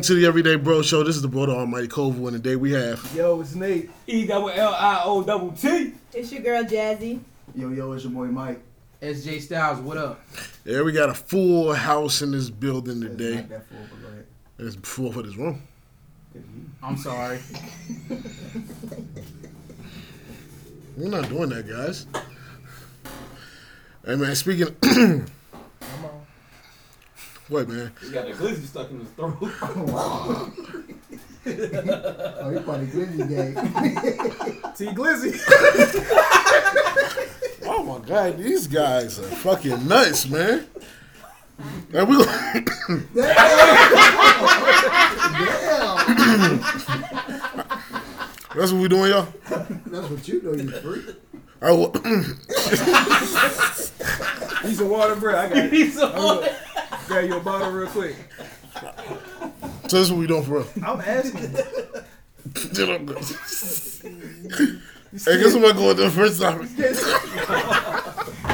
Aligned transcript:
Welcome 0.00 0.14
to 0.16 0.20
the 0.22 0.26
Everyday 0.26 0.56
Bro 0.56 0.80
Show. 0.80 1.04
This 1.04 1.14
is 1.16 1.20
the 1.20 1.28
brother 1.28 1.52
Almighty 1.52 1.86
Kovu, 1.86 2.26
and 2.28 2.32
today 2.32 2.56
we 2.56 2.72
have. 2.72 3.06
Yo, 3.14 3.38
it's 3.42 3.54
Nate. 3.54 3.90
E 4.06 4.26
double 4.26 4.48
L 4.48 4.72
I 4.72 5.02
O 5.04 5.22
double 5.22 5.52
T. 5.52 5.92
It's 6.14 6.32
your 6.32 6.40
girl 6.40 6.64
Jazzy. 6.64 7.20
Yo, 7.54 7.68
yo, 7.68 7.92
it's 7.92 8.04
your 8.04 8.12
boy 8.14 8.28
Mike. 8.28 8.62
SJ 9.02 9.42
Styles, 9.42 9.78
what 9.80 9.98
up? 9.98 10.22
Yeah, 10.64 10.80
we 10.80 10.92
got 10.92 11.10
a 11.10 11.14
full 11.14 11.74
house 11.74 12.22
in 12.22 12.30
this 12.30 12.48
building 12.48 13.02
It's 13.02 13.14
today. 13.14 13.34
not 13.34 13.48
that 13.50 13.66
full, 13.68 13.78
but 13.90 14.00
go 14.00 14.08
ahead. 14.08 14.26
It's 14.60 14.76
full 14.76 15.12
for 15.12 15.20
this 15.22 15.36
room. 15.36 15.60
Good 16.32 16.44
to 16.44 16.48
you. 16.48 16.64
I'm 16.82 16.96
sorry. 16.96 17.40
We're 20.96 21.10
not 21.10 21.28
doing 21.28 21.50
that, 21.50 21.68
guys. 21.68 22.06
Hey 24.06 24.16
man, 24.16 24.34
speaking. 24.34 24.74
what 27.50 27.68
man? 27.68 27.92
He 28.00 28.10
got 28.10 28.26
the 28.26 28.32
glizzy 28.32 28.66
stuck 28.66 28.90
in 28.90 29.00
his 29.00 29.08
throat. 29.10 29.36
Oh, 31.46 32.50
you 32.50 32.60
probably 32.60 32.86
glizzy 32.88 33.26
gang. 33.26 33.54
T 34.76 34.86
Glizzy. 34.88 35.32
Oh 37.72 37.82
my 37.84 37.98
god, 38.06 38.36
these 38.36 38.66
guys 38.66 39.18
are 39.18 39.22
fucking 39.22 39.86
nuts, 39.86 40.28
man. 40.28 40.66
And 41.94 42.08
we. 42.08 42.16
Damn. 43.14 43.80
That's 48.56 48.72
what 48.72 48.82
we 48.82 48.88
doing, 48.88 49.10
y'all. 49.10 49.28
That's 49.86 50.10
what 50.10 50.26
you 50.28 50.42
know, 50.42 50.52
you 50.52 50.68
freak. 50.70 51.04
I 51.62 51.70
will, 51.70 51.92
Need 54.64 54.76
some 54.76 54.88
water, 54.90 55.14
bro. 55.16 55.38
I 55.38 55.48
got 55.48 55.56
it. 55.58 55.72
He's 55.72 55.94
so 55.94 56.08
I'm 56.08 56.14
gonna 56.40 56.56
grab 57.06 57.28
you 57.28 57.36
a 57.36 57.40
bottle 57.40 57.70
real 57.70 57.88
quick. 57.88 58.16
so 58.74 58.92
this 59.82 59.92
is 59.92 60.10
what 60.12 60.20
we 60.20 60.26
doing 60.26 60.42
for 60.44 60.58
real. 60.58 60.66
I'm 60.84 61.00
asking. 61.00 61.50
hey, 61.50 61.62
guess 65.12 65.54
what 65.54 65.70
I'm 65.70 65.76
going 65.76 65.96
to 65.96 66.02
the 66.02 66.10
first 66.10 66.40
time? 66.40 66.68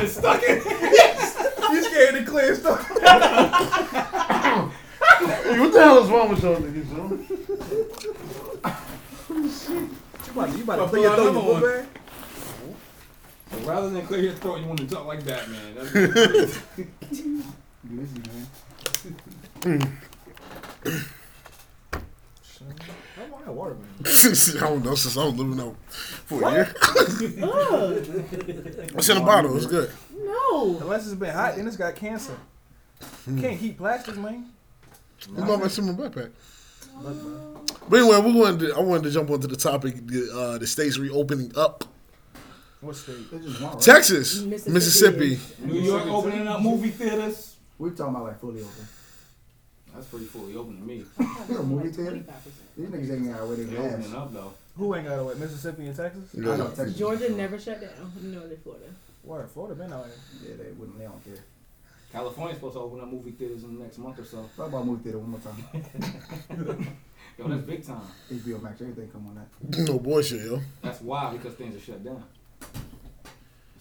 it's 0.03 0.17
stuck 0.17 0.43
in. 0.43 0.57
You 1.73 1.83
scared 1.83 2.15
to 2.15 2.25
clear 2.25 2.55
stuff. 2.55 2.91
What 5.47 5.73
the 5.73 5.81
hell 5.81 6.03
is 6.03 6.11
wrong 6.11 6.29
with 6.29 6.43
y'all 6.43 6.57
niggas, 6.57 6.91
yo? 6.93 7.09
You 10.27 10.33
about 10.33 10.51
to, 10.53 10.57
you 10.59 10.65
about 10.65 10.77
to 10.77 10.83
Well, 10.83 10.89
put 10.89 10.91
your 10.91 10.91
pull 10.91 10.91
throw 10.91 11.11
out 11.11 11.17
your 11.17 11.29
another 11.31 11.61
book 11.61 11.63
bag? 11.63 11.87
Rather 13.67 13.89
than 13.91 14.07
clear 14.07 14.21
your 14.21 14.35
throat, 14.35 14.61
you 14.61 14.67
want 14.67 14.81
to 14.81 14.87
talk 14.87 15.07
like 15.07 15.23
that, 15.25 15.49
man. 15.49 15.75
That's 15.75 16.59
Glizzy, 17.87 18.27
man. 18.27 19.93
I 23.19 23.31
want 23.31 23.45
that 23.45 23.53
water, 23.53 23.75
man. 23.75 23.87
I 24.05 24.61
don't 24.61 24.85
know 24.85 24.95
since 24.95 25.17
I 25.17 25.25
was 25.25 25.35
living 25.35 25.61
out 25.61 25.77
for 25.91 26.43
a 26.43 26.53
year. 26.53 26.75
It's 28.97 29.09
in 29.09 29.17
a 29.17 29.21
bottle. 29.21 29.57
It's 29.57 29.67
good. 29.67 29.91
No. 30.17 30.79
Unless 30.81 31.07
it's 31.07 31.15
been 31.15 31.35
hot, 31.35 31.57
then 31.57 31.67
it's 31.67 31.77
got 31.77 31.95
cancer. 31.97 32.37
You 33.27 33.41
can't 33.41 33.59
keep 33.61 33.79
plastic, 33.79 34.17
man. 34.17 34.47
It's 35.19 35.29
not 35.29 35.47
my 35.47 35.55
in 35.55 35.61
my 35.61 36.09
backpack. 36.09 36.31
But 37.89 37.97
anyway, 37.99 38.21
we 38.21 38.41
wanted 38.41 38.61
to, 38.69 38.75
I 38.75 38.81
wanted 38.81 39.05
to 39.05 39.11
jump 39.11 39.31
onto 39.31 39.47
the 39.47 39.57
topic. 39.57 40.07
The, 40.07 40.31
uh, 40.35 40.59
the 40.59 40.67
states 40.67 40.99
reopening 40.99 41.53
up. 41.57 41.85
What 42.81 42.97
state? 42.97 43.17
It's 43.33 43.45
just 43.45 43.61
one, 43.61 43.73
right? 43.75 43.83
Texas, 43.83 44.43
Mississippi. 44.43 44.73
Mississippi. 44.73 45.39
New 45.65 45.81
York 45.81 46.07
opening 46.07 46.47
up 46.49 46.63
movie 46.63 46.91
theaters. 46.91 47.56
We're 47.79 47.91
talking 47.91 48.15
about 48.15 48.25
like 48.25 48.41
fully 48.41 48.61
open. 48.63 48.89
That's 49.95 50.07
pretty 50.07 50.27
fully 50.27 50.55
open 50.57 50.77
to 50.79 50.83
me. 50.83 51.05
You 51.49 51.55
know, 51.55 51.63
movie 51.63 51.91
theater? 51.91 52.23
These 52.77 52.89
niggas 52.89 53.13
ain't 53.15 53.33
got 53.33 53.43
away 53.43 53.57
They 53.57 53.65
their 53.65 53.81
opening 53.83 54.07
ass. 54.11 54.15
up 54.15 54.33
though. 54.33 54.53
Who 54.77 54.95
ain't 54.95 55.07
got 55.07 55.19
away? 55.19 55.35
Mississippi 55.35 55.87
and 55.87 55.97
Texas? 55.97 56.29
I 56.37 56.41
know 56.41 56.67
Texas. 56.69 56.97
Georgia 56.99 57.31
never 57.33 57.59
shut 57.59 57.81
down. 57.81 58.13
Northern 58.23 58.57
Florida. 58.59 58.87
Where? 59.23 59.47
Florida 59.47 59.75
been 59.75 59.93
out 59.93 60.07
here. 60.07 60.51
Yeah, 60.57 60.63
they 60.65 60.71
wouldn't. 60.73 60.99
They 60.99 61.05
don't 61.05 61.25
care. 61.25 61.43
California's 62.13 62.57
supposed 62.59 62.75
to 62.75 62.81
open 62.81 63.01
up 63.01 63.09
movie 63.11 63.31
theaters 63.33 63.65
in 63.65 63.77
the 63.79 63.83
next 63.85 63.99
month 63.99 64.19
or 64.19 64.25
so. 64.25 64.49
Talk 64.57 64.69
about 64.69 64.87
movie 64.87 65.03
theater 65.05 65.19
one 65.19 65.31
more 65.31 65.41
time. 65.41 65.65
Yo, 67.39 67.49
that's 67.49 67.63
big 67.67 67.85
time. 67.87 68.01
HBO 68.33 68.63
Max, 68.63 68.81
everything 68.81 69.09
come 69.09 69.27
on 69.29 69.35
that. 69.35 69.79
No 69.87 69.99
bullshit, 69.99 70.43
yo. 70.47 70.59
That's 70.83 71.01
why 71.03 71.33
because 71.33 71.55
things 71.55 71.77
are 71.77 71.81
shut 71.81 72.03
down. 72.03 72.23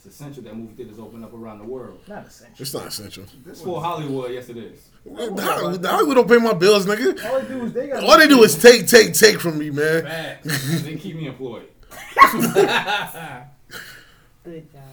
It's 0.05 0.13
essential 0.13 0.43
that 0.43 0.55
movie 0.55 0.75
theaters 0.75 0.99
open 0.99 1.23
up 1.23 1.33
around 1.33 1.57
the 1.57 1.65
world. 1.65 1.99
Not 2.07 2.27
essential. 2.27 2.55
It's 2.59 2.73
not 2.75 2.85
essential. 2.85 3.25
This 3.43 3.61
for 3.61 3.81
Hollywood, 3.81 4.31
yes 4.31 4.49
it 4.49 4.57
is. 4.57 4.89
Hollywood 5.03 5.81
the 5.81 6.13
don't 6.13 6.29
pay 6.29 6.37
my 6.37 6.53
bills, 6.53 6.85
nigga. 6.85 7.25
All 7.25 7.41
they 7.41 7.47
do 7.47 7.65
is 7.65 7.73
they 7.73 7.87
got. 7.87 8.03
All 8.03 8.19
they 8.19 8.27
do 8.27 8.43
is 8.43 8.61
take, 8.61 8.87
take, 8.87 9.15
take 9.15 9.39
from 9.39 9.57
me, 9.57 9.71
man. 9.71 10.03
Facts. 10.03 10.83
they 10.83 10.95
keep 10.95 11.15
me 11.15 11.25
employed. 11.25 11.69
Good 14.43 14.71
job. 14.71 14.83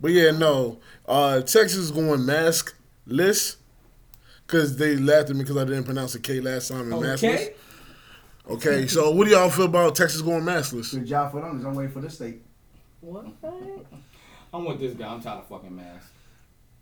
But 0.00 0.12
yeah, 0.12 0.30
no. 0.30 0.80
Uh, 1.06 1.40
Texas 1.40 1.76
is 1.76 1.90
going 1.90 2.20
maskless 2.20 3.56
because 4.46 4.78
they 4.78 4.96
laughed 4.96 5.28
at 5.28 5.36
me 5.36 5.42
because 5.42 5.58
I 5.58 5.64
didn't 5.64 5.84
pronounce 5.84 6.14
the 6.14 6.20
K 6.20 6.40
last 6.40 6.68
time 6.68 6.90
in 6.90 6.98
maskless. 6.98 7.22
Okay. 7.24 7.54
Okay, 8.48 8.86
so 8.86 9.10
what 9.10 9.26
do 9.26 9.32
y'all 9.32 9.50
feel 9.50 9.66
about 9.66 9.94
Texas 9.94 10.22
going 10.22 10.42
maskless? 10.42 10.92
good 10.92 11.04
job 11.04 11.32
for 11.32 11.42
them. 11.42 11.66
I'm 11.66 11.74
waiting 11.74 11.92
for 11.92 12.00
this 12.00 12.14
state. 12.14 12.40
What? 13.02 13.26
I'm 14.52 14.64
with 14.64 14.80
this 14.80 14.94
guy. 14.94 15.06
I'm 15.12 15.20
tired 15.22 15.38
of 15.40 15.46
fucking 15.48 15.74
masks. 15.74 16.10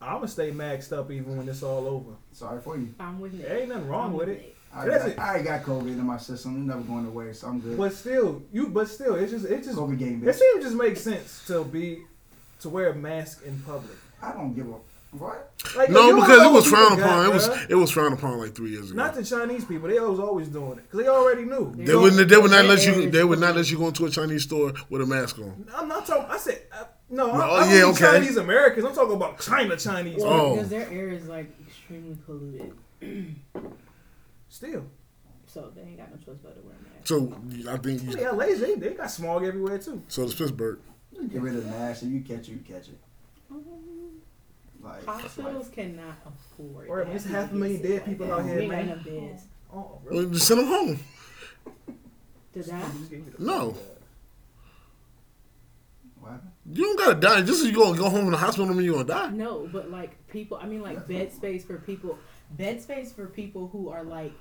I'm 0.03 0.15
gonna 0.15 0.29
stay 0.29 0.51
maxed 0.51 0.93
up 0.97 1.11
even 1.11 1.37
when 1.37 1.49
it's 1.49 1.63
all 1.63 1.87
over. 1.87 2.13
Sorry 2.33 2.61
for 2.61 2.77
you. 2.77 2.95
I'm 2.99 3.21
with 3.21 3.35
Nick. 3.35 3.47
There 3.47 3.59
ain't 3.59 3.69
nothing 3.69 3.89
wrong 3.89 4.07
I'm 4.07 4.13
with 4.15 4.29
it. 4.31 4.57
I 4.75 4.87
That's 4.87 4.97
already 5.05 5.13
it. 5.13 5.17
got, 5.17 5.25
I 5.25 5.29
already 5.31 5.45
got 5.45 5.63
COVID 5.65 5.87
in 5.89 6.07
my 6.07 6.17
system. 6.17 6.57
It's 6.57 6.67
never 6.67 6.81
going 6.83 7.07
away, 7.07 7.33
so 7.33 7.49
I'm 7.49 7.61
good. 7.61 7.77
But 7.77 7.93
still, 7.93 8.43
you. 8.53 8.69
But 8.69 8.89
still, 8.89 9.17
it's 9.17 9.31
just. 9.33 9.45
It 9.45 9.63
just. 9.65 9.77
COVID 9.77 9.99
game, 9.99 10.23
It 10.27 10.31
bitch. 10.33 10.39
seems 10.39 10.65
just 10.65 10.77
makes 10.77 11.01
sense 11.03 11.45
to 11.49 11.65
be 11.65 12.03
to 12.61 12.69
wear 12.69 12.91
a 12.91 12.95
mask 12.95 13.45
in 13.45 13.59
public. 13.61 13.97
I 14.23 14.33
don't 14.33 14.55
give 14.55 14.69
a 14.69 14.75
what. 15.13 15.53
Like, 15.77 15.91
No, 15.91 16.15
because 16.21 16.43
it 16.47 16.53
was 16.53 16.67
frowned 16.67 17.01
upon. 17.01 17.27
got, 17.27 17.27
It 17.27 17.33
was 17.35 17.49
it 17.71 17.75
was 17.75 17.91
frowned 17.91 18.15
upon 18.15 18.39
like 18.39 18.55
three 18.55 18.71
years 18.71 18.91
ago. 18.91 18.97
not 19.03 19.15
the 19.15 19.25
Chinese 19.25 19.65
people. 19.65 19.89
They 19.89 19.99
was 20.01 20.21
always 20.21 20.49
doing 20.49 20.79
it 20.79 20.85
because 20.91 21.01
they 21.01 21.09
already 21.09 21.45
knew. 21.45 21.73
They 21.77 21.95
would 21.97 22.15
they 22.15 22.37
would 22.37 22.51
not 22.51 22.65
let 22.67 22.87
you 22.87 23.11
they 23.11 23.25
would 23.25 23.39
not 23.41 23.57
let 23.57 23.71
you 23.71 23.79
go 23.79 23.89
into 23.89 24.07
a 24.07 24.11
Chinese 24.11 24.45
store 24.45 24.73
with 24.89 25.03
a 25.03 25.07
mask 25.07 25.39
on. 25.39 25.67
I'm 25.75 25.89
not 25.89 26.07
talking. 26.07 26.27
I 26.31 26.39
said 26.39 26.63
uh, 26.73 26.85
no. 27.11 27.27
No, 27.27 27.33
I, 27.33 27.37
oh, 27.37 27.55
I 27.57 27.61
don't 27.61 27.69
yeah, 27.71 27.75
mean 27.83 27.85
okay. 27.95 28.05
Chinese 28.05 28.37
Americans. 28.37 28.87
I'm 28.87 28.95
talking 28.95 29.17
about 29.17 29.41
China 29.41 29.77
Chinese. 29.77 30.19
Well, 30.23 30.33
Oh. 30.33 30.55
because 30.55 30.69
their 30.71 30.89
air 30.91 31.09
is 31.09 31.27
like 31.27 31.51
extremely 31.67 32.17
polluted, 32.25 32.73
Still, 34.49 34.85
so 35.47 35.71
they 35.75 35.83
ain't 35.83 35.97
got 35.99 36.11
no 36.11 36.17
choice 36.19 36.39
but 36.43 36.55
to 36.57 36.61
wear 36.67 36.75
a 36.75 36.83
mask. 36.83 37.07
So 37.07 37.73
I 37.73 37.77
think 37.79 38.03
you, 38.03 38.21
yeah, 38.21 38.31
LA 38.31 38.47
they, 38.55 38.75
they 38.77 38.91
got 38.95 39.11
smog 39.11 39.45
everywhere 39.45 39.79
too. 39.79 40.03
so 40.09 40.23
does 40.23 40.35
Pittsburgh. 40.35 40.79
Get 41.31 41.41
rid 41.43 41.55
of 41.57 41.65
the 41.65 41.71
mask, 41.71 42.03
and 42.03 42.13
you 42.13 42.21
catch 42.21 42.49
it, 42.49 42.53
you 42.53 42.59
catch 42.67 42.89
it. 42.89 42.99
Like, 44.83 45.05
Hospitals 45.05 45.69
cannot 45.69 46.15
afford. 46.27 46.89
Or 46.89 47.05
to 47.05 47.11
it's 47.13 47.27
half 47.27 47.53
a 47.53 47.55
million 47.55 47.83
dead 47.83 48.05
people 48.05 48.27
like 48.27 48.39
out 48.41 48.47
that. 48.47 48.49
here, 48.49 48.57
We 48.59 48.63
ain't 48.63 48.71
got 48.73 48.87
man. 48.87 48.89
enough 49.19 49.31
beds. 49.31 49.43
Oh, 49.73 49.77
oh, 49.79 50.01
really? 50.05 50.25
Well, 50.25 50.35
just 50.35 50.47
send 50.49 50.61
them 50.61 50.67
home. 50.67 50.99
Did 52.53 52.65
that? 52.65 52.91
No, 53.39 53.77
what 56.21 56.41
you 56.73 56.85
don't 56.85 56.99
gotta 56.99 57.15
die. 57.21 57.43
Just 57.43 57.63
as 57.63 57.67
you 57.71 57.73
gonna 57.77 57.97
go 57.97 58.09
home 58.09 58.27
in 58.27 58.31
the 58.33 58.37
hospital, 58.37 58.67
don't 58.67 58.77
mean 58.77 58.87
you 58.87 58.93
gonna 58.93 59.05
die. 59.05 59.31
No, 59.31 59.69
but 59.73 59.91
like 59.91 60.27
people, 60.29 60.59
I 60.61 60.67
mean 60.67 60.83
like 60.83 61.07
bed 61.07 61.33
space 61.33 61.65
for 61.65 61.79
people, 61.79 62.19
bed 62.53 62.81
space 62.83 63.13
for 63.13 63.27
people 63.27 63.69
who 63.69 63.89
are 63.89 64.03
like 64.05 64.33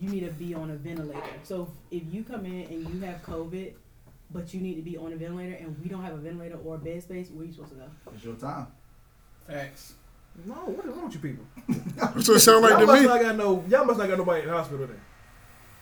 you 0.00 0.08
need 0.08 0.20
to 0.20 0.32
be 0.32 0.54
on 0.54 0.70
a 0.70 0.76
ventilator. 0.76 1.22
So 1.44 1.70
if 1.90 2.02
you 2.12 2.24
come 2.24 2.44
in 2.46 2.62
and 2.66 2.88
you 2.88 3.00
have 3.00 3.22
COVID, 3.22 3.72
but 4.30 4.52
you 4.52 4.60
need 4.60 4.74
to 4.76 4.82
be 4.82 4.96
on 4.96 5.12
a 5.12 5.16
ventilator, 5.16 5.54
and 5.54 5.78
we 5.82 5.88
don't 5.88 6.02
have 6.02 6.14
a 6.14 6.18
ventilator 6.18 6.56
or 6.64 6.74
a 6.74 6.78
bed 6.78 7.02
space, 7.02 7.30
where 7.30 7.42
are 7.44 7.46
you 7.46 7.52
supposed 7.52 7.72
to 7.72 7.76
go? 7.78 7.84
It's 8.14 8.24
your 8.24 8.34
time. 8.34 8.66
Facts. 9.48 9.94
No, 10.44 10.54
what 10.54 10.84
is 10.84 10.92
wrong 10.94 11.06
with 11.06 11.14
you 11.14 11.20
people? 11.20 11.44
That's 11.96 12.28
what 12.28 12.36
it 12.36 12.40
sound 12.40 12.62
like 12.62 12.70
y'all 12.72 12.80
to 12.80 12.86
must 12.86 13.02
me. 13.02 13.08
not 13.08 13.20
got 13.20 13.36
no. 13.36 13.64
Y'all 13.68 13.84
must 13.84 13.98
not 13.98 14.08
got 14.08 14.18
nobody 14.18 14.42
in 14.42 14.48
the 14.48 14.54
hospital 14.54 14.86
then. 14.86 15.00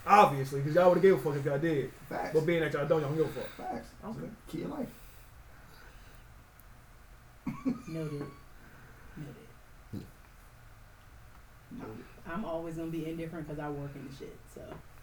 Obviously, 0.07 0.61
because 0.61 0.75
y'all 0.75 0.89
would 0.89 0.95
have 0.97 1.03
gave 1.03 1.15
a 1.15 1.19
fuck 1.19 1.35
if 1.37 1.45
y'all 1.45 1.59
did. 1.59 1.91
Facts. 2.09 2.31
But 2.33 2.47
being 2.47 2.61
that 2.61 2.73
y'all 2.73 2.87
don't, 2.87 3.01
y'all 3.01 3.11
don't 3.11 3.19
give 3.19 3.27
a 3.27 3.41
fuck. 3.41 3.49
Facts. 3.57 3.89
Okay. 4.05 4.29
Key 4.49 4.63
of 4.63 4.71
life. 4.71 4.89
Noted. 7.89 8.27
Noted. 11.73 12.05
I'm 12.29 12.45
always 12.45 12.77
gonna 12.77 12.91
be 12.91 13.07
indifferent 13.09 13.47
because 13.49 13.63
I 13.63 13.69
work 13.69 13.91
in 13.95 14.09
the 14.09 14.15
shit. 14.17 14.37
So 14.55 14.63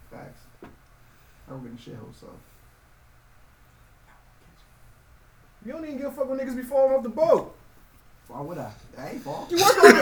Facts. 0.10 0.42
I 0.64 1.54
work 1.54 1.66
in 1.66 1.76
the 1.76 1.82
shithole, 1.82 2.14
so. 2.20 2.28
You 5.66 5.74
don't 5.74 5.86
even 5.86 5.98
give 5.98 6.08
a 6.08 6.12
fuck 6.12 6.30
when 6.30 6.40
niggas 6.40 6.56
be 6.56 6.64
falling 6.64 6.94
off 6.96 7.04
the 7.04 7.10
boat. 7.10 7.56
Why 8.28 8.42
would 8.42 8.58
I? 8.58 8.72
I 8.98 9.10
ain't 9.12 9.22
fall. 9.22 9.48
You 9.50 9.58
work 9.58 9.84
on 9.84 9.96
it. 9.96 10.02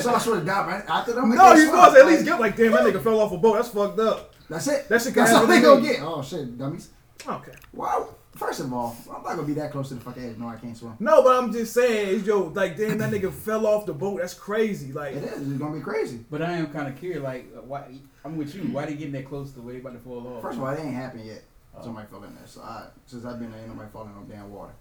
so 0.02 0.14
I 0.14 0.18
swear 0.18 0.40
to 0.40 0.44
God, 0.44 0.68
man. 0.68 0.82
After 0.88 1.12
them, 1.12 1.34
no, 1.34 1.52
you 1.52 1.66
supposed 1.66 1.94
to 1.94 2.00
at 2.00 2.06
least 2.06 2.24
get 2.24 2.40
like, 2.40 2.56
damn, 2.56 2.72
that 2.72 2.82
nigga 2.82 3.02
fell 3.02 3.20
off 3.20 3.32
a 3.32 3.36
boat. 3.38 3.54
That's 3.56 3.68
fucked 3.68 3.98
up. 4.00 4.34
That's 4.48 4.66
it. 4.66 4.88
That's 4.88 5.04
That's, 5.04 5.30
your 5.30 5.40
all 5.40 5.46
guy 5.46 5.56
they 5.56 5.62
gonna 5.62 5.82
get. 5.82 6.00
Oh 6.02 6.22
shit, 6.22 6.58
dummies. 6.58 6.90
Okay. 7.26 7.52
Wow. 7.72 8.14
First 8.36 8.60
of 8.60 8.72
all, 8.72 8.96
I'm 9.08 9.22
not 9.22 9.36
gonna 9.36 9.44
be 9.44 9.54
that 9.54 9.70
close 9.70 9.88
to 9.90 9.94
the 9.94 10.00
fucking 10.00 10.24
edge. 10.24 10.36
No, 10.38 10.48
I 10.48 10.56
can't 10.56 10.76
swim. 10.76 10.96
No, 10.98 11.22
but 11.22 11.36
I'm 11.40 11.52
just 11.52 11.72
saying, 11.72 12.16
it's 12.16 12.26
yo, 12.26 12.48
like 12.48 12.76
damn, 12.76 12.98
that 12.98 13.12
nigga 13.12 13.32
fell 13.32 13.66
off 13.66 13.86
the 13.86 13.94
boat. 13.94 14.18
That's 14.18 14.34
crazy. 14.34 14.92
Like, 14.92 15.14
It 15.14 15.22
is. 15.22 15.48
It's 15.48 15.58
gonna 15.58 15.76
be 15.76 15.80
crazy. 15.82 16.24
But 16.30 16.42
I 16.42 16.54
am 16.54 16.66
kind 16.72 16.88
of 16.88 16.98
curious, 16.98 17.22
like, 17.22 17.46
uh, 17.56 17.60
why? 17.60 17.84
I'm 18.24 18.36
with 18.36 18.54
you. 18.54 18.62
Why 18.62 18.86
they 18.86 18.94
getting 18.94 19.12
that 19.12 19.28
close 19.28 19.52
to 19.52 19.60
where 19.60 19.74
they 19.74 19.80
about 19.80 19.92
to 19.92 19.98
fall 20.00 20.26
off? 20.26 20.42
First 20.42 20.58
of 20.58 20.64
all, 20.64 20.70
it 20.70 20.80
ain't 20.80 20.94
happened 20.94 21.26
yet. 21.26 21.44
Oh. 21.76 21.82
Somebody 21.84 22.08
fell 22.08 22.24
in 22.24 22.34
there. 22.34 22.46
So 22.46 22.60
I, 22.62 22.86
since 23.06 23.24
I've 23.24 23.38
been 23.38 23.52
there, 23.52 23.60
ain't 23.60 23.68
nobody 23.68 23.90
falling 23.92 24.10
in 24.10 24.28
no 24.28 24.34
damn 24.34 24.52
water. 24.52 24.72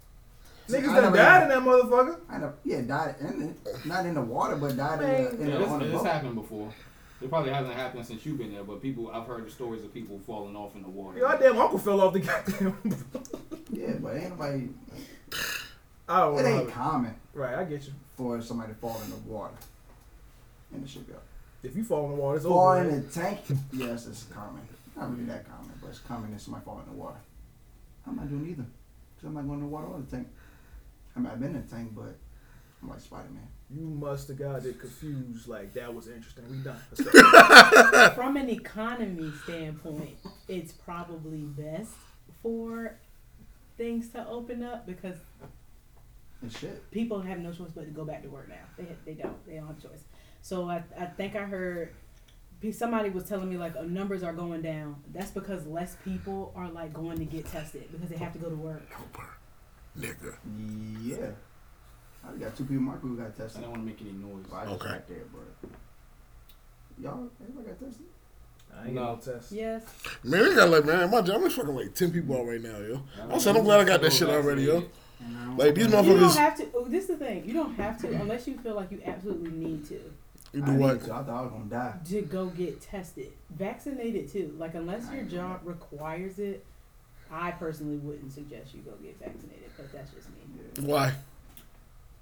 Niggas 0.68 0.89
I 0.89 1.01
done 1.01 1.13
died 1.13 1.44
in 1.44 1.50
that 1.50 1.60
motherfucker. 1.60 2.19
I 2.30 2.38
know, 2.38 2.54
yeah, 2.63 2.81
died 2.81 3.15
in 3.21 3.56
it, 3.65 3.86
not 3.86 4.06
in 4.06 4.13
the 4.15 4.21
water, 4.21 4.56
but 4.56 4.75
died 4.77 5.01
in 5.01 5.07
Man. 5.07 5.24
the, 5.24 5.30
in 5.44 5.48
Yeah, 5.50 5.56
the, 5.57 5.62
it's, 5.63 5.71
on 5.71 5.80
the 5.80 5.86
it's 5.86 5.95
boat. 5.95 6.06
happened 6.06 6.36
before. 6.36 6.74
It 7.21 7.30
probably 7.30 7.51
hasn't 7.51 7.74
happened 7.75 8.06
since 8.06 8.25
you've 8.25 8.38
been 8.38 8.54
there, 8.54 8.63
but 8.63 8.81
people 8.81 9.10
I've 9.12 9.25
heard 9.25 9.45
the 9.45 9.51
stories 9.51 9.83
of 9.83 9.94
people 9.94 10.19
falling 10.27 10.56
off 10.56 10.75
in 10.75 10.81
the 10.81 10.89
water. 10.89 11.18
Your 11.19 11.38
damn 11.38 11.57
uncle 11.57 11.80
fell 11.80 12.01
off 12.01 12.13
the 12.13 12.19
goddamn. 12.19 12.77
Yeah, 13.71 13.94
but 14.00 14.15
ain't 14.15 14.30
nobody. 14.30 14.69
I 16.07 16.19
don't 16.19 16.38
It 16.39 16.45
ain't 16.45 16.69
common 16.71 17.15
Right, 17.33 17.56
I 17.56 17.63
get 17.63 17.86
you. 17.88 17.94
for 18.15 18.39
somebody 18.42 18.74
to 18.74 18.80
fall 18.80 19.01
in 19.04 19.10
the 19.10 19.15
water 19.18 19.56
in 20.74 20.81
the 20.81 20.88
shipyard. 20.88 21.21
If 21.63 21.75
you 21.75 21.83
fall 21.83 22.06
in 22.06 22.12
the 22.12 22.18
water, 22.18 22.38
it's 22.38 22.45
Fall 22.45 22.69
over. 22.74 22.81
in 22.81 22.89
man. 22.92 23.06
the 23.07 23.12
tank, 23.12 23.39
yes, 23.74 24.06
it's 24.06 24.24
common. 24.24 24.62
Not 24.95 25.12
really 25.12 25.24
that 25.25 25.48
common, 25.50 25.71
but 25.81 25.89
it's 25.89 26.00
common 26.00 26.31
that 26.31 26.42
somebody 26.42 26.65
fall 26.65 26.81
in 26.86 26.94
the 26.94 27.00
water. 27.01 27.18
I'm 28.06 28.15
not 28.18 28.30
doing 28.30 28.48
either. 28.50 28.65
Cause 29.15 29.25
I'm 29.27 29.33
not 29.33 29.48
going 29.48 29.60
in 29.60 29.65
the 29.65 29.71
water 29.71 29.88
or 29.88 30.00
the 30.07 30.15
tank. 30.18 30.27
I 31.15 31.19
mean, 31.19 31.30
I've 31.31 31.39
been 31.39 31.56
in 31.56 31.65
the 31.65 31.75
tank, 31.75 31.94
but 31.95 32.15
I'm 32.81 32.89
like 32.89 33.00
Spider 33.00 33.30
Man. 33.30 33.48
You 33.69 33.86
must 33.86 34.27
have 34.27 34.38
got 34.38 34.65
it 34.65 34.80
confused. 34.80 35.48
Like 35.48 35.74
that 35.74 35.94
was 35.94 36.07
interesting. 36.07 36.44
We 36.50 36.57
done. 36.57 36.77
Let's. 37.94 38.15
From 38.15 38.38
an 38.38 38.50
economy 38.50 39.31
standpoint, 39.44 40.18
it's 40.48 40.71
probably 40.74 41.39
best 41.42 41.92
for 42.42 42.95
things 43.77 44.10
to 44.10 44.27
open 44.27 44.63
up 44.63 44.86
because 44.86 45.15
And 46.42 46.51
shit. 46.51 46.89
people 46.92 47.21
have 47.21 47.39
no 47.39 47.51
choice 47.51 47.71
but 47.74 47.86
to 47.86 47.92
go 47.92 48.06
back 48.06 48.21
to 48.24 48.30
work 48.30 48.50
now. 48.50 48.56
They 48.77 48.86
they 49.06 49.13
don't. 49.21 49.45
They 49.48 49.56
don't 49.56 49.68
have 49.68 49.77
a 49.77 49.81
choice. 49.81 50.04
So 50.42 50.69
I 50.69 50.83
I 51.00 51.06
think 51.06 51.36
I 51.36 51.44
heard 51.45 51.94
somebody 52.71 53.10
was 53.10 53.24
telling 53.25 53.50
me 53.50 53.57
like 53.57 53.75
uh, 53.75 53.81
numbers 53.83 54.24
are 54.24 54.33
going 54.33 54.62
down. 54.62 54.95
That's 55.13 55.31
because 55.31 55.65
less 55.68 55.95
people 56.04 56.54
are 56.56 56.69
like 56.69 56.94
going 56.94 57.18
to 57.19 57.25
get 57.25 57.45
tested 57.45 57.92
because 57.92 58.10
they 58.10 58.18
have 58.18 58.33
to 58.33 58.39
go 58.39 58.50
to 58.50 58.56
work. 58.56 58.88
Nigga. 59.99 60.35
Yeah. 61.01 61.31
I 62.27 62.35
got 62.37 62.55
two 62.55 62.63
people 62.63 62.77
in 62.77 62.83
my 62.83 62.93
crew 62.95 63.15
who 63.15 63.17
got 63.17 63.35
tested. 63.35 63.59
I 63.59 63.61
don't 63.63 63.71
want 63.71 63.83
to 63.83 63.85
make 63.87 64.01
any 64.01 64.11
noise. 64.11 64.45
Well, 64.49 64.61
I 64.61 64.65
just 64.65 64.75
Okay. 64.81 64.93
back 64.93 65.07
there, 65.07 65.17
but 65.31 65.69
y'all, 67.01 67.29
everybody 67.41 67.67
got 67.67 67.79
tested. 67.79 68.05
I 68.75 68.85
ain't 68.85 68.95
No. 68.95 69.19
test. 69.23 69.51
Yes. 69.51 69.83
Man, 70.23 70.43
they 70.45 70.55
got 70.55 70.69
like 70.69 70.85
man, 70.85 71.11
my 71.11 71.21
job 71.21 71.43
is 71.43 71.53
fucking 71.53 71.75
like 71.75 71.93
ten 71.93 72.11
people 72.11 72.35
out 72.37 72.47
right 72.47 72.61
now, 72.61 72.77
yo. 72.79 73.03
I'm 73.29 73.39
saying 73.39 73.57
I'm 73.57 73.63
glad 73.63 73.81
I 73.81 73.83
got 73.83 74.01
that 74.01 74.11
shit 74.13 74.29
already, 74.29 74.63
yo. 74.63 74.83
And 75.19 75.37
I 75.37 75.45
don't- 75.45 75.57
Like 75.57 75.75
these 75.75 75.87
motherfuckers. 75.87 76.05
You 76.07 76.19
don't 76.19 76.35
have 76.37 76.57
to. 76.57 76.67
Oh, 76.75 76.85
this 76.85 77.03
is 77.03 77.07
the 77.09 77.17
thing. 77.17 77.45
You 77.45 77.53
don't 77.53 77.75
have 77.75 78.01
to 78.01 78.07
unless 78.09 78.47
you 78.47 78.57
feel 78.57 78.75
like 78.75 78.91
you 78.91 78.99
absolutely 79.05 79.51
need 79.51 79.85
to. 79.89 79.99
you 80.53 80.61
do 80.61 80.71
need 80.71 80.79
what? 80.79 81.03
to. 81.03 81.13
I 81.13 81.23
thought 81.23 81.29
I 81.29 81.41
was 81.43 81.51
gonna 81.51 81.65
die. 81.65 81.93
to 82.09 82.21
go 82.23 82.47
get 82.47 82.81
tested. 82.81 83.31
Vaccinated 83.51 84.31
too. 84.31 84.55
Like 84.57 84.73
unless 84.75 85.11
your 85.11 85.23
job 85.25 85.61
requires 85.65 86.39
it, 86.39 86.65
I 87.31 87.51
personally 87.51 87.97
wouldn't 87.97 88.31
suggest 88.31 88.73
you 88.73 88.81
go 88.81 88.91
get 89.01 89.19
vaccinated, 89.19 89.69
but 89.77 89.91
that's 89.91 90.11
just 90.11 90.29
me. 90.29 90.35
Yeah. 90.75 90.85
Why? 90.85 91.13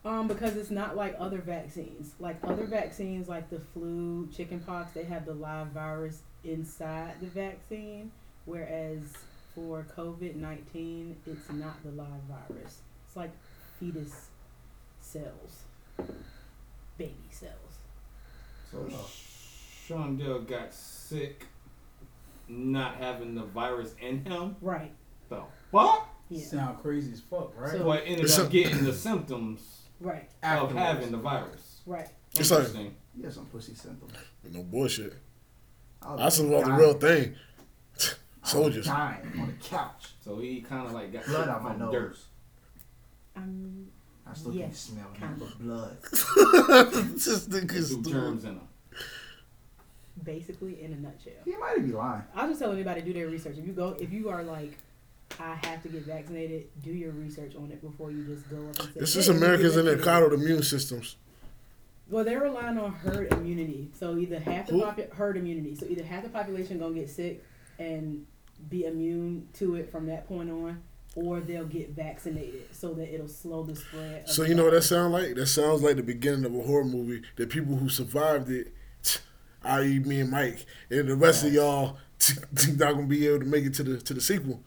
Um, 0.04 0.28
because 0.28 0.58
it's 0.58 0.72
not 0.72 0.96
like 0.96 1.16
other 1.20 1.40
vaccines. 1.40 2.14
Like 2.20 2.38
other 2.44 2.66
vaccines 2.66 3.28
like 3.28 3.50
the 3.50 3.60
flu, 3.60 4.30
chickenpox, 4.36 4.94
they 4.94 5.04
have 5.04 5.26
the 5.26 5.34
live 5.34 5.68
virus 5.68 6.22
inside 6.44 7.14
the 7.22 7.28
vaccine. 7.28 8.12
Whereas 8.46 9.02
for 9.54 9.86
COVID 9.96 10.36
nineteen 10.36 11.18
it's 11.28 11.52
not 11.52 11.84
the 11.84 11.92
live 11.92 12.08
virus. 12.28 12.80
It's 13.08 13.16
like 13.16 13.32
fetus 13.80 14.28
cells. 15.02 15.64
Baby 16.98 17.14
cells. 17.30 17.52
So, 18.72 18.88
uh, 18.88 18.98
Shondell 19.88 20.48
got 20.48 20.74
sick, 20.74 21.46
not 22.52 22.96
having 22.98 23.34
the 23.36 23.44
virus 23.44 23.96
in 24.02 24.24
him. 24.26 24.56
Right. 24.62 24.94
The 25.30 25.42
fuck? 25.72 26.10
Yeah. 26.30 26.46
Sound 26.46 26.82
crazy 26.82 27.12
as 27.14 27.20
fuck, 27.22 27.54
right? 27.58 27.72
So- 27.72 27.84
But 27.86 28.04
ended 28.06 28.30
up 28.32 28.48
a- 28.48 28.50
getting 28.50 28.84
the 28.84 28.94
symptoms 28.94 29.82
Right. 30.00 30.30
of 30.44 30.44
Afterwards. 30.44 30.76
having 30.76 31.12
the 31.12 31.18
virus. 31.18 31.82
Right. 31.86 32.08
It's 32.38 32.50
like- 32.52 32.60
Interesting. 32.62 32.96
you 33.16 33.24
got 33.24 33.34
some 33.34 33.46
pussy 33.48 33.76
symptoms. 33.76 34.14
No 34.50 34.64
bullshit. 34.64 35.14
I 36.02 36.12
was 36.14 36.20
That's 36.20 36.40
about 36.40 36.66
the 36.66 36.72
real 36.74 36.94
thing. 36.94 37.36
I 37.36 38.00
was 38.44 38.52
Soldiers. 38.52 38.86
dying 38.86 39.40
on 39.40 39.48
the 39.48 39.54
couch. 39.68 40.14
So 40.22 40.40
he 40.40 40.62
kind 40.62 40.88
of 40.88 40.94
like 40.94 41.14
got 41.14 41.26
Blood 41.26 41.42
sick 41.46 41.50
out 41.54 41.64
my 41.64 41.70
from 41.72 41.80
nose. 41.80 41.92
dirt. 41.94 42.18
Um 43.36 43.88
I 44.26 44.34
still 44.34 44.54
Yeah, 44.54 44.64
can't 44.66 44.76
smell 44.76 45.08
kind 45.20 45.40
nothing 45.40 45.56
but 45.60 45.64
blood. 45.66 45.98
this 47.14 47.48
nigga's 47.48 47.90
Two 47.90 48.02
stupid. 48.02 48.12
germs 48.12 48.44
in 48.46 48.52
him. 48.52 48.62
Basically 50.24 50.82
in 50.82 50.94
a 50.94 50.98
nutshell. 50.98 51.34
He 51.46 51.56
might 51.56 51.86
be 51.86 51.92
lying. 51.92 52.24
I'll 52.36 52.48
just 52.48 52.60
tell 52.60 52.72
anybody 52.72 53.02
to 53.02 53.08
do 53.08 53.14
their 53.14 53.28
research. 53.28 53.58
If 53.58 53.66
you 53.66 53.74
go, 53.74 53.96
if 54.00 54.12
you 54.12 54.30
are 54.30 54.44
like, 54.44 54.78
I 55.40 55.56
have 55.66 55.82
to 55.84 55.90
get 55.90 56.04
vaccinated, 56.06 56.68
do 56.84 56.92
your 56.92 57.12
research 57.12 57.56
on 57.56 57.72
it 57.72 57.82
before 57.82 58.12
you 58.12 58.24
just 58.26 58.50
go 58.50 58.58
up 58.58 58.64
and 58.68 58.76
say. 58.78 58.84
It's 58.96 59.14
"Hey, 59.14 59.20
just 59.20 59.30
let 59.30 59.38
Americans 59.38 59.76
and 59.78 59.88
their 59.88 59.98
coddled 59.98 60.34
immune 60.34 60.64
systems. 60.64 61.16
Well, 62.10 62.26
they're 62.26 62.42
relying 62.42 62.78
on 62.78 62.92
herd 62.92 63.32
immunity. 63.32 63.90
So 63.98 64.18
either 64.18 64.40
half 64.40 64.68
the 64.68 64.74
Who? 64.74 64.82
popu- 64.82 65.14
herd 65.14 65.38
immunity. 65.38 65.76
So 65.76 65.86
either 65.88 66.04
half 66.04 66.24
the 66.24 66.30
population 66.30 66.78
gonna 66.80 66.94
get 66.94 67.10
sick 67.10 67.44
and 67.80 68.26
be 68.70 68.86
immune 68.86 69.48
to 69.54 69.76
it 69.76 69.90
from 69.92 70.08
that 70.08 70.28
point 70.28 70.50
on, 70.52 70.82
or 71.16 71.40
they'll 71.40 71.66
get 71.66 71.92
vaccinated 71.92 72.64
so 72.76 72.94
that 72.96 73.14
it'll 73.14 73.28
slow 73.30 73.64
the 73.64 73.76
spread. 73.78 74.28
So 74.28 74.44
you 74.44 74.56
know 74.56 74.66
what 74.66 74.74
that 74.74 74.82
sounds 74.84 75.14
like? 75.14 75.36
That 75.36 75.48
sounds 75.48 75.82
like 75.82 75.96
the 75.96 76.04
beginning 76.04 76.44
of 76.46 76.54
a 76.54 76.62
horror 76.62 76.84
movie. 76.84 77.22
The 77.38 77.48
people 77.48 77.78
who 77.78 77.88
survived 77.88 78.50
it, 78.50 78.74
i.e., 79.64 80.00
me 80.00 80.22
and 80.22 80.32
Mike, 80.32 80.66
and 80.90 81.08
the 81.08 81.16
rest 81.16 81.44
of 81.46 81.54
y'all, 81.54 81.98
not 82.78 82.94
gonna 82.94 83.08
be 83.08 83.28
able 83.28 83.40
to 83.40 83.46
make 83.46 83.66
it 83.66 83.74
to 83.76 83.84
the 83.84 83.98
to 83.98 84.14
the 84.14 84.22
sequel. 84.22 84.62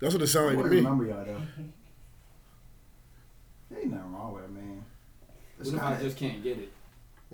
That's 0.00 0.14
what 0.14 0.22
it 0.22 0.24
I 0.24 0.28
sounds 0.28 0.56
like 0.56 0.64
to 0.64 0.70
me. 0.70 0.76
remember 0.78 1.06
y'all 1.06 1.24
though. 1.24 1.40
There 3.70 3.80
ain't 3.80 3.90
nothing 3.92 4.12
wrong 4.12 4.34
with 4.34 4.44
it, 4.44 4.50
man. 4.52 4.84
It's 5.58 5.70
What 5.70 5.76
if 5.78 5.82
I 5.82 5.88
kinda- 5.92 6.04
just 6.04 6.16
can't 6.16 6.42
get 6.42 6.58
it? 6.58 6.72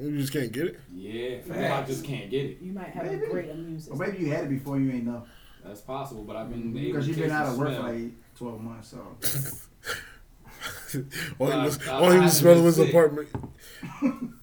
You 0.00 0.18
just 0.18 0.32
can't 0.32 0.50
get 0.52 0.66
it. 0.66 0.80
Yeah, 0.94 1.38
what 1.46 1.58
if 1.58 1.72
I 1.72 1.82
just 1.84 2.04
can't 2.04 2.30
get 2.30 2.46
it? 2.46 2.58
You 2.62 2.72
might 2.72 2.88
have 2.88 3.04
Maybe. 3.04 3.24
a 3.24 3.28
great 3.28 3.50
immune 3.50 3.82
Or 3.90 3.96
maybe 3.96 4.18
you 4.18 4.30
had 4.30 4.44
it 4.44 4.50
before 4.50 4.78
you 4.78 4.90
ain't 4.90 5.04
know. 5.04 5.24
That's 5.64 5.82
possible, 5.82 6.24
but 6.24 6.36
I've 6.36 6.48
been 6.48 6.62
mm-hmm. 6.62 6.78
able 6.78 6.86
Because 6.92 7.04
to 7.04 7.10
you've 7.10 7.18
been 7.18 7.30
out 7.30 7.48
of 7.48 7.58
work 7.58 7.76
for 7.76 7.82
like 7.82 8.12
12 8.36 8.60
months, 8.62 8.88
so. 8.88 8.98
all 11.38 11.50
he 11.50 11.58
was, 11.58 11.86
I- 11.86 11.92
all 11.92 12.10
he 12.10 12.18
was 12.18 12.36
smelling 12.38 12.64
was 12.64 12.78
apartment. 12.78 13.28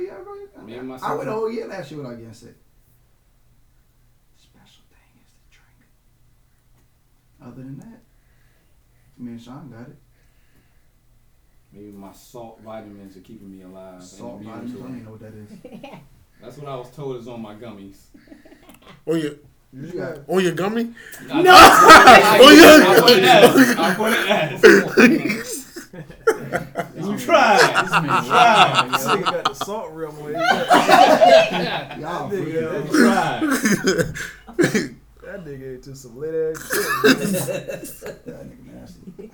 I'm 0.00 0.06
just 0.06 0.24
saying. 0.24 0.48
But 0.54 0.56
yeah, 0.56 0.56
bro, 0.56 0.66
Me 0.66 0.74
and 0.74 0.92
I, 0.92 1.08
I 1.08 1.14
went 1.14 1.28
a 1.28 1.32
whole 1.32 1.50
year 1.50 1.66
last 1.66 1.90
year 1.90 2.00
without 2.00 2.16
getting 2.16 2.32
sick. 2.32 2.54
Special 4.36 4.84
thing 4.90 5.20
is 5.22 5.30
the 5.32 5.56
drink. 5.56 5.80
Other 7.42 7.62
than 7.62 7.78
that, 7.78 8.00
me 9.18 9.32
and 9.32 9.40
Sean 9.40 9.70
got 9.70 9.88
it. 9.88 9.96
Maybe 11.72 11.92
my 11.92 12.12
salt 12.12 12.60
vitamins 12.64 13.16
are 13.16 13.20
keeping 13.20 13.50
me 13.50 13.62
alive. 13.62 14.02
Salt 14.02 14.42
vitamins, 14.42 14.74
I 14.74 14.78
don't 14.78 14.90
even 14.90 15.04
know 15.04 15.10
what 15.12 15.20
that 15.20 15.34
is. 15.34 15.50
That's 16.42 16.56
what 16.56 16.68
I 16.68 16.74
was 16.76 16.90
told 16.90 17.16
is 17.18 17.28
on 17.28 17.40
my 17.42 17.54
gummies. 17.54 18.06
Oh 19.06 19.14
yeah, 19.14 19.30
You 19.72 19.92
got 19.92 20.18
oh 20.26 20.38
your 20.38 20.52
gummy. 20.52 20.94
No! 21.28 21.42
Oh, 22.42 22.50
yeah. 22.50 22.88
I 22.88 23.00
put 23.00 23.10
it 23.12 23.24
as. 23.24 23.78
I 23.78 23.94
put 23.94 25.10
it 25.10 25.20
as. 25.20 25.46
You 27.10 27.18
tried. 27.18 27.82
This 27.84 27.90
man 27.90 28.24
Tried. 28.24 28.90
This 28.92 29.04
nigga 29.06 29.24
got 29.24 29.44
the 29.44 29.54
salt 29.54 29.90
rim 29.92 30.10
on 30.10 30.30
it. 30.30 30.38
y'all 32.00 32.30
Nigga, 32.30 32.80
freaky. 32.82 32.96
Tried. 32.98 34.96
That 35.22 35.44
nigga 35.44 35.74
into 35.76 35.94
some 35.94 36.16
lit 36.18 36.34
ass 36.56 36.62
shit. 36.66 36.86
That 38.26 38.42
nigga 38.50 38.64
nasty. 38.74 39.30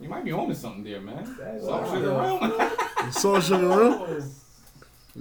You 0.00 0.08
might 0.08 0.24
be 0.24 0.32
on 0.32 0.48
to 0.48 0.54
something 0.54 0.84
there, 0.84 1.00
man. 1.00 1.26
Salt 1.60 1.86
sugar 1.88 2.10
rum. 2.10 2.70
Salt 3.12 3.42
sugar 3.44 3.68
rim. 3.68 4.22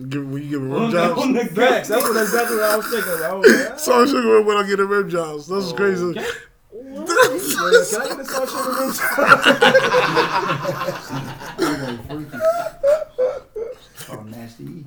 Give, 0.09 0.29
when 0.29 0.43
you 0.43 0.49
give 0.49 0.61
On 0.61 0.67
rim 0.69 0.91
the, 0.91 1.13
on 1.15 1.33
the 1.33 1.45
Facts. 1.45 1.87
That's 1.87 2.03
what 2.03 2.21
exactly 2.21 2.57
what 2.57 2.65
I 2.65 2.75
was 2.77 2.85
thinking. 2.87 3.11
I 3.11 3.33
was 3.33 3.47
like, 3.47 3.71
ah, 3.71 3.75
Salt 3.77 4.09
sugar 4.09 4.33
rim 4.37 4.45
when 4.45 4.57
I 4.57 4.67
get 4.67 4.79
a 4.79 4.85
rim 4.85 5.09
jobs. 5.09 5.47
That's 5.47 5.71
crazy. 5.71 6.03
Okay. 6.05 6.25
What? 6.77 7.07
can 7.07 8.01
I 8.01 8.07
get 8.07 8.17
the 8.17 8.25
salt 8.25 8.49
sugar 8.49 8.71
rim? 8.71 8.91
That 11.57 12.07
boy 12.07 12.25
freaky. 12.25 12.37
Oh, 14.11 14.23
nasty. 14.23 14.85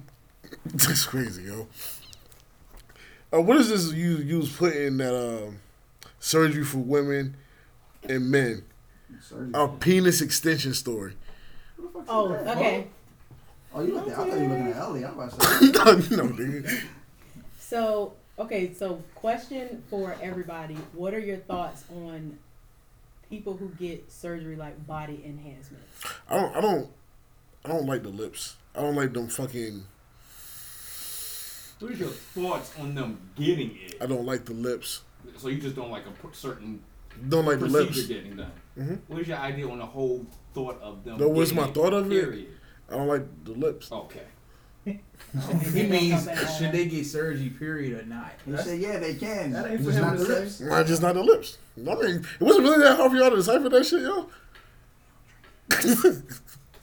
That's 0.67 1.05
crazy, 1.07 1.45
yo. 1.45 1.67
Uh, 3.33 3.41
what 3.41 3.57
is 3.57 3.69
this 3.71 3.93
you 3.93 4.17
you 4.19 4.39
was 4.39 4.51
putting 4.55 4.99
that 4.99 5.15
um, 5.15 5.59
surgery 6.21 6.65
for 6.65 6.79
women 6.79 7.37
and 8.09 8.31
men? 8.31 8.65
Surgery. 9.23 9.51
A 9.55 9.69
penis 9.69 10.21
extension 10.21 10.75
story. 10.75 11.15
Who 11.77 11.83
the 11.85 11.89
fuck 11.89 12.03
said 12.07 12.11
Oh, 12.11 12.29
that? 12.45 12.57
okay. 12.57 12.87
Oh, 13.75 13.83
you 13.83 13.95
looked 13.95 14.09
at, 14.09 14.15
I 14.15 14.17
thought 14.17 14.27
you 14.39 14.49
were 14.49 14.49
looking 14.49 14.67
at 14.69 14.77
Ellie. 14.77 15.05
I 15.05 15.11
was 15.13 15.35
about 15.35 15.41
to 15.61 15.67
say. 15.67 15.73
no, 16.17 16.25
no, 16.25 16.33
nigga. 16.35 16.83
So 17.59 18.13
Okay, 18.39 18.73
so 18.73 19.03
question 19.15 19.83
for 19.91 20.15
everybody: 20.23 20.75
What 20.93 21.13
are 21.15 21.19
your 21.19 21.39
thoughts 21.39 21.85
on 21.93 22.39
people 23.29 23.57
who 23.57 23.69
get 23.71 24.11
surgery 24.11 24.57
like 24.57 24.87
body 24.87 25.23
enhancement? 25.25 25.83
I 26.31 26.37
don't. 26.37 26.57
I 26.57 26.61
don't. 26.61 26.91
I 27.65 27.69
don't 27.69 27.87
like 27.87 28.03
the 28.03 28.11
lips. 28.11 28.57
I 28.77 28.83
don't 28.83 28.95
like 28.95 29.13
them 29.13 29.29
fucking. 29.29 29.83
What 31.81 31.93
is 31.93 32.01
your 32.01 32.09
thoughts 32.11 32.73
on 32.79 32.95
them 32.95 33.19
getting 33.37 33.77
it? 33.83 33.97
I 34.01 34.07
don't 34.07 34.25
like 34.27 34.45
the 34.45 34.53
lips. 34.55 35.03
So 35.37 35.49
you 35.49 35.59
just 35.61 35.77
don't 35.77 35.91
like 35.91 36.05
a 36.07 36.35
certain 36.35 36.81
Don't 37.29 37.45
like 37.45 37.61
the 37.61 37.67
procedure 37.69 37.93
lips. 37.95 38.07
getting 38.07 38.37
done. 38.37 38.53
Mhm. 38.77 39.01
What 39.09 39.21
is 39.21 39.29
your 39.29 39.39
idea 39.39 39.69
on 39.69 39.79
the 39.79 39.87
whole 39.87 40.27
thought 40.55 40.81
of 40.81 41.05
them? 41.05 41.19
No, 41.19 41.29
what's 41.29 41.53
my 41.53 41.67
thought 41.69 41.93
of 41.93 42.11
it? 42.13 42.49
I 42.89 42.93
don't 42.97 43.09
like 43.09 43.45
the 43.45 43.53
lips. 43.53 43.91
Okay. 43.93 44.23
He 45.73 45.83
means 45.87 46.29
should 46.57 46.73
they 46.73 46.87
get 46.87 47.05
surgery, 47.07 47.51
period, 47.51 48.01
or 48.01 48.07
not? 48.07 48.33
He 48.47 48.57
said, 48.57 48.81
yeah, 48.81 48.99
they 48.99 49.15
can. 49.15 49.53
That 49.53 49.71
ain't 49.71 49.81
for 49.81 49.87
Just 49.87 49.99
him 49.99 50.05
not 50.05 50.17
the 50.17 50.25
lips. 50.25 50.61
Nah, 50.61 50.85
just 50.85 51.03
not 51.03 51.15
the 51.15 51.23
lips. 51.23 51.59
I 51.77 51.81
mean, 51.81 52.27
it 52.41 52.41
wasn't 52.41 52.65
really 52.65 52.83
that 52.85 52.97
hard 52.97 53.11
for 53.13 53.17
y'all 53.19 53.31
to 53.31 53.37
decipher 53.37 53.69
that 53.69 53.87
shit, 53.87 54.03
yo. 54.03 54.29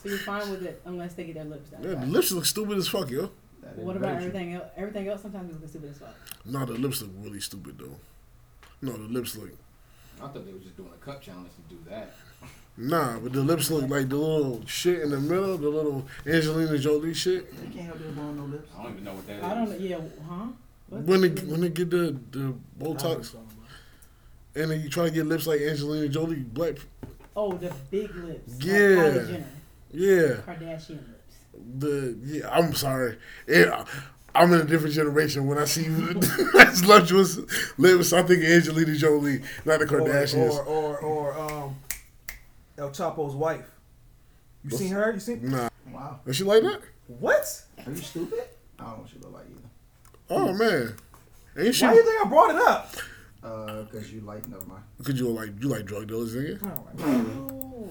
So 0.05 0.09
you're 0.09 0.19
fine 0.19 0.51
with 0.51 0.61
it 0.61 0.83
unless 0.85 1.15
they 1.15 1.23
get 1.23 1.33
their 1.33 1.45
lips 1.45 1.71
done. 1.71 1.81
Yeah, 1.81 1.95
the 1.95 2.05
lips 2.05 2.31
look 2.31 2.45
stupid 2.45 2.77
as 2.77 2.87
fuck, 2.87 3.09
yo. 3.09 3.31
What 3.73 3.95
very 3.95 3.97
about 3.97 4.19
true. 4.19 4.27
everything 4.27 4.53
else? 4.53 4.67
Everything 4.77 5.07
else 5.07 5.23
sometimes 5.23 5.51
looks 5.53 5.71
stupid 5.71 5.89
as 5.89 5.97
fuck. 5.97 6.13
No, 6.45 6.63
the 6.63 6.73
lips 6.73 7.01
look 7.01 7.09
really 7.21 7.39
stupid 7.39 7.79
though. 7.79 7.95
No, 8.83 8.91
the 8.91 9.11
lips 9.11 9.35
look. 9.35 9.49
I 10.17 10.27
thought 10.27 10.45
they 10.45 10.53
were 10.53 10.59
just 10.59 10.77
doing 10.77 10.91
a 10.93 11.03
cup 11.03 11.23
challenge 11.23 11.49
to 11.55 11.75
do 11.75 11.81
that. 11.89 12.13
Nah, 12.77 13.19
but 13.19 13.31
the 13.31 13.41
lips 13.41 13.71
look 13.71 13.89
like 13.89 14.09
the 14.09 14.17
little 14.17 14.61
shit 14.65 15.01
in 15.01 15.09
the 15.11 15.19
middle, 15.19 15.57
the 15.57 15.69
little 15.69 16.05
Angelina 16.25 16.77
Jolie 16.77 17.13
shit. 17.13 17.49
They 17.61 17.67
can't 17.73 17.85
help 17.85 17.99
them 17.99 18.13
blowing 18.15 18.35
no 18.37 18.43
lips. 18.45 18.69
I 18.77 18.83
don't 18.83 18.91
even 18.93 19.03
know 19.05 19.13
what 19.13 19.27
that 19.27 19.37
is. 19.37 19.43
I 19.43 19.53
don't 19.53 19.69
know. 19.69 19.77
Yeah, 19.77 19.97
huh? 20.27 20.45
What? 20.89 21.01
When 21.03 21.21
they 21.21 21.29
when 21.29 21.61
they 21.61 21.69
get 21.69 21.89
the 21.89 22.17
the 22.31 22.53
Botox 22.79 23.33
and 24.55 24.71
then 24.71 24.81
you 24.81 24.89
try 24.89 25.05
to 25.05 25.11
get 25.11 25.25
lips 25.25 25.47
like 25.47 25.61
Angelina 25.61 26.07
Jolie, 26.09 26.35
black. 26.35 26.75
Oh, 27.35 27.53
the 27.53 27.71
big 27.91 28.13
lips. 28.15 28.53
Yeah. 28.59 28.73
Kylie 28.73 29.27
Jenner, 29.27 29.45
Yeah, 29.91 30.35
Kardashian 30.45 30.89
lips. 30.89 31.35
the 31.79 32.17
yeah. 32.23 32.49
I'm 32.49 32.73
sorry. 32.73 33.17
Yeah, 33.47 33.85
I'm 34.33 34.53
in 34.53 34.61
a 34.61 34.63
different 34.65 34.95
generation. 34.95 35.47
When 35.47 35.57
I 35.57 35.65
see 35.65 35.85
voluptuous 35.89 37.39
lips, 37.77 38.13
I 38.13 38.23
think 38.23 38.43
Angelina 38.43 38.95
Jolie, 38.95 39.41
not 39.65 39.79
the 39.79 39.85
Kardashians. 39.85 40.51
Or, 40.51 40.63
or, 40.63 40.97
or, 40.99 41.33
or 41.33 41.51
um, 41.63 41.75
El 42.77 42.89
Chapo's 42.91 43.35
wife. 43.35 43.65
You 44.63 44.69
What's- 44.71 44.77
seen 44.83 44.91
her? 44.91 45.11
You 45.13 45.19
seen 45.19 45.49
Nah, 45.49 45.69
Wow. 45.91 46.19
is 46.25 46.35
she 46.35 46.43
like 46.43 46.63
that? 46.63 46.81
what? 47.07 47.63
Are 47.85 47.91
you 47.91 47.97
stupid? 47.97 48.39
I 48.79 48.83
don't 48.83 48.91
know 48.97 49.01
what 49.03 49.13
you 49.13 49.19
look 49.21 49.33
like 49.33 49.45
either. 49.49 49.69
Oh 50.29 50.53
man, 50.53 50.95
ain't 51.57 51.75
she? 51.75 51.85
Why 51.85 51.91
do 51.91 51.97
you 51.97 52.03
think 52.05 52.25
I 52.25 52.29
brought 52.29 52.49
it 52.49 52.61
up? 52.61 52.95
Uh, 53.43 53.83
because 53.83 54.11
you 54.11 54.21
like, 54.21 54.47
never 54.47 54.65
mind. 54.65 54.83
Cause 55.03 55.15
you 55.19 55.27
like 55.29 55.51
you 55.61 55.67
like 55.69 55.85
drug 55.85 56.07
dealers, 56.07 56.35
nigga? 56.35 56.59
Oh, 56.63 56.83
my 56.97 57.03
Oh. 57.05 57.89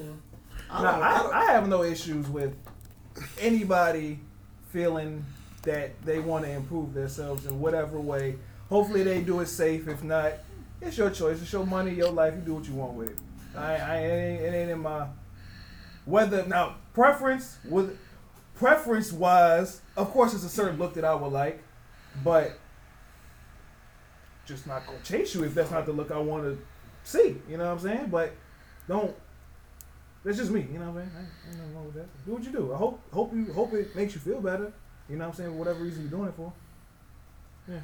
I 0.71 0.83
Nah, 0.83 0.93
don't, 0.93 1.03
I 1.03 1.19
don't, 1.19 1.35
I, 1.35 1.39
I 1.41 1.45
have 1.53 1.69
no 1.69 1.85
issues 1.85 2.29
with 2.29 2.57
anybody 3.39 4.19
feeling 4.71 5.25
that 5.63 5.91
they 6.05 6.19
want 6.19 6.45
to 6.45 6.51
improve 6.51 6.93
themselves 6.95 7.47
in 7.47 7.61
whatever 7.61 8.01
way. 8.01 8.37
Hopefully, 8.69 9.05
they 9.05 9.21
do 9.21 9.41
it 9.41 9.47
safe. 9.47 9.87
If 9.87 10.03
not, 10.03 10.33
it's 10.81 10.99
your 10.99 11.11
choice. 11.11 11.41
It's 11.41 11.53
your 11.53 11.65
money, 11.65 11.95
your 11.95 12.11
life. 12.11 12.35
You 12.35 12.41
do 12.41 12.55
what 12.55 12.67
you 12.67 12.75
want 12.75 12.95
with 12.95 13.11
it. 13.11 13.17
I, 13.57 13.77
I 13.77 13.97
it, 13.99 14.11
ain't, 14.11 14.43
it 14.43 14.55
ain't 14.57 14.71
in 14.71 14.81
my 14.81 15.07
whether 16.05 16.45
now 16.47 16.77
preference 16.93 17.59
with 17.69 17.99
preference 18.55 19.13
wise. 19.13 19.81
Of 19.97 20.11
course, 20.11 20.35
it's 20.35 20.45
a 20.45 20.49
certain 20.49 20.79
look 20.79 20.95
that 20.95 21.05
I 21.05 21.15
would 21.15 21.33
like, 21.33 21.63
but 22.23 22.59
just 24.47 24.67
not 24.67 24.87
gonna 24.87 24.99
chase 25.03 25.35
you 25.35 25.45
if 25.45 25.55
that's 25.55 25.71
not 25.71 25.87
the 25.87 25.93
look 25.93 26.11
I 26.11 26.19
want 26.19 26.45
to 26.45 26.59
see. 27.03 27.37
You 27.49 27.57
know 27.57 27.65
what 27.65 27.73
I'm 27.73 27.79
saying? 27.79 28.09
But 28.11 28.33
don't 28.89 29.15
that's 30.25 30.39
just 30.39 30.51
me, 30.51 30.67
you 30.73 30.79
know 30.79 30.91
what 30.91 31.03
I 31.03 31.05
mean? 31.05 31.13
I 31.15 31.21
ain't, 31.21 31.29
ain't 31.49 31.59
nothing 31.59 31.75
wrong 31.75 31.85
with 31.85 31.95
that. 31.97 32.27
Do 32.27 32.33
what 32.33 32.45
you 32.45 32.51
do. 32.51 32.73
I 32.73 32.77
hope 32.77 33.01
hope 33.13 33.35
you 33.35 33.53
hope 33.53 33.75
it 33.75 33.95
makes 33.95 34.15
you 34.15 34.21
feel 34.21 34.41
better. 34.41 34.73
You 35.09 35.17
know 35.17 35.25
what 35.25 35.33
I'm 35.33 35.37
saying? 35.37 35.51
For 35.51 35.57
whatever 35.57 35.85
reason 35.85 36.03
you're 36.03 36.11
doing 36.11 36.29
it 36.29 36.35
for. 36.35 36.53
Yeah. 37.69 37.81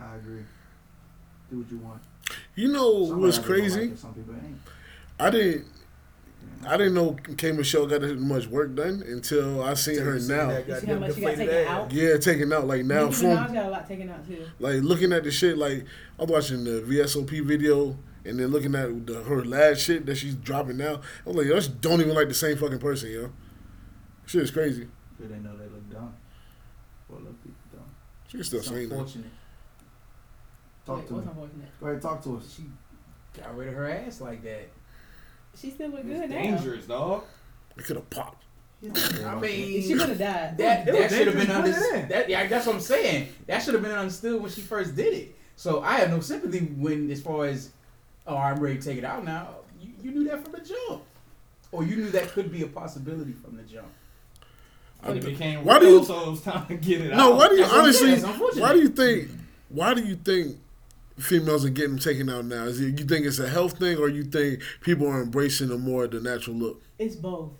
I 0.00 0.16
agree. 0.16 0.42
Do 1.50 1.58
what 1.58 1.70
you 1.70 1.78
want. 1.78 2.02
You 2.54 2.68
know 2.68 3.06
Some 3.06 3.20
what's 3.20 3.38
people 3.38 3.54
like 3.54 3.60
crazy? 3.60 3.82
it, 3.92 3.98
some 3.98 4.14
people 4.14 4.34
ain't. 4.34 4.58
I 5.18 5.30
didn't. 5.30 5.66
I 6.66 6.76
didn't 6.76 6.94
know 6.94 7.16
K 7.36 7.52
Michelle 7.52 7.86
got 7.86 8.02
as 8.02 8.14
much 8.14 8.46
work 8.48 8.74
done 8.74 9.02
until 9.06 9.62
I 9.62 9.74
seen 9.74 9.98
her 10.00 10.18
now. 10.18 10.48
that 10.48 10.66
You 10.68 10.80
see 10.80 10.86
how 10.86 10.98
much 10.98 11.16
you 11.16 11.22
got 11.24 11.36
taken 11.36 11.66
out? 11.68 11.92
Yeah, 11.92 12.16
taking 12.18 12.52
out 12.52 12.66
like 12.66 12.84
now 12.84 13.04
Nicki 13.04 13.14
from 13.16 13.26
Minaj 13.28 13.54
got 13.54 13.66
a 13.66 13.70
lot 13.70 13.88
taken 13.88 14.10
out 14.10 14.26
too. 14.26 14.44
like 14.58 14.82
looking 14.82 15.12
at 15.12 15.22
the 15.24 15.30
shit. 15.30 15.56
Like 15.56 15.84
I 16.18 16.22
was 16.24 16.30
watching 16.30 16.64
the 16.64 16.82
VSOP 16.82 17.44
video 17.46 17.96
and 18.24 18.40
then 18.40 18.48
looking 18.48 18.74
at 18.74 19.06
the, 19.06 19.22
her 19.22 19.44
last 19.44 19.80
shit 19.82 20.04
that 20.06 20.16
she's 20.16 20.34
dropping 20.34 20.76
now. 20.76 21.00
I 21.24 21.28
was 21.28 21.36
like, 21.36 21.46
yo, 21.46 21.60
she 21.60 21.70
don't 21.80 22.00
even 22.00 22.14
like 22.14 22.28
the 22.28 22.34
same 22.34 22.56
fucking 22.56 22.80
person, 22.80 23.10
yo. 23.10 23.30
Shit 24.26 24.42
is 24.42 24.50
crazy. 24.50 24.88
They 25.18 25.36
know 25.38 25.56
they 25.56 25.64
look 25.64 25.88
dumb. 25.90 26.14
Or 27.08 27.20
look 27.20 27.42
people 27.42 27.56
dumb. 27.72 27.84
She 28.26 28.36
can 28.36 28.44
still 28.44 28.62
saying 28.62 28.88
that. 28.90 29.14
Unfortunate. 30.88 30.96
Talk 30.96 30.96
Wait, 30.98 31.08
to 31.08 31.14
what's 31.14 31.26
me. 31.26 31.30
unfortunate? 31.32 31.80
Go 31.80 31.86
ahead, 31.86 32.02
talk 32.02 32.22
to 32.24 32.36
us. 32.38 32.54
She 32.56 33.40
got 33.40 33.56
rid 33.56 33.68
of 33.68 33.74
her 33.74 33.88
ass 33.90 34.20
like 34.20 34.42
that. 34.42 34.68
She 35.60 35.70
still 35.70 35.88
look 35.90 36.00
It's 36.00 36.08
good 36.08 36.30
now. 36.30 36.36
dangerous, 36.36 36.86
dog. 36.86 37.24
It 37.76 37.84
could 37.84 37.96
have 37.96 38.10
popped. 38.10 38.44
I 38.82 39.34
mean, 39.40 39.82
She 39.82 39.94
could 39.94 40.08
have 40.08 40.18
died. 40.18 40.58
that 40.58 40.86
It 40.88 40.92
was 40.92 41.00
that 41.00 41.10
should 41.10 41.26
have 41.26 41.36
been 41.36 41.46
dangerous 41.48 41.48
putting 41.48 41.72
it 41.72 41.76
understood. 41.76 42.00
in. 42.02 42.08
That 42.08 42.28
yeah, 42.28 42.46
that's 42.46 42.66
what 42.66 42.74
I'm 42.76 42.80
saying. 42.80 43.28
That 43.46 43.58
should 43.62 43.74
have 43.74 43.82
been 43.82 43.92
understood 43.92 44.40
when 44.40 44.50
she 44.52 44.60
first 44.60 44.94
did 44.94 45.14
it. 45.14 45.34
So 45.56 45.82
I 45.82 45.94
have 45.94 46.10
no 46.10 46.20
sympathy 46.20 46.60
when, 46.60 47.10
as 47.10 47.20
far 47.20 47.46
as, 47.46 47.70
oh, 48.26 48.36
I'm 48.36 48.60
ready 48.60 48.78
to 48.78 48.82
take 48.82 48.98
it 48.98 49.04
out 49.04 49.24
now. 49.24 49.48
You, 49.80 49.90
you 50.02 50.10
knew 50.12 50.24
that 50.28 50.44
from 50.44 50.52
the 50.52 50.60
jump, 50.60 51.02
or 51.72 51.82
you 51.82 51.96
knew 51.96 52.10
that 52.10 52.28
could 52.28 52.52
be 52.52 52.62
a 52.62 52.66
possibility 52.68 53.32
from 53.32 53.56
the 53.56 53.64
jump. 53.64 53.88
But 55.02 55.16
it 55.16 55.24
became 55.24 55.64
Why 55.64 55.78
do 55.80 55.86
real, 55.86 55.98
you- 56.00 56.04
so 56.04 56.20
it 56.26 56.30
was 56.30 56.42
time 56.42 56.66
to 56.68 56.74
get 56.76 57.00
it 57.00 57.10
No, 57.16 57.32
out. 57.32 57.36
why 57.38 57.48
do 57.48 57.54
you 57.56 57.60
That's 57.62 57.72
what 57.72 57.84
I'm 57.84 57.92
saying, 57.92 58.12
honestly? 58.12 58.12
it's 58.12 58.22
unfortunate. 58.24 58.62
Why 58.62 58.72
do 58.74 58.78
you 58.80 58.88
think? 58.88 59.28
Why 59.68 59.94
do 59.94 60.04
you 60.04 60.16
think 60.16 60.58
females 61.18 61.64
are 61.64 61.70
getting 61.70 61.98
taken 61.98 62.28
out 62.30 62.44
now? 62.44 62.64
Is 62.64 62.80
it 62.80 62.98
you 62.98 63.04
think 63.06 63.26
it's 63.26 63.38
a 63.38 63.48
health 63.48 63.78
thing, 63.78 63.98
or 63.98 64.08
you 64.08 64.24
think 64.24 64.62
people 64.80 65.06
are 65.08 65.22
embracing 65.22 65.68
the 65.68 65.78
more 65.78 66.06
the 66.06 66.20
natural 66.20 66.56
look? 66.56 66.82
It's 66.98 67.16
both. 67.16 67.52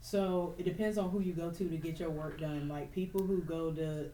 So 0.00 0.54
it 0.58 0.64
depends 0.64 0.98
on 0.98 1.10
who 1.10 1.20
you 1.20 1.32
go 1.32 1.50
to 1.50 1.68
to 1.68 1.76
get 1.76 2.00
your 2.00 2.10
work 2.10 2.40
done. 2.40 2.68
Like 2.68 2.92
people 2.92 3.22
who 3.22 3.40
go 3.42 3.72
to, 3.72 4.10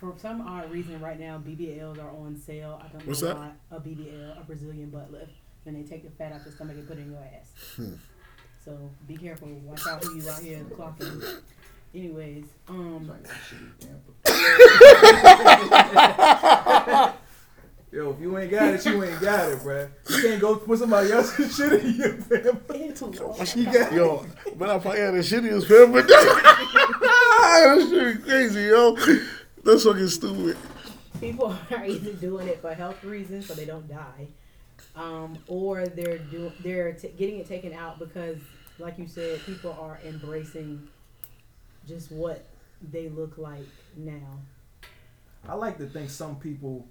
for 0.00 0.14
some 0.16 0.40
odd 0.40 0.70
reason, 0.70 1.00
right 1.00 1.18
now 1.20 1.38
BBLs 1.38 2.02
are 2.02 2.10
on 2.10 2.36
sale. 2.36 2.80
I 2.82 2.88
don't 2.88 3.06
What's 3.06 3.22
know 3.22 3.28
that? 3.28 3.36
why. 3.36 3.50
A 3.70 3.80
BBL, 3.80 4.40
a 4.40 4.44
Brazilian 4.44 4.90
butt 4.90 5.12
lift, 5.12 5.32
and 5.66 5.76
they 5.76 5.82
take 5.88 6.04
the 6.04 6.10
fat 6.10 6.32
out 6.32 6.42
your 6.44 6.52
stomach 6.54 6.76
and 6.76 6.88
put 6.88 6.98
it 6.98 7.02
in 7.02 7.12
your 7.12 7.20
ass. 7.20 7.52
Hmm. 7.76 7.94
So 8.64 8.90
be 9.06 9.16
careful. 9.16 9.48
Watch 9.48 9.86
out 9.86 10.02
who 10.02 10.16
you 10.16 10.28
out 10.28 10.42
here 10.42 10.64
clocking. 10.76 11.40
Anyways, 11.94 12.44
um, 12.68 13.08
Like 13.12 13.22
that 13.22 13.36
shitty 13.48 13.70
damn. 13.80 14.00
Yo, 17.96 18.10
if 18.10 18.20
you 18.20 18.36
ain't 18.36 18.50
got 18.50 18.74
it, 18.74 18.84
you 18.84 19.02
ain't 19.02 19.20
got 19.22 19.50
it, 19.50 19.58
bruh. 19.60 19.88
You 20.10 20.22
can't 20.22 20.38
go 20.38 20.56
put 20.56 20.78
somebody 20.78 21.10
else's 21.12 21.56
shit 21.56 21.72
in 21.82 21.94
your 21.94 22.12
family. 22.12 22.92
You 23.56 23.64
got 23.72 23.90
Yo, 23.90 24.26
but 24.54 24.68
I 24.68 24.78
probably 24.78 25.00
had 25.00 25.14
a 25.14 25.20
shittiest 25.20 25.66
pair, 25.66 25.86
but 25.86 26.06
that 26.06 27.86
shit 27.88 28.22
crazy, 28.22 28.64
yo. 28.64 28.94
That's 29.64 29.84
fucking 29.84 30.08
stupid. 30.08 30.58
people 31.20 31.46
are 31.70 31.86
either 31.86 32.12
doing 32.12 32.48
it 32.48 32.60
for 32.60 32.74
health 32.74 33.02
reasons 33.02 33.46
so 33.46 33.54
they 33.54 33.64
don't 33.64 33.88
die, 33.88 34.26
um, 34.94 35.38
or 35.46 35.86
they're 35.86 36.18
do 36.18 36.52
they're 36.60 36.92
t- 36.92 37.14
getting 37.16 37.38
it 37.38 37.48
taken 37.48 37.72
out 37.72 37.98
because, 37.98 38.36
like 38.78 38.98
you 38.98 39.06
said, 39.06 39.40
people 39.46 39.74
are 39.80 40.00
embracing 40.06 40.86
just 41.88 42.12
what 42.12 42.44
they 42.92 43.08
look 43.08 43.38
like 43.38 43.66
now. 43.96 44.38
I 45.48 45.54
like 45.54 45.78
to 45.78 45.86
think 45.86 46.10
some 46.10 46.36
people, 46.36 46.86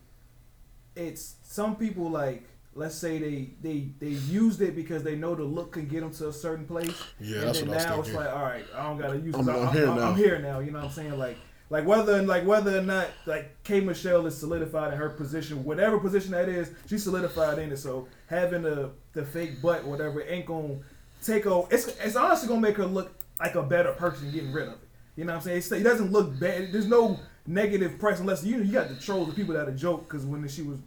it's 0.96 1.36
some 1.44 1.76
people 1.76 2.10
like 2.10 2.44
let's 2.74 2.96
say 2.96 3.18
they 3.18 3.50
they 3.62 3.90
they 4.00 4.16
used 4.30 4.62
it 4.62 4.76
because 4.76 5.04
they 5.04 5.16
know 5.16 5.34
the 5.36 5.44
look 5.44 5.74
can 5.74 5.88
get 5.88 6.02
them 6.02 6.12
to 6.12 6.30
a 6.30 6.34
certain 6.34 6.66
place. 6.66 6.94
Yeah, 7.20 7.38
and 7.40 7.48
that's 7.48 7.60
then 7.60 7.70
what 7.70 7.78
I 7.88 7.96
was 7.98 8.08
now 8.10 8.20
it's 8.20 8.26
like, 8.26 8.36
all 8.36 8.44
right, 8.44 8.66
I 8.76 8.84
don't 8.84 8.98
gotta 8.98 9.18
use. 9.18 9.36
I'm- 9.36 9.50
it. 9.50 9.52
I'm 9.54 9.68
I'm, 9.68 9.74
here 9.74 9.86
now. 9.88 10.10
I'm 10.10 10.16
here 10.16 10.40
now. 10.40 10.60
You 10.60 10.72
know 10.72 10.80
what 10.80 10.86
I'm 10.88 10.92
saying? 10.92 11.18
Like 11.18 11.38
like 11.70 11.86
whether 11.86 12.22
like 12.22 12.46
whether 12.46 12.78
or 12.78 12.82
not 12.82 13.08
like 13.26 13.64
K 13.64 13.80
Michelle 13.80 14.26
is 14.28 14.38
solidified 14.38 14.94
in 14.94 15.00
her 15.00 15.10
position, 15.10 15.64
whatever 15.64 16.00
position 16.00 16.32
that 16.32 16.48
is, 16.48 16.70
she's 16.88 17.04
solidified 17.04 17.58
in 17.60 17.72
it. 17.72 17.78
So 17.78 18.08
having 18.28 18.62
the 18.62 18.92
the 19.14 19.26
fake 19.26 19.62
butt 19.62 19.84
or 19.84 19.90
whatever 19.90 20.22
ain't 20.22 20.46
gonna 20.46 20.78
take 21.24 21.46
over. 21.46 21.68
It's 21.74 21.88
it's 21.88 22.16
honestly 22.16 22.48
gonna 22.48 22.62
make 22.62 22.78
her 22.78 22.86
look 22.86 23.16
like 23.40 23.56
a 23.56 23.64
better 23.64 23.94
person 23.94 24.32
getting 24.32 24.54
rid 24.54 24.68
of 24.68 24.74
it. 24.76 24.80
You 25.16 25.24
know 25.26 25.34
what 25.34 25.38
I'm 25.38 25.44
saying? 25.44 25.58
It's, 25.58 25.72
it 25.72 25.84
doesn't 25.84 26.12
look 26.12 26.38
bad. 26.40 26.72
There's 26.72 26.88
no 26.88 27.20
negative 27.48 28.00
press 28.00 28.20
unless 28.20 28.44
you 28.44 28.58
you 28.62 28.72
got 28.72 28.90
the 28.90 28.96
trolls, 28.96 29.28
the 29.28 29.36
people 29.36 29.54
that 29.54 29.68
are 29.68 29.72
joke 29.72 30.08
because 30.08 30.26
when 30.26 30.48
she 30.48 30.62
was 30.62 30.78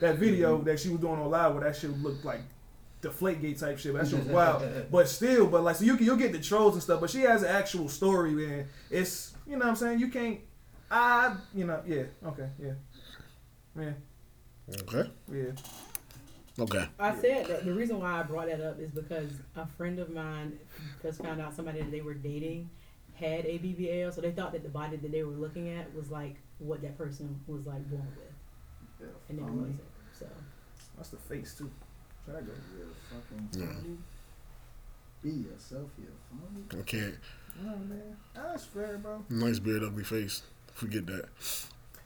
that 0.00 0.16
video 0.16 0.56
mm-hmm. 0.56 0.64
that 0.64 0.78
she 0.80 0.88
was 0.88 1.00
doing 1.00 1.18
on 1.20 1.30
live 1.30 1.54
where 1.54 1.64
that 1.64 1.76
shit 1.76 1.90
looked 2.02 2.24
like 2.24 2.40
deflate 3.00 3.40
gate 3.40 3.58
type 3.58 3.78
shit. 3.78 3.92
But 3.92 4.02
that 4.02 4.10
shit 4.10 4.18
was 4.18 4.28
wild. 4.28 4.62
But 4.90 5.08
still, 5.08 5.46
but 5.46 5.62
like 5.62 5.76
so 5.76 5.84
you 5.84 5.96
you'll 5.96 6.16
get 6.16 6.32
the 6.32 6.40
trolls 6.40 6.74
and 6.74 6.82
stuff. 6.82 7.00
But 7.00 7.10
she 7.10 7.20
has 7.22 7.42
an 7.42 7.48
actual 7.48 7.88
story, 7.88 8.32
man. 8.32 8.68
It's 8.90 9.34
you 9.46 9.52
know 9.52 9.60
what 9.60 9.68
I'm 9.68 9.76
saying. 9.76 10.00
You 10.00 10.08
can't 10.08 10.40
I, 10.90 11.36
you 11.54 11.66
know, 11.66 11.82
yeah, 11.86 12.04
okay, 12.26 12.48
yeah, 12.62 12.72
yeah, 13.78 13.92
Okay. 14.82 15.10
yeah. 15.32 15.50
Okay. 16.58 16.88
I 16.98 17.14
said 17.14 17.46
that 17.46 17.64
the 17.64 17.72
reason 17.72 18.00
why 18.00 18.18
I 18.18 18.22
brought 18.24 18.48
that 18.48 18.60
up 18.60 18.80
is 18.80 18.90
because 18.90 19.30
a 19.54 19.66
friend 19.66 20.00
of 20.00 20.10
mine 20.10 20.58
just 21.02 21.22
found 21.22 21.40
out 21.40 21.54
somebody 21.54 21.80
that 21.80 21.90
they 21.90 22.00
were 22.00 22.14
dating 22.14 22.68
had 23.18 23.44
a 23.46 23.58
BBL, 23.58 24.14
so 24.14 24.20
they 24.20 24.30
thought 24.30 24.52
that 24.52 24.62
the 24.62 24.68
body 24.68 24.96
that 24.96 25.10
they 25.12 25.22
were 25.24 25.32
looking 25.34 25.68
at 25.70 25.94
was 25.94 26.10
like 26.10 26.36
what 26.58 26.80
that 26.82 26.96
person 26.98 27.38
was 27.46 27.66
like 27.66 27.88
born 27.90 28.06
with, 28.16 29.08
and 29.28 29.38
it 29.38 29.42
funny. 29.42 29.56
wasn't. 29.56 29.80
So 30.18 30.26
That's 30.96 31.08
the 31.10 31.16
face 31.16 31.54
too. 31.56 31.70
So 32.26 32.32
that 32.32 32.46
goes. 32.46 32.56
Yeah, 32.78 33.18
fucking 33.52 33.98
be 35.22 35.30
yourself, 35.30 35.90
you 35.98 36.06
funny. 36.30 36.80
Okay. 36.82 37.12
Oh 37.60 37.76
man, 37.88 38.16
that's 38.34 38.64
fair, 38.64 38.98
bro. 38.98 39.24
Nice 39.30 39.58
beard, 39.58 39.82
ugly 39.82 40.04
face. 40.04 40.42
Forget 40.74 41.06
that. 41.06 41.24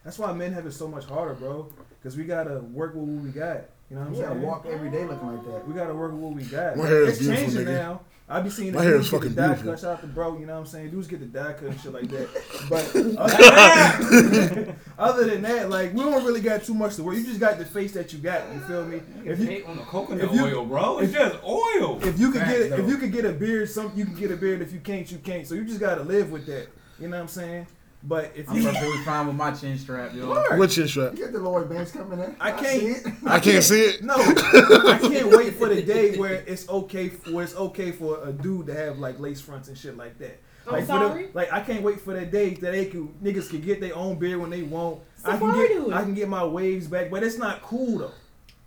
That's 0.05 0.19
why 0.19 0.33
men 0.33 0.53
have 0.53 0.67
it 0.67 0.73
so 0.73 0.89
much 0.89 1.05
harder, 1.05 1.35
bro. 1.35 1.71
Because 2.01 2.17
we 2.17 2.25
gotta 2.25 2.59
work 2.61 2.95
with 2.95 3.05
what 3.05 3.23
we 3.25 3.31
got. 3.31 3.65
You 3.91 3.97
know 3.97 4.01
what 4.03 4.09
I'm 4.09 4.15
You 4.15 4.21
gotta 4.23 4.35
saying? 4.35 4.47
walk 4.47 4.67
every 4.67 4.91
day 4.91 5.05
looking 5.05 5.29
like 5.29 5.45
that. 5.45 5.69
We 5.69 5.75
gotta 5.75 5.95
work 5.95 6.13
with 6.13 6.21
what 6.21 6.33
we 6.35 6.43
got. 6.45 6.77
My 6.79 6.87
hair 6.87 7.03
is 7.03 7.09
it's 7.11 7.19
beautiful, 7.21 7.45
changing 7.45 7.67
nigga. 7.67 7.77
now. 7.77 8.01
I 8.29 8.41
be 8.41 8.49
seeing 8.49 8.73
the 8.73 8.79
My 8.79 8.85
hair 8.85 8.93
dudes 8.95 9.07
is 9.07 9.11
get 9.11 9.17
fucking 9.21 9.35
the 9.35 9.43
beautiful. 9.43 9.73
cut. 9.73 9.81
Shout 9.81 9.91
out 9.93 10.01
to 10.01 10.07
bro, 10.07 10.39
you 10.39 10.47
know 10.47 10.55
what 10.55 10.61
I'm 10.61 10.67
saying? 10.67 10.91
Dudes 10.91 11.07
get 11.07 11.21
the 11.21 11.27
dye 11.27 11.53
cut 11.53 11.65
and 11.65 11.81
shit 11.81 11.93
like 11.93 12.09
that. 12.09 12.29
But 12.71 12.97
other 12.97 14.23
than 14.23 14.31
that, 14.65 14.75
other 14.99 15.25
than 15.27 15.43
that, 15.43 15.69
like 15.69 15.93
we 15.93 16.01
don't 16.01 16.25
really 16.25 16.41
got 16.41 16.63
too 16.65 16.73
much 16.75 16.97
to 16.97 17.03
worry. 17.03 17.19
You 17.19 17.25
just 17.25 17.41
got 17.41 17.59
the 17.59 17.65
face 17.67 17.93
that 17.93 18.13
you 18.13 18.21
got. 18.21 18.43
You 18.55 18.61
feel 18.61 18.87
me? 18.87 19.01
If 19.25 19.27
If 19.27 19.41
you 19.41 19.47
hate 19.47 19.67
on 19.67 19.77
the 19.77 19.83
coconut 19.83 20.33
you- 20.33 20.45
oil, 20.47 20.65
bro. 20.65 20.99
It's 21.01 21.13
just 21.13 21.37
oil. 21.45 21.99
if 22.03 22.19
you 22.19 22.31
could 22.31 22.41
Facts, 22.43 22.59
get 22.59 22.71
though. 22.71 22.77
if 22.77 22.89
you 22.89 22.97
could 22.97 23.13
get 23.13 23.25
a 23.27 23.33
beard, 23.33 23.69
some 23.69 23.93
you 23.95 24.05
can 24.07 24.15
get 24.15 24.31
a 24.31 24.37
beard. 24.37 24.63
If 24.63 24.73
you 24.73 24.81
can't, 24.81 25.11
you 25.11 25.19
can't. 25.19 25.47
So 25.47 25.55
you 25.55 25.65
just 25.65 25.81
gotta 25.81 26.03
live 26.03 26.31
with 26.31 26.47
that. 26.47 26.69
You 27.01 27.09
know 27.09 27.17
what 27.17 27.23
I'm 27.25 27.29
saying? 27.29 27.67
But 28.05 28.33
if 28.35 28.51
I'm 28.51 28.57
you, 28.57 28.65
perfectly 28.65 28.99
fine 29.05 29.29
with 29.29 29.37
my 29.37 29.53
chin 29.53 29.79
strap, 29.79 30.13
yo. 30.13 30.29
Word. 30.31 30.59
What 30.59 30.71
chin 30.71 30.89
strap? 30.89 31.13
You 31.17 31.25
got 31.25 31.33
the 31.33 31.39
Lloyd 31.39 31.69
Banks 31.69 31.93
coming 31.93 32.19
in. 32.19 32.35
I 32.41 32.51
can't. 32.51 32.83
it. 32.83 33.07
I 33.25 33.39
can't 33.39 33.63
see 33.63 33.81
it. 33.81 34.03
No, 34.03 34.17
I 34.17 34.99
can't 35.01 35.29
wait 35.31 35.55
for 35.55 35.69
the 35.69 35.81
day 35.83 36.17
where 36.19 36.43
it's 36.47 36.69
okay 36.69 37.09
where 37.31 37.45
it's 37.45 37.55
okay 37.55 37.93
for 37.93 38.27
a 38.27 38.33
dude 38.33 38.67
to 38.67 38.75
have 38.75 38.99
like 38.99 39.21
lace 39.21 39.41
fronts 39.41 39.69
and 39.69 39.79
shit 39.79 39.97
like 39.97 40.19
that. 40.19 40.41
I'm 40.67 40.73
Like, 40.75 40.83
for 40.87 40.99
the- 40.99 41.09
sorry? 41.09 41.29
like 41.35 41.53
I 41.53 41.61
can't 41.61 41.83
wait 41.83 42.01
for 42.01 42.13
that 42.15 42.31
day 42.33 42.51
that 42.55 42.73
they 42.73 42.87
can 42.87 43.09
niggas 43.23 43.51
can 43.51 43.61
get 43.61 43.81
their 43.81 43.95
own 43.97 44.19
beard 44.19 44.41
when 44.41 44.51
they 44.51 44.63
want. 44.63 45.01
I 45.25 45.37
can 45.37 45.53
get 45.55 45.69
do. 45.69 45.93
I 45.93 46.03
can 46.03 46.15
get 46.15 46.29
my 46.29 46.45
waves 46.45 46.89
back, 46.89 47.09
but 47.09 47.23
it's 47.23 47.39
not 47.39 47.63
cool 47.63 47.99
though. 47.99 48.11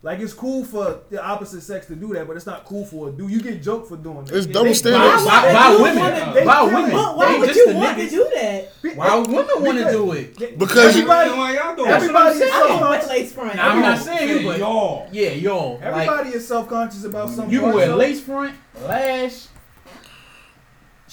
Like 0.06 0.20
it's 0.20 0.34
cool 0.36 0.64
for 0.64 1.00
the 1.10 1.20
opposite 1.20 1.62
sex 1.62 1.88
to 1.88 1.96
do 1.96 2.14
that, 2.14 2.28
but 2.28 2.38
it's 2.38 2.46
not 2.46 2.64
cool 2.64 2.86
for 2.86 3.10
a 3.10 3.12
dude. 3.12 3.32
You 3.32 3.42
get 3.42 3.64
joked 3.64 3.90
for 3.90 3.98
doing 3.98 4.24
that. 4.26 4.36
It's 4.36 4.46
Yeah, 4.46 4.54
double 4.54 4.66
they- 4.66 4.74
standards. 4.76 5.24
Why 5.26 5.42
By, 5.42 5.48
would 5.48 5.54
by 5.56 5.72
you 5.72 5.82
women. 5.82 5.98
wanna- 5.98 6.34
they 6.36 6.46
by 6.46 6.62
women. 6.62 6.92
why 6.92 7.38
would 7.40 7.48
just 7.50 7.60
you 7.68 7.74
want 7.74 7.98
niggas. 7.98 8.04
to 8.04 8.10
do 8.12 8.30
that? 8.36 8.72
Why 8.98 9.16
would 9.16 9.28
women 9.28 9.64
want 9.64 9.78
to 9.80 9.92
do 9.92 10.12
it? 10.12 10.38
They- 10.38 10.52
Because 10.52 10.96
you- 10.96 11.02
everybody, 11.02 11.32
why 11.32 11.56
y'all 11.56 11.76
doing 11.76 11.90
everybody 11.90 12.32
is 12.34 12.38
saying. 12.40 12.54
I 12.54 12.68
can 12.68 12.82
wear 12.88 13.02
self 13.02 13.10
lace 13.10 13.32
front. 13.32 13.56
Nah, 13.56 13.64
I'm 13.68 13.82
not 13.82 13.98
saying 14.00 14.30
you, 14.42 14.48
but 14.48 14.60
y'all. 14.60 15.08
yeah, 15.12 15.30
y'all. 15.32 15.80
everybody 15.82 16.30
is 16.30 16.48
self 16.48 16.70
conscious 16.70 17.04
about 17.04 17.30
something. 17.32 17.50
you 17.52 17.62
can 17.62 17.74
wear 17.74 17.96
lace 17.96 18.22
front, 18.22 18.54
lash, 18.88 19.48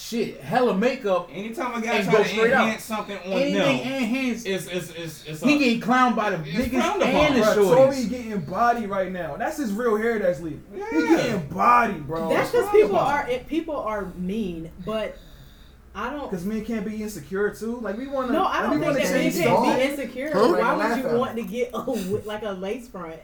shit, 0.02 0.40
hella 0.40 0.76
makeup, 0.76 1.28
Anytime 1.32 1.74
a 1.74 1.84
guy 1.84 1.94
And 1.94 2.04
try 2.04 2.12
go 2.18 2.22
to 2.22 2.28
straight 2.28 2.52
out. 2.52 2.80
something 2.80 3.16
on 3.18 3.24
anything 3.32 3.54
them, 3.54 3.68
enhanced. 3.68 4.46
it's 4.46 4.66
it's 4.66 4.90
it's 4.90 5.24
it's. 5.26 5.40
He 5.42 5.54
a- 5.54 5.58
getting 5.58 5.80
clowned 5.80 6.16
by 6.16 6.30
the 6.30 6.36
It's 6.48 6.68
niggas 6.68 6.82
and 6.82 7.00
the 7.36 7.42
upon. 7.42 7.56
Bruh, 7.56 7.74
Tory 7.74 8.04
getting 8.06 8.40
body 8.40 8.86
right 8.86 9.12
now. 9.12 9.36
That's 9.36 9.58
his 9.58 9.72
real 9.72 9.96
hair 9.96 10.18
that's 10.18 10.40
leaving. 10.40 10.62
He 10.74 11.06
getting 11.08 11.46
body, 11.48 11.94
bro. 11.94 12.28
That's 12.28 12.50
because 12.50 12.70
people 12.70 12.96
upon. 12.96 13.12
are 13.24 13.28
it, 13.28 13.46
people 13.48 13.76
are 13.76 14.06
mean, 14.16 14.70
but 14.84 15.16
I 15.94 16.10
don't. 16.10 16.30
Because 16.30 16.44
men 16.46 16.64
can't 16.64 16.84
be 16.86 17.02
insecure 17.02 17.50
too. 17.54 17.78
Like 17.80 17.96
we 17.96 18.06
want 18.06 18.28
to. 18.28 18.32
No, 18.32 18.44
I 18.44 18.62
don't 18.62 18.80
think 18.80 18.94
that 18.94 19.12
men 19.12 19.32
can't 19.32 19.78
be 19.78 19.84
insecure. 19.84 20.30
Huh? 20.32 20.48
Why 20.52 20.74
Laugh 20.74 21.02
would 21.02 21.12
you 21.12 21.18
want 21.18 21.36
to 21.36 21.42
get 21.44 21.70
a, 21.74 21.78
like 21.80 22.42
a 22.42 22.50
lace 22.52 22.88
front? 22.88 23.16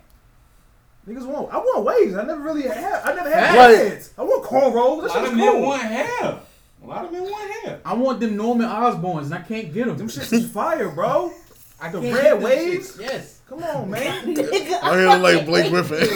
Niggas 1.08 1.24
want. 1.26 1.50
I 1.52 1.56
want 1.56 1.84
waves. 1.84 2.14
I 2.14 2.24
never 2.24 2.42
really 2.42 2.62
had. 2.68 3.02
I 3.02 3.14
never 3.14 3.30
had 3.30 3.56
Right. 3.56 3.76
heads. 3.78 4.12
I 4.18 4.22
want 4.22 4.44
cornrows. 4.44 4.98
a 4.98 5.02
That 5.02 5.08
lot 5.08 5.14
shit's 5.20 5.30
of 5.30 5.36
men 5.38 5.52
cool. 5.52 5.62
want 5.62 5.82
hair. 5.82 6.40
A 6.82 6.86
lot 6.86 7.04
of 7.04 7.12
men 7.12 7.22
want 7.22 7.50
hair. 7.64 7.80
I 7.84 7.94
want 7.94 8.20
them 8.20 8.36
Norman 8.36 8.66
Osborns, 8.66 9.24
and 9.26 9.34
I 9.34 9.40
can't 9.42 9.72
get 9.74 9.86
them. 9.86 9.96
Them 9.98 10.08
shits 10.08 10.32
is 10.32 10.48
fire, 10.50 10.88
bro. 10.90 11.32
I 11.80 11.90
the 11.90 12.00
red 12.00 12.42
waves? 12.42 12.96
Yes. 13.00 13.40
Come 13.48 13.62
on, 13.62 13.90
man. 13.90 14.26
Nigga, 14.34 14.82
I 14.82 14.96
hear 14.98 15.16
like 15.18 15.46
Blake 15.46 15.70
Griffin. 15.70 16.06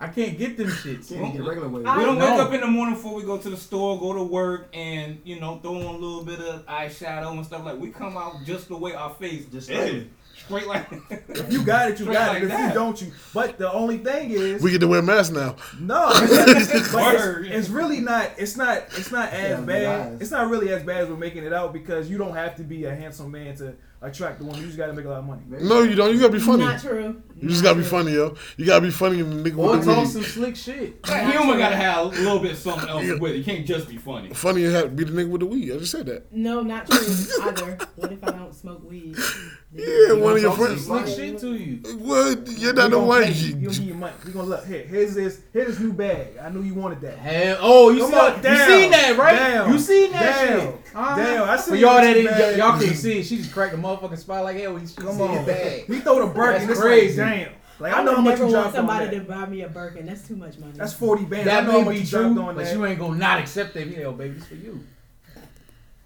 I 0.00 0.08
can't 0.08 0.38
get 0.38 0.56
them 0.56 0.68
shits. 0.68 1.08
Can't 1.12 1.32
get 1.32 1.42
regular 1.44 1.68
waves. 1.68 1.88
We 1.96 2.04
don't 2.04 2.18
No. 2.18 2.32
wake 2.32 2.40
up 2.40 2.52
in 2.52 2.60
the 2.60 2.66
morning 2.66 2.94
before 2.94 3.14
we 3.14 3.24
go 3.24 3.36
to 3.38 3.50
the 3.50 3.56
store, 3.56 3.98
go 3.98 4.12
to 4.12 4.22
work, 4.22 4.68
and 4.72 5.18
you 5.24 5.40
know 5.40 5.58
throw 5.58 5.74
on 5.76 5.94
a 5.94 5.98
little 5.98 6.24
bit 6.24 6.38
of 6.40 6.64
eyeshadow 6.66 7.32
and 7.32 7.44
stuff 7.44 7.64
like. 7.64 7.78
We 7.78 7.90
come 7.90 8.16
out 8.16 8.44
just 8.44 8.68
the 8.68 8.76
way 8.76 8.94
our 8.94 9.10
face 9.14 9.46
Just 9.46 9.70
is, 9.70 9.76
like 9.78 9.92
it. 9.94 10.06
Straight 10.48 10.66
like. 10.66 10.86
If 11.28 11.52
you 11.52 11.62
got 11.62 11.90
it, 11.90 11.98
you 12.00 12.06
Straight 12.06 12.14
got 12.14 12.28
like 12.28 12.36
it. 12.38 12.42
If 12.44 12.48
that. 12.50 12.68
you 12.68 12.74
don't, 12.74 13.00
you. 13.00 13.12
But 13.32 13.58
the 13.58 13.70
only 13.70 13.98
thing 13.98 14.30
is, 14.32 14.60
we 14.62 14.70
get 14.72 14.80
to 14.80 14.88
wear 14.88 15.02
masks 15.02 15.32
now. 15.32 15.54
no. 15.78 16.08
It's, 16.12 16.92
but 16.92 17.14
it's, 17.14 17.48
it's 17.54 17.68
really 17.68 18.00
not. 18.00 18.30
It's 18.38 18.56
not. 18.56 18.78
It's 18.96 19.12
not 19.12 19.32
as 19.32 19.58
Yeah, 19.60 19.64
bad. 19.64 20.20
It's 20.20 20.30
not 20.32 20.48
really 20.50 20.70
as 20.70 20.82
bad 20.82 21.02
as 21.02 21.08
we're 21.08 21.16
making 21.16 21.44
it 21.44 21.52
out 21.52 21.72
because 21.72 22.10
you 22.10 22.18
don't 22.18 22.34
have 22.34 22.56
to 22.56 22.62
be 22.64 22.84
a 22.86 22.94
handsome 22.94 23.30
man 23.30 23.54
to 23.56 23.74
attract 24.00 24.38
the 24.38 24.44
woman. 24.44 24.60
You 24.60 24.66
just 24.66 24.78
got 24.78 24.86
to 24.86 24.92
make 24.92 25.04
a 25.04 25.08
lot 25.08 25.18
of 25.18 25.24
money. 25.26 25.42
No, 25.48 25.82
you 25.82 25.94
don't. 25.94 26.12
You 26.14 26.20
gotta 26.20 26.32
be 26.32 26.38
funny. 26.38 26.64
Not 26.64 26.80
true. 26.80 27.22
You 27.40 27.48
just 27.48 27.62
gotta 27.62 27.78
be 27.78 27.84
funny, 27.84 28.12
yo. 28.12 28.34
You 28.56 28.66
gotta 28.66 28.80
be 28.80 28.90
funny 28.90 29.20
and 29.20 29.44
the 29.44 29.50
nigga 29.50 29.58
Or 29.58 29.70
with 29.76 29.84
the 29.84 29.94
talk 29.94 30.04
weed. 30.04 30.10
some 30.12 30.22
slick 30.24 30.56
shit. 30.56 31.02
That 31.04 31.30
humor 31.32 31.56
gotta 31.56 31.76
have 31.76 31.98
a 31.98 32.08
little 32.08 32.40
bit 32.40 32.52
of 32.52 32.58
something 32.58 32.88
else 32.88 33.20
with 33.20 33.32
it. 33.32 33.36
You 33.38 33.44
can't 33.44 33.64
just 33.66 33.88
be 33.88 33.96
funny. 33.96 34.30
Funny 34.34 34.64
and 34.64 34.74
have, 34.74 34.84
to 34.86 34.90
be 34.90 35.04
the 35.04 35.12
nigga 35.12 35.28
with 35.30 35.40
the 35.40 35.46
weed. 35.46 35.72
I 35.72 35.78
just 35.78 35.92
said 35.92 36.06
that. 36.06 36.32
No, 36.32 36.62
not 36.62 36.88
true 36.88 36.98
either. 36.98 37.78
What 37.96 38.12
if 38.12 38.24
I 38.24 38.30
don't 38.32 38.54
smoke 38.54 38.88
weed? 38.88 39.16
Yeah, 39.70 40.14
one 40.14 40.32
of 40.32 40.40
your 40.40 40.52
friends. 40.56 40.86
slick 40.86 41.06
shit 41.06 41.38
to 41.40 41.54
you. 41.54 41.76
What? 41.98 42.48
You're 42.58 42.72
not 42.72 42.86
We 42.86 42.90
the 42.92 42.98
one. 43.00 43.22
you. 43.26 43.28
You 43.28 43.56
You- 43.58 43.68
gonna 43.68 43.94
money. 43.94 44.12
We 44.24 44.32
gonna 44.32 44.48
look 44.48 44.66
here. 44.66 44.82
Here's 44.84 45.14
this. 45.14 45.42
Here's 45.52 45.68
this 45.68 45.78
new 45.78 45.92
bag. 45.92 46.38
I 46.42 46.48
knew 46.48 46.62
you 46.62 46.72
wanted 46.72 47.02
that. 47.02 47.18
Hell, 47.18 47.58
oh, 47.60 47.90
you 47.90 48.00
Come 48.00 48.10
see, 48.12 48.16
on, 48.18 48.36
you 48.36 48.42
damn, 48.42 48.68
seen 48.70 48.90
that, 48.92 49.18
right? 49.18 49.36
damn, 49.36 49.70
you 49.70 49.78
seen 49.78 50.12
that 50.12 50.46
damn, 50.46 50.60
shit? 50.60 50.84
Damn, 50.94 51.48
I 51.50 51.56
seen 51.58 51.68
For 51.68 51.76
y'all 51.76 51.94
what 51.96 52.00
that 52.00 52.16
you 52.16 52.28
ain't- 52.28 52.30
bag. 52.38 52.56
y'all 52.56 52.80
can't 52.80 52.96
see 52.96 53.18
it. 53.18 53.24
She 53.26 53.36
just 53.36 53.52
cracked 53.52 53.74
a 53.74 53.76
motherfucking 53.96 54.18
smile 54.18 54.44
like 54.44 54.56
hell 54.56 54.74
when 54.74 54.86
she 54.86 54.94
Come 54.94 55.20
on, 55.20 55.34
the 55.36 55.42
bag. 55.52 55.84
He 55.86 56.00
throw 56.00 56.26
the 56.26 56.32
Birkin. 56.34 56.66
That's 56.66 56.70
It's 56.72 56.80
crazy. 56.80 57.20
Like, 57.20 57.30
damn. 57.46 57.52
Like 57.80 57.92
I 57.94 58.00
I 58.00 58.04
know 58.04 58.16
how 58.16 58.20
much 58.22 58.38
never 58.38 58.46
you 58.48 58.52
want 58.54 58.64
dropped 58.64 58.66
on 58.66 58.72
somebody 58.74 59.04
that. 59.06 59.14
to 59.14 59.20
buy 59.32 59.46
me 59.46 59.60
a 59.62 59.68
Birkin. 59.68 60.06
That's 60.06 60.26
too 60.26 60.34
much 60.36 60.58
money. 60.58 60.72
That's 60.74 60.92
forty 60.92 61.24
bands. 61.24 61.44
That 61.46 61.62
I 61.62 61.66
know 61.66 61.72
how 61.72 61.78
may 61.78 61.84
much 61.84 61.94
be 61.94 62.00
you 62.00 62.06
true, 62.06 62.34
dropped 62.34 62.38
on 62.48 62.54
but 62.56 62.64
that. 62.64 62.74
you 62.74 62.86
ain't 62.86 62.98
gonna 62.98 63.16
not 63.16 63.38
accept 63.38 63.74
that. 63.74 63.86
Hell, 63.94 64.12
baby, 64.12 64.34
this 64.34 64.46
for 64.46 64.54
you. 64.56 64.80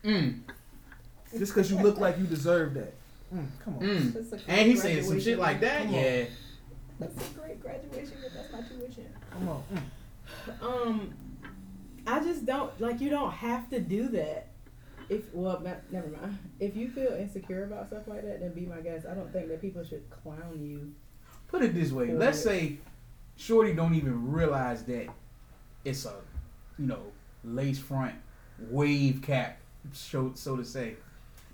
Mm, 0.05 0.41
Just 1.39 1.55
because 1.55 1.71
you 1.71 1.79
look 1.79 1.99
like 1.99 2.19
you 2.19 2.25
deserve 2.25 2.75
that. 2.75 2.93
Mm, 3.35 3.47
come 3.65 3.75
on. 3.77 3.81
mm. 3.83 4.13
That's 4.13 4.27
a 4.33 4.37
great 4.37 4.45
And 4.49 4.71
he 4.71 4.77
saying 4.77 4.97
some 5.03 5.07
graduation 5.13 5.21
shit 5.33 5.39
like 5.39 5.61
that. 5.61 5.79
Come 5.83 5.89
on. 5.89 5.95
Yeah. 5.95 6.25
That's 6.99 7.31
a 7.31 7.35
great 7.39 7.61
graduation, 7.63 8.13
but 8.23 8.33
that's 8.35 8.53
my 8.53 8.61
tuition. 8.69 9.07
Come 9.31 9.49
on. 9.49 9.63
Mm. 9.73 10.63
Um, 10.63 11.15
I 12.07 12.21
just 12.21 12.45
don't 12.45 12.79
like. 12.81 13.01
You 13.01 13.09
don't 13.11 13.31
have 13.33 13.71
to 13.71 13.81
do 13.81 14.09
that. 14.09 14.49
If 15.13 15.35
well, 15.35 15.61
ne- 15.61 15.75
never 15.91 16.09
mind. 16.09 16.39
If 16.61 16.77
you 16.77 16.91
feel 16.91 17.13
insecure 17.13 17.65
about 17.65 17.89
stuff 17.89 18.03
like 18.07 18.23
that, 18.25 18.41
then 18.41 18.53
be 18.53 18.63
my 18.63 18.81
guest. 18.81 19.07
I 19.11 19.15
don't 19.15 19.33
think 19.33 19.49
that 19.49 19.61
people 19.61 19.85
should 19.85 20.03
clown 20.11 20.59
you. 20.61 20.93
Put 21.49 21.63
it 21.63 21.75
this 21.75 21.93
way. 21.93 22.11
Or- 22.11 22.19
Let's 22.19 22.43
say 22.43 22.79
Shorty 23.37 23.75
don't 23.75 23.95
even 23.95 24.31
realize 24.33 24.85
that 24.85 25.07
it's 25.85 26.05
a, 26.07 26.15
you 26.79 26.87
know, 26.87 27.03
lace 27.45 27.79
front 27.79 28.15
wave 28.71 29.21
cap, 29.23 29.59
so, 29.93 30.33
so 30.35 30.57
to 30.57 30.65
say. 30.65 30.95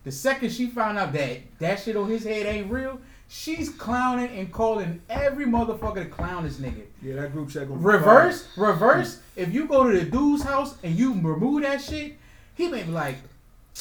The 0.04 0.12
second 0.12 0.50
she 0.50 0.66
found 0.66 0.98
out 0.98 1.12
that 1.14 1.38
that 1.58 1.80
shit 1.80 1.96
on 1.96 2.08
his 2.08 2.24
head 2.24 2.46
ain't 2.46 2.70
real, 2.70 3.00
she's 3.28 3.68
clowning 3.70 4.30
and 4.38 4.52
calling 4.52 5.00
every 5.10 5.44
motherfucker 5.46 6.04
to 6.04 6.06
clown 6.06 6.44
this 6.44 6.56
nigga. 6.58 6.84
Yeah, 7.02 7.16
that 7.16 7.32
group 7.32 7.50
chat 7.50 7.68
gonna 7.68 7.80
Reverse, 7.80 8.46
reverse. 8.56 9.20
If 9.36 9.52
you 9.52 9.66
go 9.66 9.90
to 9.90 9.98
the 9.98 10.04
dude's 10.04 10.42
house 10.42 10.76
and 10.82 10.96
you 10.98 11.12
remove 11.12 11.62
that 11.62 11.82
shit, 11.82 12.16
he 12.54 12.68
may 12.68 12.82
be 12.84 12.92
like, 12.92 13.16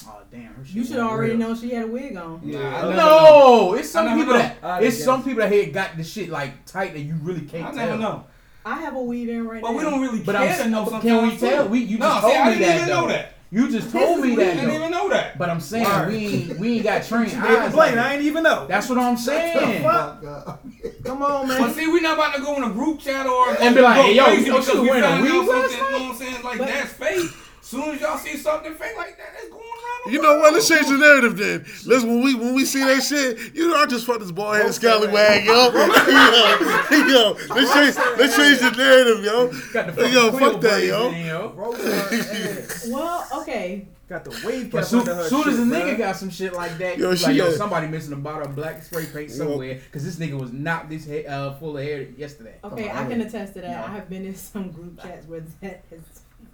"Oh 0.08 0.22
damn, 0.32 0.44
her 0.54 0.64
You 0.66 0.84
should 0.86 0.98
already 1.00 1.32
real." 1.36 1.40
know 1.50 1.56
she 1.56 1.70
had 1.72 1.84
a 1.86 1.88
wig 1.88 2.16
on. 2.18 2.42
Yeah, 2.44 2.60
Yeah. 2.60 2.68
I 2.68 2.82
never 2.82 2.94
know. 2.96 2.98
No, 2.98 3.74
it's 3.76 3.90
some 3.90 4.08
people 4.18 4.34
know. 4.34 4.40
that 4.40 4.58
I 4.64 4.82
it's 4.82 5.04
some 5.04 5.24
people 5.24 5.40
that 5.42 5.52
had 5.52 5.74
got 5.74 5.98
the 5.98 6.04
shit 6.04 6.30
like 6.30 6.66
tight 6.66 6.94
that 6.94 7.00
you 7.02 7.16
really 7.22 7.42
can't 7.42 7.66
I 7.66 7.72
tell. 7.72 7.76
never 7.76 7.98
know. 7.98 8.24
I 8.66 8.76
have 8.82 8.96
a 8.96 9.02
weave 9.02 9.30
in 9.30 9.48
right 9.48 9.62
But 9.62 9.70
now. 9.72 9.74
But 9.78 9.86
we 9.86 9.90
don't 9.92 10.02
really 10.02 10.20
But 10.24 10.36
care 10.36 10.50
I'm 10.52 10.58
to 10.64 10.70
know 10.70 10.84
but 10.84 10.90
sometimes. 11.02 11.04
can 11.22 11.30
we 11.30 11.38
tell? 11.38 11.64
too. 11.66 11.70
We 11.72 11.80
you 11.80 11.98
no, 12.00 12.06
just 12.08 12.22
see, 12.28 12.34
told 12.34 12.36
I 12.38 12.46
me 12.50 12.58
didn't 12.58 12.68
that 12.68 12.76
even 12.76 12.88
though. 12.90 13.02
know 13.02 13.08
that. 13.08 13.34
You 13.50 13.72
just 13.72 13.92
This 13.94 13.94
told 13.94 14.18
is 14.20 14.26
me 14.26 14.32
I 14.34 14.36
that 14.36 14.54
didn't 14.56 14.76
even 14.76 14.92
know 14.92 15.10
that. 15.10 15.38
But 15.38 15.50
I'm 15.50 15.62
saying 15.62 15.86
Word. 15.86 16.08
we 16.10 16.18
ain't 16.18 16.60
we 16.60 16.74
ain't 16.76 16.84
got 16.84 17.02
trained 17.08 17.32
eyes. 17.32 17.72
Blaine, 17.72 17.96
like 17.96 18.06
I 18.06 18.14
ain't 18.16 18.24
even 18.24 18.44
know. 18.44 18.68
That's 18.68 18.90
what 18.90 18.98
I'm 18.98 19.16
saying. 19.16 19.84
fuck? 19.84 20.22
Fuck. 20.22 20.60
Come 21.06 21.22
on, 21.22 21.48
man. 21.48 21.62
But 21.62 21.68
man. 21.68 21.74
see, 21.76 21.88
we're 21.88 22.02
not 22.02 22.16
about 22.16 22.36
to 22.36 22.42
go 22.42 22.58
in 22.58 22.64
a 22.64 22.70
group 22.74 23.00
chat 23.00 23.26
or 23.26 23.56
And 23.62 23.74
be 23.74 23.82
like, 23.82 23.96
hey, 24.02 24.16
yo, 24.16 24.28
you 24.28 24.32
oh, 24.32 24.36
know, 24.36 24.44
because 24.60 24.70
she 24.70 24.80
we 24.82 24.90
wearing 24.90 25.04
a 25.04 25.08
found 25.08 25.28
out 25.28 25.32
weave 25.32 25.48
last 25.48 25.72
something, 25.72 25.72
You 25.78 25.92
know 25.92 26.00
what 26.00 26.12
I'm 26.12 26.16
saying? 26.18 26.44
Like 26.44 26.58
But- 26.58 26.68
that's 26.68 26.92
fake. 26.94 27.30
Soon 27.62 27.96
as 27.96 28.02
y'all 28.02 28.18
see 28.18 28.36
something 28.38 28.74
fake 28.76 28.98
like 28.98 29.18
that, 29.18 29.28
that's 29.34 29.48
going 29.50 29.62
around 29.62 29.67
You 30.06 30.22
know 30.22 30.38
what? 30.40 30.54
Let's 30.54 30.68
change 30.70 30.88
the 30.88 30.98
narrative 30.98 31.38
then. 31.38 31.66
Let's 31.86 32.04
when 32.04 32.22
we 32.24 32.36
when 32.36 32.54
we 32.54 32.64
see 32.66 32.84
that 32.84 33.02
shit, 33.04 33.54
you 33.56 33.68
know, 33.68 33.76
I 33.76 33.86
just 33.88 34.06
fucked 34.06 34.22
this 34.22 34.32
bald 34.32 34.56
headed 34.56 34.74
scallywag, 34.74 35.46
yo. 35.46 35.54
yo, 35.74 37.08
yo, 37.08 37.38
let's 37.50 37.74
change 37.74 37.96
let's 38.18 38.36
change 38.36 38.60
the 38.60 38.72
narrative, 38.78 39.24
yo. 39.24 39.52
Got 39.74 39.98
Yo, 40.14 40.32
fuck 40.38 40.62
that, 40.62 40.84
yo. 40.84 41.10
braids 41.10 41.20
in, 41.20 41.26
yo. 41.26 41.50
Rose 41.56 41.84
her 41.84 42.62
ass. 42.62 42.88
Well, 42.90 43.28
okay. 43.42 43.88
Got 44.08 44.24
the 44.24 44.42
wave 44.48 44.72
But 44.72 44.80
cap 44.80 44.88
soon, 44.88 45.00
under 45.02 45.16
her 45.16 45.24
soon 45.28 45.50
as 45.50 45.60
a 45.60 45.64
nigga 45.64 45.96
bruh. 45.96 45.98
got 45.98 46.16
some 46.16 46.30
shit 46.30 46.54
like 46.54 46.78
that, 46.78 46.98
Yo, 46.98 47.10
yo, 47.10 47.16
she 47.16 47.26
like, 47.26 47.36
yo, 47.36 47.52
somebody 47.52 47.88
missing 47.88 48.14
a 48.14 48.16
bottle 48.16 48.44
of 48.44 48.56
black 48.56 48.82
spray 48.82 49.06
paint 49.06 49.30
somewhere 49.32 49.76
because 49.84 50.06
this 50.06 50.16
nigga 50.16 50.40
was 50.40 50.54
not 50.54 50.90
this 50.90 51.06
ha- 51.06 51.26
uh, 51.30 51.54
full 51.60 51.78
of 51.78 51.84
hair 51.84 52.04
yesterday. 52.18 52.56
Okay, 52.64 52.88
Come 52.88 52.98
I 52.98 53.02
on, 53.02 53.10
can 53.10 53.20
attest 53.22 53.56
to 53.56 53.62
that. 53.62 53.70
No. 53.82 53.84
I 53.92 53.96
have 53.98 54.10
been 54.10 54.26
in 54.26 54.34
some 54.36 54.72
group 54.72 55.02
chats 55.02 55.28
where 55.28 55.42
that 55.62 55.84
has 55.90 56.00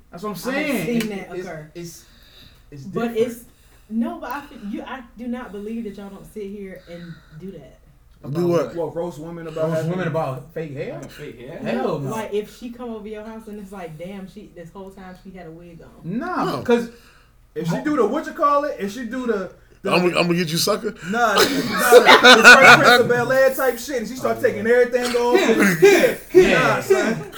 That's 0.10 0.24
what 0.24 0.30
I'm 0.48 0.52
I 0.56 0.58
have 0.58 0.76
saying. 0.86 1.02
seen 1.02 1.10
that 1.12 1.32
occur. 1.32 1.72
It's, 1.76 2.00
it's, 2.02 2.06
But 2.82 3.14
different. 3.14 3.18
it's 3.32 3.44
no, 3.90 4.20
but 4.20 4.32
I 4.32 4.44
you. 4.70 4.82
I 4.84 5.04
do 5.18 5.28
not 5.28 5.52
believe 5.52 5.84
that 5.84 5.96
y'all 5.98 6.10
don't 6.10 6.26
sit 6.34 6.48
here 6.50 6.82
and 6.90 7.14
do 7.40 7.52
that. 7.52 7.80
Do 8.32 8.48
what? 8.48 8.74
What 8.74 8.96
roast 8.96 9.20
women 9.20 9.48
about 9.48 9.68
Those 9.68 9.76
having- 9.76 9.92
women 9.92 10.08
about 10.08 10.54
fake 10.54 10.72
hair. 10.74 10.94
Like 11.02 11.12
fake 11.12 11.40
hair. 11.40 11.58
Hell 11.60 12.00
no. 12.00 12.10
Like 12.10 12.34
if 12.34 12.58
she 12.58 12.70
come 12.72 12.90
over 12.92 13.08
your 13.08 13.24
house 13.26 13.48
and 13.48 13.60
it's 13.60 13.72
like, 13.74 13.98
damn, 13.98 14.28
she 14.30 14.50
this 14.56 14.72
whole 14.72 14.90
time 14.92 15.16
she 15.24 15.32
had 15.32 15.48
a 15.48 15.52
wig 15.52 15.82
on. 15.82 16.18
Nah, 16.20 16.46
No. 16.46 16.58
because 16.60 16.90
If 17.54 17.68
she 17.68 17.82
do 17.84 17.98
the 17.98 18.08
what 18.08 18.26
you 18.26 18.32
call 18.32 18.64
it, 18.64 18.78
if 18.80 18.94
she 18.94 19.06
do 19.06 19.28
the, 19.28 19.52
the 19.82 19.92
I'm, 19.92 20.04
gonna- 20.04 20.18
I'm 20.18 20.28
gonna 20.28 20.40
get 20.40 20.48
you 20.50 20.58
sucker. 20.58 20.92
nah, 21.12 21.34
the, 21.34 21.44
nah, 21.44 22.36
the 22.38 22.44
Fresh 22.44 22.78
Prince 22.80 23.02
of 23.02 23.08
Bel 23.10 23.32
Air 23.34 23.54
type 23.54 23.78
shit, 23.78 23.98
and 23.98 24.08
she 24.08 24.16
start 24.16 24.38
oh, 24.40 24.42
taking 24.42 24.66
everything 24.66 25.14
off. 25.18 26.24
yeah, 26.34 26.54
Nah, 26.54 26.80
son. 26.82 27.32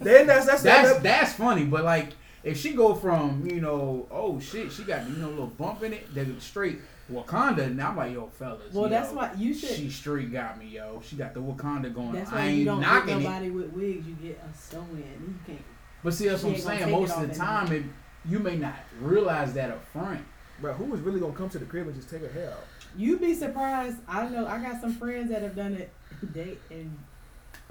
Then 0.00 0.26
that's 0.26 0.44
that's 0.44 0.62
that's 0.62 0.92
that, 0.92 1.02
that's 1.02 1.32
funny. 1.32 1.64
But 1.64 1.82
like, 1.84 2.10
if 2.46 2.58
she 2.58 2.72
go 2.72 2.94
from 2.94 3.46
you 3.46 3.60
know, 3.60 4.06
oh 4.10 4.40
shit, 4.40 4.72
she 4.72 4.84
got 4.84 5.08
you 5.08 5.16
know 5.16 5.28
a 5.28 5.30
little 5.30 5.46
bump 5.46 5.82
in 5.82 5.92
it, 5.92 6.14
then 6.14 6.40
straight 6.40 6.78
Wakanda. 7.12 7.74
Now 7.74 7.90
I'm 7.90 7.96
like, 7.96 8.12
yo, 8.14 8.26
fellas. 8.28 8.72
Well, 8.72 8.84
yo, 8.84 8.90
that's 8.90 9.12
why 9.12 9.32
you 9.36 9.54
should. 9.54 9.70
She 9.70 9.90
straight 9.90 10.32
got 10.32 10.58
me, 10.58 10.66
yo. 10.66 11.00
She 11.04 11.16
got 11.16 11.34
the 11.34 11.40
Wakanda 11.40 11.94
going. 11.94 12.12
that's 12.12 12.32
I 12.32 12.34
why 12.36 12.46
ain't 12.46 12.58
you 12.58 12.64
don't 12.64 12.80
get 12.80 12.88
knocking 12.88 13.16
it. 13.16 13.22
nobody 13.22 13.50
with 13.50 13.72
wigs. 13.72 14.06
You 14.06 14.14
get 14.14 14.40
a 14.42 14.56
sew 14.56 14.84
in. 14.92 14.98
You 14.98 15.34
can't. 15.46 15.64
But 16.02 16.14
see, 16.14 16.28
that's 16.28 16.42
what 16.42 16.54
I'm 16.54 16.60
saying. 16.60 16.90
Most 16.90 17.16
of 17.16 17.28
the 17.28 17.34
time, 17.34 17.72
it, 17.72 17.82
you 18.28 18.38
may 18.38 18.56
not 18.56 18.76
realize 19.00 19.52
that 19.54 19.70
up 19.70 19.84
front. 19.92 20.20
bro. 20.60 20.72
Who 20.74 20.92
is 20.94 21.00
really 21.00 21.20
gonna 21.20 21.32
come 21.32 21.48
to 21.50 21.58
the 21.58 21.64
crib 21.64 21.86
and 21.86 21.94
just 21.96 22.10
take 22.10 22.22
her 22.22 22.28
hair 22.28 22.50
out? 22.52 22.64
You'd 22.96 23.20
be 23.20 23.34
surprised. 23.34 23.98
I 24.08 24.28
know. 24.28 24.46
I 24.46 24.58
got 24.58 24.80
some 24.80 24.94
friends 24.94 25.30
that 25.30 25.42
have 25.42 25.54
done 25.54 25.74
it. 25.74 25.92
Date 26.32 26.60
and 26.70 26.96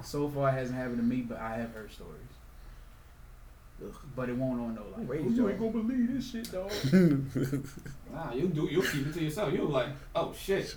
So 0.04 0.30
far, 0.30 0.50
it 0.50 0.54
hasn't 0.54 0.78
happened 0.78 0.98
to 0.98 1.04
me, 1.04 1.22
but 1.22 1.40
I 1.40 1.58
have 1.58 1.74
heard 1.74 1.92
stories. 1.92 2.20
But 4.16 4.30
it 4.30 4.36
won't 4.38 4.60
on 4.62 4.76
no 4.76 4.84
like. 4.98 5.10
Raised 5.10 5.26
"Oh, 5.26 5.30
you 5.30 5.36
y'all." 5.36 5.50
ain't 5.50 5.60
gonna 5.60 5.72
believe 5.84 6.14
this 6.14 6.32
shit, 6.32 6.52
dog. 6.52 6.72
Nah, 8.14 8.34
you 8.34 8.48
do. 8.48 8.70
You'll 8.72 8.82
keep 8.84 9.08
it 9.08 9.14
to 9.14 9.24
yourself. 9.24 9.52
You'll 9.54 9.68
like, 9.68 9.90
oh 10.16 10.34
shit. 10.34 10.76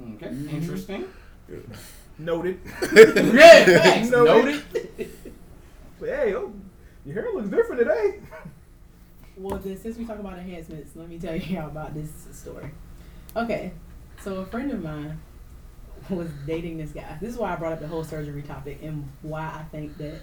Okay, 0.00 0.26
Mhm. 0.28 0.52
interesting. 0.54 1.04
Noted. 2.18 2.58
yeah, 2.92 3.64
facts. 3.64 4.08
No, 4.10 4.24
Noted. 4.24 4.62
But 6.00 6.08
hey, 6.08 6.34
oh, 6.34 6.52
your 7.04 7.14
hair 7.14 7.30
looks 7.32 7.48
different 7.48 7.80
today. 7.82 8.20
well, 9.36 9.58
then 9.58 9.76
since 9.76 9.96
we 9.98 10.04
talk 10.06 10.18
about 10.18 10.38
enhancements, 10.38 10.96
let 10.96 11.08
me 11.08 11.18
tell 11.18 11.36
you 11.36 11.60
about 11.60 11.92
this 11.94 12.10
story. 12.32 12.70
Okay, 13.36 13.72
so 14.22 14.36
a 14.36 14.46
friend 14.46 14.70
of 14.70 14.82
mine 14.82 15.20
was 16.08 16.28
dating 16.46 16.78
this 16.78 16.90
guy. 16.92 17.18
This 17.20 17.30
is 17.34 17.36
why 17.36 17.52
I 17.52 17.56
brought 17.56 17.72
up 17.74 17.80
the 17.80 17.88
whole 17.88 18.04
surgery 18.04 18.42
topic 18.42 18.78
and 18.82 19.06
why 19.22 19.42
I 19.42 19.64
think 19.70 19.96
that 19.98 20.22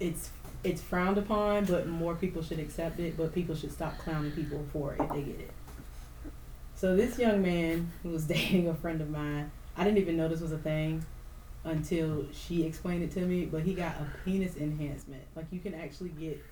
it's 0.00 0.30
it's 0.64 0.80
frowned 0.82 1.18
upon, 1.18 1.64
but 1.64 1.86
more 1.86 2.14
people 2.14 2.42
should 2.42 2.58
accept 2.58 2.98
it. 3.00 3.16
But 3.16 3.34
people 3.34 3.54
should 3.54 3.72
stop 3.72 3.98
clowning 3.98 4.32
people 4.32 4.64
for 4.72 4.94
it 4.94 5.00
if 5.00 5.08
they 5.10 5.22
get 5.22 5.40
it. 5.40 5.50
So 6.74 6.96
this 6.96 7.18
young 7.18 7.42
man 7.42 7.92
who 8.02 8.10
was 8.10 8.24
dating 8.26 8.68
a 8.68 8.74
friend 8.74 9.00
of 9.00 9.10
mine, 9.10 9.50
I 9.76 9.84
didn't 9.84 9.98
even 9.98 10.16
know 10.16 10.28
this 10.28 10.40
was 10.40 10.52
a 10.52 10.58
thing 10.58 11.04
until 11.64 12.26
she 12.32 12.64
explained 12.64 13.02
it 13.02 13.12
to 13.12 13.20
me. 13.20 13.46
But 13.46 13.62
he 13.62 13.74
got 13.74 13.96
a 13.96 14.06
penis 14.24 14.56
enhancement. 14.56 15.22
Like 15.34 15.46
you 15.50 15.60
can 15.60 15.74
actually 15.74 16.10
get 16.10 16.42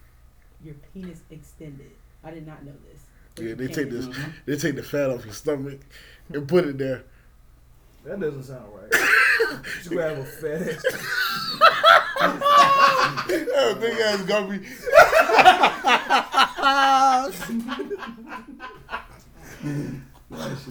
your 0.65 0.75
penis 0.93 1.21
extended. 1.31 1.91
I 2.25 2.31
did 2.31 2.47
not 2.47 2.65
know 2.65 2.73
this. 2.91 3.03
Yeah, 3.39 3.55
they 3.55 3.69
take 3.69 3.91
this, 3.91 4.09
they 4.47 4.57
take 4.57 4.77
the 4.77 4.83
fat 4.83 5.11
off 5.11 5.25
your 5.25 5.35
stomach 5.35 5.81
and 6.33 6.49
put 6.49 6.65
it 6.65 6.79
there. 6.79 7.05
That 8.07 8.21
doesn't 8.21 8.45
sound 8.45 8.65
right. 8.73 8.93
She 9.83 9.89
gonna 9.91 10.03
have 10.15 10.19
a 10.19 10.25
fat 10.25 10.63
ass. 10.63 10.83
That 13.29 13.79
big 13.81 13.99
ass 13.99 14.23
gummy. 14.23 14.61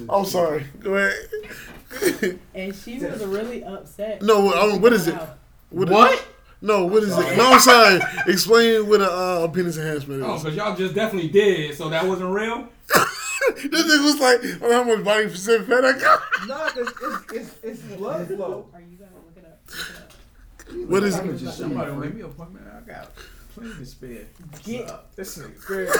I'm 0.09 0.25
sorry. 0.25 0.65
Go 0.79 0.95
ahead. 0.95 2.39
And 2.53 2.75
she 2.75 2.99
was 2.99 3.23
really 3.25 3.63
upset. 3.63 4.21
No, 4.21 4.53
I 4.53 4.67
mean, 4.67 4.81
what 4.81 4.93
is 4.93 5.07
it? 5.07 5.15
about- 5.15 5.37
What? 5.69 5.89
What? 5.89 6.27
No, 6.61 6.85
what 6.85 7.03
is 7.03 7.15
it? 7.17 7.37
No, 7.37 7.53
I'm 7.53 7.59
sorry. 7.59 7.99
Explain 8.27 8.87
what 8.89 9.01
a 9.01 9.11
uh, 9.11 9.47
penis 9.49 9.77
enhancement 9.77 10.23
Oh, 10.23 10.35
is. 10.35 10.43
because 10.43 10.57
y'all 10.57 10.75
just 10.75 10.95
definitely 10.95 11.29
did, 11.29 11.75
so 11.75 11.89
that 11.89 12.05
wasn't 12.05 12.31
real. 12.33 12.67
this 13.55 13.83
nigga 13.83 14.03
was 14.03 14.19
like, 14.19 14.39
oh, 14.61 14.71
how 14.71 14.83
much 14.83 15.03
body 15.03 15.27
percent 15.27 15.67
fat 15.67 15.85
I 15.85 15.97
got? 15.99 16.21
Nah, 16.47 16.69
cause 16.69 16.93
it's 17.31 17.31
it's 17.33 17.63
it's 17.63 17.81
blood 17.95 18.27
flow. 18.27 18.69
Are 18.73 18.81
you 18.81 18.97
gonna 18.97 19.11
look 19.15 19.37
it 19.37 19.45
up? 19.45 19.59
Look 19.67 19.89
it 19.89 20.83
up. 20.83 20.89
What 20.89 21.03
is 21.03 21.15
it? 21.17 21.51
Somebody 21.51 21.91
make 21.93 22.15
me 22.15 22.21
a 22.21 22.25
appointment. 22.27 22.65
I 22.67 22.79
got 22.81 23.11
plenty 23.55 23.73
to 23.73 23.85
spare. 23.85 24.25
Get 24.63 25.15
This 25.15 25.37
nigga 25.37 25.59
crazy. 25.61 25.91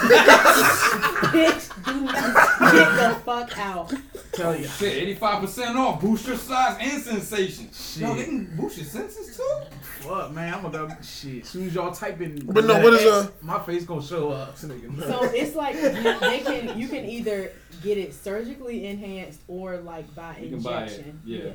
bitch, 1.34 1.86
do 1.86 2.02
not 2.02 2.72
get 2.72 2.96
the 2.98 3.20
fuck 3.26 3.58
out. 3.58 3.94
Tell 4.34 4.56
you. 4.56 4.68
Shit, 4.68 4.94
eighty-five 4.94 5.42
percent 5.42 5.78
off. 5.78 6.02
Boost 6.02 6.28
your 6.28 6.36
size 6.38 6.78
and 6.80 7.02
sensation. 7.02 7.70
Shit. 7.74 8.02
Yo, 8.04 8.16
they 8.16 8.26
can 8.26 8.56
boost 8.58 8.78
your 8.78 8.86
senses 8.86 9.36
too. 9.38 9.60
Fuck, 10.08 10.32
man. 10.34 10.54
I'm 10.54 10.62
gonna 10.64 10.88
go. 10.88 10.96
Shit. 11.02 11.44
As 11.44 11.50
soon 11.50 11.68
as 11.68 11.74
y'all 11.76 11.92
type 11.92 12.22
in. 12.22 12.46
But 12.46 12.66
no, 12.66 12.80
what 12.82 12.94
is, 12.94 13.06
uh, 13.06 13.30
My 13.42 13.60
face 13.64 13.86
gonna 13.86 14.02
show 14.04 14.30
up. 14.30 14.56
This 14.60 14.70
nigga 14.70 15.02
So 15.08 15.24
it's 15.34 15.56
like 15.56 15.76
you, 15.76 16.20
they 16.20 16.40
can 16.40 16.78
you 16.80 16.88
can 16.88 17.06
either 17.06 17.52
get 17.82 17.98
it 17.98 18.14
surgically 18.14 18.86
enhanced 18.88 19.42
or 19.48 19.78
like 19.78 20.14
by 20.16 20.38
You 20.40 20.50
can 20.52 20.62
buy 20.62 20.84
it, 20.84 20.92
injection. 20.92 21.22
yeah. 21.26 21.52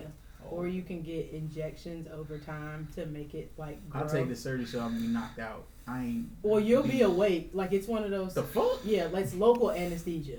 Or 0.51 0.67
you 0.67 0.83
can 0.83 1.03
get 1.03 1.31
injections 1.33 2.09
over 2.13 2.37
time 2.39 2.89
to 2.97 3.07
make 3.07 3.35
it 3.35 3.53
like 3.57 3.89
grow. 3.89 4.01
I'll 4.03 4.09
take 4.09 4.29
the 4.29 4.35
surgery 4.35 4.67
so 4.67 4.81
I'm 4.81 4.89
gonna 4.95 5.01
be 5.03 5.07
knocked 5.07 5.39
out. 5.39 5.65
I 5.91 6.05
ain't. 6.05 6.27
Or 6.43 6.61
you'll 6.61 6.83
be 6.85 7.03
awake. 7.03 7.51
Like 7.53 7.73
it's 7.73 7.89
one 7.89 8.05
of 8.05 8.11
those. 8.11 8.35
The 8.35 8.43
fuck? 8.43 8.81
Yeah, 8.85 9.07
like 9.07 9.25
it's 9.25 9.35
local 9.35 9.71
anesthesia. 9.73 10.39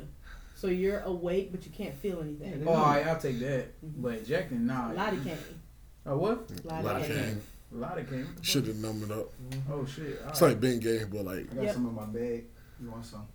So 0.55 0.67
you're 0.67 0.99
awake 1.01 1.51
but 1.51 1.65
you 1.65 1.71
can't 1.71 1.95
feel 1.95 2.21
anything. 2.21 2.63
Oh, 2.67 2.71
alright, 2.73 3.05
I'll 3.05 3.19
take 3.19 3.39
that. 3.39 3.81
Mhm. 3.83 4.01
But 4.01 4.13
injecting, 4.19 4.65
nah. 4.65 4.91
Lidocaine. 4.93 5.37
Oh, 6.05 6.17
what? 6.17 6.47
Lidocaine. 6.47 6.83
Lidocaine. 6.83 7.37
A 7.73 7.77
lot 7.77 7.97
of 7.97 8.09
came. 8.09 8.27
Should 8.41 8.67
have 8.67 8.75
numb 8.77 9.01
it 9.03 9.11
up. 9.11 9.27
Oh 9.71 9.85
shit. 9.85 10.19
It's 10.27 10.41
alright. 10.41 10.61
like 10.61 10.71
Bengay, 10.73 11.09
but 11.09 11.23
like, 11.25 11.51
I 11.51 11.55
got 11.55 11.63
Yep. 11.63 11.73
some 11.73 11.87
in 11.87 11.95
my 11.95 12.05
bag. 12.05 12.43
You 12.81 12.91
want 12.91 13.05
some? 13.05 13.25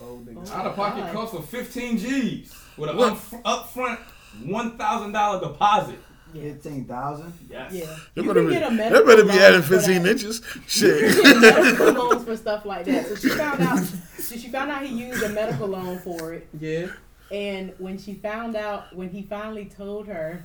Old 0.00 0.26
nigga. 0.26 0.46
Oh. 0.46 0.52
Out 0.52 0.66
of 0.66 0.76
pocket 0.76 1.00
God. 1.00 1.12
cost 1.14 1.34
for 1.34 1.42
fifteen 1.42 1.96
G's 1.98 2.54
with 2.76 2.90
an 2.90 2.96
What? 2.96 3.12
up, 3.12 3.18
upfront 3.66 3.98
one 4.44 4.76
thousand 4.76 5.12
dollar 5.12 5.40
deposit. 5.40 5.98
Yeah. 6.34 6.42
Fifteen 6.42 6.84
thousand. 6.84 7.32
Yes. 7.50 7.72
Yeah. 7.72 7.96
they 8.14 8.22
You 8.22 8.28
better 8.28 8.40
can 8.40 8.48
be, 8.48 8.54
get 8.54 8.62
a 8.66 8.70
they 8.70 8.76
medical 8.76 9.06
better 9.06 9.24
be 9.24 9.30
adding 9.30 9.62
15 9.62 10.02
that. 10.02 10.10
inches. 10.10 10.42
Shit. 10.66 11.16
You 11.16 11.22
can 11.22 11.40
get 11.40 11.54
medical 11.62 11.92
loans 11.92 12.24
for 12.24 12.36
stuff 12.36 12.64
like 12.66 12.84
that. 12.86 13.06
So 13.06 13.16
she 13.16 13.28
found 13.30 13.60
out. 13.62 13.78
So 14.18 14.36
she 14.36 14.48
found 14.48 14.70
out 14.70 14.84
he 14.84 14.94
used 14.94 15.22
a 15.22 15.28
medical 15.30 15.68
loan 15.68 15.98
for 16.00 16.34
it. 16.34 16.46
Yeah. 16.60 16.88
And 17.32 17.72
when 17.78 17.98
she 17.98 18.14
found 18.14 18.56
out, 18.56 18.94
when 18.94 19.08
he 19.10 19.22
finally 19.22 19.66
told 19.66 20.06
her 20.08 20.44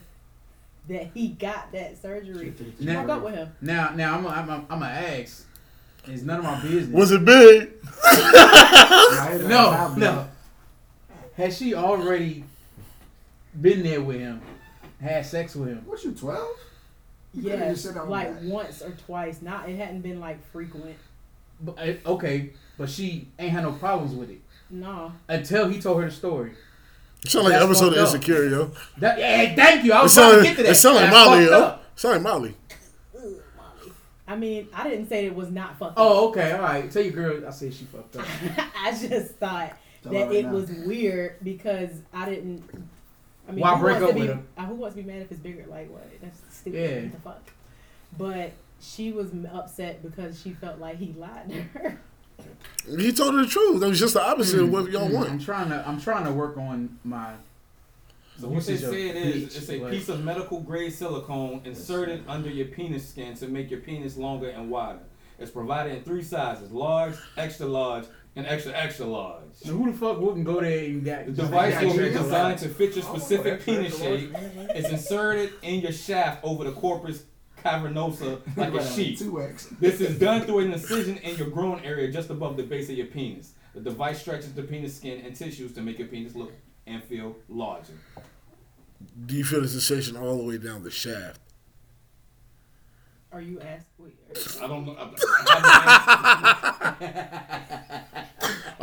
that 0.89 1.08
he 1.13 1.30
got 1.30 1.72
that 1.74 2.02
surgery, 2.02 2.54
she 2.80 2.86
Now- 2.86 3.04
broke 3.04 3.17
up 3.17 3.24
with 3.24 3.36
him. 3.36 3.50
Now, 3.62 3.91
now 3.96 4.17
I'm, 4.17 4.28
I'm, 4.28 4.50
I'm, 4.50 4.65
I'm 4.69 4.80
gonna 4.80 4.86
ask. 4.88 5.46
It's 6.08 6.24
none 6.24 6.39
of 6.39 6.43
my 6.46 6.62
business. 6.62 6.89
Was 6.93 7.12
it 7.13 7.24
big? 7.24 7.72
no, 9.50 9.93
no. 9.98 10.28
Has 11.38 11.58
she 11.58 11.74
already 11.74 12.43
been 13.60 13.84
there 13.84 14.02
with 14.02 14.19
him? 14.19 14.41
Had 15.04 15.26
sex 15.26 15.56
with 15.56 15.70
him? 15.70 15.84
What 15.86 16.04
you 16.04 16.12
twelve? 16.13 16.48
You 17.34 17.44
could've 17.44 17.60
Yes, 17.60 17.72
just 17.74 17.86
said 17.86 17.98
I 17.98 18.02
was 18.02 18.10
like 18.10 18.34
back. 18.34 18.44
once 18.44 18.82
or 18.82 18.92
twice. 18.92 19.42
Not 19.42 19.68
it 19.70 19.78
hadn't 19.78 20.02
been 20.02 20.20
like 20.20 20.44
frequent. 20.52 20.96
But, 21.62 21.78
uh, 21.80 21.94
okay, 22.13 22.52
but 22.78 22.89
she 22.89 23.28
ain't 23.39 23.52
had 23.52 23.63
no 23.63 23.72
problems 23.74 24.13
with 24.16 24.30
it 24.30 24.42
No, 24.70 25.13
until 25.30 25.68
he 25.70 25.80
told 25.82 26.02
her 26.02 26.10
the 26.10 26.16
story. 26.16 26.54
It 27.24 27.30
sound 27.32 27.46
like 27.46 27.54
an 27.56 27.63
episode 27.63 27.94
of 27.94 27.94
fucked 27.96 28.08
up. 28.08 28.16
Insecure, 28.16 28.46
yo. 28.50 28.72
That, 28.98 29.18
yeah, 29.18 29.56
thank 29.56 29.86
you. 29.86 29.94
I 29.94 30.00
It 30.00 30.04
was 30.04 30.13
trying 30.13 30.38
to 30.39 30.44
get 30.44 30.58
to 30.58 30.63
that. 30.63 30.72
it 30.72 30.76
sound 30.76 30.96
like 30.96 31.10
That's 31.12 31.30
Molly, 31.30 31.46
yo. 31.46 31.52
up. 31.62 31.84
Sound 31.96 32.24
Molly. 32.24 32.56
I 34.28 34.36
mean 34.38 34.68
I 34.74 34.89
didn't 34.89 35.10
say 35.10 35.26
it 35.26 35.36
was 35.36 35.50
not 35.52 35.78
fucked. 35.78 35.94
Oh, 35.98 36.30
okay, 36.30 36.54
all 36.54 36.62
right. 36.62 36.89
Tell 36.89 37.04
your 37.04 37.12
girl 37.13 37.46
I 37.48 37.52
said 37.52 37.74
she 37.74 37.86
fucked 37.86 38.16
up. 38.16 38.22
up. 38.24 38.68
I 38.82 38.92
just 38.92 39.36
thought 39.36 39.78
Tell 40.02 40.13
that 40.13 40.28
right 40.28 40.36
it 40.38 40.46
now. 40.46 40.52
was 40.54 40.70
weird 40.72 41.36
because 41.44 41.92
I 42.13 42.30
didn't. 42.30 42.63
I 43.47 43.51
mean, 43.51 43.62
Why 43.62 43.75
who 43.75 43.82
break 43.82 43.93
wants 43.95 44.03
up 44.03 44.10
to 44.10 44.15
with 44.19 44.27
be, 44.27 44.34
him? 44.34 44.47
uh, 44.58 44.65
Who 44.65 44.75
wants 44.75 44.95
to 44.95 45.01
be 45.03 45.08
mad 45.12 45.21
if 45.21 45.32
it's 45.32 45.39
bigger? 45.41 45.65
Like 45.69 45.91
what? 45.91 46.08
That's 46.21 46.39
stupid. 46.51 46.79
Yeah. 46.79 47.01
What 47.01 47.12
the 47.12 47.19
fuck? 47.21 47.53
But 48.17 48.51
she 48.82 49.12
was 49.12 49.32
upset 49.51 50.01
because 50.03 50.41
she 50.41 50.51
felt 50.53 50.79
like 50.79 50.97
he 50.97 51.13
lied 51.17 51.49
to 51.49 51.62
her. 51.79 51.99
He 52.97 53.12
told 53.13 53.36
her 53.36 53.41
the 53.43 53.47
truth. 53.47 53.79
That 53.79 53.89
was 53.89 53.99
just 53.99 54.13
the 54.13 54.23
opposite 54.23 54.62
of 54.62 54.69
what 54.71 54.91
y'all 54.91 55.03
Mm, 55.03 55.08
I'm 55.08 55.13
want. 55.13 55.41
trying 55.41 55.69
to. 55.69 55.88
I'm 55.88 55.99
trying 55.99 56.25
to 56.25 56.32
work 56.32 56.58
on 56.58 56.97
my. 57.03 57.34
So 58.39 58.47
what 58.47 58.65
they 58.65 58.73
usage 58.73 58.84
of 58.88 58.93
said 58.95 59.15
is, 59.15 59.34
bleach, 59.36 59.56
it's 59.58 59.69
a 59.69 59.79
but- 59.79 59.91
piece 59.91 60.10
of 60.10 60.23
medical 60.23 60.60
grade 60.60 60.91
silicone 60.93 61.62
inserted 61.65 62.23
under 62.27 62.49
your 62.49 62.65
penis 62.67 63.08
skin 63.08 63.36
to 63.36 63.47
make 63.47 63.69
your 63.69 63.79
penis 63.82 64.17
longer 64.17 64.49
and 64.49 64.69
wider. 64.71 64.99
It's 65.39 65.51
provided 65.51 65.95
in 65.97 66.03
three 66.03 66.23
sizes: 66.23 66.71
large, 66.71 67.15
extra 67.38 67.67
large, 67.67 68.06
and 68.36 68.48
extra 68.48 68.74
extra 68.74 69.06
large. 69.06 69.43
Now, 69.65 69.72
who 69.74 69.91
the 69.91 69.98
fuck 69.98 70.19
wouldn't 70.19 70.46
go 70.46 70.60
there 70.60 70.86
and 70.86 71.06
got 71.06 71.26
The 71.28 71.32
device 71.32 71.82
will 71.82 71.98
be 71.98 72.10
designed 72.10 72.60
to 72.60 72.69
fit 72.69 72.96
your 72.96 73.04
specific 73.04 73.54
extra, 73.54 73.76
penis 73.76 73.98
shape. 73.98 74.32
It's 74.76 74.89
inserted 74.89 75.54
in 75.62 75.82
your 75.82 75.91
shaft 75.91 76.43
over 76.43 76.63
the 76.63 76.72
corpus 76.72 77.24
cavernosa 77.63 78.41
like 78.58 78.74
a 78.74 78.86
sheet. 78.86 79.19
Two 79.19 79.41
X. 79.41 79.67
This 79.80 80.02
is 80.02 80.19
done 80.19 80.41
through 80.41 80.60
an 80.60 80.74
incision 80.74 81.17
in 81.17 81.38
your 81.38 81.50
groin 81.50 81.82
area 81.84 82.12
just 82.12 82.30
above 82.30 82.58
the 82.58 82.63
base 82.63 82.89
of 82.89 82.98
your 82.98 83.08
penis. 83.08 83.54
The 83.74 83.82
device 83.82 84.22
stretches 84.22 84.54
the 84.54 84.63
penis 84.63 84.96
skin 84.96 85.26
and 85.26 85.36
tissues 85.36 85.74
to 85.74 85.82
make 85.82 85.98
your 85.98 86.08
penis 86.08 86.36
look 86.36 86.52
and 86.86 87.04
feel 87.04 87.36
larger. 87.50 87.93
Do 89.26 89.36
you 89.36 89.43
feel 89.43 89.62
the 89.62 89.67
sensation 89.67 90.17
all 90.17 90.38
the 90.38 90.43
way 90.43 90.58
down 90.58 90.84
the 90.84 90.91
shaft? 90.91 91.39
Are 93.34 93.41
you 93.41 93.60
asked? 93.62 93.88
Wait, 93.98 94.13
are- 94.30 94.63
I 94.63 94.67
don't 94.67 94.86
know. 94.86 94.96
I, 94.96 95.06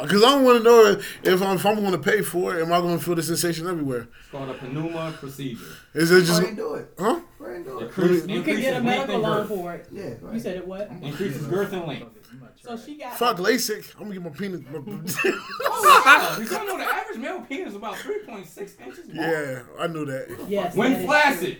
Because 0.02 0.22
I 0.24 0.28
don't 0.30 0.42
want 0.44 0.58
to 0.58 0.64
know 0.64 1.00
if 1.22 1.40
I'm, 1.42 1.54
if 1.56 1.64
I'm 1.66 1.76
going 1.76 1.92
to 1.92 1.98
pay 1.98 2.22
for 2.22 2.58
it, 2.58 2.62
am 2.62 2.72
I 2.72 2.80
going 2.80 2.98
to 2.98 3.04
feel 3.04 3.14
the 3.14 3.22
sensation 3.22 3.68
everywhere? 3.68 4.08
it's 4.20 4.30
called 4.32 4.48
a 4.48 4.54
Penuma 4.54 5.12
procedure. 5.14 5.62
Is 5.94 6.10
it 6.10 6.22
just, 6.22 6.38
ahead 6.40 6.48
and 6.48 6.56
do 6.56 6.74
it. 6.74 6.92
huh? 6.98 7.20
Go 7.38 7.44
ahead 7.44 7.64
do 7.64 7.78
it. 7.78 7.82
Increase, 7.84 8.26
you 8.26 8.42
can 8.42 8.60
get 8.60 8.76
a 8.76 8.80
medical 8.82 9.14
and 9.14 9.22
loan 9.22 9.46
for 9.46 9.72
it. 9.74 9.86
Yeah. 9.92 10.10
Go 10.14 10.32
You 10.32 10.40
said 10.40 10.56
it 10.56 10.66
what? 10.66 10.90
Increases 11.00 11.46
girth 11.46 11.72
and 11.72 11.86
length. 11.86 12.16
So 12.62 12.76
she 12.76 12.96
got. 12.98 13.16
Fuck 13.16 13.36
LASIK. 13.38 13.94
I'm 14.00 14.08
going 14.08 14.14
to 14.14 14.20
get 14.20 14.32
my 14.32 14.36
penis. 14.36 14.60
Oh, 15.62 16.02
wow. 16.06 16.36
You 16.40 16.48
don't 16.48 16.66
know 16.66 16.76
the 16.76 16.84
average 16.84 17.18
male 17.18 17.40
penis 17.42 17.68
is 17.68 17.74
about 17.76 17.94
3.6 17.96 18.58
inches 18.80 19.06
long. 19.08 19.16
yeah, 19.16 19.62
I 19.78 19.86
knew 19.86 20.04
that. 20.06 20.28
Yes. 20.48 20.74
that 20.74 20.78
When 20.78 20.92
is 20.92 21.04
flaccid, 21.04 21.58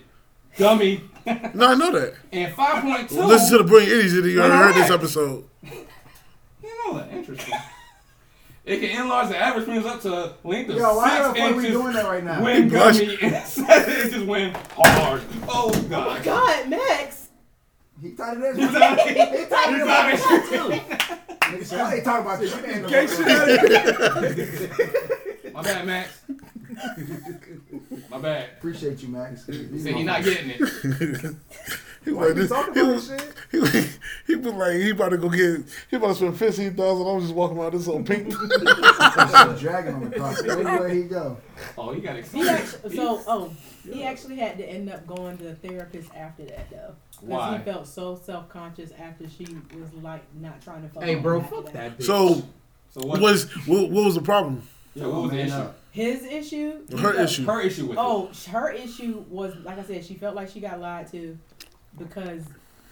dummy, 0.56 1.02
No, 1.54 1.66
I 1.68 1.74
know 1.74 1.90
that. 1.92 2.14
and 2.32 2.54
5.2. 2.54 3.10
Listen 3.26 3.58
to 3.58 3.58
the 3.62 3.68
Brilliant 3.68 3.92
Idiots 3.92 4.14
if 4.14 4.24
you 4.26 4.40
already 4.40 4.54
heard 4.56 4.74
this 4.82 4.90
episode. 4.90 5.44
You 6.62 6.92
know 6.92 6.98
that. 6.98 7.10
Interesting. 7.12 7.54
It 8.64 8.80
can 8.80 9.02
enlarge 9.02 9.28
the 9.30 9.36
average 9.38 9.66
penis 9.66 9.84
up 9.86 10.00
to 10.02 10.34
length 10.44 10.70
of 10.70 10.76
Yo, 10.76 10.94
why 10.96 11.08
six 11.08 11.28
the 11.28 11.34
fuck 11.34 11.38
are 11.38 11.54
we 11.56 11.64
inches 11.66 11.72
doing 11.72 11.92
that 11.94 12.04
right 12.04 12.22
now? 12.24 12.42
when 12.42 12.68
gummy 12.68 13.18
and 13.22 13.46
seven 13.46 14.00
inches 14.06 14.22
when 14.24 14.54
hard. 14.76 15.22
Oh, 15.48 15.70
true. 15.72 15.82
God. 15.88 16.18
Oh, 16.20 16.24
God, 16.24 16.68
Max. 16.68 17.28
He 18.02 18.10
thought 18.10 18.36
it 18.36 18.42
is. 18.42 18.56
He's 18.58 18.68
He 18.68 18.72
thought 18.74 19.68
it 19.68 19.74
he's 19.74 19.82
about 19.82 20.10
not- 20.10 20.18
shit 20.18 20.44
too. 20.48 20.68
Nigga 21.40 21.64
said, 21.64 21.80
I 21.80 22.00
talking 22.00 22.26
about 22.26 22.38
this. 22.40 22.54
You 22.54 22.64
ain't 22.66 22.88
Gay 22.88 23.06
no- 23.06 23.12
shit. 25.40 25.54
My 25.54 25.62
bad, 25.62 25.86
Max. 25.86 26.20
My 28.10 28.18
bad. 28.18 28.50
Appreciate 28.58 29.02
you, 29.02 29.08
Max. 29.08 29.46
He 29.46 29.78
said 29.78 29.94
he 29.94 30.02
not 30.02 30.24
getting 30.24 30.50
it. 30.50 30.60
He 32.02 32.12
was, 32.12 32.34
you 32.34 32.42
like, 32.44 32.48
talking 32.48 32.74
he, 32.74 32.80
about 32.80 32.94
was, 32.94 33.06
shit? 33.08 33.34
he, 33.50 33.58
was, 33.58 33.98
he 34.26 34.36
was 34.36 34.54
like, 34.54 34.72
he 34.72 34.90
about 34.90 35.10
to 35.10 35.18
go 35.18 35.28
get, 35.28 35.66
he 35.90 35.96
about 35.96 36.08
to 36.08 36.14
spend 36.14 36.38
fifteen 36.38 36.74
thousand. 36.74 37.06
I'm 37.06 37.20
just 37.20 37.34
walking 37.34 37.58
around 37.58 37.74
this 37.74 37.86
old 37.88 38.06
pink. 38.06 38.32
Some 38.32 39.56
dragging 39.58 39.94
on 39.94 40.08
the 40.08 40.16
cross. 40.16 40.42
Everywhere 40.42 40.88
he 40.88 41.02
go. 41.02 41.36
Oh, 41.76 41.92
he 41.92 42.00
got 42.00 42.14
He 42.14 42.20
excited. 42.20 42.48
actually, 42.48 42.96
so 42.96 43.22
oh, 43.26 43.52
he 43.84 44.02
actually 44.04 44.36
had 44.36 44.56
to 44.56 44.64
end 44.64 44.88
up 44.88 45.06
going 45.06 45.36
to 45.38 45.50
a 45.50 45.54
therapist 45.54 46.10
after 46.14 46.46
that 46.46 46.70
though, 46.70 46.94
because 47.20 47.58
he 47.58 47.64
felt 47.64 47.86
so 47.86 48.16
self 48.16 48.48
conscious 48.48 48.92
after 48.98 49.28
she 49.28 49.44
was 49.78 49.92
like 50.02 50.22
not 50.40 50.62
trying 50.62 50.80
to 50.82 50.88
fuck. 50.88 51.02
Hey, 51.02 51.16
bro, 51.16 51.40
him 51.40 51.44
after 51.44 51.56
fuck 51.56 51.72
that 51.74 51.98
bitch. 51.98 52.04
So, 52.04 52.42
So 52.88 53.06
what? 53.06 53.20
what, 53.20 53.34
is, 53.34 53.44
what, 53.66 53.90
what 53.90 54.06
was 54.06 54.14
the 54.14 54.22
problem? 54.22 54.66
yeah, 54.94 55.06
what 55.06 55.24
was 55.24 55.30
the 55.32 55.40
issue? 55.40 55.68
Up. 55.90 55.94
His 55.96 56.24
issue. 56.24 56.87
Her 56.92 57.12
felt- 57.12 57.16
issue. 57.16 57.44
Her 57.44 57.61
issue 57.61 57.87
with 57.87 57.98
it. 57.98 58.00
Oh, 58.00 58.31
sh- 58.33 58.46
her 58.46 58.70
issue 58.70 59.24
was 59.29 59.55
like 59.64 59.79
I 59.79 59.83
said. 59.85 60.05
She 60.05 60.14
felt 60.14 60.35
like 60.37 60.48
she 60.48 60.61
got 60.61 60.81
lied 60.81 61.11
to 61.12 61.37
because 61.98 62.42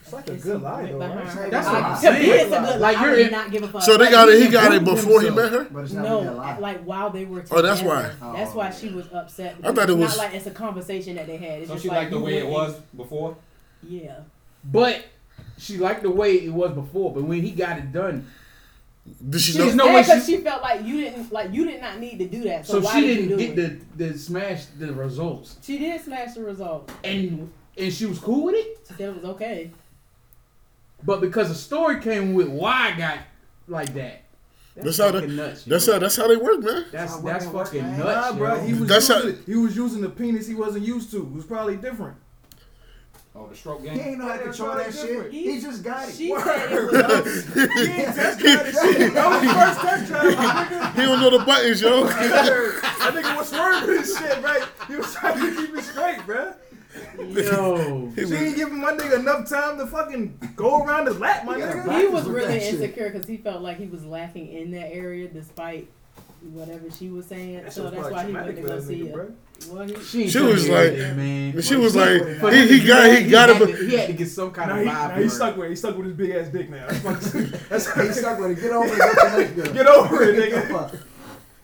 It's 0.02 0.12
like 0.12 0.28
a 0.28 0.32
it's 0.34 0.44
good 0.44 0.62
lie, 0.62 0.86
though. 0.86 0.98
right? 0.98 1.50
That's 1.50 1.66
I- 1.66 1.72
what 1.72 1.82
I'm 1.84 1.94
to 1.94 2.00
saying. 2.00 2.22
me, 2.22 2.28
it's 2.30 2.44
a 2.52 2.60
good 2.60 2.62
lie. 2.62 2.76
Like, 2.92 3.00
you're 3.00 3.10
would 3.10 3.18
in- 3.20 3.30
not 3.30 3.50
give 3.52 3.62
a 3.62 3.68
fuck. 3.68 3.82
So 3.82 3.96
they 3.96 4.04
Like, 4.04 4.12
got 4.12 4.28
it. 4.28 4.38
he 4.38 4.46
He 4.46 4.50
got 4.50 4.72
it 4.72 4.78
improved 4.78 5.02
before 5.02 5.20
he 5.22 5.30
met 5.30 5.52
her. 5.52 5.64
But 5.70 5.84
it's 5.84 5.92
not 5.92 6.04
No, 6.04 6.20
a 6.20 6.32
lie. 6.32 6.58
like 6.58 6.82
while 6.84 7.10
they 7.10 7.24
were 7.24 7.44
Oh, 7.50 7.62
that's 7.62 7.82
why. 7.82 8.10
That's 8.34 8.54
why 8.54 8.68
Oh, 8.68 8.72
she 8.78 8.88
was 8.88 9.06
upset. 9.12 9.56
I 9.62 9.72
thought 9.72 9.88
it 9.90 9.96
was- 9.96 10.16
not 10.16 10.18
like 10.26 10.34
it's 10.34 10.46
a 10.46 10.50
conversation 10.50 11.14
that 11.16 11.26
they 11.26 11.36
had. 11.36 11.60
It's 11.60 11.68
So 11.68 11.74
just 11.74 11.82
she 11.84 11.88
like 11.90 11.98
liked 11.98 12.10
the 12.12 12.18
way 12.20 12.38
it 12.38 12.46
was 12.48 12.74
before? 12.96 13.36
Yeah. 13.88 14.20
But 14.64 15.04
she 15.56 15.76
liked 15.78 16.02
the 16.02 16.10
way 16.10 16.34
it 16.34 16.52
was 16.52 16.72
before. 16.72 17.12
But 17.14 17.24
when 17.24 17.42
he 17.42 17.52
got 17.52 17.78
it 17.78 17.92
done, 17.92 18.26
Did 19.28 19.40
she 19.40 19.52
She 19.52 19.58
know? 19.58 19.66
was 19.66 19.74
no 19.74 19.86
way 19.86 20.02
because 20.02 20.26
she- 20.26 20.36
she 20.36 20.42
felt 20.42 20.62
like 20.62 20.84
you 20.84 21.00
didn't 21.00 21.32
like 21.32 21.52
you 21.52 21.64
did 21.64 21.80
not 21.80 21.98
need 22.00 22.18
to 22.18 22.26
do 22.26 22.42
that. 22.44 22.66
So, 22.66 22.74
so, 22.74 22.80
why 22.86 22.94
she 22.94 23.00
did 23.06 23.14
didn't 23.16 23.30
you 23.30 23.36
do 23.36 23.54
get 23.54 23.58
it? 23.58 23.98
the 23.98 24.04
the 24.12 24.18
smash 24.18 24.66
the 24.78 24.92
results, 24.92 25.56
She 25.62 25.78
did 25.78 26.00
smash 26.02 26.34
the 26.34 26.42
results, 26.44 26.92
and 27.04 27.50
and 27.76 27.92
she 27.92 28.06
was 28.06 28.18
cool 28.18 28.44
with 28.44 28.54
it. 28.54 28.78
She 28.88 28.94
said 28.94 29.10
it 29.10 29.14
was 29.16 29.24
okay. 29.24 29.70
But 31.04 31.20
because 31.20 31.48
the 31.48 31.54
story 31.54 32.00
came 32.00 32.34
with 32.34 32.48
why 32.48 32.92
I 32.94 32.98
got 32.98 33.18
like 33.68 33.94
that. 33.94 34.22
That's 34.76 34.98
how 34.98 35.10
they- 35.10 35.26
nuts. 35.26 35.64
That's 35.64 35.86
yo. 35.88 35.94
how. 35.94 35.98
That's 35.98 36.16
how 36.16 36.28
they 36.28 36.36
work, 36.36 36.60
man. 36.62 36.84
That's 36.92 37.12
How 37.14 37.20
that's 37.20 37.44
women 37.46 37.56
work, 37.58 37.66
fucking 37.66 37.98
nuts, 37.98 38.30
Nah, 38.30 38.32
bro. 38.38 38.60
He 38.64 38.74
was 38.74 38.88
That's 38.88 39.08
using 39.08 39.34
how- 39.34 39.42
he 39.46 39.54
was 39.56 39.76
using 39.76 40.00
the 40.02 40.08
penis 40.08 40.46
he 40.46 40.54
wasn't 40.54 40.86
used 40.86 41.10
to. 41.10 41.18
It 41.18 41.32
was 41.32 41.44
probably 41.44 41.76
different. 41.76 42.16
Oh, 43.40 43.46
the 43.46 43.54
stroke 43.56 43.82
game. 43.84 43.94
He 43.94 44.00
ain't 44.00 44.18
know 44.18 44.26
how 44.26 44.32
to 44.34 44.38
Yeah, 44.40 44.44
control 44.46 44.74
that 44.76 44.92
shit. 44.92 45.06
different. 45.06 45.32
He 45.32 45.60
just 45.60 45.84
got 45.84 46.08
it. 46.08 46.14
She 46.14 46.30
Word. 46.32 46.42
said 46.44 46.72
it 46.72 46.92
was 46.92 47.54
He 47.54 47.60
ain't 47.92 48.14
test 48.14 48.38
drive 48.40 48.66
the 48.66 48.72
shit. 48.72 49.14
That 49.14 49.28
was 49.30 49.42
his 49.42 49.52
first 49.52 49.80
test 49.80 50.06
drive, 50.06 50.34
nigga. 50.34 50.94
He 50.94 51.02
don't 51.02 51.20
know 51.20 51.38
the 51.38 51.44
buttons, 51.44 51.80
yo. 51.80 52.04
That 52.04 53.14
nigga 53.14 53.36
was 53.36 53.48
swerving 53.48 53.90
this 53.96 54.18
shit, 54.18 54.42
right? 54.42 54.64
He 54.88 54.96
was 54.96 55.14
trying 55.14 55.40
to 55.54 55.60
keep 55.66 55.76
it 55.76 55.84
straight, 55.84 56.18
bruh. 56.20 56.54
Yo. 57.30 58.10
She 58.16 58.20
was- 58.22 58.32
ain't 58.32 58.56
giving 58.56 58.80
my 58.80 58.92
nigga 58.92 59.20
enough 59.20 59.48
time 59.48 59.78
to 59.78 59.86
fucking 59.86 60.52
go 60.56 60.82
around 60.84 61.06
his 61.06 61.18
lap, 61.20 61.44
my 61.44 61.58
nigga. 61.58 62.00
he 62.00 62.06
was 62.08 62.26
really 62.28 62.58
insecure 62.66 63.10
because 63.10 63.26
he 63.28 63.36
felt 63.36 63.62
like 63.62 63.76
he 63.78 63.86
was 63.86 64.04
lacking 64.04 64.48
in 64.48 64.72
that 64.72 64.92
area 64.92 65.28
despite 65.28 65.88
whatever 66.52 66.90
she 66.90 67.08
was 67.08 67.26
saying. 67.26 67.62
That 67.62 67.72
so 67.72 67.88
that's 67.90 68.10
why 68.10 68.26
he 68.26 68.32
went 68.32 68.46
to 68.46 68.52
traumatic 68.54 68.64
go 68.64 68.80
see 68.80 69.00
nigga, 69.02 69.26
it. 69.28 69.30
Bruh. 69.60 69.72
Well, 69.92 70.00
She, 70.02 70.28
She 70.30 70.40
was 70.40 70.68
like- 70.68 70.92
man. 71.16 71.60
She 71.62 71.76
was 71.76 71.94
like, 71.96 72.22
For 72.40 72.50
he, 72.52 72.58
him 72.62 72.68
he 72.68 72.86
got, 72.86 73.04
do 73.10 73.16
he 73.24 73.30
got 73.30 73.48
had 73.48 73.56
it. 73.56 73.58
to- 73.66 73.72
but- 73.72 73.78
He 73.88 73.96
had 73.96 74.06
to 74.08 74.12
get 74.14 74.28
some 74.28 74.50
kind 74.50 74.68
Now 74.70 74.76
of 74.76 74.82
he, 74.82 74.88
vibe. 74.88 74.92
now 75.08 75.14
from 75.14 75.22
he 75.22 75.28
stuck 75.28 75.56
with 75.56 75.66
it. 75.66 75.70
He 75.70 75.76
stuck 75.76 75.96
with 75.96 76.06
his 76.06 76.14
big 76.16 76.30
ass 76.30 76.48
dick 76.48 76.70
now. 76.70 76.86
That's 76.88 76.98
fucked. 77.00 77.32
That's 77.68 77.86
He 77.94 78.12
stuck 78.12 78.38
with 78.38 78.50
it. 78.58 78.60
Get 78.60 78.70
over 78.72 78.86
it. 78.86 78.98
Get 78.98 79.14
the 79.16 79.38
next 79.38 79.52
girl. 79.52 79.74
Get 79.74 79.86
over 79.86 80.22
it, 80.22 80.52
nigga. 80.52 80.70
fuck. 80.70 81.00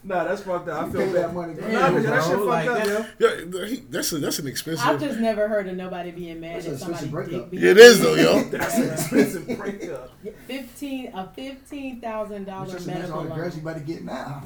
Nah, 0.07 0.25
that's 0.25 0.43
fucked 0.43 0.69
up. 0.69 0.83
I 0.83 0.91
feel 0.93 1.01
pay 1.01 1.13
that 1.13 1.27
bad. 1.29 1.35
money. 1.35 1.55
Nah, 1.55 1.67
Damn, 1.67 1.95
nigga, 1.95 2.03
that 2.03 2.25
shit 2.25 2.37
bro, 2.37 2.47
fucked 2.51 2.67
like 2.69 2.69
up, 2.91 3.19
that- 3.19 3.21
yo. 3.21 3.65
Yeah, 3.71 3.77
that's 3.89 4.13
a, 4.13 4.19
that's 4.19 4.39
an 4.39 4.47
expensive. 4.49 4.87
I've 4.87 5.01
just 5.01 5.19
never 5.19 5.49
heard 5.49 5.67
of 5.67 5.77
nobody 5.79 6.11
being 6.11 6.41
mad 6.41 6.57
That's 6.57 6.67
at 6.67 6.69
an 6.69 6.75
expensive 6.77 7.01
somebody's 7.09 7.31
breakup. 7.31 7.51
dick. 7.51 7.61
Yeah, 7.61 7.71
it 7.71 7.79
is 7.79 8.01
though, 8.03 8.15
yo. 8.15 8.43
That's 8.51 8.77
an 8.77 8.91
expensive 8.93 9.47
breakup. 9.59 10.11
Fifteen 10.47 11.11
a 11.15 11.27
fifteen 11.33 12.01
thousand 12.03 12.45
dollar 12.45 12.67
dollar 12.67 12.73
just 12.75 12.87
imagine 12.87 13.01
medical 13.03 13.19
all 13.21 13.25
the 13.29 13.35
girls 13.35 13.57
you 13.57 13.63
loan. 13.63 13.73
about 13.77 13.87
to 13.87 13.93
get 13.95 14.05
now. 14.05 14.43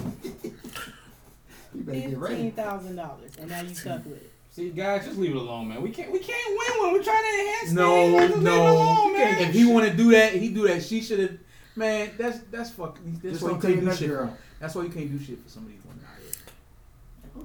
You 1.75 1.83
better 1.83 1.99
get 1.99 2.09
Fifteen 2.11 2.21
ready. 2.21 2.51
thousand 2.51 2.97
dollars, 2.97 3.33
and 3.41 3.51
now 3.51 3.61
you 3.63 3.75
stuck 3.75 4.05
with 4.05 4.17
it. 4.17 4.33
See, 4.51 4.71
guys, 4.71 5.05
just 5.05 5.19
leave 5.19 5.31
it 5.31 5.37
alone, 5.37 5.69
man. 5.69 5.83
We 5.83 5.91
can't, 5.91 6.11
we 6.11 6.19
can't 6.19 6.49
win 6.49 6.83
one. 6.85 6.93
we're 6.95 7.03
trying 7.03 7.23
to 7.23 7.41
enhance 7.41 7.73
No, 7.73 7.95
things. 7.95 8.15
Just 8.21 8.37
leave 8.37 8.41
it 8.41 8.45
no. 8.45 8.73
alone, 8.73 9.13
man. 9.13 9.41
If 9.43 9.53
he 9.55 9.65
want 9.67 9.89
to 9.89 9.97
do 9.97 10.11
that, 10.13 10.33
he 10.33 10.49
do 10.49 10.67
that. 10.69 10.83
She 10.83 11.01
should 11.01 11.19
have. 11.21 11.39
Man, 11.77 12.11
that's 12.19 12.39
that's 12.51 12.71
fucking. 12.71 13.21
That's 13.23 13.39
Just 13.39 13.43
why 13.45 13.51
you 13.53 13.59
can't 13.61 13.83
your 13.83 13.91
do 13.93 13.97
shit. 13.97 14.09
girl. 14.09 14.27
For, 14.29 14.39
that's 14.59 14.75
why 14.75 14.83
you 14.83 14.89
can't 14.89 15.11
do 15.17 15.25
shit 15.25 15.41
for 15.43 15.49
some 15.49 15.63
of 15.65 15.69
these 15.69 15.79
women 15.85 16.05
out 16.05 16.19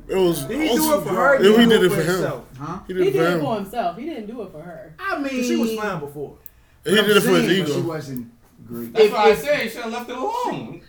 here. 0.07 0.17
It 0.17 0.19
was. 0.19 0.43
Did 0.45 0.61
he 0.61 0.67
do 0.69 0.73
it 0.73 0.79
also- 0.79 1.01
for 1.01 1.09
her? 1.09 1.43
Yeah, 1.43 1.59
he 1.61 1.65
did 1.67 1.83
it 1.83 1.89
for 1.89 1.95
him. 2.01 2.05
himself? 2.07 2.45
Huh? 2.57 2.79
He 2.87 2.93
He 2.93 2.99
did 2.99 3.07
it 3.07 3.11
did 3.11 3.19
for 3.19 3.25
it 3.27 3.33
him. 3.33 3.39
for 3.41 3.55
himself. 3.57 3.97
He 3.97 4.05
didn't 4.05 4.25
do 4.27 4.41
it 4.41 4.51
for 4.51 4.61
her. 4.61 4.95
I 4.97 5.19
mean, 5.19 5.43
She 5.43 5.55
was 5.55 5.75
fine 5.75 5.99
before. 5.99 6.37
He 6.83 6.91
did 6.91 6.99
it 6.99 7.03
for 7.07 7.13
his 7.13 7.23
saying, 7.45 7.63
But 7.65 7.73
she 7.73 7.81
wasn't 7.81 8.31
great. 8.65 8.93
That's 8.93 9.05
if- 9.05 9.13
why 9.13 9.29
if- 9.29 9.37
I 9.37 9.41
said 9.41 9.59
he 9.61 9.69
should 9.69 9.81
have 9.83 9.91
left 9.91 10.09
it 10.09 10.15
alone. 10.15 10.81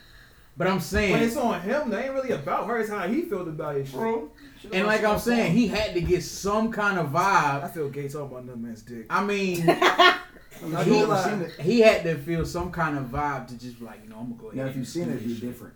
But 0.56 0.68
I'm 0.68 0.76
But 0.76 0.82
saying, 0.84 1.16
it's 1.22 1.36
on 1.36 1.60
him. 1.62 1.90
That 1.90 2.04
ain't 2.04 2.14
really 2.14 2.30
about 2.30 2.66
her. 2.68 2.78
It's 2.78 2.88
how 2.90 3.08
he 3.08 3.22
felt 3.22 3.48
about 3.48 3.76
it. 3.76 3.90
Bro. 3.90 4.30
and 4.72 4.86
like 4.86 5.02
I'm 5.02 5.18
saying, 5.18 5.52
he 5.52 5.66
had 5.66 5.94
to 5.94 6.00
get 6.00 6.22
some 6.22 6.70
kind 6.70 6.98
of 6.98 7.08
vibe. 7.08 7.64
I 7.64 7.68
feel 7.68 7.88
gay 7.88 8.08
talking 8.08 8.26
about 8.36 8.46
that 8.46 8.58
man's 8.58 8.82
dick. 8.82 9.06
I 9.10 9.24
mean, 9.24 9.56
he, 9.62 9.64
gonna 9.64 11.06
lie. 11.06 11.24
Seen 11.28 11.40
it. 11.42 11.52
he 11.60 11.80
had 11.80 12.04
to 12.04 12.16
feel 12.18 12.46
some 12.46 12.70
kind 12.70 12.96
of 12.96 13.06
vibe 13.06 13.48
to 13.48 13.58
just 13.58 13.80
be 13.80 13.84
like, 13.84 14.00
you 14.04 14.10
know, 14.10 14.18
I'm 14.18 14.30
gonna 14.30 14.40
go 14.40 14.46
ahead. 14.48 14.56
Now, 14.58 14.66
if 14.66 14.76
you've 14.76 14.86
seen 14.86 15.08
it, 15.08 15.16
it'd 15.16 15.26
be 15.26 15.34
different. 15.34 15.74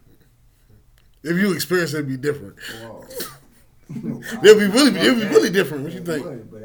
If 1.24 1.36
you 1.36 1.52
experience 1.52 1.94
it, 1.94 1.98
it'd 1.98 2.08
be 2.08 2.16
different. 2.16 2.56
Whoa. 2.82 3.04
It'd 3.90 4.02
be 4.58 4.66
really, 4.66 5.00
it'd 5.00 5.16
be 5.16 5.26
really 5.28 5.48
different. 5.48 5.82
What 5.82 5.92
you 5.94 6.02
think? 6.02 6.50
but, 6.50 6.60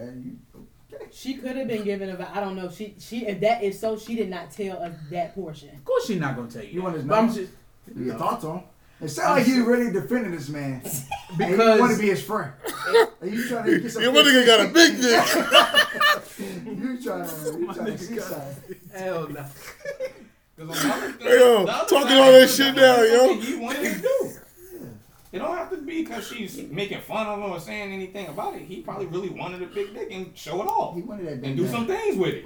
She 1.09 1.35
could 1.35 1.55
have 1.55 1.69
been 1.69 1.83
given 1.85 2.09
a. 2.09 2.17
vi- 2.17 2.29
I 2.33 2.41
don't 2.41 2.57
know. 2.57 2.69
She 2.69 2.95
she 2.99 3.25
if 3.25 3.39
that 3.39 3.63
is 3.63 3.79
so, 3.79 3.97
she 3.97 4.15
did 4.15 4.29
not 4.29 4.51
tell 4.51 4.83
us 4.83 4.93
that 5.09 5.33
portion. 5.33 5.69
Of 5.69 5.85
course, 5.85 6.05
she's 6.05 6.19
not 6.19 6.35
gonna 6.35 6.51
tell 6.51 6.63
you. 6.63 6.71
You 6.71 6.83
want 6.83 6.95
his 6.95 7.05
But 7.05 7.39
I'm 7.87 7.99
You 8.05 8.11
get 8.11 8.19
thoughts 8.19 8.43
on. 8.45 8.63
It 9.01 9.09
sounds 9.09 9.39
like 9.39 9.47
you 9.47 9.65
really 9.65 9.91
defending 9.91 10.31
this 10.31 10.47
man. 10.49 10.81
and 10.83 10.93
you 11.39 11.47
because 11.57 11.79
want 11.79 11.93
to 11.93 11.99
be 11.99 12.09
his 12.09 12.23
friend. 12.23 12.51
Are 13.21 13.27
you 13.27 13.47
trying 13.47 13.65
to 13.65 13.79
get 13.79 13.91
some? 13.91 14.01
Your 14.03 14.13
nigga 14.13 14.45
got 14.45 14.65
a 14.65 14.69
big 14.69 15.01
dick. 15.01 15.25
You 16.65 17.01
trying 17.01 17.27
to? 17.27 17.59
You 17.59 17.73
trying 17.73 17.85
to 17.85 17.97
see 17.97 18.19
something? 18.19 18.75
hell 18.93 19.27
no. 19.29 19.45
Because 20.55 20.83
on 20.83 20.87
the 20.89 20.93
other 20.93 21.11
thing, 21.13 21.27
Hey, 21.27 21.39
yo, 21.39 21.65
talking 21.65 22.17
all 22.17 22.31
that 22.31 22.41
is 22.43 22.55
shit 22.55 22.75
that's 22.75 22.97
down, 22.97 23.05
yo. 23.11 23.27
something 23.27 23.41
He 23.41 23.55
wanted 23.55 23.93
to 23.95 24.01
do. 24.01 24.31
It 25.31 25.39
don't 25.39 25.57
have 25.57 25.69
to 25.71 25.77
be 25.77 26.03
because 26.03 26.27
she's 26.27 26.57
making 26.69 27.01
fun 27.01 27.25
of 27.27 27.39
him 27.39 27.51
or 27.51 27.59
saying 27.59 27.91
anything 27.91 28.27
about 28.27 28.53
it. 28.55 28.61
He 28.61 28.81
probably 28.81 29.07
really 29.07 29.29
wanted 29.29 29.63
a 29.63 29.65
big 29.65 29.93
dick 29.93 30.09
and 30.11 30.35
show 30.37 30.61
it 30.61 30.65
off 30.65 30.95
He 30.95 31.01
wanted 31.01 31.25
that 31.27 31.41
big 31.41 31.49
and 31.51 31.57
do 31.57 31.63
man. 31.63 31.71
some 31.71 31.87
things 31.87 32.17
with 32.17 32.33
it. 32.35 32.45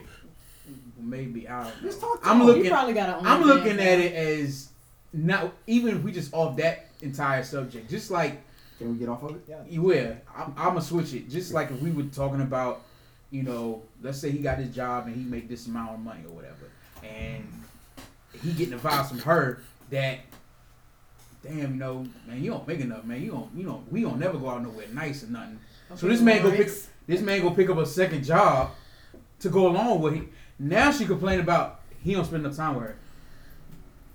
Maybe 0.99 1.47
I 1.47 1.63
don't 1.63 1.81
know. 1.83 1.89
Just 1.89 1.99
talk 2.01 2.21
to 2.23 2.29
I'm 2.29 2.41
him. 2.41 2.47
looking. 2.47 2.63
You 2.65 2.71
probably 2.71 2.93
got 2.93 3.23
I'm 3.25 3.43
looking 3.43 3.79
at 3.79 3.99
it 3.99 4.13
as 4.13 4.69
not 5.17 5.53
even 5.65 5.97
if 5.97 6.03
we 6.03 6.11
just 6.11 6.33
off 6.33 6.57
that 6.57 6.87
entire 7.01 7.43
subject, 7.43 7.89
just 7.89 8.11
like 8.11 8.41
Can 8.77 8.91
we 8.91 8.97
get 8.99 9.09
off 9.09 9.23
of 9.23 9.35
it? 9.35 9.41
Yeah. 9.47 9.57
You 9.67 9.81
will. 9.81 10.15
I'm, 10.35 10.53
I'm 10.55 10.67
gonna 10.69 10.81
switch 10.81 11.13
it. 11.13 11.29
Just 11.29 11.53
like 11.53 11.71
if 11.71 11.81
we 11.81 11.91
were 11.91 12.03
talking 12.03 12.41
about, 12.41 12.83
you 13.31 13.43
know, 13.43 13.81
let's 14.01 14.19
say 14.19 14.29
he 14.29 14.39
got 14.39 14.57
his 14.59 14.73
job 14.73 15.07
and 15.07 15.15
he 15.15 15.23
make 15.23 15.49
this 15.49 15.67
amount 15.67 15.91
of 15.91 15.99
money 15.99 16.21
or 16.27 16.33
whatever, 16.33 16.69
and 17.03 17.45
he 18.41 18.53
getting 18.53 18.77
the 18.77 18.87
vibes 18.87 19.07
from 19.09 19.19
her 19.19 19.63
that, 19.89 20.19
damn, 21.43 21.73
you 21.73 21.79
know, 21.79 22.05
man, 22.27 22.43
you 22.43 22.51
don't 22.51 22.67
make 22.67 22.79
enough, 22.79 23.03
man. 23.03 23.21
You 23.21 23.31
don't, 23.31 23.49
you 23.55 23.63
know, 23.63 23.83
we 23.89 24.01
don't 24.01 24.19
never 24.19 24.37
go 24.37 24.49
out 24.49 24.61
nowhere 24.61 24.85
nice 24.93 25.23
or 25.23 25.27
nothing. 25.27 25.59
So 25.95 26.07
this 26.07 26.21
man 26.21 26.43
go 26.43 26.51
pick 26.51 26.69
this 27.07 27.21
man 27.21 27.41
go 27.41 27.51
pick 27.51 27.69
up 27.69 27.77
a 27.77 27.85
second 27.85 28.23
job 28.23 28.71
to 29.39 29.49
go 29.49 29.67
along 29.67 30.01
with 30.01 30.13
it. 30.15 30.23
Now 30.59 30.91
she 30.91 31.05
complain 31.05 31.39
about 31.39 31.81
he 32.03 32.13
don't 32.13 32.25
spend 32.25 32.45
enough 32.45 32.57
time 32.57 32.75
with 32.75 32.83
her. 32.83 32.95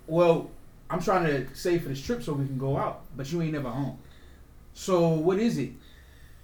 Well, 0.06 0.50
I'm 0.92 1.00
trying 1.00 1.24
to 1.24 1.54
save 1.54 1.82
for 1.82 1.88
this 1.88 2.04
trip 2.04 2.22
so 2.22 2.34
we 2.34 2.44
can 2.44 2.58
go 2.58 2.76
out, 2.76 3.00
but 3.16 3.32
you 3.32 3.40
ain't 3.40 3.52
never 3.52 3.70
home. 3.70 3.98
So 4.74 5.08
what 5.08 5.38
is 5.38 5.56
it? 5.56 5.70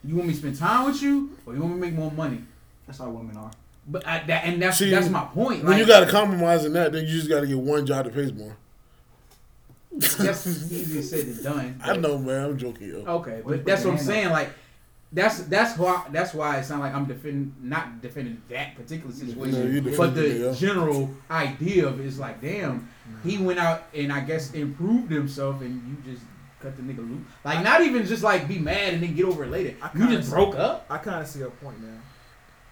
You 0.02 0.16
want 0.16 0.28
me 0.28 0.32
to 0.34 0.40
spend 0.40 0.56
time 0.56 0.86
with 0.86 1.02
you, 1.02 1.36
or 1.44 1.54
you 1.54 1.60
want 1.60 1.74
me 1.74 1.80
to 1.80 1.86
make 1.86 1.94
more 1.94 2.10
money? 2.10 2.42
That's 2.86 2.98
how 2.98 3.10
women 3.10 3.36
are. 3.36 3.50
But 3.86 4.06
I, 4.06 4.20
that 4.24 4.44
and 4.44 4.60
that's 4.62 4.78
See, 4.78 4.88
that's 4.90 5.10
my 5.10 5.24
point. 5.24 5.64
When 5.64 5.72
Like, 5.72 5.80
you 5.80 5.86
got 5.86 6.00
to 6.00 6.10
compromise 6.10 6.64
in 6.64 6.72
that, 6.72 6.92
then 6.92 7.04
you 7.04 7.10
just 7.10 7.28
got 7.28 7.40
to 7.40 7.46
get 7.46 7.58
one 7.58 7.84
job 7.84 8.06
that 8.06 8.14
pays 8.14 8.32
more. 8.32 8.56
that's 9.90 10.46
easier 10.46 11.02
said 11.02 11.26
than 11.26 11.42
done. 11.42 11.80
I 11.84 11.96
know, 11.96 12.16
man. 12.18 12.44
I'm 12.44 12.58
joking, 12.58 12.88
yo. 12.88 12.96
Okay, 13.06 13.42
Well, 13.44 13.56
but 13.56 13.66
that's 13.66 13.84
what 13.84 13.92
I'm 13.92 13.96
put 13.98 14.04
your 14.06 14.14
saying. 14.14 14.30
Like, 14.30 14.50
that's 15.12 15.40
that's 15.44 15.78
why 15.78 16.06
that's 16.10 16.34
why 16.34 16.58
it's 16.58 16.68
not 16.70 16.80
like 16.80 16.94
I'm 16.94 17.06
defending 17.06 17.54
not 17.62 18.02
defending 18.02 18.42
that 18.50 18.76
particular 18.76 19.12
situation, 19.12 19.74
you 19.74 19.96
but 19.96 20.14
the 20.14 20.28
yeah. 20.28 20.52
general 20.52 21.10
idea 21.30 21.86
of 21.86 21.98
it 22.00 22.06
is 22.06 22.18
like, 22.18 22.42
damn, 22.42 22.88
he 23.24 23.38
went 23.38 23.58
out 23.58 23.84
and 23.94 24.12
I 24.12 24.20
guess 24.20 24.52
improved 24.52 25.10
himself, 25.10 25.60
and 25.60 25.82
you 25.88 26.12
just 26.12 26.24
cut 26.60 26.76
the 26.76 26.82
nigga 26.82 26.98
loose. 26.98 27.20
Like, 27.44 27.62
not 27.64 27.82
even 27.82 28.04
just 28.06 28.22
like 28.22 28.48
be 28.48 28.58
mad 28.58 28.94
and 28.94 29.02
then 29.02 29.14
get 29.14 29.24
over 29.24 29.44
it 29.44 29.50
later. 29.50 29.76
I 29.82 29.90
You 29.96 30.08
just 30.08 30.28
see- 30.28 30.34
broke 30.34 30.56
up. 30.56 30.86
I 30.90 30.98
kind 30.98 31.22
of 31.22 31.28
see 31.28 31.40
her 31.40 31.50
point, 31.50 31.80
man. 31.80 32.00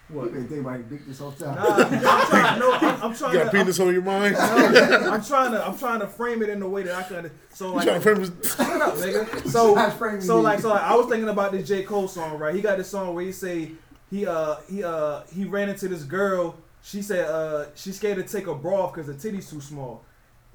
You 0.09 0.20
been 0.20 0.35
thinking 0.46 0.61
about 0.61 0.88
dick 0.88 1.05
this 1.05 1.18
whole 1.18 1.33
time. 1.33 1.57
Nah, 1.57 1.64
I'm 1.79 2.27
trying. 2.29 2.61
No, 2.61 2.72
I'm, 2.75 3.03
I'm 3.03 3.14
trying 3.16 3.33
You 3.33 3.38
to. 3.40 3.44
got 3.46 3.53
penis 3.53 3.81
on 3.81 3.92
your 3.92 4.03
mind? 4.03 4.37
I'm, 4.37 5.14
I'm 5.14 5.25
trying 5.25 5.51
to. 5.51 5.66
I'm 5.66 5.77
trying 5.77 5.99
to 5.99 6.07
frame 6.07 6.42
it 6.44 6.49
in 6.49 6.62
a 6.62 6.68
way 6.68 6.85
that 6.85 6.94
I 6.94 7.03
can. 7.03 7.29
So 7.53 7.70
You 7.70 7.75
like, 7.75 7.85
trying 7.87 7.96
to 7.96 8.01
frame 8.03 8.20
his... 8.20 8.31
shut 8.57 8.81
up, 8.83 8.94
nigga. 8.94 9.51
So 9.51 9.72
Stop 9.75 9.92
framing 9.94 10.20
So 10.20 10.40
like, 10.40 10.61
so 10.61 10.68
like, 10.68 10.83
I 10.83 10.94
was 10.94 11.07
thinking 11.09 11.29
about 11.29 11.51
this 11.51 11.66
J 11.66 11.83
Cole 11.83 12.07
song, 12.07 12.38
right? 12.38 12.55
He 12.55 12.61
got 12.61 12.79
this 12.79 12.88
song 12.88 13.14
where 13.16 13.25
he 13.25 13.33
say 13.33 13.72
he 14.09 14.25
uh 14.29 14.57
he 14.70 14.85
uh 14.85 15.22
he 15.35 15.44
ran 15.44 15.68
into 15.70 15.88
this 15.88 16.05
girl. 16.05 16.55
She 16.85 17.03
said 17.03 17.25
uh 17.29 17.66
she's 17.75 17.96
scared 17.96 18.18
to 18.18 18.22
take 18.22 18.46
a 18.46 18.55
bra 18.55 18.83
off 18.85 18.94
because 18.94 19.09
the 19.09 19.14
titty's 19.14 19.51
too 19.51 19.61
small. 19.61 20.05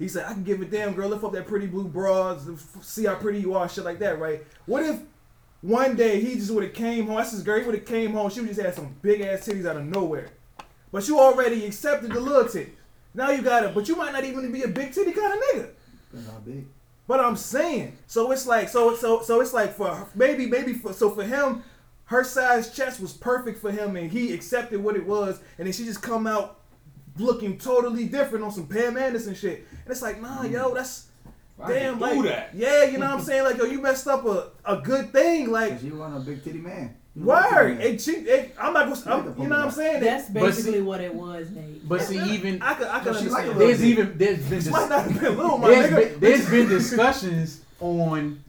He 0.02 0.08
said 0.08 0.24
I 0.28 0.32
can 0.32 0.42
give 0.42 0.60
a 0.60 0.64
damn 0.64 0.94
girl 0.94 1.10
lift 1.10 1.22
up 1.22 1.32
that 1.32 1.46
pretty 1.46 1.68
blue 1.68 1.84
bra, 1.84 2.36
see 2.80 3.04
how 3.04 3.14
pretty 3.14 3.38
you 3.38 3.54
are, 3.54 3.68
shit 3.68 3.84
like 3.84 4.00
that, 4.00 4.18
right? 4.18 4.44
What 4.66 4.84
if 4.84 4.98
one 5.60 5.94
day 5.94 6.20
he 6.20 6.34
just 6.34 6.50
would 6.50 6.64
have 6.64 6.74
came 6.74 7.06
home? 7.06 7.18
That's 7.18 7.30
his 7.30 7.44
girl. 7.44 7.60
He 7.60 7.64
would 7.64 7.76
have 7.76 7.84
came 7.84 8.12
home. 8.12 8.28
She 8.28 8.40
would 8.40 8.48
just 8.48 8.60
had 8.60 8.74
some 8.74 8.96
big 9.00 9.20
ass 9.20 9.46
titties 9.46 9.64
out 9.64 9.76
of 9.76 9.84
nowhere, 9.84 10.30
but 10.90 11.06
you 11.06 11.20
already 11.20 11.64
accepted 11.66 12.10
the 12.10 12.18
little 12.18 12.42
titties. 12.42 12.72
Now 13.14 13.30
you 13.30 13.42
got 13.42 13.62
it, 13.62 13.74
but 13.76 13.86
you 13.86 13.94
might 13.94 14.12
not 14.12 14.24
even 14.24 14.50
be 14.50 14.64
a 14.64 14.68
big 14.68 14.92
titty 14.92 15.12
kind 15.12 15.34
of 15.34 15.38
nigga. 15.38 15.68
Depends 16.10 16.28
how 16.28 16.38
big. 16.38 16.66
But 17.06 17.20
I'm 17.20 17.36
saying, 17.36 17.96
so 18.08 18.32
it's 18.32 18.44
like, 18.44 18.70
so 18.70 18.96
so 18.96 19.22
so 19.22 19.40
it's 19.40 19.52
like 19.52 19.72
for 19.72 20.08
maybe 20.16 20.46
maybe 20.46 20.74
for 20.74 20.92
so 20.92 21.10
for 21.10 21.22
him, 21.22 21.62
her 22.06 22.24
size 22.24 22.74
chest 22.74 22.98
was 22.98 23.12
perfect 23.12 23.60
for 23.60 23.70
him, 23.70 23.94
and 23.94 24.10
he 24.10 24.32
accepted 24.32 24.82
what 24.82 24.96
it 24.96 25.06
was, 25.06 25.38
and 25.58 25.66
then 25.68 25.72
she 25.72 25.84
just 25.84 26.02
come 26.02 26.26
out 26.26 26.58
looking 27.18 27.58
totally 27.58 28.06
different 28.06 28.44
on 28.44 28.50
some 28.52 28.66
Pam 28.66 28.96
Anderson 28.96 29.34
shit, 29.34 29.66
and 29.70 29.90
it's 29.90 30.02
like, 30.02 30.20
nah, 30.20 30.42
yo, 30.44 30.70
mm. 30.70 30.74
that's 30.74 31.08
Why 31.56 31.68
damn, 31.72 32.00
like, 32.00 32.14
do 32.14 32.22
that? 32.24 32.50
yeah, 32.54 32.84
you 32.84 32.98
know 32.98 33.06
what 33.06 33.18
I'm 33.18 33.24
saying, 33.24 33.44
like, 33.44 33.58
yo, 33.58 33.64
you 33.64 33.80
messed 33.80 34.06
up 34.08 34.24
a, 34.26 34.48
a 34.64 34.78
good 34.78 35.12
thing, 35.12 35.50
like, 35.50 35.70
Cause 35.72 35.84
you 35.84 35.96
want 35.96 36.16
a 36.16 36.20
big 36.20 36.42
titty 36.42 36.58
man. 36.58 36.96
You 37.14 37.24
want 37.24 37.52
word, 37.52 37.78
titty 37.78 37.88
it, 37.94 38.00
she, 38.00 38.10
it, 38.12 38.56
I'm 38.58 38.72
not 38.72 38.88
gonna, 38.88 39.14
I'm, 39.14 39.42
you 39.42 39.48
know 39.48 39.56
what 39.56 39.64
I'm 39.66 39.70
saying, 39.70 40.02
That's 40.02 40.30
basically 40.30 40.72
see- 40.74 40.80
what 40.80 41.00
it 41.02 41.14
was, 41.14 41.50
Nate. 41.50 41.86
But 41.88 42.00
see, 42.02 42.18
even 42.34 42.62
I 42.62 42.74
could, 42.74 42.86
I 42.86 43.00
could 43.00 43.12
No, 43.12 43.20
like 43.30 43.46
understand. 43.46 43.50
a 43.50 43.54
there's 43.58 43.84
even 43.84 44.18
there's 44.18 44.38
been 44.38 44.48
This 44.50 44.64
dis- 44.64 44.72
might 44.72 44.88
not 44.88 45.04
have 45.10 45.20
been 45.20 45.36
little, 45.36 45.58
my 45.58 45.68
there's 45.68 45.90
nigga. 45.90 46.10
been, 46.12 46.20
there's 46.20 46.48
been 46.50 46.68
discussions 46.78 47.60
on, 47.80 48.42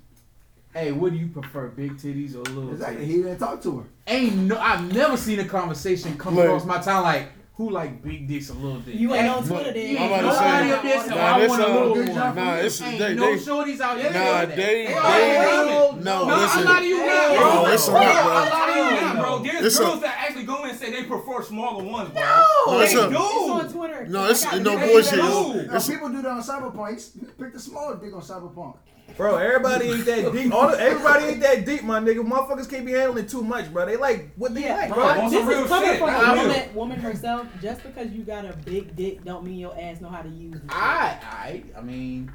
hey, 0.73 0.91
what 0.93 1.11
do 1.11 1.17
you 1.17 1.27
prefer, 1.27 1.67
big 1.67 1.97
titties 1.97 2.35
or 2.35 2.43
little 2.53 2.71
Exactly. 2.71 3.03
titties? 3.03 3.07
He 3.09 3.17
didn't 3.17 3.39
talk 3.39 3.61
to 3.63 3.79
her. 3.79 3.85
Ain't 4.07 4.35
no, 4.37 4.57
I've 4.57 4.93
never 4.93 5.17
seen 5.17 5.39
a 5.41 5.45
conversation 5.45 6.17
come 6.17 6.35
Like- 6.37 6.45
across 6.45 6.63
my 6.65 6.79
time 6.79 7.03
like 7.03 7.27
who 7.63 7.69
like 7.71 8.01
big 8.03 8.27
dicks 8.27 8.49
or 8.49 8.55
little 8.55 8.79
dicks. 8.79 8.97
You 8.99 9.13
ain't 9.13 9.29
on 9.29 9.43
Twitter 9.47 9.71
then. 9.71 9.97
I'm 9.97 10.03
about 10.11 10.17
to 10.17 10.23
nobody 10.23 10.69
say, 10.69 10.71
up 10.73 10.83
there 10.83 10.99
said, 11.01 11.09
nah, 11.09 11.15
I 11.15 11.47
want 11.47 11.61
a 11.61 11.67
little 11.67 11.89
one. 12.13 12.35
nah, 12.35 12.55
it's- 12.55 12.81
Ain't 12.81 12.99
they- 12.99 13.15
no 13.15 13.25
they- 13.35 13.39
shorties 13.41 13.79
out 13.79 13.97
there. 13.97 14.11
Nah, 14.11 14.45
doing 14.45 14.49
that. 14.49 14.55
they, 14.57 14.85
they, 14.87 14.93
no, 14.93 15.91
No, 16.03 16.25
listen. 16.25 16.59
I'm 16.59 16.65
not 16.65 16.83
even 16.83 17.05
now. 17.07 17.33
No, 17.33 17.65
it's 17.67 17.87
a 17.87 17.91
Bro, 17.91 17.99
lot, 18.01 18.23
bro. 18.23 18.33
I'm 18.33 18.49
not 18.49 18.69
even 18.69 18.83
you 18.83 19.01
now, 19.01 19.13
now, 19.13 19.21
bro. 19.21 19.37
bro. 19.39 19.43
There's 19.43 19.65
It's 19.65 19.79
a- 19.79 19.83
girls 19.83 20.01
that 20.01 20.17
actually 20.19 20.43
go 20.43 20.63
in 20.63 20.69
and 20.71 20.79
say 20.79 20.91
they 20.91 21.03
prefer 21.03 21.41
smaller 21.43 21.83
ones, 21.83 22.09
bro. 22.09 22.21
No, 22.67 22.77
they 22.79 22.83
it's 22.85 22.93
a- 22.93 23.09
do. 23.09 23.15
It's 23.15 23.49
on 23.49 23.71
Twitter. 23.73 24.07
No, 24.07 24.23
it's- 24.25 24.43
no 24.59 24.77
it. 24.77 24.91
bullshit, 24.91 25.17
No. 25.19 25.29
yo. 25.29 25.53
Now, 25.53 25.59
It's- 25.63 25.89
people 25.89 26.09
do 26.09 26.21
that 26.21 26.31
on 26.31 26.41
Cyberpunk. 26.43 27.37
Pick 27.39 27.53
the 27.53 27.59
smaller 27.59 27.95
dick 27.97 28.13
on 28.13 28.21
Cyberpunk. 28.21 28.75
Bro, 29.17 29.37
everybody 29.37 29.85
ain't 29.89 30.05
that 30.05 30.31
deep. 30.33 30.53
All 30.53 30.69
the, 30.71 30.79
everybody 30.79 31.25
ain't 31.25 31.39
that 31.41 31.65
deep, 31.65 31.83
my 31.83 31.99
nigga. 31.99 32.27
Motherfuckers 32.27 32.69
can't 32.69 32.85
be 32.85 32.93
handling 32.93 33.27
too 33.27 33.43
much, 33.43 33.71
bro. 33.71 33.85
They 33.85 33.95
like 33.97 34.31
what 34.35 34.55
they 34.55 34.63
Yeah, 34.63 34.75
like, 34.75 34.89
bro. 34.89 34.97
bro. 35.13 35.21
on 35.25 35.31
This 35.31 35.45
real 35.45 35.63
is 35.63 35.67
coming 35.69 35.89
shit. 35.91 35.99
from 35.99 36.09
a 36.09 36.35
woman, 36.35 36.75
woman 36.75 36.99
herself. 36.99 37.47
Just 37.61 37.83
because 37.83 38.11
you 38.11 38.23
got 38.23 38.45
a 38.45 38.53
big 38.65 38.95
dick, 38.95 39.23
don't 39.23 39.43
mean 39.45 39.59
your 39.59 39.79
ass 39.79 40.01
know 40.01 40.09
how 40.09 40.21
to 40.23 40.29
use 40.29 40.55
it. 40.55 40.61
I, 40.69 41.17
I, 41.21 41.63
I 41.77 41.81
mean, 41.81 42.31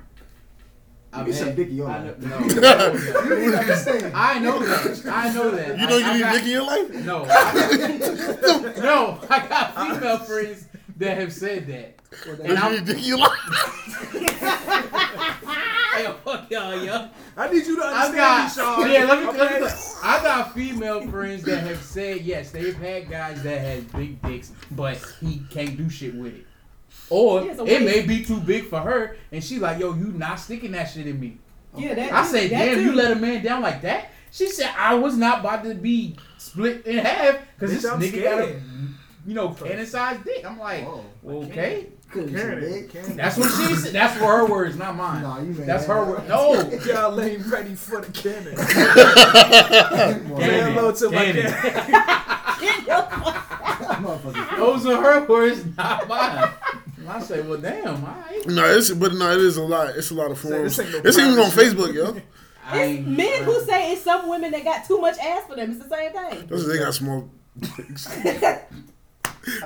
You 1.16 1.24
get 1.24 1.34
some 1.34 1.54
dick 1.56 1.68
in 1.68 1.76
your 1.76 1.90
I 1.90 1.98
life. 2.10 2.18
know, 2.18 2.38
no, 2.38 2.46
You 2.46 2.60
didn't. 2.60 4.14
I 4.14 4.38
know 4.38 4.58
that. 4.60 5.06
I 5.06 5.32
know 5.34 5.50
that. 5.50 5.78
You 5.78 5.86
know 5.88 5.96
I, 5.96 5.98
you 5.98 6.04
I 6.04 6.12
need 6.14 6.20
got- 6.20 6.32
dick 6.34 6.42
in 6.44 6.48
your 6.50 6.62
life? 6.64 6.94
No, 7.04 7.26
I, 7.28 8.72
no, 8.80 9.20
I 9.28 9.46
got 9.48 9.74
female 9.96 10.18
friends 10.18 10.68
that 10.98 11.16
have 11.18 11.32
said 11.32 11.66
that. 11.68 11.94
Well, 12.26 12.36
And 12.40 12.48
You 12.48 12.56
I'm- 12.56 12.72
need 12.72 12.84
dick 12.86 13.06
in? 13.06 13.18
Hey, 15.94 16.06
fuck 16.24 16.50
y'all, 16.50 16.84
yo. 16.84 17.08
I 17.36 17.50
need 17.52 17.66
you 17.66 17.76
to 17.76 17.82
understand 17.82 18.16
got 18.16 18.44
me, 18.44 18.62
Sean. 18.62 18.90
yeah. 18.90 19.04
Let 19.04 19.18
me. 19.22 19.26
Okay? 19.28 19.38
Let 19.60 19.62
me 19.62 19.68
I 20.02 20.22
got 20.22 20.54
female 20.54 21.06
friends 21.10 21.42
that 21.44 21.60
have 21.64 21.82
said 21.82 22.20
yes, 22.22 22.50
they've 22.50 22.76
had 22.76 23.10
guys 23.10 23.42
that 23.42 23.58
had 23.60 23.92
big 23.92 24.20
dicks, 24.22 24.52
but 24.72 24.98
he 25.20 25.42
can't 25.50 25.76
do 25.76 25.88
shit 25.90 26.14
with 26.14 26.34
it, 26.34 26.46
or 27.10 27.42
Yeah, 27.44 27.56
so 27.56 27.66
it 27.66 27.82
may 27.82 28.02
be 28.06 28.24
too 28.24 28.38
big 28.40 28.66
for 28.68 28.80
her, 28.80 29.16
and 29.32 29.42
she 29.42 29.58
like, 29.58 29.78
yo, 29.80 29.94
you 29.94 30.06
not 30.12 30.38
sticking 30.38 30.72
that 30.72 30.84
shit 30.90 31.06
in 31.06 31.18
me. 31.18 31.38
Yeah, 31.76 31.94
that. 31.94 32.12
I 32.12 32.24
said, 32.24 32.50
that 32.50 32.64
damn, 32.64 32.74
too. 32.76 32.82
you 32.84 32.92
let 32.92 33.10
a 33.12 33.16
man 33.16 33.42
down 33.44 33.62
like 33.62 33.82
that? 33.82 34.10
She 34.30 34.48
said, 34.48 34.70
I 34.76 34.94
was 34.94 35.16
not 35.16 35.40
about 35.40 35.64
to 35.64 35.74
be 35.74 36.16
split 36.38 36.86
in 36.86 36.98
half 36.98 37.38
because 37.58 37.72
Bitch, 37.72 37.82
this 37.82 37.84
I'm 37.86 38.00
nigga 38.00 38.22
got 38.24 38.38
a, 38.40 38.46
scared. 38.46 38.62
You 39.28 39.34
know, 39.34 39.50
cannon 39.50 39.84
sized 39.86 40.24
dick. 40.24 40.44
I'm 40.44 40.58
like, 40.58 40.84
Whoa. 40.84 41.04
okay. 41.44 41.86
Couldn't 42.10 42.30
say 42.30 42.40
Karen, 42.40 42.60
big. 42.60 42.90
Karen. 42.90 43.16
That's 43.16 43.36
what 43.36 43.50
she 43.52 43.74
said. 43.74 43.92
That's 43.98 44.16
for 44.16 44.24
her 44.24 44.46
words, 44.46 44.76
not 44.76 44.96
mine. 44.96 45.20
Nah, 45.22 45.38
you 45.40 45.52
made 45.52 45.66
That's 45.66 45.84
her 45.86 45.98
up. 46.00 46.08
word. 46.08 46.26
No. 46.28 46.54
Y'all 46.86 47.20
ain't 47.20 47.44
ready 47.46 47.74
for 47.74 48.00
the 48.00 48.10
cannon. 48.12 48.54
Well, 50.30 50.40
Say 50.40 50.60
hello 50.72 50.92
to 50.92 51.10
my 51.10 51.24
Cannon. 51.24 51.52
cannon. 51.52 52.88
motherfucker. 54.02 54.56
Those 54.56 54.86
are 54.86 55.02
her 55.02 55.26
words, 55.26 55.64
not 55.76 56.08
mine. 56.08 56.50
And 56.96 57.08
I 57.10 57.20
say, 57.20 57.42
well, 57.42 57.58
damn, 57.58 58.04
all 58.04 58.10
right. 58.10 58.46
No, 58.46 58.64
it's 58.64 58.90
but 58.90 59.12
no, 59.14 59.30
it 59.32 59.40
is 59.40 59.56
a 59.58 59.62
lot. 59.62 59.90
It's 59.96 60.10
a 60.10 60.14
lot 60.14 60.30
of 60.30 60.38
Say, 60.38 60.48
forums. 60.48 60.76
this 60.76 60.86
ain't 60.94 61.04
no 61.04 61.08
It's 61.08 61.18
even 61.18 61.38
on 61.38 61.50
private. 61.50 61.76
Facebook, 61.76 61.94
yo. 61.94 62.16
I 62.66 62.78
It's 62.80 62.98
ain't- 62.98 63.08
men 63.08 63.44
who 63.44 63.64
say 63.64 63.92
it's 63.92 64.02
some 64.02 64.28
women 64.28 64.50
that 64.52 64.64
got 64.64 64.86
too 64.86 64.98
much 65.00 65.18
ass 65.18 65.44
for 65.48 65.56
them. 65.56 65.70
It's 65.72 65.82
the 65.82 65.88
same 65.88 66.12
thing. 66.12 66.46
That's 66.48 66.66
they 66.66 66.78
got 66.78 66.94
small 66.94 67.28
dicks. 67.58 68.08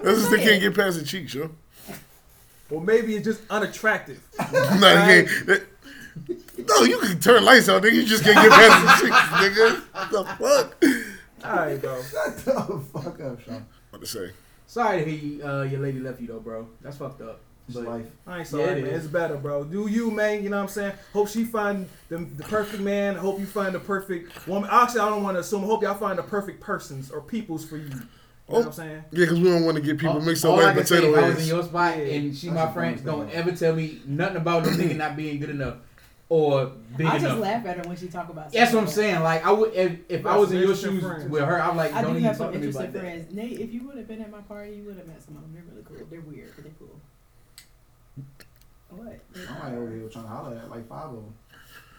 That's 0.02 0.18
just 0.18 0.30
they 0.30 0.42
can't 0.42 0.60
get 0.60 0.74
past 0.74 0.98
the 0.98 1.04
cheeks, 1.04 1.34
yo. 1.34 1.50
Or 2.70 2.80
maybe 2.80 3.14
it's 3.16 3.24
just 3.26 3.42
unattractive. 3.50 4.20
no, 4.52 4.60
they 4.80 5.24
can't. 5.24 5.46
That, 5.46 5.62
no, 6.68 6.82
you 6.84 6.98
can 7.00 7.20
turn 7.20 7.44
lights 7.44 7.68
out, 7.68 7.82
nigga. 7.82 7.92
You 7.94 8.04
just 8.06 8.24
can't 8.24 8.36
get 8.36 8.50
past 8.50 9.00
the 9.02 9.06
cheeks, 9.06 9.18
nigga. 9.58 9.82
What 9.92 10.10
the 10.10 10.24
fuck? 10.24 10.84
All 11.44 11.56
right, 11.66 11.80
bro. 11.80 12.02
Shut 12.02 12.36
the 12.38 12.82
fuck 12.92 13.20
up, 13.20 13.40
Sean. 13.42 13.66
What 13.90 14.00
to 14.00 14.06
say? 14.06 14.30
Sorry 14.66 15.04
to 15.04 15.10
hear 15.10 15.18
you, 15.18 15.44
uh, 15.46 15.62
your 15.64 15.80
lady 15.80 16.00
left 16.00 16.20
you 16.20 16.28
though, 16.28 16.40
bro. 16.40 16.66
That's 16.80 16.96
fucked 16.96 17.20
up. 17.20 17.40
It's 17.68 17.76
But- 17.76 17.86
life. 17.86 18.06
I 18.26 18.38
ain't 18.38 18.38
Yeah, 18.38 18.44
sorry, 18.44 18.64
it 18.80 18.84
man. 18.84 18.94
is. 18.94 19.04
It's 19.04 19.12
better, 19.12 19.36
bro. 19.36 19.64
Do 19.64 19.86
you, 19.88 20.10
man? 20.10 20.42
You 20.42 20.48
know 20.50 20.56
what 20.56 20.62
I'm 20.62 20.68
saying? 20.68 20.92
Hope 21.12 21.28
she 21.28 21.44
find 21.44 21.88
the, 22.08 22.18
the 22.18 22.42
perfect 22.44 22.82
man. 22.82 23.16
Hope 23.16 23.38
you 23.38 23.46
find 23.46 23.74
the 23.74 23.78
perfect 23.80 24.46
woman. 24.48 24.68
Actually, 24.72 25.00
I 25.00 25.08
don't 25.10 25.22
want 25.22 25.36
to 25.36 25.40
assume. 25.40 25.62
Hope 25.64 25.82
y'all 25.82 25.94
find 25.94 26.18
the 26.18 26.22
perfect 26.22 26.60
persons 26.60 27.10
or 27.10 27.20
peoples 27.20 27.64
for 27.68 27.76
you. 27.76 27.90
You 28.48 28.54
know 28.54 28.58
oh. 28.58 28.58
what 28.58 28.66
I'm 28.66 28.72
saying? 28.72 29.04
Yeah, 29.12 29.18
because 29.20 29.40
we 29.40 29.44
don't 29.44 29.64
want 29.64 29.76
to 29.76 29.82
get 29.82 29.98
people 29.98 30.16
oh. 30.16 30.20
mixed 30.20 30.44
up 30.44 30.52
oh, 30.52 30.60
I 30.60 30.64
like 30.64 30.76
can 30.76 30.86
say, 30.86 30.96
potato 30.96 31.20
I 31.20 31.28
was 31.28 31.42
in 31.42 31.48
your 31.48 31.62
spot 31.62 31.96
and 31.96 32.36
she 32.36 32.50
my 32.50 32.62
a 32.62 32.72
friend, 32.72 33.04
don't 33.04 33.30
ever 33.30 33.52
tell 33.52 33.74
me 33.74 34.00
nothing 34.04 34.36
about 34.36 34.64
the 34.64 34.70
nigga 34.70 34.96
not 34.96 35.16
being 35.16 35.38
good 35.40 35.50
enough 35.50 35.76
or 36.32 36.72
big 36.96 37.06
I 37.06 37.18
just 37.18 37.26
enough. 37.26 37.38
laugh 37.40 37.66
at 37.66 37.76
her 37.76 37.82
when 37.82 37.96
she 37.96 38.08
talk 38.08 38.30
about. 38.30 38.52
That's 38.52 38.72
what 38.72 38.84
I'm 38.84 38.88
saying. 38.88 39.22
Like 39.22 39.44
I 39.44 39.52
would, 39.52 39.74
if, 39.74 39.98
if 40.08 40.24
I 40.24 40.38
was 40.38 40.50
in 40.50 40.60
your 40.60 40.74
shoes 40.74 41.02
friends. 41.02 41.28
with 41.28 41.44
her, 41.44 41.60
I'm 41.60 41.76
like. 41.76 41.92
I 41.92 42.00
don't 42.00 42.12
do 42.12 42.18
even 42.20 42.24
have 42.24 42.38
talk 42.38 42.46
some 42.46 42.54
to 42.54 42.58
me 42.58 42.66
interesting 42.68 42.90
about 42.90 42.92
that. 42.94 43.00
friends. 43.00 43.34
Nate, 43.34 43.60
if 43.60 43.74
you 43.74 43.86
would 43.86 43.98
have 43.98 44.08
been 44.08 44.22
at 44.22 44.30
my 44.30 44.40
party, 44.40 44.76
you 44.76 44.84
would 44.84 44.96
have 44.96 45.06
met 45.06 45.22
some 45.22 45.36
of 45.36 45.42
them. 45.42 45.52
They're 45.52 45.64
really 45.70 45.82
cool. 45.84 46.06
They're 46.08 46.20
weird, 46.22 46.52
but 46.54 46.64
they're 46.64 46.72
cool. 46.78 46.98
What? 48.88 49.20
I'm 49.48 49.60
like 49.60 49.78
over 49.78 49.94
here 49.94 50.08
trying 50.08 50.24
to 50.24 50.30
holler 50.30 50.56
at 50.56 50.70
like 50.70 50.88
five 50.88 51.10
of 51.10 51.16
them. 51.16 51.34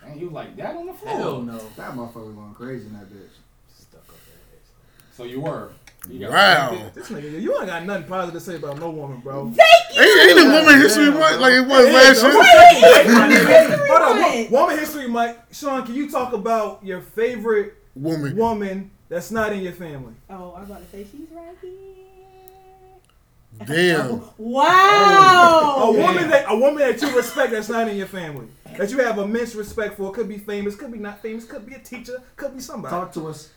And 0.04 0.20
you 0.20 0.32
like 0.32 0.56
that 0.58 0.76
on 0.76 0.88
the 0.88 0.94
floor. 0.94 1.16
Hell 1.16 1.42
no. 1.44 1.60
That 1.78 1.94
motherfucker 1.94 2.36
going 2.36 2.56
crazy 2.56 2.88
in 2.88 2.94
that 2.94 3.12
bitch. 3.12 3.30
Stuck 3.76 4.02
up 4.02 4.16
that 4.16 5.16
So 5.16 5.26
you 5.26 5.42
were. 5.42 5.70
You 6.10 6.28
Wow. 6.28 6.92
This 6.94 7.10
nigga, 7.10 7.42
you 7.42 7.56
ain't 7.58 7.68
got 7.68 7.86
nothing 7.86 8.08
positive 8.08 8.42
to 8.42 8.46
say 8.52 8.56
about 8.58 8.78
no 8.80 8.90
woman, 8.90 9.20
bro. 9.22 9.46
Thank 9.52 9.96
you. 9.96 10.02
Ain't, 10.02 10.32
ain't 10.32 10.40
it 10.40 10.46
Woman 10.46 10.82
History 10.82 11.12
Month 11.12 11.40
like 11.40 11.54
it 11.54 11.62
was 11.62 11.88
Yeah, 11.88 11.94
last 11.94 12.24
no, 12.24 12.30
year? 12.30 13.88
Hold 13.88 14.02
on, 14.02 14.52
woman 14.52 14.78
history, 14.80 15.08
Mike. 15.08 15.40
Sean, 15.52 15.86
can 15.86 15.96
you 15.96 16.10
talk 16.10 16.34
about 16.34 16.84
your 16.84 17.02
favorite 17.02 17.76
Woman. 17.96 18.36
woman 18.36 18.92
that's 19.08 19.32
not 19.32 19.54
in 19.54 19.62
your 19.62 19.72
family? 19.72 20.14
Oh, 20.30 20.52
I 20.52 20.62
was 20.62 20.70
about 20.70 20.84
to 20.84 20.98
say 20.98 21.06
she's 21.10 21.30
right 21.32 21.56
here. 21.62 21.72
Damn. 23.66 24.22
Wow. 24.38 25.84
A 25.84 25.92
woman 25.92 26.30
that 26.30 26.46
a 26.50 26.56
woman 26.58 26.80
that 26.80 27.02
you 27.02 27.16
respect 27.16 27.52
that's 27.52 27.70
not 27.70 27.88
in 27.88 27.96
your 27.98 28.08
family. 28.08 28.48
That 28.78 28.90
you 28.92 28.98
have 29.00 29.20
immense 29.20 29.56
respect 29.56 29.96
for. 29.96 30.12
Could 30.12 30.28
be 30.28 30.38
famous, 30.38 30.76
could 30.76 30.92
be 30.92 30.98
not 30.98 31.22
famous, 31.22 31.46
could 31.46 31.66
be 31.66 31.76
a 31.76 31.80
teacher, 31.80 32.22
could 32.36 32.56
be 32.56 32.62
somebody. 32.62 32.92
Talk 32.92 33.14
to 33.14 33.28
us. 33.28 33.50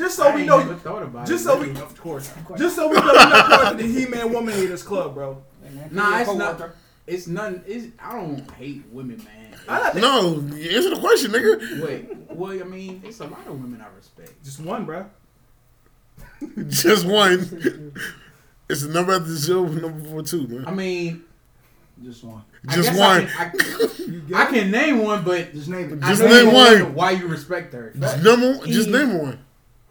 Just 0.00 0.18
I 0.18 0.30
so 0.30 0.34
we 0.34 0.44
know 0.44 0.58
never 0.58 0.74
thought 0.76 1.02
about 1.02 1.26
just 1.26 1.44
it. 1.44 1.48
so 1.48 1.60
we 1.60 1.70
of 1.70 2.00
course. 2.00 2.32
Just 2.56 2.74
so 2.76 2.88
we 2.88 2.94
know 2.96 3.04
you're 3.04 3.14
not 3.14 3.46
part 3.50 3.72
of 3.74 3.78
the 3.78 3.86
He 4.00 4.06
Man 4.06 4.32
Woman 4.32 4.54
Haters 4.54 4.82
Club, 4.82 5.14
bro. 5.14 5.42
Nah, 5.90 6.20
it's 6.20 6.34
not. 6.34 6.70
It's 7.06 7.26
none. 7.26 7.62
It's 7.66 7.88
I 8.02 8.12
don't 8.12 8.50
hate 8.52 8.84
women, 8.90 9.18
man. 9.18 9.54
I 9.68 9.78
not 9.78 9.92
think 9.92 10.02
No, 10.02 10.36
answer 10.36 10.90
the 10.90 11.00
question, 11.00 11.32
nigga. 11.32 11.82
Wait, 11.84 12.16
well, 12.30 12.52
I 12.52 12.64
mean, 12.64 13.02
it's 13.04 13.20
a 13.20 13.26
lot 13.26 13.46
of 13.46 13.60
women 13.60 13.80
I 13.80 13.94
respect. 13.96 14.42
just 14.42 14.60
one, 14.60 14.84
bro. 14.86 15.06
Just 16.68 17.06
one. 17.06 17.92
It's 18.68 18.82
the 18.82 18.88
number 18.92 19.12
after 19.12 19.28
the 19.32 19.38
show, 19.38 19.66
number 19.66 20.08
four 20.08 20.22
two, 20.22 20.46
man. 20.46 20.64
I 20.66 20.70
mean, 20.72 21.24
Just 22.02 22.24
one. 22.24 22.42
Just 22.70 22.90
guess 22.92 22.98
one. 22.98 23.28
I 23.38 23.48
can, 23.50 24.22
You 24.28 24.36
I, 24.36 24.42
I 24.42 24.46
can 24.46 24.70
name 24.70 24.98
one, 25.02 25.24
but 25.24 25.52
Just 25.52 25.68
name 25.68 25.92
it. 25.92 26.02
I 26.04 26.08
Just 26.10 26.22
know 26.22 26.28
name 26.28 26.54
one. 26.54 26.94
Why 26.94 27.10
you 27.12 27.26
respect 27.26 27.72
her? 27.74 27.92
Just 27.98 28.22
number. 28.22 28.66
Just 28.66 28.88
name 28.88 29.18
one. 29.18 29.38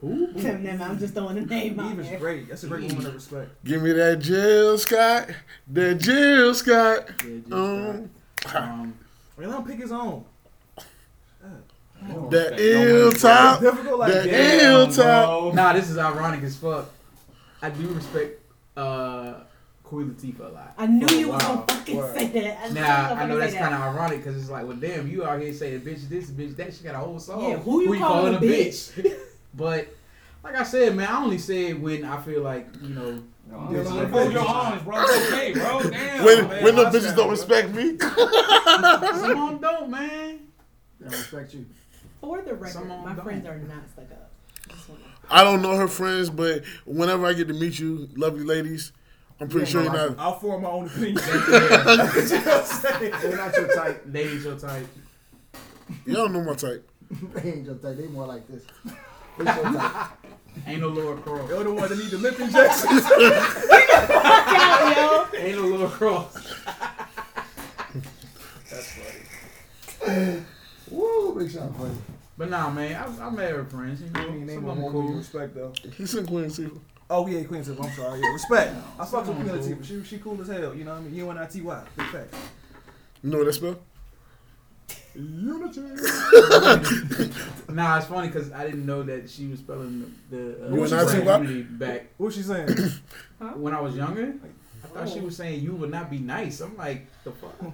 Who? 0.02 0.28
Never 0.36 0.84
I'm 0.84 0.98
just 1.00 1.14
throwing 1.14 1.38
a 1.38 1.42
name 1.46 1.80
out 1.80 1.92
Eve 1.92 2.00
is 2.00 2.10
there. 2.10 2.20
great. 2.20 2.48
That's 2.50 2.64
a 2.64 2.68
great 2.68 2.84
woman 2.90 3.06
to 3.06 3.12
respect. 3.12 3.64
Give 3.66 3.82
me 3.82 3.92
that 3.94 4.20
Jill 4.20 4.78
Scott. 4.78 5.30
That 5.68 5.96
Jill 5.96 6.54
Scott. 6.56 7.10
Yeah, 7.26 7.38
just, 7.40 7.52
Um, 7.52 8.10
uh, 8.54 8.58
um, 8.58 8.94
Well, 9.38 9.50
let 9.50 9.60
him 9.60 9.66
pick 9.66 9.80
his 9.80 9.92
own. 9.92 10.24
that 12.30 12.60
ill 12.60 13.12
top. 13.12 13.62
like 13.62 14.14
That 14.14 14.24
that. 14.26 14.64
ill 14.64 14.88
top. 14.92 15.54
nah, 15.54 15.74
this 15.74 15.90
is 15.90 15.98
ironic 15.98 16.44
as 16.44 16.56
fuck. 16.56 16.90
I 17.62 17.70
do 17.70 17.88
respect 17.90 18.40
uh, 18.78 19.34
Queen 19.84 20.12
Latifah 20.12 20.40
a 20.40 20.54
lot. 20.54 20.74
I 20.78 20.88
knew 20.88 21.08
you 21.10 21.28
was 21.30 21.44
while. 21.44 21.56
gonna 21.58 21.68
fucking 21.68 21.98
Word. 21.98 22.16
say 22.18 22.28
that. 22.28 22.60
I 22.64 22.70
Now 22.70 23.14
I 23.16 23.26
know 23.26 23.38
that's 23.38 23.52
say 23.52 23.60
kind 23.60 23.74
that. 23.74 23.82
of 23.90 23.96
ironic 23.96 24.20
because 24.20 24.38
it's 24.38 24.50
like, 24.50 24.66
well, 24.66 24.78
damn, 24.78 25.10
you 25.10 25.26
out 25.26 25.42
here 25.42 25.52
saying 25.54 25.82
bitch 25.82 26.08
this, 26.08 26.32
bitch 26.32 26.56
that. 26.56 26.74
She 26.74 26.84
got 26.86 26.96
a 26.96 27.00
whole 27.00 27.20
song. 27.20 27.50
Yeah, 27.50 27.58
who 27.58 27.82
you 27.84 28.00
calling 28.00 28.36
a 28.36 28.40
bitch? 28.40 29.14
but 29.54 29.88
like 30.44 30.56
I 30.56 30.64
said, 30.64 30.96
man, 30.96 31.08
I 31.10 31.22
only 31.24 31.38
say 31.38 31.68
it 31.68 31.80
when 31.80 32.04
I 32.06 32.20
feel 32.22 32.42
like 32.42 32.68
you 32.82 32.90
know. 32.90 33.24
Yeah, 33.52 33.84
Hold 33.84 33.96
like- 33.96 34.14
oh, 34.14 34.30
your 34.30 34.48
arms, 34.48 34.84
bro. 34.84 35.02
It's 35.02 35.32
okay, 35.34 35.54
bro. 35.54 35.82
Damn. 35.90 36.24
When 36.24 36.48
man, 36.50 36.64
when 36.64 36.76
the 36.76 36.84
watch 36.84 36.94
bitches 36.94 37.02
that, 37.02 37.16
don't 37.16 37.26
bro. 37.26 37.30
respect 37.32 37.74
me. 37.74 37.98
Some 37.98 39.44
of 39.44 39.50
them 39.50 39.58
don't, 39.60 39.90
man. 39.90 40.40
They 41.00 41.10
don't 41.10 41.12
respect 41.12 41.54
you. 41.56 41.66
For 42.22 42.42
the 42.44 42.54
record, 42.54 42.74
Some 42.74 42.92
of 42.92 43.00
'em 43.00 43.06
my 43.06 43.14
don't. 43.14 43.24
friends 43.24 43.48
are 43.48 43.58
not 43.58 43.90
stuck 43.92 44.06
up. 44.12 44.32
I 45.32 45.44
don't 45.44 45.64
know 45.64 45.76
her 45.76 45.88
friends, 45.88 46.30
but 46.30 46.64
whenever 46.86 47.26
I 47.26 47.34
get 47.34 47.48
to 47.48 47.54
meet 47.56 47.80
you, 47.80 48.08
lovely 48.16 48.44
ladies, 48.44 48.92
I'm 49.42 49.48
pretty 49.48 49.66
Yeah, 49.66 49.72
sure 49.72 49.84
no, 49.86 49.94
you're 49.94 50.02
I- 50.02 50.08
not. 50.10 50.20
I'll 50.20 50.40
form 50.40 50.62
my 50.64 50.70
own 50.70 50.86
opinion. 50.86 51.16
They're 51.24 51.30
not 53.38 53.56
your 53.56 53.74
type. 53.76 54.04
They 54.06 54.24
ain't 54.30 54.42
your 54.42 54.60
type. 54.60 54.86
Y'all 56.06 56.16
don't 56.28 56.34
know 56.34 56.44
my 56.44 56.54
type. 56.54 56.88
They 57.34 57.52
ain't 57.54 57.66
your 57.66 57.76
type. 57.76 57.98
They 57.98 58.06
more 58.08 58.28
like 58.28 58.48
this. 58.48 58.64
They 59.40 59.46
your 59.46 59.64
type. 59.64 60.12
Ain't 60.68 60.82
no 60.82 60.90
lower 60.90 61.16
cross. 61.18 61.50
You're 61.50 61.64
the 61.64 61.74
one 61.74 61.90
that 61.90 61.98
need 61.98 62.10
the 62.12 62.18
lip 62.18 62.40
injections. 62.40 63.08
Fuck 63.08 64.54
out, 64.54 64.96
yo. 65.34 65.40
Ain't 65.40 65.56
no 65.58 65.66
lower 65.68 65.90
cross. 65.90 66.34
That's 68.70 68.92
funny. 70.02 70.44
Woo, 70.92 71.36
big 71.38 71.50
shot 71.52 71.76
funny. 71.78 71.96
But 72.38 72.50
nah, 72.50 72.70
man, 72.70 72.96
I, 72.96 73.28
I 73.28 73.30
met 73.30 73.52
her 73.52 73.66
friends. 73.66 74.02
You 74.02 74.10
know, 74.12 74.20
I 74.30 74.32
Name 74.32 74.50
some 74.50 74.66
a 74.66 74.70
of 74.72 74.76
them 74.76 74.84
woman 74.84 75.02
you 75.02 75.08
cool. 75.10 75.18
respect 75.18 75.56
though. 75.56 75.74
He 75.98 76.06
said 76.06 76.28
Queen 76.28 76.46
Latifah. 76.46 76.80
Oh 77.10 77.28
yeah, 77.28 77.44
Queen 77.44 77.64
Latifah. 77.64 77.86
I'm 77.86 77.92
sorry. 77.94 78.20
Yeah, 78.22 78.34
respect. 78.34 78.76
I 79.00 79.06
fuck 79.06 79.28
with 79.28 79.38
Come 79.38 79.48
Queen 79.48 79.50
on, 79.50 79.60
Latifah. 79.60 79.86
She 79.86 80.04
she 80.04 80.18
cool 80.20 80.42
as 80.42 80.48
hell. 80.48 80.74
You 80.76 80.84
know 80.84 80.92
what 80.94 81.00
I 81.00 81.04
mean? 81.04 81.16
U 81.16 81.30
N 81.32 81.38
I 81.38 81.46
T 81.46 81.62
Y. 81.62 81.84
Big 81.98 82.06
fact. 82.08 82.34
You 83.24 83.30
know 83.32 83.38
what 83.40 83.46
that 83.46 83.54
spell? 83.54 83.78
Unity. 85.16 85.82
Nah, 87.70 87.98
it's 87.98 88.08
funny 88.08 88.28
because 88.28 88.52
I 88.52 88.66
didn't 88.66 88.86
know 88.86 89.04
that 89.04 89.30
she 89.30 89.48
was 89.48 89.60
spelling 89.60 90.12
the, 90.30 90.36
the 90.38 90.66
uh, 90.68 90.74
You 90.76 90.84
and 90.84 90.94
I 90.94 91.04
the 91.04 91.22
what? 91.22 91.42
unity 91.44 91.62
back 91.64 92.08
What's 92.18 92.36
she 92.36 92.42
saying? 92.42 92.68
when 93.56 93.74
I 93.76 93.80
was 93.82 93.96
younger. 93.96 94.34
I 94.84 94.88
thought 94.88 95.10
she 95.10 95.20
was 95.20 95.36
saying 95.36 95.62
you 95.62 95.74
would 95.76 95.92
not 95.92 96.10
be 96.10 96.18
nice. 96.20 96.62
I'm 96.62 96.76
like, 96.78 97.06
the 97.24 97.32
fuck. 97.32 97.54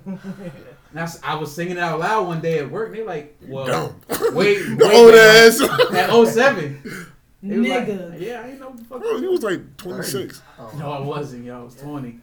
And 0.91 0.99
I, 0.99 1.03
s- 1.03 1.19
I 1.23 1.35
was 1.35 1.53
singing 1.53 1.73
it 1.77 1.79
out 1.79 1.99
loud 1.99 2.27
one 2.27 2.41
day 2.41 2.59
at 2.59 2.69
work. 2.71 2.87
And 2.89 2.97
they're 2.97 3.05
like, 3.05 3.37
well, 3.47 3.65
Dumb. 3.65 4.01
wait, 4.35 4.57
The 4.77 4.77
wait, 4.85 4.95
old 4.95 5.13
man. 5.13 5.47
ass. 5.47 5.61
At 5.93 6.33
07. 6.33 7.11
They 7.43 7.57
was 7.59 7.67
like, 7.69 7.87
Nigga. 7.87 8.19
yeah, 8.21 8.41
I 8.41 8.47
ain't 8.49 8.59
know 8.59 8.67
what 8.69 8.77
the 8.77 8.83
fuck. 8.85 9.01
Bro, 9.01 9.19
he 9.19 9.27
was 9.27 9.43
like 9.43 9.77
26. 9.77 10.41
Oh. 10.59 10.71
No, 10.79 10.91
I 10.91 10.99
wasn't, 11.01 11.45
yo. 11.45 11.59
I 11.59 11.63
was 11.63 11.75
20. 11.75 12.19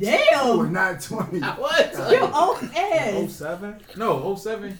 We're 0.00 0.16
Damn. 0.64 0.72
not 0.72 1.00
20. 1.00 1.42
I 1.42 1.58
was. 1.58 2.12
You 2.12 2.20
old 2.20 2.30
Oh 2.32 2.70
ass. 2.76 3.32
seven. 3.32 3.76
No, 3.96 4.34
07. 4.36 4.78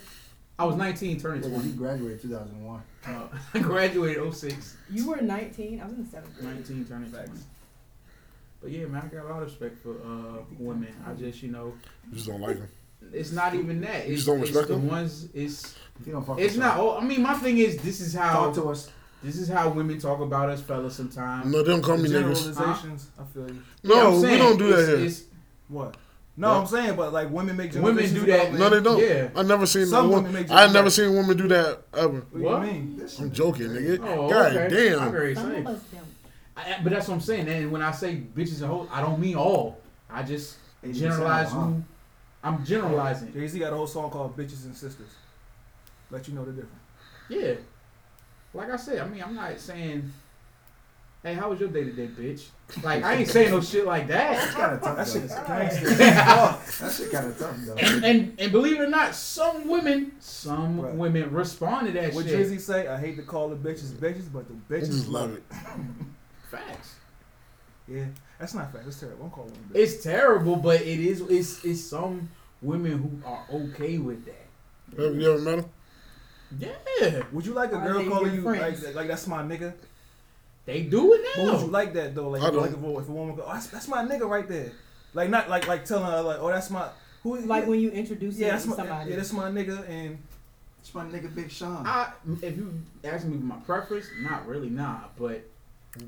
I 0.58 0.64
was 0.64 0.76
19, 0.76 1.20
turning 1.20 1.42
Yeah, 1.42 1.48
20. 1.48 1.64
he 1.64 1.72
graduated 1.76 2.22
2001. 2.22 2.82
Uh, 3.06 3.26
I 3.54 3.58
graduated 3.58 4.32
06, 4.34 4.76
You 4.90 5.08
were 5.08 5.16
19. 5.20 5.80
I 5.80 5.84
was 5.84 5.94
in 5.94 6.04
the 6.04 6.10
seventh 6.10 6.34
grade. 6.38 6.54
19, 6.54 6.84
turning 6.86 7.10
20. 7.10 7.28
But 8.62 8.70
yeah, 8.70 8.86
man, 8.86 9.02
I 9.10 9.14
got 9.14 9.26
a 9.26 9.28
lot 9.28 9.42
of 9.42 9.48
respect 9.48 9.78
for 9.82 9.90
uh, 9.96 10.42
women. 10.58 10.94
I 11.06 11.12
just, 11.14 11.42
you 11.42 11.50
know, 11.50 11.74
You 12.08 12.14
just 12.14 12.28
don't 12.28 12.40
like 12.40 12.56
him. 12.56 12.68
it's 13.12 13.32
not 13.32 13.54
even 13.54 13.80
that. 13.82 14.06
It's, 14.06 14.14
just 14.14 14.26
don't 14.26 14.38
it's 14.40 14.50
respect 14.50 14.68
the 14.68 14.74
them? 14.74 14.86
ones. 14.86 15.28
It's 15.34 15.76
You 16.06 16.12
don't 16.12 16.24
fuck 16.24 16.38
it's 16.38 16.54
with 16.54 16.62
not. 16.64 16.76
y'all. 16.78 16.88
All, 16.90 16.98
I 16.98 17.04
mean, 17.04 17.20
my 17.22 17.34
thing 17.34 17.58
is, 17.58 17.76
this 17.78 18.00
is 18.00 18.14
how 18.14 18.32
Talk 18.44 18.54
to 18.54 18.70
us. 18.70 18.90
This 19.24 19.36
is 19.38 19.48
how 19.48 19.68
women 19.70 19.98
talk 19.98 20.20
about 20.20 20.48
us, 20.50 20.60
fellas. 20.62 20.94
Sometimes. 20.94 21.46
No, 21.50 21.62
they 21.62 21.72
don't 21.72 21.82
call 21.82 21.96
me 21.96 22.08
niggas. 22.08 22.44
Generalizations. 22.54 23.08
I 23.18 23.24
feel 23.32 23.48
you. 23.48 23.62
Yeah, 23.82 23.94
No, 23.94 24.06
I'm 24.08 24.14
we 24.16 24.20
saying, 24.22 24.38
don't 24.38 24.58
do 24.58 24.68
that 24.76 24.86
here. 24.86 24.96
it's- 25.06 25.24
What? 25.68 25.96
No, 26.36 26.50
Yeah. 26.52 26.58
I'm 26.60 26.66
saying, 26.66 26.96
but 26.96 27.12
like 27.12 27.30
women 27.30 27.56
make 27.56 27.72
Women 27.74 28.12
do 28.12 28.26
that. 28.26 28.48
about 28.48 28.58
No, 28.58 28.68
they 28.68 28.80
don't. 28.80 28.98
Yeah. 29.00 29.28
I 29.36 29.42
never 29.42 29.66
seen 29.66 29.86
Some 29.86 30.06
no 30.06 30.16
women 30.16 30.24
woman. 30.24 30.32
make 30.32 30.50
I 30.50 30.62
jokes 30.64 30.72
never 30.74 30.78
about- 30.80 30.92
seen 30.92 31.04
a 31.08 31.12
woman 31.12 31.36
do 31.36 31.48
that 31.48 31.82
ever. 31.94 32.08
What, 32.08 32.32
do 32.34 32.42
What? 32.42 32.66
you 32.66 32.72
mean? 32.72 33.08
I'm 33.20 33.32
joking, 33.32 33.68
nigga. 33.68 33.98
Oh, 34.02 34.28
God 34.28 34.52
okay. 34.56 34.64
I 34.64 34.68
damn. 34.98 35.12
very 35.12 35.34
Some 35.34 35.54
of 35.54 35.66
us. 35.68 35.80
I, 36.56 36.76
but 36.84 36.92
that's 36.92 37.08
what 37.08 37.14
I'm 37.14 37.20
saying. 37.20 37.48
And 37.48 37.70
when 37.72 37.82
I 37.82 37.90
say 37.92 38.22
bitches 38.36 38.60
and 38.62 38.70
hoes, 38.70 38.88
I 38.92 39.00
don't 39.00 39.18
mean 39.20 39.36
all. 39.36 39.80
I 40.10 40.22
just 40.22 40.56
80% 40.84 40.94
generalize 40.94 41.50
huh? 41.50 41.70
I'm 42.44 42.64
generalizing. 42.64 43.32
Jay 43.32 43.48
Z 43.48 43.58
got 43.58 43.72
a 43.72 43.76
whole 43.76 43.86
song 43.86 44.10
called 44.10 44.36
"Bitches 44.36 44.64
and 44.66 44.76
Sisters." 44.76 45.08
Let 46.10 46.28
you 46.28 46.34
know 46.34 46.44
the 46.44 46.52
difference. 46.52 46.74
Yeah. 47.28 47.54
Like 48.54 48.70
I 48.70 48.76
said, 48.76 49.00
I 49.00 49.08
mean, 49.08 49.22
I'm 49.22 49.34
not 49.34 49.58
saying, 49.58 50.10
hey, 51.24 51.34
how 51.34 51.50
was 51.50 51.58
your 51.58 51.68
day 51.70 51.84
today, 51.84 52.06
bitch? 52.06 52.44
Like, 52.84 53.02
I 53.02 53.14
ain't 53.16 53.28
saying 53.36 53.50
no 53.50 53.60
shit 53.60 53.84
like 53.84 54.06
That's 54.06 54.54
that. 54.54 54.54
kind 54.54 54.74
of 54.74 54.80
tough. 54.82 54.96
That 54.96 55.08
shit 55.08 55.22
is 55.24 55.32
gangster. 55.46 55.88
That 56.84 56.92
shit 56.96 57.10
kind 57.10 57.26
of 57.26 57.38
tough 57.38 57.56
though. 57.66 57.74
And, 57.74 58.04
and 58.04 58.40
and 58.40 58.52
believe 58.52 58.80
it 58.80 58.84
or 58.84 58.88
not, 58.88 59.14
some 59.14 59.68
women, 59.68 60.12
some 60.20 60.80
Right. 60.80 60.94
women 60.94 61.32
respond 61.32 61.88
to 61.88 61.92
that 61.94 62.14
What 62.14 62.26
shit. 62.26 62.38
Drizzy 62.38 62.60
say? 62.60 62.86
I 62.88 62.98
hate 62.98 63.16
to 63.16 63.22
call 63.22 63.48
the 63.48 63.56
bitches 63.56 63.90
bitches, 63.92 64.32
but 64.32 64.46
the 64.48 64.54
bitches 64.74 64.86
just 64.86 65.08
love 65.08 65.30
love 65.30 65.38
it. 65.38 65.44
it. 65.50 65.56
Facts. 66.50 66.94
Yeah, 67.88 68.04
that's 68.38 68.54
not 68.54 68.72
fact. 68.72 68.84
That's 68.84 69.00
terrible. 69.00 69.24
I'm 69.26 69.30
calling 69.30 69.52
them 69.52 69.64
bitches. 69.72 69.76
It's 69.78 70.02
terrible, 70.02 70.56
but 70.56 70.80
it 70.80 71.00
is. 71.00 71.20
It's 71.22 71.64
it's 71.64 71.82
some 71.82 72.30
women 72.62 72.92
who 72.98 73.28
are 73.28 73.44
okay 73.52 73.98
with 73.98 74.24
that. 74.26 74.46
You 74.96 75.06
ever, 75.06 75.14
you 75.16 75.32
ever 75.32 75.42
met 75.42 75.58
him? 75.58 75.64
Yeah, 76.58 77.22
Would 77.32 77.46
you 77.46 77.52
like 77.54 77.72
a 77.72 77.76
Are 77.76 77.86
girl 77.86 77.98
they 78.02 78.08
calling 78.08 78.26
your 78.26 78.34
you 78.34 78.40
like, 78.42 78.76
friends? 78.76 78.94
like 78.94 79.08
that's 79.08 79.26
my 79.26 79.42
nigga? 79.42 79.72
they 80.66 80.82
do 80.82 81.12
it 81.12 81.20
But 81.36 81.44
would 81.44 81.60
you 81.62 81.66
like 81.66 81.92
that 81.94 82.14
though? 82.14 82.28
Like, 82.30 82.42
I 82.42 82.48
like 82.48 82.70
if, 82.70 82.82
a, 82.82 82.98
if 82.98 83.08
a 83.08 83.12
woman 83.12 83.36
go, 83.36 83.44
oh, 83.46 83.52
that's, 83.52 83.66
that's 83.68 83.88
my 83.88 84.02
nigga 84.04 84.28
right 84.28 84.46
there. 84.48 84.72
Like 85.12 85.30
not 85.30 85.48
like 85.50 85.66
like 85.68 85.84
telling 85.84 86.04
her 86.06 86.22
like, 86.22 86.38
oh 86.40 86.48
that's 86.48 86.70
my 86.70 86.88
who 87.22 87.38
Like 87.40 87.66
when 87.66 87.80
you 87.80 87.90
introduce 87.90 88.36
yeah 88.36 88.50
that's 88.50 88.64
to 88.64 88.70
my 88.70 88.76
somebody. 88.76 89.10
yeah 89.10 89.16
that's 89.16 89.32
my 89.32 89.50
nigga 89.50 89.88
and 89.88 90.18
It's 90.80 90.94
my 90.94 91.04
nigga 91.04 91.34
Big 91.34 91.50
Sean. 91.50 91.86
I, 91.86 92.12
if 92.42 92.56
you 92.56 92.72
ask 93.04 93.26
me 93.26 93.36
my 93.38 93.56
preference, 93.56 94.06
not 94.20 94.46
really, 94.46 94.70
nah. 94.70 95.00
But 95.18 95.44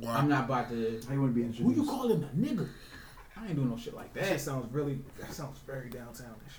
Wow. 0.01 0.17
I'm 0.17 0.29
not 0.29 0.47
about 0.47 0.69
to. 0.71 1.01
How 1.07 1.15
you 1.15 1.21
want 1.21 1.33
to 1.33 1.41
be 1.41 1.47
introduced. 1.47 1.77
Who 1.77 1.83
you 1.85 1.89
calling 1.89 2.21
a 2.23 2.27
nigga? 2.37 2.67
I 3.37 3.47
ain't 3.47 3.55
doing 3.55 3.71
no 3.71 3.77
shit 3.77 3.95
like 3.95 4.13
That 4.15 4.25
that. 4.31 4.41
sounds 4.41 4.73
really. 4.73 4.99
That 5.21 5.33
sounds 5.33 5.59
very 5.67 5.89
downtownish. 5.91 6.57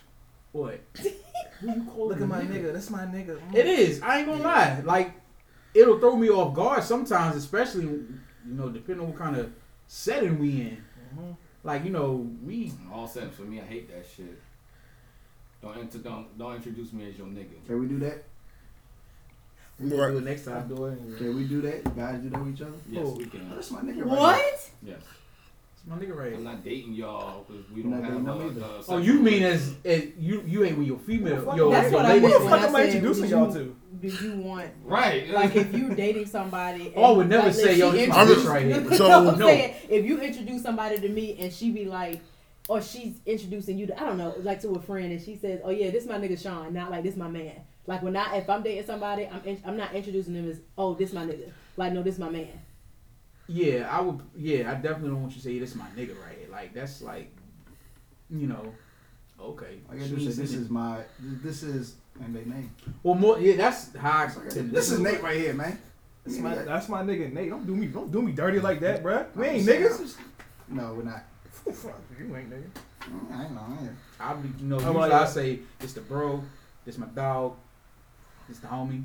What? 0.51 0.79
Who 1.01 1.67
you 1.67 1.83
calling 1.91 2.09
Look 2.09 2.21
at 2.21 2.27
my 2.27 2.41
nigga. 2.41 2.73
That's 2.73 2.89
my 2.89 3.03
nigga. 3.05 3.39
Mm. 3.39 3.55
It 3.55 3.65
is. 3.65 4.01
I 4.01 4.19
ain't 4.19 4.27
gonna 4.27 4.43
lie. 4.43 4.81
Like, 4.83 5.11
it'll 5.73 5.99
throw 5.99 6.15
me 6.15 6.29
off 6.29 6.53
guard 6.55 6.83
sometimes, 6.83 7.35
especially 7.35 7.83
you 7.83 8.07
know, 8.45 8.69
depending 8.69 9.05
on 9.05 9.11
what 9.11 9.19
kind 9.19 9.35
of 9.37 9.51
setting 9.87 10.39
we 10.39 10.49
in. 10.61 10.83
Mhm. 11.17 11.35
Like, 11.63 11.83
you 11.83 11.89
know, 11.91 12.29
we. 12.45 12.71
All 12.91 13.07
settings 13.07 13.35
for 13.35 13.41
me, 13.43 13.59
I 13.59 13.63
hate 13.65 13.89
that 13.89 14.05
shit. 14.15 14.39
Don't 15.61 15.77
enter, 15.77 15.97
don't 15.97 16.37
don't 16.37 16.55
introduce 16.55 16.93
me 16.93 17.09
as 17.09 17.17
your 17.17 17.27
nigga. 17.27 17.65
Can 17.65 17.79
we 17.79 17.87
do 17.87 17.99
that? 17.99 18.23
we 19.79 19.89
can 19.91 19.99
Right. 19.99 20.11
do 20.11 20.17
it 20.17 20.23
next 20.23 20.47
I 20.47 20.53
time. 20.53 20.67
do 20.69 20.85
it. 20.85 21.17
Can 21.17 21.35
we 21.35 21.43
do 21.47 21.61
that? 21.61 21.75
You 21.85 21.91
guys 21.95 22.19
do 22.19 22.29
that 22.29 22.39
with 22.43 22.53
each 22.55 22.61
other? 22.63 22.71
Yes, 22.89 23.03
Oh. 23.05 23.11
we 23.15 23.25
Oh, 23.25 23.29
can. 23.29 23.49
that's 23.49 23.71
my 23.71 23.81
nigga. 23.81 23.97
Right 24.05 24.07
What? 24.07 24.71
Yes, 24.83 24.97
It's 24.97 25.16
my 25.87 25.95
nigga 25.95 26.15
right 26.15 26.33
I'm 26.33 26.43
not 26.43 26.63
dating 26.63 26.93
y'all 26.93 27.45
because 27.47 27.63
we 27.71 27.81
You're 27.81 27.91
don't 27.91 28.03
have 28.03 28.11
dating 28.13 28.27
a, 28.27 28.33
them 28.33 28.47
either. 28.57 28.65
a 28.65 28.83
Oh, 28.89 28.97
you 28.97 29.13
mean 29.21 29.43
relationship. 29.43 29.85
as, 29.85 30.01
as 30.03 30.03
you 30.19 30.43
you 30.45 30.63
ain't 30.65 30.77
with 30.77 30.87
your 30.87 30.99
female 30.99 31.43
What 31.45 31.55
the 31.55 31.63
your, 31.63 31.71
That's 31.71 31.91
your 31.91 31.93
what 32.01 32.05
I 32.05 32.13
lady 32.13 32.23
What 32.25 32.43
the 32.43 32.49
fuck 32.49 32.59
I 32.61 32.65
am 32.67 32.75
I 32.75 32.83
introducing 32.85 33.29
y'all 33.29 33.53
to? 33.53 33.75
Do 34.01 34.07
you 34.07 34.35
want 34.37 34.69
right? 34.83 35.29
like 35.29 35.55
if 35.55 35.73
you 35.73 35.95
dating 35.95 36.25
somebody? 36.27 36.91
Oh, 36.95 37.13
I 37.13 37.17
would 37.17 37.29
never 37.29 37.47
like, 37.47 37.55
say, 37.55 37.71
if 37.73 37.77
yo, 37.77 37.91
she 37.91 37.97
this 37.97 38.09
my 38.09 38.21
introduce- 38.21 38.45
bitch 38.45 38.49
right 38.49 38.65
here. 38.65 38.81
No, 38.89 38.95
So- 38.97 39.11
I'm 39.29 39.39
No. 39.39 39.47
saying 39.47 39.75
if 39.89 40.05
you 40.05 40.19
introduce 40.19 40.61
somebody 40.61 40.99
to 40.99 41.09
me 41.09 41.37
and 41.39 41.51
she 41.53 41.71
be 41.71 41.85
like, 41.85 42.21
or 42.69 42.81
she's 42.81 43.21
introducing 43.25 43.77
you 43.77 43.87
to 43.87 43.97
I 44.01 44.05
don't 44.05 44.17
know, 44.17 44.35
like 44.43 44.61
to 44.63 44.69
a 44.71 44.79
friend 44.81 45.11
and 45.13 45.21
she 45.21 45.37
says, 45.37 45.61
oh 45.63 45.69
yeah, 45.69 45.89
this 45.89 46.05
my 46.05 46.15
nigga 46.17 46.37
Sean, 46.41 46.73
not 46.73 46.91
like 46.91 47.03
this 47.03 47.15
my 47.15 47.29
man. 47.29 47.53
Like 47.85 48.03
when 48.03 48.17
I 48.17 48.35
if 48.37 48.49
I'm 48.49 48.61
dating 48.61 48.85
somebody, 48.85 49.25
I'm 49.25 49.41
in, 49.45 49.61
I'm 49.65 49.77
not 49.77 49.93
introducing 49.93 50.33
them 50.33 50.49
as 50.49 50.59
oh 50.77 50.93
this 50.95 51.13
my 51.13 51.25
nigga. 51.25 51.49
Like 51.77 51.93
no, 51.93 52.03
this 52.03 52.17
my 52.17 52.29
man. 52.29 52.49
Yeah, 53.47 53.87
I 53.89 54.01
would. 54.01 54.19
Yeah, 54.35 54.71
I 54.71 54.75
definitely 54.75 55.09
don't 55.09 55.21
want 55.21 55.31
you 55.33 55.41
to 55.41 55.47
say 55.47 55.59
this 55.59 55.71
is 55.71 55.75
my 55.77 55.87
nigga 55.95 56.15
right 56.21 56.37
here. 56.37 56.49
Like 56.51 56.73
that's 56.73 57.01
like, 57.01 57.31
you 58.29 58.47
know, 58.47 58.73
okay. 59.39 59.79
I 59.91 59.95
guess 59.95 60.09
say 60.09 60.15
this 60.15 60.53
is 60.53 60.69
my 60.69 60.99
this 61.19 61.63
is 61.63 61.95
and 62.19 62.35
they 62.35 62.43
name. 62.45 62.69
well 63.03 63.15
more. 63.15 63.39
Yeah, 63.39 63.55
that's 63.55 63.95
how 63.95 64.23
I 64.23 64.27
tend 64.27 64.51
to 64.51 64.63
This 64.63 64.91
is. 64.91 64.99
Nate 64.99 65.21
right 65.21 65.37
here, 65.37 65.53
man. 65.53 65.79
That's 66.25 66.37
Yeah, 66.37 66.43
my, 66.43 66.55
yeah. 66.55 66.63
that's 66.63 66.89
my 66.89 67.03
nigga 67.03 67.31
Nate. 67.31 67.49
Don't 67.49 67.65
do 67.65 67.75
me, 67.75 67.87
don't 67.87 68.11
do 68.11 68.21
me 68.21 68.31
dirty 68.33 68.59
like 68.59 68.79
that, 68.81 69.01
bruh. 69.03 69.27
We 69.35 69.47
I'm 69.47 69.55
ain't 69.55 69.65
saying, 69.65 69.83
niggas. 69.83 70.15
No, 70.67 70.93
we're 70.95 71.03
not. 71.03 71.23
Fuck, 71.73 72.01
you 72.17 72.35
ain't 72.35 72.49
nigga. 72.49 72.63
Mm, 73.01 73.31
I 73.37 73.43
ain't 73.43 73.53
know. 73.53 73.61
I 73.61 73.81
ain't. 73.83 73.91
I'll 74.19 74.37
be, 74.37 74.49
you 74.59 74.65
know, 74.67 74.77
I'm 74.77 74.81
usually 74.87 75.09
like- 75.09 75.11
I 75.13 75.25
say 75.25 75.59
it's 75.79 75.93
the 75.93 76.01
bro, 76.01 76.43
it's 76.85 76.97
my 76.97 77.05
dog, 77.07 77.55
it's 78.49 78.59
the 78.59 78.67
homie. 78.67 79.03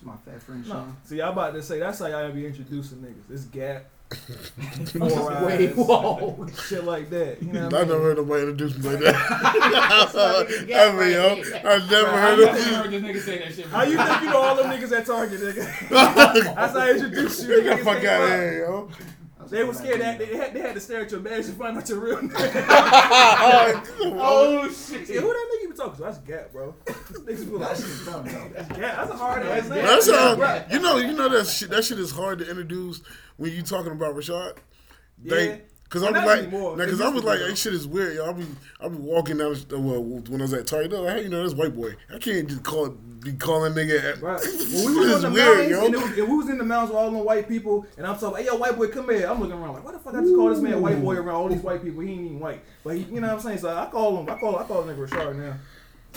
It's 0.00 0.06
my 0.06 0.16
fat 0.24 0.42
friend 0.42 0.66
No, 0.66 0.72
Sean. 0.74 0.96
see, 1.04 1.20
I 1.20 1.28
about 1.28 1.52
to 1.52 1.62
say 1.62 1.78
that's 1.78 1.98
how 1.98 2.06
y'all 2.06 2.32
be 2.32 2.46
introducing 2.46 2.98
niggas. 2.98 3.28
This 3.28 3.42
gap, 3.44 3.84
Wait, 4.94 5.72
whoa. 5.76 6.46
shit 6.66 6.84
like 6.84 7.10
that. 7.10 7.42
You 7.42 7.52
know 7.52 7.60
I 7.60 7.64
what 7.66 7.74
I 7.74 7.78
never 7.80 7.98
heard 8.00 8.16
nobody 8.16 8.42
introduce 8.48 8.78
me 8.78 8.88
like 8.90 8.98
that. 9.00 9.14
nigga 10.48 10.68
gap 10.68 10.94
Ever, 10.94 11.10
yo. 11.10 11.18
I 11.18 11.34
never 11.34 11.58
I 12.08 12.20
heard 12.20 12.38
never 12.38 12.50
of 12.50 12.64
heard 12.64 12.90
this 12.92 13.02
nigga 13.02 13.20
say 13.20 13.38
that 13.40 13.54
shit. 13.54 13.66
How 13.66 13.82
you 13.82 13.98
think 13.98 14.22
you 14.22 14.30
know 14.30 14.40
all 14.40 14.54
them 14.56 14.70
niggas 14.70 14.96
at 14.96 15.04
Target, 15.04 15.40
nigga? 15.40 15.88
That's 15.90 16.72
how 16.72 16.78
I 16.78 16.90
introduced 16.92 17.42
you. 17.46 17.62
Get 17.62 17.64
the 17.64 17.70
Niggas 17.82 17.84
fuck 17.84 18.04
out 18.04 18.22
of 18.22 18.28
here, 18.30 18.58
yo. 18.66 18.88
They 19.48 19.64
were 19.64 19.74
scared 19.74 20.00
that 20.00 20.18
they 20.18 20.36
had, 20.36 20.54
they 20.54 20.60
had 20.60 20.74
to 20.74 20.80
stare 20.80 21.00
at 21.02 21.10
your 21.10 21.20
badge 21.20 21.44
to 21.46 21.52
find 21.52 21.76
out 21.76 21.88
your 21.88 21.98
real 21.98 22.22
name. 22.22 22.30
Oh 22.36 22.38
shit. 24.68 25.06
See, 25.08 25.14
who 25.16 25.20
that 25.22 25.46
nigga 25.50 25.62
you 25.62 25.68
been 25.68 25.69
talking 25.80 25.96
to? 25.96 26.02
That's 26.02 26.18
Gap, 26.18 26.52
bro. 26.52 26.74
Niggas 26.86 27.44
be 27.50 27.56
like, 27.56 27.68
That 27.70 27.76
shit's 27.76 28.06
dumb, 28.06 28.24
though. 28.26 28.48
that's 28.54 28.68
Gap. 28.68 28.96
That's 28.96 29.10
a 29.10 29.16
hard 29.16 29.42
ass 29.46 29.68
name. 29.68 29.84
That's 29.84 30.08
Yeah, 30.08 30.16
how, 30.16 30.36
right. 30.36 30.70
you 30.70 30.80
know, 30.80 30.96
you 30.96 31.12
know 31.12 31.28
that 31.28 31.46
shit. 31.46 31.70
That 31.70 31.84
shit 31.84 31.98
is 31.98 32.10
hard 32.10 32.38
to 32.40 32.48
introduce 32.48 33.00
when 33.36 33.52
you 33.52 33.62
talking 33.62 33.92
about 33.92 34.14
Rashad. 34.14 34.56
They, 35.22 35.62
Yeah. 35.92 36.00
Cause 36.00 36.02
I 36.04 36.10
was 36.12 36.24
like, 36.24 36.38
anymore. 36.44 36.76
nah, 36.76 36.84
cause 36.84 37.00
I 37.00 37.08
was 37.08 37.24
like, 37.24 37.40
hey, 37.40 37.54
shit 37.56 37.74
is 37.74 37.86
weird, 37.86 38.14
yo. 38.14 38.30
I 38.30 38.32
be, 38.32 38.46
I 38.80 38.88
be 38.88 38.96
walking 38.96 39.38
down, 39.38 39.56
the, 39.68 39.78
well, 39.78 40.00
when 40.00 40.40
I 40.40 40.44
was 40.44 40.52
at 40.52 40.66
Target, 40.68 40.92
like, 40.92 41.16
hey, 41.16 41.22
you 41.24 41.28
know, 41.28 41.42
this 41.42 41.54
white 41.54 41.74
boy. 41.74 41.96
I 42.14 42.18
can't 42.18 42.48
just 42.48 42.62
call, 42.62 42.90
be 42.90 43.32
calling 43.32 43.72
nigga. 43.72 44.22
Right. 44.22 44.40
When 44.84 44.94
we 44.94 45.00
was 45.00 45.08
is 45.08 45.24
on 45.24 45.32
the 45.32 45.40
weird, 45.40 45.48
mountains 45.48 45.70
yo. 45.70 45.84
and, 45.86 45.94
was, 45.94 46.18
and 46.18 46.28
we 46.28 46.36
was 46.36 46.48
in 46.48 46.58
the 46.58 46.64
mountains 46.64 46.90
with 46.90 46.98
all 46.98 47.10
them 47.10 47.24
white 47.24 47.48
people, 47.48 47.86
and 47.96 48.06
I'm 48.06 48.16
talking, 48.18 48.38
hey 48.38 48.46
yo, 48.46 48.56
white 48.56 48.76
boy, 48.76 48.86
come 48.86 49.10
here. 49.10 49.26
I'm 49.26 49.40
looking 49.40 49.56
around 49.56 49.74
like, 49.74 49.84
what 49.84 49.94
the 49.94 49.98
fuck? 49.98 50.14
I 50.14 50.20
just 50.20 50.34
call 50.34 50.48
this 50.50 50.60
man 50.60 50.80
white 50.80 51.02
boy 51.02 51.16
around 51.16 51.34
all 51.34 51.48
these 51.48 51.60
white 51.60 51.82
people. 51.82 52.02
He 52.02 52.12
ain't 52.12 52.20
even 52.20 52.38
white, 52.40 52.62
but 52.84 52.96
he, 52.96 53.02
you 53.02 53.20
know 53.20 53.26
what 53.26 53.34
I'm 53.34 53.40
saying. 53.40 53.58
So 53.58 53.76
I 53.76 53.86
call 53.86 54.20
him, 54.20 54.30
I 54.30 54.38
call, 54.38 54.58
I 54.58 54.62
call 54.64 54.84
nigga 54.84 55.08
Rashard 55.08 55.36
now. 55.36 55.56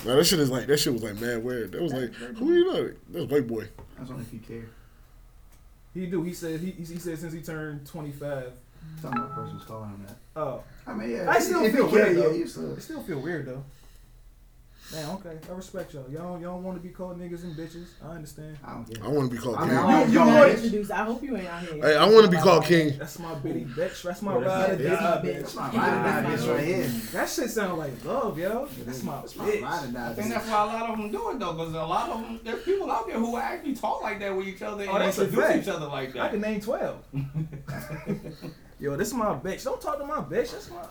Nah, 0.05 0.15
that 0.15 0.25
shit 0.25 0.39
is 0.39 0.51
like, 0.51 0.67
that 0.67 0.77
shit 0.77 0.93
was 0.93 1.01
like 1.01 1.19
mad 1.19 1.43
weird. 1.43 1.71
That 1.71 1.81
was 1.81 1.93
like, 1.93 2.13
who 2.13 2.53
you 2.53 2.71
know? 2.71 2.91
That's 3.09 3.31
white 3.31 3.47
boy. 3.47 3.69
That's 3.97 4.11
only 4.11 4.23
if 4.23 4.33
you 4.33 4.39
care. 4.39 4.69
He 5.95 6.05
do. 6.05 6.23
He 6.23 6.33
said 6.33 6.59
he, 6.59 6.71
he 6.71 6.85
said 6.85 7.17
since 7.17 7.33
he 7.33 7.41
turned 7.41 7.87
25. 7.87 8.53
Talking 9.01 9.17
about 9.19 9.33
person's 9.35 9.63
calling 9.65 9.89
him 9.89 10.05
that. 10.07 10.15
Oh, 10.35 10.63
I 10.87 10.93
mean, 10.93 11.09
yeah. 11.11 11.29
I 11.29 11.39
still 11.39 11.63
if 11.65 11.73
feel 11.75 11.85
you 11.85 11.91
care, 11.91 12.05
weird, 12.05 12.17
yeah, 12.17 12.23
though. 12.23 12.31
you 12.33 12.47
still. 12.47 12.73
it 12.73 12.81
still 12.81 13.01
feel 13.03 13.19
weird 13.19 13.45
though. 13.47 13.63
Man, 14.91 15.09
okay, 15.11 15.37
I 15.49 15.53
respect 15.55 15.93
y'all. 15.93 16.05
Y'all, 16.11 16.39
y'all 16.39 16.59
want 16.59 16.77
to 16.77 16.83
be 16.87 16.93
called 16.93 17.19
niggas 17.19 17.43
and 17.43 17.55
bitches. 17.55 17.87
I 18.05 18.09
understand. 18.15 18.57
I 18.63 18.73
don't 18.73 18.85
care. 18.85 19.03
I 19.03 19.07
want 19.07 19.29
to 19.31 19.35
be 19.35 19.41
called 19.41 19.55
I 19.55 19.59
king. 19.61 19.69
mean, 19.69 19.77
I 19.77 19.81
You, 19.81 19.87
want- 19.97 20.09
you 20.09 20.13
y'all 20.19 20.27
want 20.27 20.37
want- 20.39 20.51
to 20.51 20.55
introduce? 20.57 20.91
I 20.91 21.03
hope 21.05 21.23
you 21.23 21.37
ain't 21.37 21.47
out 21.47 21.63
here. 21.63 21.81
Hey, 21.81 21.95
I 21.95 22.09
want 22.09 22.25
to 22.25 22.31
be 22.31 22.37
called 22.37 22.65
king. 22.65 22.97
That's 22.99 23.17
my 23.17 23.33
bitty 23.35 23.65
bitch. 23.65 24.03
That's 24.03 24.21
my 24.21 24.35
ride 24.35 24.71
or 24.71 24.77
die 24.77 24.83
bitch. 24.83 25.21
bitch. 25.23 25.39
That's 25.39 25.55
my 25.55 25.69
ride 25.71 25.73
or 25.73 26.03
die 26.03 26.35
bitch 26.35 26.53
right 26.53 26.63
here. 26.65 26.83
That 27.13 27.29
shit 27.29 27.49
sound 27.49 27.79
like 27.79 28.05
love, 28.05 28.37
yo. 28.37 28.67
That's 28.85 29.03
my 29.03 29.15
That's 29.21 29.35
my 29.35 29.45
bitch. 29.49 29.61
ride 29.63 29.89
or 29.89 29.91
die 29.93 30.09
I 30.09 30.13
think 30.13 30.27
bitch. 30.27 30.29
that's 30.31 30.47
why 30.49 30.61
a 30.63 30.65
lot 30.67 30.89
of 30.91 30.97
them 30.99 31.11
do 31.11 31.29
it 31.31 31.39
though, 31.39 31.53
because 31.53 31.73
a 31.73 31.77
lot 31.77 32.09
of 32.09 32.21
them, 32.21 32.39
there's 32.43 32.63
people 32.63 32.91
out 32.91 33.07
there 33.07 33.17
who 33.17 33.37
actually 33.37 33.75
talk 33.75 34.01
like 34.03 34.19
that 34.19 34.35
with 34.35 34.47
each 34.47 34.61
other 34.61 34.85
Oh, 34.87 34.95
and 34.95 35.05
that's 35.05 35.17
a 35.17 35.23
introduce 35.23 35.45
fact. 35.47 35.63
each 35.63 35.67
other 35.69 35.87
like 35.87 36.13
that. 36.13 36.19
I 36.19 36.23
that. 36.23 36.31
can 36.33 36.41
name 36.41 36.61
twelve. 36.61 37.03
yo, 38.83 38.97
this 38.97 39.07
is 39.07 39.13
my 39.13 39.27
bitch. 39.33 39.63
Don't 39.63 39.79
talk 39.81 39.97
to 39.97 40.05
my 40.05 40.17
bitch. 40.19 40.51
That's 40.51 40.69
my. 40.69 40.83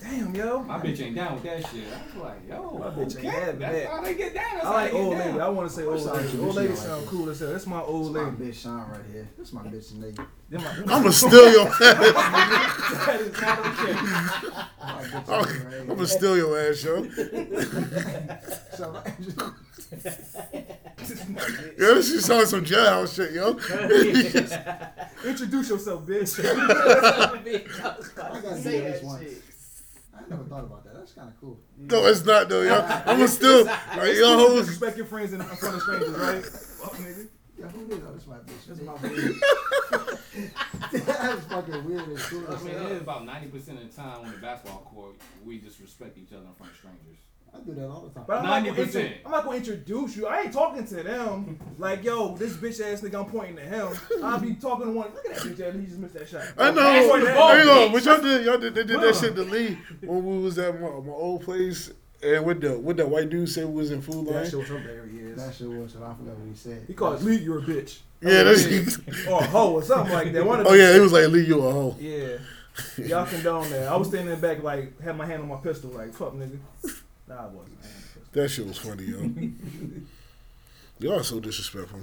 Damn, 0.00 0.34
yo. 0.34 0.62
My 0.62 0.78
bitch 0.78 1.00
ain't 1.02 1.14
down 1.14 1.34
with 1.34 1.42
that 1.44 1.60
shit. 1.68 1.84
I 1.92 2.16
was 2.16 2.24
like, 2.24 2.48
yo, 2.48 2.78
My 2.78 2.86
bitch 2.86 3.02
ain't 3.02 3.16
okay, 3.18 3.28
having 3.28 3.58
that's 3.60 3.74
that. 3.74 3.86
how 3.88 4.00
they 4.00 4.14
get 4.14 4.34
down. 4.34 4.44
That's 4.54 4.64
I 4.64 4.68
how 4.68 4.74
like 4.74 4.90
they 4.90 4.96
get 4.96 5.04
old 5.04 5.18
down. 5.18 5.26
lady. 5.26 5.40
I 5.40 5.48
want 5.50 5.68
to 5.68 5.76
say 5.76 5.82
old 5.84 5.92
What's 5.92 6.06
lady. 6.06 6.38
Old 6.42 6.54
lady 6.54 6.74
sound 6.76 7.02
like 7.02 7.10
cool 7.10 7.28
as 7.28 7.40
hell. 7.40 7.50
That's 7.52 7.66
my 7.66 7.76
That's 7.76 7.88
old 7.90 8.14
my 8.14 8.20
lady. 8.24 8.36
bitch 8.36 8.54
Sean 8.62 8.78
right 8.90 9.00
here. 9.12 9.28
That's 9.36 9.52
my 9.52 9.62
bitch 9.64 9.94
Nate. 9.94 10.16
Them 10.48 10.62
I'm 10.66 10.86
gonna 10.86 11.12
steal 11.12 11.52
your 11.52 11.68
ass. 11.68 11.78
that 11.78 13.20
is 13.20 13.40
not 13.40 13.58
okay. 13.58 13.92
I'm 14.88 15.44
Nate 15.44 15.64
right 15.64 15.74
I'm 15.80 15.86
here. 15.86 15.94
gonna 15.94 16.06
steal 16.06 16.36
your 16.38 16.58
ass, 16.58 16.82
yo. 16.84 17.06
So, 18.76 19.02
Yo, 21.78 21.94
this 21.94 22.10
shit 22.10 22.22
sound 22.22 22.48
some 22.48 22.64
jailhouse 22.64 23.14
shit, 23.14 23.32
yo. 23.32 23.50
Introduce 25.28 25.68
yourself, 25.70 26.06
bitch. 26.06 26.38
I 26.44 26.46
gotta 28.40 28.62
say 28.62 28.80
this 28.80 29.02
once. 29.02 29.24
I 30.14 30.20
never 30.28 30.44
thought 30.44 30.64
about 30.64 30.84
that. 30.84 30.94
That's 30.94 31.12
kind 31.12 31.28
of 31.28 31.40
cool. 31.40 31.58
No, 31.76 32.06
it's 32.06 32.24
not 32.24 32.48
though, 32.48 32.62
yo. 32.62 32.80
I'm 32.80 33.16
gonna 33.16 33.28
still 33.28 33.64
like 33.64 34.14
You 34.14 34.20
yo. 34.20 34.38
hoes- 34.38 34.60
disrespect 34.60 34.96
your 34.96 35.06
friends 35.06 35.32
in 35.32 35.40
in 35.40 35.46
front 35.46 35.76
of 35.76 35.82
strangers, 35.82 36.10
right? 36.10 36.44
Fuck, 36.44 36.94
nigga. 36.96 37.26
Yeah, 37.58 37.66
who 37.68 37.86
did? 37.86 38.02
Oh, 38.06 38.12
that's 38.12 38.26
my 38.26 38.36
bitch. 38.38 38.66
That's 38.66 38.80
my 38.80 38.94
bitch. 38.94 39.40
That's 41.06 41.44
fucking 41.46 41.84
weird 41.84 42.08
and 42.08 42.18
cool. 42.18 42.44
I 42.48 42.54
as 42.54 42.64
mean, 42.64 42.74
it 42.74 42.92
is 42.92 43.00
about 43.02 43.24
90% 43.26 43.54
of 43.54 43.64
the 43.64 43.88
time 43.94 44.20
on 44.24 44.30
the 44.32 44.38
basketball 44.38 44.80
court, 44.92 45.14
we 45.44 45.58
just 45.58 45.78
respect 45.80 46.16
each 46.18 46.32
other 46.32 46.46
in 46.46 46.54
front 46.54 46.72
of 46.72 46.78
strangers. 46.78 47.18
I 47.54 47.58
do 47.64 47.74
that 47.74 47.86
all 47.88 48.00
the 48.00 48.10
time. 48.14 48.24
But 48.26 48.38
I'm 48.38 48.64
not, 48.64 48.76
gonna 48.76 48.86
90%. 48.86 49.12
I'm 49.26 49.30
not 49.30 49.44
gonna 49.44 49.56
introduce 49.58 50.16
you. 50.16 50.26
I 50.26 50.42
ain't 50.42 50.52
talking 50.52 50.86
to 50.86 51.02
them. 51.02 51.58
Like, 51.78 52.02
yo, 52.02 52.34
this 52.36 52.54
bitch 52.54 52.80
ass 52.80 53.02
nigga, 53.02 53.20
I'm 53.24 53.30
pointing 53.30 53.56
to 53.56 53.62
him. 53.62 53.88
I'll 54.22 54.40
be 54.40 54.54
talking 54.54 54.86
to 54.86 54.92
one. 54.92 55.10
Look 55.14 55.26
at 55.26 55.34
that 55.36 55.42
bitch 55.44 55.60
ass. 55.68 55.74
He 55.74 55.86
just 55.86 55.98
missed 55.98 56.14
that 56.14 56.28
shot. 56.28 56.42
I 56.58 56.70
know. 56.70 56.76
That's 56.82 57.08
what 57.08 57.24
that- 57.24 57.34
There 57.36 57.58
you 57.58 57.64
go. 57.64 57.92
But 57.92 58.04
y'all 58.04 58.20
did, 58.20 58.46
y'all 58.46 58.58
did, 58.58 58.74
they 58.74 58.84
did 58.84 59.00
that 59.00 59.14
shit 59.16 59.34
to 59.36 59.42
Lee 59.42 59.78
when 60.00 60.24
we 60.24 60.38
was 60.42 60.58
at 60.58 60.80
my, 60.80 60.88
my 60.88 61.12
old 61.12 61.42
place, 61.42 61.92
and 62.22 62.44
with 62.46 62.60
the 62.60 62.78
with 62.78 62.96
that 62.98 63.08
white 63.08 63.28
dude 63.28 63.48
said 63.48 63.66
was 63.66 63.90
in 63.90 64.00
food 64.00 64.26
That 64.28 64.32
line. 64.34 64.44
shit 64.46 64.58
was 64.58 64.70
up 64.70 64.82
there. 64.84 65.06
He 65.06 65.18
is. 65.18 65.36
That 65.44 65.54
shit 65.54 65.68
was, 65.68 65.92
so 65.92 65.98
I 65.98 66.14
forgot 66.14 66.36
what 66.38 66.48
he 66.48 66.54
said. 66.54 66.84
He 66.86 66.94
called 66.94 67.22
Lee, 67.22 67.36
you're 67.36 67.58
a 67.58 67.62
bitch. 67.62 67.98
Yeah, 68.22 68.44
that's. 68.44 68.98
Or 69.28 69.40
a 69.40 69.46
hoe 69.46 69.72
or 69.74 69.82
something 69.82 70.12
like 70.12 70.32
that. 70.32 70.46
One 70.46 70.60
of 70.60 70.66
Oh 70.68 70.72
yeah, 70.74 70.94
he 70.94 71.00
was 71.00 71.12
like 71.12 71.28
Lee, 71.28 71.44
you 71.44 71.58
a 71.60 71.70
hoe. 71.72 71.96
Yeah. 72.00 72.38
Y'all 73.04 73.26
condone 73.26 73.68
that. 73.70 73.88
I 73.88 73.96
was 73.96 74.08
standing 74.08 74.32
in 74.32 74.40
the 74.40 74.46
back, 74.46 74.62
like, 74.62 74.98
had 75.02 75.14
my 75.16 75.26
hand 75.26 75.42
on 75.42 75.48
my 75.48 75.56
pistol, 75.56 75.90
like, 75.90 76.14
fuck, 76.14 76.32
nigga. 76.32 76.58
Nah, 77.32 77.42
I 77.44 77.46
wasn't. 77.46 77.78
I 77.82 77.86
had 77.86 77.92
a 77.92 77.98
pistol. 78.02 78.22
That 78.32 78.48
shit 78.48 78.66
was 78.66 78.78
funny, 78.78 79.04
yo. 79.04 79.98
Y'all 81.08 81.20
are 81.20 81.24
so 81.24 81.40
disrespectful. 81.40 82.00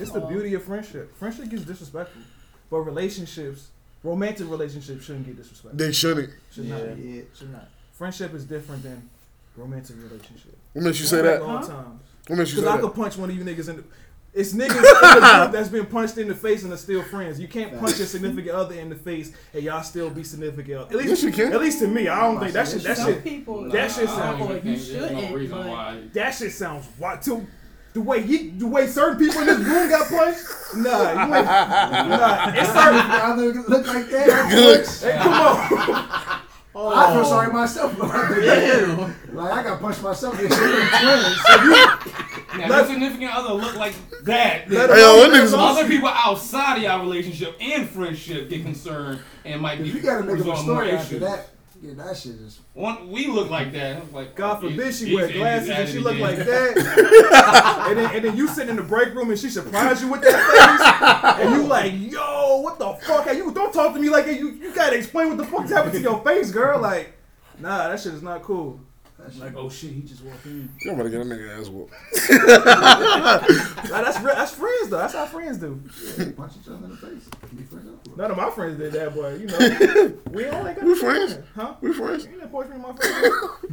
It's 0.00 0.10
the 0.10 0.20
beauty 0.20 0.54
of 0.54 0.64
friendship. 0.64 1.16
Friendship 1.16 1.48
gets 1.48 1.62
disrespectful, 1.62 2.22
but 2.70 2.78
relationships, 2.80 3.68
romantic 4.02 4.50
relationships, 4.50 5.04
shouldn't 5.04 5.26
get 5.26 5.36
disrespectful. 5.36 5.78
They 5.78 5.92
shouldn't. 5.92 6.30
Should 6.52 6.64
Yeah. 6.64 6.78
not. 6.78 6.98
Yeah. 6.98 7.22
Should 7.38 7.52
not. 7.52 7.68
Friendship 7.92 8.34
is 8.34 8.44
different 8.44 8.82
than 8.82 9.08
romantic 9.56 9.96
relationship. 9.96 10.56
What 10.72 10.84
makes 10.84 11.00
you 11.00 11.06
say 11.06 11.22
that? 11.22 11.40
All 11.42 11.58
Huh? 11.58 11.66
times. 11.66 12.00
What 12.26 12.36
makes 12.38 12.50
you 12.50 12.56
Because 12.56 12.70
say 12.70 12.72
I 12.72 12.76
that? 12.76 12.82
could 12.82 12.94
punch 12.94 13.16
one 13.16 13.30
of 13.30 13.36
you 13.36 13.44
niggas 13.44 13.68
in 13.68 13.76
the. 13.76 13.84
It's 14.32 14.52
niggas 14.52 14.76
in 14.76 14.82
the 14.82 15.38
group 15.40 15.52
that's 15.52 15.68
been 15.68 15.86
punched 15.86 16.16
in 16.18 16.28
the 16.28 16.34
face 16.34 16.62
and 16.62 16.72
are 16.72 16.76
still 16.76 17.02
friends. 17.02 17.40
You 17.40 17.48
can't 17.48 17.78
punch 17.80 17.98
your 17.98 18.06
significant 18.06 18.54
other 18.54 18.74
in 18.76 18.88
the 18.88 18.94
face 18.94 19.32
and 19.52 19.62
y'all 19.62 19.82
still 19.82 20.08
be 20.08 20.22
significant. 20.22 20.90
At 20.90 20.96
least, 20.96 21.08
Yes, 21.08 21.22
you 21.24 21.32
can. 21.32 21.52
at 21.52 21.60
least 21.60 21.80
to 21.80 21.88
me, 21.88 22.06
I 22.06 22.20
don't 22.20 22.38
think 22.38 22.52
that 22.52 22.68
shit. 22.68 22.82
That 22.84 22.96
shit. 22.96 23.24
people, 23.24 23.68
That 23.70 23.90
shit 23.90 24.08
oh, 24.08 24.16
sounds 24.16 24.40
like 24.40 24.64
you 24.64 24.76
think 24.76 24.86
there's 24.86 25.10
no 25.10 25.18
shouldn't, 25.20 25.34
reason. 25.34 26.10
That 26.14 26.30
shit 26.30 26.52
sounds 26.52 26.86
wild. 26.98 27.22
To 27.22 27.44
the 27.92 28.00
way 28.00 28.22
he, 28.22 28.50
the 28.50 28.68
way 28.68 28.86
certain 28.86 29.18
people 29.18 29.40
in 29.40 29.46
this 29.46 29.58
room 29.58 29.88
got 29.90 30.08
punched. 30.08 30.44
Nah, 30.76 31.26
you 31.26 31.34
ain't, 31.34 31.46
nah. 31.46 32.52
It's 32.54 32.68
certain. 32.68 33.00
I 33.00 33.34
look, 33.34 33.68
look 33.68 33.86
like 33.88 34.08
that. 34.10 34.50
Good. 34.50 34.86
Hey, 34.86 35.18
come 35.18 35.32
on. 35.32 36.40
Oh. 36.72 36.94
I 36.94 37.12
feel 37.12 37.24
sorry 37.24 37.52
myself. 37.52 37.98
Damn. 37.98 39.34
like 39.34 39.52
I 39.52 39.62
got 39.64 39.80
punched 39.80 40.02
myself. 40.04 40.38
This 40.38 40.56
shit 40.56 40.62
was 40.62 40.88
twins. 41.00 41.40
So 41.42 41.62
you, 41.64 42.39
Now, 42.56 42.66
your 42.78 42.86
significant 42.86 43.32
other 43.34 43.54
look 43.54 43.76
like 43.76 43.94
that, 44.24 44.68
then 44.68 44.88
Hey, 44.90 45.00
yo, 45.00 45.56
other 45.58 45.86
people 45.86 46.08
outside 46.08 46.76
of 46.78 46.82
your 46.82 46.98
relationship 47.00 47.56
and 47.60 47.88
friendship 47.88 48.48
get 48.48 48.62
concerned 48.64 49.20
and 49.44 49.60
might 49.60 49.82
be 49.82 49.88
if 49.88 49.94
you 49.94 50.00
gotta 50.02 50.24
make 50.24 50.44
up 50.44 50.54
a 50.54 50.58
story 50.58 50.90
after 50.90 51.16
issues. 51.16 51.20
that, 51.28 51.48
yeah, 51.82 51.94
that 51.94 52.16
shit 52.16 52.32
is. 52.32 52.60
One, 52.74 53.10
we 53.10 53.26
look 53.28 53.48
like 53.50 53.72
that. 53.72 54.12
Like, 54.12 54.34
God 54.34 54.60
forbid 54.60 54.94
she 54.94 55.14
wear 55.14 55.32
glasses 55.32 55.70
and 55.70 55.88
she 55.88 55.98
look 55.98 56.18
like 56.18 56.36
that. 56.44 57.86
and 57.88 57.98
then 57.98 58.14
and 58.16 58.24
then 58.24 58.36
you 58.36 58.48
sit 58.48 58.68
in 58.68 58.76
the 58.76 58.82
break 58.82 59.14
room 59.14 59.30
and 59.30 59.38
she 59.38 59.48
surprise 59.48 60.02
you 60.02 60.08
with 60.08 60.20
that 60.22 61.38
face. 61.38 61.46
And 61.46 61.54
you 61.56 61.66
like, 61.68 61.92
yo, 61.96 62.60
what 62.60 62.78
the 62.78 62.92
fuck? 63.06 63.24
Hey, 63.26 63.36
you 63.36 63.52
don't 63.52 63.72
talk 63.72 63.94
to 63.94 64.00
me 64.00 64.10
like 64.10 64.26
that. 64.26 64.38
You 64.38 64.50
you 64.50 64.74
gotta 64.74 64.96
explain 64.96 65.28
what 65.28 65.38
the 65.38 65.46
fuck's 65.46 65.70
happened 65.70 65.94
to 65.94 66.00
your 66.00 66.22
face, 66.24 66.50
girl. 66.50 66.80
Like, 66.80 67.12
nah, 67.58 67.88
that 67.88 68.00
shit 68.00 68.12
is 68.14 68.22
not 68.22 68.42
cool. 68.42 68.80
That 69.22 69.32
shit. 69.32 69.42
Like, 69.42 69.56
oh 69.56 69.68
shit, 69.68 69.90
he 69.92 70.00
just 70.02 70.24
walked 70.24 70.46
in. 70.46 70.68
You 70.80 70.92
better 70.96 71.08
get 71.08 71.20
a 71.20 71.24
nigga 71.24 71.60
ass 71.60 71.68
whooped. 71.68 71.92
Nah, 73.90 74.02
that's 74.02 74.20
re- 74.20 74.32
that's 74.34 74.52
friends 74.54 74.88
though. 74.88 74.98
That's 74.98 75.14
how 75.14 75.26
friends 75.26 75.58
do. 75.58 75.80
Yeah, 76.16 76.30
punch 76.36 76.52
each 76.60 76.68
other 76.68 76.84
in 76.84 76.90
the 76.90 76.96
face. 76.96 77.28
Be 77.56 77.62
friends 77.64 77.88
afterwards. 77.88 78.16
None 78.16 78.30
of 78.30 78.36
my 78.36 78.50
friends 78.50 78.78
did 78.78 78.92
that, 78.92 79.14
boy. 79.14 79.34
You 79.34 79.46
know, 79.46 80.16
we 80.30 80.46
all 80.46 80.66
ain't 80.66 80.76
got 80.78 80.84
We 80.86 80.94
friends. 80.94 81.38
huh? 81.54 81.74
We 81.80 81.92
friends. 81.92 82.24
You 82.24 82.30
ain't 82.32 82.40
that 82.42 82.52
boyfriend 82.52 82.76
in 82.76 82.82
my 82.82 82.92
face. 82.96 83.32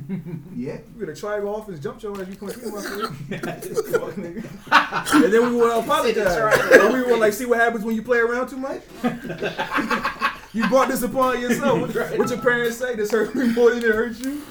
Yeah. 0.56 0.78
You 0.96 1.06
gonna 1.06 1.16
try 1.16 1.36
to 1.36 1.42
go 1.44 1.54
off 1.56 1.68
and 1.70 1.80
jump 1.82 2.02
your 2.02 2.20
ass. 2.20 2.28
You 2.30 2.36
punch 2.38 2.58
me 2.58 2.64
in 2.64 2.72
my 2.74 2.82
face. 2.82 3.92
Fuck, 3.92 4.16
nigga. 4.16 5.14
and 5.24 5.34
then 5.34 5.52
we 5.52 5.56
want 5.62 5.72
to 5.74 5.80
apologize. 5.80 6.72
and 6.72 6.94
we 6.94 7.04
want 7.04 7.20
like 7.20 7.34
see 7.34 7.46
what 7.46 7.60
happens 7.60 7.84
when 7.86 7.96
you 7.96 8.02
play 8.02 8.18
around 8.20 8.48
too 8.50 8.58
much. 8.58 8.82
you 10.54 10.68
brought 10.70 10.88
this 10.88 11.04
upon 11.04 11.40
yourself. 11.42 11.80
What, 11.96 12.18
what 12.18 12.30
your 12.30 12.40
parents 12.40 12.78
say? 12.78 12.96
This 12.96 13.12
hurt 13.12 13.36
me 13.36 13.50
more 13.54 13.70
than 13.70 13.80
it 13.84 13.94
hurt 13.94 14.18
you. 14.20 14.42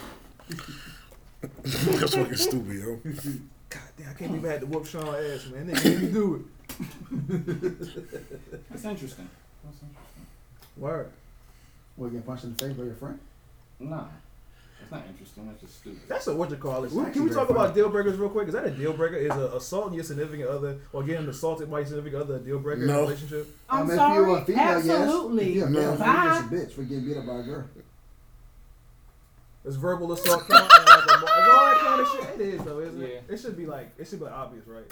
That's 1.99 2.14
fucking 2.14 2.37
stupid, 2.37 2.77
yo. 2.77 2.97
God 3.69 3.83
damn, 3.97 4.11
I 4.11 4.12
can't 4.14 4.31
believe 4.31 4.45
I 4.45 4.49
had 4.53 4.61
to 4.61 4.67
whoop 4.67 4.87
Sean 4.87 5.09
ass, 5.09 5.47
man. 5.53 5.67
Nigga 5.69 5.85
made 5.85 6.03
me 6.03 6.09
do 6.12 6.35
it. 6.37 6.43
That's 8.71 8.85
interesting. 8.85 9.29
That's 9.64 9.79
interesting. 9.83 10.27
Word. 10.77 11.11
What, 11.97 12.07
getting 12.09 12.23
punched 12.23 12.45
in 12.45 12.55
the 12.55 12.64
face 12.64 12.77
by 12.77 12.85
your 12.85 12.95
friend? 12.95 13.19
Nah, 13.81 14.05
that's 14.79 14.93
not 14.93 15.03
interesting. 15.09 15.47
That's 15.49 15.61
just 15.62 15.79
stupid. 15.81 16.01
That's 16.09 16.27
a 16.29 16.37
what 16.37 16.51
you 16.51 16.57
call 16.57 16.85
it. 16.85 16.87
It's 16.87 16.95
Can 16.95 17.05
we 17.25 17.31
very 17.31 17.35
talk 17.35 17.51
about 17.51 17.75
deal 17.75 17.89
breakers 17.89 18.17
real 18.19 18.29
quick? 18.29 18.47
Is 18.49 18.55
that 18.55 18.67
a 18.67 18.71
deal 18.71 18.93
breaker? 18.93 19.17
Is 19.17 19.31
a 19.33 19.57
assaulting 19.57 19.95
your 19.95 20.05
significant 20.05 20.49
other 20.49 20.77
or 20.93 21.03
getting 21.03 21.27
assaulted 21.29 21.71
by 21.71 21.79
your 21.81 21.87
significant 21.89 22.23
other 22.23 22.37
a 22.37 22.39
deal 22.39 22.59
breaker 22.59 22.85
in 22.85 22.91
a 22.91 23.01
relationship? 23.01 23.49
I'm 23.69 23.79
I 23.79 23.83
mean, 23.83 23.91
If 23.91 23.97
sorry. 23.97 24.14
you're 24.27 24.39
a 24.39 24.45
female, 24.45 24.61
Absolutely. 24.62 25.53
yes. 25.55 25.67
If 25.67 25.71
you're 25.71 25.71
a 25.71 25.71
No. 25.71 25.81
you're 25.91 25.97
just 25.97 26.45
a 26.45 26.55
bitch 26.55 26.73
for 26.75 26.83
getting 26.83 27.05
beat 27.07 27.17
up 27.17 27.27
by 27.27 27.39
a 27.39 27.43
girl. 27.43 27.64
Does 29.67 29.75
verbal 29.77 30.12
assault 30.12 30.47
count? 30.49 30.71
And 30.73 30.87
like 30.87 30.99
a, 31.11 31.14
is 31.14 31.49
all 31.49 31.67
that 31.67 31.79
kind 31.81 32.01
of 32.01 32.09
shit? 32.09 32.41
It 32.41 32.55
is 32.55 32.62
though, 32.64 32.79
isn't 32.79 33.03
it? 33.03 33.25
Yeah. 33.29 33.35
It 33.35 33.41
should 33.41 33.57
be 33.57 33.67
like 33.67 33.93
it 33.99 34.07
should 34.07 34.21
be 34.21 34.25
like 34.27 34.35
obvious, 34.35 34.64
right? 34.69 34.85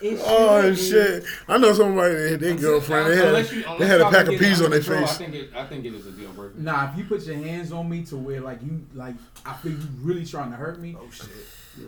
It 0.00 0.18
Oh 0.24 0.72
should 0.72 0.72
be. 0.72 0.72
Oh, 0.72 0.74
shit! 0.74 1.24
I 1.48 1.58
know 1.58 1.72
somebody 1.74 2.14
that 2.14 2.28
hit 2.30 2.40
their 2.40 2.54
girlfriend. 2.56 3.10
They 3.10 3.16
had, 3.16 3.26
Unless 3.26 3.52
you- 3.52 3.60
they 3.62 3.68
unless 3.68 3.88
had 3.88 4.00
a 4.00 4.02
y'all 4.04 4.10
pack 4.10 4.24
can 4.24 4.34
of 4.34 4.40
get 4.40 4.46
it 4.46 4.48
peas 4.48 4.62
on 4.62 4.70
their 4.70 4.80
control, 4.80 5.06
face. 5.06 5.10
I 5.10 5.18
think 5.18 5.34
it. 5.34 5.50
I 5.54 5.66
think 5.66 5.84
it 5.84 5.94
is 5.94 6.06
a 6.06 6.10
deal 6.12 6.30
breaker. 6.32 6.54
Nah, 6.56 6.90
if 6.90 6.96
you 6.98 7.04
put 7.04 7.22
your 7.26 7.36
hands 7.36 7.72
on 7.72 7.88
me 7.90 8.04
to 8.06 8.16
where 8.16 8.40
like 8.40 8.62
you 8.62 8.86
like 8.94 9.14
I 9.44 9.52
feel 9.54 9.72
you 9.72 9.78
really 10.00 10.24
trying 10.24 10.50
to 10.50 10.56
hurt 10.56 10.80
me. 10.80 10.96
Oh 10.98 11.10
shit. 11.10 11.28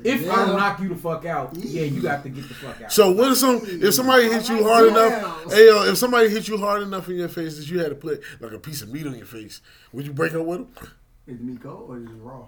If 0.03 0.31
I 0.31 0.47
don't 0.47 0.57
knock 0.57 0.81
you 0.81 0.89
the 0.89 0.97
fuck 0.97 1.25
out, 1.27 1.55
yeah, 1.57 1.83
you 1.83 2.01
got 2.03 2.23
to 2.25 2.29
get 2.31 2.47
the 2.49 2.55
fuck 2.55 2.81
out. 2.83 2.91
So 2.93 3.11
what 3.13 3.33
if 3.33 3.39
some 3.39 3.61
if 3.65 3.95
somebody 3.95 4.25
hit 4.31 4.49
you 4.51 4.65
hard 4.65 4.89
enough? 4.89 5.51
Hey 5.53 5.67
yo, 5.67 5.85
if 5.85 5.97
somebody 5.99 6.29
hit 6.29 6.47
you 6.49 6.59
hard 6.59 6.83
enough 6.83 7.09
in 7.09 7.17
your 7.17 7.29
face 7.29 7.57
that 7.57 7.71
you 7.71 7.79
had 7.81 7.89
to 7.89 7.95
put 7.95 8.23
like 8.41 8.53
a 8.53 8.59
piece 8.59 8.83
of 8.83 8.91
meat 8.91 9.07
on 9.07 9.15
your 9.17 9.27
face, 9.27 9.63
would 9.93 10.07
you 10.07 10.13
break 10.13 10.35
up 10.35 10.45
with 10.45 10.59
them? 10.59 10.89
Is 11.27 11.37
it 11.37 11.43
me 11.43 11.57
cold 11.57 11.91
or 11.91 11.99
is 11.99 12.05
it 12.05 12.11
raw? 12.21 12.47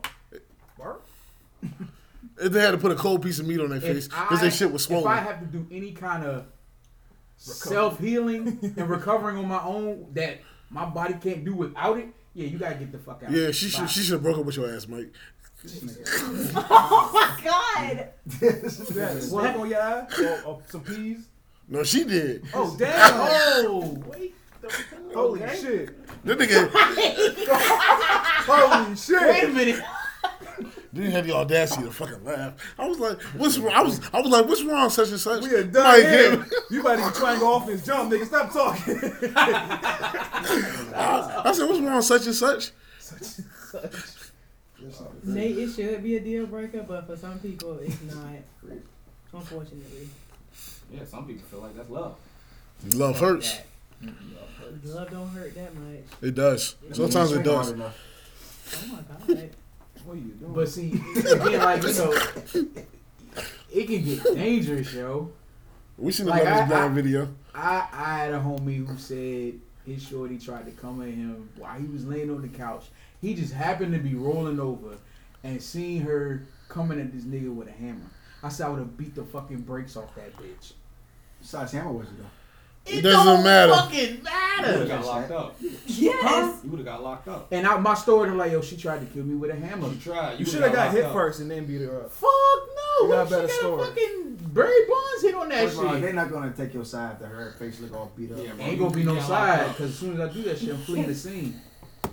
Mark? 0.79 1.05
If 2.39 2.53
they 2.53 2.61
had 2.61 2.73
to 2.73 2.79
put 2.79 2.93
a 2.93 2.97
cold 2.97 3.23
piece 3.23 3.39
of 3.39 3.47
meat 3.47 3.61
on 3.61 3.71
their 3.71 3.81
face 3.81 4.09
because 4.09 4.39
I, 4.39 4.43
their 4.43 4.51
shit 4.51 4.71
was 4.71 4.83
swollen. 4.85 5.05
if 5.05 5.11
I 5.11 5.23
swollen. 5.23 5.39
have 5.39 5.53
to 5.53 5.59
do 5.59 5.67
any 5.71 5.93
kind 5.93 6.25
of 6.25 6.47
self 7.37 7.99
healing 8.01 8.59
and 8.77 8.91
recovering 8.91 9.37
on 9.39 9.47
my 9.47 9.63
own 9.63 10.09
that 10.15 10.41
my 10.69 10.85
body 10.85 11.15
can't 11.15 11.45
do 11.45 11.55
without 11.55 11.99
it, 11.99 12.09
yeah, 12.35 12.47
you 12.47 12.59
gotta 12.59 12.75
get 12.75 12.93
the 12.93 12.99
fuck 12.99 13.23
out. 13.25 13.31
Yeah, 13.31 13.53
she 13.53 13.69
should 13.69 13.89
she 13.89 14.01
should 14.01 14.15
have 14.15 14.23
broke 14.23 14.39
up 14.39 14.45
with 14.45 14.57
your 14.57 14.75
ass, 14.75 14.89
Mike. 14.89 15.13
Oh 16.57 17.11
my 17.13 17.45
god. 17.45 18.11
what 19.31 19.31
work 19.31 19.57
on 19.57 19.71
your 19.71 19.81
eye 19.81 20.07
or, 20.21 20.43
or 20.47 20.63
some 20.69 20.83
peas. 20.83 21.29
No, 21.69 21.83
she 21.83 22.05
did. 22.05 22.45
Oh 22.55 22.77
damn! 22.79 23.67
Oh, 23.67 24.03
wait. 24.07 24.35
Holy 25.15 25.43
Okay. 25.43 25.61
shit! 25.61 26.25
That 26.25 26.39
nigga 26.39 26.71
Holy 28.47 28.97
shit! 28.97 29.21
Wait 29.21 29.45
a 29.45 29.49
minute. 29.49 29.83
didn't 30.93 31.11
have 31.13 31.27
the 31.27 31.33
audacity 31.35 31.83
to 31.85 31.91
fucking 31.93 32.25
laugh. 32.25 32.55
I 32.79 32.87
was 32.89 32.99
like, 32.99 33.21
"What's 33.37 33.59
wrong?" 33.59 33.73
I 33.75 33.83
was 33.83 34.01
I 34.13 34.21
was 34.21 34.31
like, 34.31 34.47
"What's 34.47 34.63
wrong?" 34.63 34.89
Such 34.91 35.11
and 35.11 35.21
such. 35.21 35.43
We 35.45 35.55
are 35.55 35.65
done 35.65 35.85
Mike, 35.85 36.03
here. 36.09 36.47
You 36.71 36.81
about 36.81 36.97
to 36.99 37.07
be 37.13 37.19
trying 37.19 37.35
to 37.35 37.41
go 37.41 37.53
off 37.55 37.67
this 37.67 37.85
jump, 37.85 38.11
nigga. 38.13 38.27
Stop 38.27 38.53
talking. 38.53 39.01
I, 40.95 41.43
I 41.45 41.53
said, 41.53 41.69
"What's 41.69 41.81
wrong?" 41.81 42.03
Such 42.03 42.27
and 42.27 42.35
such. 42.35 42.71
Nate, 45.25 45.59
it 45.59 45.73
should 45.75 46.03
be 46.03 46.17
a 46.17 46.21
deal 46.21 46.47
breaker, 46.47 46.83
but 46.87 47.07
for 47.07 47.17
some 47.17 47.39
people, 47.41 47.79
it's 47.81 48.01
not. 48.03 48.73
Unfortunately, 49.33 50.09
Yeah, 50.93 51.05
some 51.05 51.27
people 51.27 51.43
feel 51.49 51.61
like 51.61 51.75
that's 51.77 51.91
love. 51.91 52.17
Love 52.95 53.19
hurts. 53.19 53.59
Love 54.85 55.11
don't 55.11 55.29
hurt 55.29 55.55
that 55.55 55.75
much. 55.75 56.05
It 56.23 56.35
does. 56.35 56.77
Sometimes 56.93 57.33
it 57.33 57.43
does. 57.43 57.73
Oh 57.73 57.77
my 57.77 57.85
god. 59.35 59.51
What 60.05 60.15
are 60.15 60.17
you 60.17 60.33
doing? 60.35 60.53
But 60.53 60.69
see, 60.69 60.93
again, 61.17 61.61
like 61.61 61.83
you 61.83 61.93
know, 61.95 62.13
it 63.73 63.87
can 63.87 64.05
get 64.05 64.25
dangerous, 64.35 64.93
yo. 64.93 65.31
We 65.99 66.13
seen 66.13 66.27
Like, 66.27 66.43
another 66.43 66.63
I- 66.63 66.67
blind 66.69 66.95
video. 66.95 67.29
I 67.55 67.89
I 67.93 68.19
had 68.19 68.35
a 68.35 68.39
homie 68.39 68.87
who 68.87 68.97
said 68.99 69.55
his 69.87 70.03
shorty 70.03 70.39
tried 70.39 70.67
to 70.67 70.73
come 70.73 71.01
at 71.03 71.09
him 71.09 71.49
while 71.57 71.79
he 71.79 71.87
was 71.87 72.05
laying 72.05 72.31
on 72.31 72.43
the 72.43 72.49
couch. 72.49 72.87
He 73.21 73.35
just 73.35 73.53
happened 73.53 73.93
to 73.95 73.99
be 73.99 74.15
rolling 74.15 74.61
over 74.61 74.97
and 75.43 75.61
seen 75.63 76.03
her 76.03 76.47
coming 76.69 77.01
at 77.01 77.13
this 77.13 77.25
nigga 77.25 77.53
with 77.55 77.69
a 77.69 77.73
hammer. 77.73 78.11
I 78.43 78.49
said 78.51 78.67
I 78.67 78.69
would 78.71 78.79
have 78.81 78.97
beat 78.99 79.15
the 79.15 79.25
fucking 79.25 79.61
brakes 79.63 79.97
off 79.97 80.15
that 80.17 80.37
bitch. 80.37 80.73
Besides 81.41 81.73
hammer 81.73 81.93
was 81.93 82.09
it 82.09 82.19
though? 82.19 82.25
It 82.87 83.03
doesn't 83.03 83.43
matter. 83.45 83.73
Fucking 83.75 84.23
matter. 84.23 84.73
You 84.73 84.79
would 84.79 84.79
matter. 84.79 84.79
have 84.79 84.89
got 84.89 85.07
locked 85.07 85.31
up. 85.33 85.57
Yes. 85.87 86.61
You 86.65 86.71
would 86.71 86.79
have 86.79 86.87
got 86.87 87.03
locked 87.03 87.29
up. 87.29 87.49
And 87.53 87.67
I, 87.67 87.77
my 87.79 87.95
story, 87.95 88.29
they're 88.29 88.39
like, 88.39 88.53
yo, 88.53 88.61
she 88.63 88.77
tried 88.77 89.01
to 89.01 89.07
kill 89.07 89.25
me 89.25 89.35
with 89.35 89.51
a 89.51 89.55
hammer. 89.57 89.89
You 89.89 89.97
tried. 89.97 90.33
you 90.33 90.39
would've 90.39 90.49
should 90.49 90.63
have 90.63 90.73
got 90.73 90.85
locked 90.87 90.97
hit 90.97 91.05
up. 91.05 91.13
first 91.13 91.41
and 91.41 91.51
then 91.51 91.65
beat 91.67 91.81
her 91.83 92.03
up. 92.03 92.11
Fuck 92.13 92.29
no. 92.31 93.07
You 93.07 93.09
got 93.09 93.15
a 93.15 93.17
What 93.19 93.31
better 93.31 93.49
she 93.49 93.55
got 93.55 93.59
story. 93.61 93.83
a 93.83 93.87
fucking 93.87 94.39
Barry 94.55 94.87
Bonds 94.89 95.23
hit 95.23 95.35
on 95.35 95.49
that 95.51 95.65
First 95.65 95.79
of 95.79 95.85
all, 95.85 95.93
shit. 95.93 96.03
they're 96.03 96.13
not 96.15 96.31
gonna 96.31 96.53
take 96.57 96.73
your 96.75 96.85
side 96.85 97.13
after 97.13 97.27
her 97.27 97.55
face 97.59 97.81
look 97.81 97.95
all 97.95 98.11
beat 98.17 98.33
up. 98.33 98.39
Yeah, 98.43 98.53
bro. 98.53 98.65
Ain't 98.65 98.79
gonna 98.79 98.95
be 98.95 99.03
no 99.05 99.21
side 99.21 99.69
because 99.69 99.91
as 99.91 99.99
soon 99.99 100.15
as 100.15 100.31
I 100.31 100.33
do 100.33 100.43
that 100.45 100.59
shit, 100.59 100.71
I'm 100.71 100.79
fleeing 100.79 101.07
the 101.07 101.15
scene. 101.15 101.61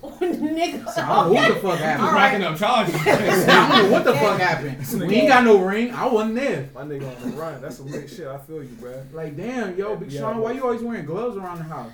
Nigga. 0.02 0.90
So 0.90 1.02
I 1.02 1.08
don't 1.08 1.28
know 1.28 1.34
what 1.34 1.48
the 1.48 1.56
fuck 1.56 1.72
Just 1.72 1.84
happened. 1.84 2.16
racking 2.16 2.44
up 2.44 2.58
charges. 2.58 2.96
I 3.06 3.70
don't 3.70 3.86
know 3.86 3.92
what 3.92 4.04
the 4.06 4.14
fuck 4.14 4.40
happened. 4.40 5.02
We 5.10 5.16
ain't 5.16 5.28
got 5.28 5.44
no 5.44 5.58
ring. 5.60 5.92
I 5.92 6.06
wasn't 6.08 6.36
there. 6.36 6.70
My 6.74 6.82
nigga 6.84 7.16
on 7.16 7.22
the 7.32 7.38
run. 7.38 7.62
That's 7.62 7.78
some 7.78 7.92
lit 7.92 8.10
shit. 8.10 8.28
I 8.28 8.38
feel 8.40 8.64
you, 8.64 8.70
bro. 8.80 9.04
Like 9.14 9.36
damn, 9.38 9.78
yo, 9.78 9.96
Big 9.96 10.12
Yeah, 10.12 10.22
Sean, 10.22 10.36
bro. 10.36 10.44
why 10.44 10.52
you 10.54 10.64
always 10.64 10.82
wearing 10.82 11.06
gloves 11.06 11.38
around 11.38 11.58
the 11.60 11.64
house? 11.66 11.92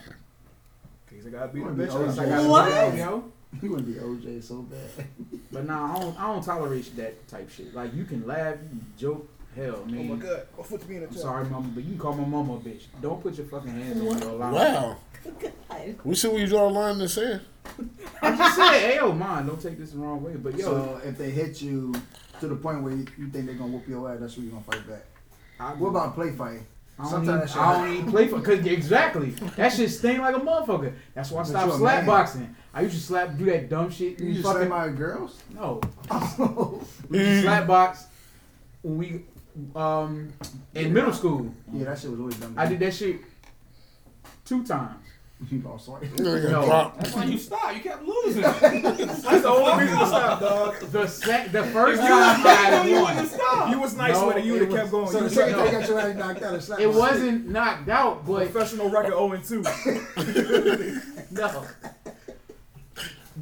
Cause 1.10 1.28
I 1.28 1.30
gotta 1.30 1.47
beat 1.50 1.60
the 1.60 1.66
Wanna 1.66 1.76
be 1.76 1.84
bitch 1.84 1.89
OJ. 1.91 2.10
It's 2.10 2.18
up. 2.18 2.26
like 2.26 2.34
I 2.34 2.47
What? 2.47 2.72
said, 2.72 2.97
yo. 2.97 3.24
You 3.64 3.70
wouldn't 3.72 3.88
be 3.88 3.93
OJ 4.00 4.43
so 4.43 4.56
bad. 4.62 5.08
But 5.52 5.66
nah, 5.66 5.95
I 5.95 6.00
don't, 6.00 6.20
I 6.22 6.28
don't 6.28 6.43
tolerate 6.43 6.95
that 6.97 7.28
type 7.28 7.50
shit. 7.50 7.74
Like 7.74 7.93
you 7.95 8.06
can 8.06 8.28
laugh, 8.28 8.56
you 8.62 8.70
can 8.70 8.86
joke, 8.95 9.28
hell, 9.56 9.80
Oh 9.82 9.86
man. 9.86 10.08
my 10.10 10.16
god. 10.18 10.43
My 10.56 10.64
foot's 10.64 10.84
being 10.84 11.02
a 11.04 11.08
I'm 11.08 11.14
sorry, 11.16 11.45
mama, 11.50 11.68
but 11.74 11.84
you 11.84 11.91
can 11.91 12.00
call 12.00 12.14
my 12.14 12.26
mama 12.26 12.54
a 12.54 12.58
bitch. 12.60 12.84
Don't 13.02 13.22
put 13.24 13.36
your 13.36 13.47
fucking 13.47 13.72
hands 13.72 14.00
on 14.00 14.20
your 14.22 14.34
line. 14.34 14.54
Wow. 14.54 14.97
We 16.04 16.16
see 16.16 16.28
where 16.30 16.39
you 16.39 16.47
draw 16.47 16.68
a 16.68 16.70
line 16.70 16.93
in 16.93 17.00
the 17.00 17.10
sand. 17.10 17.41
I 18.22 18.36
just 18.36 18.56
said, 18.56 18.80
hey, 18.80 18.96
yo, 18.98 19.12
mine, 19.14 19.48
don't 19.48 19.62
take 19.62 19.78
this 19.78 19.92
the 19.92 19.98
wrong 20.00 20.22
way. 20.24 20.34
But 20.36 20.58
yo, 20.58 20.66
so 20.66 21.02
if 21.04 21.18
they 21.18 21.30
hit 21.32 21.62
you 21.62 21.94
to 22.40 22.48
the 22.48 22.56
point 22.56 22.84
where 22.84 22.94
you, 22.94 23.06
you 23.18 23.28
think 23.30 23.46
they're 23.46 23.56
gonna 23.56 23.72
whoop 23.72 23.88
your 23.88 24.12
ass, 24.12 24.20
that's 24.20 24.36
where 24.38 24.46
you 24.46 24.52
gonna 24.52 24.64
fight 24.64 24.88
back. 24.88 25.06
I, 25.60 25.74
What 25.74 25.90
about 25.90 26.16
play? 26.16 26.30
I 26.30 27.04
don't, 27.04 27.12
Sometimes 27.12 27.52
even, 27.52 27.64
I 27.64 27.74
don't 27.88 27.94
even 27.98 28.12
play 28.12 28.28
for 28.28 28.42
cause 28.42 28.60
exactly 28.66 29.30
that 29.56 29.72
shit 29.72 29.90
sting 29.90 30.20
like 30.20 30.36
a 30.36 30.40
motherfucker. 30.40 30.94
That's 31.14 31.32
why 31.32 31.42
I 31.42 31.44
stopped 31.46 31.74
slap 31.76 31.98
man. 32.00 32.06
boxing. 32.06 32.56
I 32.74 32.82
used 32.82 32.96
to 32.96 33.02
slap, 33.02 33.38
do 33.38 33.46
that 33.46 33.70
dumb 33.70 33.90
shit. 33.90 34.20
You 34.20 34.28
You 34.32 34.42
fucking 34.44 34.68
my 34.68 34.90
girls? 34.90 35.42
no, 35.54 35.80
Oh. 36.12 36.82
we 37.10 37.20
used 37.20 37.32
to 37.32 37.42
slap 37.44 37.68
box 37.68 38.06
when 38.82 38.98
we 38.98 39.22
um 39.76 40.34
in 40.76 40.94
middle 40.94 41.14
school. 41.14 41.54
yeah, 41.74 41.86
that 41.86 42.00
shit 42.00 42.12
was 42.12 42.20
always 42.20 42.36
dumb. 42.36 42.54
I 42.58 42.66
did 42.66 42.80
that 42.80 42.94
shit 42.94 43.22
two 44.44 44.66
times. 44.66 45.06
You 45.50 45.62
lost 45.62 45.88
weight. 45.88 46.20
No. 46.20 46.92
That's 47.00 47.14
why 47.16 47.24
you 47.24 47.38
stopped. 47.38 47.74
You 47.76 47.82
kept 47.82 48.04
losing. 48.04 48.42
That's 48.42 48.62
the 49.22 49.48
only 49.48 49.84
reason 49.84 49.98
to 50.00 50.06
stop, 50.06 50.40
dog. 50.42 50.80
The 50.92 51.08
sec- 51.08 51.52
the 51.54 51.64
first 51.64 52.02
You 52.04 52.08
time 52.10 52.46
I 52.46 52.84
you 52.86 52.96
won. 53.02 53.16
wouldn't 53.16 53.32
stop. 53.32 53.70
You 53.72 53.80
was 53.80 53.96
nice 53.96 54.16
No, 54.16 54.28
with 54.28 54.38
it. 54.38 54.44
You 54.46 54.54
would 54.54 54.62
it 54.64 54.72
have 54.72 54.78
kept 54.80 54.92
going. 54.92 55.08
So 55.08 55.14
You 55.14 55.20
the 55.20 55.24
was 55.24 55.34
second 55.34 55.58
like, 55.58 55.66
time 55.72 55.74
you 55.74 55.80
got 55.80 55.90
your 55.90 56.00
ass 56.02 56.16
knocked 56.18 56.42
out 56.44 56.54
and 56.56 56.64
slapped 56.64 56.82
It 56.82 56.88
wasn't 56.94 57.48
knocked 57.50 57.90
out, 57.90 58.26
but 58.28 58.52
professional 58.52 58.90
record 58.90 59.14
0 59.14 59.32
and 59.34 59.44
2. 59.44 61.02
no. 61.32 61.66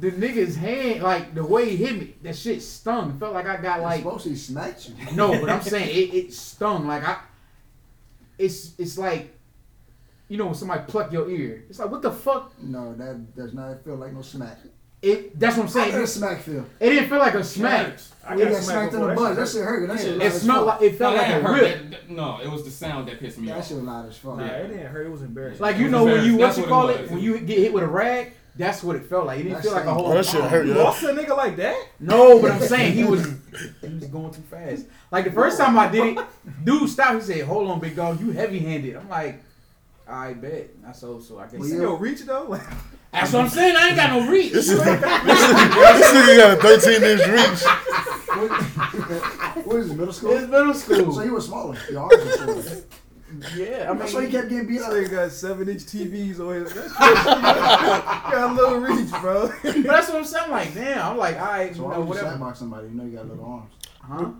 The 0.00 0.12
nigga's 0.12 0.54
hand, 0.54 1.02
like 1.02 1.34
the 1.34 1.44
way 1.44 1.70
he 1.70 1.76
hit 1.84 1.98
me, 1.98 2.14
that 2.22 2.36
shit 2.36 2.62
stung. 2.62 3.10
It 3.10 3.18
felt 3.18 3.34
like 3.34 3.46
I 3.46 3.56
got 3.60 3.80
Like, 3.80 3.82
like 3.82 3.98
supposed 4.04 4.24
to 4.24 4.36
smacked 4.36 4.88
you. 4.90 4.94
no, 5.16 5.40
but 5.40 5.50
I'm 5.50 5.60
saying 5.62 5.88
it, 5.88 6.14
it 6.14 6.32
stung. 6.32 6.86
Like 6.86 7.02
I, 7.02 7.18
it's 8.38 8.74
it's 8.78 8.96
like, 8.96 9.36
you 10.28 10.36
know, 10.36 10.46
when 10.46 10.54
somebody 10.54 10.82
pluck 10.86 11.12
your 11.12 11.28
ear. 11.30 11.64
It's 11.68 11.78
like 11.78 11.90
what 11.90 12.02
the 12.02 12.12
fuck. 12.12 12.52
No, 12.62 12.94
that 12.94 13.34
does 13.34 13.54
not 13.54 13.82
feel 13.84 13.96
like 13.96 14.12
no 14.12 14.22
smack. 14.22 14.58
It 15.00 15.38
that's 15.38 15.56
what 15.56 15.62
I'm 15.62 15.68
How 15.68 15.72
saying. 15.74 15.90
did 15.92 16.00
a 16.00 16.02
It, 16.02 16.06
smack 16.08 16.40
feel? 16.40 16.66
it 16.80 16.90
didn't 16.90 17.08
feel 17.08 17.18
like 17.20 17.34
a 17.34 17.44
smack. 17.44 17.98
I 18.26 18.34
You 18.34 18.44
got 18.46 18.52
got 18.52 18.62
smacked 18.64 18.94
in 18.94 19.00
the 19.00 19.14
butt. 19.14 19.36
That 19.36 19.48
shit 19.48 19.62
hurt. 19.62 19.86
That 19.88 20.00
shit 20.00 20.16
loud 20.16 20.22
It 20.22 20.26
as 20.26 20.42
smelled 20.42 20.66
like 20.66 20.82
it 20.82 20.94
felt 20.98 21.14
No, 21.14 21.20
like 21.22 21.28
that 21.30 21.40
a 21.40 21.44
hurt. 21.44 21.62
rip. 21.62 21.78
That- 21.78 21.90
that- 21.90 22.10
no, 22.10 22.40
it 22.42 22.50
was 22.50 22.64
the 22.64 22.70
sound 22.72 23.06
that 23.08 23.20
pissed 23.20 23.38
me 23.38 23.46
That 23.46 23.58
off. 23.58 23.68
That 23.68 23.74
shit 23.76 23.84
loud 23.84 24.08
as 24.08 24.16
fuck. 24.18 24.36
Nah, 24.38 24.46
it 24.46 24.68
didn't 24.68 24.86
hurt. 24.86 25.06
It 25.06 25.10
was 25.10 25.22
embarrassing. 25.22 25.60
Like 25.62 25.76
you 25.78 25.88
know 25.88 26.04
when 26.04 26.24
you 26.24 26.32
what 26.36 26.56
embarrassing. 26.56 26.62
you 26.64 26.66
That's 26.66 26.68
call 26.68 26.88
it 26.88 27.00
it 27.02 27.10
when 27.12 27.20
you 27.20 27.38
get 27.38 27.58
hit 27.58 27.72
with 27.72 27.84
a 27.84 27.88
rag. 27.88 28.32
That's 28.56 28.82
what 28.82 28.96
it 28.96 29.04
felt 29.04 29.26
like. 29.26 29.38
It 29.38 29.42
didn't 29.44 29.54
That 29.58 29.62
feel 29.62 29.72
like 29.72 29.84
a 29.84 29.94
whole. 29.94 30.08
That 30.10 30.26
shit 30.26 30.40
pound. 30.40 30.50
hurt, 30.50 30.66
you 30.66 30.74
lost 30.74 31.04
a 31.04 31.06
nigga 31.14 31.36
like 31.36 31.54
that? 31.58 31.76
No, 32.00 32.42
but 32.42 32.50
I'm 32.50 32.60
saying 32.60 32.94
he 32.94 33.04
was 33.04 33.24
he 33.80 33.88
was 33.88 34.04
going 34.06 34.32
too 34.32 34.42
fast. 34.50 34.86
Like 35.12 35.26
the 35.26 35.30
first 35.30 35.58
time 35.58 35.78
I 35.78 35.86
did 35.86 36.18
it, 36.18 36.24
dude 36.64 36.90
stopped. 36.90 37.14
He 37.14 37.20
said, 37.20 37.44
"Hold 37.46 37.70
on, 37.70 37.78
big 37.78 37.94
dog, 37.94 38.18
you 38.20 38.32
heavy 38.32 38.58
handed." 38.58 38.96
I'm 38.96 39.08
like, 39.08 39.40
"I 40.08 40.32
bet." 40.34 40.70
I 40.86 40.92
so 40.92 41.20
so 41.20 41.38
I 41.38 41.44
guess. 41.44 41.60
Well, 41.60 41.68
You 41.68 41.74
yeah. 41.76 41.82
know, 41.82 41.94
reach 41.96 42.20
though. 42.22 42.58
That's 43.12 43.32
what 43.32 43.42
I'm 43.44 43.48
saying. 43.48 43.74
I 43.76 43.86
ain't 43.88 43.96
got 43.96 44.10
no 44.10 44.30
reach. 44.30 44.52
This 44.52 44.68
is- 44.68 44.78
this 44.84 44.86
nigga 45.00 46.36
got 46.36 46.58
a 46.58 46.60
13 46.60 47.02
inch 47.02 47.26
reach. 47.26 47.62
What, 48.36 49.66
what 49.66 49.76
is 49.76 49.90
it, 49.90 49.96
middle 49.96 50.12
school? 50.12 50.32
It's 50.36 50.46
middle 50.46 50.74
school. 50.74 50.96
So 50.96 51.10
school. 51.12 51.24
you 51.24 51.32
were 51.32 51.40
smaller. 51.40 51.76
Your 51.90 52.00
arms 52.02 52.24
were 52.24 52.30
smaller. 52.62 52.82
Yeah, 53.56 53.90
I 53.90 53.94
That's 53.94 54.12
why 54.14 54.20
you 54.20 54.26
mean, 54.28 54.36
kept 54.36 54.48
getting 54.50 54.66
beat 54.66 54.78
this 54.78 54.86
up. 54.86 54.92
nigga 54.92 55.10
got 55.10 55.30
seven 55.32 55.68
inch 55.68 55.82
TVs 55.84 56.40
on 56.40 56.54
his. 56.64 56.72
That 56.74 56.84
shit- 56.84 58.32
got 58.32 58.50
a 58.50 58.52
little 58.54 58.78
reach, 58.78 59.10
bro. 59.20 59.48
but 59.62 59.82
that's 59.82 60.08
what 60.08 60.16
I'm 60.18 60.24
saying. 60.24 60.44
I'm 60.46 60.50
like, 60.50 60.74
damn. 60.74 61.06
I'm 61.12 61.16
like, 61.18 61.38
all 61.40 61.46
right, 61.46 61.74
So 61.74 61.78
you 61.82 61.84
why 61.88 61.94
know, 61.94 62.00
would 62.00 62.18
you 62.18 62.24
whatever. 62.24 62.44
slapbox 62.44 62.56
somebody? 62.56 62.88
You 62.88 62.94
know 62.94 63.04
you 63.04 63.16
got 63.16 63.28
little 63.28 63.44
arms. 63.44 63.72
Huh? 64.00 64.30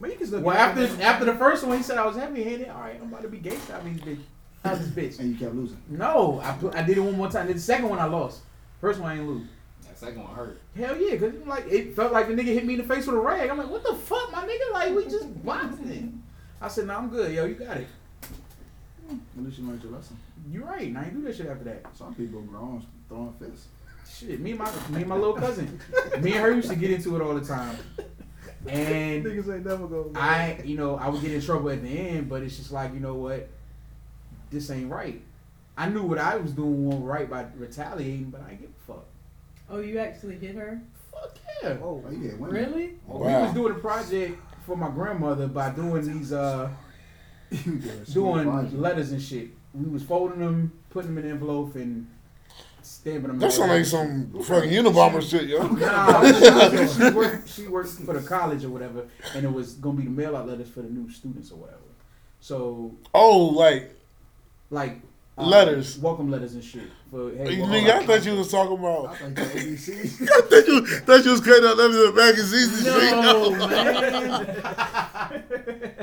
Man, 0.00 0.10
you 0.10 0.16
can 0.16 0.26
still 0.26 0.40
Well, 0.40 0.54
get 0.56 0.84
after 0.90 1.02
after 1.02 1.24
the 1.26 1.34
first 1.34 1.64
one, 1.64 1.76
he 1.76 1.82
said 1.82 1.98
I 1.98 2.06
was 2.06 2.16
heavy 2.16 2.42
handed. 2.44 2.68
All 2.70 2.80
right, 2.80 2.96
I'm 3.00 3.08
about 3.08 3.22
to 3.22 3.28
be 3.28 3.38
gangsta. 3.38 3.80
I 3.80 3.82
mean, 3.84 4.24
bitch. 4.64 4.68
How's 4.68 4.78
this 4.78 4.88
bitch? 4.88 5.20
And 5.20 5.32
you 5.32 5.38
kept 5.38 5.54
losing. 5.54 5.78
No, 5.88 6.40
I 6.42 6.52
put, 6.52 6.74
I 6.74 6.82
did 6.82 6.98
it 6.98 7.00
one 7.00 7.16
more 7.16 7.30
time. 7.30 7.46
Then 7.46 7.56
the 7.56 7.62
second 7.62 7.88
one 7.88 7.98
I 7.98 8.04
lost. 8.04 8.42
First 8.80 9.00
one 9.00 9.10
I 9.10 9.18
ain't 9.18 9.28
lose. 9.28 9.48
That 9.86 9.98
second 9.98 10.22
one 10.22 10.34
hurt. 10.34 10.60
Hell 10.76 11.00
yeah, 11.00 11.16
cause 11.16 11.32
like 11.46 11.66
it 11.70 11.94
felt 11.94 12.12
like 12.12 12.28
the 12.28 12.34
nigga 12.34 12.46
hit 12.46 12.64
me 12.64 12.74
in 12.74 12.80
the 12.80 12.86
face 12.86 13.06
with 13.06 13.16
a 13.16 13.20
rag. 13.20 13.50
I'm 13.50 13.58
like, 13.58 13.70
what 13.70 13.84
the 13.84 13.94
fuck, 13.94 14.32
my 14.32 14.44
nigga? 14.44 14.72
Like 14.72 14.94
we 14.94 15.04
just 15.04 15.44
boxing. 15.44 15.90
It. 15.90 16.64
I 16.64 16.68
said, 16.68 16.86
no, 16.86 16.96
I'm 16.96 17.08
good, 17.08 17.32
yo. 17.32 17.44
You 17.44 17.54
got 17.54 17.76
it. 17.76 17.88
At 19.10 19.44
least 19.44 19.58
you 19.58 19.66
learned 19.66 19.82
your 19.82 19.92
lesson. 19.92 20.16
You 20.50 20.64
right. 20.64 20.86
And 20.86 20.98
I 20.98 21.04
ain't 21.04 21.14
do 21.14 21.22
that 21.22 21.36
shit 21.36 21.46
after 21.46 21.64
that. 21.64 21.84
Some 21.96 22.14
people 22.14 22.40
grown 22.42 22.84
throwing 23.08 23.32
fists. 23.34 23.68
Shit, 24.08 24.40
me 24.40 24.50
and 24.50 24.58
my 24.58 24.70
me 24.90 25.00
and 25.00 25.08
my 25.08 25.16
little 25.16 25.34
cousin, 25.34 25.80
me 26.20 26.32
and 26.32 26.40
her 26.40 26.52
used 26.52 26.68
to 26.68 26.76
get 26.76 26.90
into 26.90 27.16
it 27.16 27.22
all 27.22 27.34
the 27.34 27.44
time. 27.44 27.76
And 28.66 29.24
Niggas 29.24 29.54
ain't 29.54 29.66
never 29.66 29.86
go. 29.86 30.12
I, 30.14 30.60
you 30.64 30.76
know, 30.76 30.96
I 30.96 31.08
would 31.08 31.20
get 31.20 31.32
in 31.32 31.40
trouble 31.40 31.70
at 31.70 31.82
the 31.82 31.88
end, 31.88 32.28
but 32.28 32.42
it's 32.42 32.56
just 32.56 32.72
like, 32.72 32.92
you 32.94 33.00
know 33.00 33.14
what? 33.14 33.48
This 34.52 34.70
ain't 34.70 34.90
right. 34.90 35.20
I 35.76 35.88
knew 35.88 36.02
what 36.02 36.18
I 36.18 36.36
was 36.36 36.52
doing 36.52 36.84
wasn't 36.86 37.06
right 37.06 37.28
by 37.28 37.46
retaliating, 37.56 38.30
but 38.30 38.42
I 38.46 38.50
ain't 38.52 38.60
give 38.60 38.70
a 38.70 38.92
fuck. 38.92 39.04
Oh, 39.70 39.80
you 39.80 39.98
actually 39.98 40.36
hit 40.36 40.54
her? 40.54 40.80
Fuck 41.10 41.38
yeah. 41.62 41.76
Oh, 41.82 42.04
you 42.10 42.18
get 42.18 42.38
women. 42.38 42.54
Really? 42.54 42.86
We 43.06 43.18
Wow. 43.20 43.44
was 43.44 43.54
doing 43.54 43.72
a 43.74 43.78
project 43.78 44.38
for 44.66 44.76
my 44.76 44.90
grandmother 44.90 45.46
by 45.48 45.70
doing 45.70 46.06
these 46.18 46.32
uh 46.32 46.68
You 47.50 47.76
get 47.76 47.92
a 47.92 48.04
sweet 48.04 48.14
doing 48.14 48.80
letters 48.80 49.12
and 49.12 49.22
shit. 49.22 49.48
We 49.74 49.88
was 49.88 50.02
folding 50.02 50.40
them, 50.40 50.72
putting 50.90 51.14
them 51.14 51.18
in 51.24 51.30
an 51.30 51.30
envelope, 51.32 51.74
and 51.76 52.06
stamping 52.82 53.28
them. 53.28 53.38
That 53.38 53.52
sound 53.52 53.70
like 53.70 53.86
some 53.86 54.30
fucking 54.44 54.70
Unabomber 54.70 55.22
shit, 55.22 55.48
yo. 55.48 55.66
Nah, 55.66 56.22
she, 56.86 57.02
she 57.04 57.10
worked. 57.10 57.48
She 57.48 57.66
worked 57.68 57.88
for 57.90 58.12
the 58.12 58.26
college 58.26 58.64
or 58.64 58.68
whatever, 58.68 59.06
and 59.34 59.44
it 59.46 59.52
was 59.52 59.74
gonna 59.74 59.96
be 59.96 60.04
the 60.04 60.10
mail 60.10 60.36
out 60.36 60.46
letters 60.46 60.68
for 60.68 60.82
the 60.82 60.90
new 60.90 61.10
students 61.10 61.50
or 61.50 61.56
whatever. 61.56 61.78
So 62.40 62.94
Oh, 63.14 63.38
like, 63.46 63.94
like 64.72 65.00
uh, 65.38 65.46
Letters. 65.46 65.98
welcome 65.98 66.30
letters 66.30 66.54
and 66.54 66.64
shit. 66.64 66.84
For 67.10 67.30
hey, 67.30 67.56
nigga, 67.58 67.90
I 67.90 68.06
thought 68.06 68.24
you 68.24 68.34
was 68.36 68.50
talking 68.50 68.78
about. 68.78 69.16
think 69.16 69.34
the 69.36 69.42
ABC. 69.42 70.22
I 70.22 70.40
thought 70.42 70.66
you, 70.66 70.86
thought 70.86 71.24
you 71.24 71.30
was 71.30 71.40
creating 71.40 71.68
out 71.68 71.76
letters 71.76 71.96
in 71.96 72.14
magazines. 72.14 72.84
No 72.84 73.50
man. 73.50 74.64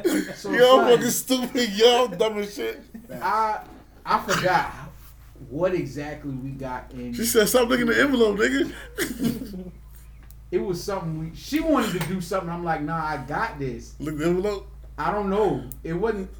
so 0.35 0.51
Yo, 0.51 0.77
son, 0.77 0.89
fucking 0.89 1.09
stupid, 1.11 1.69
yo, 1.71 2.07
dumb 2.07 2.37
as 2.39 2.55
shit. 2.55 2.81
I 3.21 3.61
I 4.05 4.19
forgot 4.21 4.71
what 5.49 5.73
exactly 5.73 6.31
we 6.31 6.51
got 6.51 6.91
in. 6.93 7.13
She 7.13 7.25
said, 7.25 7.49
stop 7.49 7.69
looking 7.69 7.89
at 7.89 7.95
the 7.95 8.01
envelope, 8.01 8.37
nigga. 8.37 9.71
It 10.51 10.57
was 10.57 10.83
something 10.83 11.19
we. 11.19 11.35
She 11.35 11.59
wanted 11.59 12.01
to 12.01 12.07
do 12.07 12.19
something. 12.19 12.49
I'm 12.49 12.63
like, 12.63 12.81
nah, 12.81 13.05
I 13.05 13.17
got 13.17 13.59
this. 13.59 13.93
Look 13.99 14.17
the 14.17 14.25
envelope. 14.25 14.67
I 14.97 15.11
don't 15.11 15.29
know. 15.29 15.63
It 15.83 15.93
wasn't 15.93 16.31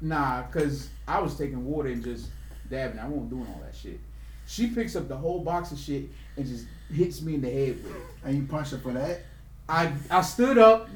nah, 0.00 0.42
cause 0.44 0.88
I 1.08 1.20
was 1.20 1.36
taking 1.36 1.64
water 1.64 1.88
and 1.88 2.02
just 2.04 2.28
dabbing. 2.70 2.98
I 2.98 3.06
wasn't 3.06 3.30
doing 3.30 3.46
all 3.46 3.60
that 3.64 3.74
shit. 3.76 4.00
She 4.46 4.68
picks 4.68 4.94
up 4.96 5.08
the 5.08 5.16
whole 5.16 5.40
box 5.40 5.72
of 5.72 5.78
shit 5.78 6.04
and 6.36 6.46
just 6.46 6.66
hits 6.92 7.20
me 7.22 7.34
in 7.34 7.40
the 7.42 7.50
head 7.50 7.82
with 7.82 7.96
it. 7.96 8.02
and 8.24 8.36
you 8.36 8.46
punch 8.46 8.70
her 8.70 8.78
for 8.78 8.92
that. 8.92 9.20
I 9.68 9.92
I 10.10 10.20
stood 10.22 10.58
up 10.58 10.88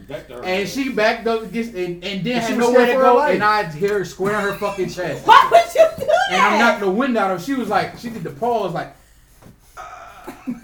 and 0.44 0.68
she 0.68 0.90
backed 0.92 1.26
up 1.26 1.42
against 1.42 1.74
and, 1.74 2.04
and 2.04 2.24
then 2.24 2.36
And 2.38 2.44
she 2.46 2.52
had 2.52 2.56
was 2.56 2.68
nowhere 2.68 2.86
to 2.86 2.92
go 2.92 3.20
and 3.22 3.42
I 3.42 3.64
hear 3.72 3.98
her 3.98 4.04
square 4.04 4.40
her 4.40 4.54
fucking 4.58 4.90
chest. 4.90 5.26
Why 5.26 5.48
would 5.50 5.74
you 5.74 5.86
do 5.98 6.06
that? 6.06 6.28
And 6.30 6.40
I 6.40 6.58
knocked 6.58 6.80
the 6.80 6.90
wind 6.90 7.16
out 7.16 7.32
of 7.32 7.40
her. 7.40 7.44
She 7.44 7.54
was 7.54 7.68
like, 7.68 7.98
she 7.98 8.10
did 8.10 8.22
the 8.22 8.30
pause 8.30 8.72
like 8.72 8.94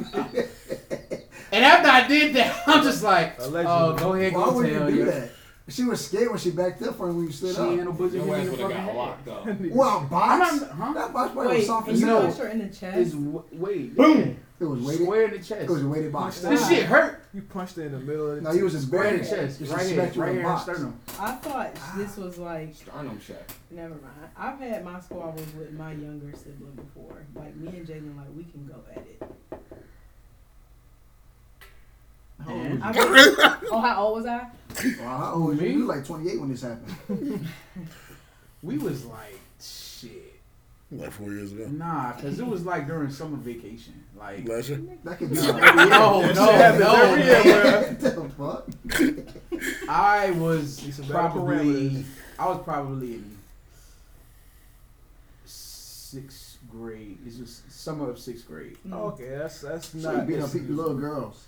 And 1.53 1.65
after 1.65 1.89
I 1.89 2.07
did 2.07 2.35
that, 2.35 2.63
I'm 2.67 2.83
just 2.85 3.03
like, 3.03 3.39
Allegedly. 3.39 3.65
oh, 3.67 3.97
go 3.97 4.13
ahead, 4.15 4.33
Why 4.35 4.45
go 4.45 4.53
would 4.53 4.67
you 4.69 4.75
tell 4.79 4.89
do 4.89 4.95
you. 4.95 5.05
that? 5.07 5.31
She 5.69 5.83
was 5.85 6.07
scared 6.07 6.31
when 6.31 6.39
she 6.39 6.53
backed 6.53 6.81
up 6.83 6.97
for 6.97 7.09
him 7.09 7.17
when 7.17 7.27
you 7.27 7.33
stood 7.33 7.57
She 7.57 7.61
ain't 7.61 7.81
up. 7.81 7.87
no 7.87 7.93
buzzer 7.93 8.19
Your 8.19 8.27
ass 8.27 8.31
me 8.31 8.39
in 8.39 8.45
the 8.47 8.51
would 8.53 8.73
have 8.73 8.87
got 8.87 8.95
locked 8.95 9.29
up. 9.29 9.47
Well, 9.61 9.89
I'm 9.99 10.07
box. 10.09 10.61
not, 10.61 10.71
huh? 10.71 10.93
That 10.93 11.13
box 11.13 11.33
probably 11.33 11.49
Wait, 11.49 11.57
was 11.59 11.67
soft 11.67 11.89
as 11.89 12.01
you 12.01 12.07
No. 12.07 12.13
hell. 12.13 12.23
punched 12.23 12.39
her 12.39 12.49
in 12.49 12.59
the 12.59 12.69
chest? 12.69 12.97
It's 12.99 13.11
w- 13.11 13.43
wait, 13.53 13.97
Boom. 13.97 14.37
It 14.59 14.65
was 14.65 14.81
weighted. 14.81 15.03
square 15.03 15.25
in 15.25 15.31
the 15.33 15.39
chest. 15.39 15.51
It 15.63 15.69
was 15.69 15.83
a 15.83 15.89
weighted 15.89 16.13
box. 16.13 16.37
Stop. 16.37 16.51
This 16.53 16.69
shit 16.69 16.85
hurt. 16.85 17.21
You 17.35 17.43
punched 17.43 17.77
her 17.77 17.83
in 17.83 17.93
the 17.93 17.99
middle 17.99 18.31
of 18.31 18.37
the 18.37 18.43
No, 18.43 18.53
he 18.53 18.63
was 18.63 18.73
just 18.75 18.87
Square 18.87 19.07
in 19.15 19.23
the 19.23 19.29
chest. 19.29 19.59
Just 19.59 19.73
Right 19.73 19.85
here, 19.87 19.95
smacked 19.97 20.17
right 20.17 20.33
here 20.35 20.43
box. 20.45 20.63
sternum. 20.63 20.99
I 21.21 21.33
thought 21.33 21.77
this 21.97 22.17
was 22.17 22.39
like 22.39 22.75
Sternum 22.75 23.19
check. 23.27 23.51
never 23.73 23.91
mind. 23.97 24.31
I've 24.37 24.59
had 24.61 24.85
my 24.85 25.01
squabbles 25.01 25.53
with 25.59 25.73
my 25.73 25.93
younger 25.93 26.35
sibling 26.37 26.73
before. 26.77 27.25
Like 27.35 27.55
me 27.57 27.69
and 27.77 27.87
Jalen, 27.87 28.17
like 28.17 28.29
we 28.37 28.45
can 28.45 28.67
go 28.67 28.77
at 28.95 28.99
it. 28.99 29.23
How 32.45 32.53
old 32.53 32.71
was 32.73 32.81
I 32.83 32.93
mean, 32.93 33.35
oh, 33.73 33.81
how 33.81 34.03
old 34.03 34.17
was 34.19 34.27
I? 34.27 34.47
you? 34.85 34.97
How 34.99 35.33
old 35.35 35.49
was 35.49 35.61
you? 35.61 35.69
You 35.69 35.87
were 35.87 35.95
like 35.95 36.05
28 36.05 36.41
when 36.41 36.49
this 36.51 36.63
happened. 36.63 37.47
We 38.63 38.79
was 38.79 39.05
like, 39.05 39.39
shit. 39.61 40.35
Like 40.91 41.13
four 41.13 41.31
years 41.33 41.53
ago. 41.53 41.67
Nah, 41.69 42.13
cause 42.13 42.41
it 42.41 42.47
was 42.47 42.65
like 42.65 42.87
during 42.89 43.11
summer 43.11 43.37
vacation. 43.37 43.95
Like, 44.19 44.49
Last 44.49 44.71
year. 44.71 44.81
That 45.05 45.19
could 45.19 45.31
be. 45.31 45.37
no, 45.37 45.51
like- 45.53 45.75
no, 45.89 46.23
shit 46.27 46.37
happens 46.37 46.81
no, 46.81 46.95
every 46.95 47.25
year, 47.25 47.45
man. 47.45 47.99
The 47.99 48.31
fuck? 48.31 49.89
I 49.89 50.31
was 50.33 50.83
Need 50.85 50.95
some 50.95 51.05
better 51.07 51.15
probably, 51.19 51.57
parameters. 51.91 52.05
I 52.39 52.47
was 52.49 52.63
probably 52.65 53.15
in 53.15 53.39
sixth 55.45 56.46
grade. 56.77 57.19
This 57.25 57.39
was 57.39 57.63
summer 57.69 58.11
of 58.11 58.19
sixth 58.19 58.47
grade. 58.47 58.77
Mm. 58.87 58.93
Okay, 59.13 59.29
that's 59.31 59.61
that's 59.61 59.89
So 59.89 60.13
not. 60.13 60.27
beat 60.27 60.41
up 60.41 60.53
people, 60.53 60.75
little 60.75 60.95
girls. 60.95 61.47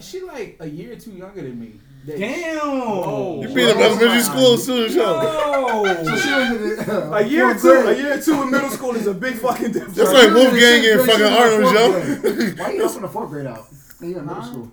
She 0.00 0.20
like 0.22 0.56
a 0.60 0.66
year 0.66 0.92
or 0.94 0.96
two 0.96 1.10
younger 1.12 1.42
than 1.42 1.60
me. 1.60 1.78
That- 2.06 2.18
Damn. 2.18 2.58
Oh. 2.62 3.42
You 3.42 3.54
beat 3.54 3.68
up 3.68 3.76
elementary 3.76 4.22
school 4.22 4.54
as 4.54 4.64
soon 4.64 4.84
as 4.86 4.94
y'all. 4.94 5.84
So 6.04 6.16
she 6.16 6.30
was 6.30 6.88
uh, 6.88 7.10
A 7.14 7.22
year 7.26 7.50
or 7.50 7.54
fourth 7.54 7.62
two, 7.84 7.88
a 7.88 7.94
year 7.94 8.18
or 8.18 8.20
two 8.22 8.42
in 8.42 8.50
middle 8.50 8.70
school 8.70 8.94
is 8.96 9.06
a 9.06 9.12
big 9.14 9.34
fucking 9.34 9.72
difference. 9.72 9.96
That's 9.96 10.08
So 10.10 10.14
like 10.16 10.28
she 10.28 10.30
was 10.32 10.38
in 10.38 10.42
Wolfgang 10.42 10.82
sixth 10.82 10.90
and 10.90 11.04
grade, 11.04 11.16
she 11.16 11.22
fucking 11.22 11.62
was 11.62 11.72
in 11.72 11.76
Arnold, 11.76 12.24
yo. 12.24 12.32
grade. 12.32 12.58
Why 12.58 12.72
you 12.72 12.80
helping 12.80 13.02
the 13.02 13.08
fourth 13.08 13.30
grade 13.30 13.46
out? 13.46 13.66
Then 14.00 14.10
you're 14.10 14.18
in 14.20 14.26
middle 14.26 14.42
Huh? 14.42 14.50
school. 14.50 14.72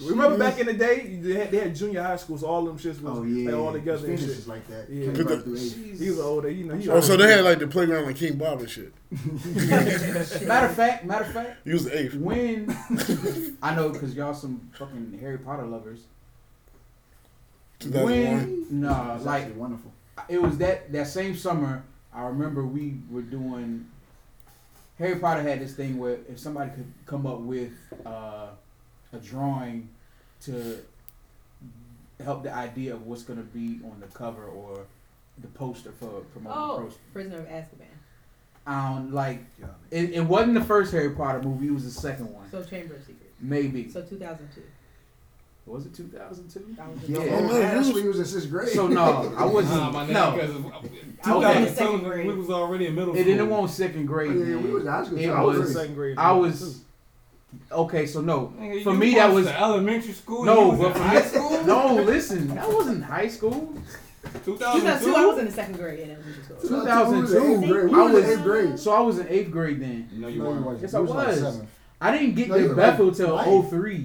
Remember 0.00 0.36
back 0.36 0.58
in 0.58 0.66
the 0.66 0.72
day, 0.72 1.18
they 1.22 1.34
had, 1.34 1.50
they 1.52 1.58
had 1.58 1.74
junior 1.76 2.02
high 2.02 2.16
schools, 2.16 2.40
so 2.40 2.48
all 2.48 2.64
them 2.64 2.76
shits 2.76 3.00
was 3.00 3.18
Oh 3.18 3.22
yeah. 3.22 3.50
like, 3.52 3.60
all 3.60 3.72
together 3.72 4.08
and 4.08 4.18
shit. 4.18 4.46
like 4.48 4.66
that. 4.66 4.90
Yeah. 4.90 5.04
Kindergarten 5.06 5.42
through 5.44 5.56
eight. 5.56 5.98
He 5.98 6.10
was 6.10 6.18
older, 6.18 6.50
you 6.50 6.64
know. 6.64 6.74
He 6.74 6.88
Oh, 6.90 7.00
so 7.00 7.16
they 7.16 7.30
had 7.30 7.44
like 7.44 7.60
the 7.60 7.68
playground 7.68 8.06
like 8.06 8.16
King 8.16 8.36
Bob 8.36 8.58
and 8.60 8.68
shit. 8.68 8.92
Matter 10.48 10.66
of 10.66 10.74
fact, 10.74 11.04
matter 11.04 11.24
of 11.24 11.32
fact, 11.32 11.58
You 11.64 11.74
was 11.74 11.84
the 11.84 11.96
eighth. 11.98 12.14
when 12.14 12.76
I 13.62 13.74
know 13.76 13.90
because 13.90 14.14
y'all 14.16 14.34
some 14.34 14.68
fucking 14.76 15.16
Harry 15.20 15.38
Potter 15.38 15.64
lovers. 15.64 16.00
2001. 17.80 18.24
When 18.40 18.66
nah, 18.80 19.16
It's 19.16 19.24
like 19.24 19.42
actually 19.42 19.58
wonderful. 19.58 19.92
it 20.28 20.40
was 20.42 20.58
that 20.58 20.92
that 20.92 21.06
same 21.06 21.36
summer. 21.36 21.84
I 22.12 22.22
remember 22.26 22.64
we 22.64 22.96
were 23.10 23.22
doing 23.22 23.86
Harry 24.98 25.16
Potter 25.16 25.42
had 25.42 25.60
this 25.60 25.74
thing 25.74 25.98
where 25.98 26.18
if 26.28 26.38
somebody 26.38 26.70
could 26.70 26.92
come 27.06 27.26
up 27.26 27.40
with 27.40 27.72
uh, 28.06 28.48
a 29.14 29.18
drawing 29.18 29.88
to 30.42 30.78
help 32.22 32.42
the 32.42 32.52
idea 32.52 32.94
of 32.94 33.06
what's 33.06 33.22
going 33.22 33.38
to 33.38 33.44
be 33.44 33.80
on 33.84 34.00
the 34.00 34.06
cover 34.06 34.44
or 34.44 34.80
the 35.38 35.48
poster 35.48 35.90
for 35.92 36.20
promoting 36.32 36.58
Oh, 36.58 36.78
poster. 36.84 37.00
Prisoner 37.12 37.38
of 37.38 37.46
Azkaban. 37.46 37.86
Um, 38.66 39.12
like 39.12 39.40
it, 39.90 40.10
it 40.14 40.24
wasn't 40.24 40.54
the 40.54 40.64
first 40.64 40.90
Harry 40.92 41.10
Potter 41.10 41.42
movie; 41.42 41.66
it 41.66 41.72
was 41.72 41.84
the 41.84 41.90
second 42.00 42.32
one. 42.32 42.50
So 42.50 42.62
Chamber 42.64 42.94
of 42.94 43.00
Secrets. 43.00 43.20
Maybe 43.40 43.90
So 43.90 44.00
2002. 44.00 44.62
was 45.66 45.84
it 45.84 45.94
two 45.94 46.04
thousand 46.04 46.48
two? 46.48 46.74
That 46.78 46.90
was 46.90 47.06
Yo, 47.06 47.20
the 47.20 47.26
Yeah. 47.26 47.36
oh, 47.36 47.46
no, 47.46 47.60
Ashley 47.62 48.08
was 48.08 48.18
in 48.20 48.24
sixth 48.24 48.48
grade. 48.48 48.68
So 48.70 48.86
no, 48.86 49.34
I 49.36 49.44
wasn't. 49.44 49.74
Nah, 49.82 49.90
my 49.90 50.06
nigga, 50.06 50.12
no, 50.12 50.30
because 50.32 50.50
I 51.26 51.36
was 51.36 51.68
in 51.68 51.74
2002, 51.74 52.28
we 52.28 52.34
was 52.38 52.48
already 52.50 52.86
in 52.86 52.94
middle 52.94 53.12
school. 53.12 53.20
it 53.20 53.24
school. 53.24 53.36
didn't 53.36 53.50
want 53.50 53.70
second 53.70 54.06
grade. 54.06 54.30
yeah, 54.34 54.56
we 54.56 54.70
was 54.70 54.82
in 54.84 54.88
high 54.88 55.04
school. 55.04 55.18
It 55.18 55.24
too. 55.26 55.32
I 55.32 55.42
was- 55.42 55.58
was 55.58 55.68
in 55.68 55.74
second 55.76 55.94
grade. 55.96 56.16
I 56.16 56.32
was 56.32 56.80
okay. 57.72 58.06
So 58.06 58.20
no, 58.20 58.52
Nigga, 58.58 58.82
for 58.84 58.94
me 58.94 59.14
that 59.14 59.32
was 59.32 59.44
was 59.46 59.54
elementary 59.54 60.12
school. 60.12 60.44
No, 60.44 60.72
you 60.72 60.78
was 60.78 60.78
but 60.80 60.92
for 60.96 61.02
high 61.02 61.22
school. 61.22 61.64
no. 61.64 61.94
Listen, 61.96 62.54
that 62.54 62.68
wasn't 62.72 63.04
high 63.04 63.28
school. 63.28 63.74
2002. 64.44 65.14
I 65.14 65.26
was 65.26 65.38
in 65.38 65.44
the 65.46 65.52
second 65.52 65.76
grade 65.76 66.00
in 66.00 66.10
elementary 66.10 66.42
school. 66.44 66.56
2002. 66.60 67.64
Eighth 67.64 67.70
grade. 67.70 67.94
I 67.94 68.02
was 68.02 68.12
was- 68.14 68.24
in 68.24 68.30
eighth 68.30 68.42
grade. 68.42 68.78
So 68.78 68.92
I 68.92 69.00
was 69.00 69.18
in 69.18 69.28
eighth 69.28 69.50
grade 69.50 69.80
then. 69.80 70.08
No, 70.12 70.28
you 70.28 70.42
No, 70.42 70.48
weren't. 70.50 70.64
wasn't. 70.64 70.82
Yes, 70.82 70.94
I 70.94 70.98
was 71.00 71.10
like 71.10 71.26
was. 71.28 71.38
seventh. 71.40 71.68
I 72.00 72.10
didn't 72.18 72.34
get 72.34 72.48
No, 72.48 72.68
to 72.68 72.74
Bethel 72.74 73.06
like 73.06 73.16
till 73.16 73.62
03. 73.62 73.96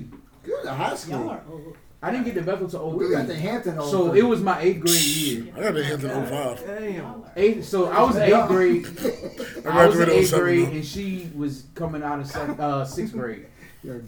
You 0.46 0.56
was 0.56 0.66
in 0.66 0.74
high 0.74 0.88
Y'all 0.90 0.98
school. 0.98 1.30
are 1.30 1.42
old. 1.50 1.78
I 2.02 2.12
didn't 2.12 2.26
get 2.26 2.36
to 2.36 2.42
Bethel 2.44 2.70
till 2.70 2.92
We 2.92 3.10
got 3.12 3.26
03. 3.26 3.36
the 3.36 3.42
Hampton. 3.42 3.82
So 3.82 4.14
it 4.14 4.22
was 4.24 4.42
my 4.42 4.62
eighth 4.62 4.80
grade 4.80 5.02
year. 5.02 5.54
I 5.56 5.60
got 5.64 5.74
the 5.74 5.84
Hampton 5.84 6.12
in 6.12 6.26
05. 6.28 6.66
Damn. 6.66 6.94
Y'all 6.96 7.26
Eighth. 7.36 7.66
So 7.66 7.88
I 7.88 8.02
was 8.04 8.16
in 8.16 8.22
eighth 8.24 8.48
grade. 8.48 8.86
I 9.66 9.70
I 9.84 9.86
was 9.88 10.00
in 10.00 10.06
graduated 10.06 10.10
eighth 10.10 10.34
grade, 10.34 10.68
though. 10.68 10.72
and 10.72 10.86
she 10.86 11.30
was 11.36 11.66
coming 11.76 12.02
out 12.04 12.20
of 12.20 12.28
sec- 12.28 12.58
uh, 12.60 12.86
sixth 12.86 13.14
grade. 13.14 13.48
You're 13.84 13.98
a. 13.98 14.02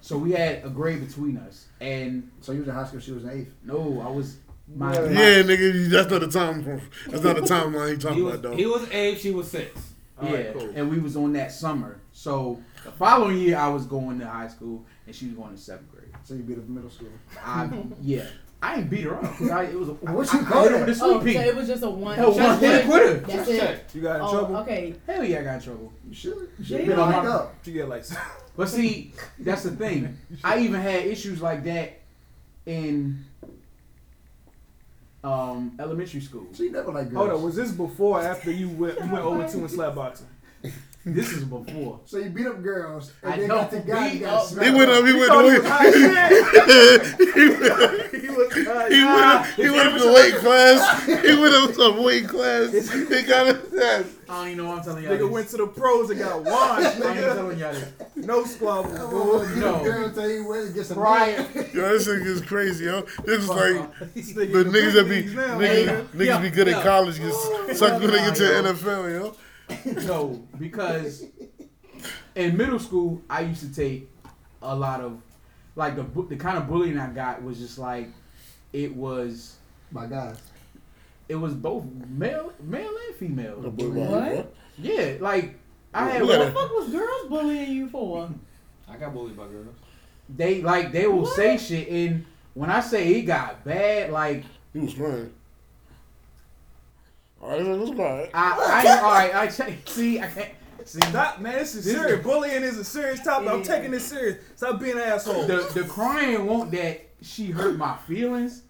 So 0.00 0.16
we 0.18 0.32
had 0.32 0.64
a 0.64 0.68
grade 0.70 1.04
between 1.06 1.36
us. 1.38 1.66
And 1.80 2.30
So 2.40 2.52
you 2.52 2.60
was 2.60 2.68
in 2.68 2.74
high 2.74 2.86
school. 2.86 3.00
She 3.00 3.10
was 3.12 3.24
in 3.24 3.30
eighth. 3.30 3.52
no, 3.64 4.00
I 4.06 4.10
was 4.10 4.36
my, 4.72 4.92
Yeah. 4.94 5.00
my 5.00 5.08
Yeah, 5.10 5.42
nigga, 5.42 5.90
that's 5.90 6.10
not 6.10 6.20
the 6.20 6.28
time. 6.28 6.80
That's 7.08 7.24
not 7.24 7.36
the 7.36 7.42
timeline 7.42 7.88
he 7.88 7.94
He 7.94 7.98
talking 7.98 8.24
was, 8.24 8.34
about, 8.34 8.42
though. 8.52 8.56
he 8.56 8.66
was 8.66 8.88
eight, 8.92 9.18
she 9.18 9.32
was 9.32 9.48
six. 9.50 9.80
yeah, 10.22 10.28
Alright, 10.28 10.52
cool. 10.58 10.70
and 10.76 10.90
we 10.90 10.98
was 11.00 11.16
on 11.16 11.32
that 11.34 11.50
summer. 11.52 12.00
So 12.12 12.62
the 12.84 12.92
following 12.92 13.38
year, 13.38 13.56
I 13.58 13.68
was 13.68 13.84
going 13.86 14.18
to 14.20 14.26
high 14.28 14.48
school, 14.48 14.84
and 15.06 15.14
she 15.14 15.26
was 15.26 15.34
going 15.34 15.54
to 15.54 15.60
seventh 15.60 15.90
grade. 15.90 15.95
So 16.26 16.34
you 16.34 16.42
beat 16.42 16.58
up 16.58 16.66
middle 16.68 16.90
school. 16.90 17.06
I 17.44 17.70
yeah, 18.02 18.24
I 18.60 18.78
ain't 18.78 18.90
beat 18.90 19.02
her 19.02 19.14
up. 19.14 19.22
'cause 19.36 19.48
I, 19.58 19.62
it 19.66 19.78
was 19.78 19.90
a, 19.90 19.92
What 19.92 20.32
you 20.32 20.40
I, 20.40 20.42
call 20.42 20.58
I 20.58 20.62
hit 20.64 20.72
her 20.72 20.84
with 20.86 21.00
a 21.00 21.04
Oh, 21.04 21.20
sweet 21.20 21.34
so 21.36 21.40
it 21.40 21.54
was 21.54 21.68
just 21.68 21.82
a 21.84 21.90
one. 21.90 22.16
Hell, 22.16 22.32
one 22.34 22.58
hit 22.58 22.84
quitter. 22.84 23.14
That's 23.18 23.32
Just 23.32 23.50
it. 23.52 23.60
check. 23.60 23.94
You 23.94 24.02
got 24.02 24.16
in 24.16 24.22
Oh, 24.22 24.30
trouble. 24.32 24.56
okay. 24.56 24.94
Hell 25.06 25.22
yeah, 25.24 25.38
I 25.38 25.44
got 25.44 25.54
in 25.54 25.60
trouble. 25.62 25.92
You 26.08 26.14
should. 26.14 26.34
You 26.34 26.48
Yeah, 26.58 26.64
should 26.66 26.80
you 26.80 26.86
been 26.86 26.96
know, 26.96 27.02
locked 27.06 27.24
my- 27.24 27.30
up. 27.30 27.54
You 27.64 27.72
get 27.74 27.88
like. 27.88 28.04
But 28.56 28.68
see, 28.70 29.12
that's 29.38 29.62
the 29.64 29.70
thing. 29.70 30.18
I 30.44 30.58
even 30.60 30.80
had 30.80 31.04
issues 31.06 31.40
like 31.40 31.62
that 31.64 32.00
in 32.64 33.22
um, 35.22 35.76
elementary 35.78 36.20
school. 36.22 36.46
She 36.54 36.70
never 36.70 36.90
like 36.90 37.10
girls. 37.10 37.28
Hold 37.28 37.38
on, 37.38 37.42
was 37.44 37.54
this 37.54 37.70
before 37.70 38.18
or 38.20 38.22
after 38.24 38.50
you 38.50 38.68
went 38.70 38.98
you 38.98 39.12
went 39.12 39.24
over 39.24 39.46
to 39.46 39.58
and 39.58 39.70
slap 39.70 39.94
boxing? 39.94 40.26
This 41.08 41.30
is 41.32 41.44
before. 41.44 42.00
So 42.04 42.18
you 42.18 42.30
beat 42.30 42.48
up 42.48 42.60
girls 42.64 43.12
and 43.22 43.34
I 43.34 43.36
then 43.38 43.46
got 43.48 43.70
the 43.70 43.78
guy 43.78 44.10
beat 44.10 44.20
you 44.22 44.26
up- 44.26 44.32
got 44.32 44.48
He 44.48 44.54
smacked 44.54 44.76
went 44.76 44.90
up. 44.90 44.98
up. 44.98 45.06
He 45.06 45.12
went 45.14 45.28
thought 45.28 45.44
he 45.44 45.50
away. 45.50 45.58
was 45.60 45.68
high 45.68 45.90
he 45.92 47.48
went. 47.48 48.12
He 48.12 48.28
was. 48.28 48.54
He 48.90 49.04
went 49.04 49.24
up. 49.24 49.46
He 49.46 49.70
went 49.70 49.88
up 49.94 50.00
to 50.02 50.12
weight 50.12 50.34
class. 50.34 51.04
He 51.06 51.12
went 51.40 51.54
up 51.54 51.74
to 51.74 52.02
weight 52.02 52.28
class. 52.28 52.72
He 52.90 53.22
got 53.22 53.46
his 53.54 53.74
ass. 53.80 54.04
I 54.28 54.34
don't 54.38 54.46
even 54.48 54.58
know 54.58 54.70
what 54.70 54.78
I'm 54.78 54.84
telling 54.84 55.04
y'all. 55.04 55.12
Nigga 55.12 55.18
this. 55.20 55.30
went 55.30 55.48
to 55.50 55.56
the 55.58 55.66
pros 55.68 56.10
and 56.10 56.18
got 56.18 56.42
washed, 56.42 57.00
I 57.00 57.10
ain't 57.12 57.20
telling 57.20 57.58
y'all 57.58 57.72
this. 57.72 57.92
No 58.16 58.44
squabble. 58.44 58.90
Oh, 58.98 59.48
you 59.54 59.60
No. 59.60 59.84
girl 59.84 60.10
tell 60.10 60.28
you 60.28 60.44
where 60.48 60.66
to 60.66 60.72
get 60.72 60.86
some 60.86 60.96
Prior, 60.96 61.36
Yo, 61.72 61.92
this 61.92 62.08
nigga 62.08 62.26
is 62.26 62.40
crazy, 62.42 62.86
yo. 62.86 63.02
This 63.24 63.44
is 63.44 63.48
like 63.48 64.00
the 64.14 64.64
niggas 64.64 64.92
that 64.94 65.04
be 65.08 65.22
big 65.22 65.26
leagues 65.26 65.34
now, 65.34 65.58
niggas, 65.58 66.06
niggas 66.08 66.42
be 66.42 66.50
good 66.50 66.66
Yeah. 66.66 66.78
at 66.78 66.82
college, 66.82 67.18
get 67.20 67.32
sucked 67.76 68.00
when 68.02 68.10
they 68.10 68.18
get 68.18 68.34
to 68.36 68.42
Nah, 68.42 68.62
the 68.62 68.68
yo. 68.68 68.74
NFL, 68.74 69.10
yo. 69.12 69.36
No, 70.04 70.44
because 70.58 71.24
in 72.34 72.56
middle 72.56 72.78
school 72.78 73.20
I 73.28 73.40
used 73.42 73.60
to 73.60 73.74
take 73.74 74.10
a 74.62 74.74
lot 74.74 75.00
of 75.00 75.20
like 75.74 75.96
the 75.96 76.02
bu- 76.02 76.28
the 76.28 76.36
kind 76.36 76.58
of 76.58 76.68
bullying 76.68 76.98
I 76.98 77.08
got 77.08 77.42
was 77.42 77.58
just 77.58 77.78
like 77.78 78.08
it 78.72 78.94
was 78.94 79.56
My 79.90 80.06
guys. 80.06 80.38
it 81.28 81.34
was 81.36 81.54
both 81.54 81.84
male 82.08 82.52
male 82.62 82.90
and 83.08 83.16
female. 83.16 83.56
What? 83.56 84.54
Yeah, 84.78 85.14
like 85.20 85.58
I 85.94 86.10
had 86.10 86.22
What 86.22 86.38
the 86.38 86.52
fuck 86.52 86.70
was 86.72 86.90
girls 86.90 87.28
bullying 87.28 87.70
you 87.72 87.88
for? 87.88 88.28
I 88.88 88.96
got 88.96 89.12
bullied 89.14 89.36
by 89.36 89.46
girls. 89.48 89.74
they 90.28 90.62
like 90.62 90.92
they 90.92 91.06
will 91.06 91.26
say 91.26 91.56
shit 91.58 91.88
and 91.88 92.24
when 92.54 92.70
I 92.70 92.80
say 92.80 93.14
it 93.14 93.22
got 93.22 93.64
bad, 93.64 94.10
like 94.12 94.44
He 94.72 94.78
was 94.80 94.92
fine. 94.94 95.32
All 97.46 97.52
right, 97.52 97.60
it 97.60 97.78
was 97.78 97.90
fine. 97.90 98.28
I 98.34 98.84
I 98.84 98.98
all 99.02 99.12
right 99.12 99.34
I 99.34 99.46
check 99.46 99.72
see 99.86 100.18
I 100.20 100.26
can't 100.26 100.50
see 100.84 101.00
Stop, 101.00 101.40
man. 101.40 101.52
This 101.58 101.76
is 101.76 101.84
This 101.84 101.94
serious. 101.94 102.22
Bullying 102.24 102.62
is 102.64 102.76
a 102.76 102.84
serious 102.84 103.22
topic. 103.22 103.48
I'm 103.48 103.62
taking 103.62 103.92
this 103.92 104.04
serious. 104.06 104.38
Stop 104.56 104.80
being 104.80 104.94
an 104.96 105.02
asshole. 105.02 105.46
the 105.46 105.68
the 105.72 105.84
crying 105.84 106.44
won't 106.46 106.72
that 106.72 107.06
she 107.22 107.46
hurt 107.46 107.76
my 107.76 107.96
feelings. 108.08 108.62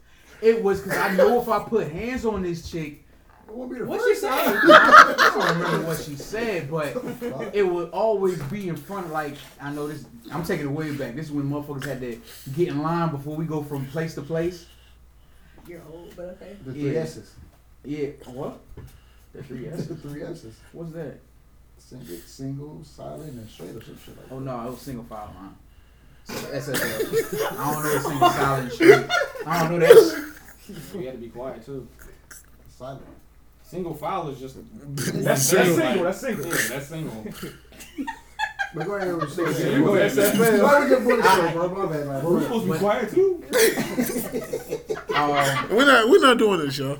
It 0.42 0.62
was 0.62 0.82
because 0.82 0.98
I 0.98 1.14
know 1.16 1.40
if 1.40 1.48
I 1.48 1.60
put 1.64 1.90
hands 1.90 2.26
on 2.26 2.42
this 2.42 2.70
chick, 2.70 3.02
It 3.48 3.54
won't 3.54 3.70
be 3.72 3.78
the 3.78 3.86
What 3.86 4.02
she 4.06 4.14
said? 4.14 4.30
I 4.34 5.14
don't 5.34 5.56
remember 5.58 5.86
what 5.86 5.96
she 5.98 6.14
said, 6.16 6.70
but 6.70 6.94
it 7.54 7.66
would 7.66 7.88
always 7.90 8.42
be 8.44 8.68
in 8.68 8.76
front 8.76 9.06
of 9.06 9.12
like 9.12 9.36
I 9.58 9.72
know 9.72 9.88
this. 9.88 10.04
I'm 10.30 10.44
taking 10.44 10.66
it 10.66 10.72
way 10.72 10.92
back. 10.92 11.16
This 11.16 11.26
is 11.26 11.32
when 11.32 11.48
motherfuckers 11.48 11.86
had 11.86 12.00
to 12.02 12.20
get 12.54 12.68
in 12.68 12.82
line 12.82 13.08
before 13.10 13.36
we 13.36 13.46
go 13.46 13.62
from 13.62 13.86
place 13.86 14.14
to 14.16 14.22
place. 14.22 14.66
You're 15.66 15.80
old, 15.90 16.14
but 16.14 16.38
okay. 16.40 16.56
The 16.64 16.72
three 16.72 16.94
Yeah. 16.94 17.00
S's. 17.00 17.34
Yeah, 17.86 18.08
what? 18.26 18.58
The 19.32 19.42
three 19.42 19.66
That's 19.68 19.82
S's. 19.82 19.88
the 20.02 20.08
three 20.08 20.22
S's. 20.22 20.54
What's 20.72 20.92
that? 20.92 21.18
Single, 21.78 22.16
single, 22.26 22.80
silent, 22.84 23.32
and 23.32 23.48
straight 23.48 23.76
or 23.76 23.82
some 23.82 23.98
shit 24.04 24.16
like 24.16 24.28
that. 24.28 24.34
Oh 24.34 24.38
no, 24.40 24.66
it 24.66 24.70
was 24.70 24.80
single 24.80 25.04
file 25.04 25.32
line. 25.40 25.54
So 26.24 26.34
the 26.34 26.56
SSL. 26.56 27.52
I 27.58 27.72
don't 27.72 27.82
know 27.84 27.92
the 27.94 28.00
single 28.00 28.30
silent 28.30 28.72
shit. 28.72 29.10
I 29.46 29.62
don't 29.68 29.78
know 29.78 29.86
that. 29.86 30.32
We 30.96 31.04
had 31.04 31.12
to 31.14 31.18
be 31.20 31.28
quiet 31.28 31.64
too. 31.64 31.86
Silent. 32.76 33.04
Single 33.62 33.94
file 33.94 34.28
is 34.30 34.40
just. 34.40 34.56
That's, 34.96 35.22
that's 35.22 35.42
Single. 35.42 35.76
single. 35.76 36.04
That's 36.04 36.20
single. 36.20 36.46
Yeah, 36.46 36.52
that's 36.68 36.86
single. 36.86 37.24
But 38.74 38.86
go 38.86 38.94
ahead 38.94 39.08
and 39.08 39.30
say 39.30 39.42
it. 39.44 39.72
you 39.74 39.84
go 39.84 39.94
ahead, 39.94 40.62
Why 40.62 40.78
would 40.80 40.90
you 40.90 40.96
bully 40.98 41.22
so, 41.22 41.52
bro? 41.52 41.68
My 41.86 41.92
bad, 41.92 42.06
man. 42.06 42.24
We're 42.24 42.42
supposed 42.42 42.66
to 42.66 42.72
be 42.72 42.78
quiet 42.78 43.10
too. 43.12 43.42
Um, 45.14 45.76
We're 45.76 45.84
not. 45.86 46.08
We're 46.08 46.20
not 46.20 46.38
doing 46.38 46.60
this, 46.60 46.78
yo. 46.78 46.98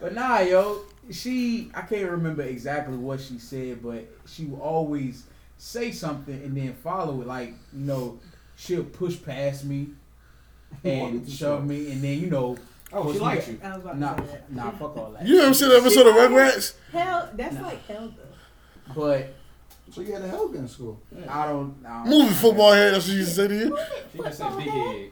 But 0.00 0.14
nah, 0.14 0.40
yo, 0.40 0.80
she 1.10 1.70
I 1.74 1.82
can't 1.82 2.10
remember 2.10 2.42
exactly 2.42 2.96
what 2.96 3.20
she 3.20 3.38
said, 3.38 3.82
but 3.82 4.06
she 4.26 4.44
would 4.44 4.60
always 4.60 5.24
say 5.58 5.90
something 5.90 6.34
and 6.34 6.56
then 6.56 6.72
follow 6.74 7.20
it. 7.22 7.26
Like 7.26 7.54
you 7.72 7.80
know, 7.84 8.18
she'll 8.56 8.84
push 8.84 9.20
past 9.22 9.64
me 9.64 9.88
and 10.84 11.28
shove 11.28 11.66
me, 11.66 11.90
and 11.92 12.02
then 12.02 12.20
you 12.20 12.30
know, 12.30 12.56
Oh, 12.92 13.12
she 13.12 13.18
likes 13.18 13.48
you. 13.48 13.60
I 13.62 13.74
was 13.74 13.82
about 13.84 13.98
nah, 13.98 14.14
to 14.14 14.26
say 14.26 14.32
that. 14.32 14.52
nah, 14.52 14.70
fuck 14.70 14.96
all 14.96 15.10
that. 15.12 15.26
You 15.26 15.40
ever 15.40 15.52
seen 15.52 15.68
the 15.68 15.76
episode 15.76 16.06
of 16.06 16.14
Rugrats? 16.14 16.74
Hell, 16.92 17.28
that's 17.34 17.54
Nah. 17.56 17.62
like 17.62 17.86
Helga. 17.86 18.14
But 18.94 19.34
So 19.92 20.00
you 20.00 20.12
had 20.14 20.22
a 20.22 20.28
help 20.28 20.54
in 20.54 20.66
school. 20.68 20.98
I 21.28 21.46
don't. 21.48 21.74
I 21.86 22.04
don't 22.04 22.08
Movie 22.08 22.32
football 22.34 22.72
head. 22.72 22.94
That's 22.94 23.06
what 23.08 23.16
you 23.16 23.24
say 23.24 23.48
to 23.48 23.54
you. 23.54 23.78
She 24.12 24.18
just 24.18 24.38
said 24.38 24.56
big 24.56 24.68
head. 24.70 25.10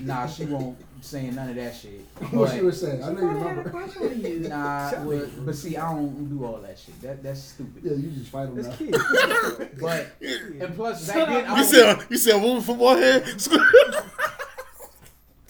Nah, 0.00 0.26
she 0.26 0.44
won't 0.44 0.76
saying 1.04 1.34
none 1.34 1.50
of 1.50 1.56
that 1.56 1.74
shit. 1.76 2.00
What 2.32 2.52
she 2.52 2.60
was 2.60 2.80
saying. 2.80 3.02
I 3.02 3.12
know 3.12 3.20
you 3.20 3.26
Probably 3.28 3.40
had 3.42 3.46
a 3.46 3.48
remember. 3.62 3.70
crush 3.70 3.96
on 3.96 4.20
you. 4.20 4.38
nah, 4.48 4.90
but, 5.04 5.46
but 5.46 5.54
see, 5.54 5.76
I 5.76 5.92
don't 5.92 6.28
do 6.28 6.44
all 6.44 6.58
that 6.58 6.78
shit. 6.78 7.00
That 7.02 7.22
that's 7.22 7.40
stupid. 7.40 7.82
Yeah, 7.84 7.92
you 7.92 8.10
just 8.10 8.30
fight 8.30 8.46
them 8.54 8.58
It's 8.58 8.76
kids. 8.76 8.98
But 9.80 10.06
and 10.20 10.74
plus 10.74 11.06
back 11.06 11.28
then. 11.28 11.44
I 11.46 11.50
You 11.50 11.60
was, 11.60 11.70
said. 11.70 12.06
You 12.10 12.16
said 12.16 12.40
movie 12.40 12.64
football 12.64 12.96
head. 12.96 13.22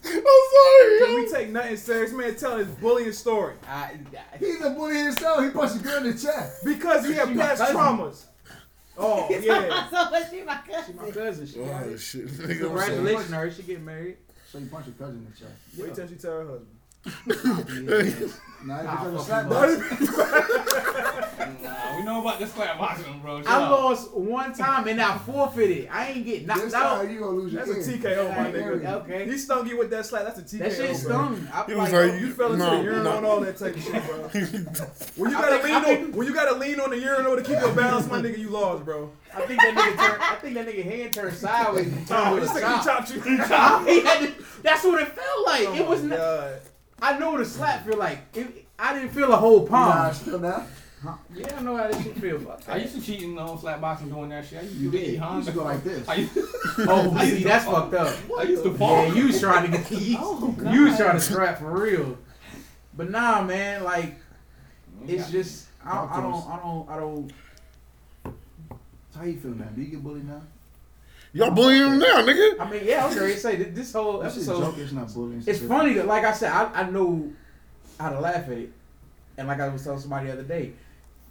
I'm 0.06 0.20
sorry, 0.28 0.98
Can 0.98 1.10
yo. 1.10 1.16
we 1.16 1.28
take 1.30 1.50
nothing 1.50 1.76
serious? 1.76 2.12
Man, 2.12 2.36
tell 2.36 2.58
his 2.58 2.68
bullying 2.68 3.12
story. 3.12 3.54
I, 3.66 3.92
I, 4.34 4.36
He's 4.38 4.60
a 4.62 4.70
bully 4.70 4.98
himself. 4.98 5.42
He 5.42 5.50
punched 5.50 5.76
a 5.76 5.78
girl 5.78 5.96
in 6.04 6.12
the 6.14 6.18
chest. 6.18 6.64
Because 6.64 7.06
he 7.06 7.14
had 7.14 7.34
past 7.36 7.62
traumas. 7.62 8.24
Oh, 8.96 9.26
yeah. 9.30 9.88
so 9.90 10.24
she 10.30 10.42
my 10.42 10.60
she 10.86 10.92
my 10.92 11.10
cousin. 11.10 11.12
cousin. 11.12 11.46
She 11.46 11.58
oh, 11.60 11.64
got 11.66 11.82
Oh 11.84 11.96
shit. 11.96 12.26
Nigga, 12.28 12.42
I'm 12.42 12.48
sorry. 12.48 12.58
Congratulations, 12.58 13.30
her. 13.30 13.50
She 13.50 13.62
get 13.62 13.80
married. 13.82 14.16
So 14.54 14.60
you 14.60 14.66
punched 14.66 14.86
your 14.86 14.94
cousin 14.94 15.16
in 15.16 15.24
the 15.24 15.36
chest. 15.36 15.52
Wait 15.76 15.94
till 15.96 16.06
she 16.06 16.14
tell 16.14 16.30
her 16.30 16.46
husband. 17.26 18.32
Nah, 18.66 18.80
Ah, 18.86 19.10
he 19.10 19.18
slap 19.18 19.44
him. 19.44 19.50
Nah, 21.62 21.96
we 21.96 22.02
know 22.04 22.20
about 22.22 22.38
the 22.38 22.46
slap 22.46 22.78
boxing, 22.78 23.18
bro. 23.20 23.42
Shut 23.42 23.50
I 23.50 23.62
up. 23.62 23.70
lost 23.70 24.14
one 24.14 24.54
time 24.54 24.88
and 24.88 25.00
I 25.02 25.18
forfeited. 25.18 25.88
I 25.92 26.08
ain't 26.08 26.24
get 26.24 26.46
knocked 26.46 26.62
This 26.62 26.74
out. 26.74 27.02
time 27.02 27.10
you 27.10 27.18
gonna 27.20 27.32
lose 27.32 27.52
your 27.52 27.64
That's 27.66 27.86
a 27.86 27.90
ear. 27.92 27.98
TKO, 27.98 28.36
my 28.36 28.50
nigga. 28.50 28.86
Okay. 29.02 29.26
He 29.26 29.36
stung 29.38 29.66
you 29.66 29.76
with 29.78 29.90
that 29.90 30.06
slap. 30.06 30.24
That's 30.24 30.38
a 30.38 30.42
TKO. 30.42 30.58
That 30.60 30.72
shit 30.72 30.86
bro. 30.88 30.94
stung. 30.96 31.48
I, 31.52 31.64
He 31.66 31.74
was 31.74 31.92
like, 31.92 32.10
like, 32.12 32.20
You 32.20 32.32
fell 32.32 32.52
into 32.54 32.64
No, 32.64 32.76
the 32.78 32.82
urinal 32.84 33.04
no. 33.04 33.16
and 33.18 33.26
all 33.26 33.40
that 33.40 33.56
type 33.58 33.76
of 33.76 33.82
shit, 33.82 33.92
bro. 33.92 34.16
When 35.16 35.30
you 35.30 35.36
gotta 35.36 35.58
think- 35.58 35.64
lean 35.64 35.82
think- 35.84 36.04
on, 36.08 36.12
when 36.12 36.26
you 36.26 36.34
gotta 36.34 36.54
lean 36.56 36.80
on 36.80 36.90
the 36.90 36.98
urinal 36.98 37.36
to 37.36 37.42
keep 37.42 37.60
your 37.60 37.72
balance, 37.74 38.08
my 38.08 38.20
nigga, 38.20 38.38
you 38.38 38.48
lost, 38.50 38.84
bro. 38.84 39.10
I 39.34 39.42
think 39.46 39.60
that 39.60 39.74
nigga 39.74 39.96
turned. 40.08 40.22
I 40.22 40.34
think 40.36 40.54
that 40.54 40.66
nigga 40.66 40.84
hand 40.84 41.12
turned 41.12 41.36
sideways 41.36 41.86
and 41.92 42.06
turned 42.08 42.28
Oh, 42.28 42.40
this 42.40 42.50
nigga 42.52 42.84
chopped 42.84 43.14
you. 43.14 43.20
He 43.20 43.36
had 43.36 44.20
to- 44.20 44.32
That's 44.62 44.82
what 44.84 45.02
it 45.02 45.08
felt 45.08 45.46
like. 45.46 45.66
Oh 45.68 45.74
it 45.74 45.86
was. 45.86 46.02
my 46.02 46.08
Not, 46.08 46.18
God. 46.18 46.60
I 47.04 47.18
know 47.18 47.32
what 47.32 47.40
a 47.40 47.44
slap 47.44 47.86
feel 47.86 47.98
like. 47.98 48.18
It, 48.34 48.66
I 48.78 48.94
didn't 48.94 49.10
feel 49.10 49.32
a 49.32 49.36
whole 49.36 49.66
palm. 49.66 49.88
Nah, 49.90 50.10
still 50.12 50.38
now. 50.38 50.66
Huh? 51.02 51.16
Yeah, 51.34 51.54
I 51.58 51.62
know 51.62 51.76
how 51.76 51.86
this 51.88 52.02
shit 52.02 52.16
feel. 52.18 52.38
Fuck 52.40 52.62
I 52.66 52.76
used 52.78 52.94
to 52.94 53.02
cheat 53.02 53.22
in 53.22 53.34
the 53.34 53.42
on 53.42 53.58
slap 53.58 53.78
boxing 53.82 54.08
doing 54.08 54.30
that 54.30 54.46
shit. 54.46 54.60
I 54.60 54.62
used 54.62 54.76
to 54.76 54.80
You 54.84 54.90
do 54.90 54.98
did. 54.98 55.06
the 55.08 55.12
You 55.12 55.20
Honda. 55.20 55.36
used 55.36 55.48
to 55.50 55.54
go 55.54 55.64
like 55.64 55.84
this. 55.84 56.08
I 56.12 56.14
used, 56.14 56.38
Oh, 56.78 57.14
I 57.14 57.22
used 57.24 57.36
see, 57.36 57.42
to 57.42 57.48
that's 57.48 57.64
fall. 57.66 57.74
fucked 57.90 57.94
up. 57.94 58.16
I 58.38 58.42
used 58.44 58.62
to 58.62 58.74
fall. 58.74 59.06
Yeah, 59.08 59.14
you 59.14 59.26
was 59.26 59.38
trying 59.40 59.70
to 59.70 59.76
get 59.78 59.90
you, 59.90 60.16
Oh, 60.20 60.52
God. 60.52 60.74
you 60.74 60.84
was 60.84 60.96
trying 60.96 61.12
to 61.16 61.20
scrap 61.20 61.58
for 61.58 61.70
real. 61.78 62.16
But 62.96 63.10
nah, 63.10 63.42
man, 63.42 63.84
like 63.84 64.14
it's 65.06 65.30
just 65.30 65.66
I, 65.84 65.90
Talk 65.90 66.10
to 66.12 66.16
I 66.18 66.20
don't. 66.22 66.34
I 66.48 66.56
don't 66.56 66.88
I 66.88 66.96
don't 67.00 68.34
How 69.14 69.24
you 69.24 69.38
feel 69.38 69.50
now? 69.50 69.66
Do 69.76 69.82
you 69.82 69.88
get 69.88 70.02
bullied 70.02 70.26
now? 70.26 70.40
Y'all 71.34 71.50
bullying 71.50 71.82
him 71.94 71.98
now, 71.98 72.22
nigga. 72.22 72.60
I 72.60 72.70
mean 72.70 72.82
yeah, 72.84 73.04
I 73.04 73.08
was 73.08 73.18
ready 73.18 73.34
to 73.34 73.40
say 73.40 73.56
this 73.56 73.92
whole 73.92 74.20
This 74.20 74.36
is 74.36 74.48
episode 74.48 74.64
joke. 74.66 74.78
It's 74.78 74.92
not 74.92 75.12
bullying. 75.12 75.42
it's 75.44 75.60
funny 75.60 75.94
that 75.94 76.06
like 76.06 76.24
I 76.24 76.32
said, 76.32 76.52
I, 76.52 76.82
I 76.82 76.90
know 76.90 77.30
how 77.98 78.10
to 78.10 78.20
laugh 78.20 78.46
at 78.46 78.52
it. 78.52 78.72
And 79.36 79.48
like 79.48 79.60
I 79.60 79.68
was 79.68 79.82
telling 79.82 79.98
somebody 79.98 80.28
the 80.28 80.34
other 80.34 80.42
day, 80.44 80.72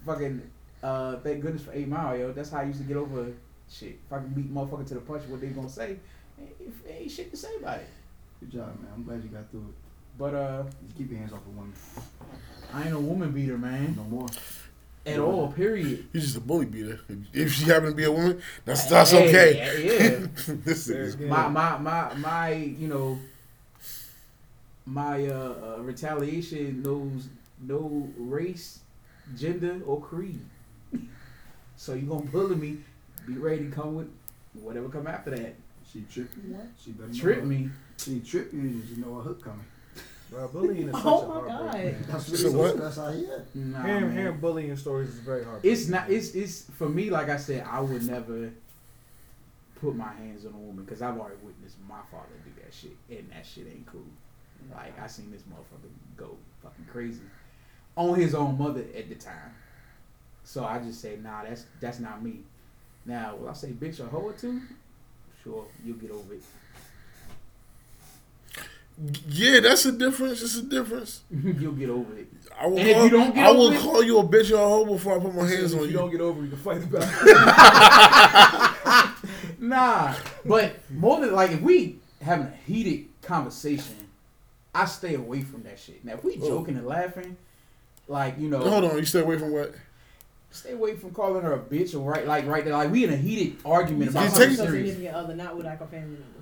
fucking 0.04 0.42
uh 0.82 1.16
thank 1.20 1.40
goodness 1.40 1.62
for 1.62 1.72
eight 1.72 1.88
mile, 1.88 2.16
yo. 2.18 2.32
That's 2.32 2.50
how 2.50 2.58
I 2.60 2.64
used 2.64 2.80
to 2.80 2.84
get 2.84 2.98
over 2.98 3.32
shit. 3.70 3.98
If 4.06 4.12
I 4.12 4.18
can 4.18 4.28
beat 4.28 4.52
motherfucker 4.52 4.86
to 4.88 4.94
the 4.94 5.00
punch 5.00 5.22
what 5.28 5.40
they 5.40 5.48
gonna 5.48 5.70
say, 5.70 5.96
ain't, 6.38 6.74
ain't 6.86 7.10
shit 7.10 7.30
to 7.30 7.36
say 7.38 7.48
about 7.58 7.78
it. 7.78 7.88
Good 8.40 8.52
job, 8.52 8.66
man. 8.82 8.92
I'm 8.94 9.04
glad 9.04 9.22
you 9.22 9.30
got 9.30 9.50
through 9.50 9.60
it. 9.60 9.74
But 10.18 10.34
uh 10.34 10.64
Just 10.84 10.98
keep 10.98 11.10
your 11.10 11.18
hands 11.18 11.32
off 11.32 11.40
a 11.46 11.50
woman. 11.50 11.72
I 12.74 12.84
ain't 12.84 12.92
a 12.94 12.98
woman 12.98 13.32
beater, 13.32 13.56
man. 13.56 13.94
No 13.96 14.04
more. 14.04 14.26
At 15.06 15.18
all, 15.18 15.52
period. 15.52 16.06
He's 16.12 16.22
just 16.24 16.36
a 16.36 16.40
bully 16.40 16.64
beater. 16.66 16.98
If 17.32 17.52
she 17.52 17.64
happen 17.64 17.90
to 17.90 17.94
be 17.94 18.04
a 18.04 18.10
woman, 18.12 18.40
that's 18.64 18.86
that's 18.86 19.10
Hey, 19.10 19.28
okay. 19.28 19.84
yeah. 19.84 20.26
this 20.64 20.86
There 20.86 21.02
is 21.02 21.14
again. 21.14 21.28
my 21.28 21.48
my 21.48 21.76
my 21.78 22.14
my 22.14 22.52
you 22.52 22.88
know 22.88 23.18
my 24.86 25.26
uh, 25.26 25.54
uh 25.78 25.82
retaliation 25.82 26.82
knows 26.82 27.28
no 27.60 28.08
race 28.18 28.80
gender 29.36 29.80
or 29.86 30.00
creed 30.00 30.40
so 31.76 31.94
you 31.94 32.02
gonna 32.06 32.20
bully 32.26 32.56
me 32.56 32.78
be 33.26 33.34
ready 33.34 33.64
to 33.64 33.70
come 33.70 33.94
with 33.94 34.08
whatever 34.62 34.88
come 34.88 35.06
after 35.06 35.30
that 35.30 35.54
She 35.90 36.02
tripped 36.12 36.36
me. 36.36 36.54
once. 36.54 36.82
She 36.84 36.90
better 36.92 37.08
know 37.08 37.18
trip 37.18 37.44
me 37.44 37.70
She 37.96 38.20
tripped 38.20 38.52
you 38.52 38.60
you 38.60 38.96
know 39.04 39.18
a 39.18 39.22
hook 39.22 39.42
coming. 39.42 39.64
Bro, 40.34 40.48
bullying 40.48 40.88
is 40.88 40.94
oh 40.98 40.98
such 40.98 41.06
Oh 41.06 41.22
a 41.22 41.26
my 41.28 41.34
heartbreak, 41.34 41.72
God. 41.72 41.74
man. 41.74 42.04
That's 42.08 42.40
So 42.42 42.50
what? 42.52 42.76
That's 42.78 42.96
how 42.96 43.12
he 43.12 43.20
is. 43.20 43.42
nah, 43.54 43.82
Hearing, 43.84 44.02
man. 44.08 44.16
hearing 44.16 44.36
bullying 44.40 44.76
stories 44.76 45.08
is 45.10 45.20
very 45.20 45.44
hard. 45.44 45.60
it's 45.64 45.86
not 45.88 46.10
it's 46.10 46.34
it's 46.34 46.62
for 46.76 46.88
me 46.88 47.08
like 47.10 47.28
i 47.28 47.36
said 47.36 47.64
i 47.70 47.80
would 47.80 48.02
never 48.04 48.50
put 49.80 49.94
my 49.94 50.12
hands 50.14 50.44
on 50.46 50.52
a 50.54 50.56
woman 50.56 50.84
because 50.84 51.02
i've 51.02 51.18
already 51.18 51.36
witnessed 51.42 51.76
my 51.88 52.00
father 52.10 52.32
do 52.44 52.50
that 52.62 52.72
shit 52.74 52.96
and 53.10 53.30
that 53.30 53.46
shit 53.46 53.66
ain't 53.68 53.86
cool 53.86 54.02
like 54.74 54.98
i 55.00 55.06
seen 55.06 55.30
this 55.30 55.42
motherfucker 55.42 55.90
go 56.16 56.36
fucking 56.62 56.86
crazy 56.90 57.20
on 57.96 58.18
his 58.18 58.34
own 58.34 58.56
mother 58.58 58.82
at 58.96 59.08
the 59.08 59.14
time 59.14 59.52
so 60.42 60.64
i 60.64 60.78
just 60.78 61.00
say 61.00 61.16
nah 61.22 61.42
that's 61.44 61.66
that's 61.80 62.00
not 62.00 62.22
me 62.24 62.40
now 63.06 63.36
will 63.36 63.48
i 63.48 63.52
say 63.52 63.68
bitch 63.68 64.00
or 64.00 64.06
hoe 64.08 64.18
or 64.22 64.32
two 64.32 64.60
sure 65.42 65.64
you'll 65.84 65.96
get 65.98 66.10
over 66.10 66.34
it 66.34 66.42
yeah, 69.28 69.60
that's 69.60 69.84
a 69.86 69.92
difference. 69.92 70.40
It's 70.42 70.56
a 70.56 70.62
difference. 70.62 71.22
you'll 71.30 71.72
get 71.72 71.90
over 71.90 72.16
it 72.16 72.28
I 72.58 72.66
will 72.68 72.78
And 72.78 72.88
if 72.88 72.94
call, 72.96 73.04
you 73.04 73.10
don't 73.10 73.34
get 73.34 73.44
I 73.46 73.50
will 73.50 73.72
it- 73.72 73.80
call 73.80 74.02
you 74.04 74.18
a 74.18 74.22
bitch 74.24 74.50
or 74.52 74.56
a 74.62 74.68
hoe 74.68 74.84
before 74.84 75.16
I 75.16 75.20
put 75.20 75.34
my 75.34 75.46
hands 75.48 75.74
on 75.74 75.80
you 75.80 75.86
you. 75.86 75.92
don't 75.94 76.10
get 76.10 76.20
over, 76.20 76.40
it, 76.40 76.44
you 76.44 76.50
can 76.50 76.58
fight 76.58 76.82
about 76.84 77.02
it. 79.14 79.18
nah, 79.58 80.14
but 80.44 80.76
more 80.90 81.20
than 81.20 81.32
like 81.32 81.50
if 81.50 81.60
we 81.60 81.98
having 82.22 82.46
a 82.46 82.54
heated 82.66 83.06
conversation, 83.22 83.96
I 84.74 84.84
stay 84.86 85.14
away 85.14 85.42
from 85.42 85.62
that 85.64 85.78
shit. 85.78 86.04
Now 86.04 86.14
if 86.14 86.24
we 86.24 86.38
Oh. 86.40 86.46
joking 86.48 86.76
and 86.76 86.86
laughing, 86.86 87.36
like 88.08 88.38
you 88.38 88.48
know, 88.48 88.58
Hold 88.58 88.84
on, 88.84 88.96
you 88.98 89.04
stay 89.04 89.20
away 89.20 89.38
from 89.38 89.52
what? 89.52 89.74
stay 90.50 90.70
away 90.72 90.94
from 90.94 91.10
calling 91.10 91.42
her 91.42 91.54
a 91.54 91.58
bitch 91.58 91.94
or 91.94 91.98
right 92.08 92.26
like 92.28 92.46
right 92.46 92.64
there. 92.64 92.74
Like 92.74 92.90
we 92.92 93.02
in 93.02 93.12
a 93.12 93.16
heated 93.16 93.56
argument 93.64 94.12
You 94.12 94.18
about 94.18 94.26
take- 94.26 94.30
something 94.50 94.56
Your 94.56 94.66
serious. 94.66 94.90
significant 94.90 95.16
other, 95.16 95.34
not 95.34 95.56
with 95.56 95.66
like 95.66 95.80
a 95.80 95.86
family 95.88 96.10
member. 96.18 96.33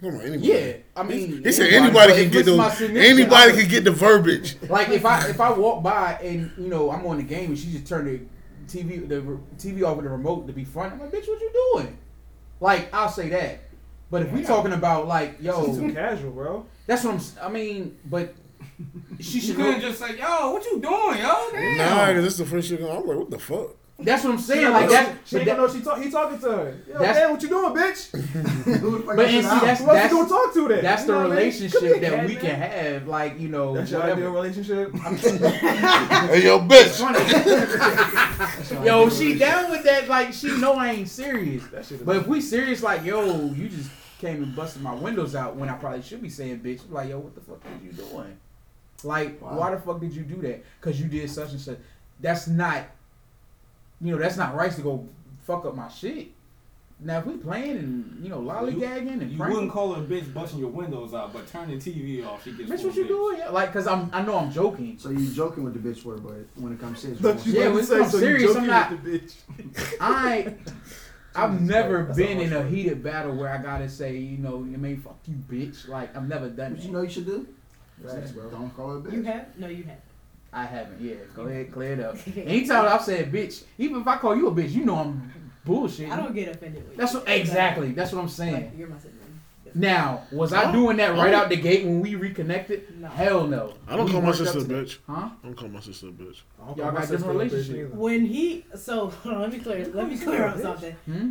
Come 0.00 0.16
on, 0.16 0.20
anybody. 0.20 0.46
Yeah, 0.48 0.72
I 0.94 1.02
mean, 1.02 1.42
He 1.42 1.52
said 1.52 1.72
anybody 1.72 2.12
but 2.12 2.20
can 2.20 2.30
get 2.30 2.46
it's 2.46 2.78
the 2.78 3.00
anybody 3.00 3.52
can 3.52 3.68
get 3.68 3.84
the 3.84 3.90
verbiage. 3.92 4.56
Like 4.68 4.90
if 4.90 5.04
I 5.06 5.28
if 5.28 5.40
I 5.40 5.50
walk 5.52 5.82
by 5.82 6.18
and 6.22 6.50
you 6.58 6.68
know 6.68 6.90
I'm 6.90 7.06
on 7.06 7.16
the 7.16 7.22
game 7.22 7.50
and 7.50 7.58
she 7.58 7.72
just 7.72 7.86
turned 7.86 8.06
the 8.08 8.20
TV 8.78 9.08
the 9.08 9.22
TV 9.56 9.82
off 9.86 9.96
with 9.96 10.04
the 10.04 10.10
remote 10.10 10.46
to 10.48 10.52
be 10.52 10.64
front, 10.64 10.92
I'm 10.92 11.00
like, 11.00 11.10
bitch, 11.10 11.26
what 11.28 11.40
you 11.40 11.72
doing? 11.74 11.96
Like 12.60 12.92
I'll 12.92 13.08
say 13.08 13.28
that. 13.30 13.60
But 14.10 14.22
if 14.22 14.32
we 14.32 14.42
talking 14.42 14.72
about 14.72 15.08
like, 15.08 15.38
It's 15.42 15.76
too 15.76 15.86
yo, 15.88 15.92
casual, 15.92 16.30
bro. 16.30 16.66
that's 16.86 17.02
what 17.02 17.12
I'm. 17.14 17.16
s- 17.16 17.36
I 17.42 17.48
mean, 17.48 17.98
but 18.04 18.34
she 19.18 19.38
You 19.38 19.40
should 19.40 19.56
couldn't 19.56 19.80
just 19.80 19.98
say, 19.98 20.16
yo, 20.18 20.52
what 20.52 20.64
you 20.66 20.80
doing, 20.80 21.18
yo? 21.18 21.48
Damn. 21.52 21.78
Nah, 21.78 22.12
cause 22.12 22.22
this 22.22 22.32
is 22.34 22.38
the 22.38 22.44
first 22.46 22.68
shit. 22.68 22.80
I'm 22.82 23.04
like, 23.06 23.16
what 23.18 23.30
the 23.30 23.38
fuck? 23.38 23.74
That's 23.98 24.24
what 24.24 24.32
I'm 24.34 24.38
saying. 24.38 24.60
don't 24.60 24.72
Like 24.74 24.84
know- 24.86 24.92
that. 24.92 25.16
She 25.24 25.36
But, 25.36 25.38
ain't 25.40 25.46
that, 25.46 25.56
gonna 25.56 25.68
know 25.68 25.74
she 25.74 25.80
talk, 25.82 25.98
he 26.02 26.10
talking 26.10 26.38
to 26.40 26.50
her. 26.52 26.74
Yo, 26.86 26.98
man, 27.00 27.30
what 27.30 27.42
you 27.42 27.48
doing, 27.48 27.74
bitch? 27.74 28.10
Who 28.12 28.90
the 28.90 28.98
fuck 28.98 29.06
But 29.06 29.16
got 29.16 29.24
and 29.24 29.30
shit 29.34 29.42
see, 29.44 29.48
out? 29.48 29.60
that's- 29.62 29.80
Who 29.80 29.90
else 29.90 30.02
you 30.04 30.16
gonna 30.18 30.28
talk 30.28 30.52
to 30.54 30.68
then? 30.68 30.82
that's 30.82 31.02
You 31.02 31.06
the 31.06 31.12
know 31.12 31.18
what 31.18 31.26
I 31.26 31.28
mean? 31.30 31.38
relationship 31.38 31.80
that 31.80 32.00
cat, 32.02 32.26
we 32.26 32.34
man. 32.34 32.42
can 32.44 32.54
have. 32.60 33.08
Like 33.08 33.40
you 33.40 33.48
know, 33.48 33.74
That's 33.74 33.90
your 33.90 34.00
whatever. 34.00 34.20
ideal 34.20 34.32
relationship. 34.32 34.92
Hey, 36.26 36.44
yo, 36.44 36.58
bitch. 36.60 37.00
Yo, 38.84 39.08
she 39.08 39.38
down 39.38 39.70
with 39.70 39.82
that. 39.84 40.08
Like 40.08 40.32
she 40.32 40.56
know 40.58 40.74
I 40.74 40.90
ain't 40.90 41.08
serious. 41.08 41.66
That 41.68 41.84
shit 41.86 42.00
is 42.00 42.06
But 42.06 42.16
if 42.16 42.26
we 42.26 42.40
serious, 42.40 42.82
like 42.82 43.04
yo, 43.04 43.46
you 43.52 43.68
just 43.68 43.90
came 44.20 44.42
and 44.42 44.54
busted 44.54 44.82
my 44.82 44.94
windows 44.94 45.34
out 45.34 45.56
when 45.56 45.68
I 45.68 45.74
probably 45.74 46.02
should 46.02 46.20
be 46.22 46.28
saying 46.28 46.60
bitch. 46.60 46.84
I'm 46.86 46.92
Like 46.92 47.08
yo, 47.10 47.18
what 47.18 47.34
the 47.34 47.40
fuck 47.40 47.60
are 47.64 47.84
you 47.84 47.92
doing? 47.92 48.36
Like 49.04 49.40
Wow. 49.40 49.58
why 49.58 49.70
the 49.74 49.78
fuck 49.80 50.00
did 50.00 50.12
you 50.14 50.22
do 50.22 50.36
that? 50.42 50.64
Cause 50.80 51.00
you 51.00 51.06
did 51.08 51.30
such 51.30 51.50
and 51.52 51.60
such. 51.60 51.78
That's 52.20 52.46
not, 52.48 52.84
you 54.00 54.12
know, 54.12 54.18
that's 54.18 54.36
not 54.36 54.54
right 54.54 54.72
to 54.72 54.80
go 54.82 55.06
fuck 55.42 55.64
up 55.64 55.74
my 55.74 55.88
shit. 55.88 56.28
Now 56.98 57.18
if 57.18 57.26
we 57.26 57.36
playing 57.36 57.76
and 57.76 58.18
you 58.22 58.30
know 58.30 58.40
lollygagging 58.40 59.20
and 59.20 59.30
You 59.30 59.36
pranking, 59.36 59.54
wouldn't 59.54 59.72
call 59.72 59.92
her 59.94 60.02
a 60.02 60.06
bitch 60.06 60.32
busting 60.32 60.58
your 60.58 60.70
windows 60.70 61.12
out, 61.12 61.30
but 61.34 61.46
turn 61.46 61.68
the 61.70 61.76
TV 61.76 62.26
off. 62.26 62.42
She 62.42 62.52
gets 62.52 62.70
bitch, 62.70 62.78
full 62.80 62.86
what 62.88 62.96
you 62.96 63.04
bitch. 63.04 63.08
doing? 63.08 63.38
Yeah, 63.38 63.50
Like, 63.50 63.70
cause 63.72 63.86
I'm, 63.86 64.08
I 64.14 64.22
know 64.22 64.36
I'm 64.38 64.50
joking. 64.50 64.98
So 64.98 65.10
you 65.10 65.28
joking 65.30 65.62
with 65.64 65.74
the 65.74 65.78
bitch 65.86 66.04
word, 66.04 66.22
but 66.24 66.46
when 66.62 66.72
it 66.72 66.80
comes 66.80 67.00
serious, 67.00 67.20
Don't 67.20 67.44
you 67.44 67.52
Yeah, 67.52 67.60
yeah, 67.64 67.68
when 67.74 67.84
say 67.84 67.96
it 67.96 67.98
comes 68.00 68.12
so 68.12 68.18
serious, 68.18 68.42
you 68.42 68.48
joking 68.48 68.62
I'm 68.62 68.66
not- 68.68 68.90
with 68.92 69.04
the 69.04 69.18
bitch. 69.18 69.96
I, 70.00 70.54
I've 71.34 71.50
Jesus 71.52 71.68
never 71.68 72.04
Christ, 72.04 72.16
that's 72.18 72.28
been 72.30 72.40
in 72.40 72.52
a 72.54 72.60
fun. 72.62 72.68
heated 72.74 73.02
battle 73.02 73.36
where 73.36 73.50
I 73.52 73.58
gotta 73.58 73.90
say, 73.90 74.16
you 74.16 74.38
know, 74.38 74.60
you 74.64 74.78
mean 74.78 74.98
fuck 75.02 75.18
you, 75.26 75.34
bitch. 75.34 75.86
Like 75.88 76.16
I've 76.16 76.26
never 76.26 76.48
done 76.48 76.76
it. 76.76 76.82
you 76.82 76.92
know 76.92 77.02
you 77.02 77.10
should 77.10 77.26
do? 77.26 77.46
Facts, 78.06 78.30
bro. 78.30 78.48
Don't 78.48 78.74
call 78.74 78.92
her 78.92 78.96
a 78.96 79.00
bitch. 79.02 79.12
You 79.12 79.22
have? 79.24 79.58
No, 79.58 79.68
you 79.68 79.84
have. 79.84 79.98
I 80.56 80.64
haven't. 80.64 81.00
Yeah, 81.00 81.14
go 81.34 81.42
ahead, 81.46 81.70
clear 81.70 81.92
it 81.92 82.00
up. 82.00 82.16
Anytime 82.36 82.86
I've 82.86 83.02
said 83.02 83.30
bitch, 83.30 83.64
even 83.78 84.00
if 84.00 84.06
I 84.08 84.16
call 84.16 84.34
you 84.34 84.48
a 84.48 84.50
bitch, 84.52 84.72
you 84.72 84.84
know 84.84 84.96
I'm 84.96 85.32
bullshit. 85.64 86.10
I 86.10 86.16
don't 86.16 86.34
get 86.34 86.48
offended 86.48 86.84
with 86.88 86.96
That's 86.96 87.12
you. 87.12 87.20
what 87.20 87.28
exactly. 87.28 87.92
That's 87.92 88.12
what 88.12 88.18
I'm 88.20 88.26
Like, 88.26 88.34
saying. 88.34 88.72
you're 88.76 88.88
my 88.88 88.96
sibling. 88.98 89.12
Now, 89.74 90.22
was 90.32 90.54
I 90.54 90.72
doing 90.72 90.96
that 90.96 91.18
right 91.18 91.34
out 91.34 91.50
the 91.50 91.56
gate 91.56 91.84
when 91.84 92.00
we 92.00 92.14
reconnected? 92.14 92.98
No. 92.98 93.08
Hell 93.08 93.46
no. 93.46 93.74
I 93.86 93.94
don't 93.96 94.06
We 94.06 94.12
call 94.12 94.22
my 94.22 94.32
sister 94.32 94.60
a 94.60 94.62
bitch. 94.62 94.98
Huh? 95.06 95.12
I 95.12 95.46
don't 95.46 95.54
call 95.54 95.68
my 95.68 95.80
sister 95.80 96.08
a 96.08 96.12
bitch. 96.12 96.40
Y'all 96.58 96.92
got 96.92 97.00
different 97.02 97.24
a 97.26 97.28
relationship. 97.44 97.92
When 97.94 98.24
he 98.24 98.64
so 98.74 99.10
hold 99.22 99.34
on, 99.34 99.40
let 99.42 99.52
me 99.52 99.58
clear 99.58 99.86
let 99.92 100.08
me 100.08 100.16
clear 100.16 100.44
up 100.46 100.58
something. 100.58 100.92
Hmm? 101.04 101.30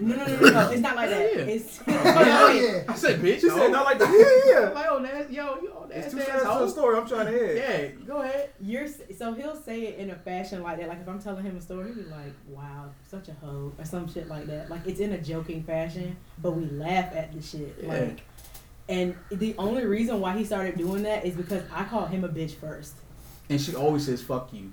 No, 0.00 0.14
no, 0.16 0.26
no, 0.26 0.36
no, 0.36 0.50
no. 0.50 0.70
It's 0.70 0.80
not 0.82 0.96
like 0.96 1.10
that. 1.10 1.34
Yeah. 1.34 1.40
It's 1.42 1.80
oh, 1.86 1.92
Hell 1.92 2.54
yeah. 2.54 2.84
I 2.88 2.94
said 2.94 3.20
bitch. 3.20 3.40
She 3.40 3.48
no. 3.48 3.56
said 3.56 3.72
not 3.72 3.84
like 3.84 3.98
that. 3.98 4.08
Yeah, 4.48 4.58
I'm 4.58 4.68
yeah. 4.68 4.70
like, 4.70 4.86
oh, 4.90 5.02
that's, 5.02 5.30
yo, 5.30 5.58
you 5.60 5.72
on 5.72 5.90
It's 5.90 6.06
that 6.06 6.10
two 6.10 6.18
sides 6.18 6.26
to 6.26 6.44
the 6.44 6.50
asshole. 6.50 6.68
story. 6.68 6.98
I'm 6.98 7.08
trying 7.08 7.26
to 7.26 7.32
hear. 7.32 7.56
Yeah, 7.56 7.86
go 8.06 8.22
ahead. 8.22 8.50
You're 8.60 8.86
so 8.88 9.32
he'll 9.34 9.56
say 9.56 9.86
it 9.88 9.98
in 9.98 10.10
a 10.10 10.14
fashion 10.16 10.62
like 10.62 10.78
that. 10.78 10.88
Like 10.88 11.00
if 11.00 11.08
I'm 11.08 11.20
telling 11.20 11.44
him 11.44 11.56
a 11.56 11.60
story, 11.60 11.92
he'll 11.92 12.04
be 12.04 12.10
like, 12.10 12.32
"Wow, 12.48 12.90
such 13.08 13.28
a 13.28 13.32
hoe" 13.34 13.72
or 13.78 13.84
some 13.84 14.12
shit 14.12 14.28
like 14.28 14.46
that. 14.46 14.70
Like 14.70 14.86
it's 14.86 15.00
in 15.00 15.12
a 15.12 15.18
joking 15.18 15.62
fashion, 15.64 16.16
but 16.40 16.52
we 16.52 16.66
laugh 16.66 17.14
at 17.14 17.32
the 17.32 17.42
shit. 17.42 17.76
Yeah. 17.82 17.88
Like, 17.88 18.20
and 18.88 19.14
the 19.30 19.54
only 19.58 19.84
reason 19.84 20.20
why 20.20 20.36
he 20.36 20.44
started 20.44 20.78
doing 20.78 21.02
that 21.02 21.24
is 21.26 21.34
because 21.34 21.62
I 21.72 21.84
called 21.84 22.10
him 22.10 22.24
a 22.24 22.28
bitch 22.28 22.54
first. 22.54 22.94
And 23.50 23.60
she 23.60 23.74
always 23.74 24.06
says 24.06 24.22
fuck 24.22 24.52
you. 24.52 24.72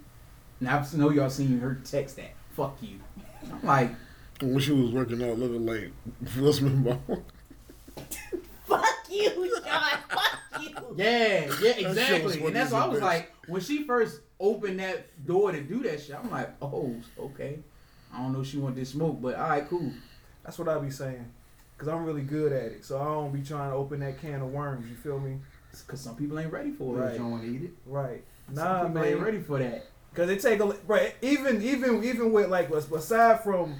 Now 0.62 0.80
I 0.80 0.98
know 0.98 1.10
y'all 1.10 1.30
seen 1.30 1.60
her 1.60 1.80
text 1.84 2.16
that. 2.16 2.34
Fuck 2.56 2.78
you. 2.82 3.00
I'm 3.52 3.62
like, 3.64 3.92
When 4.42 4.60
she 4.60 4.72
was 4.72 4.92
working 4.92 5.24
out, 5.24 5.38
looking 5.40 5.66
like 5.66 5.92
Will 6.38 6.52
Smith 6.54 6.74
mom. 6.74 7.00
Fuck 8.68 8.86
you, 9.10 9.60
John. 9.66 9.82
Fuck 10.10 10.62
you. 10.62 10.96
Yeah, 10.98 11.52
yeah, 11.62 11.72
exactly. 11.78 12.34
funny 12.34 12.46
And 12.48 12.56
that's 12.56 12.72
why 12.72 12.82
a 12.82 12.84
I 12.84 12.88
was 12.88 13.00
bitch. 13.00 13.04
like, 13.04 13.34
when 13.48 13.62
she 13.62 13.84
first 13.84 14.22
opened 14.40 14.80
that 14.80 15.26
door 15.26 15.52
to 15.52 15.62
do 15.62 15.84
that 15.84 16.02
shit, 16.02 16.16
I'm 16.16 16.30
like, 16.32 16.50
oh, 16.62 16.96
okay. 17.20 17.60
I 18.14 18.18
don't 18.22 18.34
know 18.34 18.42
if 18.42 18.48
she 18.48 18.58
want 18.58 18.76
this 18.76 18.90
smoke, 18.90 19.22
but 19.22 19.36
all 19.36 19.50
right, 19.50 19.68
cool. 19.68 19.92
That's 20.44 20.58
what 20.60 20.68
I 20.70 20.78
be 20.80 20.90
saying. 20.92 21.26
Cause 21.78 21.90
I'm 21.90 22.06
really 22.06 22.22
good 22.22 22.54
at 22.54 22.72
it, 22.72 22.86
so 22.86 22.98
I 23.02 23.04
don't 23.04 23.34
be 23.34 23.42
trying 23.42 23.70
to 23.70 23.76
open 23.76 24.00
that 24.00 24.22
can 24.22 24.42
of 24.42 24.48
worms. 24.50 24.90
You 24.90 24.96
feel 24.96 25.20
me? 25.20 25.40
Because 25.86 26.00
some 26.00 26.16
people 26.16 26.40
ain't 26.40 26.52
ready 26.54 26.72
for 26.72 26.96
Right. 26.96 27.10
it. 27.10 27.14
You 27.14 27.20
don't 27.20 27.32
want 27.32 27.44
to 27.44 27.50
eat 27.50 27.64
it. 27.64 27.72
Right. 27.86 28.24
Some 28.54 28.56
Nah, 28.56 28.88
people 28.88 29.04
ain't 29.04 29.20
ready 29.20 29.40
for 29.42 29.60
that. 29.60 29.86
Cause 30.14 30.30
it 30.30 30.40
take 30.42 30.62
a 30.62 30.68
right. 30.88 31.16
Even 31.22 31.62
even 31.62 32.02
even 32.06 32.32
with 32.32 32.48
like 32.50 32.70
aside 32.70 33.44
from 33.44 33.76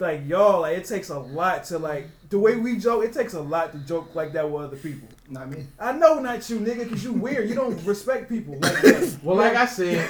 like 0.00 0.26
y'all, 0.26 0.62
like 0.62 0.78
it 0.78 0.84
takes 0.84 1.10
a 1.10 1.18
lot 1.18 1.64
to 1.64 1.78
like 1.78 2.08
the 2.28 2.38
way 2.38 2.56
we 2.56 2.76
joke. 2.78 3.04
It 3.04 3.12
takes 3.12 3.34
a 3.34 3.40
lot 3.40 3.72
to 3.72 3.78
joke 3.78 4.14
like 4.14 4.32
that 4.32 4.48
with 4.50 4.64
other 4.64 4.76
people. 4.76 5.08
Not 5.28 5.48
me. 5.50 5.66
I 5.78 5.92
know 5.92 6.18
not 6.18 6.48
you, 6.50 6.58
nigga, 6.58 6.88
cause 6.88 7.04
you 7.04 7.12
weird. 7.12 7.48
You 7.48 7.54
don't 7.54 7.82
respect 7.84 8.28
people. 8.28 8.54
Like 8.58 8.80
that. 8.82 9.18
Well, 9.22 9.36
like 9.36 9.54
I 9.54 9.66
said, 9.66 10.08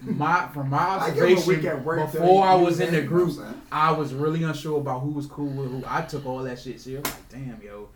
my 0.00 0.48
from 0.48 0.70
my 0.70 0.78
I 0.98 1.10
give 1.10 1.24
'em 1.24 1.24
a 1.24 1.34
week 1.34 1.38
observation 1.38 1.66
at 1.68 1.84
work, 1.84 2.12
before 2.12 2.46
I 2.46 2.54
was 2.54 2.80
in 2.80 2.94
the 2.94 3.02
group, 3.02 3.30
I'm 3.30 3.34
saying? 3.36 3.62
I 3.70 3.92
was 3.92 4.14
really 4.14 4.42
unsure 4.44 4.80
about 4.80 5.00
who 5.00 5.10
was 5.10 5.26
cool 5.26 5.48
with 5.48 5.70
who. 5.70 5.82
I 5.86 6.02
took 6.02 6.24
all 6.26 6.42
that 6.44 6.58
shit 6.58 6.80
serious. 6.80 7.04
I'm 7.04 7.12
like, 7.12 7.28
damn, 7.28 7.62
yo, 7.62 7.88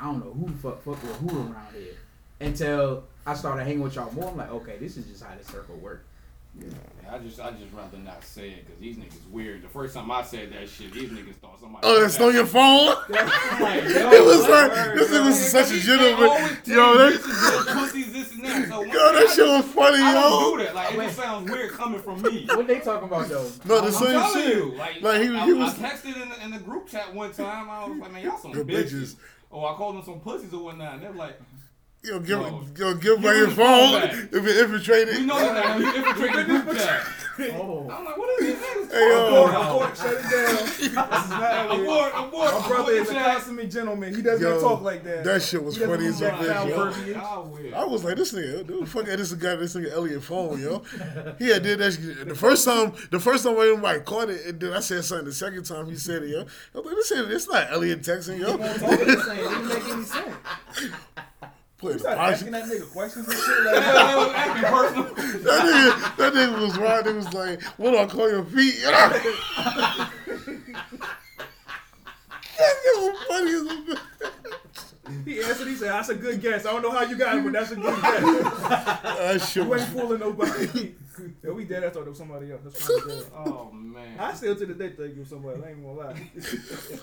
I 0.00 0.06
don't 0.06 0.18
know 0.18 0.32
who 0.32 0.46
the 0.46 0.58
fuck 0.58 0.82
fuck 0.82 1.02
with 1.02 1.16
who 1.16 1.38
around 1.38 1.74
here. 1.74 1.94
Until 2.40 3.04
I 3.24 3.34
started 3.34 3.64
hanging 3.64 3.82
with 3.82 3.94
y'all 3.94 4.12
more, 4.12 4.30
I'm 4.30 4.36
like, 4.36 4.50
okay, 4.50 4.76
this 4.78 4.96
is 4.96 5.06
just 5.06 5.22
how 5.22 5.34
this 5.36 5.46
circle 5.46 5.76
work. 5.76 6.04
Yeah, 6.58 6.66
I 7.10 7.18
just 7.18 7.40
I 7.40 7.50
just 7.52 7.72
rather 7.72 7.96
not 7.96 8.22
say 8.22 8.50
it 8.50 8.66
because 8.66 8.78
these 8.80 8.96
niggas 8.96 9.30
weird. 9.30 9.62
The 9.62 9.68
first 9.68 9.94
time 9.94 10.10
I 10.10 10.22
said 10.22 10.52
that 10.52 10.68
shit, 10.68 10.92
these 10.92 11.08
niggas 11.08 11.36
thought 11.36 11.58
somebody. 11.58 11.86
Oh, 11.86 12.04
it's 12.04 12.20
on 12.20 12.34
your 12.34 12.44
phone. 12.46 12.94
Like, 13.08 13.84
It 13.84 14.24
was 14.24 14.48
like 14.48 14.72
this 14.94 15.10
nigga 15.10 15.26
was 15.26 15.50
such 15.50 15.70
a 15.72 15.78
gentleman. 15.80 16.58
Yo, 16.66 16.98
this 16.98 17.22
that, 17.24 17.64
pussies, 17.68 18.12
this 18.12 18.32
and 18.32 18.44
that. 18.44 18.68
So 18.68 18.82
yo, 18.84 18.92
that 18.92 19.32
shit 19.34 19.46
was 19.46 19.64
funny, 19.64 20.02
I 20.02 20.12
don't 20.12 20.42
yo. 20.42 20.56
do 20.58 20.64
that. 20.64 20.74
Like 20.74 20.92
it 20.94 20.96
just 20.98 21.16
sounds 21.16 21.50
weird 21.50 21.72
coming 21.72 22.00
from 22.00 22.20
me. 22.22 22.46
What 22.48 22.66
they 22.66 22.80
talking 22.80 23.08
about 23.08 23.28
though? 23.28 23.50
No, 23.64 23.80
the 23.80 23.86
I'm 23.86 23.92
same 23.92 24.32
shit. 24.42 24.56
you, 24.56 24.72
like, 24.76 25.00
Like, 25.02 25.22
he- 25.22 25.28
I, 25.28 25.44
he 25.46 25.50
I- 25.52 25.54
was- 25.54 25.80
I 25.82 25.88
texted 25.88 26.22
in 26.22 26.28
the, 26.28 26.44
in 26.44 26.50
the 26.50 26.58
group 26.58 26.86
chat 26.88 27.14
one 27.14 27.32
time. 27.32 27.70
I 27.70 27.86
was 27.88 27.98
like, 27.98 28.12
man, 28.12 28.24
y'all 28.24 28.38
some 28.38 28.52
bitches. 28.52 28.66
bitches. 28.66 29.16
Oh, 29.50 29.64
I 29.66 29.74
called 29.74 29.96
them 29.96 30.02
some 30.04 30.20
pussies 30.20 30.52
or 30.52 30.64
whatnot. 30.64 30.94
And 30.94 31.02
they're 31.02 31.12
like, 31.12 31.38
Yo, 32.04 32.18
give, 32.18 32.40
No. 32.40 32.64
yo, 32.76 32.94
give 32.94 33.22
back 33.22 33.36
your 33.36 33.46
phone 33.50 33.54
phone 33.92 34.00
back. 34.02 34.12
if 34.32 34.44
it 34.44 34.56
infiltrated. 34.56 35.16
we 35.18 35.24
know 35.24 35.38
that 35.38 35.78
you 35.78 35.86
infiltrate 35.94 36.34
the 36.34 36.44
group 36.44 36.76
chat. 36.76 37.06
Oh, 37.54 37.88
I'm 37.90 38.04
like, 38.04 38.18
what 38.18 38.42
is 38.42 38.46
these 38.48 38.56
niggas 38.56 38.90
Hey, 38.90 39.08
yo. 39.08 39.26
Abort, 39.44 39.54
abort, 39.54 39.96
shut 39.96 40.12
it 40.12 40.22
down. 40.22 40.56
This 40.66 40.80
is 40.80 40.92
not 40.94 41.52
Elliot. 41.70 41.80
Abort, 41.86 42.12
abort. 42.16 42.52
My 42.60 42.68
brother 42.68 42.92
is 42.92 43.08
a 43.08 43.12
chat. 43.14 43.36
consummate 43.36 43.70
gentleman. 43.70 44.14
He 44.16 44.20
does 44.20 44.40
Yo, 44.40 44.50
not 44.50 44.60
talk 44.60 44.82
like 44.82 45.04
that. 45.04 45.22
That 45.24 45.42
shit 45.42 45.62
was 45.62 45.78
funny 45.78 45.92
as 45.92 46.00
a 46.00 46.04
use 46.06 46.18
that 46.18 46.44
foul 46.44 46.66
bitch, 46.66 46.68
yo. 46.68 46.84
verbiage. 46.90 47.16
Y'all 47.16 47.44
weird. 47.46 47.74
I 47.74 47.84
was 47.84 48.02
like, 48.04 48.16
this 48.16 48.32
nigga, 48.32 48.66
dude, 48.66 48.88
fuck 48.88 49.04
this 49.04 49.20
is 49.20 49.34
guy, 49.34 49.54
this 49.54 49.74
nigga 49.76 49.92
Elliot 49.92 50.24
phone, 50.24 50.60
yo. 50.60 50.82
He 51.38 51.48
had 51.50 51.62
did 51.62 51.78
that 51.78 51.92
shit. 51.92 52.28
The 52.28 52.34
first 52.34 52.64
time, 52.64 52.92
the 53.12 53.20
first 53.20 53.44
time 53.44 53.56
anybody 53.58 54.00
caught 54.00 54.28
it, 54.28 54.44
and 54.44 54.58
then 54.60 54.72
I 54.72 54.80
said 54.80 55.04
something. 55.04 55.26
The 55.26 55.32
second 55.32 55.62
time 55.64 55.86
he 55.88 55.94
said 55.94 56.24
it, 56.24 56.30
yo. 56.30 56.40
I 56.74 56.78
was 56.78 56.84
like, 56.86 56.96
this 56.96 57.12
ain't, 57.12 57.30
it's 57.30 57.48
not 57.48 57.70
Elliot 57.72 58.02
texting, 58.02 58.40
yo. 58.40 58.50
He 58.52 58.56
won't 58.58 58.80
talk 58.80 58.90
the 58.98 59.22
same. 59.24 59.38
It 59.38 59.48
didn't 59.48 59.68
make 59.68 59.84
any 59.84 60.02
sense. 60.02 60.36
Playing 61.82 61.98
You 61.98 62.04
the 62.04 62.10
asking 62.10 62.52
that 62.52 62.64
nigga 62.66 62.92
questions 62.92 63.26
and 63.26 63.36
shit 63.36 63.64
like 63.64 63.74
That 63.82 64.16
was 64.16 64.32
acting 64.36 64.70
personal. 64.70 65.04
That 65.42 65.64
nigga, 65.66 66.16
that 66.16 66.32
nigga 66.32 66.60
was 66.60 66.78
right. 66.78 67.04
It 67.04 67.14
was 67.16 67.34
like, 67.34 67.60
what 67.76 67.90
do 67.90 67.98
I 67.98 68.06
call 68.06 68.30
your 68.30 68.44
feet? 68.44 68.76
that 68.82 70.06
nigga 72.56 72.96
was 72.96 73.18
funny 73.26 73.50
as 73.50 73.62
a 73.62 73.66
bitch. 73.82 73.98
He 75.24 75.42
answered. 75.42 75.66
He 75.66 75.74
said, 75.74 75.90
"That's 75.90 76.08
a 76.10 76.14
good 76.14 76.40
guess. 76.40 76.64
I 76.64 76.70
don't 76.72 76.82
know 76.82 76.92
how 76.92 77.02
you 77.02 77.16
got 77.16 77.36
it, 77.36 77.42
but 77.42 77.52
that's 77.52 77.72
a 77.72 77.76
good 77.76 78.00
guess. 78.00 78.22
That 78.22 79.40
shit 79.42 79.66
You 79.66 79.74
ain't 79.74 79.88
fooling 79.88 80.20
nobody." 80.20 80.94
Yo, 81.42 81.52
we 81.52 81.64
dead. 81.64 81.82
I 81.82 81.90
thought 81.90 82.06
it 82.06 82.10
was 82.10 82.18
somebody 82.18 82.52
else. 82.52 82.60
That's 82.62 82.86
probably 82.86 83.16
dead. 83.16 83.24
Oh 83.34 83.70
man. 83.72 84.20
I 84.20 84.32
still 84.34 84.54
to 84.54 84.64
the 84.64 84.74
day 84.74 84.90
think 84.90 85.16
it 85.16 85.18
was 85.18 85.28
somebody. 85.28 85.60
I 85.64 85.70
ain't 85.70 85.82
gonna 85.82 85.98
lie. 85.98 86.30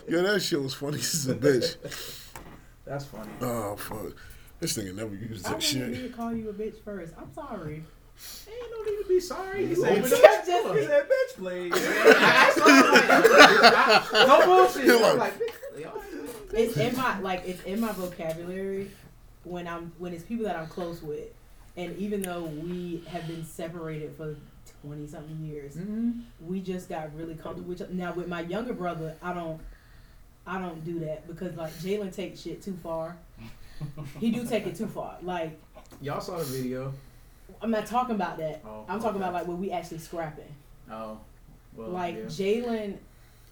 Yo, 0.08 0.24
that 0.24 0.42
shit 0.42 0.62
was 0.62 0.74
funny 0.74 0.98
as 1.00 1.28
a 1.28 1.36
bitch. 1.36 1.76
that's 2.86 3.06
funny. 3.06 3.30
Oh 3.42 3.76
fuck. 3.76 4.16
This 4.60 4.78
nigga 4.78 4.94
never 4.96 5.16
used 5.16 5.46
I 5.46 5.52
that 5.52 5.60
didn't 5.62 5.72
shit. 5.82 5.90
need 5.90 6.12
to 6.12 6.18
call 6.18 6.34
you 6.34 6.50
a 6.50 6.54
bitch 6.54 6.82
first. 6.84 7.14
I'm 7.18 7.34
sorry. 7.34 7.84
Ain't 8.50 8.72
no 8.72 8.84
need 8.92 9.04
to 9.04 9.08
be 9.08 9.20
sorry. 9.22 9.62
He 9.64 9.68
He 9.70 9.76
said, 9.76 9.86
said, 9.86 9.98
"Open 9.98 10.12
"Bitch, 10.12 10.46
the 10.46 10.74
he 10.82 10.86
said, 10.86 11.08
bitch, 11.08 11.34
please." 11.38 11.72
no 14.28 14.46
bullshit. 14.46 14.84
He 14.84 14.92
like- 14.92 15.04
I'm 15.12 15.18
like, 15.18 15.40
bitch, 15.40 15.82
y'all 15.82 16.02
ain't- 16.02 16.54
It's 16.54 16.78
in 16.78 16.96
my 16.98 17.20
like 17.20 17.44
it's 17.48 17.64
in 17.64 17.80
my 17.80 17.92
vocabulary 17.94 18.92
when 19.46 19.68
I'm 19.68 19.92
when 20.00 20.14
it's 20.14 20.24
people 20.24 20.46
that 20.46 20.58
I'm 20.58 20.68
close 20.68 21.02
with, 21.02 21.30
and 21.78 21.96
even 21.98 22.22
though 22.22 22.44
we 22.44 23.04
have 23.08 23.26
been 23.28 23.46
separated 23.46 24.16
for 24.18 24.36
twenty 24.82 25.08
something 25.08 25.40
years, 25.46 25.76
Mhm. 25.76 26.24
we 26.42 26.60
just 26.60 26.90
got 26.90 27.16
really 27.16 27.36
comfortable 27.36 27.70
with 27.70 27.78
each 27.80 27.86
other. 27.86 27.94
Now 27.94 28.12
with 28.14 28.28
my 28.28 28.42
younger 28.42 28.74
brother, 28.74 29.16
I 29.22 29.34
don't 29.34 29.62
I 30.46 30.60
don't 30.60 30.84
do 30.84 31.00
that 31.02 31.26
because 31.28 31.56
like 31.56 31.72
Jalen 31.76 32.14
takes 32.14 32.42
shit 32.42 32.62
too 32.62 32.78
far. 32.84 33.16
He 34.20 34.32
do 34.32 34.46
take 34.46 34.68
it 34.68 34.76
too 34.76 34.88
far. 34.88 35.18
Like 35.22 35.60
Y'all 36.02 36.22
saw 36.22 36.38
the 36.38 36.46
video. 36.46 36.94
I'm 37.62 37.72
not 37.72 37.86
talking 37.86 38.16
about 38.16 38.38
that. 38.38 38.62
Oh, 38.66 38.86
I'm 38.88 39.00
talking 39.00 39.22
okay. 39.22 39.30
about 39.30 39.34
like 39.34 39.48
when 39.48 39.60
we 39.60 39.72
actually 39.72 39.98
scrapping. 40.00 40.54
Oh, 40.90 41.20
well, 41.76 41.90
like 41.90 42.16
yeah. 42.16 42.24
Jalen, 42.24 42.98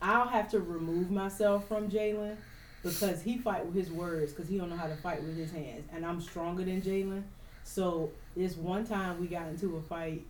I'll 0.01 0.27
have 0.27 0.49
to 0.51 0.59
remove 0.59 1.11
myself 1.11 1.67
from 1.67 1.89
Jalen 1.89 2.37
because 2.83 3.21
he 3.21 3.37
fight 3.37 3.65
with 3.65 3.75
his 3.75 3.91
words 3.91 4.31
because 4.31 4.49
he 4.49 4.57
don't 4.57 4.69
know 4.69 4.77
how 4.77 4.87
to 4.87 4.95
fight 4.95 5.21
with 5.23 5.35
his 5.35 5.51
hands, 5.51 5.87
and 5.91 6.05
I'm 6.05 6.21
stronger 6.21 6.63
than 6.63 6.81
Jalen. 6.81 7.23
So 7.63 8.11
this 8.35 8.55
one 8.55 8.85
time 8.85 9.19
we 9.19 9.27
got 9.27 9.47
into 9.47 9.75
a 9.75 9.81
fight. 9.81 10.25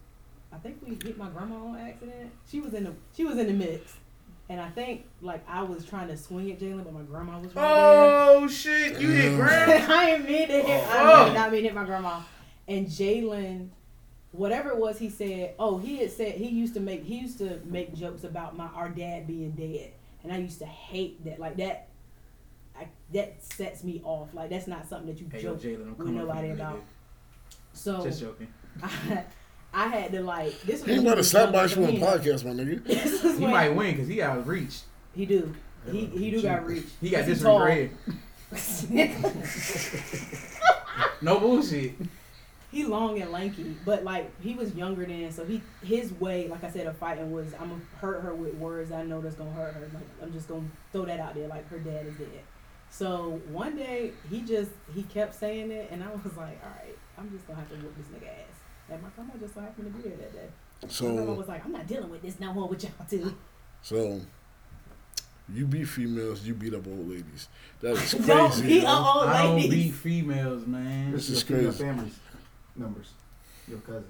I 0.51 0.57
think 0.57 0.77
we 0.81 0.97
hit 1.03 1.17
my 1.17 1.29
grandma 1.29 1.55
on 1.55 1.77
accident. 1.77 2.31
She 2.49 2.61
was 2.61 2.73
in 2.73 2.85
the 2.85 2.93
she 3.15 3.25
was 3.25 3.37
in 3.37 3.47
the 3.47 3.53
mix, 3.53 3.97
and 4.49 4.59
I 4.61 4.69
think 4.69 5.05
like 5.21 5.43
I 5.49 5.63
was 5.63 5.85
trying 5.85 6.07
to 6.09 6.17
swing 6.17 6.51
at 6.51 6.59
Jalen, 6.59 6.83
but 6.83 6.93
my 6.93 7.01
grandma 7.01 7.39
was 7.39 7.55
right 7.55 7.65
Oh 7.65 8.47
shit! 8.47 8.99
You 8.99 9.09
hit 9.09 9.31
Yeah. 9.31 9.37
Graham. 9.37 9.67
there. 9.69 9.89
I 9.89 10.05
didn't 10.05 10.25
mean 10.27 10.47
to 10.47 10.61
hit. 10.61 10.87
I 10.87 11.13
Oh. 11.21 11.25
did 11.25 11.33
not 11.33 11.51
mean 11.51 11.61
to 11.63 11.67
hit 11.69 11.75
my 11.75 11.83
grandma. 11.85 12.21
And 12.67 12.87
Jalen, 12.87 13.69
whatever 14.31 14.69
it 14.69 14.77
was, 14.77 14.99
he 14.99 15.09
said, 15.09 15.53
"Oh, 15.59 15.77
he 15.77 15.97
had 15.97 16.11
said 16.11 16.35
he 16.35 16.47
used 16.49 16.73
to 16.75 16.79
make 16.79 17.03
he 17.03 17.17
used 17.19 17.37
to 17.39 17.59
make 17.65 17.93
jokes 17.95 18.23
about 18.23 18.55
my 18.57 18.67
our 18.67 18.89
dad 18.89 19.25
being 19.27 19.51
dead, 19.51 19.91
and 20.23 20.31
I 20.33 20.37
used 20.37 20.59
to 20.59 20.65
hate 20.65 21.23
that. 21.25 21.39
Like 21.39 21.57
that, 21.57 21.87
I, 22.77 22.87
that 23.13 23.43
sets 23.43 23.83
me 23.83 24.01
off. 24.03 24.33
Like 24.33 24.49
that's 24.49 24.67
not 24.67 24.87
something 24.87 25.07
that 25.13 25.19
you 25.21 25.27
Hey, 25.31 25.41
yo, 25.43 25.53
joke 25.55 25.61
Jalen, 25.63 25.81
I'm 25.87 25.97
with 25.97 26.07
nobody 26.09 26.47
you, 26.49 26.53
about. 26.53 26.75
nigga. 26.77 26.81
So 27.73 28.03
Just 28.03 28.21
joking. 28.21 28.47
I, 28.83 29.23
I 29.73 29.87
had 29.87 30.11
to 30.13 30.21
like 30.21 30.59
this. 30.61 30.81
Was 30.85 30.89
He 30.95 30.99
might 31.01 31.09
have 31.09 31.17
was 31.19 31.29
slapped 31.29 31.51
by 31.53 31.65
younger, 31.65 31.81
you 31.81 31.87
on 31.87 31.99
so 31.99 32.05
podcast, 32.07 32.45
my 32.45 32.51
nigga. 32.51 32.83
This 32.87 33.21
He 33.21 33.43
when- 33.43 33.51
might 33.51 33.69
win 33.69 33.91
because 33.91 34.07
he 34.07 34.15
got 34.15 34.45
reached. 34.47 34.83
He 35.13 35.25
do. 35.25 35.53
He 35.91 36.05
he 36.07 36.31
do 36.31 36.41
got 36.41 36.65
reach. 36.65 36.85
He 36.99 37.09
got 37.09 37.25
this 37.25 37.41
tall. 37.41 37.61
red. 37.63 37.91
No 41.21 41.39
bullshit. 41.39 41.93
he 42.71 42.83
long 42.85 43.19
and 43.21 43.31
lanky, 43.31 43.75
but 43.85 44.03
like 44.03 44.29
he 44.41 44.53
was 44.53 44.73
younger 44.75 45.05
then, 45.05 45.31
so 45.31 45.43
he 45.45 45.61
his 45.83 46.11
way, 46.19 46.47
like 46.47 46.63
I 46.63 46.69
said, 46.69 46.85
of 46.87 46.95
fighting 46.97 47.31
was 47.31 47.53
I'm 47.59 47.69
gonna 47.69 47.81
hurt 47.99 48.21
her 48.21 48.33
with 48.35 48.53
words 48.55 48.91
I 48.91 49.03
know 49.03 49.19
that's 49.21 49.35
gonna 49.35 49.51
hurt 49.51 49.73
her. 49.73 49.89
Like 49.93 50.03
I'm 50.21 50.31
just 50.31 50.47
gonna 50.47 50.67
throw 50.91 51.05
that 51.05 51.19
out 51.19 51.33
there, 51.35 51.47
like 51.47 51.67
her 51.69 51.79
dad 51.79 52.05
is 52.05 52.15
dead. 52.15 52.41
So 52.89 53.41
one 53.51 53.75
day 53.75 54.11
he 54.29 54.41
just 54.41 54.71
he 54.93 55.03
kept 55.03 55.33
saying 55.35 55.71
it, 55.71 55.89
and 55.91 56.03
I 56.03 56.07
was 56.07 56.35
like, 56.37 56.59
all 56.63 56.69
right, 56.83 56.97
I'm 57.17 57.29
just 57.31 57.47
gonna 57.47 57.59
have 57.59 57.69
to 57.69 57.75
whoop 57.75 57.95
this 57.97 58.07
nigga 58.07 58.27
ass. 58.29 58.56
And 58.89 59.01
my 59.01 59.09
grandma 59.15 59.33
just 59.39 59.53
so 59.53 59.61
happened 59.61 59.93
to 59.93 59.97
be 60.01 60.09
there 60.09 60.17
that 60.17 60.33
day. 60.33 60.47
my 60.83 60.87
grandma 61.15 61.25
So, 61.25 61.33
was 61.33 61.47
like, 61.47 61.65
I'm 61.65 61.71
not 61.71 61.87
dealing 61.87 62.09
with 62.09 62.21
this 62.21 62.39
no 62.39 62.53
more 62.53 62.67
with 62.67 62.83
y'all 62.83 62.91
too. 63.09 63.35
so 63.81 64.21
you 65.53 65.65
beat 65.65 65.85
females, 65.85 66.43
you 66.45 66.53
beat 66.53 66.73
up 66.73 66.85
old 66.87 67.09
ladies. 67.09 67.47
That 67.81 67.91
is 67.93 68.13
crazy. 68.15 68.27
Don't 68.27 68.61
be 68.63 68.79
yo. 68.81 68.87
a 68.87 69.13
old 69.13 69.27
I 69.27 69.43
don't 69.43 69.55
lady. 69.55 69.69
beat 69.69 69.91
females, 69.93 70.65
man. 70.67 71.11
This 71.11 71.27
This 71.27 71.37
is 71.37 71.43
is 71.43 71.49
your 71.49 71.59
crazy. 71.59 71.83
family 71.83 72.11
members. 72.75 73.11
Your 73.67 73.79
cousin. 73.79 74.05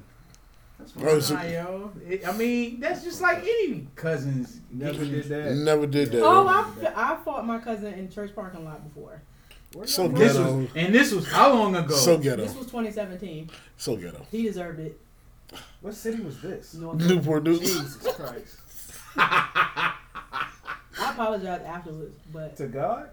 That's 0.79 0.93
oh, 0.95 0.99
fine. 0.99 1.07
Oh, 1.09 1.19
so- 1.19 1.33
Nah, 1.35 1.41
yo. 1.43 1.91
It- 2.07 2.27
I 2.27 2.31
mean, 2.37 2.79
that's 2.79 3.03
just 3.03 3.21
like 3.21 3.39
any 3.39 3.87
cousins. 3.95 4.61
Never 4.71 5.05
did 5.05 5.23
that. 5.25 5.53
Never 5.55 5.87
did 5.87 6.11
that. 6.11 6.21
Oh. 6.23 6.47
I, 6.47 7.13
I 7.13 7.17
fought 7.23 7.45
my 7.45 7.57
cousin 7.59 7.93
in 7.93 8.09
church 8.11 8.33
parking 8.35 8.63
lot 8.65 8.83
before. 8.87 9.21
Where 9.73 9.85
So? 9.88 10.07
This 10.07 10.34
ghetto. 10.34 10.57
was, 10.57 10.69
and 10.76 10.94
this 10.95 11.11
was 11.14 11.27
how 11.31 11.53
long 11.53 11.76
ago? 11.76 11.94
So 11.95 12.18
ghetto. 12.18 12.44
This 12.44 12.56
was 12.56 12.65
2017. 12.68 13.49
So 13.77 13.95
ghetto. 13.95 14.26
He 14.31 14.44
deserved 14.44 14.80
it. 14.80 14.99
What 15.81 15.94
city 15.94 16.22
was 16.22 16.41
this? 16.41 16.73
North- 16.73 16.98
Newport 16.99 17.44
News. 17.44 17.60
Jesus 17.60 17.98
Christ. 18.15 18.57
I 19.15 21.11
apologize 21.11 21.61
afterwards, 21.65 22.15
but 22.34 22.56
To 22.57 22.68
God? 22.68 23.10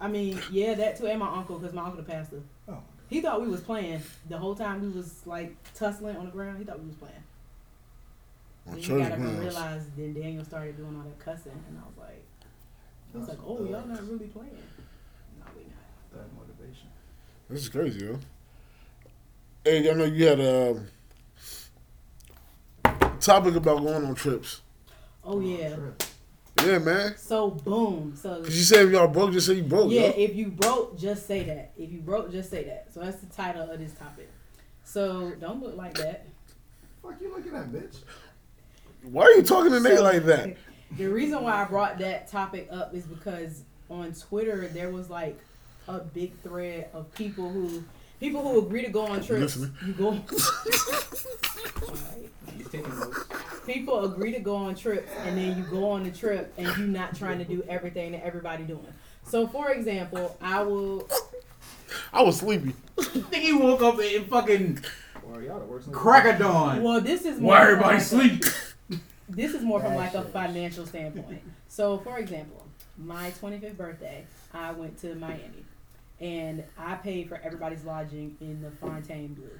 I 0.00 0.08
mean, 0.08 0.40
yeah, 0.50 0.74
that 0.74 0.96
too, 0.98 1.06
and 1.06 1.20
my 1.20 1.28
uncle, 1.32 1.58
because 1.58 1.74
my 1.74 1.82
uncle 1.84 2.02
the 2.02 2.10
pastor. 2.10 2.40
Oh. 2.68 2.78
He 3.08 3.20
thought 3.20 3.40
we 3.40 3.48
was 3.48 3.60
playing 3.60 4.02
the 4.28 4.38
whole 4.38 4.54
time. 4.54 4.80
We 4.82 4.88
was 4.88 5.24
like 5.26 5.54
tussling 5.74 6.16
on 6.16 6.24
the 6.26 6.30
ground. 6.32 6.58
He 6.58 6.64
thought 6.64 6.80
we 6.80 6.86
was 6.88 6.96
playing. 6.96 7.14
On 8.66 8.72
Then 8.72 8.80
he 8.82 8.86
church 8.88 9.02
got 9.02 9.12
up 9.12 9.18
and 9.18 9.38
realized. 9.40 9.96
Then 9.96 10.14
Daniel 10.14 10.44
started 10.44 10.76
doing 10.76 10.96
all 10.96 11.02
that 11.04 11.18
cussing, 11.24 11.52
and 11.68 11.78
I 11.78 11.86
was 11.86 11.98
like, 11.98 12.22
he 13.12 13.18
was 13.18 13.28
like, 13.28 13.38
oh, 13.46 13.64
y'all 13.64 13.86
not 13.86 14.02
really 14.08 14.26
playing. 14.26 14.50
No, 16.12 16.18
we 16.18 16.24
not. 16.24 16.30
That 16.30 16.36
motivation. 16.36 16.88
This 17.48 17.60
is 17.62 17.68
crazy, 17.68 18.04
yo. 18.06 18.18
Hey, 19.64 19.88
I 19.90 19.94
know 19.94 20.04
you 20.04 20.26
had 20.26 20.40
a 20.40 20.82
topic 23.20 23.54
about 23.54 23.82
going 23.82 24.04
on 24.04 24.14
trips. 24.14 24.60
Oh 25.24 25.40
yeah. 25.40 25.76
Yeah, 26.64 26.78
man. 26.78 27.14
So 27.16 27.50
boom. 27.50 28.14
So 28.16 28.42
Cause 28.42 28.56
you 28.56 28.62
said 28.62 28.86
if 28.86 28.92
y'all 28.92 29.08
broke, 29.08 29.32
just 29.32 29.46
say 29.46 29.54
you 29.54 29.62
broke. 29.62 29.90
yeah, 29.90 30.02
yo. 30.08 30.12
if 30.16 30.34
you 30.36 30.48
broke, 30.48 30.98
just 30.98 31.26
say 31.26 31.44
that. 31.44 31.72
If 31.78 31.90
you 31.92 32.00
broke, 32.00 32.30
just 32.32 32.50
say 32.50 32.64
that. 32.64 32.88
So 32.92 33.00
that's 33.00 33.18
the 33.18 33.26
title 33.26 33.70
of 33.70 33.78
this 33.78 33.92
topic. 33.92 34.28
So 34.84 35.32
don't 35.40 35.62
look 35.62 35.76
like 35.76 35.94
that. 35.94 36.26
Fuck 37.02 37.20
you 37.20 37.34
looking 37.34 37.54
at, 37.54 37.70
bitch. 37.72 37.98
Why 39.02 39.24
are 39.24 39.32
you 39.32 39.42
talking 39.42 39.72
to 39.72 39.78
nigga 39.78 39.96
So- 39.98 40.02
like 40.02 40.24
that? 40.24 40.56
The 40.98 41.06
reason 41.06 41.42
why 41.42 41.54
I 41.54 41.64
brought 41.64 41.98
that 42.00 42.28
topic 42.30 42.68
up 42.70 42.94
is 42.94 43.06
because 43.06 43.62
on 43.88 44.12
Twitter 44.12 44.68
there 44.68 44.90
was 44.90 45.08
like 45.08 45.40
a 45.88 45.98
big 45.98 46.38
thread 46.42 46.88
of 46.94 47.12
people 47.14 47.48
who 47.50 47.82
people 48.20 48.42
who 48.42 48.58
agree 48.66 48.82
to 48.84 48.90
go 48.90 49.02
on 49.06 49.22
trips. 49.22 49.56
listening? 49.56 49.72
You 49.86 49.92
go. 49.94 50.06
Alright. 51.88 52.30
He's 52.56 52.68
taking 52.68 52.98
notes. 52.98 53.24
People 53.66 54.04
agree 54.04 54.32
to 54.32 54.40
go 54.40 54.56
on 54.56 54.74
trips 54.74 55.10
and 55.24 55.36
then 55.36 55.56
you 55.56 55.64
go 55.64 55.90
on 55.90 56.02
the 56.04 56.10
trip 56.10 56.52
and 56.58 56.66
you 56.76 56.86
not 56.86 57.16
trying 57.16 57.38
to 57.38 57.44
do 57.44 57.62
everything 57.68 58.12
that 58.12 58.24
everybody 58.24 58.64
doing. 58.64 58.86
So 59.24 59.46
for 59.46 59.70
example, 59.70 60.36
I 60.40 60.62
will 60.62 61.08
I 62.12 62.22
was 62.22 62.38
sleepy. 62.38 62.74
Think 63.00 63.34
he 63.44 63.52
woke 63.52 63.82
up 63.82 63.98
and 63.98 64.26
fucking 64.26 64.84
Or 65.28 65.42
y'all 65.42 65.58
the 65.60 65.66
worst. 65.66 65.88
niggas. 65.88 65.92
crack 65.92 66.26
of 66.34 66.38
dawn. 66.40 66.82
well 66.82 67.00
this 67.00 67.24
is 67.24 67.38
more 67.40 67.50
Why 67.52 67.60
from 67.60 67.68
everybody 67.70 67.94
like 67.94 68.02
a- 68.02 68.04
sleep? 68.04 68.44
this 69.28 69.54
is 69.54 69.62
more 69.62 69.80
from 69.80 69.94
like 69.94 70.14
a 70.14 70.22
financial 70.22 70.86
standpoint. 70.86 71.42
So, 71.68 71.98
for 71.98 72.18
example, 72.18 72.66
my 72.98 73.30
25th 73.40 73.76
birthday, 73.78 74.24
I 74.52 74.72
went 74.72 74.98
to 75.00 75.14
Miami, 75.14 75.61
and 76.22 76.62
I 76.78 76.94
paid 76.94 77.28
for 77.28 77.40
everybody's 77.42 77.84
lodging 77.84 78.36
in 78.40 78.62
the 78.62 78.70
Fontainebleau 78.70 79.50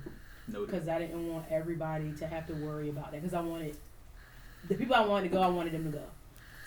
because 0.48 0.89
I 0.89 1.01
didn't 1.01 1.28
want 1.28 1.44
everybody 1.51 2.12
to 2.18 2.26
have 2.26 2.47
to 2.47 2.55
worry 2.55 2.89
about 2.89 3.10
that. 3.10 3.20
Because 3.20 3.34
I 3.34 3.40
wanted 3.40 3.76
the 4.68 4.76
people 4.76 4.94
I 4.94 5.05
wanted 5.05 5.28
to 5.28 5.34
go, 5.34 5.43
I 5.43 5.48
wanted 5.48 5.72
them 5.72 5.84
to 5.90 5.98
go. 5.98 6.05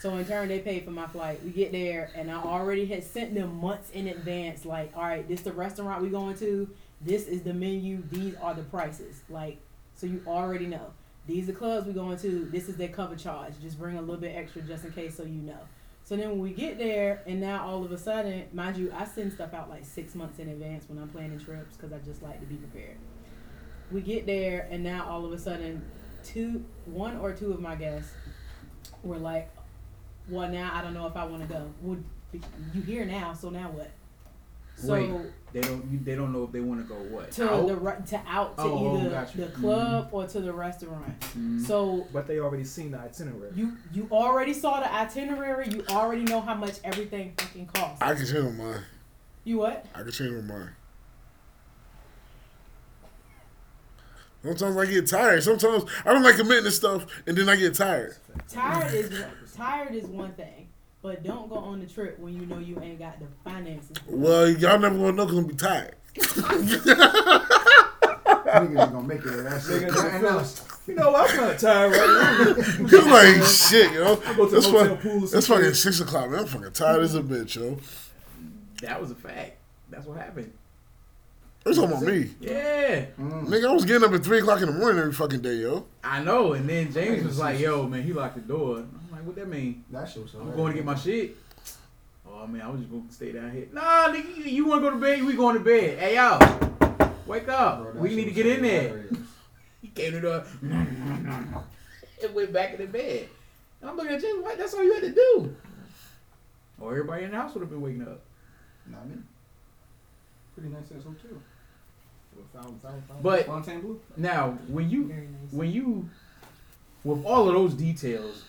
So 0.01 0.15
in 0.17 0.25
turn, 0.25 0.49
they 0.49 0.59
paid 0.59 0.83
for 0.83 0.91
my 0.91 1.07
flight. 1.07 1.41
We 1.43 1.51
get 1.51 1.71
there, 1.71 2.11
and 2.13 2.29
I 2.29 2.35
already 2.35 2.85
had 2.85 3.03
sent 3.03 3.33
them 3.33 3.55
months 3.55 3.89
in 3.91 4.07
advance. 4.07 4.65
Like, 4.65 4.91
all 4.95 5.03
right, 5.03 5.27
this 5.27 5.39
is 5.39 5.45
the 5.45 5.53
restaurant 5.53 6.01
we 6.01 6.09
going 6.09 6.37
to. 6.39 6.69
This 7.01 7.27
is 7.27 7.41
the 7.43 7.53
menu. 7.53 8.03
These 8.11 8.35
are 8.41 8.53
the 8.53 8.63
prices. 8.63 9.21
Like, 9.29 9.57
so 9.95 10.07
you 10.07 10.21
already 10.27 10.67
know. 10.67 10.91
These 11.25 11.49
are 11.49 11.53
clubs 11.53 11.87
we 11.87 11.93
going 11.93 12.17
to. 12.19 12.45
This 12.51 12.67
is 12.67 12.75
their 12.75 12.89
cover 12.89 13.15
charge. 13.15 13.53
Just 13.61 13.79
bring 13.79 13.97
a 13.97 14.01
little 14.01 14.17
bit 14.17 14.35
extra 14.35 14.61
just 14.61 14.83
in 14.83 14.91
case, 14.91 15.15
so 15.15 15.23
you 15.23 15.41
know. 15.41 15.59
So 16.05 16.15
then 16.15 16.29
when 16.29 16.39
we 16.39 16.51
get 16.51 16.77
there, 16.77 17.23
and 17.25 17.41
now 17.41 17.65
all 17.65 17.83
of 17.83 17.91
a 17.91 17.97
sudden, 17.97 18.45
mind 18.53 18.77
you, 18.77 18.93
I 18.95 19.05
send 19.05 19.33
stuff 19.33 19.55
out 19.55 19.71
like 19.71 19.83
six 19.83 20.13
months 20.13 20.37
in 20.37 20.49
advance 20.49 20.87
when 20.87 20.99
I'm 20.99 21.09
planning 21.09 21.39
trips 21.39 21.75
because 21.75 21.91
I 21.91 21.97
just 21.97 22.21
like 22.21 22.39
to 22.39 22.45
be 22.45 22.55
prepared. 22.57 22.97
We 23.91 24.01
get 24.01 24.27
there, 24.27 24.67
and 24.69 24.83
now 24.83 25.07
all 25.09 25.25
of 25.25 25.31
a 25.31 25.37
sudden, 25.39 25.83
two, 26.23 26.63
one 26.85 27.17
or 27.17 27.33
two 27.33 27.51
of 27.51 27.59
my 27.59 27.73
guests 27.73 28.11
were 29.01 29.17
like, 29.17 29.51
"Well, 30.29 30.47
now 30.47 30.71
I 30.75 30.83
don't 30.83 30.93
know 30.93 31.07
if 31.07 31.15
I 31.15 31.25
want 31.25 31.41
to 31.41 31.47
go." 31.47 31.71
Well, 31.81 31.97
you 32.31 32.81
here 32.83 33.05
now, 33.05 33.33
so 33.33 33.49
now 33.49 33.71
what? 33.71 33.89
So 34.75 34.93
Wait. 34.93 35.11
They 35.55 35.61
don't. 35.61 35.89
You, 35.89 35.99
they 36.03 36.15
don't 36.15 36.33
know 36.33 36.43
if 36.43 36.51
they 36.51 36.59
want 36.59 36.81
to 36.81 36.93
go 36.93 36.99
what. 37.15 37.31
to 37.31 37.49
out? 37.49 37.67
the 37.67 37.77
re- 37.77 37.95
to 38.07 38.21
out 38.27 38.57
to 38.57 38.63
Oh, 38.63 38.97
either 38.99 39.09
gotcha. 39.09 39.37
the 39.37 39.47
club 39.47 40.09
or 40.11 40.27
to 40.27 40.41
the 40.41 40.51
restaurant. 40.51 41.17
Mhm. 41.21 41.65
So 41.65 42.05
But 42.11 42.27
they 42.27 42.39
already 42.39 42.65
seen 42.65 42.91
the 42.91 42.97
itinerary. 42.99 43.53
you 43.55 43.77
you 43.93 44.05
already 44.11 44.51
saw 44.53 44.81
the 44.81 44.93
itinerary. 44.93 45.69
You 45.69 45.85
already 45.91 46.23
know 46.23 46.41
how 46.41 46.55
much 46.55 46.79
everything 46.83 47.35
fucking 47.37 47.67
costs. 47.67 48.01
I 48.01 48.13
can 48.15 48.25
change 48.25 48.43
my 48.57 48.65
mind. 48.65 48.83
You 49.45 49.59
what? 49.59 49.85
I 49.95 50.01
can 50.03 50.11
change 50.11 50.33
my 50.33 50.41
mind. 50.55 50.69
Sometimes 54.43 54.77
I 54.77 54.85
get 54.85 55.07
tired. 55.07 55.41
Sometimes 55.41 55.85
I 56.05 56.11
don't 56.13 56.21
like 56.21 56.35
committing 56.35 56.65
to 56.65 56.71
stuff, 56.71 57.05
and 57.25 57.37
then 57.37 57.47
I 57.47 57.55
get 57.55 57.73
tired. 57.75 58.17
Tired 58.49 58.93
is 58.93 59.23
tired 59.55 59.95
is 59.95 60.03
one 60.05 60.33
thing, 60.33 60.64
but 61.05 61.23
don't 61.23 61.47
go 61.49 61.55
on 61.57 61.79
the 61.79 61.85
trip 61.85 62.17
when 62.17 62.33
you 62.33 62.47
know 62.47 62.57
you 62.57 62.79
ain't 62.81 62.97
got 62.97 63.19
the 63.19 63.27
finances. 63.43 63.95
Well, 64.07 64.49
y'all 64.49 64.79
never 64.79 64.97
gonna 64.97 65.11
know 65.11 65.25
because 65.25 65.37
I'm 65.37 65.45
be 65.45 65.53
tired. 65.53 65.93
Niggas 66.15 67.41
ain't 68.61 68.73
gonna 68.75 69.03
make 69.03 69.19
it. 69.19 69.43
That's 69.43 69.69
it. 69.69 69.83
Niggas 69.83 70.13
And 70.13 70.23
don't 70.23 70.23
now- 70.23 70.39
feel- 70.43 70.65
You 70.87 70.95
know, 70.95 71.15
I'm 71.15 71.27
kind 71.27 71.51
of 71.51 71.59
tired 71.59 71.91
right 71.91 72.57
now. 72.57 72.87
Cause 72.89 73.05
like 73.07 73.43
shit, 73.43 73.91
yo. 73.93 74.19
I 74.25 74.33
go 74.35 74.47
to 74.47 74.55
That's 74.55 74.65
the 74.67 74.73
fuck- 74.73 75.01
That's 75.31 75.47
fucking 75.47 75.65
shit. 75.65 75.75
six 75.75 75.99
o'clock, 75.99 76.29
man. 76.31 76.39
I'm 76.41 76.47
fucking 76.47 76.71
tired 76.71 77.03
as 77.03 77.13
a 77.15 77.21
bitch, 77.21 77.55
yo. 77.55 77.77
That 78.81 78.99
was 78.99 79.11
a 79.11 79.15
fact. 79.15 79.57
That's 79.91 80.05
what 80.07 80.17
happened. 80.17 80.51
They're 81.63 81.73
talking 81.73 81.89
about 81.91 82.03
me. 82.03 82.29
Yeah, 82.39 83.05
Mm. 83.19 83.47
Nigga, 83.47 83.69
I 83.69 83.73
was 83.73 83.85
getting 83.85 84.07
up 84.07 84.13
at 84.13 84.23
three 84.23 84.39
o'clock 84.39 84.61
in 84.61 84.67
the 84.67 84.73
morning 84.73 84.99
every 84.99 85.13
fucking 85.13 85.41
day, 85.41 85.55
yo. 85.55 85.85
I 86.03 86.21
know. 86.23 86.53
And 86.53 86.67
then 86.69 86.91
James 86.93 87.23
was 87.23 87.37
like, 87.39 87.59
"Yo, 87.59 87.87
man, 87.87 88.03
he 88.03 88.13
locked 88.13 88.35
the 88.35 88.41
door." 88.41 88.83
I'm 89.25 89.35
like, 89.35 89.37
"What 89.37 89.49
that 89.49 89.55
mean?" 89.57 89.83
That 89.91 90.09
shit 90.09 90.21
was 90.23 90.31
so 90.31 90.39
I'm 90.39 90.55
going 90.55 90.71
to 90.73 90.77
get 90.77 90.85
my 90.85 90.95
shit. 90.95 91.35
Oh 92.27 92.47
man, 92.47 92.61
I 92.61 92.69
was 92.69 92.79
just 92.81 92.91
gonna 92.91 93.03
stay 93.11 93.31
down 93.31 93.51
here. 93.51 93.67
Nah, 93.71 94.09
nigga, 94.09 94.37
you, 94.37 94.43
you 94.45 94.65
want 94.67 94.83
to 94.83 94.89
go 94.89 94.95
to 94.95 94.99
bed? 95.01 95.23
We 95.23 95.33
going 95.33 95.57
to 95.57 95.63
bed. 95.63 95.99
Hey 95.99 96.15
y'all, 96.15 96.39
wake 97.25 97.47
up. 97.47 97.93
Bro, 97.93 98.01
we 98.01 98.15
need 98.15 98.25
to 98.25 98.31
get 98.31 98.45
so 98.45 98.51
in 98.51 98.61
there. 98.63 98.81
hilarious. 98.87 99.17
He 99.81 99.87
came 99.89 100.11
to 100.13 100.19
the 100.19 100.27
door. 100.27 100.43
and 102.23 102.33
went 102.35 102.51
back 102.51 102.73
in 102.73 102.81
the 102.81 102.87
bed. 102.87 103.29
I'm 103.83 103.95
looking 103.95 104.13
at 104.13 104.21
James 104.21 104.43
like, 104.43 104.57
that's 104.57 104.73
all 104.73 104.83
you 104.83 104.93
had 104.93 105.03
to 105.03 105.13
do. 105.13 105.55
Or 106.79 106.91
everybody 106.91 107.23
in 107.25 107.31
the 107.31 107.37
house 107.37 107.53
would 107.53 107.61
have 107.61 107.69
been 107.69 107.81
waking 107.81 108.01
up. 108.01 108.19
Not 108.87 109.07
me. 109.07 109.17
Pretty 110.55 110.69
nice 110.69 110.85
ass 110.85 111.03
hotel. 111.03 111.37
Found- 112.53 112.81
found- 112.81 113.03
found- 113.07 113.23
But 113.23 113.45
Fontainebleau. 113.45 113.99
now, 114.17 114.57
when 114.67 114.89
you 114.89 115.03
nice. 115.05 115.51
when 115.51 115.71
you 115.71 116.09
with 117.03 117.23
all 117.23 117.47
of 117.47 117.53
those 117.53 117.73
details, 117.75 118.43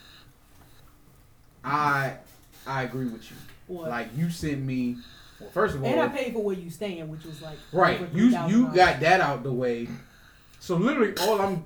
I 1.67 2.17
I 2.65 2.83
agree 2.83 3.05
with 3.07 3.29
you. 3.29 3.37
What? 3.67 3.89
Like 3.89 4.07
you 4.15 4.29
sent 4.29 4.61
me. 4.63 4.97
Well, 5.39 5.49
first 5.51 5.75
of 5.75 5.83
all, 5.83 5.89
and 5.89 5.99
I 5.99 6.07
paid 6.07 6.33
for 6.33 6.41
where 6.43 6.55
you 6.55 6.69
staying, 6.69 7.07
which 7.09 7.23
was 7.23 7.41
like 7.41 7.57
Right. 7.71 7.99
You 8.13 8.25
you 8.25 8.67
$3,000. 8.67 8.75
got 8.75 8.99
that 9.01 9.21
out 9.21 9.43
the 9.43 9.51
way. 9.53 9.87
So 10.59 10.75
literally 10.77 11.13
all 11.21 11.39
I'm 11.41 11.63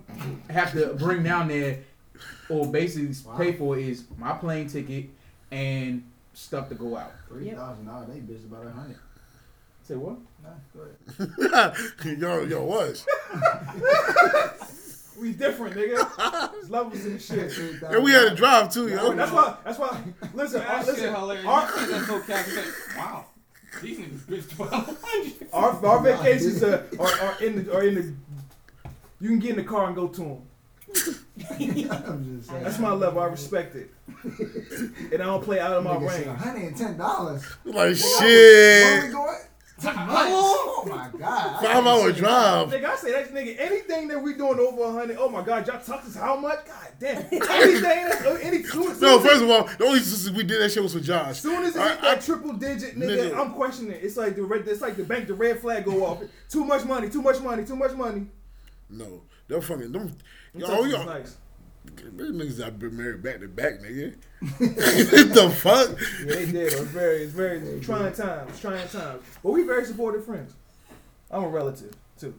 have 0.49 0.73
to 0.73 0.93
bring 0.95 1.23
down 1.23 1.47
there 1.47 1.79
or 2.49 2.67
basically 2.67 3.15
Wow. 3.25 3.37
pay 3.37 3.53
for 3.53 3.77
is 3.77 4.03
my 4.17 4.33
plane 4.33 4.67
ticket 4.67 5.05
and 5.51 6.03
stuff 6.33 6.67
to 6.69 6.75
go 6.75 6.97
out. 6.97 7.11
Three 7.29 7.51
thousand 7.51 7.85
dollars. 7.85 8.07
They 8.09 8.19
bitch 8.19 8.43
about 8.45 8.67
a 8.67 8.71
hundred. 8.71 8.97
Say 9.83 9.95
what? 9.95 10.17
Nah, 10.43 10.49
go 10.75 11.49
ahead. 11.57 12.19
yo, 12.19 12.43
yo, 12.43 12.63
was. 12.65 13.05
We 15.21 15.33
different, 15.33 15.75
nigga. 15.75 16.51
There's 16.51 16.69
levels 16.71 17.05
in 17.05 17.13
the 17.13 17.19
shit. 17.19 17.55
And 17.83 18.03
we 18.03 18.11
had 18.11 18.29
to 18.29 18.35
drive 18.35 18.73
too, 18.73 18.87
yo. 18.87 19.13
That's 19.13 19.31
why. 19.31 19.55
That's 19.63 19.77
why. 19.77 20.01
Listen, 20.33 20.61
That 20.61 20.81
uh, 20.83 20.85
listen. 20.87 21.13
hilarious. 21.13 21.45
Our, 21.45 21.61
You 21.79 21.91
that's 21.91 22.07
so 22.07 22.21
calculated? 22.21 22.73
Wow. 22.97 23.25
These 23.83 23.99
niggas 23.99 24.19
bitch 24.21 24.55
twelve 24.55 24.99
hundred. 25.03 25.47
our, 25.53 25.85
our 25.85 26.01
vacations 26.01 26.63
are, 26.63 26.87
are, 26.99 27.07
are 27.21 27.41
in 27.43 27.63
the 27.63 27.73
are 27.73 27.83
in 27.83 27.95
the. 27.95 28.13
You 29.21 29.29
can 29.29 29.39
get 29.39 29.51
in 29.51 29.55
the 29.57 29.63
car 29.63 29.85
and 29.85 29.95
go 29.95 30.07
to 30.07 30.21
them. 30.21 30.41
I'm 31.51 32.37
just 32.37 32.49
saying. 32.49 32.63
That's 32.63 32.79
my 32.79 32.91
level. 32.91 33.21
I 33.21 33.27
respect 33.27 33.75
it, 33.75 33.91
and 34.23 35.13
I 35.21 35.25
don't 35.25 35.43
play 35.43 35.59
out 35.59 35.73
of 35.73 35.83
my 35.83 35.97
range. 35.97 36.25
hundred 36.25 36.63
and 36.63 36.75
ten 36.75 36.97
dollars. 36.97 37.45
Like 37.63 37.95
shit. 37.95 39.11
going? 39.11 39.37
Oh 39.83 40.85
my 40.87 41.09
god. 41.17 41.57
I 41.59 41.60
Five 41.73 41.83
can't 41.83 41.87
hour 41.87 42.13
say 42.13 42.19
drive. 42.19 42.67
Nigga, 42.69 42.85
I 42.85 42.95
say 42.95 43.11
that 43.11 43.33
nigga. 43.33 43.55
Anything 43.59 44.07
that 44.09 44.21
we 44.21 44.33
doing 44.33 44.59
over 44.59 44.83
a 44.83 44.91
hundred. 44.91 45.17
Oh 45.19 45.29
my 45.29 45.41
god, 45.43 45.67
y'all 45.67 45.79
talk 45.81 46.05
us 46.05 46.15
how 46.15 46.35
much? 46.35 46.65
God 46.65 46.87
damn. 46.99 47.17
Anything 47.31 47.81
that's 47.81 48.25
any 48.43 48.63
soon, 48.63 48.99
No, 48.99 49.19
first 49.19 49.41
of 49.43 49.49
all, 49.49 49.63
the 49.63 49.83
only 49.85 49.99
reason 49.99 50.35
we 50.35 50.43
did 50.43 50.61
that 50.61 50.71
shit 50.71 50.83
was 50.83 50.93
for 50.93 50.99
Josh. 50.99 51.39
soon 51.39 51.63
as 51.63 51.75
it 51.75 51.79
I- 51.81 51.89
hit 51.91 52.01
that 52.01 52.21
triple 52.21 52.53
digit, 52.53 52.95
nigga, 52.97 53.31
Nigga. 53.31 53.37
I'm 53.37 53.51
questioning. 53.53 53.97
It's 54.01 54.17
like 54.17 54.35
the 54.35 54.43
red, 54.43 54.67
it's 54.67 54.81
like 54.81 54.95
the 54.97 55.03
bank, 55.03 55.27
the 55.27 55.33
red 55.33 55.59
flag 55.59 55.85
go 55.85 56.05
off. 56.05 56.21
Too 56.49 56.63
much 56.65 56.85
money, 56.85 57.09
too 57.09 57.21
much 57.21 57.39
money, 57.41 57.63
too 57.65 57.75
much 57.75 57.93
money. 57.93 58.27
No, 58.89 59.21
they're 59.47 59.61
fucking 59.61 59.91
them. 59.91 60.07
Them 60.53 60.61
Yo, 60.61 60.67
Texas 60.67 60.91
yo, 60.91 60.99
is 60.99 61.05
nice. 61.05 61.37
these 61.95 62.31
niggas 62.31 62.57
that 62.57 62.77
been 62.79 62.97
married 62.97 63.23
back 63.23 63.39
to 63.39 63.47
back, 63.47 63.79
nigga. 63.81 64.13
the 64.59 65.49
fuck? 65.55 65.89
Yeah, 66.25 66.35
they 66.35 66.45
did. 66.51 66.73
It 66.73 66.79
was 66.79 66.89
very, 66.89 67.17
it's 67.23 67.31
very 67.33 67.79
trying 67.79 68.11
times, 68.13 68.59
trying 68.59 68.87
times. 68.89 69.23
But 69.43 69.51
we 69.51 69.63
very 69.63 69.85
supportive 69.85 70.25
friends. 70.25 70.53
I'm 71.31 71.43
a 71.43 71.49
relative 71.49 71.95
too, 72.19 72.33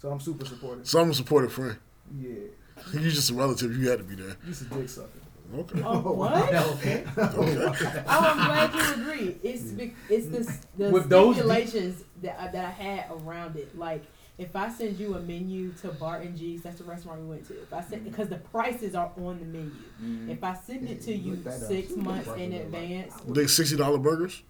so 0.00 0.10
I'm 0.10 0.20
super 0.20 0.44
supportive. 0.44 0.86
So 0.86 1.00
I'm 1.00 1.10
a 1.10 1.14
supportive 1.14 1.52
friend. 1.52 1.76
Yeah, 2.20 2.34
You 2.92 3.10
just 3.10 3.30
a 3.30 3.34
relative. 3.34 3.76
You 3.76 3.88
had 3.90 3.98
to 3.98 4.04
be 4.04 4.16
there. 4.16 4.36
you 4.46 4.52
a 4.52 4.74
dick 4.74 4.88
sucker. 4.88 5.08
Okay. 5.52 5.82
Oh, 5.84 5.98
what? 6.12 6.54
Okay. 6.54 7.04
Okay. 7.16 8.02
Oh, 8.06 8.20
I'm 8.20 8.70
glad 8.70 8.74
you 8.74 9.02
agree. 9.02 9.36
It's 9.42 9.62
be- 9.72 9.94
it's 10.08 10.26
the 10.28 10.84
the 10.84 10.90
With 10.90 11.08
those 11.08 11.36
stipulations 11.36 12.04
that 12.22 12.36
I, 12.40 12.48
that 12.48 12.64
I 12.64 12.70
had 12.70 13.06
around 13.10 13.56
it. 13.56 13.76
Like 13.76 14.04
if 14.38 14.54
I 14.54 14.70
send 14.70 14.98
you 14.98 15.16
a 15.16 15.20
menu 15.20 15.72
to 15.82 15.88
Barton 15.88 16.36
G's, 16.36 16.62
that's 16.62 16.78
the 16.78 16.84
restaurant 16.84 17.20
we 17.20 17.26
went 17.26 17.46
to. 17.48 17.54
If 17.60 17.72
I 17.72 17.82
send 17.82 18.04
because 18.04 18.28
the 18.28 18.36
prices 18.38 18.94
are 18.94 19.10
on 19.16 19.38
the 19.40 19.44
menu. 19.44 19.70
Mm-hmm. 20.02 20.30
If 20.30 20.42
I 20.44 20.54
send 20.54 20.88
it 20.88 21.00
to 21.02 21.14
you 21.14 21.34
look 21.34 21.46
up. 21.48 21.60
six 21.60 21.88
See 21.88 21.94
what 21.96 22.04
the 22.04 22.10
months 22.10 22.28
in 22.40 22.52
advance, 22.52 23.14
They 23.28 23.46
sixty 23.48 23.76
dollar 23.76 23.98
burgers. 23.98 24.42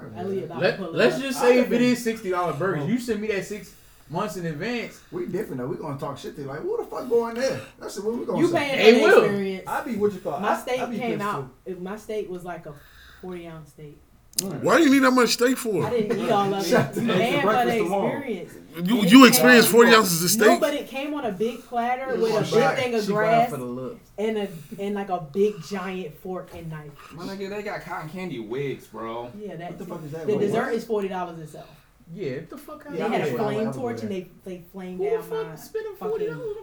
Probably, 0.00 0.18
Elliot 0.20 0.44
about 0.46 0.60
Let, 0.60 0.70
to 0.72 0.76
pull 0.78 0.86
it 0.88 0.94
let's 0.96 1.16
up. 1.16 1.22
just 1.22 1.38
I 1.40 1.42
say 1.42 1.58
if 1.60 1.72
it 1.72 1.80
is 1.80 2.02
sixty 2.02 2.30
dollar 2.30 2.52
burgers, 2.54 2.88
you 2.88 2.98
send 2.98 3.20
me 3.20 3.28
that 3.28 3.44
six 3.44 3.74
months 4.10 4.36
in 4.36 4.44
advance. 4.46 5.00
We 5.12 5.26
different 5.26 5.58
though. 5.58 5.66
We 5.66 5.76
gonna 5.76 5.98
talk 5.98 6.18
shit 6.18 6.34
to 6.36 6.42
you. 6.42 6.48
Like, 6.48 6.60
who 6.60 6.76
the 6.76 6.84
fuck 6.84 7.08
going 7.08 7.34
there? 7.36 7.60
That's 7.80 7.98
what 8.00 8.16
we 8.16 8.24
gonna 8.26 8.38
You 8.38 8.48
say. 8.48 8.58
paying 8.58 8.78
Hey, 8.78 8.92
for 9.02 9.10
the 9.10 9.16
Will. 9.16 9.24
experience. 9.24 9.64
I 9.68 9.80
be 9.84 9.96
what 9.96 10.12
you 10.12 10.20
call. 10.20 10.40
My 10.40 10.50
I, 10.50 10.60
steak 10.60 10.80
I 10.80 10.86
be 10.86 10.98
came 10.98 11.18
pissed, 11.18 11.24
out. 11.24 11.48
if 11.64 11.78
My 11.78 11.96
steak 11.96 12.28
was 12.28 12.44
like 12.44 12.66
a 12.66 12.74
forty 13.22 13.46
ounce 13.46 13.70
steak. 13.70 14.00
Why 14.48 14.78
do 14.78 14.84
you 14.84 14.90
need 14.90 15.02
that 15.04 15.10
much 15.12 15.30
steak 15.30 15.56
for? 15.56 15.84
I 15.86 15.90
for? 15.90 15.96
didn't 15.96 16.18
eat 16.20 16.30
all 16.30 16.52
of 16.54 16.66
it. 16.66 16.70
the- 16.94 17.00
You 17.02 17.12
paying 17.12 17.40
for 17.40 17.46
breakfast 17.46 17.76
the 17.78 17.82
tomorrow. 17.84 18.06
experience. 18.18 18.52
You 18.82 19.02
you 19.04 19.24
experienced 19.26 19.68
forty 19.68 19.94
ounces 19.94 20.34
of 20.34 20.40
No, 20.40 20.46
steak. 20.46 20.60
but 20.60 20.74
it 20.74 20.88
came 20.88 21.14
on 21.14 21.24
a 21.24 21.32
big 21.32 21.62
platter 21.64 22.12
It 22.12 22.18
with 22.20 22.32
a 22.34 22.40
big 22.42 22.54
right. 22.62 22.76
thing 22.78 22.94
of 22.94 23.02
She 23.04 23.12
grass 23.12 23.50
for 23.50 23.56
the 23.56 23.64
look. 23.64 23.98
and 24.18 24.36
a 24.38 24.48
and 24.80 24.94
like 24.96 25.10
a 25.10 25.20
big 25.32 25.62
giant 25.62 26.18
fork 26.20 26.50
and 26.54 26.68
knife. 26.70 26.90
My 27.12 27.24
nigga, 27.24 27.50
they 27.50 27.62
got 27.62 27.82
cotton 27.82 28.10
candy 28.10 28.40
wigs, 28.40 28.86
bro. 28.88 29.30
Yeah, 29.38 29.54
that. 29.56 29.70
What 29.70 29.78
the 29.78 29.86
fuck 29.86 30.04
is 30.04 30.10
that? 30.12 30.26
The 30.26 30.32
What- 30.34 30.40
dessert 30.40 30.64
what? 30.66 30.74
is 30.74 30.84
forty 30.84 31.08
dollars 31.08 31.38
itself. 31.38 31.68
Yeah, 32.12 32.30
get 32.30 32.50
the 32.50 32.58
fuck 32.58 32.84
out 32.86 32.92
They 32.92 32.98
Yeah, 32.98 33.06
of 33.06 33.12
had 33.12 33.20
I'm 33.22 33.26
a 33.26 33.30
here. 33.30 33.38
flame 33.38 33.68
I 33.68 33.72
torch 33.72 34.02
and 34.02 34.10
they 34.10 34.26
they 34.44 34.62
flamed 34.72 34.98
Who 34.98 35.04
the 35.04 35.10
down 35.10 35.22
fuck 35.22 35.46
my 35.48 35.54
spending 35.56 35.94
forty 35.96 36.26
fucking 36.26 36.38
dollars 36.38 36.56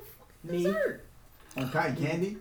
on 0.43 0.51
me. 0.51 0.63
dessert? 0.63 1.05
On 1.57 1.69
cotton 1.71 1.95
candy? 1.95 2.37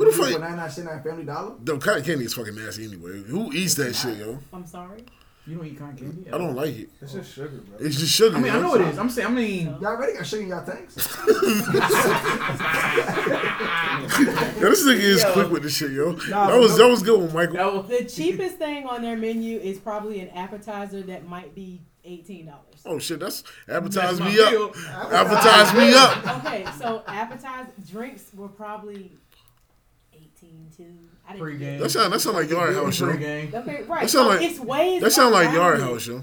Who 0.00 0.10
the 0.10 0.16
For 0.16 0.30
fuck? 0.30 0.40
99 0.40 0.70
cent 0.70 0.88
at 0.88 1.04
Family 1.04 1.24
Dollar? 1.24 1.54
No, 1.64 1.78
cotton 1.78 2.02
candy 2.04 2.24
is 2.24 2.34
fucking 2.34 2.54
nasty 2.54 2.84
anyway. 2.84 3.22
Who 3.22 3.52
eats 3.52 3.74
that 3.74 3.94
shit, 3.94 4.18
yo? 4.18 4.38
I'm 4.52 4.66
sorry. 4.66 5.04
You 5.46 5.56
don't 5.56 5.66
eat 5.66 5.78
cotton 5.78 5.96
candy? 5.96 6.30
I 6.32 6.38
don't 6.38 6.54
like 6.54 6.74
it. 6.76 6.90
It's 7.00 7.12
just 7.14 7.32
sugar, 7.34 7.48
bro. 7.48 7.78
It's 7.86 7.96
just 7.98 8.12
sugar. 8.12 8.36
I 8.36 8.40
mean, 8.40 8.52
I 8.52 8.56
yo. 8.56 8.62
know 8.62 8.74
it 8.76 8.82
is. 8.82 8.98
I'm 8.98 9.08
saying, 9.10 9.28
I 9.28 9.30
mean, 9.30 9.66
Y'all 9.80 9.86
already 9.86 10.12
got 10.14 10.26
sugar 10.26 10.42
in 10.42 10.48
y'all 10.48 10.64
tanks? 10.64 10.96
Yo, 14.60 14.68
this 14.68 14.84
nigga 14.86 14.98
is 15.00 15.22
Yo. 15.22 15.32
quick 15.32 15.50
with 15.50 15.62
this 15.62 15.76
shit, 15.76 15.92
yo. 15.92 16.12
Nah, 16.28 16.46
that 16.48 16.58
was 16.58 16.72
no- 16.72 16.84
that 16.84 16.90
was 16.90 17.02
good 17.02 17.20
one, 17.20 17.32
Michael. 17.32 17.54
that 17.56 17.72
was, 17.72 17.88
The 17.88 18.04
cheapest 18.22 18.56
thing 18.58 18.86
on 18.86 19.02
their 19.02 19.16
menu 19.16 19.58
is 19.58 19.78
probably 19.78 20.20
an 20.20 20.28
appetizer 20.30 21.02
that 21.02 21.26
might 21.26 21.54
be 21.54 21.80
eighteen 22.04 22.46
dollars. 22.46 22.64
Oh 22.86 22.98
shit, 22.98 23.20
that's 23.20 23.42
that's 23.66 23.76
advertise 23.78 24.20
my 24.20 24.28
me 24.30 24.40
up. 24.40 24.50
bill. 24.50 24.72
Advertise 25.10 25.74
me 25.74 25.92
up. 25.94 26.44
Okay, 26.44 26.64
so 26.78 27.02
appetizer 27.06 27.70
drinks 27.90 28.30
were 28.34 28.48
probably 28.48 29.12
eighteen 30.50 30.68
too. 30.76 30.92
I 31.26 31.32
didn't 31.32 31.42
Pre-game. 31.44 31.80
That 31.80 31.90
sound 31.90 32.12
that 32.12 32.20
sound 32.20 32.36
like 32.36 32.50
Yard 32.50 32.74
House, 32.74 32.98
yo. 33.00 33.08
Pre-game. 33.08 33.52
Okay, 33.54 33.82
right. 33.84 34.02
That 34.02 34.10
sound 34.10 34.28
like- 34.28 34.42
it's 34.42 34.58
ways. 34.60 35.00
That 35.02 35.12
sound 35.12 35.32
like 35.32 35.52
Yard. 35.52 35.80
House, 35.80 36.06
yo. 36.06 36.22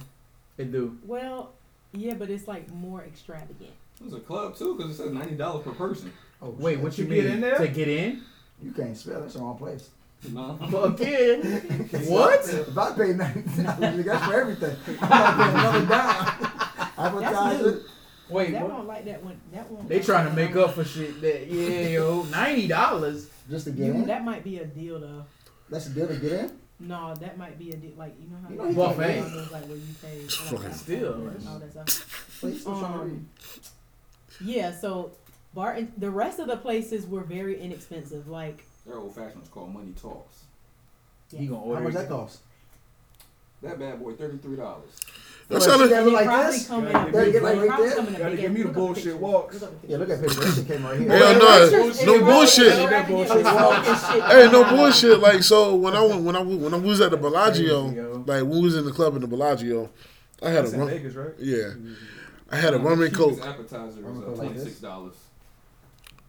They 0.58 0.66
do. 0.66 0.98
Well, 1.06 1.54
yeah, 1.94 2.14
but 2.16 2.30
it's 2.30 2.48
like 2.48 2.72
more 2.74 3.04
extravagant. 3.04 3.72
It 4.00 4.06
was 4.06 4.14
a 4.14 4.20
club 4.20 4.56
too, 4.56 4.76
because 4.76 4.92
it 4.92 4.96
says 4.96 5.12
ninety 5.12 5.36
dollars 5.36 5.64
per 5.64 5.72
person. 5.72 6.12
Oh, 6.42 6.50
Wait, 6.60 6.74
shit. 6.76 6.84
what 6.84 6.98
you 6.98 7.04
To 7.06 7.10
mean? 7.10 7.22
get 7.24 7.32
in 7.32 7.42
there? 7.42 7.58
To 7.58 7.68
get 7.68 7.88
in? 7.88 8.22
You 8.62 8.72
can't 8.72 8.96
spell. 8.98 9.22
That's 9.22 9.34
the 9.36 9.40
wrong 9.40 9.58
place. 9.58 9.90
No. 10.32 10.58
Fuck 10.72 11.00
yeah. 11.00 11.36
what? 12.10 12.48
If 12.50 12.78
I 12.78 12.92
pay 12.94 13.14
ninety 13.14 13.64
dollars, 13.64 14.06
that's 14.06 14.26
for 14.26 14.34
everything. 14.34 14.76
I'm 15.02 15.10
not 15.10 15.38
paying 15.38 15.56
another 15.56 15.86
dime. 15.86 16.52
Advertising. 16.98 17.80
Wait, 18.30 18.52
that 18.52 18.64
what? 18.64 18.74
one 18.74 18.88
like 18.88 19.06
that 19.06 19.24
one. 19.24 19.40
That 19.54 19.72
one. 19.72 19.88
They 19.88 20.00
trying 20.00 20.28
to 20.28 20.34
make 20.34 20.56
up 20.56 20.74
for 20.74 20.84
shit 20.84 21.22
that 21.22 21.48
yeah, 21.48 21.88
yo, 21.90 22.24
ninety 22.24 22.68
dollars. 22.68 23.30
Just 23.50 23.66
to 23.66 23.72
get 23.72 23.88
You, 23.88 23.94
in. 23.94 24.06
that 24.08 24.24
might 24.26 24.44
be 24.44 24.60
a 24.60 24.66
deal 24.66 25.00
though. 25.00 25.26
That's 25.70 25.88
a 25.88 25.90
deal 25.92 26.08
to 26.08 26.16
get 26.16 26.32
in. 26.34 26.52
No, 26.80 27.14
that 27.16 27.38
might 27.38 27.58
be 27.58 27.72
a 27.72 27.76
deal. 27.76 27.92
Like 27.98 28.14
you 28.22 28.30
know 28.30 28.38
how 28.44 28.50
You 28.50 28.56
know 28.58 28.64
you 28.64 28.70
he 28.70 28.76
can't 28.76 28.98
buffet 28.98 29.14
get 29.42 29.52
like 29.52 29.64
where 29.68 29.78
you 29.78 29.84
pay 30.02 30.54
like, 30.56 30.64
like, 30.64 30.74
still, 30.74 31.14
and 31.28 31.48
all 31.48 31.60
that 31.60 31.72
stuff. 31.88 32.40
But 32.42 32.48
he's 32.52 32.62
still 32.62 32.80
trying 32.80 32.94
to 32.94 33.00
Um, 33.00 33.10
read. 34.42 34.48
Yeah, 34.50 34.72
so 34.78 35.12
Barton. 35.56 35.92
The 35.98 36.12
rest 36.12 36.40
of 36.40 36.48
the 36.48 36.58
places 36.58 37.08
were 37.08 37.22
very 37.24 37.60
inexpensive. 37.60 38.28
Like 38.28 38.64
Their 38.86 38.98
old 38.98 39.16
fashioned 39.16 39.42
was 39.42 39.50
called 39.50 39.74
Money 39.74 39.94
Talks. 40.00 40.44
He 41.36 41.48
gonna 41.48 41.74
How 41.76 41.82
much 41.82 41.94
that 41.94 42.08
cost? 42.10 42.40
That 43.64 43.80
bad 43.80 44.00
boy, 44.00 44.14
thirty 44.14 44.38
three 44.38 44.56
dollars. 44.58 44.92
That 45.50 45.60
Well, 45.60 45.62
sounded 45.62 45.86
she 45.86 45.90
got 45.92 46.00
and 46.00 46.08
it 46.08 46.12
it 46.12 46.14
like 46.28 46.52
this. 46.52 46.68
come 46.68 46.88
in 46.88 46.92
Gotta 46.94 47.20
a 47.20 47.32
get 47.32 47.44
like 47.44 47.58
right 47.70 47.78
there. 47.80 47.96
come 47.96 48.14
Gotta 48.16 48.36
give 48.36 48.52
me 48.52 48.62
the 48.64 48.68
look 48.68 48.68
up 48.68 48.74
the 48.74 48.80
bullshit 48.82 49.18
walks. 49.18 49.54
Look 49.62 49.64
up 49.72 49.82
the 49.82 49.88
Yeah, 49.88 49.98
look 49.98 50.10
at 50.10 50.20
pictures. 50.22 50.38
picture. 50.38 50.50
That 50.50 50.56
shit 50.56 50.68
came 50.68 50.86
right 50.86 51.00
here. 51.00 51.10
Hell 51.10 51.34
no, 51.40 52.18
no 52.20 52.26
bullshit. 52.26 52.68
relevant. 52.68 52.90
That 52.90 53.10
You're 53.10 53.16
bullshit. 53.16 53.46
smoking 53.48 53.96
shit. 53.96 54.24
Hey, 54.26 54.52
no 54.52 54.64
bullshit. 54.76 55.20
Like 55.22 55.44
so, 55.44 55.76
when 55.76 55.96
I 55.96 56.02
went, 56.02 56.22
when 56.24 56.36
I 56.36 56.42
when 56.42 56.74
I 56.74 56.78
was 56.78 57.00
at 57.00 57.12
the 57.12 57.18
Bellagio, 57.18 58.24
like 58.28 58.42
when 58.44 58.50
we 58.50 58.62
was 58.62 58.76
in 58.76 58.84
the 58.86 58.92
club 58.92 59.16
in 59.16 59.22
the 59.22 59.28
Bellagio, 59.28 59.90
I 60.44 60.50
had 60.50 60.58
a 60.58 60.62
That's 60.64 60.74
in 60.74 60.80
rum. 60.82 60.90
Vegas, 60.90 61.14
right? 61.16 61.34
Yeah, 61.40 61.56
mm-hmm. 61.58 61.94
I 62.52 62.56
had 62.58 62.74
a 62.74 62.78
mm-hmm. 62.78 62.86
rum 62.88 63.02
and 63.04 63.14
coke. 63.16 63.40
appetizer 63.42 64.02
Rum 64.02 64.06
and 64.06 64.18
was 64.18 64.26
coke 64.26 64.28
like 64.30 64.38
twenty 64.48 64.54
this? 64.56 64.64
six 64.64 64.80
dollars. 64.82 65.14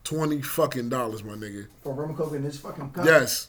Twenty 0.05 0.41
fucking 0.43 0.89
dollars, 0.91 1.25
my 1.25 1.35
nigga. 1.35 1.67
For 1.83 1.93
rum 1.93 2.11
and 2.11 2.19
coke 2.19 2.35
in 2.35 2.45
this 2.45 2.59
fucking 2.61 2.91
cup. 2.93 3.05
Yes, 3.05 3.49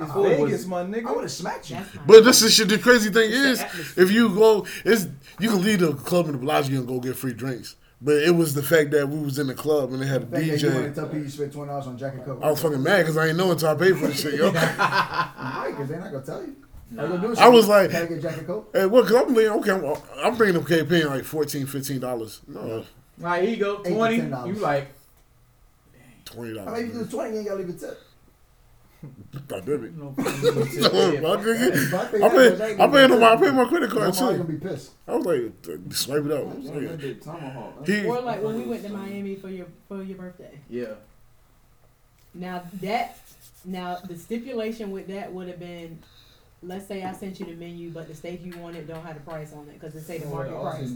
It's 0.00 0.12
Vegas, 0.12 0.50
was- 0.52 0.66
my 0.66 0.80
I 0.80 0.82
would 0.84 0.92
nigga. 1.04 1.20
have 1.22 1.30
smacked 1.30 1.70
you. 1.70 1.78
But 2.06 2.24
this 2.24 2.42
is 2.42 2.54
shit. 2.54 2.68
The 2.68 2.78
crazy 2.78 3.10
thing 3.10 3.30
is, 3.30 3.60
if 3.96 4.10
you 4.10 4.28
go, 4.34 4.66
it's 4.84 5.08
you 5.40 5.48
can 5.50 5.62
leave 5.62 5.80
the 5.80 5.92
club 5.94 6.26
in 6.26 6.32
the 6.32 6.38
Bellagio 6.38 6.78
and 6.78 6.86
go 6.88 7.00
get 7.00 7.16
free 7.16 7.32
drinks. 7.32 7.76
But 8.00 8.16
it 8.22 8.30
was 8.30 8.54
the 8.54 8.62
fact 8.62 8.92
that 8.92 9.08
we 9.08 9.18
was 9.18 9.40
in 9.40 9.48
the 9.48 9.54
club 9.54 9.92
and 9.92 10.00
they 10.00 10.06
had 10.06 10.22
a 10.22 10.26
The 10.26 10.36
fact 10.38 10.46
that 10.50 10.62
you 10.62 10.70
want 10.70 10.84
to 10.84 10.90
DJ. 10.90 10.94
tell 10.94 11.04
people 11.06 11.18
you 11.24 11.28
spent 11.30 11.52
twenty 11.52 11.68
dollars 11.70 11.86
on 11.88 11.98
Jack 11.98 12.14
and 12.14 12.24
Coke. 12.24 12.38
I 12.42 12.50
was 12.50 12.62
fucking 12.62 12.80
mad 12.82 12.98
because 13.00 13.16
I 13.16 13.26
ain't 13.26 13.36
know 13.36 13.50
until 13.50 13.68
I 13.70 13.74
paid 13.74 13.96
for 13.98 14.06
this 14.06 14.20
shit, 14.22 14.34
yo. 14.34 14.50
Right, 14.52 15.66
because 15.70 15.88
they're 15.88 15.98
not 15.98 16.12
gonna 16.12 16.24
tell 16.24 16.42
you. 16.42 16.54
All 16.96 17.04
you 17.04 17.08
gonna 17.10 17.20
do 17.26 17.32
is 17.32 17.38
I 17.38 17.48
was 17.48 17.66
like- 17.66 17.90
"Can 17.90 18.02
I 18.02 18.06
get 18.06 18.22
Jack 18.22 18.38
and 18.38 18.46
Coke?" 18.46 18.70
Hey, 18.72 18.86
what? 18.86 19.04
Cause 19.06 19.14
I'm 19.16 19.26
thinking, 19.34 19.46
okay, 19.48 19.70
I'm, 19.72 19.84
I'm 20.24 20.36
thinking 20.36 20.56
of 20.56 20.62
okay, 20.62 20.84
paying 20.84 21.06
like 21.08 21.24
14 21.24 21.66
dollars. 22.00 22.40
No, 22.46 22.84
Right, 23.18 23.42
here 23.42 23.50
you 23.50 23.56
go, 23.56 23.76
twenty. 23.82 24.18
$10. 24.20 24.46
You 24.46 24.54
like 24.54 24.88
$20. 26.26 26.66
I 26.68 26.70
mean, 26.72 26.80
you 26.80 26.86
do 26.86 26.92
dollars. 26.94 27.10
twenty, 27.10 27.30
you 27.32 27.38
ain't 27.40 27.48
gotta 27.48 27.60
leave 27.60 27.68
a 27.70 27.72
tip. 27.78 28.00
I 29.02 29.60
did 29.60 29.84
it. 29.84 29.96
no, 29.96 30.04
No, 30.16 30.22
my 30.22 30.22
nigga. 30.24 31.72
If 31.72 31.94
I 31.94 32.04
pay 32.06 32.16
I 32.22 32.28
that 32.28 32.30
pay, 32.32 32.50
much, 32.50 32.60
I 32.60 32.68
ain't 32.68 32.78
gonna 32.78 32.92
pay 32.92 33.02
give 33.06 33.12
on 33.12 33.20
my, 33.20 33.26
I 33.28 33.34
a 33.34 33.38
pay 33.38 33.50
my 33.52 33.64
credit 33.66 33.90
card 33.90 34.14
too. 34.14 34.20
gonna 34.20 34.44
be 34.44 34.54
pissed. 34.56 34.90
I 35.06 35.14
was 35.16 35.24
like, 35.26 35.52
swipe 35.92 36.24
it 36.26 36.32
out. 36.32 36.40
I 36.40 36.44
was 36.54 36.64
That 36.70 37.02
like, 37.04 37.20
tomahawk. 37.22 37.86
He- 37.86 38.04
Or 38.06 38.20
like 38.20 38.42
when 38.42 38.56
we 38.56 38.62
went 38.64 38.82
to 38.82 38.88
Miami 38.88 39.36
for 39.36 39.48
your 39.48 39.66
for 39.88 40.02
your 40.02 40.16
birthday. 40.18 40.58
yeah. 40.68 40.94
Now 42.34 42.62
that 42.80 43.18
now 43.64 43.98
the 44.06 44.16
stipulation 44.16 44.90
with 44.90 45.06
that 45.08 45.32
would 45.32 45.48
have 45.48 45.58
been, 45.60 45.98
let's 46.62 46.86
say 46.86 47.02
I 47.04 47.12
sent 47.12 47.38
you 47.40 47.46
the 47.46 47.54
menu, 47.54 47.90
but 47.90 48.08
the 48.08 48.14
steak 48.14 48.44
you 48.44 48.56
wanted 48.58 48.86
don't 48.88 49.02
have 49.04 49.14
the 49.14 49.20
price 49.30 49.52
on 49.52 49.68
it 49.68 49.74
because 49.80 49.94
it 49.94 50.02
say 50.04 50.18
the 50.18 50.26
market 50.26 50.60
price. 50.60 50.90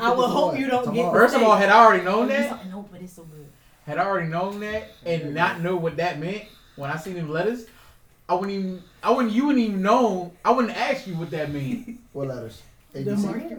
I 0.00 0.10
would 0.14 0.28
hope 0.30 0.58
you 0.58 0.68
don't 0.68 0.92
get- 0.94 1.12
First 1.12 1.34
of 1.34 1.42
all, 1.42 1.56
had 1.56 1.68
I 1.68 1.84
already 1.84 2.04
known 2.04 2.24
Oh, 2.24 2.28
that, 2.28 2.66
No, 2.70 2.86
but 2.90 3.00
it's 3.02 3.12
so 3.14 3.24
good. 3.24 3.46
Had 3.86 3.98
I 3.98 4.04
already 4.04 4.28
known 4.28 4.60
that, 4.60 4.90
and 5.04 5.34
not 5.34 5.60
know 5.60 5.76
what 5.76 5.96
that 5.96 6.18
meant 6.18 6.44
when 6.76 6.90
I 6.90 6.96
seen 6.96 7.14
them 7.14 7.28
letters, 7.30 7.66
I 8.28 8.34
wouldn't 8.34 8.52
even. 8.52 8.82
I 9.02 9.10
wouldn't. 9.10 9.34
You 9.34 9.46
wouldn't 9.46 9.64
even 9.64 9.82
know. 9.82 10.32
I 10.44 10.52
wouldn't 10.52 10.76
ask 10.76 11.06
you 11.06 11.14
what 11.16 11.30
that 11.30 11.50
mean. 11.52 11.98
What 12.12 12.28
letters? 12.28 12.60
The 12.92 13.04
ABC, 13.04 13.24
market. 13.24 13.58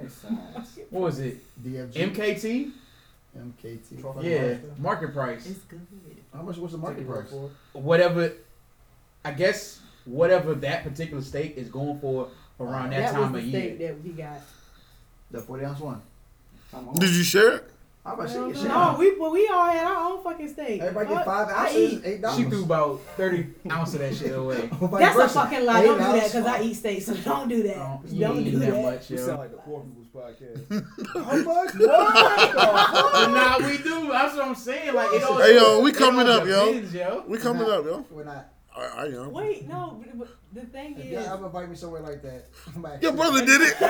What 0.92 1.02
was 1.02 1.20
it? 1.20 1.42
DFG, 1.64 1.94
MKT? 1.94 2.72
MKT. 3.36 4.24
Yeah, 4.24 4.58
market 4.78 5.12
price. 5.12 5.48
It's 5.50 5.60
good. 5.62 5.82
How 6.32 6.44
much 6.44 6.58
was 6.58 6.74
the 6.74 6.78
market 6.78 7.08
price? 7.08 7.34
Whatever. 7.74 8.34
I 9.26 9.32
guess 9.32 9.80
whatever 10.06 10.54
that 10.54 10.84
particular 10.84 11.24
steak 11.24 11.58
is 11.58 11.70
going 11.70 12.00
for 12.00 12.28
around 12.60 12.92
that, 12.92 13.00
That, 13.00 13.12
time 13.14 13.32
was 13.34 13.44
of 13.44 13.52
the 13.52 13.58
year. 13.58 13.62
steak 13.76 13.80
that 13.80 14.04
we 14.04 14.10
got. 14.12 14.42
The 15.32 15.42
forty 15.42 15.66
ounce 15.66 15.80
one. 15.80 16.02
Did 17.00 17.10
you 17.10 17.24
share 17.24 17.56
it? 17.56 17.72
How 18.06 18.16
about 18.16 18.28
No, 18.34 18.48
she 18.48 18.54
get 18.54 18.62
shit? 18.64 18.68
no, 18.68 18.96
we 19.00 19.16
but 19.18 19.32
we 19.32 19.48
all 19.48 19.64
had 19.70 19.86
our 19.86 20.12
own 20.12 20.24
fucking 20.24 20.50
steak. 20.50 20.82
Everybody 20.82 21.08
get 21.16 21.24
five 21.26 21.48
I 21.48 21.68
ounces, 21.68 21.78
eat. 21.94 22.02
eight 22.04 22.22
dollars. 22.22 22.38
She 22.38 22.44
threw 22.50 22.64
about 22.66 23.00
thirty 23.16 23.48
ounces 23.72 23.96
of 23.96 24.00
that 24.02 24.16
shit 24.16 24.36
away. 24.38 24.70
That's 25.00 25.18
a 25.20 25.30
fucking 25.30 25.66
lie. 25.66 25.84
Don't 25.86 25.98
do 25.98 26.04
that 26.04 26.24
because 26.26 26.46
I 26.46 26.62
eat. 26.64 26.72
eat 26.72 26.74
steak, 26.74 27.02
so 27.02 27.14
don't 27.16 27.48
do 27.48 27.64
that. 27.64 28.00
You 28.10 28.20
don't 28.20 28.44
do 28.44 28.60
that. 28.60 28.72
that 28.72 28.84
much, 28.84 29.10
You 29.10 29.18
sound 29.20 29.40
like 29.40 29.52
the 29.52 29.58
Poor 29.58 29.86
People's 29.86 30.08
Podcast. 30.14 31.14
How 31.14 31.38
much? 31.38 31.76
What? 31.76 33.32
nah, 33.32 33.58
we 33.68 33.78
do. 33.78 34.08
That's 34.12 34.36
what 34.36 34.46
I'm 34.48 34.56
saying. 34.56 34.94
Like, 34.94 35.14
it 35.14 35.24
all, 35.24 35.38
Hey, 35.42 35.56
yo, 35.56 35.80
we 35.82 35.92
coming 35.94 36.28
up, 36.28 36.46
yo. 36.46 36.66
depends, 36.74 36.94
yo. 36.94 37.24
We 37.28 37.38
coming 37.38 37.70
up, 37.70 37.86
yo. 37.86 38.06
We're 38.12 38.26
not. 38.26 38.53
I, 38.76 38.82
I 38.82 39.06
am. 39.06 39.32
Wait, 39.32 39.68
no. 39.68 40.02
but- 40.04 40.18
but 40.20 40.28
The 40.54 40.62
thing 40.68 40.96
is, 40.98 41.06
yeah, 41.12 41.22
I'm 41.32 41.42
gonna 41.42 41.46
invite 41.48 41.70
me 41.70 41.76
somewhere 41.76 42.02
like 42.02 42.22
that, 42.24 42.46
like, 42.82 43.02
Your 43.02 43.14
brother 43.14 43.46
did 43.46 43.62
it. 43.62 43.76
Yeah, 43.80 43.88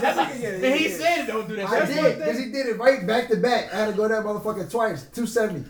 that 0.00 0.16
nigga 0.16 0.40
get. 0.40 0.54
And 0.64 0.74
he 0.78 0.88
said, 0.88 1.26
"Don't 1.26 1.48
do 1.48 1.56
that." 1.56 1.68
I 1.68 1.70
shit. 1.70 1.78
That's 1.88 1.94
did, 1.94 2.02
my 2.02 2.10
because 2.24 2.38
he 2.38 2.44
did 2.52 2.66
it 2.66 2.78
right 2.78 3.06
back 3.06 3.28
to 3.28 3.36
back. 3.36 3.72
I 3.72 3.76
had 3.78 3.90
to 3.90 3.96
go 3.96 4.08
there 4.08 4.22
motherfucker 4.22 4.70
twice. 4.70 5.04
270. 5.14 5.64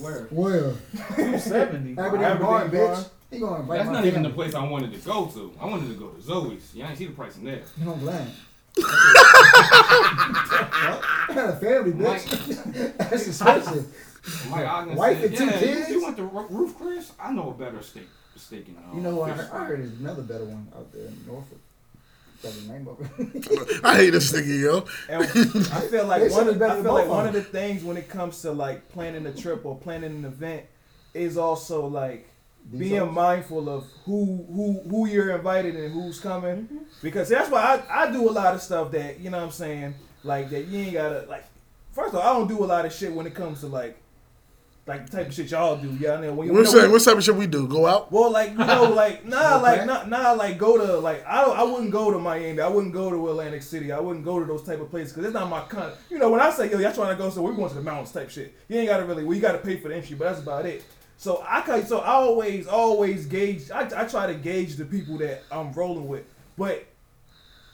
Where? 0.00 0.24
Where? 0.30 0.72
Two 1.16 1.38
seventy. 1.38 1.92
Aberdeen 1.98 2.24
Aberdeen 2.24 2.40
Bar, 2.40 2.68
Bar. 2.68 2.70
bitch. 2.70 3.08
He 3.30 3.38
gonna 3.38 3.60
invite 3.60 3.78
That's 3.78 3.86
my 3.88 3.92
not 3.94 4.04
even 4.06 4.22
the 4.22 4.30
place 4.30 4.54
I 4.54 4.64
wanted 4.64 4.92
to 4.92 4.98
go 5.00 5.26
to. 5.26 5.52
I 5.60 5.66
wanted 5.66 5.88
to 5.88 5.94
go 5.94 6.08
to 6.08 6.20
Zoe's. 6.22 6.70
You 6.74 6.84
ain't 6.84 6.98
see 6.98 7.06
the 7.06 7.12
price 7.12 7.36
in 7.36 7.44
there. 7.44 7.62
You 7.78 7.84
don't 7.86 7.98
blame. 8.00 8.26
I 8.78 8.80
got 11.34 11.48
a 11.50 11.56
family, 11.56 11.92
bitch. 11.92 12.96
That's 12.98 13.26
expensive. 13.26 13.86
Mike 14.50 14.66
Ogden 14.66 14.96
Wife 14.96 15.20
said, 15.20 15.28
and 15.30 15.36
two 15.36 15.44
yeah, 15.46 15.58
kids? 15.58 15.88
You, 15.90 15.94
you 15.98 16.04
went 16.04 16.16
to 16.16 16.24
Ruth's 16.24 16.74
Chris? 16.74 17.12
I 17.20 17.32
know 17.32 17.50
a 17.50 17.54
better 17.54 17.82
steak, 17.82 18.08
steak 18.36 18.68
in 18.68 18.76
uh, 18.76 18.94
You 18.94 19.00
know 19.00 19.16
what? 19.16 19.30
I 19.30 19.34
heard, 19.34 19.50
I 19.52 19.64
heard 19.64 19.80
there's 19.80 20.00
another 20.00 20.22
better 20.22 20.44
one 20.44 20.68
out 20.76 20.92
there 20.92 21.06
in 21.06 21.24
Norfolk. 21.26 21.58
Got 22.42 22.52
the 22.54 22.72
name 22.72 22.88
of 22.88 23.00
it. 23.00 23.80
I 23.84 23.96
hate 23.96 24.10
this 24.10 24.32
nigga, 24.32 24.60
yo. 24.62 24.84
And 25.08 25.22
I 25.72 25.80
feel 25.82 26.06
like 26.06 26.22
one 26.22 26.26
it's 26.30 26.36
of, 26.38 26.58
better 26.58 26.72
I 26.80 26.82
feel 26.82 26.92
like 26.94 27.08
one 27.08 27.26
of 27.28 27.34
of 27.34 27.44
the 27.44 27.48
things 27.48 27.84
when 27.84 27.96
it 27.96 28.08
comes 28.08 28.42
to 28.42 28.50
like 28.52 28.88
planning 28.90 29.26
a 29.26 29.32
trip 29.32 29.64
or 29.64 29.76
planning 29.76 30.10
an 30.10 30.24
event 30.24 30.64
is 31.14 31.36
also 31.36 31.86
like 31.86 32.28
These 32.70 32.80
being 32.80 33.00
hoes? 33.00 33.14
mindful 33.14 33.68
of 33.68 33.86
who 34.06 34.44
who 34.52 34.80
who 34.88 35.06
you're 35.06 35.36
invited 35.36 35.76
and 35.76 35.92
who's 35.94 36.18
coming 36.18 36.66
Mhm. 36.72 36.78
because 37.00 37.28
that's 37.28 37.48
why 37.48 37.80
I, 37.88 38.04
I 38.06 38.10
do 38.12 38.28
a 38.28 38.32
lot 38.32 38.54
of 38.54 38.62
stuff 38.62 38.90
that 38.92 39.20
you 39.20 39.30
know 39.30 39.36
what 39.38 39.44
I'm 39.44 39.50
saying 39.52 39.94
like 40.24 40.50
that 40.50 40.66
you 40.66 40.78
ain't 40.80 40.94
gotta 40.94 41.26
like 41.28 41.44
first 41.92 42.12
of 42.14 42.20
all 42.20 42.22
I 42.28 42.36
don't 42.38 42.48
do 42.48 42.64
a 42.64 42.66
lot 42.66 42.84
of 42.84 42.92
shit 42.92 43.12
when 43.12 43.26
it 43.26 43.34
comes 43.34 43.60
to 43.60 43.66
like 43.68 43.96
like 44.84 45.08
the 45.08 45.16
type 45.16 45.28
of 45.28 45.34
shit 45.34 45.50
y'all 45.50 45.76
do 45.76 45.96
yeah 46.00 46.14
I 46.14 46.20
know 46.22 46.32
when 46.34 46.48
you 46.48 46.54
What's 46.54 46.72
that? 46.72 46.90
What 46.90 47.02
type 47.04 47.16
of 47.16 47.22
shit 47.22 47.36
we 47.36 47.46
do? 47.46 47.68
Go 47.68 47.86
out? 47.86 48.10
well, 48.10 48.30
like 48.32 48.50
you 48.50 48.58
know, 48.58 48.84
like 48.94 49.24
nah, 49.24 49.54
Okay. 49.56 49.62
like 49.62 49.86
not 49.86 50.08
nah, 50.08 50.32
like 50.32 50.58
go 50.58 50.76
to 50.76 50.98
like 50.98 51.24
I 51.26 51.42
don't, 51.42 51.56
I 51.56 51.62
wouldn't 51.62 51.92
go 51.92 52.10
to 52.10 52.18
Miami. 52.18 52.60
I 52.60 52.66
wouldn't 52.68 52.92
go 52.92 53.08
to 53.10 53.30
Atlantic 53.30 53.62
City. 53.62 53.92
I 53.92 54.00
wouldn't 54.00 54.24
go 54.24 54.40
to 54.40 54.44
those 54.44 54.64
type 54.64 54.80
of 54.80 54.90
places 54.90 55.12
because 55.12 55.26
it's 55.26 55.34
not 55.34 55.48
my 55.48 55.60
kind. 55.62 55.92
You 56.10 56.18
know, 56.18 56.30
when 56.30 56.40
I 56.40 56.50
say 56.50 56.70
yo, 56.70 56.78
y'all 56.78 56.92
trying 56.92 57.16
to 57.16 57.22
go, 57.22 57.30
so 57.30 57.42
we're 57.42 57.52
going 57.54 57.68
to 57.68 57.74
the 57.76 57.82
mountains 57.82 58.10
type 58.12 58.28
shit. 58.30 58.54
You 58.68 58.78
ain't 58.78 58.88
gotta 58.88 59.04
really. 59.04 59.22
Well, 59.24 59.34
you 59.34 59.40
gotta 59.40 59.58
pay 59.58 59.76
for 59.76 59.88
the 59.88 59.94
entry, 59.96 60.16
but 60.16 60.24
that's 60.24 60.40
about 60.40 60.66
it. 60.66 60.84
So 61.16 61.44
I 61.48 61.60
ca- 61.60 61.82
so 61.84 61.98
I 61.98 62.14
always 62.14 62.66
always 62.66 63.26
gauge. 63.26 63.70
I, 63.70 63.82
I 64.02 64.04
try 64.06 64.26
to 64.26 64.34
gauge 64.34 64.74
the 64.74 64.84
people 64.84 65.16
that 65.18 65.44
I'm 65.52 65.72
rolling 65.72 66.08
with, 66.08 66.24
but 66.58 66.84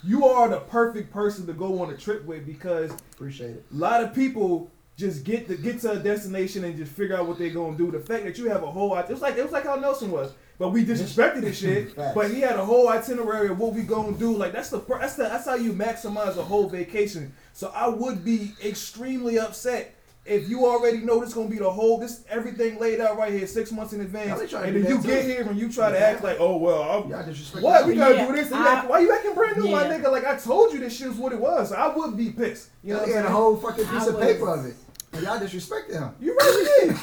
you 0.05 0.27
are 0.27 0.49
the 0.49 0.61
perfect 0.61 1.11
person 1.13 1.47
to 1.47 1.53
go 1.55 1.81
on 1.83 1.91
a 1.91 1.97
trip 1.97 2.25
with 2.27 2.45
because 2.47 2.93
Appreciate 3.15 3.51
it. 3.51 3.65
a 3.73 3.75
lot 3.77 4.03
of 4.05 4.15
people 4.15 4.71
just 4.99 5.23
get 5.23 5.47
to 5.47 5.57
get 5.57 5.81
to 5.81 5.93
a 5.93 5.99
destination 5.99 6.65
and 6.65 6.77
just 6.77 6.91
figure 6.91 7.17
out 7.17 7.27
what 7.29 7.39
they're 7.39 7.51
gonna 7.51 7.77
do. 7.79 7.91
The 7.93 8.01
fact 8.01 8.25
that 8.25 8.37
you 8.37 8.51
have 8.51 8.65
a 8.65 8.71
whole 8.71 8.97
it 8.99 9.09
was 9.09 9.23
like 9.23 9.37
it 9.37 9.43
was 9.45 9.53
like 9.53 9.65
how 9.65 9.77
Nelson 9.77 10.11
was, 10.11 10.33
but 10.59 10.71
we 10.71 10.85
disrespected 10.85 11.45
his 11.45 11.57
shit. 11.57 11.97
But 12.15 12.33
he 12.33 12.41
had 12.41 12.57
a 12.57 12.65
whole 12.65 12.89
itinerary 12.89 13.49
of 13.49 13.59
what 13.61 13.75
we 13.75 13.83
gonna 13.83 14.17
do. 14.19 14.37
Like 14.37 14.53
that's 14.53 14.71
the 14.71 14.79
that's 14.81 15.15
the, 15.15 15.23
that's 15.23 15.45
how 15.47 15.55
you 15.55 15.73
maximize 15.73 16.37
a 16.37 16.43
whole 16.43 16.69
vacation. 16.69 17.33
So 17.53 17.71
I 17.75 17.87
would 17.89 18.25
be 18.25 18.53
extremely 18.65 19.39
upset. 19.39 19.95
If 20.27 20.47
you 20.51 20.67
already 20.67 20.99
know 20.99 21.21
this 21.25 21.33
gonna 21.33 21.49
be 21.49 21.57
the 21.59 21.71
whole, 21.71 21.99
this 21.99 22.23
everything 22.29 22.79
laid 22.79 23.01
out 23.01 23.17
right 23.17 23.33
here 23.33 23.47
six 23.47 23.73
months 23.73 23.95
in 23.95 24.03
advance, 24.03 24.29
Y'all 24.29 24.41
ain't 24.43 24.51
trying 24.51 24.63
to 24.65 24.69
and 24.79 24.85
then 24.85 24.93
you 24.93 24.99
that 25.01 25.07
get 25.07 25.25
here 25.25 25.43
and 25.49 25.59
you 25.59 25.73
try 25.73 25.91
to 25.91 25.99
act 25.99 26.23
like, 26.23 26.37
oh 26.39 26.57
well, 26.59 26.83
I'm, 26.83 27.09
Y'all 27.11 27.25
disrespect. 27.25 27.63
what? 27.65 27.87
We 27.87 27.95
gotta 27.95 28.17
Yeah, 28.17 28.27
do 28.27 28.33
this. 28.35 28.51
And 28.51 28.61
you 28.61 28.67
I- 28.69 28.73
act, 28.75 28.89
why 28.91 28.99
you 28.99 29.13
acting 29.15 29.33
brand 29.35 29.57
new, 29.57 29.71
my 29.71 29.85
nigga? 29.85 30.11
Like 30.13 30.27
I 30.27 30.37
told 30.37 30.73
you, 30.75 30.81
this 30.81 30.99
shit 30.99 31.09
was 31.09 31.17
what 31.17 31.33
it 31.33 31.41
was. 31.41 31.73
I 31.73 31.87
would 31.97 32.17
be 32.17 32.31
pissed. 32.31 32.69
You 32.83 32.95
know 32.95 32.99
Y'all 33.01 33.09
what 33.09 33.17
I'm 33.17 33.23
had 33.23 33.25
a 33.25 33.31
whole 33.35 33.57
fucking 33.57 33.85
piece 33.87 34.03
I 34.03 34.07
of 34.09 34.15
was- 34.17 34.27
paper 34.27 34.49
of 34.53 34.67
it. 34.67 34.75
And 35.13 35.23
y'all 35.23 35.39
disrespected 35.41 35.93
him. 35.95 36.11
You 36.21 36.33
really 36.37 36.95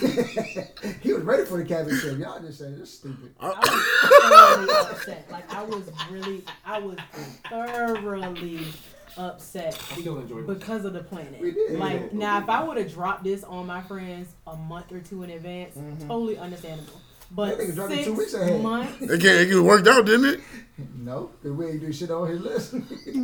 did. 0.53 0.67
he 1.01 1.11
was 1.13 1.23
ready 1.23 1.43
for 1.45 1.57
the 1.57 1.65
cabin 1.65 1.97
trip. 1.97 2.17
Y'all 2.19 2.39
just 2.39 2.59
said 2.59 2.77
this 2.79 2.93
stupid. 2.93 3.33
I 3.39 3.49
was 3.49 4.67
thoroughly 4.67 4.73
upset. 4.93 5.31
Like 5.31 5.53
I 5.53 5.63
was 5.63 5.89
really, 6.11 6.43
I 6.65 6.79
was 6.79 6.97
thoroughly 7.49 8.59
upset 9.17 9.73
I 9.91 9.99
still 10.01 10.19
enjoy 10.19 10.39
it. 10.39 10.47
because 10.47 10.85
of 10.85 10.93
the 10.93 11.03
planet. 11.03 11.39
We 11.41 11.51
did. 11.51 11.79
Like 11.79 12.13
now, 12.13 12.39
if 12.41 12.49
I 12.49 12.63
would 12.63 12.77
have 12.77 12.91
dropped 12.93 13.23
this 13.23 13.43
on 13.43 13.65
my 13.65 13.81
friends 13.81 14.29
a 14.45 14.55
month 14.55 14.91
or 14.91 14.99
two 14.99 15.23
in 15.23 15.29
advance, 15.31 15.75
Mhm. 15.75 16.01
totally 16.07 16.37
understandable. 16.37 17.01
But 17.31 17.57
That 17.57 17.63
it 17.69 17.75
six 17.75 18.05
two 18.05 18.13
weeks 18.13 18.33
ahead. 18.35 18.61
months. 18.61 19.01
It, 19.01 19.19
get, 19.19 19.47
it 19.49 19.59
worked 19.59 19.87
out, 19.87 20.05
didn't 20.05 20.25
it? 20.25 20.39
No, 20.95 21.31
the 21.41 21.51
way 21.53 21.71
he 21.73 21.79
do 21.79 21.91
shit 21.91 22.11
on 22.11 22.27
his 22.29 22.39
list. 22.41 22.75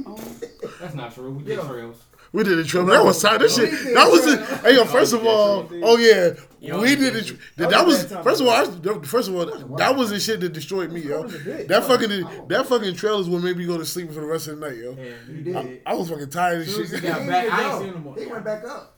Oh, 0.08 0.18
That's 0.82 0.96
not 0.96 1.14
true. 1.14 1.32
We 1.32 1.44
did 1.44 1.58
Yeah. 1.60 1.68
trails. 1.68 1.98
We 2.34 2.44
did 2.46 2.58
the 2.58 2.64
trip. 2.64 2.86
That 2.88 3.04
was 3.04 3.22
tight. 3.22 3.40
That 3.40 3.52
shit. 3.52 3.72
That 3.94 4.10
was 4.10 4.26
it. 4.26 4.40
Hey, 4.62 4.76
yo, 4.76 4.86
first 4.86 5.14
of 5.14 5.26
all, 5.26 5.70
oh 5.84 5.98
yeah, 5.98 6.32
Yo, 6.62 6.80
we 6.80 6.96
did 6.96 7.14
we 7.14 7.20
it. 7.22 7.38
That, 7.58 7.72
That 7.72 7.86
was 7.86 8.04
was 8.04 8.04
a 8.04 8.08
bad 8.08 8.14
time. 8.16 8.24
first 8.24 8.42
of 8.42 8.48
all. 8.48 8.54
I, 8.54 9.04
first 9.06 9.30
of 9.30 9.36
all, 9.36 9.76
that 9.78 9.96
was 9.96 10.12
the 10.12 10.20
shit 10.20 10.40
that 10.42 10.54
destroyed 10.54 10.92
me, 10.92 11.02
yo. 11.02 11.18
That 11.18 11.24
was 11.24 11.36
a 11.36 11.40
bit. 11.40 11.68
That 11.68 11.84
fucking 11.86 12.48
that 12.48 12.68
fucking 12.68 12.96
trail 12.96 13.20
is 13.20 13.28
what 13.28 13.42
made 13.44 13.58
me 13.58 13.66
go 13.66 13.78
to 13.78 13.86
sleep 13.86 14.10
for 14.10 14.22
the 14.22 14.28
rest 14.28 14.48
of 14.48 14.60
the 14.60 14.70
night, 14.70 14.78
yo. 14.78 14.92
Yeah, 14.92 15.04
You 15.28 15.34
you 15.36 15.44
did. 15.44 15.54
did. 15.54 15.82
I 15.86 15.94
was 15.96 16.10
fucking 16.10 16.30
tired 16.30 16.62
of 16.62 16.68
shit. 16.70 16.90
he 16.90 17.00
got 17.02 17.22
He 17.22 17.28
back, 17.28 17.44
didn't 17.44 17.54
I 17.60 17.64
ain't 17.74 17.80
seen 17.80 17.88
him 17.90 17.94
no 17.96 18.00
more. 18.02 18.16
He 18.16 18.26
went 18.28 18.46
back 18.46 18.64
up. 18.66 18.98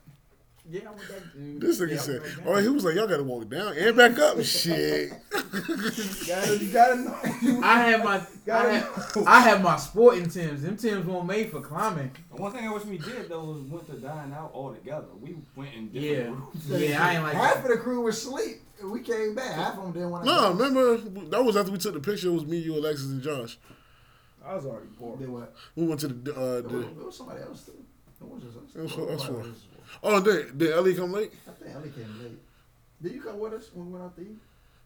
Yeah, 0.70 0.82
I 0.88 0.92
went 0.92 0.98
back. 1.10 1.20
This 1.36 1.82
nigga 1.82 1.90
yeah, 1.90 1.96
I 1.96 1.98
said, 2.00 2.22
"Oh, 2.46 2.56
he 2.56 2.70
was 2.70 2.86
like, 2.86 2.96
y'all 2.96 3.06
gotta 3.08 3.24
walk 3.24 3.50
down 3.50 3.78
and 3.78 3.98
back 3.98 4.18
up, 4.18 4.42
shit." 4.44 5.12
gotta, 5.32 6.58
you 6.58 6.72
gotta 6.72 6.96
know. 7.02 7.62
I 7.64 7.82
had 7.82 8.04
my, 8.04 8.16
I 8.18 8.26
gotta 8.46 8.72
had. 8.72 8.88
I 9.28 9.40
had 9.42 9.62
my 9.62 9.76
sporting 9.78 10.30
Tims. 10.30 10.62
Them 10.64 10.78
Tims 10.78 11.06
weren't 11.06 11.26
made 11.26 11.52
for 11.52 11.60
climbing. 11.62 12.12
One 12.32 12.52
thing 12.54 12.66
I 12.68 12.72
wish 12.74 12.86
we 12.86 12.98
did 12.98 13.28
though 13.30 13.44
was 13.44 13.62
went 13.64 13.88
to 13.88 13.94
dine 13.98 14.32
out 14.34 14.52
all 14.54 14.74
together. 14.74 15.08
We 15.22 15.36
went 15.56 15.74
in 15.74 15.90
Yeah, 15.92 16.02
different 16.16 16.40
routes. 16.40 16.66
yeah, 16.68 17.06
I 17.06 17.14
ain't 17.16 17.24
like 17.24 17.34
Half 17.36 17.56
that. 17.56 17.64
of 17.66 17.70
the 17.72 17.78
crew 17.78 18.02
was 18.02 18.18
asleep. 18.18 18.62
We 18.84 19.02
came 19.02 19.36
back. 19.36 19.54
Half 19.56 19.78
of 19.78 19.84
them 19.84 19.92
didn't 19.94 20.12
want 20.12 20.26
to. 20.26 20.32
No, 20.32 20.50
remember 20.54 20.98
that 21.30 21.44
was 21.44 21.58
after 21.58 21.72
we 21.72 21.78
took 21.78 21.94
the 21.94 22.00
picture. 22.00 22.30
It 22.30 22.34
was 22.34 22.46
me, 22.46 22.58
you, 22.58 22.76
Alexis, 22.76 23.08
and 23.12 23.22
Josh. 23.22 23.58
I 24.46 24.56
was 24.56 24.66
already 24.66 24.88
bored. 25.00 25.20
Did 25.20 25.30
what? 25.30 25.54
We 25.76 25.86
went 25.88 26.00
to 26.02 26.08
the. 26.08 26.32
Uh, 26.32 26.58
It 26.58 26.64
was, 26.64 26.72
the 26.72 26.80
it 26.80 27.06
was 27.06 27.18
somebody 27.18 27.42
else 27.42 27.64
too. 27.66 27.74
It 28.22 28.28
was 28.30 28.44
just 28.44 28.58
us. 28.58 28.76
It 28.76 28.82
was 28.82 28.92
for- 28.94 29.12
us 29.12 29.28
Nobody 29.28 29.50
four. 29.50 29.54
Else. 30.02 30.02
oh, 30.04 30.22
did, 30.22 30.58
did 30.58 30.72
Ellie 30.72 30.96
come 30.96 31.12
late? 31.12 31.32
I 31.48 31.52
think 31.64 31.76
Ellie 31.76 31.90
came 31.92 32.20
late. 32.22 32.40
Did 33.02 33.12
you 33.14 33.22
come 33.22 33.40
with 33.40 33.54
us 33.54 33.70
when 33.74 33.88
we 33.88 33.92
went 33.94 34.06
out 34.06 34.16
to 34.16 34.22
eat? 34.22 34.38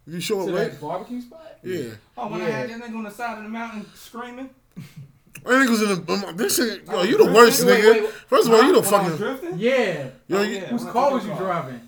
You 0.08 0.20
show 0.22 0.40
up 0.42 0.48
late? 0.48 0.72
that 0.72 0.82
barbecue 0.82 1.22
spot? 1.22 1.58
Yeah. 1.64 1.90
Oh, 2.18 2.28
when 2.30 2.42
I 2.42 2.50
had 2.50 2.70
that 2.70 2.80
nigga 2.82 2.96
on 2.96 3.04
the 3.04 3.12
side 3.12 3.38
of 3.38 3.44
the 3.44 3.50
mountain 3.50 3.86
screaming. 3.94 4.50
I 5.46 5.50
think 5.50 5.68
it 5.68 5.70
was 5.70 5.82
in 5.82 6.06
the. 6.06 6.14
Um, 6.28 6.36
this 6.38 6.56
shit, 6.56 6.86
yo, 6.88 6.94
Oh, 6.94 7.04
you 7.04 7.18
the 7.18 7.32
worst, 7.32 7.64
wait, 7.66 7.80
nigga. 7.84 7.92
wait, 7.94 8.04
wait. 8.04 8.12
First 8.12 8.48
of 8.48 8.54
all, 8.54 8.64
you 8.64 8.74
the 8.74 8.82
When 8.82 8.94
I 8.94 8.98
was 9.10 9.10
fucking. 9.12 9.18
drifting. 9.18 9.60
Yeah. 9.60 10.08
Yo, 10.28 10.38
Oh, 10.38 10.42
yeah. 10.44 10.60
Whose 10.68 10.84
car 10.86 11.14
was 11.14 11.26
you 11.26 11.36
driving? 11.36 11.82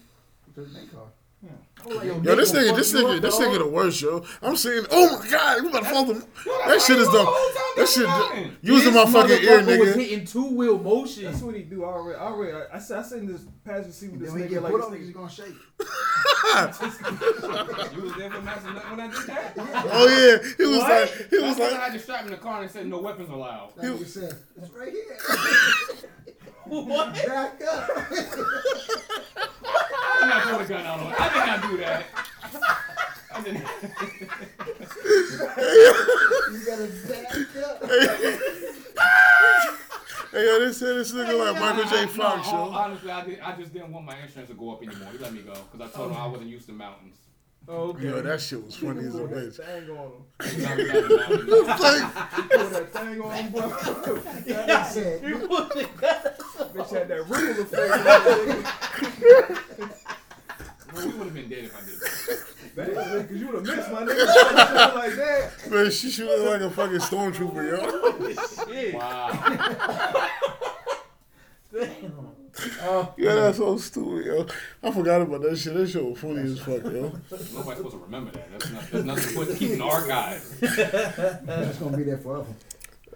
Just 0.55 0.73
their 0.73 0.83
car. 0.85 1.03
I 1.43 1.45
was 1.47 1.65
like, 1.85 2.05
Yo, 2.05 2.21
yo 2.21 2.35
this 2.35 2.51
nigga, 2.51 2.75
this 2.75 2.93
nigga, 2.93 3.15
up, 3.17 3.21
this 3.21 3.35
nigga 3.39 3.57
the 3.59 3.67
worst, 3.67 4.01
yo. 4.01 4.23
I'm 4.41 4.55
saying, 4.55 4.85
oh 4.91 5.19
my 5.19 5.27
god, 5.29 5.61
we 5.63 5.69
about 5.69 5.83
to 5.83 5.89
fall 5.89 6.05
them. 6.05 6.23
That 6.67 6.81
shit 6.81 6.97
is 6.99 7.05
the 7.07 7.11
the. 7.13 7.25
whole 7.25 7.53
time 7.53 7.73
That 7.77 7.87
shit 7.87 8.07
using 8.61 8.93
my 8.93 9.05
fucking 9.05 9.43
ear, 9.43 9.61
nigga. 9.61 9.79
was 9.79 9.95
hitting 9.95 10.25
two 10.25 10.45
wheel 10.55 10.77
motion. 10.77 11.23
That's 11.25 11.41
what 11.41 11.55
he 11.55 11.63
do. 11.63 11.83
I 11.83 11.87
already, 11.87 12.19
I 12.19 12.23
already, 12.25 12.53
I, 12.53 12.63
I, 12.75 12.79
said- 12.79 12.99
I 12.99 13.03
seen 13.03 13.25
this 13.27 13.41
passenger 13.63 13.91
seat 13.91 14.11
with 14.11 14.19
Then 14.21 14.25
this 14.25 14.33
when 14.33 14.41
you 14.43 14.47
nigga 14.47 14.51
get 14.51 14.63
like 14.63 14.71
put 14.73 14.81
this 14.81 14.87
on, 14.87 14.93
nigga. 14.95 15.13
gonna 15.13 15.29
shake. 15.29 15.55
You 17.95 18.01
was 18.03 18.13
there 18.17 18.29
for 18.31 18.41
Master 18.41 18.73
Nut 18.73 18.89
when 18.91 18.99
I 18.99 19.07
did 19.07 19.27
that? 19.27 19.53
Oh 19.57 20.07
yeah, 20.07 20.37
he 20.57 20.65
was 20.65 20.77
What? 20.79 20.89
like, 20.89 21.09
he 21.29 21.37
was 21.37 21.57
That's 21.57 21.59
when 21.59 21.67
I 21.67 21.71
like, 21.71 21.81
had 21.81 21.93
you 21.93 21.99
strapped 21.99 22.25
in 22.25 22.31
the 22.31 22.37
car 22.37 22.61
and 22.61 22.71
said 22.71 22.87
no 22.87 22.99
weapons 23.01 23.29
allowed. 23.29 23.71
Like 23.77 23.99
you 23.99 24.05
said, 24.05 24.33
it's 24.61 24.71
right 24.71 24.91
here. 24.91 25.17
What? 26.69 27.13
Back 27.15 27.61
up. 27.63 27.89
I 29.91 30.19
did 30.21 30.29
not 30.29 30.43
pull 30.43 30.59
the 30.59 30.65
gun 30.65 30.85
out 30.85 30.99
on 30.99 31.11
it. 31.11 31.19
I 31.19 31.27
did 31.33 31.45
not 31.47 31.61
do 31.69 31.77
that. 31.77 32.05
I 33.31 33.41
did 33.41 33.53
not. 33.55 33.63
You 36.51 36.59
gotta 36.65 36.87
back 37.07 37.25
up. 37.65 37.77
hey 40.31 40.45
yo, 40.45 40.59
this 40.59 40.79
this 40.79 41.11
nigga 41.11 41.33
like 41.39 41.59
Michael 41.59 41.89
J. 41.89 42.05
Fox, 42.07 42.51
no, 42.51 42.53
yo. 42.53 42.71
Honestly, 42.71 43.11
I, 43.11 43.25
did, 43.25 43.39
I 43.39 43.55
just 43.55 43.73
didn't 43.73 43.91
want 43.91 44.05
my 44.05 44.17
insurance 44.19 44.49
to 44.49 44.55
go 44.55 44.71
up 44.73 44.83
anymore. 44.83 45.09
He 45.11 45.17
let 45.17 45.33
me 45.33 45.41
go 45.41 45.53
because 45.71 45.89
I 45.89 45.95
told 45.95 46.11
him 46.11 46.17
I 46.17 46.27
wasn't 46.27 46.49
used 46.49 46.67
to 46.67 46.73
mountains. 46.73 47.17
Oh, 47.71 47.89
okay. 47.89 48.05
Yo, 48.05 48.21
that 48.23 48.41
shit 48.41 48.65
was 48.65 48.75
funny 48.77 49.05
as 49.05 49.13
a 49.13 49.19
bitch. 49.19 49.57
thing 49.57 49.89
on 49.95 50.07
him. 50.07 50.23
Not 50.63 50.77
without 50.77 51.03
a 51.03 51.17
mountain. 51.17 51.47
It's 51.49 51.81
like, 51.81 52.49
Pull 52.49 52.69
that 52.69 52.87
thing 52.93 53.21
on 53.21 53.31
him, 53.35 53.51
bro. 53.51 53.69
That 53.69 55.21
He 55.21 55.27
You 55.27 55.47
put 55.47 55.75
it- 55.77 55.97
bitch 55.97 56.89
had 56.89 57.07
that 57.09 57.27
ripple 57.29 57.61
effect. 57.61 57.91
on 57.91 58.03
that 58.03 58.21
nigga. 59.19 59.89
Well, 60.91 61.05
we 61.07 61.13
would 61.13 61.25
have 61.25 61.33
been 61.35 61.49
dead 61.49 61.65
if 61.65 61.75
I 61.77 61.81
did 61.85 61.99
that. 61.99 62.95
Bad, 62.95 63.27
Cause 63.29 63.37
you 63.37 63.45
would 63.47 63.55
have 63.67 63.77
missed 63.77 63.91
my 63.91 64.01
nigga. 64.01 64.95
Like 64.95 65.15
that. 65.15 65.51
man, 65.69 65.91
she 65.91 66.09
shooting 66.09 66.45
like 66.47 66.61
a 66.61 66.69
fucking 66.71 66.97
stormtrooper, 66.97 67.63
yo. 67.69 68.73
Shit. 68.73 68.95
Wow. 68.95 69.29
Damn. 71.71 72.29
Oh, 72.83 73.13
Yeah, 73.17 73.35
that's 73.35 73.57
so 73.57 73.77
stupid, 73.77 74.25
yo. 74.25 74.45
I 74.83 74.91
forgot 74.91 75.21
about 75.21 75.41
that 75.43 75.57
shit. 75.57 75.73
That 75.73 75.87
shit 75.87 76.03
was 76.03 76.19
funny 76.19 76.41
as 76.41 76.59
fuck, 76.59 76.83
yo. 76.83 77.11
Nobody's 77.31 77.47
supposed 77.49 77.91
to 77.91 77.97
remember 77.97 78.31
that. 78.31 78.51
That's, 78.51 78.71
not, 78.71 78.91
that's 78.91 79.05
nothing 79.05 79.35
but 79.45 79.57
keeping 79.57 79.81
archives. 79.81 80.55
it's 80.61 81.77
gonna 81.79 81.97
be 81.97 82.03
there 82.03 82.17
forever. 82.17 82.45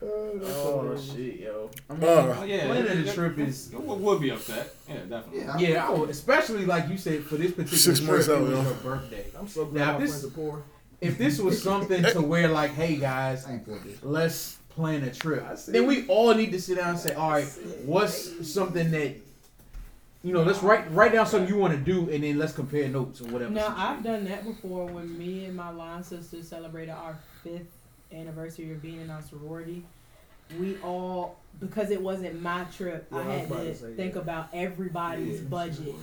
oh 0.01 0.97
shit, 0.97 1.39
yo. 1.39 1.69
I 1.89 1.93
mean, 1.93 2.03
Uh, 2.03 2.35
Oh, 2.39 2.43
yeah. 2.43 2.65
planning 2.65 3.03
the 3.05 3.13
trip 3.13 3.37
is. 3.39 3.71
You 3.71 3.79
would, 3.79 3.99
would 4.01 4.21
be 4.21 4.29
upset. 4.31 4.73
Yeah, 4.87 4.95
definitely. 5.09 5.39
Yeah. 5.41 5.57
Yeah, 5.57 5.87
I 5.87 5.91
would, 5.91 6.09
especially 6.09 6.65
like 6.65 6.89
you 6.89 6.97
said 6.97 7.23
for 7.23 7.35
this 7.37 7.51
particular 7.51 7.77
Six 7.77 7.99
trip, 7.99 8.11
months 8.11 8.27
it 8.27 8.35
out, 8.35 8.41
was 8.41 8.51
yo. 8.51 8.61
your 8.63 8.73
birthday. 8.75 9.25
I'm 9.39 9.47
so 9.47 9.63
Now, 9.65 9.69
glad 9.71 9.93
my 9.93 9.99
this- 9.99 10.09
friends 10.11 10.25
are 10.25 10.29
poor. 10.35 10.63
If 11.01 11.17
this 11.17 11.37
was 11.39 11.61
something 11.61 12.01
to 12.01 12.21
where 12.31 12.47
like, 12.47 12.71
hey 12.71 12.95
guys, 12.95 13.45
I 13.45 13.53
ain't 13.53 13.65
for 13.65 13.71
this. 13.79 13.97
let's 14.03 14.57
plan 14.69 15.03
a 15.03 15.11
trip. 15.13 15.43
Then 15.67 15.85
we 15.85 16.07
all 16.07 16.33
need 16.33 16.51
to 16.53 16.61
sit 16.61 16.77
down 16.77 16.91
and 16.91 16.99
say, 16.99 17.13
all 17.13 17.31
right, 17.31 17.45
what's 17.83 18.49
something 18.51 18.89
that 18.91 19.15
you 20.23 20.31
know, 20.33 20.43
let's 20.43 20.63
write 20.63 20.89
write 20.93 21.11
down 21.11 21.25
something 21.27 21.49
you 21.53 21.57
want 21.59 21.73
to 21.73 21.79
do, 21.79 22.09
and 22.09 22.23
then 22.23 22.37
let's 22.39 22.53
compare 22.53 22.87
notes 22.87 23.21
or 23.21 23.25
whatever. 23.25 23.51
Now 23.51 23.73
I've 23.77 24.03
done 24.03 24.23
that 24.25 24.45
before 24.45 24.85
when 24.87 25.17
me 25.17 25.45
and 25.45 25.55
my 25.55 25.69
line 25.69 26.03
sisters 26.03 26.47
celebrated 26.47 26.91
our 26.91 27.17
fifth 27.43 27.67
anniversary 28.11 28.71
of 28.71 28.81
being 28.81 29.01
in 29.01 29.09
our 29.09 29.21
sorority. 29.21 29.83
We 30.59 30.77
all 30.83 31.37
because 31.59 31.89
it 31.91 32.01
wasn't 32.01 32.41
my 32.41 32.63
trip, 32.65 33.07
Yeah, 33.11 33.17
I 33.17 33.21
I 33.21 33.23
had 33.35 33.45
about 33.51 33.57
to 33.63 33.73
to 33.73 33.95
think 33.95 34.15
yeah. 34.15 34.21
about 34.21 34.47
everybody's 34.53 35.41
Yeah. 35.41 35.47
budget. 35.49 35.95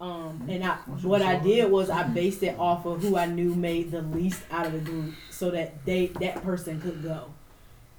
Um, 0.00 0.42
and 0.48 0.64
I 0.64 0.74
what 1.02 1.22
I 1.22 1.36
did 1.38 1.70
was 1.70 1.88
I 1.88 2.02
based 2.02 2.42
it 2.42 2.58
off 2.58 2.84
of 2.86 3.00
who 3.02 3.16
I 3.16 3.26
knew 3.26 3.54
made 3.54 3.90
the 3.92 4.02
least 4.02 4.42
out 4.50 4.66
of 4.66 4.72
the 4.72 4.80
group, 4.80 5.14
so 5.30 5.50
that 5.52 5.84
they 5.86 6.06
that 6.20 6.42
person 6.42 6.80
could 6.80 7.02
go. 7.02 7.26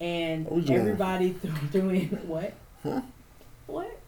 And 0.01 0.45
What 0.45 0.55
was 0.55 0.69
your- 0.69 0.79
everybody 0.81 1.29
threw, 1.41 1.51
threw 1.71 1.89
in 1.89 2.07
what? 2.27 2.53
Huh? 2.83 3.01
What? 3.67 3.99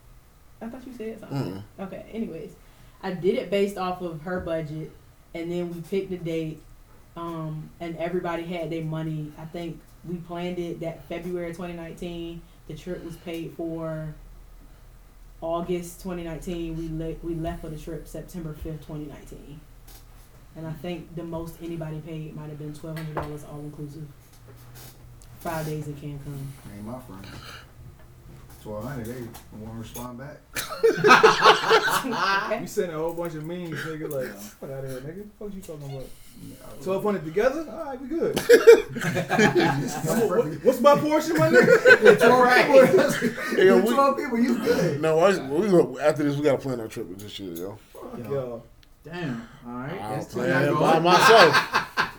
I 0.61 0.68
thought 0.68 0.86
you 0.88 0.94
said 0.94 1.19
something. 1.19 1.64
Mm. 1.80 1.84
Okay. 1.86 2.06
Anyways, 2.11 2.52
I 3.03 3.11
did 3.14 3.36
it 3.36 3.49
based 3.49 3.77
off 3.77 4.02
of 4.02 4.22
her 4.22 4.40
budget, 4.40 4.91
and 5.34 5.52
then 5.52 5.73
we 5.73 5.82
picked 5.82 6.11
a 6.11 6.18
date, 6.18 6.61
Um, 7.18 7.69
and 7.80 7.95
everybody 7.98 8.44
had 8.44 8.69
their 8.69 8.84
money. 8.84 9.32
I 9.38 9.45
think 9.45 9.80
we 10.07 10.15
planned 10.18 10.60
it 10.60 10.80
that 10.82 11.06
February 11.07 11.52
2019. 11.53 12.41
The 12.68 12.73
trip 12.76 13.03
was 13.03 13.15
paid 13.18 13.53
for. 13.56 14.14
August 15.41 16.02
2019. 16.02 16.76
We 16.77 16.88
le- 16.90 17.15
we 17.22 17.36
left 17.36 17.61
for 17.61 17.69
the 17.69 17.77
trip 17.77 18.07
September 18.07 18.53
5th, 18.53 18.82
2019. 18.88 19.60
And 20.56 20.65
I 20.65 20.72
think 20.72 21.14
the 21.15 21.23
most 21.23 21.56
anybody 21.61 21.99
paid 21.99 22.36
might 22.36 22.48
have 22.49 22.57
been 22.57 22.73
twelve 22.73 22.98
hundred 22.98 23.14
dollars 23.15 23.44
all 23.44 23.60
inclusive. 23.60 24.07
Five 25.41 25.65
days 25.65 25.88
in 25.88 25.94
Cancun. 25.95 26.40
Ain't 26.73 26.86
my 26.86 26.98
friend. 27.02 27.26
Twelve 28.66 28.84
hundred, 28.84 29.06
they 29.06 29.22
won't 29.60 29.78
respond 29.80 30.18
back. 30.18 30.38
You 32.62 32.68
sending 32.68 32.96
a 32.96 32.98
whole 32.98 33.14
bunch 33.14 33.36
of 33.36 33.46
memes, 33.46 33.80
nigga. 33.82 34.10
Like, 34.10 34.34
fuck 34.36 34.72
out 34.72 34.84
of 34.84 34.90
here, 34.90 35.02
nigga. 35.02 35.26
What 35.38 35.54
you 35.54 35.62
talking 35.62 35.84
about? 35.86 36.08
Yeah, 36.44 36.56
Twelve 36.84 37.04
hundred 37.04 37.26
together? 37.26 37.66
All 37.70 37.86
right, 37.86 38.02
we 38.02 38.08
good. 38.08 38.36
This 38.36 39.96
is 39.96 40.28
perfect. 40.28 40.66
What's 40.66 40.82
my 40.82 40.98
portion, 40.98 41.38
my 41.38 41.50
nigga? 41.50 42.02
With 42.04 42.20
twelve 42.20 42.48
Yeah, 43.58 43.76
people, 43.76 43.82
we- 43.82 43.94
twelve 43.94 44.18
people, 44.18 44.40
you 44.40 44.58
good. 44.58 45.02
No, 45.02 45.20
I, 45.20 45.38
we 45.48 45.68
go, 45.70 46.00
after 46.00 46.24
this, 46.24 46.36
we 46.36 46.42
gotta 46.44 46.58
plan 46.58 46.80
our 46.80 46.88
trip 46.88 47.08
with 47.08 47.20
this 47.20 47.32
shit, 47.34 47.58
yo. 47.58 47.78
Fuck 47.94 48.18
y'all. 48.28 48.64
Damn. 49.04 49.48
All 49.68 49.74
right. 49.74 50.02
I'll 50.02 50.16
That's 50.16 50.34
plan 50.34 50.64
it 50.70 50.74
by 50.80 50.98
myself. 51.00 51.56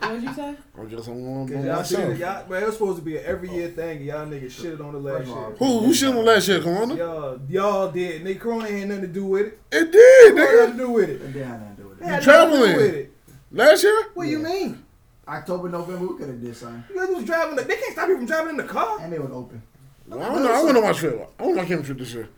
What'd 0.06 0.22
you 0.22 0.32
say? 0.34 0.54
I'm 0.78 0.90
just 0.90 1.08
on 1.08 1.26
one 1.26 1.46
by 1.46 1.52
Cause 1.54 1.64
y'all 1.64 1.76
myself. 1.76 2.18
y'all, 2.18 2.48
man, 2.48 2.62
it 2.62 2.66
was 2.66 2.74
supposed 2.76 2.98
to 2.98 3.04
be 3.04 3.16
an 3.18 3.24
every 3.26 3.50
year 3.50 3.68
oh. 3.72 3.76
thing. 3.76 4.02
Y'all 4.04 4.26
niggas 4.26 4.50
shitted 4.50 4.80
on 4.84 4.92
the 4.92 4.98
last 4.98 5.18
First 5.18 5.30
of 5.30 5.36
all, 5.36 5.48
year. 5.48 5.56
Who 5.58 5.78
who 5.80 5.94
shit 5.94 6.14
on 6.14 6.24
that 6.24 6.42
shit, 6.42 6.62
Corona? 6.62 6.94
Y'all, 6.94 7.40
y'all 7.48 7.90
did. 7.90 8.24
Nick 8.24 8.40
Corona 8.40 8.68
had 8.70 8.88
nothing 8.88 9.02
to 9.02 9.08
do 9.08 9.24
with 9.26 9.46
it. 9.46 9.58
It 9.72 9.92
did, 9.92 10.34
What 10.34 10.48
had 10.48 10.68
nigga. 10.68 10.72
to 10.72 10.78
do 10.78 10.90
with 10.90 11.10
it? 11.10 11.20
And 11.22 11.34
they 11.34 11.42
had 11.42 11.60
nothing 11.60 11.76
to 11.76 11.82
do 11.82 11.88
with 11.88 12.00
It 12.00 12.04
it. 12.04 12.06
You 12.06 12.10
nothing 12.10 12.20
to 12.20 12.24
do 12.26 12.30
traveling. 12.30 12.76
with 12.76 12.94
it. 12.94 13.12
Last 13.52 13.82
year? 13.84 14.02
What 14.14 14.24
do 14.24 14.30
you 14.30 14.38
mean? 14.38 14.82
October, 15.28 15.68
November, 15.68 16.06
we 16.06 16.18
could 16.18 16.28
have 16.28 16.40
did 16.40 16.56
something. 16.56 16.84
You 16.88 16.96
guys 17.04 17.14
was 17.14 17.24
driving. 17.24 17.56
The, 17.56 17.62
they 17.62 17.76
can't 17.76 17.92
stop 17.92 18.08
you 18.08 18.16
from 18.16 18.26
driving 18.26 18.50
in 18.50 18.56
the 18.58 18.64
car, 18.64 18.98
And 19.00 19.12
they 19.12 19.18
was 19.18 19.30
open. 19.32 19.60
Well, 20.06 20.22
I 20.22 20.28
don't 20.32 20.42
know. 20.44 20.52
I 20.52 20.62
went 20.62 20.76
on 20.76 20.82
my 20.84 20.92
trip. 20.92 21.14
I 21.38 21.42
went 21.42 21.58
on 21.58 21.64
my 21.64 21.64
camping 21.64 21.84
trip 21.86 21.98
this 21.98 22.14
year. 22.14 22.28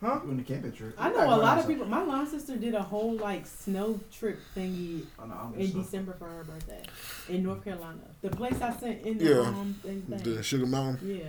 Huh? 0.00 0.20
You 0.24 0.30
in 0.30 0.36
the 0.38 0.42
camping 0.42 0.72
trip. 0.72 0.94
I 0.98 1.10
know 1.10 1.16
not 1.26 1.38
a 1.38 1.42
lot 1.42 1.58
of 1.58 1.66
people. 1.66 1.86
My 1.86 2.02
line 2.02 2.26
sister 2.26 2.56
did 2.56 2.74
a 2.74 2.82
whole 2.82 3.14
like 3.16 3.46
snow 3.46 3.98
trip 4.12 4.38
thingy 4.56 5.04
Oh, 5.18 5.26
no, 5.26 5.52
in 5.56 5.62
just 5.72 5.74
December 5.74 6.14
for 6.18 6.26
her 6.28 6.44
birthday 6.44 6.82
in 7.28 7.42
North 7.42 7.64
Carolina. 7.64 8.00
The 8.22 8.30
place 8.30 8.60
I 8.60 8.72
sent 8.76 9.04
in 9.06 9.18
the 9.18 9.24
Yeah. 9.24 9.40
um 9.40 9.74
thing. 9.82 10.02
thing. 10.02 10.34
The 10.34 10.42
Sugar 10.42 10.66
Mountain. 10.66 11.08
Yeah. 11.08 11.24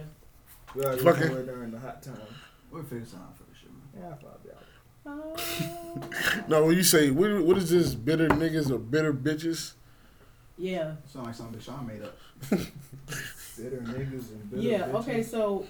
We 0.75 0.83
gotta 0.83 0.97
go 0.97 1.03
Fucking- 1.03 1.23
somewhere 1.23 1.43
during 1.45 1.71
the 1.71 1.79
hot 1.79 2.03
time. 2.03 2.15
We'll 2.71 2.83
figure 2.83 3.05
something 3.05 3.27
out 3.27 3.37
for 3.37 3.43
the 3.43 3.55
shit, 3.57 3.71
man. 3.71 4.03
Yeah, 4.03 4.13
I 4.13 4.21
found 4.21 4.35
out. 4.51 4.63
Uh, 5.05 6.45
No, 6.47 6.65
when 6.65 6.75
you 6.75 6.83
say 6.83 7.09
what, 7.09 7.43
what 7.43 7.57
is 7.57 7.69
this? 7.71 7.95
Bitter 7.95 8.27
niggas 8.27 8.69
or 8.69 8.77
bitter 8.77 9.11
bitches? 9.13 9.73
yeah. 10.57 10.95
Sound 11.11 11.25
like 11.27 11.35
something 11.35 11.55
that 11.55 11.63
Sean 11.63 11.87
made 11.87 12.03
up. 12.03 12.17
Bitter 13.57 13.77
niggas 13.81 14.29
and 14.31 14.49
bitter 14.51 14.61
bitches. 14.61 14.63
Yeah. 14.63 14.79
bitches. 14.87 14.93
Okay. 14.95 15.23
So 15.23 15.65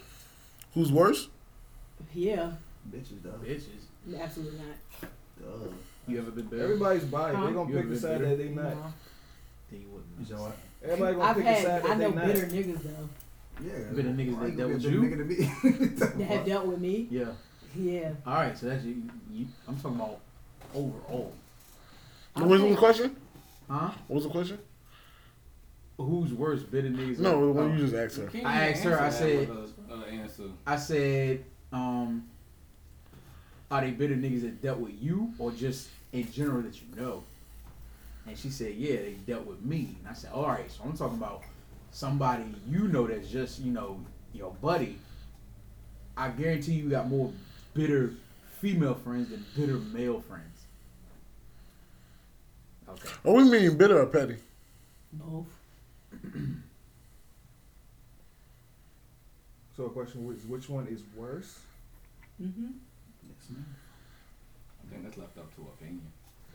Who's 0.74 0.92
worse? 0.92 1.30
yeah. 2.14 2.52
Bitches, 2.92 3.22
though. 3.24 3.32
Bitches. 3.44 4.22
Absolutely 4.22 4.60
not. 4.60 5.10
Duh. 5.40 5.68
You 6.08 6.18
ever 6.20 6.32
been 6.32 6.46
bitter? 6.48 6.64
Everybody's 6.64 7.04
biased. 7.06 7.38
Huh? 7.38 7.46
They 7.48 7.54
gonna 7.54 7.70
You 7.70 7.76
pick 7.76 7.86
ever 7.86 7.94
the 7.94 8.00
side 8.00 8.20
bitter? 8.20 8.30
that 8.30 8.38
they 8.38 8.50
not. 8.50 8.64
No. 8.64 8.94
Then 9.72 9.82
you 9.82 9.88
wouldn't 9.90 10.30
You 10.30 10.34
know. 10.34 10.38
know 10.38 10.44
what? 10.48 10.58
Everybody 10.84 11.16
gonna 11.16 11.30
I've 11.30 11.36
pick 11.36 11.44
the 11.46 11.52
had. 11.52 11.64
side 11.66 11.84
that 11.84 11.90
I 11.90 11.94
know 11.96 12.10
they 12.10 12.16
not. 12.16 12.24
I 12.24 12.28
know 12.28 12.34
bitter 12.34 12.48
niggas 12.48 12.84
though 12.84 13.10
Yeah. 13.66 13.94
Bitter 13.96 14.10
niggas 14.10 14.40
that 14.42 14.58
dealt 14.58 14.72
with 14.72 14.84
be 14.84 14.90
you? 14.90 15.02
nigga 15.02 16.00
to 16.00 16.06
that 16.18 16.24
have 16.26 16.46
dealt 16.46 16.66
with 16.66 16.80
me. 16.80 17.08
Yeah. 17.12 17.26
Yeah. 17.76 18.12
All 18.26 18.34
right. 18.34 18.58
So 18.58 18.66
that's 18.68 18.84
you. 18.84 19.04
you 19.32 19.46
I'm 19.68 19.76
talking 19.80 19.98
about 20.00 20.20
overall. 20.74 21.34
I 22.36 22.40
What 22.42 22.50
was 22.50 22.62
the 22.62 22.76
question? 22.76 23.16
Huh? 23.70 23.92
What 24.08 24.16
was 24.16 24.24
the 24.24 24.30
question? 24.32 24.58
Who's 25.98 26.34
worse, 26.34 26.64
bitter 26.64 26.88
niggas? 26.90 27.20
No, 27.20 27.32
the 27.32 27.38
or- 27.48 27.52
one 27.52 27.78
you 27.78 27.84
just 27.86 27.94
asked 27.94 28.18
her. 28.18 28.28
Can't 28.28 28.46
I 28.46 28.70
asked 28.70 28.84
her, 28.84 29.00
I 29.00 29.10
said- 29.10 29.50
with 29.50 29.74
a- 29.92 29.94
a 29.94 30.06
answer. 30.08 30.44
I 30.66 30.78
said, 30.78 31.44
um, 31.74 32.24
are 33.72 33.82
they 33.82 33.92
bitter 33.92 34.16
niggas 34.16 34.42
that 34.42 34.62
dealt 34.62 34.80
with 34.80 34.94
you 35.02 35.32
or 35.38 35.52
just 35.52 35.90
in 36.12 36.32
general 36.32 36.62
that 36.62 36.76
you 36.76 37.02
know? 37.02 37.24
And 38.28 38.38
she 38.38 38.50
said, 38.50 38.76
yeah, 38.76 38.98
they 38.98 39.16
dealt 39.26 39.46
with 39.46 39.62
me. 39.62 39.96
And 40.00 40.08
I 40.10 40.14
said, 40.14 40.32
all 40.34 40.48
right, 40.48 40.70
so 40.72 40.84
I'm 40.84 40.96
talking 40.96 41.18
about 41.18 41.44
somebody 41.92 42.44
you 42.68 42.88
know 42.88 43.08
that's 43.08 43.30
just, 43.30 43.60
you 43.60 43.72
know, 43.72 44.00
your 44.34 44.52
buddy. 44.62 44.98
I 46.16 46.30
guarantee 46.30 46.74
you 46.74 46.90
got 46.90 47.08
more 47.08 47.32
bitter 47.74 48.14
female 48.60 48.96
friends 48.96 49.30
than 49.30 49.46
bitter 49.56 49.78
male 49.78 50.22
friends. 50.22 50.46
Okay. 52.90 53.10
Oh, 53.24 53.34
we 53.34 53.44
mean 53.50 53.78
bitter 53.78 54.02
or 54.02 54.06
petty? 54.06 54.38
Both. 55.14 55.46
So 59.76 59.84
the 59.84 59.90
question 59.90 60.36
is, 60.36 60.46
which 60.46 60.68
one 60.68 60.88
is 60.88 61.02
worse? 61.16 61.60
Mm-hmm. 62.42 62.68
Yes, 63.50 63.58
man. 63.58 63.66
I 64.84 64.92
think 64.92 65.04
that's 65.04 65.18
left 65.18 65.38
up 65.38 65.56
to 65.56 65.62
opinion. 65.62 66.12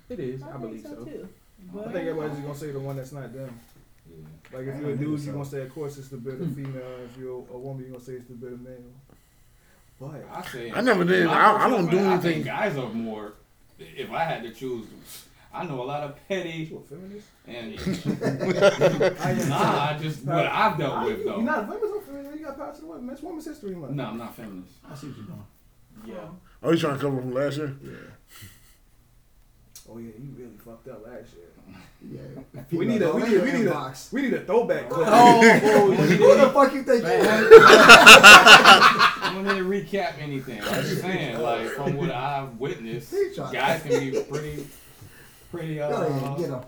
It 0.08 0.20
is, 0.20 0.42
I, 0.42 0.54
I, 0.54 0.56
believe 0.58 0.82
think 0.82 0.94
so. 0.94 1.04
too. 1.04 1.28
I 1.78 1.82
think 1.84 1.96
everybody's 2.08 2.32
just 2.32 2.42
gonna 2.42 2.58
say 2.58 2.70
the 2.70 2.80
one 2.80 2.96
that's 2.96 3.12
not 3.12 3.32
them. 3.32 3.58
Yeah. 4.08 4.58
Like 4.58 4.66
if 4.68 4.80
you're 4.80 4.90
a 4.90 4.96
dude, 4.96 5.00
gonna 5.00 5.10
you're 5.10 5.18
do 5.18 5.32
gonna 5.32 5.44
say 5.44 5.62
of 5.62 5.74
course 5.74 5.96
it's 5.96 6.08
the 6.08 6.18
better 6.18 6.36
hmm. 6.36 6.54
female. 6.54 6.82
If 7.04 7.18
you're 7.18 7.44
a 7.52 7.58
woman, 7.58 7.84
you're 7.84 7.92
gonna 7.92 8.04
say 8.04 8.14
it's 8.14 8.28
the 8.28 8.34
better 8.34 8.56
male. 8.56 8.92
But 10.00 10.26
I 10.30 10.42
say 10.42 10.72
I 10.72 10.80
never 10.80 11.04
did. 11.04 11.26
I, 11.26 11.64
I 11.64 11.68
don't 11.70 11.86
do 11.86 11.96
personal 11.96 12.04
opinion, 12.04 12.06
I 12.06 12.12
anything. 12.12 12.32
think 12.32 12.44
guys 12.44 12.76
are 12.76 12.90
more. 12.90 13.32
If 13.78 14.10
I 14.10 14.24
had 14.24 14.42
to 14.42 14.50
choose, 14.50 14.86
I 15.52 15.64
know 15.64 15.82
a 15.82 15.84
lot 15.84 16.02
of 16.02 16.28
petty 16.28 16.50
you 16.50 16.78
a 16.78 16.80
feminist? 16.82 17.28
and 17.46 19.16
I 19.20 19.30
am. 19.30 19.48
nah, 19.48 19.98
just 19.98 20.24
what 20.24 20.46
I've 20.46 20.76
dealt 20.76 20.94
I- 20.94 21.04
with 21.06 21.18
you- 21.18 21.24
though. 21.24 21.36
You're 21.36 21.44
not 21.44 21.64
a 21.64 21.66
feminist. 21.66 21.94
I'm 21.94 22.00
feminist. 22.02 22.38
You 22.38 22.44
got 22.44 22.56
power 22.56 22.74
to 22.74 22.80
the 22.80 22.86
women. 22.86 23.10
It's 23.10 23.22
Women's 23.22 23.44
History 23.46 23.74
Month. 23.74 23.92
No, 23.92 24.04
I'm 24.04 24.18
not 24.18 24.34
feminist. 24.36 24.72
I 24.90 24.94
see 24.94 25.06
what 25.08 25.16
you're 25.16 25.26
doing. 25.26 25.46
Yeah. 26.06 26.28
Oh, 26.64 26.70
you 26.72 26.78
trying 26.78 26.94
to 26.96 27.00
cover 27.00 27.20
from 27.20 27.34
last 27.34 27.58
year? 27.58 27.76
Yeah. 27.82 27.90
Oh 29.86 29.98
yeah, 29.98 30.10
you 30.18 30.34
really 30.36 30.56
fucked 30.64 30.88
up 30.88 31.04
last 31.06 31.28
year. 31.34 31.44
Yeah. 32.10 32.62
We 32.72 32.86
need 32.86 33.02
a 33.02 33.12
we 33.12 33.22
need 33.22 33.36
a, 33.36 33.40
we 33.42 33.52
need 33.52 33.66
a 33.66 33.94
we 34.12 34.22
need 34.22 34.34
a 34.34 34.40
throwback 34.44 34.88
clip. 34.88 35.06
Oh, 35.10 35.92
Who 35.92 36.36
the 36.38 36.50
fuck 36.50 36.72
you 36.74 36.82
think 36.82 37.02
you 37.02 37.08
Man. 37.08 37.44
are? 37.44 37.48
I 37.52 39.32
don't 39.34 39.44
need 39.44 39.58
to 39.58 39.64
recap 39.96 40.18
anything. 40.18 40.60
I'm 40.62 40.82
just 40.82 41.00
saying, 41.02 41.38
like 41.40 41.68
from 41.70 41.96
what 41.96 42.10
I've 42.10 42.58
witnessed, 42.58 43.10
He 43.10 43.30
guys 43.36 43.82
can 43.82 44.00
be 44.12 44.20
pretty, 44.22 44.66
pretty 45.50 45.74
Go 45.76 45.84
uh, 45.88 46.36
get 46.36 46.48
him. 46.50 46.60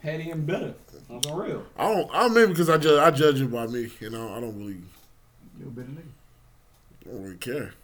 petty 0.00 0.30
and 0.30 0.46
bitter. 0.46 0.74
On 1.10 1.22
some 1.22 1.36
real. 1.38 1.64
I 1.76 1.92
don't. 1.92 2.10
I 2.14 2.20
don't 2.22 2.34
maybe 2.34 2.48
because 2.48 2.70
I 2.70 2.78
judge. 2.78 2.98
I 2.98 3.10
judge 3.10 3.40
it 3.40 3.50
by 3.52 3.66
me. 3.66 3.90
You 4.00 4.10
know, 4.10 4.32
I 4.34 4.40
don't 4.40 4.56
really. 4.58 4.76
You're 5.58 5.68
a 5.68 5.70
bitter 5.70 5.88
nigga. 5.88 7.06
I 7.06 7.10
don't 7.10 7.22
really 7.24 7.36
care. 7.36 7.74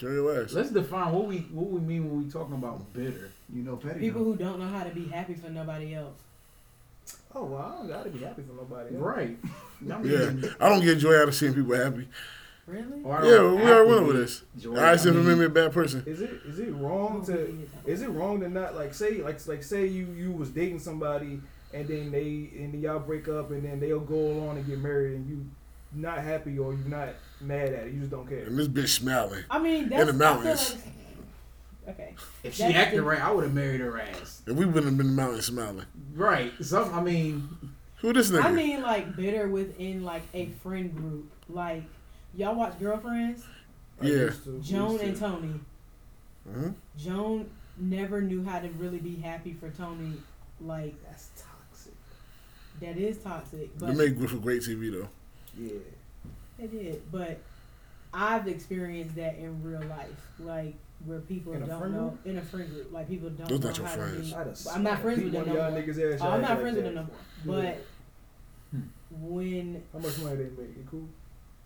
Carry 0.00 0.14
your 0.14 0.42
ass. 0.42 0.52
Let's 0.52 0.70
define 0.70 1.12
what 1.12 1.26
we 1.26 1.38
what 1.52 1.66
we 1.68 1.80
mean 1.80 2.08
when 2.10 2.24
we 2.24 2.30
talking 2.30 2.54
about 2.54 2.92
bitter. 2.92 3.30
You 3.54 3.62
know 3.62 3.76
petty. 3.76 4.00
people 4.00 4.24
who 4.24 4.34
don't 4.36 4.58
know 4.58 4.66
how 4.68 4.82
to 4.84 4.90
be 4.90 5.04
happy 5.06 5.34
for 5.34 5.50
nobody 5.50 5.94
else. 5.94 6.14
Oh 7.34 7.44
well, 7.44 7.60
I 7.62 7.76
don't 7.78 7.88
gotta 7.88 8.10
be 8.10 8.18
happy 8.20 8.42
for 8.42 8.54
nobody. 8.54 8.94
else. 8.96 9.02
Right. 9.04 9.36
I 9.92 9.98
mean, 9.98 10.40
Yeah, 10.42 10.50
I 10.60 10.68
don't 10.68 10.82
get 10.82 10.98
joy 10.98 11.16
out 11.20 11.28
of 11.28 11.34
seeing 11.34 11.54
people 11.54 11.74
happy. 11.74 12.08
Really? 12.66 13.02
Oh, 13.04 13.08
or 13.10 13.24
Yeah, 13.24 13.30
don't 13.36 13.54
we 13.56 13.62
are 13.62 13.84
one 13.84 13.94
actively 13.94 13.94
over 14.10 14.12
this. 14.14 14.42
enjoy 14.54 14.76
I 14.76 14.92
it. 14.92 14.98
said, 14.98 15.12
I 15.12 15.16
for 15.16 15.22
mean, 15.22 15.38
me, 15.40 15.44
a 15.46 15.48
bad 15.48 15.72
person. 15.72 16.02
Is 16.06 16.20
it 16.20 16.30
is 16.46 16.58
it 16.60 16.70
wrong 16.72 17.24
to 17.26 17.68
is 17.86 18.02
it 18.02 18.08
wrong 18.10 18.40
to 18.40 18.48
not 18.48 18.74
like 18.76 18.94
say 18.94 19.22
like 19.22 19.44
like 19.46 19.62
say 19.62 19.86
you 19.86 20.06
you 20.16 20.30
was 20.32 20.50
dating 20.50 20.78
somebody 20.78 21.40
and 21.74 21.86
then 21.88 22.10
they 22.10 22.50
and 22.58 22.72
then 22.74 22.80
y'all 22.80 22.98
break 23.00 23.28
up 23.28 23.50
and 23.50 23.64
then 23.64 23.80
they'll 23.80 24.00
go 24.00 24.14
along 24.14 24.56
and 24.58 24.66
get 24.66 24.78
married 24.78 25.14
and 25.16 25.28
you 25.28 25.44
not 25.92 26.18
happy 26.18 26.58
or 26.58 26.72
you're 26.74 26.88
not 26.88 27.08
mad 27.40 27.72
at 27.72 27.86
it 27.86 27.92
you 27.94 28.00
just 28.00 28.10
don't 28.10 28.28
care. 28.28 28.44
And 28.44 28.58
this 28.58 28.68
bitch 28.68 28.88
smiling. 28.88 29.44
I 29.50 29.58
mean, 29.58 29.88
that's 29.88 30.06
the 30.06 30.12
mountains. 30.12 30.76
like- 31.86 31.94
okay. 31.94 32.14
If 32.44 32.54
she 32.54 32.62
That's 32.64 32.74
acted 32.76 32.98
the- 33.00 33.02
right, 33.04 33.20
I 33.20 33.30
would 33.32 33.44
have 33.44 33.54
married 33.54 33.80
her 33.80 34.00
ass. 34.00 34.42
And 34.46 34.56
we 34.56 34.64
wouldn't 34.66 34.84
have 34.86 34.96
been 34.96 35.06
in 35.08 35.16
the 35.16 35.22
mountains 35.22 35.46
smiling. 35.46 35.86
Right. 36.14 36.52
Some. 36.60 36.94
I 36.94 37.02
mean, 37.02 37.48
Who 37.98 38.12
this 38.12 38.30
nigga? 38.30 38.44
I 38.44 38.52
mean, 38.52 38.82
like 38.82 39.14
bitter 39.16 39.48
within 39.48 40.04
like 40.04 40.22
a 40.32 40.46
friend 40.62 40.94
group. 40.94 41.30
Like 41.48 41.82
y'all 42.34 42.54
watch 42.54 42.78
Girlfriends. 42.78 43.44
Yeah. 44.00 44.30
Joan 44.62 45.00
and 45.00 45.16
Tony. 45.16 45.60
Mhm. 46.48 46.74
Joan 46.96 47.50
never 47.76 48.20
knew 48.22 48.42
how 48.44 48.60
to 48.60 48.68
really 48.70 48.98
be 48.98 49.16
happy 49.16 49.52
for 49.52 49.68
Tony. 49.70 50.14
Like 50.60 50.94
That's 51.04 51.28
toxic. 51.36 51.92
that 52.80 52.96
is 52.96 53.18
toxic, 53.18 53.76
They 53.78 53.86
but 53.86 53.96
make 53.96 54.18
good 54.18 54.30
for 54.30 54.36
great 54.38 54.62
TV 54.62 54.90
though. 54.90 55.08
Yeah. 55.58 55.72
it 56.58 56.70
did. 56.70 57.02
But 57.12 57.38
I've 58.12 58.48
experienced 58.48 59.14
that 59.16 59.36
in 59.36 59.62
real 59.62 59.82
life, 59.88 60.08
like 60.38 60.74
where 61.06 61.20
people 61.20 61.52
In 61.54 61.66
don't 61.66 61.92
know 61.92 62.08
group? 62.08 62.26
in 62.26 62.38
a 62.38 62.42
friend 62.42 62.68
group, 62.70 62.92
like 62.92 63.08
people 63.08 63.30
don't 63.30 63.48
Those 63.48 63.60
know 63.60 63.68
not 63.68 63.78
your 63.78 63.86
how 63.86 63.94
friends. 63.94 64.16
to 64.16 64.22
be. 64.22 64.40
I'd 64.40 64.46
have 64.46 64.58
I'm 64.74 64.82
not 64.82 65.00
friends 65.00 65.22
with 65.22 65.32
them 65.32 65.46
no 65.46 65.54
more. 65.54 65.80
niggas 65.80 66.14
ass 66.14 66.20
Oh, 66.22 66.28
I'm 66.30 66.42
not 66.42 66.50
act 66.52 66.60
friends 66.60 66.76
with 66.76 66.84
them 66.84 66.94
no 66.94 67.02
that. 67.02 67.46
more. 67.46 67.62
Yeah. 67.62 67.72
But 67.72 68.80
when 69.20 69.82
How 69.92 69.98
much 69.98 70.18
money 70.18 70.36
they 70.36 70.42
make? 70.44 70.76
You 70.76 70.86
cool? 70.90 71.08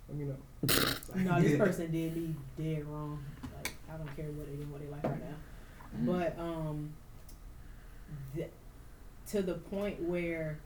Let 0.08 0.18
me 0.18 0.24
know. 0.26 0.36
no, 1.32 1.40
this 1.42 1.58
person 1.58 1.90
did 1.90 2.16
me 2.16 2.34
dead 2.58 2.84
wrong. 2.86 3.22
Like 3.56 3.72
I 3.92 3.96
don't 3.96 4.16
care 4.16 4.26
what 4.26 4.46
they 4.50 4.56
do, 4.56 4.70
what 4.70 4.80
they 4.80 4.88
like 4.88 5.02
right 5.02 5.20
now. 5.20 6.12
But 6.12 6.38
um, 6.38 6.92
th- 8.34 8.50
to 9.28 9.42
the 9.42 9.54
point 9.54 10.00
where 10.02 10.58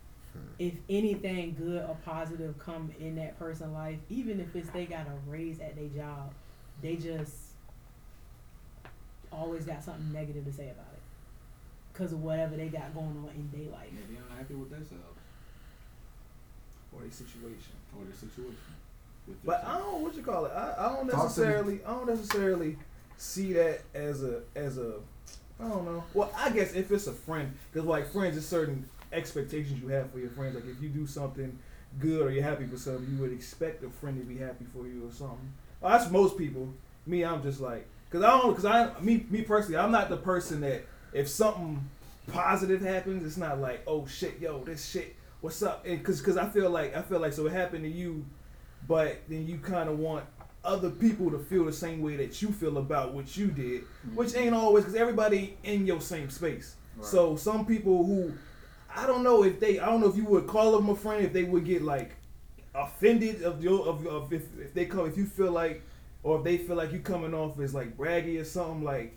if 0.58 0.74
anything 0.88 1.54
good 1.58 1.82
or 1.82 1.96
positive 2.04 2.58
come 2.58 2.90
in 3.00 3.16
that 3.16 3.38
person's 3.38 3.72
life, 3.72 3.98
even 4.08 4.40
if 4.40 4.54
it's 4.56 4.68
they 4.70 4.86
got 4.86 5.06
a 5.06 5.30
raise 5.30 5.60
at 5.60 5.76
their 5.76 5.88
job, 5.88 6.32
they 6.82 6.96
just 6.96 7.34
always 9.30 9.64
got 9.64 9.82
something 9.84 10.12
negative 10.12 10.44
to 10.44 10.52
say 10.52 10.64
about 10.70 10.86
it 10.92 11.00
because 11.92 12.12
of 12.12 12.22
whatever 12.22 12.56
they 12.56 12.68
got 12.68 12.94
going 12.94 13.06
on 13.08 13.30
in 13.36 13.48
their 13.52 13.70
life. 13.72 13.88
Yeah, 13.92 14.00
they 14.10 14.32
unhappy 14.32 14.54
with 14.54 14.70
themselves 14.70 15.02
or 16.92 17.02
a 17.04 17.10
situation. 17.10 17.74
or 17.96 18.04
their 18.04 18.14
situation. 18.14 18.56
With 19.26 19.44
But 19.44 19.64
I 19.64 19.78
don't 19.78 20.02
what 20.02 20.14
you 20.14 20.22
call 20.22 20.46
it. 20.46 20.52
I, 20.52 20.74
I 20.78 20.88
don't 20.94 21.08
Talk 21.08 21.10
to 21.10 21.16
me. 21.16 21.22
necessarily 21.22 21.80
I 21.84 21.90
don't 21.90 22.08
necessarily 22.08 22.76
see 23.16 23.52
that 23.54 23.80
as 23.94 24.22
a 24.22 24.40
as 24.54 24.78
a 24.78 24.94
I 25.60 25.68
don't 25.68 25.84
know. 25.84 26.04
Well, 26.14 26.32
I 26.36 26.50
guess 26.50 26.72
if 26.74 26.90
it's 26.92 27.08
a 27.08 27.12
friend, 27.12 27.52
because 27.72 27.86
like 27.86 28.10
friends, 28.12 28.34
there's 28.34 28.46
certain 28.46 28.88
expectations 29.12 29.80
you 29.80 29.88
have 29.88 30.10
for 30.10 30.18
your 30.18 30.30
friends. 30.30 30.54
Like 30.54 30.64
if 30.66 30.82
you 30.82 30.88
do 30.88 31.06
something 31.06 31.58
good 31.98 32.26
or 32.26 32.30
you're 32.30 32.42
happy 32.42 32.66
for 32.66 32.76
something, 32.76 33.06
you 33.10 33.20
would 33.22 33.32
expect 33.32 33.84
a 33.84 33.90
friend 33.90 34.18
to 34.18 34.24
be 34.24 34.38
happy 34.38 34.66
for 34.72 34.86
you 34.86 35.06
or 35.06 35.12
something. 35.12 35.52
Well, 35.80 35.96
that's 35.96 36.10
most 36.10 36.36
people. 36.36 36.68
Me, 37.06 37.24
I'm 37.24 37.42
just 37.42 37.60
like, 37.60 37.86
cause 38.10 38.22
I 38.22 38.38
don't, 38.38 38.54
cause 38.54 38.64
I 38.64 38.92
me 39.00 39.26
me 39.30 39.42
personally, 39.42 39.78
I'm 39.78 39.92
not 39.92 40.08
the 40.08 40.16
person 40.16 40.60
that 40.60 40.84
if 41.12 41.28
something 41.28 41.88
positive 42.26 42.82
happens, 42.82 43.24
it's 43.24 43.38
not 43.38 43.60
like 43.60 43.82
oh 43.86 44.06
shit, 44.06 44.38
yo, 44.40 44.62
this 44.64 44.88
shit, 44.88 45.16
what's 45.40 45.62
up? 45.62 45.86
And 45.86 46.04
cause 46.04 46.20
cause 46.20 46.36
I 46.36 46.48
feel 46.48 46.70
like 46.70 46.94
I 46.94 47.02
feel 47.02 47.20
like 47.20 47.32
so 47.32 47.46
it 47.46 47.52
happened 47.52 47.84
to 47.84 47.90
you 47.90 48.24
but 48.86 49.20
then 49.28 49.46
you 49.46 49.58
kind 49.58 49.88
of 49.88 49.98
want 49.98 50.24
other 50.64 50.90
people 50.90 51.30
to 51.30 51.38
feel 51.38 51.64
the 51.64 51.72
same 51.72 52.02
way 52.02 52.16
that 52.16 52.40
you 52.42 52.52
feel 52.52 52.78
about 52.78 53.14
what 53.14 53.36
you 53.36 53.48
did, 53.48 53.82
which 54.14 54.30
mm-hmm. 54.30 54.38
ain't 54.38 54.54
always 54.54 54.84
because 54.84 54.98
everybody 54.98 55.56
in 55.64 55.86
your 55.86 56.00
same 56.00 56.30
space. 56.30 56.76
Right. 56.96 57.06
So 57.06 57.36
some 57.36 57.64
people 57.64 58.04
who 58.04 58.32
I 58.94 59.06
don't 59.06 59.22
know 59.22 59.44
if 59.44 59.60
they 59.60 59.78
I 59.78 59.86
don't 59.86 60.00
know 60.00 60.08
if 60.08 60.16
you 60.16 60.24
would 60.24 60.46
call 60.46 60.72
them 60.72 60.88
a 60.88 60.96
friend 60.96 61.24
if 61.24 61.32
they 61.32 61.44
would 61.44 61.64
get 61.64 61.82
like 61.82 62.16
offended 62.74 63.42
of 63.42 63.62
your 63.62 63.86
of, 63.86 64.06
of 64.06 64.32
if, 64.32 64.42
if 64.58 64.74
they 64.74 64.86
come 64.86 65.06
if 65.06 65.16
you 65.16 65.26
feel 65.26 65.52
like 65.52 65.82
or 66.22 66.38
if 66.38 66.44
they 66.44 66.58
feel 66.58 66.76
like 66.76 66.92
you 66.92 67.00
coming 67.00 67.34
off 67.34 67.58
as 67.60 67.74
like 67.74 67.96
braggy 67.96 68.40
or 68.40 68.44
something 68.44 68.84
like 68.84 69.16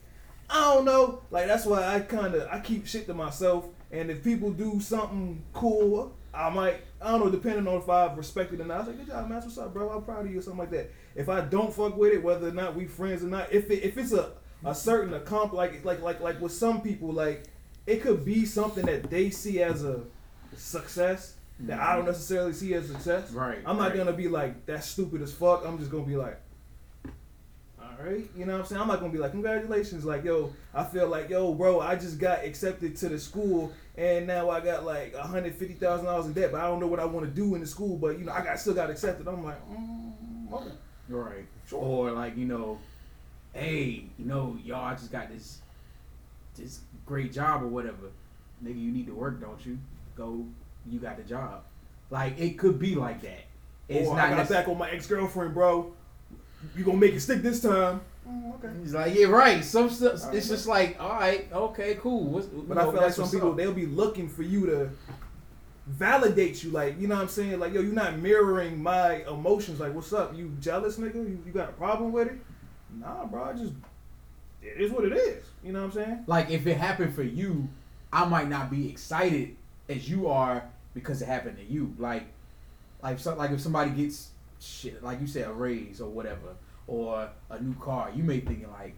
I 0.49 0.73
don't 0.73 0.83
know. 0.83 1.21
Like 1.31 1.47
that's 1.47 1.65
why 1.65 1.95
I 1.95 2.01
kind 2.01 2.35
of 2.35 2.47
I 2.49 2.59
keep 2.59 2.85
shit 2.85 3.07
to 3.07 3.13
myself. 3.13 3.65
And 3.91 4.09
if 4.11 4.23
people 4.23 4.51
do 4.51 4.79
something 4.81 5.43
cool 5.53 6.13
I 6.33 6.49
might 6.49 6.81
I 7.01 7.11
don't 7.11 7.21
know 7.21 7.29
depending 7.29 7.67
on 7.67 7.81
if 7.81 7.89
I've 7.89 8.17
respected 8.17 8.59
or 8.59 8.65
not. 8.65 8.81
I 8.81 8.85
say 8.85 8.93
good 8.93 9.07
job 9.07 9.29
man. 9.29 9.41
What's 9.41 9.57
up 9.57 9.73
bro. 9.73 9.89
I'm 9.89 10.03
proud 10.03 10.25
of 10.25 10.31
you 10.31 10.39
or 10.39 10.41
something 10.41 10.59
like 10.59 10.71
that. 10.71 10.91
If 11.15 11.29
I 11.29 11.41
don't 11.41 11.73
fuck 11.73 11.97
with 11.97 12.13
it 12.13 12.23
whether 12.23 12.47
or 12.47 12.53
not 12.53 12.75
we 12.75 12.85
friends 12.85 13.23
or 13.23 13.27
not 13.27 13.51
if 13.51 13.69
it, 13.71 13.83
if 13.83 13.97
it's 13.97 14.11
a 14.11 14.33
a 14.63 14.75
certain 14.75 15.19
accomp 15.19 15.53
like 15.53 15.83
like 15.83 16.01
like 16.01 16.19
like 16.21 16.39
with 16.39 16.51
some 16.51 16.81
people 16.81 17.11
like 17.11 17.45
it 17.87 18.01
could 18.01 18.23
be 18.25 18.45
something 18.45 18.85
that 18.85 19.09
they 19.09 19.29
see 19.29 19.61
as 19.61 19.83
a 19.83 20.01
success 20.55 21.35
that 21.61 21.79
I 21.79 21.95
don't 21.95 22.05
necessarily 22.05 22.53
see 22.53 22.73
as 22.73 22.87
success. 22.87 23.31
Right. 23.31 23.59
I'm 23.65 23.77
not 23.77 23.89
right. 23.89 23.97
gonna 23.97 24.13
be 24.13 24.27
like 24.27 24.65
that's 24.65 24.87
stupid 24.87 25.21
as 25.21 25.33
fuck. 25.33 25.63
I'm 25.65 25.77
just 25.77 25.91
gonna 25.91 26.03
be 26.03 26.15
like, 26.15 26.39
all 27.79 28.05
right, 28.05 28.27
you 28.35 28.45
know 28.45 28.53
what 28.53 28.61
I'm 28.61 28.65
saying? 28.65 28.81
I'm 28.81 28.87
not 28.87 28.99
gonna 28.99 29.11
be 29.11 29.19
like 29.19 29.31
congratulations, 29.31 30.05
like 30.05 30.23
yo, 30.23 30.53
I 30.73 30.83
feel 30.83 31.07
like 31.07 31.29
yo, 31.29 31.53
bro, 31.53 31.79
I 31.79 31.95
just 31.95 32.19
got 32.19 32.43
accepted 32.43 32.95
to 32.97 33.09
the 33.09 33.19
school 33.19 33.71
and 33.97 34.25
now 34.25 34.49
I 34.49 34.59
got 34.59 34.85
like 34.85 35.15
hundred 35.15 35.55
fifty 35.55 35.75
thousand 35.75 36.05
dollars 36.05 36.25
in 36.25 36.33
debt, 36.33 36.51
but 36.51 36.61
I 36.61 36.67
don't 36.67 36.79
know 36.79 36.87
what 36.87 36.99
I 36.99 37.05
want 37.05 37.25
to 37.25 37.31
do 37.31 37.55
in 37.55 37.61
the 37.61 37.67
school, 37.67 37.97
but 37.97 38.17
you 38.17 38.25
know 38.25 38.31
I 38.31 38.43
got 38.43 38.59
still 38.59 38.73
got 38.73 38.89
accepted. 38.89 39.27
I'm 39.27 39.43
like, 39.43 39.59
mm, 39.69 40.53
okay, 40.53 40.71
Right. 41.11 41.45
Sure. 41.67 41.79
Or 41.79 42.11
like, 42.11 42.37
you 42.37 42.45
know, 42.45 42.79
hey, 43.53 44.05
you 44.17 44.25
know, 44.25 44.57
y'all 44.63 44.85
I 44.85 44.93
just 44.93 45.11
got 45.11 45.29
this 45.29 45.59
this 46.55 46.79
great 47.11 47.33
job 47.33 47.61
or 47.61 47.67
whatever. 47.67 48.09
Nigga, 48.63 48.81
you 48.81 48.89
need 48.89 49.05
to 49.07 49.13
work, 49.13 49.41
don't 49.41 49.63
you? 49.65 49.77
Go 50.15 50.45
you 50.89 50.97
got 50.97 51.17
the 51.17 51.23
job. 51.23 51.63
Like 52.09 52.39
it 52.39 52.57
could 52.57 52.79
be 52.79 52.95
like 52.95 53.21
that. 53.21 53.43
It's 53.89 54.07
or 54.07 54.15
not 54.15 54.27
I 54.27 54.29
got 54.29 54.45
necess- 54.45 54.49
back 54.49 54.67
on 54.69 54.77
my 54.77 54.89
ex 54.89 55.07
girlfriend, 55.07 55.53
bro. 55.53 55.91
You 56.75 56.85
gonna 56.85 56.97
make 56.97 57.13
it 57.13 57.19
stick 57.19 57.41
this 57.41 57.61
time? 57.61 57.99
Mm, 58.27 58.55
okay. 58.55 58.69
He's 58.81 58.93
like, 58.93 59.13
yeah, 59.13 59.25
right. 59.25 59.61
Some 59.63 59.89
stuff. 59.89 60.33
It's 60.33 60.47
just 60.47 60.67
like, 60.67 60.95
all 61.01 61.09
right, 61.19 61.51
okay, 61.51 61.95
cool. 61.95 62.23
What's, 62.25 62.47
But 62.47 62.77
I 62.77 62.85
know, 62.85 62.91
feel 62.93 63.01
like 63.01 63.13
some 63.13 63.29
people 63.29 63.51
up. 63.51 63.57
they'll 63.57 63.73
be 63.73 63.87
looking 63.87 64.29
for 64.29 64.43
you 64.43 64.65
to 64.67 64.89
validate 65.87 66.63
you, 66.63 66.69
like 66.69 66.97
you 66.99 67.07
know 67.09 67.15
what 67.15 67.23
I'm 67.23 67.27
saying. 67.27 67.59
Like 67.59 67.73
yo, 67.73 67.81
you're 67.81 67.93
not 67.93 68.19
mirroring 68.19 68.81
my 68.81 69.25
emotions. 69.25 69.81
Like 69.81 69.93
what's 69.93 70.13
up? 70.13 70.33
You 70.35 70.55
jealous, 70.61 70.97
nigga? 70.97 71.15
You, 71.15 71.43
you 71.45 71.51
got 71.51 71.69
a 71.69 71.73
problem 71.73 72.13
with 72.13 72.27
it? 72.27 72.39
Nah, 72.99 73.25
bro. 73.25 73.43
I 73.43 73.53
just 73.53 73.73
it 74.61 74.81
is 74.81 74.91
what 74.91 75.05
it 75.05 75.13
is. 75.13 75.43
You 75.63 75.73
know 75.73 75.79
what 75.79 75.85
I'm 75.87 75.91
saying? 75.91 76.23
like 76.27 76.49
if 76.49 76.65
it 76.67 76.77
happened 76.77 77.13
for 77.13 77.23
you, 77.23 77.67
I 78.11 78.25
might 78.25 78.49
not 78.49 78.69
be 78.69 78.89
excited 78.89 79.55
as 79.89 80.09
you 80.09 80.27
are 80.27 80.63
because 80.93 81.21
it 81.21 81.25
happened 81.25 81.57
to 81.57 81.63
you. 81.63 81.93
Like, 81.97 82.23
like 83.01 83.19
so, 83.19 83.35
like 83.35 83.51
if 83.51 83.61
somebody 83.61 83.91
gets 83.91 84.29
shit, 84.59 85.03
like 85.03 85.21
you 85.21 85.27
said, 85.27 85.47
a 85.47 85.53
raise 85.53 86.01
or 86.01 86.09
whatever, 86.09 86.55
or 86.87 87.29
a 87.49 87.61
new 87.61 87.75
car, 87.75 88.11
you 88.15 88.23
may 88.23 88.39
think 88.39 88.67
like, 88.71 88.95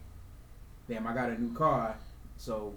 damn, 0.87 1.05
I 1.07 1.13
got 1.13 1.29
a 1.29 1.41
new 1.41 1.53
car, 1.53 1.95
so 2.37 2.73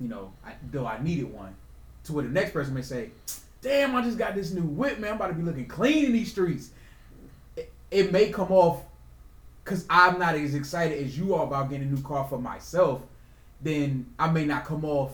you 0.00 0.08
know, 0.08 0.32
I, 0.44 0.52
though 0.70 0.86
I 0.86 1.02
needed 1.02 1.32
one. 1.32 1.54
To 2.04 2.12
where 2.12 2.24
the 2.24 2.30
next 2.30 2.52
person 2.52 2.72
may 2.72 2.82
say, 2.82 3.10
damn, 3.62 3.96
I 3.96 4.02
just 4.02 4.16
got 4.16 4.36
this 4.36 4.52
new 4.52 4.62
whip, 4.62 5.00
man. 5.00 5.10
I'm 5.10 5.16
about 5.16 5.28
to 5.28 5.34
be 5.34 5.42
looking 5.42 5.66
clean 5.66 6.04
in 6.04 6.12
these 6.12 6.30
streets. 6.30 6.70
It, 7.56 7.72
it 7.90 8.12
may 8.12 8.30
come 8.30 8.52
off 8.52 8.84
because 9.66 9.84
I'm 9.90 10.20
not 10.20 10.36
as 10.36 10.54
excited 10.54 11.04
as 11.04 11.18
you 11.18 11.34
are 11.34 11.44
about 11.44 11.70
getting 11.70 11.88
a 11.88 11.90
new 11.90 12.00
car 12.02 12.24
for 12.28 12.38
myself, 12.38 13.02
then 13.60 14.06
I 14.16 14.30
may 14.30 14.44
not 14.44 14.64
come 14.64 14.84
off 14.84 15.10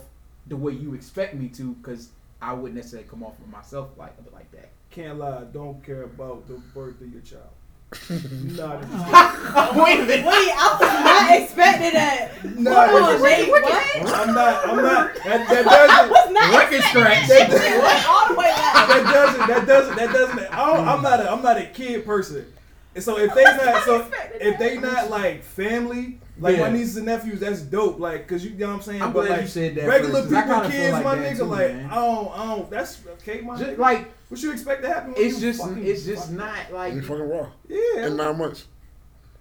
the 0.47 0.57
way 0.57 0.73
you 0.73 0.93
expect 0.93 1.35
me 1.35 1.49
to 1.49 1.73
because 1.73 2.11
I 2.43 2.53
wouldn't 2.53 2.74
necessarily 2.74 3.09
come 3.09 3.23
off 3.23 3.33
with 3.41 3.49
myself 3.49 3.89
like 3.97 4.12
like 4.31 4.51
that. 4.53 4.69
Can't 4.91 5.19
lie. 5.19 5.45
Don't 5.55 5.83
care 5.83 6.03
about 6.03 6.47
the 6.49 6.55
birth 6.74 7.01
of 7.01 7.11
your 7.11 7.23
child. 7.23 7.49
nah, 8.11 8.77
Wait 9.85 10.01
a 10.01 10.05
minute. 10.05 10.27
Wait, 10.27 10.53
I 10.53 10.77
was 10.79 11.05
not 11.05 11.41
expecting 11.41 11.93
that. 11.93 12.45
Nah, 12.59 12.89
Hold 12.89 13.03
on, 13.03 13.23
wait, 13.23 13.51
wait, 13.51 13.51
what? 13.51 14.19
I'm 14.20 14.35
not. 14.35 14.69
I'm 14.69 14.77
not. 14.77 15.15
That, 15.24 15.49
that 15.49 15.65
doesn't. 15.65 16.11
was 16.11 16.31
not 16.31 16.59
Record 16.59 16.74
expecting 16.74 17.24
scratch. 17.24 17.51
that. 17.51 17.83
Went 17.83 18.09
all 18.09 18.29
the 18.29 18.35
way 18.35 18.49
back. 18.49 18.89
that 18.89 19.12
doesn't 19.12 19.47
that 19.49 19.66
doesn't 19.66 19.97
that 19.97 20.12
doesn't 20.12 20.53
I 20.53 20.66
don't, 20.66 20.89
I'm 20.89 21.03
not 21.03 21.20
a 21.20 21.31
I'm 21.31 21.43
not 21.43 21.57
a 21.59 21.66
kid 21.66 22.05
person. 22.05 22.53
And 22.94 23.02
so 23.02 23.19
if 23.19 23.35
they 23.35 23.43
not 23.44 23.82
so 23.85 24.06
if 24.35 24.59
they 24.59 24.77
not 24.78 25.09
like 25.10 25.43
family, 25.43 26.19
like 26.39 26.59
my 26.59 26.66
Yeah. 26.66 26.73
nieces 26.73 26.97
and 26.98 27.06
nephews, 27.06 27.40
that's 27.40 27.60
dope. 27.62 27.98
Like, 27.98 28.27
cause 28.28 28.44
you, 28.44 28.51
you 28.51 28.59
know 28.59 28.69
what 28.69 28.74
I'm 28.77 28.82
saying. 28.82 29.02
I'm 29.02 29.12
but 29.12 29.27
glad 29.27 29.31
like 29.31 29.43
you 29.43 29.48
said 29.48 29.74
that 29.77 29.86
regular 29.89 30.23
first, 30.23 30.32
'cause 30.35 30.44
people, 30.44 30.70
kids, 30.70 30.93
like 30.93 31.05
my 31.05 31.14
that 31.14 31.32
nigga, 31.32 31.36
too, 31.39 31.44
like 31.44 31.73
man. 31.74 31.90
I 31.90 31.94
don't, 31.94 32.28
I. 32.39 32.66
That's 32.70 33.01
okay, 33.23 33.40
my 33.40 33.56
Just 33.59 33.70
nigga. 33.70 33.78
like 33.78 34.12
what 34.28 34.43
you 34.43 34.52
expect 34.52 34.82
to 34.82 34.89
happen? 34.89 35.14
it's 35.16 35.40
just 35.40 35.60
fucking 35.60 35.86
it's 35.86 36.05
just 36.05 36.23
fucking- 36.24 36.36
not 36.36 36.73
like 36.73 36.94
You 36.94 37.02
fucking 37.02 37.28
raw. 37.28 37.47
Yeah, 37.69 38.06
In 38.06 38.16
nine 38.16 38.36
months. 38.39 38.66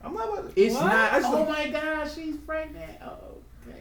I'm 0.03 0.13
not 0.13 0.29
about 0.29 0.55
to. 0.55 0.61
it's 0.61 0.73
What? 0.75 0.85
not. 0.85 1.13
I 1.13 1.19
just 1.19 1.31
Oh 1.33 1.37
don't- 1.45 1.49
my 1.49 1.69
gosh, 1.69 2.15
she's 2.15 2.37
pregnant. 2.37 2.91
Oh, 3.03 3.13
okay. 3.67 3.77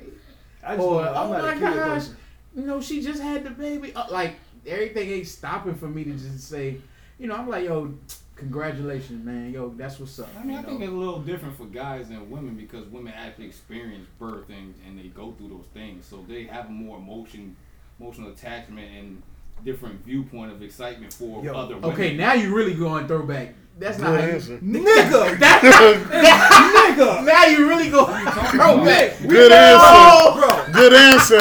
I 0.65 0.77
just 0.77 0.87
Or 0.87 1.05
don't- 1.05 1.17
I'm 1.17 1.31
oh 1.31 1.43
my 1.43 1.53
kid 1.55 1.61
gosh, 1.61 1.75
person. 1.77 2.17
you 2.57 2.63
know 2.67 2.81
she 2.81 3.03
just 3.03 3.23
had 3.23 3.45
the 3.45 3.51
baby. 3.51 3.93
Uh, 3.95 4.05
like 4.11 4.35
everything 4.67 5.11
ain't 5.11 5.27
stopping 5.29 5.75
for 5.75 5.87
me 5.89 6.05
to 6.05 6.13
just 6.13 6.49
say, 6.49 6.77
you 7.19 7.27
know, 7.29 7.35
I'm 7.37 7.49
like 7.49 7.65
yo, 7.65 7.95
congratulations, 8.41 9.25
man. 9.25 9.53
Yo, 9.53 9.73
that's 9.77 10.01
what's 10.01 10.19
up. 10.19 10.29
I 10.39 10.43
mean, 10.45 10.57
I 10.57 10.61
you 10.61 10.67
think 10.67 10.81
it's 10.81 10.91
a 10.91 10.95
little 10.95 11.21
different 11.21 11.57
for 11.57 11.67
guys 11.67 12.09
than 12.09 12.29
women 12.31 12.55
because 12.57 12.87
women 12.87 13.13
actually 13.17 13.47
experience 13.47 14.07
birth 14.19 14.49
and, 14.49 14.75
and 14.87 14.99
they 14.99 15.09
go 15.09 15.33
through 15.33 15.49
those 15.49 15.67
things, 15.73 16.07
so 16.07 16.25
they 16.29 16.45
have 16.45 16.67
a 16.67 16.71
more 16.71 16.99
emotion, 16.99 17.55
emotional 18.01 18.31
attachment 18.31 18.89
and 18.99 19.23
different 19.65 20.05
viewpoint 20.05 20.51
of 20.51 20.63
excitement 20.63 21.13
for 21.13 21.45
Yo, 21.45 21.55
other 21.55 21.77
women. 21.77 21.91
Okay, 21.93 22.17
now 22.17 22.33
you 22.33 22.55
really 22.55 22.75
going 22.75 23.07
throwback. 23.07 23.55
That's 23.79 23.99
not 23.99 24.11
Good 24.11 24.21
how 24.21 24.27
you, 24.27 24.33
answer. 24.33 24.59
Nigga, 24.63 25.39
that, 25.39 25.63
nigga, 26.97 27.25
now 27.25 27.45
you 27.47 27.69
really 27.69 27.89
go 27.91 28.05
throwback. 28.05 29.19
Good 29.27 29.53
answer. 29.53 29.87
Oh, 29.87 30.65
bro. 30.67 30.73
Good 30.73 30.93
answer. 30.93 31.39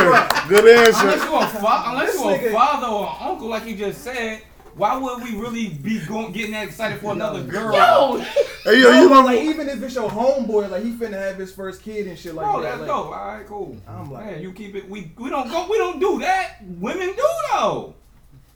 Good 0.47 0.65
Unless 0.65 1.03
answer. 1.03 1.25
you 1.25 1.35
a 1.35 1.47
fa- 1.47 1.83
unless 1.87 2.13
This 2.13 2.21
you 2.21 2.49
a 2.49 2.51
father 2.53 2.87
or 2.87 3.07
an 3.07 3.15
uncle, 3.19 3.47
like 3.49 3.65
you 3.65 3.75
just 3.75 4.01
said, 4.03 4.41
why 4.79 4.97
would 4.97 5.21
we 5.23 5.35
really 5.37 5.69
be 5.69 5.99
going 6.05 6.31
getting 6.31 6.51
that 6.51 6.67
excited 6.67 6.99
for 6.99 7.13
another 7.13 7.43
girl? 7.43 7.73
Yo, 7.75 8.17
Hey 8.63 8.81
yo, 8.81 8.89
No, 8.91 9.01
you 9.03 9.09
but, 9.09 9.25
like 9.25 9.39
even 9.41 9.69
if 9.69 9.81
it's 9.83 9.95
your 9.95 10.09
homeboy, 10.09 10.69
like 10.69 10.83
he 10.83 10.91
finna 10.93 11.13
have 11.13 11.37
his 11.37 11.53
first 11.53 11.81
kid 11.81 12.07
and 12.07 12.17
shit 12.17 12.33
like 12.33 12.45
Bro, 12.45 12.61
that. 12.61 12.69
that's 12.69 12.79
like, 12.81 12.87
dope. 12.87 13.05
All 13.07 13.11
right, 13.11 13.45
cool. 13.45 13.77
I'm 13.87 14.11
like- 14.11 14.25
man, 14.25 14.41
you 14.41 14.51
keep 14.53 14.75
it. 14.75 14.89
We 14.89 15.11
we 15.17 15.29
don't 15.29 15.49
go. 15.49 15.67
We 15.69 15.77
don't 15.77 15.99
do 15.99 16.19
that. 16.19 16.57
Women 16.63 17.07
do 17.15 17.27
though. 17.53 17.93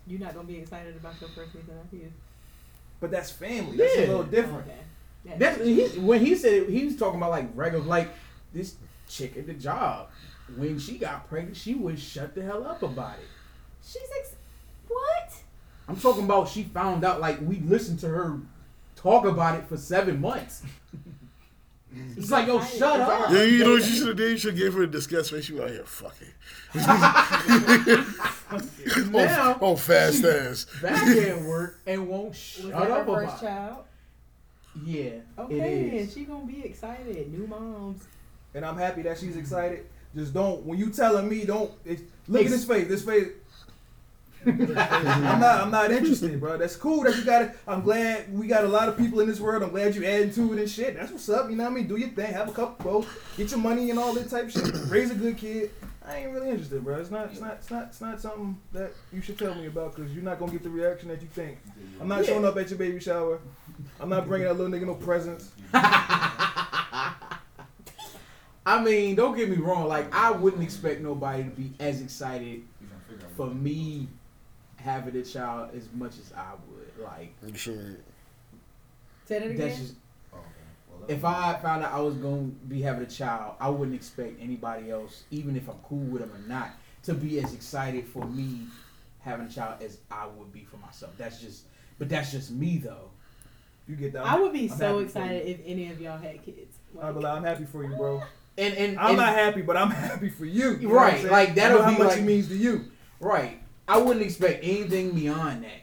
You're 0.07 0.19
not 0.19 0.33
gonna 0.33 0.47
be 0.47 0.57
excited 0.57 0.95
about 0.95 1.19
your 1.21 1.29
first 1.29 1.53
niece 1.55 1.63
and 1.69 1.77
nephew. 1.77 2.11
But 2.99 3.11
that's 3.11 3.31
family. 3.31 3.77
That's 3.77 3.95
Yeah. 3.95 4.05
a 4.05 4.07
little 4.07 4.23
different. 4.23 4.67
Okay. 5.25 5.37
That's 5.37 5.61
he, 5.63 5.87
when 5.99 6.19
he 6.25 6.35
said 6.35 6.53
it, 6.53 6.69
he 6.69 6.85
was 6.85 6.95
talking 6.97 7.17
about 7.19 7.31
like 7.31 7.49
regular, 7.55 7.83
like 7.85 8.09
this 8.53 8.75
chick 9.07 9.37
at 9.37 9.45
the 9.47 9.53
job. 9.53 10.09
When 10.57 10.77
she 10.77 10.97
got 10.97 11.29
pregnant, 11.29 11.55
she 11.55 11.73
would 11.75 11.97
shut 11.99 12.35
the 12.35 12.41
hell 12.43 12.65
up 12.67 12.83
about 12.83 13.15
it. 13.19 13.25
She's 13.81 14.01
ex- 14.19 14.35
what? 14.89 15.31
I'm 15.87 15.95
talking 15.97 16.23
about 16.23 16.49
she 16.49 16.63
found 16.63 17.03
out 17.03 17.19
like 17.21 17.39
we 17.41 17.57
listened 17.59 17.99
to 17.99 18.07
her 18.07 18.39
talk 18.95 19.25
about 19.25 19.57
it 19.59 19.67
for 19.67 19.77
seven 19.77 20.21
months. 20.21 20.63
It's 22.17 22.31
like, 22.31 22.47
yo, 22.47 22.59
shut 22.59 22.99
up. 23.01 23.29
Yeah, 23.29 23.43
you 23.43 23.63
know 23.63 23.73
what 23.73 23.85
you 23.87 23.95
should 23.95 24.07
have 24.07 24.17
did? 24.17 24.31
You 24.31 24.37
should 24.37 24.57
give 24.57 24.73
her 24.73 24.81
a 24.81 24.87
disgust 24.87 25.29
face. 25.29 25.47
You 25.47 25.61
out 25.61 25.69
here 25.69 25.85
fucking. 25.85 26.27
Now- 29.11 29.53
oh, 29.53 29.57
oh, 29.61 29.75
fast 29.75 30.23
ass. 30.23 30.65
Back 30.81 31.05
at 31.07 31.41
work 31.43 31.79
and 31.85 32.07
won't 32.07 32.29
Was 32.29 32.37
shut 32.37 32.71
that 32.71 32.83
her 32.87 32.91
up 32.93 33.05
first 33.05 33.23
about 33.27 33.41
child? 33.41 33.77
Yeah, 34.83 35.09
Okay, 35.37 35.99
and 35.99 36.09
she 36.09 36.23
gonna 36.23 36.47
be 36.47 36.65
excited. 36.65 37.31
New 37.31 37.45
moms. 37.45 38.07
and 38.55 38.65
I'm 38.65 38.77
happy 38.77 39.03
that 39.03 39.19
she's 39.19 39.35
excited. 39.37 39.85
Just 40.15 40.33
don't 40.33 40.63
when 40.65 40.79
you 40.79 40.89
telling 40.89 41.29
me 41.29 41.45
don't 41.45 41.71
it, 41.85 41.99
look 42.27 42.43
at 42.45 42.49
this 42.49 42.65
face. 42.65 42.87
This 42.87 43.05
face. 43.05 43.27
I'm 44.45 45.39
not. 45.39 45.61
I'm 45.61 45.71
not 45.71 45.91
interested, 45.91 46.39
bro. 46.39 46.57
That's 46.57 46.75
cool 46.75 47.03
that 47.03 47.15
you 47.15 47.23
got 47.23 47.43
it. 47.43 47.51
I'm 47.67 47.81
glad 47.81 48.31
we 48.33 48.47
got 48.47 48.63
a 48.63 48.67
lot 48.67 48.89
of 48.89 48.97
people 48.97 49.19
in 49.19 49.27
this 49.27 49.39
world. 49.39 49.63
I'm 49.63 49.69
glad 49.69 49.95
you 49.95 50.05
adding 50.05 50.33
to 50.33 50.53
it 50.53 50.59
and 50.59 50.69
shit. 50.69 50.95
That's 50.95 51.11
what's 51.11 51.29
up. 51.29 51.49
You 51.49 51.55
know 51.55 51.63
what 51.63 51.71
I 51.71 51.75
mean? 51.75 51.87
Do 51.87 51.97
your 51.97 52.09
thing. 52.09 52.33
Have 52.33 52.49
a 52.49 52.51
couple, 52.51 52.83
bro. 52.83 53.05
Get 53.37 53.51
your 53.51 53.59
money 53.59 53.89
and 53.89 53.99
all 53.99 54.13
that 54.13 54.29
type 54.29 54.49
shit. 54.49 54.69
Raise 54.87 55.11
a 55.11 55.15
good 55.15 55.37
kid. 55.37 55.71
I 56.05 56.17
ain't 56.17 56.33
really 56.33 56.49
interested, 56.49 56.83
bro. 56.83 56.97
It's 56.97 57.11
not. 57.11 57.31
It's 57.31 57.39
not. 57.39 57.53
It's 57.53 57.71
not. 57.71 57.83
It's 57.85 58.01
not 58.01 58.19
something 58.21 58.57
that 58.73 58.91
you 59.11 59.21
should 59.21 59.39
tell 59.39 59.55
me 59.55 59.67
about 59.67 59.95
because 59.95 60.13
you're 60.13 60.23
not 60.23 60.39
gonna 60.39 60.51
get 60.51 60.63
the 60.63 60.69
reaction 60.69 61.07
that 61.09 61.21
you 61.21 61.27
think. 61.27 61.59
I'm 62.01 62.07
not 62.07 62.25
showing 62.25 62.45
up 62.45 62.57
at 62.57 62.69
your 62.69 62.79
baby 62.79 62.99
shower. 62.99 63.39
I'm 63.99 64.09
not 64.09 64.27
bringing 64.27 64.47
that 64.47 64.55
little 64.55 64.71
nigga 64.71 64.85
no 64.85 64.95
presents. 64.95 65.51
I 68.65 68.81
mean, 68.81 69.15
don't 69.15 69.35
get 69.35 69.49
me 69.49 69.57
wrong. 69.57 69.87
Like, 69.87 70.13
I 70.13 70.31
wouldn't 70.31 70.63
expect 70.63 71.01
nobody 71.01 71.43
to 71.43 71.49
be 71.49 71.73
as 71.79 72.01
excited 72.01 72.63
for 73.35 73.47
me 73.47 74.07
having 74.83 75.15
a 75.15 75.23
child 75.23 75.69
as 75.75 75.87
much 75.93 76.13
as 76.19 76.33
I 76.35 76.51
would. 76.69 77.03
Like, 77.03 77.33
You 77.45 77.55
should. 77.57 78.03
Say 79.25 79.39
that 79.39 79.45
again. 79.51 79.57
that's 79.67 79.79
just. 79.79 79.93
Oh, 80.33 80.37
if 81.07 81.23
I 81.25 81.53
found 81.61 81.83
out 81.83 81.93
I 81.93 81.99
was 82.01 82.15
gonna 82.15 82.43
be 82.67 82.81
having 82.81 83.03
a 83.03 83.09
child, 83.09 83.55
I 83.59 83.69
wouldn't 83.69 83.95
expect 83.95 84.39
anybody 84.41 84.91
else, 84.91 85.23
even 85.31 85.55
if 85.55 85.67
I'm 85.69 85.77
cool 85.87 85.99
with 85.99 86.21
them 86.21 86.31
or 86.33 86.47
not, 86.47 86.71
to 87.03 87.13
be 87.13 87.39
as 87.39 87.53
excited 87.53 88.05
for 88.07 88.25
me 88.25 88.67
having 89.21 89.47
a 89.47 89.49
child 89.49 89.81
as 89.81 89.99
I 90.11 90.27
would 90.27 90.51
be 90.51 90.65
for 90.65 90.77
myself. 90.77 91.13
That's 91.17 91.39
just, 91.39 91.63
but 91.97 92.09
that's 92.09 92.31
just 92.31 92.51
me 92.51 92.77
though. 92.77 93.09
You 93.87 93.95
get 93.95 94.13
that. 94.13 94.25
I 94.25 94.39
would 94.39 94.53
be 94.53 94.69
I'm 94.69 94.77
so 94.77 94.99
happy 94.99 95.09
for 95.09 95.19
you. 95.19 95.25
excited 95.25 95.47
if 95.47 95.59
any 95.65 95.91
of 95.91 95.99
y'all 96.01 96.17
had 96.17 96.43
kids. 96.43 96.77
I 97.01 97.11
be 97.11 97.19
like, 97.19 97.33
I'm 97.37 97.43
happy 97.43 97.65
for 97.65 97.83
you, 97.83 97.95
bro. 97.95 98.21
And 98.57 98.73
and, 98.75 98.99
I'm 98.99 99.09
and- 99.09 99.17
not 99.17 99.33
happy, 99.33 99.61
but 99.61 99.75
I'm 99.77 99.89
happy 100.09 100.29
for 100.29 100.45
you. 100.45 100.77
you 100.77 100.89
Right, 100.89 101.05
what 101.05 101.13
I'm 101.13 101.19
saying? 101.19 101.31
like, 101.31 101.55
that'll 101.55 101.81
I 101.81 101.85
know 101.85 101.91
how 101.91 101.97
much 102.03 102.07
like- 102.09 102.19
it 102.19 102.23
means 102.23 102.47
to 102.49 102.55
you. 102.57 102.85
Right. 103.19 103.59
I 103.87 103.97
wouldn't 103.97 104.25
expect 104.25 104.63
anything 104.63 105.11
beyond 105.11 105.63
that. 105.63 105.81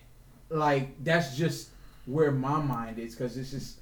Like 0.48 1.02
that's 1.02 1.36
just 1.36 1.70
where 2.06 2.32
my 2.32 2.60
mind 2.60 2.98
is 2.98 3.14
because 3.14 3.36
it's 3.36 3.50
just 3.50 3.78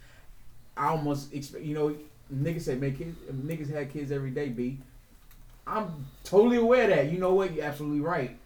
I 0.77 0.89
almost 0.89 1.33
expect 1.33 1.65
you 1.65 1.75
know 1.75 1.97
niggas 2.35 2.63
say 2.63 2.75
make 2.75 2.99
kids 2.99 3.17
niggas 3.33 3.73
had 3.73 3.93
kids 3.93 4.13
every 4.13 4.31
day. 4.31 4.49
B. 4.49 4.79
I'm 5.67 6.07
totally 6.25 6.57
aware 6.57 6.85
of 6.85 6.91
that. 6.91 7.13
You 7.13 7.19
know 7.19 7.35
what? 7.35 7.53
You're 7.53 7.65
absolutely 7.65 8.01
right. 8.01 8.37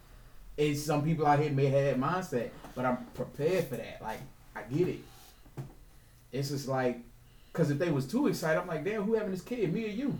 It's 0.56 0.82
some 0.82 1.04
people 1.04 1.26
out 1.26 1.38
here 1.38 1.50
may 1.50 1.66
have 1.66 1.84
that 1.84 1.98
mindset, 1.98 2.50
but 2.74 2.84
I'm 2.84 2.98
prepared 3.14 3.66
for 3.68 3.76
that. 3.76 4.00
Like 4.02 4.18
I 4.54 4.62
get 4.62 4.88
it. 4.88 5.00
It's 6.30 6.50
just 6.50 6.68
like 6.68 7.00
because 7.52 7.70
if 7.70 7.78
they 7.78 7.90
was 7.90 8.06
too 8.06 8.28
excited, 8.28 8.60
I'm 8.60 8.66
like, 8.66 8.84
damn, 8.84 9.02
who 9.02 9.14
having 9.14 9.30
this 9.30 9.42
kid? 9.42 9.72
Me 9.72 9.84
or 9.84 9.88
you? 9.88 10.18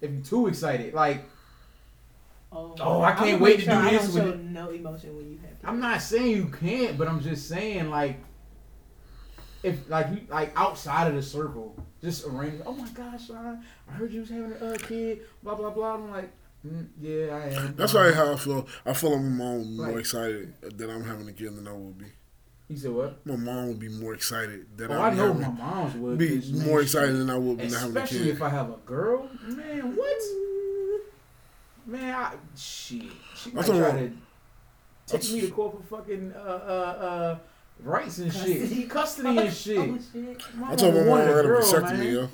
If 0.00 0.10
you're 0.10 0.22
too 0.22 0.46
excited, 0.48 0.94
like 0.94 1.24
Oh, 2.54 2.74
Oh, 2.80 3.02
I 3.02 3.12
can't 3.12 3.40
wait 3.40 3.56
make 3.58 3.64
to 3.66 3.70
do 3.70 3.76
I 3.76 3.90
this 3.92 4.02
don't 4.06 4.14
with 4.14 4.24
show 4.24 4.38
it. 4.38 4.44
no 4.44 4.70
emotion 4.70 5.16
when 5.16 5.30
you 5.30 5.38
have 5.38 5.50
kids. 5.50 5.60
I'm 5.64 5.80
not 5.80 6.02
saying 6.02 6.36
you 6.36 6.46
can't, 6.46 6.98
but 6.98 7.08
I'm 7.08 7.20
just 7.20 7.48
saying 7.48 7.88
like 7.90 8.18
if 9.62 9.88
like 9.88 10.08
you 10.10 10.20
like 10.28 10.52
outside 10.56 11.06
of 11.08 11.14
the 11.14 11.22
circle, 11.22 11.76
just 12.02 12.26
arrange. 12.26 12.60
Oh 12.66 12.72
my 12.72 12.88
gosh, 12.90 13.26
Sean, 13.28 13.64
I 13.88 13.92
heard 13.92 14.12
you 14.12 14.20
was 14.20 14.28
having 14.30 14.52
a 14.60 14.72
uh, 14.72 14.76
kid. 14.78 15.20
Blah 15.42 15.54
blah 15.54 15.70
blah. 15.70 15.94
I'm 15.94 16.10
like, 16.10 16.30
mm, 16.66 16.86
yeah, 17.00 17.34
I 17.36 17.46
am. 17.54 17.74
That's 17.76 17.92
probably 17.92 18.12
how 18.14 18.32
I 18.32 18.36
feel. 18.36 18.66
I 18.84 18.92
feel 18.92 19.10
like 19.12 19.22
my 19.22 19.28
mom 19.28 19.58
would 19.58 19.68
be 19.86 19.90
more 19.92 19.98
excited 20.00 20.52
that 20.78 20.90
I'm 20.90 21.04
having 21.04 21.28
a 21.28 21.32
kid 21.32 21.56
than 21.56 21.68
I 21.68 21.72
would 21.72 21.96
be. 21.98 22.06
You 22.68 22.76
said 22.76 22.90
what? 22.92 23.24
My 23.26 23.36
mom 23.36 23.68
would 23.68 23.78
be 23.78 23.88
more 23.88 24.14
excited 24.14 24.66
that 24.78 24.90
Oh, 24.90 24.94
I'm 24.94 25.12
I 25.12 25.14
know 25.14 25.26
having, 25.32 25.42
my 25.42 25.48
mom's 25.50 25.94
would 25.94 26.18
be 26.18 26.38
man, 26.52 26.66
more 26.66 26.80
excited 26.80 27.16
than 27.16 27.30
I 27.30 27.36
would 27.36 27.58
be 27.58 27.68
not 27.68 27.80
having 27.82 27.96
a 27.96 28.00
Especially 28.02 28.30
if 28.30 28.42
I 28.42 28.48
have 28.48 28.70
a 28.70 28.76
girl, 28.86 29.28
man. 29.46 29.94
What? 29.94 30.22
Man, 31.92 32.14
I 32.14 32.32
shit. 32.56 33.02
She 33.36 33.50
might 33.50 33.66
talking 33.66 33.80
try 33.80 33.88
about- 33.90 34.10
to 35.08 35.18
take 35.18 35.32
me 35.32 35.40
to 35.42 35.50
court 35.50 35.76
for 35.88 35.96
fucking 35.98 36.32
uh 36.34 36.38
uh 36.38 37.04
uh 37.06 37.38
rights 37.80 38.18
and 38.18 38.30
Custody. 38.32 38.68
shit, 38.74 38.90
custody 38.90 39.38
and 39.38 39.52
shit. 39.52 39.78
Oh, 39.78 39.98
shit. 40.12 40.42
I 40.66 40.74
told 40.76 40.94
my 40.94 41.02
mom 41.04 41.18
I 41.20 41.26
got 41.26 41.44
a 41.44 41.48
vasectomy, 41.48 42.12
yo. 42.12 42.28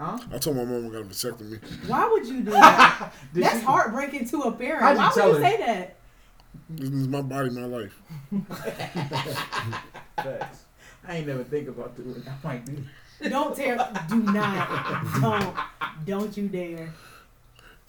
Huh? 0.00 0.18
I 0.32 0.38
told 0.38 0.56
my 0.56 0.64
mom 0.64 0.86
I 0.86 0.88
got 0.90 1.00
a 1.02 1.04
vasectomy. 1.04 1.88
Why 1.88 2.08
would 2.08 2.26
you 2.26 2.40
do 2.42 2.50
that? 2.52 3.12
That's 3.34 3.58
she- 3.60 3.64
heartbreaking 3.66 4.26
to 4.28 4.40
a 4.42 4.52
parent. 4.52 4.82
How'd 4.98 5.16
you 5.16 5.22
Why 5.22 5.28
would 5.28 5.36
you 5.38 5.44
her? 5.44 5.50
say 5.50 5.56
that? 5.66 5.96
This 6.70 6.88
is 6.90 7.08
my 7.08 7.20
body, 7.22 7.50
my 7.50 7.64
life. 7.66 8.00
Facts. 10.16 10.64
I 11.06 11.16
ain't 11.16 11.26
never 11.26 11.44
think 11.44 11.68
about 11.68 11.96
doing 11.96 12.16
it. 12.16 12.22
I 12.26 12.46
might 12.46 12.64
do. 12.64 12.78
Don't 13.28 13.54
tear. 13.56 13.76
Do 14.08 14.16
not. 14.22 15.04
Don't. 15.20 15.56
Don't 16.06 16.36
you 16.36 16.48
dare. 16.48 16.92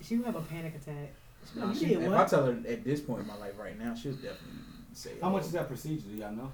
She 0.06 0.18
would 0.18 0.26
have 0.28 0.36
a 0.36 0.42
panic 0.42 0.76
attack. 0.76 1.14
She'll 1.54 1.68
Nah, 1.68 1.74
she, 1.74 1.86
you 1.86 2.00
did 2.00 2.04
if 2.04 2.14
I 2.14 2.26
tell 2.26 2.46
her 2.46 2.58
at 2.68 2.84
this 2.84 3.02
point 3.02 3.22
in 3.22 3.28
my 3.28 3.38
life 3.38 3.54
right 3.58 3.78
now, 3.78 3.96
she'll 3.96 4.14
definitely 4.14 4.60
say. 4.94 5.12
How 5.22 5.30
much 5.30 5.44
oh, 5.44 5.46
is 5.48 5.52
that 5.54 5.68
procedure? 5.68 6.08
Do 6.08 6.16
y'all 6.16 6.32
know? 6.32 6.52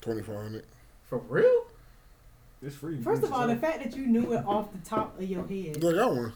Twenty 0.00 0.22
five 0.22 0.36
hundred. 0.36 0.64
For 1.08 1.18
real? 1.18 1.64
It's 2.60 2.74
free. 2.74 3.00
First 3.00 3.22
of 3.22 3.32
all, 3.32 3.46
the 3.46 3.54
the 3.54 3.60
fact 3.60 3.82
that 3.84 3.96
you 3.96 4.06
knew 4.06 4.32
it 4.32 4.44
off 4.44 4.72
the 4.72 4.88
top 4.88 5.18
of 5.18 5.24
your 5.28 5.46
head. 5.46 5.76
I 5.76 5.92
got 5.92 6.14
one. 6.14 6.32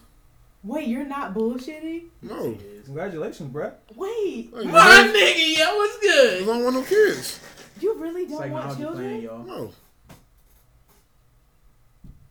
Wait, 0.63 0.87
you're 0.87 1.05
not 1.05 1.33
bullshitting? 1.33 2.03
No. 2.21 2.57
congratulations, 2.85 3.51
bro. 3.51 3.73
Wait, 3.95 4.49
Hey, 4.55 4.63
My 4.63 4.71
man, 4.71 5.13
nigga, 5.13 5.57
yo, 5.57 5.75
what's 5.75 5.97
I 5.97 5.99
good? 6.01 6.45
don't 6.45 6.63
want 6.63 6.75
no 6.77 6.83
kids. 6.83 7.41
you 7.81 7.93
really 7.95 8.25
don't 8.25 8.39
like 8.39 8.51
want 8.53 8.65
I'll 8.67 8.75
be 8.75 8.83
playing, 8.85 9.21
children? 9.21 9.21
y'all. 9.21 9.43
No. 9.43 9.73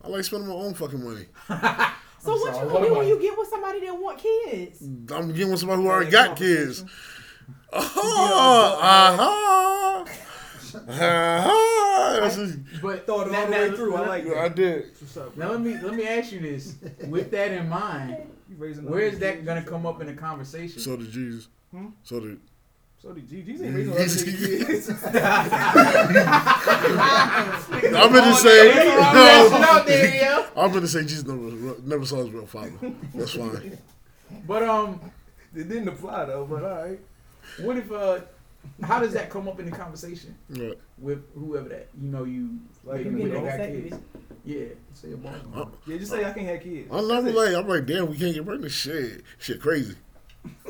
I 0.03 0.09
like 0.09 0.25
spending 0.25 0.49
my 0.49 0.55
own 0.55 0.73
fucking 0.73 1.05
money. 1.05 1.27
So 2.25 2.33
I'm 2.35 2.41
what 2.41 2.55
sorry, 2.55 2.67
you 2.67 2.73
gonna 2.73 2.87
do 2.87 2.95
when 2.95 3.07
you 3.09 3.19
get 3.21 3.37
with 3.37 3.49
somebody 3.49 3.81
that 3.87 3.99
want 3.99 4.19
kids? 4.19 4.81
I'm 4.83 5.33
getting 5.33 5.51
with 5.51 5.61
somebody 5.61 5.83
who 5.83 5.89
already 5.89 6.11
got 6.11 6.37
kids. 6.37 6.85
Oh, 7.73 8.79
uh-huh. 8.81 10.05
Uh-huh. 10.89 12.21
That's 12.21 12.37
But 12.81 13.07
Thought 13.07 13.27
it 13.29 13.33
now- 13.33 13.41
all 13.41 13.47
the 13.47 13.51
now- 13.51 13.61
way 13.71 13.77
through. 13.77 13.95
I 13.97 14.07
like 14.07 14.25
that. 14.25 14.37
I 14.39 14.49
did. 14.49 14.85
Up, 15.17 15.37
Now 15.37 15.51
let 15.51 15.61
me 15.61 15.77
let 15.81 15.95
me 15.95 16.07
ask 16.07 16.33
you 16.33 16.41
this. 16.41 16.77
With 17.09 17.31
that 17.33 17.53
in 17.53 17.69
mind, 17.69 18.17
where 18.57 19.01
is 19.01 19.19
that 19.19 19.45
gonna 19.45 19.65
come 19.65 19.85
up 19.87 20.01
in 20.01 20.07
the 20.07 20.15
conversation? 20.15 20.81
So 20.81 20.97
did 20.97 21.11
Jesus. 21.11 21.49
Hmm? 21.71 21.89
So 22.03 22.21
did. 22.21 22.41
So 23.03 23.13
the 23.13 23.21
GG's 23.21 23.61
ain't 23.63 23.75
raising 23.75 23.93
other 23.93 24.05
kids. 24.05 24.89
I'm 27.95 28.13
gonna 28.13 28.35
say. 28.37 28.71
Hey, 28.73 28.85
No. 28.97 29.51
out 29.65 29.87
there, 29.87 30.15
yo. 30.23 30.47
I'm 30.57 30.73
gonna 30.73 30.87
say 30.87 31.03
Jesus 31.03 31.25
never, 31.27 31.81
never 31.83 32.07
saw 32.07 32.19
his 32.19 32.31
real 32.31 32.47
father. 32.47 32.71
That's 33.15 33.35
fine. 33.35 33.77
But 34.47 34.63
um, 34.63 35.01
It 35.55 35.69
didn't 35.69 35.89
apply 35.89 36.27
though, 36.27 36.47
but 36.49 36.63
all 36.63 36.85
right. 36.85 37.01
what 37.61 37.77
if 37.77 37.91
uh, 37.91 38.21
how 38.85 39.01
does 39.01 39.13
that 39.15 39.31
come 39.31 39.49
up 39.49 39.59
in 39.59 39.67
the 39.69 39.77
conversation 39.77 40.37
Right. 40.51 40.79
with 40.99 41.25
whoever 41.35 41.69
that 41.71 41.89
you 42.01 42.09
know 42.09 42.23
you 42.25 42.59
Like 42.85 43.05
maybe 43.05 43.23
in 43.23 43.31
the 43.31 43.41
with 43.41 43.45
that 43.45 43.59
got 43.59 43.67
vasectomy. 43.69 43.91
kids? 43.91 43.97
Yeah, 44.45 44.67
say 44.95 45.13
a 45.13 45.17
boss. 45.17 45.35
Uh, 45.55 45.65
Yeah, 45.87 45.97
just 45.99 46.13
say 46.13 46.25
I 46.25 46.33
can't 46.33 46.47
have 46.47 46.61
kids. 46.63 46.89
I'm 46.93 47.09
not 47.09 47.25
like 47.25 47.55
I'm 47.55 47.67
like 47.67 47.85
damn 47.87 48.09
we 48.09 48.17
can't 48.17 48.33
get 48.35 48.47
pregnant. 48.47 48.73
Shit, 48.73 49.23
shit 49.39 49.61
crazy. 49.61 49.97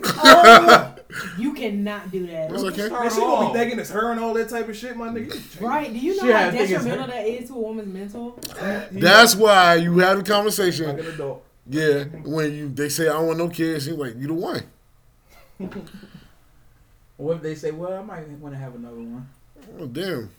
Oh, 0.04 0.94
you 1.39 1.55
cannot 1.55 2.10
do 2.10 2.26
that. 2.26 2.51
It's 2.51 2.62
okay. 2.62 2.89
Man, 2.89 3.10
she 3.10 3.20
gonna 3.20 3.52
be 3.52 3.59
thinking 3.59 3.78
it's 3.78 3.90
her 3.90 4.10
and 4.10 4.20
all 4.20 4.34
that 4.34 4.48
type 4.48 4.68
of 4.68 4.76
shit, 4.76 4.97
my 4.97 5.09
nigga. 5.09 5.60
Right? 5.60 5.93
Do 5.93 5.98
you 5.98 6.16
know 6.16 6.22
Shit, 6.24 6.34
I 6.34 6.43
how 6.44 6.51
detrimental 6.51 7.06
that 7.06 7.26
is 7.26 7.48
to 7.48 7.55
a 7.55 7.59
woman's 7.59 7.93
mental? 7.93 8.39
That's 8.93 9.34
why 9.34 9.76
you 9.76 9.98
have 9.98 10.14
a 10.14 10.16
like 10.18 10.26
conversation. 10.26 10.90
an 10.90 11.06
adult. 11.06 11.44
Yeah, 11.68 12.05
when 12.24 12.55
you 12.55 12.68
they 12.68 12.89
say 12.89 13.09
I 13.09 13.12
don't 13.12 13.26
want 13.26 13.39
no 13.39 13.48
kids, 13.48 13.86
you 13.86 13.94
like 13.94 14.16
you 14.16 14.26
the 14.28 14.34
one. 14.34 14.62
Or 17.18 17.34
if 17.34 17.43
they 17.43 17.55
say, 17.55 17.70
well, 17.70 17.93
I 17.93 18.02
might 18.02 18.28
want 18.30 18.52
to 18.55 18.59
have 18.59 18.74
another 18.74 18.97
one. 18.97 19.28
Oh 19.78 19.86
damn. 19.86 20.30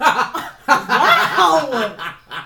Wow! 0.68 1.96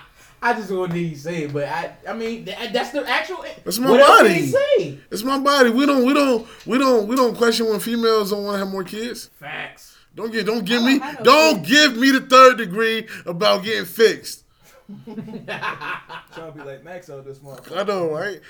I 0.43 0.53
just 0.53 0.71
want 0.71 0.91
to 0.91 0.97
hear 0.97 1.07
you 1.09 1.15
say 1.15 1.43
it, 1.43 1.53
but 1.53 1.65
I, 1.65 1.91
I 2.07 2.13
mean, 2.13 2.45
that's 2.45 2.89
the 2.89 3.07
actual. 3.07 3.43
Eh, 3.43 3.53
that's 3.63 3.77
my 3.77 3.91
what 3.91 3.99
else 3.99 4.17
can 4.21 4.27
body. 4.27 4.47
say? 4.47 4.97
It's 5.11 5.23
my 5.23 5.37
body. 5.39 5.69
We 5.69 5.85
don't 5.85 6.03
we 6.03 6.13
don't 6.13 6.47
we 6.65 6.79
don't 6.79 7.07
we 7.07 7.15
don't 7.15 7.35
question 7.37 7.67
when 7.67 7.79
females 7.79 8.31
don't 8.31 8.43
want 8.43 8.55
to 8.55 8.59
have 8.59 8.69
more 8.69 8.83
kids. 8.83 9.27
Facts. 9.39 9.97
Don't 10.15 10.31
get 10.31 10.47
don't 10.47 10.65
give 10.65 10.81
me 10.81 10.97
don't 10.99 11.23
don't 11.23 11.57
kids. 11.63 11.69
give 11.69 11.97
me 11.97 12.11
the 12.11 12.21
third 12.21 12.57
degree 12.57 13.07
about 13.25 13.63
getting 13.63 13.85
fixed. 13.85 14.43
Trying 15.05 15.45
to 15.45 16.51
be 16.55 16.61
like 16.63 16.83
Max 16.83 17.09
out 17.09 17.23
this 17.23 17.37
motherfucker. 17.39 17.77
I 17.77 17.83
know, 17.83 18.11
right? 18.11 18.41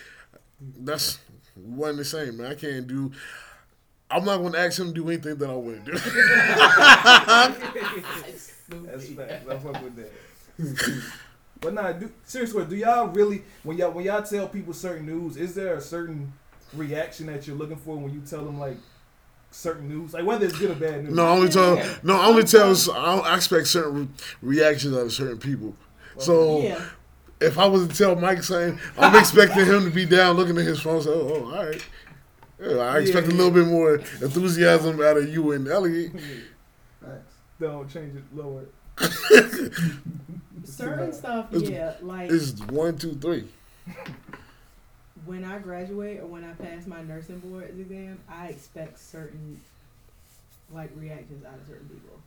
That's 0.80 1.20
one 1.56 1.98
the 1.98 2.06
same, 2.06 2.38
man. 2.38 2.52
I 2.52 2.56
can't 2.56 2.88
do. 2.88 3.12
I'm 4.10 4.26
not 4.26 4.38
going 4.38 4.54
to 4.54 4.60
ask 4.60 4.80
him 4.80 4.88
to 4.88 4.94
do 4.94 5.08
anything 5.10 5.36
that 5.38 5.50
I 5.50 5.56
wouldn't 5.56 5.86
do. 5.86 5.92
That's 8.70 9.10
facts. 9.10 9.48
I 9.50 9.58
fuck 9.58 9.84
with 9.84 9.96
that. 9.98 10.12
But 11.62 11.76
nah, 11.76 11.92
do, 11.92 12.12
seriously, 12.26 12.66
do 12.66 12.76
y'all 12.76 13.08
really 13.08 13.44
when 13.64 13.78
y'all 13.78 13.92
when 13.92 14.04
y'all 14.04 14.24
tell 14.24 14.48
people 14.48 14.74
certain 14.74 15.06
news, 15.06 15.38
is 15.38 15.54
there 15.54 15.76
a 15.76 15.82
certain 15.82 16.34
reaction 16.74 17.28
that 17.28 17.46
you're 17.46 17.56
looking 17.56 17.76
for 17.78 17.96
when 17.98 18.12
you 18.12 18.22
tell 18.22 18.44
them 18.44 18.60
like 18.60 18.78
certain 19.52 19.88
news, 19.88 20.14
like 20.14 20.26
whether 20.26 20.46
it's 20.46 20.58
good 20.58 20.72
or 20.72 20.76
bad 20.76 21.04
news? 21.04 21.14
No, 21.16 21.26
I 21.26 21.30
only 21.30 21.50
tell 21.50 21.76
Yeah. 21.76 21.94
no, 22.02 22.20
I 22.20 22.26
only 22.26 22.44
tell 22.44 22.76
I 22.94 23.20
I 23.20 23.36
expect 23.36 23.68
certain 23.68 24.12
reactions 24.42 24.96
out 24.96 25.02
of 25.06 25.14
certain 25.14 25.38
people. 25.38 25.76
So 26.18 26.62
Yeah. 26.62 26.82
if 27.40 27.60
I 27.60 27.68
was 27.68 27.88
to 27.88 27.94
tell 27.96 28.16
Mike 28.16 28.42
something, 28.42 28.80
I'm 28.98 29.16
expecting 29.16 29.66
him 29.66 29.84
to 29.86 29.92
be 29.92 30.06
down 30.06 30.38
looking 30.38 30.58
at 30.58 30.66
his 30.66 30.80
phone. 30.80 31.02
So, 31.04 31.12
oh, 31.14 31.54
all 31.56 31.66
right. 31.66 31.86
Yeah, 32.60 32.78
I 32.78 33.00
expect 33.00 33.28
Yeah, 33.28 33.34
a 33.34 33.38
little 33.38 33.52
bit 33.52 33.68
more 33.68 33.96
enthusiasm 34.22 35.00
out 35.02 35.18
of 35.18 35.30
you 35.30 35.52
and 35.52 35.68
Elliot. 35.68 36.12
Facts. 37.02 37.34
Don't 37.60 37.88
change 37.88 38.16
it 38.16 38.24
lower. 38.36 38.66
Certain 40.64 41.14
stuff, 41.14 41.54
It's- 41.54 41.70
yeah. 41.70 41.96
Like 42.02 42.30
It's 42.32 42.60
one, 42.62 42.98
two, 42.98 43.14
three. 43.16 43.48
when 45.26 45.44
I 45.44 45.60
graduate 45.60 46.20
or 46.20 46.26
when 46.28 46.44
I 46.44 46.54
pass 46.54 46.86
my 46.88 47.02
nursing 47.04 47.40
board 47.40 47.70
exam, 47.78 48.20
I 48.30 48.48
expect 48.48 49.00
certain 49.00 49.60
like 50.74 50.90
reactions 50.96 51.46
out 51.46 51.56
of 51.56 51.68
certain 51.68 51.88
people 51.90 52.18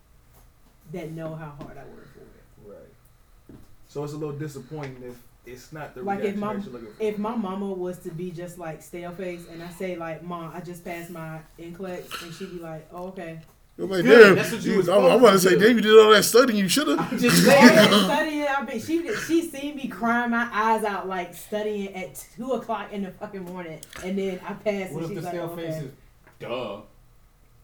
that 0.93 1.11
know 1.13 1.35
how 1.35 1.55
hard 1.65 1.79
I 1.79 1.85
work 1.85 2.09
for 2.13 2.21
it. 2.21 2.71
Right. 2.71 3.59
So 3.89 4.05
it's 4.05 4.13
a 4.13 4.17
little 4.17 4.37
disappointing 4.37 5.03
if 5.03 5.17
it's 5.47 5.73
not 5.73 5.95
the 5.95 6.03
Like 6.03 6.21
if 6.25 6.37
my 6.37 6.55
that 6.55 6.65
you're 6.65 6.73
looking 6.73 6.89
for. 6.93 7.03
if 7.03 7.19
my 7.19 7.35
mama 7.37 7.71
was 7.71 7.99
to 8.01 8.11
be 8.11 8.31
just 8.31 8.59
like 8.59 8.83
stale 8.83 9.13
face 9.13 9.45
and 9.51 9.63
I 9.63 9.71
say 9.71 9.97
like, 9.97 10.23
Mom, 10.23 10.53
I 10.55 10.61
just 10.61 10.85
passed 10.85 11.11
my 11.11 11.41
NCLEX 11.59 12.23
and 12.23 12.35
she'd 12.35 12.51
be 12.53 12.59
like, 12.59 12.87
Oh, 12.93 13.07
okay. 13.09 13.41
I'm 13.77 13.91
like, 13.91 14.05
Good, 14.05 14.25
damn. 14.25 14.35
that's 14.37 14.53
what 14.53 14.63
you 14.63 14.73
you- 14.73 14.79
was 14.79 14.89
I'm, 14.89 15.05
I'm 15.05 15.19
about 15.19 15.31
to 15.33 15.33
to 15.33 15.39
say, 15.41 15.59
damn, 15.59 15.77
you 15.77 15.83
did 15.83 15.99
all 15.99 16.11
that 16.13 16.23
studying. 16.23 16.59
You 16.61 16.69
should 16.69 16.87
have. 16.87 17.01
I'm 17.13 17.19
just 17.19 17.45
yeah, 17.45 17.89
saying. 17.89 18.05
studying. 18.05 18.47
I 18.49 18.65
mean, 18.65 18.81
she 18.81 19.15
she 19.17 19.43
seen 19.43 19.75
me 19.77 19.89
crying 19.89 20.31
my 20.31 20.49
eyes 20.53 20.85
out 20.85 21.09
like 21.09 21.35
studying 21.35 21.93
at 21.95 22.25
two 22.37 22.53
o'clock 22.53 22.93
in 22.93 23.03
the 23.03 23.11
fucking 23.11 23.45
morning, 23.45 23.81
and 24.05 24.17
then 24.17 24.41
I 24.47 24.53
passed, 24.53 24.93
What 24.93 25.03
and 25.05 25.05
if 25.05 25.09
she's 25.09 25.17
the 25.17 25.23
like, 25.23 25.33
stale 25.33 25.51
oh, 25.53 25.57
face 25.57 25.75
okay. 25.75 25.85
is 25.87 25.91
duh? 26.39 26.81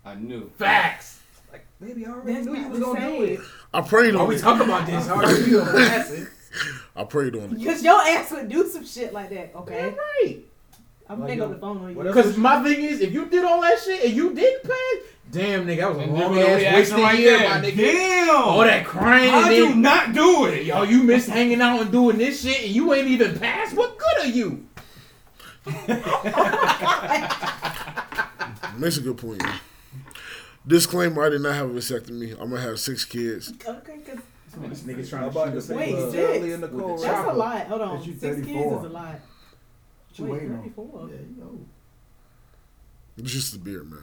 I 0.05 0.15
knew. 0.17 0.51
Facts. 0.59 1.21
like, 1.53 1.65
baby, 1.81 2.05
I 2.07 2.11
already 2.11 2.33
That's 2.35 2.47
knew 2.47 2.55
you 2.57 2.61
not 2.63 2.71
was 2.73 2.81
gonna 2.81 3.01
do 3.01 3.23
it. 3.23 3.41
I 3.73 3.81
prayed 3.83 4.15
on. 4.15 4.21
Are 4.21 4.23
on 4.25 4.29
we 4.31 4.39
talking 4.39 4.67
about 4.67 4.87
this? 4.87 5.07
How 5.07 5.15
are 5.17 5.39
you 5.39 5.61
passing? 5.61 6.27
I 6.97 7.05
prayed 7.05 7.37
on 7.37 7.43
it. 7.53 7.59
Because 7.59 7.85
your 7.85 8.01
ass 8.01 8.33
would 8.33 8.49
do 8.49 8.69
some 8.69 8.85
shit 8.85 9.13
like 9.13 9.31
that, 9.31 9.53
Damn 9.53 9.63
okay? 9.63 9.95
right. 10.25 10.39
I'm 11.11 11.21
Like, 11.21 11.31
hang 11.31 11.41
up 11.43 11.51
the 11.51 11.59
phone 11.59 11.79
on 11.79 11.91
you. 11.91 11.97
what 11.97 12.07
else 12.07 12.15
Because 12.17 12.37
my 12.37 12.63
thing 12.63 12.85
is, 12.85 13.01
if 13.01 13.13
you 13.13 13.27
did 13.27 13.45
all 13.45 13.61
that 13.63 13.79
shit 13.81 14.05
and 14.05 14.15
you 14.15 14.33
didn't 14.33 14.63
pass, 14.63 14.97
damn 15.33 15.67
nigga, 15.67 15.79
that 15.79 15.89
was 15.91 15.99
a 15.99 16.01
And 16.03 16.15
then 16.15 16.21
long 16.23 16.31
with 16.37 16.47
the 16.47 16.51
ass 16.51 16.59
reaction 16.61 16.75
wasted 16.77 16.99
right 17.01 17.19
year, 17.19 17.39
there. 17.39 17.49
my 17.49 17.61
nigga. 17.61 17.77
Damn. 17.77 18.37
All 18.37 18.61
that 18.61 18.87
crying 18.87 19.31
How'd 19.31 19.47
and 19.47 19.57
you 19.57 19.75
not 19.75 20.13
do 20.15 20.45
it? 20.47 20.65
yo, 20.67 20.77
oh, 20.79 20.83
you 20.85 21.03
missed 21.03 21.29
hanging 21.29 21.61
out 21.61 21.81
and 21.81 21.91
doing 21.91 22.17
this 22.19 22.43
shit 22.43 22.63
and 22.67 22.71
you 22.71 22.95
ain't 22.95 23.09
even 23.09 23.37
passed. 23.39 23.75
What 23.75 23.99
good 23.99 24.25
are 24.25 24.29
you? 24.29 24.67
Makes 28.79 28.97
a 28.97 29.01
good 29.03 29.19
point. 29.19 29.43
yeah. 29.43 29.59
Disclaimer: 30.67 31.23
I 31.25 31.29
did 31.31 31.41
not 31.43 31.55
have 31.55 31.71
a 31.71 31.73
vasectomy. 31.73 32.33
I'm 32.41 32.51
gonna 32.51 32.61
have 32.63 32.79
six 32.81 33.05
kids. 33.05 33.53
okay, 33.67 33.99
because 34.05 34.21
This 34.69 34.81
nigga's 34.83 35.11
trying 35.11 35.31
to 35.31 35.39
shoot 35.39 35.51
to 35.53 35.59
a 35.59 35.61
say, 35.61 35.77
Wait, 35.77 36.13
six? 36.13 36.15
Charlie 36.15 36.53
and 36.53 36.61
Nicole, 36.63 36.93
With 36.95 37.03
that's 37.03 37.29
a 37.29 37.33
lot. 37.33 37.67
Hold 37.67 37.81
on, 37.83 38.03
six 38.03 38.21
kids 38.21 38.39
is 38.39 38.47
a 38.47 38.89
lot. 38.89 39.21
What 40.11 40.19
you 40.19 40.25
Wait, 40.25 40.33
waiting 40.43 40.75
on? 40.77 41.09
Yeah, 41.09 41.15
you 41.17 41.37
know. 41.39 41.59
It's 43.17 43.33
just 43.33 43.53
the 43.53 43.59
beard, 43.59 43.91
man. 43.91 44.01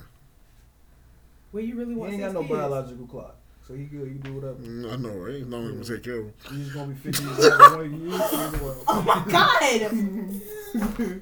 Well, 1.52 1.64
you 1.64 1.76
really 1.76 1.96
want? 1.96 2.12
He 2.14 2.18
want 2.18 2.22
ain't 2.22 2.22
six 2.22 2.34
got 2.34 2.42
no 2.42 2.48
kids? 2.48 2.60
biological 2.60 3.08
clock, 3.08 3.36
so 3.68 3.74
he 3.74 3.84
good. 3.86 4.08
You 4.08 4.20
can 4.20 4.22
do 4.22 4.34
whatever. 4.34 4.56
Mm, 4.60 4.92
I 4.92 4.96
know, 4.98 5.10
right? 5.18 5.48
No 5.48 5.58
one's 5.60 5.88
gonna 5.90 5.98
take 5.98 6.04
care 6.04 6.20
of 6.20 6.26
him. 6.26 6.34
You 6.52 6.58
just 6.64 6.74
gonna 6.76 6.88
be 6.94 6.96
50 7.12 7.24
years 7.24 7.40
old. 7.46 7.60
One 7.60 7.82
of 7.82 7.92
you 7.92 7.98
in 7.98 8.52
the 8.52 8.60
world. 8.64 8.84
Oh 8.88 9.02
my 9.02 9.24
god! 9.32 11.22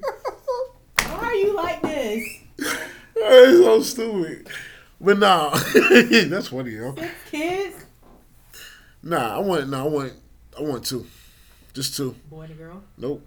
Why 0.98 1.26
are 1.28 1.34
you 1.34 1.54
like 1.54 1.82
this? 1.82 2.24
It's 2.58 3.64
so 3.64 3.80
stupid. 3.82 4.48
But 5.00 5.18
nah, 5.18 5.50
that's 6.28 6.48
funny, 6.48 6.70
yo. 6.72 6.94
Six 6.96 7.14
kids? 7.30 7.84
Nah, 9.02 9.36
I 9.36 9.38
want, 9.40 9.68
nah, 9.68 9.84
I 9.84 9.88
want, 9.88 10.12
I 10.58 10.62
want 10.62 10.84
two, 10.84 11.06
just 11.74 11.96
two. 11.96 12.14
Boy 12.30 12.42
and 12.42 12.50
a 12.52 12.54
girl? 12.54 12.82
Nope, 12.98 13.22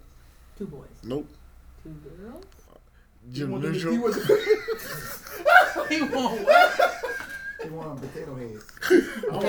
Two 0.57 0.65
boys. 0.67 0.87
nope. 1.03 1.27
Two 2.03 2.09
girls? 2.23 2.45
Gender 3.31 3.51
want 3.51 3.63
them 3.63 3.71
neutral. 3.73 3.93
he 3.93 3.99
was- 3.99 4.15
He 5.89 6.01
want 6.01 6.41
what? 6.41 7.05
They 7.63 7.69
want 7.69 7.97
a 8.03 8.07
potato 8.07 8.35
head. 8.35 8.59
I 9.31 9.33
want, 9.33 9.45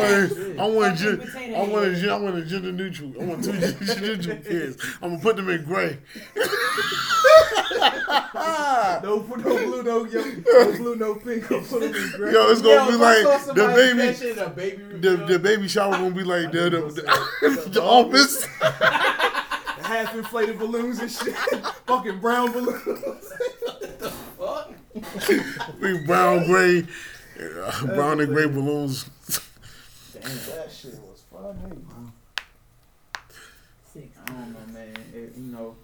I 0.59 0.67
want, 0.67 0.99
Fucking 0.99 1.19
gen- 1.19 1.55
I 1.55 1.59
want, 1.63 1.87
a, 1.87 1.95
head. 1.95 2.23
want 2.23 2.37
a 2.39 2.45
gender 2.45 2.73
neutral. 2.73 3.13
I 3.21 3.25
want 3.25 3.45
two 3.45 3.53
gender 3.61 4.01
neutral 4.01 4.37
kids. 4.39 4.97
I'm 5.03 5.11
gonna 5.11 5.23
put 5.23 5.37
them 5.37 5.49
in 5.49 5.65
gray. 5.65 5.99
No, 7.83 9.01
no 9.03 9.21
blue, 9.21 9.83
no 9.83 10.05
yellow, 10.05 10.27
no 10.47 10.73
blue, 10.77 10.97
no 10.97 11.15
pink. 11.17 11.51
I'll 11.53 11.61
put 11.61 11.83
him 11.83 11.95
in 11.95 12.11
gray. 12.17 12.33
Yo, 12.33 12.51
it's 12.51 12.63
gonna 12.63 12.91
be 12.91 12.97
if 12.97 13.01
I 13.01 13.23
saw 13.23 13.29
like 13.31 13.45
the 13.47 13.67
baby, 13.75 14.15
shit 14.17 14.57
baby 14.57 14.83
the, 14.99 15.17
the 15.27 15.39
baby 15.39 15.69
shower 15.69 15.93
gonna 15.93 16.11
be 16.11 16.25
like 16.25 16.51
the 16.53 16.71
the, 16.71 16.81
the, 17.43 17.71
the 17.71 17.83
office. 17.83 18.47
Half 19.91 20.15
inflated 20.15 20.59
balloons 20.59 21.01
and 21.01 21.11
shit. 21.11 21.35
Fucking 21.87 22.21
brown 22.21 22.53
balloons. 22.53 22.83
What 23.61 23.99
the 23.99 24.11
fuck? 24.11 25.81
Big 25.81 26.07
brown, 26.07 26.47
gray, 26.47 26.87
uh, 27.63 27.87
brown 27.87 28.21
and 28.21 28.33
gray 28.33 28.47
balloons. 28.47 29.05
Damn. 30.13 30.23
That 30.23 30.71
shit 30.73 30.95
was 30.95 31.23
funny. 31.31 31.77
Six. 33.93 34.07
I 34.27 34.31
don't 34.31 34.53
know, 34.53 34.73
man. 34.73 34.95
It, 35.15 35.33
you 35.37 35.43
know, 35.53 35.77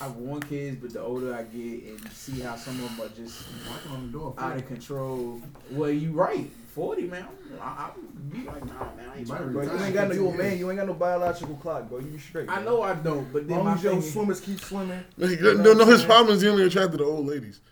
I 0.00 0.06
want 0.08 0.48
kids, 0.48 0.76
but 0.80 0.92
the 0.92 1.00
older 1.00 1.34
I 1.34 1.42
get 1.44 1.84
and 1.84 2.12
see 2.12 2.40
how 2.40 2.56
some 2.56 2.82
of 2.84 2.96
them 2.96 3.06
are 3.06 3.08
just 3.10 3.44
Knocking 3.66 3.92
on 3.92 4.06
the 4.06 4.18
door. 4.18 4.34
out 4.38 4.56
of 4.56 4.66
control. 4.66 5.40
Well, 5.70 5.90
you 5.90 6.10
right. 6.12 6.50
Forty, 6.74 7.02
man. 7.02 7.26
I, 7.60 7.64
I 7.64 7.90
would 7.94 8.32
be 8.32 8.44
like, 8.44 8.64
nah, 8.64 8.72
man. 8.96 9.10
I 9.12 9.18
ain't 9.18 9.20
You 9.20 9.26
trying 9.26 9.42
to 9.42 9.48
Bro, 9.50 9.62
you 9.62 9.84
ain't 9.84 9.94
got 9.94 10.08
no, 10.08 10.14
you 10.14 10.28
a 10.28 10.34
man. 10.34 10.58
You 10.58 10.70
ain't 10.70 10.78
got 10.78 10.86
no 10.86 10.94
biological 10.94 11.54
clock, 11.56 11.88
bro. 11.90 11.98
You 11.98 12.06
be 12.06 12.18
straight. 12.18 12.48
I 12.48 12.56
man. 12.56 12.64
know 12.64 12.80
I 12.80 12.94
don't, 12.94 13.30
but 13.30 13.42
As 13.42 13.48
then 13.48 13.58
long 13.58 13.66
my 13.66 13.74
as 13.74 13.82
your 13.82 13.92
thing 13.92 14.02
is, 14.02 14.12
swimmers 14.12 14.40
keep 14.40 14.58
swimming. 14.60 15.04
No, 15.18 15.74
no, 15.74 15.84
his 15.84 16.02
problem 16.02 16.34
is 16.34 16.42
he 16.42 16.48
only 16.48 16.64
attracted 16.64 16.98
to 16.98 17.04
old 17.04 17.26
ladies. 17.26 17.60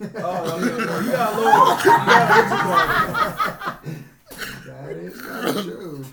Oh, 0.00 0.60
okay. 0.62 0.84
well, 0.84 1.02
you 1.02 1.12
got 1.12 1.36
low. 1.36 1.76
You 1.78 1.90
got 3.04 3.84
That 4.66 4.96
is 4.96 5.22
not 5.22 5.64
true. 5.64 6.04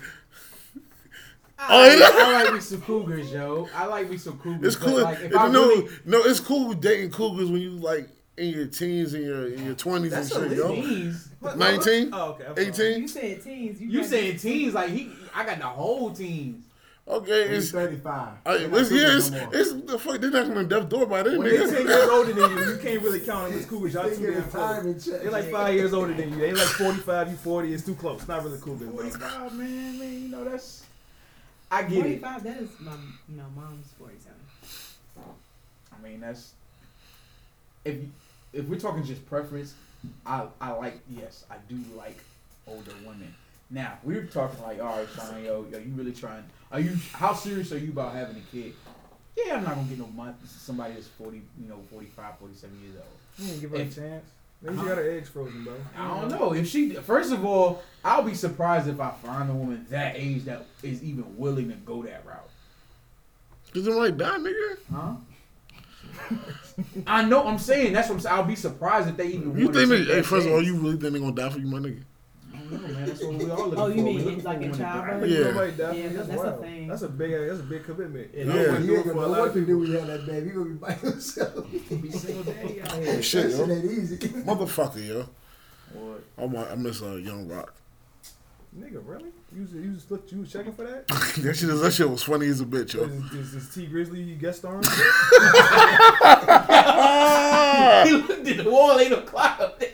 Oh, 1.58 1.82
I, 1.82 1.94
yeah. 1.94 2.08
I 2.12 2.42
like 2.44 2.54
me 2.54 2.60
some 2.60 2.80
cougars, 2.82 3.32
yo. 3.32 3.68
I 3.74 3.86
like 3.86 4.10
me 4.10 4.16
some 4.16 4.38
cougars. 4.38 4.74
It's 4.74 4.76
but, 4.76 4.88
cool. 4.88 5.02
Like, 5.02 5.20
if 5.20 5.36
I 5.36 5.48
no, 5.48 5.68
really, 5.68 5.88
no, 6.04 6.18
it's 6.22 6.40
cool 6.40 6.68
with 6.68 6.80
dating 6.80 7.10
cougars 7.12 7.50
when 7.50 7.60
you 7.60 7.72
like 7.72 8.08
in 8.40 8.48
your 8.50 8.66
teens 8.66 9.14
and 9.14 9.24
your 9.24 9.48
in 9.48 9.64
your 9.66 9.74
twenties 9.74 10.12
and 10.12 10.26
shit, 10.28 10.52
a 10.52 10.54
yo. 10.56 10.74
teens. 10.74 11.28
Nineteen, 11.56 12.10
Oh, 12.12 12.30
okay. 12.32 12.44
I'm 12.46 12.58
eighteen. 12.58 13.00
You 13.02 13.08
said 13.08 13.42
teens. 13.42 13.80
You, 13.80 13.88
You 13.88 14.00
got- 14.00 14.08
saying 14.10 14.38
teens? 14.38 14.74
Like 14.74 14.90
he, 14.90 15.10
I 15.34 15.44
got 15.44 15.58
the 15.58 15.66
whole 15.66 16.10
teens. 16.12 16.64
Okay, 17.08 17.48
He's 17.48 17.64
it's. 17.64 17.72
35. 17.72 18.28
I, 18.46 18.56
They're 18.58 18.78
it's, 18.78 18.92
yeah, 18.92 19.16
it's, 19.16 19.30
no 19.30 19.40
more. 19.40 19.54
it's 19.54 19.72
the 19.72 19.98
fuck. 19.98 20.20
They're 20.20 20.30
knocking 20.30 20.56
on 20.56 20.68
the 20.68 20.80
death 20.80 20.88
door 20.88 21.06
by 21.06 21.24
then, 21.24 21.38
When 21.38 21.48
they 21.48 21.56
ten 21.56 21.86
years 21.86 22.08
older 22.08 22.32
than 22.32 22.50
you, 22.52 22.72
you 22.72 22.78
can't 22.80 23.02
really 23.02 23.18
count 23.20 23.50
them 23.50 23.58
as 23.58 23.66
cougars. 23.66 23.94
Y'all 23.94 24.08
They 24.08 24.14
too 24.14 24.20
get 24.22 24.30
damn 24.34 24.42
a 24.42 24.46
close. 24.46 24.52
time 24.76 24.86
and 24.86 25.04
check. 25.04 25.22
They're 25.22 25.30
like 25.32 25.50
five 25.50 25.74
years 25.74 25.92
older 25.92 26.14
than 26.14 26.30
you. 26.30 26.36
They 26.36 26.52
like 26.52 26.62
45, 26.68 27.30
you 27.30 27.36
40. 27.36 27.74
It's 27.74 27.84
too 27.84 27.94
close. 27.96 28.28
Not 28.28 28.44
really 28.44 28.58
cougars, 28.60 28.88
bro. 28.88 28.96
Forty-five, 28.96 29.52
man, 29.54 29.98
man. 29.98 30.22
You 30.22 30.28
know 30.28 30.44
that's. 30.44 30.84
I 31.70 31.82
get 31.82 31.92
it. 31.92 32.20
Forty-five. 32.20 32.44
That 32.44 32.56
is 32.58 32.68
my 32.78 32.92
no 33.28 33.44
mom's 33.56 33.88
forty-seven. 33.98 34.36
I 35.92 36.02
mean, 36.06 36.20
that's 36.20 36.52
if 37.84 37.94
you- 37.94 38.10
if 38.52 38.66
we're 38.66 38.78
talking 38.80 39.04
just 39.04 39.24
preference, 39.28 39.74
I 40.26 40.46
I 40.60 40.72
like 40.72 40.98
yes, 41.10 41.44
I 41.50 41.56
do 41.68 41.78
like 41.96 42.18
older 42.66 42.92
women. 43.06 43.34
Now 43.70 43.98
we're 44.02 44.24
talking 44.24 44.60
like, 44.62 44.80
all 44.80 44.98
right, 44.98 45.08
Sean, 45.14 45.44
yo, 45.44 45.64
yo, 45.70 45.78
you 45.78 45.92
really 45.94 46.12
trying? 46.12 46.44
Are 46.72 46.80
you 46.80 46.96
how 47.12 47.34
serious 47.34 47.72
are 47.72 47.78
you 47.78 47.90
about 47.90 48.14
having 48.14 48.36
a 48.36 48.40
kid? 48.52 48.72
Yeah, 49.36 49.56
I'm 49.56 49.64
not 49.64 49.76
gonna 49.76 49.88
get 49.88 49.98
no 49.98 50.06
month 50.08 50.36
somebody 50.50 50.94
that's 50.94 51.06
40, 51.06 51.40
you 51.62 51.68
know, 51.68 51.78
45, 51.90 52.38
47 52.38 52.80
years 52.82 52.96
old. 52.96 53.04
You 53.38 53.46
didn't 53.46 53.60
give 53.60 53.70
her 53.70 53.76
a 53.76 53.80
chance. 53.88 54.24
Maybe 54.62 54.74
she 54.74 54.80
Uh-huh. 54.80 54.88
got 54.88 54.98
her 54.98 55.10
eggs 55.10 55.28
frozen, 55.30 55.64
bro. 55.64 55.72
I 55.96 56.08
don't 56.20 56.28
know 56.30 56.52
if 56.52 56.66
she. 56.68 56.90
First 56.94 57.32
of 57.32 57.44
all, 57.46 57.82
I'll 58.04 58.22
be 58.24 58.34
surprised 58.34 58.88
if 58.88 59.00
I 59.00 59.10
find 59.12 59.48
a 59.50 59.54
woman 59.54 59.86
that 59.88 60.16
age 60.16 60.44
that 60.44 60.66
is 60.82 61.02
even 61.02 61.38
willing 61.38 61.68
to 61.70 61.76
go 61.76 62.02
that 62.02 62.26
route. 62.26 62.50
Cause 63.72 63.84
they 63.84 63.94
might 63.96 64.18
die, 64.18 64.36
nigga. 64.38 64.76
Huh? 64.92 65.12
I 67.06 67.24
know. 67.24 67.46
I'm 67.46 67.58
saying 67.58 67.92
that's 67.92 68.08
what 68.08 68.14
I'm 68.16 68.20
saying. 68.20 68.34
I'll 68.36 68.44
be 68.44 68.56
surprised 68.56 69.08
if 69.08 69.16
they 69.16 69.28
even. 69.28 69.56
You 69.58 69.72
think? 69.72 69.90
take 69.90 70.06
They, 70.08 70.14
hey, 70.16 70.22
first 70.22 70.46
of 70.46 70.52
all, 70.52 70.62
you 70.62 70.76
really 70.76 70.96
think 70.96 71.12
they 71.12 71.18
gonna 71.20 71.32
die 71.32 71.50
for 71.50 71.58
you, 71.58 71.66
my 71.66 71.78
nigga? 71.78 72.02
I 72.52 72.58
don't 72.58 72.70
know, 72.82 72.88
man. 72.88 73.06
That's 73.06 73.22
what 73.24 73.34
we 73.34 73.50
all 73.50 73.68
looking 73.68 73.78
Oh, 73.78 73.86
you 73.88 73.94
for. 73.96 74.02
mean 74.02 74.20
in- 74.20 74.42
like 74.44 74.58
for 74.58 74.64
in 74.64 74.74
childbirth? 74.74 75.28
Yeah. 75.30 75.38
nobody 75.40 75.72
died 75.72 75.96
Yeah, 75.96 76.02
from 76.08 76.16
this? 76.16 76.26
that's 76.28 76.42
a 76.42 76.56
thing. 76.60 76.88
That's 76.88 77.02
a 77.02 77.08
big. 77.08 77.30
That's 77.48 77.60
a 77.60 77.62
big 77.64 77.84
commitment. 77.84 78.30
Yeah. 78.34 78.44
No 78.44 78.54
Yeah. 78.54 78.72
one 78.72 78.80
He 78.82 78.86
do 78.86 78.94
it 78.94 78.96
ain't 78.98 79.04
for 79.04 79.10
a 79.10 79.14
gonna 79.14 79.26
know 79.26 79.32
lot 79.32 79.38
what 79.40 79.48
of 79.48 79.54
to 79.54 79.60
do 79.60 79.66
people. 79.66 79.80
when 79.80 79.90
you 79.90 79.98
have 79.98 80.06
that 80.06 80.26
baby. 80.26 80.46
He 80.46 80.52
gonna 80.52 80.64
be 80.66 80.74
by 80.74 80.92
himself. 80.92 81.70
Be 82.02 82.10
single 82.12 82.42
daddy 82.44 82.80
out 82.82 82.92
here. 82.92 83.22
Shit, 83.22 83.50
yo. 83.50 83.66
shit 83.66 83.84
easy. 83.84 84.16
Motherfucker, 84.16 85.06
yo. 85.08 85.28
What? 85.92 86.22
I'm, 86.38 86.56
I 86.56 86.74
miss 86.76 87.02
uh, 87.02 87.14
Young 87.16 87.48
Rock. 87.48 87.74
Nigga, 88.78 89.00
really? 89.04 89.30
You 89.52 89.62
was, 89.62 89.72
you 89.72 89.90
was, 89.90 90.08
look, 90.10 90.30
you 90.30 90.38
was 90.40 90.52
checking 90.52 90.72
for 90.72 90.84
that? 90.84 91.08
that 91.08 91.56
shit 91.56 91.68
that 91.68 91.92
shit 91.92 92.08
was 92.08 92.22
funny 92.22 92.46
as 92.46 92.60
a 92.60 92.64
bitch, 92.64 92.94
yo. 92.94 93.02
Is, 93.02 93.32
is, 93.32 93.54
is 93.54 93.74
T 93.74 93.86
Grizzly 93.86 94.34
guest 94.36 94.60
starring? 94.60 94.82
he 94.82 94.88
looked 98.12 98.46
at 98.48 98.56
the 98.64 98.70
wall, 98.70 98.98
ain't 98.98 99.10
no 99.10 99.22
clock 99.22 99.60
up 99.60 99.80
there. 99.80 99.92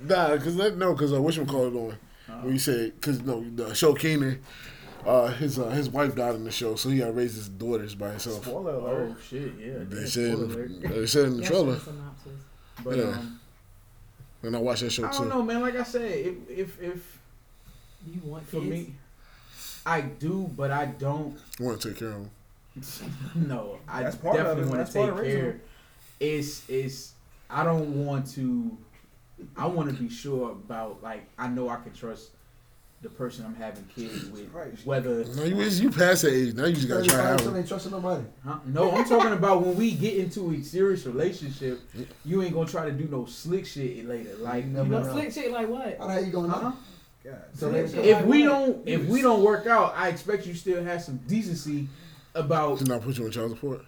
Nah, 0.00 0.36
cause 0.38 0.56
that 0.56 0.76
no, 0.76 0.94
cause 0.94 1.12
uh, 1.12 1.20
which 1.20 1.36
one 1.36 1.46
called 1.48 1.74
it 1.74 1.78
on? 1.78 1.96
When 2.42 2.52
you 2.52 2.58
said, 2.60 3.00
cause 3.00 3.20
no, 3.22 3.44
the 3.56 3.74
show 3.74 3.94
Keenan, 3.94 4.40
uh, 5.04 5.26
his 5.28 5.58
uh, 5.58 5.70
his 5.70 5.90
wife 5.90 6.14
died 6.14 6.36
in 6.36 6.44
the 6.44 6.52
show, 6.52 6.76
so 6.76 6.88
he 6.90 6.98
got 6.98 7.06
to 7.06 7.12
raise 7.12 7.34
his 7.34 7.48
daughters 7.48 7.96
by 7.96 8.10
himself. 8.10 8.44
Spoiler 8.44 8.74
alert. 8.74 9.16
Oh 9.16 9.20
shit, 9.28 9.52
yeah. 9.58 9.78
They 9.88 10.06
said, 10.06 10.38
they 10.80 11.06
said 11.06 11.24
in 11.24 11.30
the 11.32 11.36
That's 11.38 11.48
trailer. 11.48 11.78
But 12.84 12.96
Yeah. 12.96 13.04
um, 13.04 13.37
and 14.42 14.54
I 14.56 14.58
watched 14.58 14.82
that 14.82 14.90
show 14.90 15.06
I 15.06 15.10
don't 15.12 15.28
know, 15.28 15.42
man. 15.42 15.60
Like 15.60 15.76
I 15.76 15.82
said, 15.82 16.10
if 16.10 16.50
if, 16.50 16.80
if 16.82 17.18
You 18.06 18.20
want 18.24 18.46
for 18.46 18.60
kids? 18.60 18.70
me, 18.70 18.94
I 19.84 20.00
do, 20.02 20.50
but 20.56 20.70
I 20.70 20.86
don't. 20.86 21.38
Want 21.60 21.80
to 21.80 21.88
take 21.88 21.98
care 21.98 22.08
of 22.08 22.14
him. 22.16 22.30
no, 23.48 23.78
I 23.88 24.04
That's 24.04 24.16
part 24.16 24.38
of 24.38 24.46
definitely 24.46 24.70
want 24.76 24.86
to 24.86 24.92
take 24.92 25.14
care. 25.16 25.42
them. 25.52 25.60
It's 26.20 26.68
it's. 26.68 27.12
I 27.50 27.64
don't 27.64 28.04
want 28.04 28.26
to. 28.34 28.76
I 29.56 29.66
want 29.66 29.88
to 29.88 29.94
be 29.94 30.08
sure 30.08 30.50
about 30.52 31.02
like 31.02 31.26
I 31.38 31.48
know 31.48 31.68
I 31.68 31.76
can 31.76 31.92
trust 31.92 32.30
the 33.00 33.08
person 33.08 33.44
I'm 33.44 33.54
having 33.54 33.84
kids 33.94 34.26
with, 34.30 34.52
Right. 34.52 34.72
whether 34.84 35.24
No, 35.24 35.44
you 35.44 35.56
you 35.62 35.90
past 35.90 36.22
that 36.22 36.32
age 36.32 36.54
now. 36.54 36.64
You 36.64 36.74
just 36.74 36.88
gotta 36.88 37.04
try 37.04 37.16
to 37.16 37.22
have 37.22 37.38
Still 37.40 37.52
him. 37.52 37.58
ain't 37.58 37.68
trusting 37.68 37.92
nobody. 37.92 38.24
Huh? 38.44 38.58
No, 38.66 38.90
I'm 38.90 39.04
talking 39.04 39.32
about 39.32 39.64
when 39.64 39.76
we 39.76 39.92
get 39.92 40.16
into 40.16 40.50
a 40.52 40.60
serious 40.62 41.06
relationship, 41.06 41.80
you 42.24 42.42
ain't 42.42 42.54
gonna 42.54 42.68
try 42.68 42.86
to 42.86 42.92
do 42.92 43.04
no 43.08 43.24
slick 43.26 43.66
shit 43.66 44.04
later. 44.08 44.30
Like, 44.40 44.64
you 44.64 44.70
You 44.70 44.76
never 44.76 44.88
know, 44.88 45.02
know. 45.04 45.12
Slick 45.12 45.32
shit 45.32 45.52
like 45.52 45.68
what? 45.68 45.96
How 45.98 46.06
the 46.08 46.12
hell 46.14 46.24
you 46.24 46.32
gonna 46.32 46.48
know? 46.48 46.54
uh-huh. 46.54 46.72
God. 47.24 47.42
So 47.54 47.70
Slick 47.70 47.88
shit 47.88 48.04
if 48.04 48.24
we 48.24 48.42
don't, 48.42 48.88
if 48.88 49.06
we 49.06 49.22
don't 49.22 49.42
work 49.44 49.66
out, 49.66 49.94
I 49.96 50.08
expect 50.08 50.46
you 50.46 50.54
still 50.54 50.82
have 50.82 51.00
some 51.02 51.18
decency 51.28 51.88
about. 52.34 52.78
He's 52.80 52.88
not 52.88 53.02
put 53.02 53.16
you 53.16 53.26
in 53.26 53.30
child 53.32 53.50
support. 53.50 53.82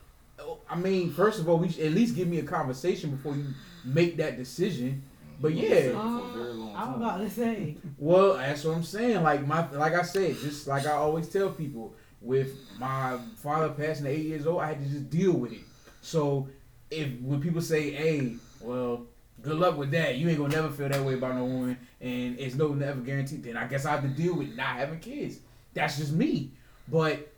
I 0.69 0.77
mean, 0.77 1.13
first 1.13 1.41
of 1.41 1.49
all, 1.49 1.59
we 1.59 1.69
should 1.69 1.85
at 1.85 1.93
least 1.93 2.15
give 2.15 2.29
me 2.29 2.39
a 2.39 2.43
conversation 2.45 3.11
before 3.11 3.35
you 3.37 3.45
make 3.85 4.17
that 4.19 4.37
decision. 4.37 5.03
But 5.41 5.55
yeah, 5.55 5.93
For 5.93 5.97
a 5.97 6.33
very 6.37 6.53
long 6.53 6.75
I'm 6.77 6.87
time. 6.93 6.95
about 7.03 7.19
to 7.21 7.31
say. 7.31 7.77
Well, 7.99 8.37
that's 8.37 8.63
what 8.65 8.77
I'm 8.77 8.83
saying. 8.85 9.23
Like 9.23 9.47
my, 9.47 9.69
like 9.71 9.95
I 9.95 10.03
said, 10.03 10.37
just 10.37 10.67
like 10.67 10.87
I 10.87 10.93
always 10.93 11.29
tell 11.29 11.51
people, 11.51 11.95
with 12.21 12.55
my 12.79 13.19
father 13.37 13.71
passing 13.71 14.07
at 14.07 14.13
eight 14.13 14.27
years 14.27 14.47
old, 14.47 14.61
I 14.61 14.69
had 14.69 14.79
to 14.85 14.85
just 14.89 15.09
deal 15.09 15.33
with 15.33 15.53
it. 15.53 15.61
So 16.03 16.49
if 16.91 17.09
when 17.21 17.41
people 17.41 17.63
say, 17.63 17.91
"Hey, 17.93 18.35
well, 18.61 19.07
good 19.41 19.57
luck 19.59 19.79
with 19.79 19.91
that," 19.93 20.17
you 20.19 20.29
ain't 20.29 20.39
gonna 20.39 20.55
never 20.55 20.69
feel 20.69 20.89
that 20.91 21.03
way 21.03 21.15
about 21.15 21.37
no 21.37 21.45
woman, 21.45 21.79
and 22.01 22.39
it's 22.39 22.55
no 22.55 22.69
never 22.75 23.01
guaranteed. 23.01 23.43
Then 23.45 23.57
I 23.57 23.67
guess 23.67 23.87
I 23.87 23.93
have 23.93 24.03
to 24.03 24.09
deal 24.09 24.35
with 24.35 24.55
not 24.55 24.77
having 24.77 24.99
kids. 25.01 25.39
That's 25.73 25.97
just 25.97 26.13
me. 26.13 26.51
But 26.89 27.33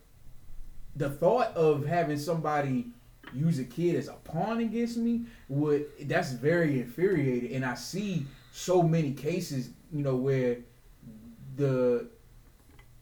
the 0.97 1.09
thought 1.11 1.55
of 1.55 1.87
having 1.87 2.19
somebody 2.19 2.87
use 3.35 3.59
a 3.59 3.65
kid 3.65 3.97
as 3.97 4.09
a 4.09 4.13
pawn 4.25 4.61
against 4.61 4.97
me 4.97 5.23
would 5.49 5.87
that's 6.03 6.33
very 6.33 6.81
infuriating 6.81 7.55
and 7.55 7.65
i 7.65 7.75
see 7.75 8.27
so 8.53 8.83
many 8.83 9.13
cases 9.13 9.71
you 9.93 10.03
know 10.03 10.17
where 10.17 10.57
the 11.57 12.07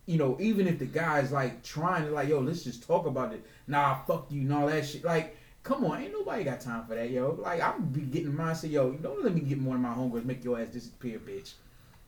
you 0.06 0.18
know 0.18 0.36
even 0.40 0.66
if 0.66 0.78
the 0.78 0.84
guy's 0.86 1.30
like 1.32 1.62
trying 1.62 2.04
to 2.04 2.10
like 2.10 2.28
yo 2.28 2.40
let's 2.40 2.62
just 2.64 2.86
talk 2.86 3.06
about 3.06 3.32
it 3.32 3.44
nah 3.66 3.94
fuck 4.04 4.26
you 4.30 4.40
and 4.42 4.52
all 4.52 4.66
that 4.66 4.84
shit 4.86 5.04
like 5.04 5.36
come 5.62 5.84
on 5.84 6.00
ain't 6.02 6.12
nobody 6.12 6.42
got 6.44 6.60
time 6.60 6.84
for 6.86 6.94
that 6.94 7.10
yo 7.10 7.36
like 7.40 7.60
i'm 7.60 7.84
be 7.86 8.00
getting 8.02 8.34
mine 8.34 8.54
say 8.54 8.68
yo 8.68 8.92
don't 8.92 9.22
let 9.24 9.34
me 9.34 9.40
get 9.40 9.58
more 9.58 9.74
of 9.76 9.80
my 9.80 9.92
homegirls 9.92 10.24
make 10.24 10.42
your 10.44 10.58
ass 10.60 10.68
disappear 10.68 11.18
bitch 11.18 11.52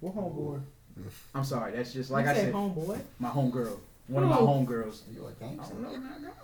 What 0.00 0.16
homeboy? 0.16 0.60
i'm 1.34 1.44
sorry 1.44 1.72
that's 1.72 1.92
just 1.92 2.10
like 2.10 2.24
you 2.24 2.30
i 2.30 2.34
say 2.34 2.40
said 2.44 2.54
homeboy. 2.54 3.00
my 3.18 3.28
homegirl 3.28 3.78
one 4.08 4.24
of 4.24 4.28
my 4.28 4.36
Who? 4.36 4.46
homegirls 4.46 5.02
You 5.14 5.24
a 5.26 5.28
I 5.28 5.48
gangster. 5.48 5.74
don't 5.74 5.82
know, 5.84 5.90
man. 5.90 6.12
I 6.18 6.22
got 6.24 6.36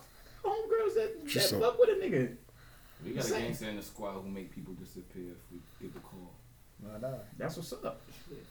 Homegirls 0.48 0.94
that, 0.94 1.24
that 1.24 1.40
so- 1.42 1.60
fuck 1.60 1.78
with 1.78 1.90
a 1.90 1.92
nigga. 1.92 2.36
We 3.04 3.12
got 3.12 3.26
a 3.26 3.30
gangster 3.30 3.68
in 3.68 3.76
the 3.76 3.82
squad 3.82 4.12
who 4.12 4.28
make 4.28 4.52
people 4.52 4.74
disappear 4.74 5.30
if 5.30 5.52
we 5.52 5.58
get 5.80 5.94
the 5.94 6.00
call. 6.00 6.32
Nah, 6.82 6.98
nah. 6.98 7.16
That's 7.36 7.56
what's 7.56 7.72
up. 7.72 8.02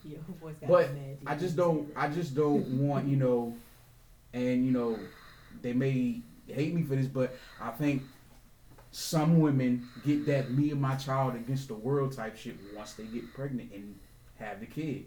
Your 0.06 0.19
homeboy's 0.19 0.56
got 0.57 0.69
But 0.69 0.90
I 1.26 1.36
just 1.36 1.56
don't. 1.56 1.90
I 1.95 2.07
just 2.07 2.36
don't 2.36 2.65
want 2.80 3.07
you 3.07 3.18
know, 3.18 3.56
and 4.34 4.65
you 4.65 4.72
know, 4.72 4.98
they 5.61 5.74
may 5.74 6.22
hate 6.48 6.74
me 6.74 6.84
for 6.84 6.95
this, 6.95 7.07
but 7.07 7.36
I 7.61 7.72
think 7.72 8.03
some 8.91 9.40
women 9.40 9.88
get 10.06 10.26
that 10.26 10.52
me 10.52 10.72
and 10.72 10.82
my 10.82 10.95
child 10.95 11.36
against 11.36 11.68
the 11.68 11.76
world 11.76 12.14
type 12.14 12.38
shit 12.38 12.56
once 12.76 12.94
they 12.94 13.03
get 13.03 13.34
pregnant 13.34 13.72
and 13.74 13.95
have 14.40 14.60
the 14.60 14.65
kid. 14.65 15.06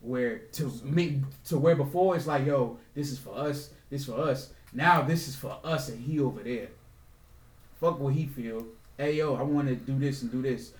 Where 0.00 0.38
to 0.52 0.72
me 0.84 1.22
to 1.46 1.58
where 1.58 1.74
before 1.74 2.16
it's 2.16 2.26
like, 2.26 2.46
yo, 2.46 2.78
this 2.94 3.10
is 3.10 3.18
for 3.18 3.36
us, 3.36 3.70
this 3.90 4.04
for 4.04 4.18
us. 4.18 4.50
Now 4.76 5.00
this 5.00 5.26
is 5.26 5.34
for 5.34 5.58
us 5.64 5.88
and 5.88 5.98
he 5.98 6.20
over 6.20 6.42
there. 6.42 6.68
Fuck 7.80 7.98
what 7.98 8.12
he 8.12 8.26
feel. 8.26 8.66
Hey 8.98 9.14
yo, 9.14 9.34
I 9.34 9.42
want 9.42 9.68
to 9.68 9.74
do 9.74 9.98
this 9.98 10.20
and 10.20 10.30
do 10.30 10.42
this. 10.42 10.72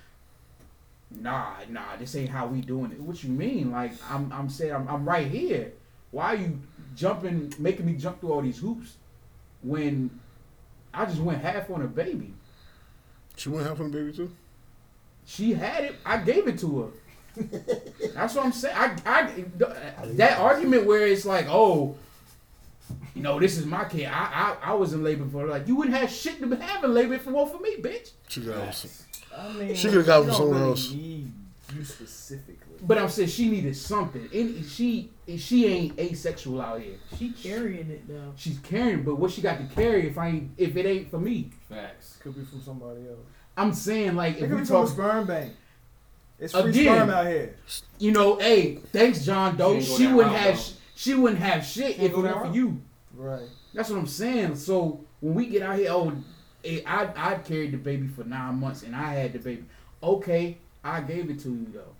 Nah, 1.11 1.55
nah, 1.71 1.97
this 1.99 2.15
ain't 2.15 2.29
how 2.29 2.47
we 2.47 2.61
doing 2.61 2.93
it. 2.93 3.01
What 3.01 3.25
you 3.25 3.31
mean? 3.31 3.73
Like 3.73 3.93
I'm, 4.11 4.31
I'm 4.33 4.51
saying 4.51 4.75
I'm, 4.75 4.87
I'm 4.87 5.09
right 5.09 5.27
here. 5.27 5.73
Why 6.11 6.35
are 6.35 6.37
you 6.37 6.61
jumping, 6.95 7.55
making 7.59 7.87
me 7.87 7.95
jump 7.95 8.21
through 8.21 8.33
all 8.33 8.43
these 8.43 8.59
hoops 8.59 8.97
when 9.63 10.11
I 10.93 11.07
just 11.07 11.21
went 11.21 11.41
half 11.41 11.71
on 11.71 11.81
a 11.81 11.87
baby? 11.87 12.35
She 13.37 13.49
went 13.49 13.67
half 13.67 13.81
on 13.81 13.91
the 13.91 13.99
baby 13.99 14.13
too. 14.13 14.31
She 15.25 15.55
had 15.55 15.85
it. 15.85 15.97
I 16.05 16.19
gave 16.19 16.47
it 16.49 16.59
to 16.59 16.83
her. 16.83 17.43
That's 18.15 18.35
what 18.35 18.45
I'm 18.45 18.53
saying. 18.53 18.77
I, 18.77 18.97
I, 19.07 19.45
that 20.05 20.39
argument 20.39 20.87
where 20.87 21.07
it's 21.07 21.25
like, 21.25 21.47
oh, 21.49 21.97
you 23.17 23.23
know, 23.23 23.41
this 23.41 23.57
is 23.57 23.65
my 23.65 23.85
kid. 23.87 24.07
I, 24.07 24.57
I, 24.63 24.71
I 24.71 24.75
was 24.75 24.93
in 24.93 25.03
labor 25.03 25.25
for 25.27 25.41
her. 25.41 25.47
Like, 25.47 25.67
you 25.67 25.75
wouldn't 25.77 25.97
have 25.97 26.11
shit 26.11 26.39
to 26.41 26.57
have 26.57 26.85
in 26.85 26.93
labor 26.93 27.19
for 27.19 27.31
one 27.31 27.49
for 27.51 27.59
me, 27.59 27.77
bitch. 27.79 28.11
She 28.29 28.43
got 28.43 28.75
some. 28.75 28.91
I 29.37 29.53
mean, 29.55 29.75
She 29.75 29.89
could've 29.89 30.07
got 30.07 30.19
you 30.19 30.23
from 30.25 30.29
don't 30.29 30.37
somewhere 30.37 30.59
really 30.61 30.71
else. 30.71 30.93
Need 30.93 31.33
you 31.75 31.85
specifically. 31.85 32.77
But 32.83 32.99
I'm 32.99 33.09
saying 33.09 33.29
she 33.29 33.49
needed 33.49 33.75
something. 33.77 34.29
And 34.33 34.65
she, 34.67 35.11
she 35.39 35.67
ain't 35.67 35.99
asexual 35.99 36.61
out 36.61 36.81
here. 36.83 36.97
She 37.19 37.31
carrying 37.33 37.91
it 37.91 38.07
though. 38.07 38.33
She's 38.37 38.59
carrying, 38.59 39.03
but 39.03 39.17
what 39.17 39.31
she 39.31 39.41
got 39.41 39.59
to 39.59 39.75
carry 39.75 40.07
if 40.09 40.19
I 40.19 40.29
ain't, 40.29 40.51
if 40.59 40.77
it 40.77 40.85
ain't 40.87 41.11
for 41.11 41.19
me? 41.19 41.51
Facts. 41.71 42.19
Could 42.23 42.37
be 42.37 42.45
from 42.45 42.61
somebody 42.61 43.01
else. 43.09 43.19
I'm 43.57 43.73
saying 43.73 44.15
like 44.15 44.37
It 44.37 44.43
if 44.45 44.49
could 44.51 44.55
we 44.57 44.61
be 44.61 44.67
from 44.67 44.77
a 44.77 44.81
talk, 44.81 44.89
sperm 44.91 45.27
bank. 45.27 45.55
It's 46.39 46.53
free 46.53 46.69
Again. 46.69 46.95
sperm 46.97 47.11
out 47.11 47.27
here. 47.27 47.57
you 47.99 48.13
know, 48.13 48.37
hey, 48.39 48.75
thanks 48.93 49.25
John 49.25 49.57
Doe. 49.57 49.81
She 49.81 49.87
She 49.87 50.07
wouldn't 50.07 50.35
route, 50.35 50.41
have, 50.43 50.55
though. 50.57 50.61
sh- 50.61 50.73
she 50.95 51.15
wouldn't 51.15 51.41
have 51.41 51.65
shit 51.65 51.93
if 51.97 52.01
ain't 52.01 52.13
it 52.13 52.17
weren't 52.17 52.47
for 52.47 52.55
you. 52.55 52.83
Right. 53.17 53.49
That's 53.75 53.89
what 53.91 53.99
I'm 53.99 54.07
saying. 54.07 54.57
So 54.57 55.01
when 55.21 55.35
we 55.35 55.47
get 55.47 55.63
out 55.63 55.79
here, 55.79 55.91
oh, 55.91 56.13
eh, 56.65 56.81
I 56.87 57.09
I 57.17 57.35
carried 57.37 57.73
the 57.73 57.79
baby 57.79 58.07
for 58.07 58.25
nine 58.25 58.61
months 58.61 58.83
and 58.83 58.95
I 58.95 59.15
had 59.15 59.33
the 59.33 59.39
baby. 59.39 59.65
Okay, 60.03 60.59
I 60.85 61.01
gave 61.01 61.31
it 61.31 61.41
to 61.41 61.51
you 61.51 61.67
though. 61.73 61.95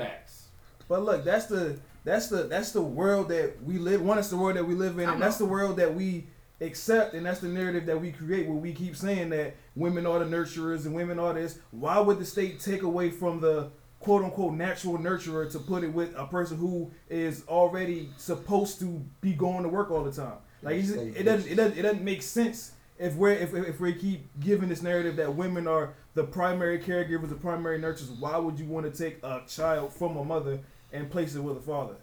Facts. 0.00 0.48
But 0.88 1.04
look, 1.04 1.24
that's 1.24 1.46
the 1.46 1.78
that's 2.04 2.28
the 2.28 2.44
that's 2.44 2.72
the 2.72 2.82
world 2.82 3.28
that 3.28 3.62
we 3.62 3.78
live. 3.78 4.02
One, 4.02 4.18
it's 4.18 4.28
the 4.28 4.36
world 4.36 4.56
that 4.56 4.64
we 4.64 4.74
live 4.74 4.98
in, 4.98 5.08
and 5.08 5.20
that's 5.20 5.38
the 5.38 5.44
world 5.44 5.76
that 5.78 5.94
we 5.94 6.26
accept, 6.60 7.14
and 7.14 7.24
that's 7.24 7.40
the 7.40 7.48
narrative 7.48 7.86
that 7.86 8.00
we 8.00 8.12
create. 8.12 8.46
Where 8.46 8.56
we 8.56 8.72
keep 8.72 8.96
saying 8.96 9.30
that 9.30 9.56
women 9.76 10.06
are 10.06 10.18
the 10.18 10.24
nurturers 10.24 10.86
and 10.86 10.94
women 10.94 11.18
are 11.18 11.34
this. 11.34 11.58
Why 11.70 11.98
would 11.98 12.18
the 12.18 12.24
state 12.24 12.60
take 12.60 12.82
away 12.82 13.10
from 13.10 13.40
the 13.40 13.70
quote 14.00 14.22
unquote 14.24 14.54
natural 14.54 14.98
nurturer 14.98 15.50
to 15.52 15.58
put 15.58 15.82
it 15.84 15.92
with 15.92 16.14
a 16.16 16.26
person 16.26 16.56
who 16.56 16.90
is 17.08 17.44
already 17.48 18.10
supposed 18.16 18.78
to 18.80 19.04
be 19.20 19.32
going 19.32 19.62
to 19.62 19.68
work 19.68 19.90
all 19.90 20.04
the 20.04 20.12
time? 20.12 20.38
Like 20.62 20.76
he's- 20.76 20.90
it 20.90 21.24
doesn't 21.24 21.50
it 21.50 21.54
doesn't 21.54 21.78
it 21.78 21.82
doesn't 21.82 22.02
make 22.04 22.22
sense 22.22 22.72
if 22.98 23.14
we're 23.14 23.30
if, 23.30 23.54
if 23.54 23.80
we 23.80 23.92
keep 23.94 24.26
giving 24.40 24.68
this 24.68 24.82
narrative 24.82 25.16
that 25.16 25.34
women 25.34 25.66
are 25.68 25.94
the 26.14 26.24
primary 26.24 26.78
caregivers, 26.80 27.28
the 27.28 27.34
primary 27.36 27.78
nurturers. 27.78 28.18
Why 28.18 28.36
would 28.38 28.58
you 28.58 28.66
want 28.66 28.92
to 28.92 28.96
take 29.04 29.22
a 29.22 29.42
child 29.48 29.92
from 29.92 30.16
a 30.16 30.24
mother 30.24 30.58
and 30.92 31.10
place 31.10 31.34
it 31.36 31.40
with 31.40 31.56
a 31.58 31.60
father? 31.60 31.94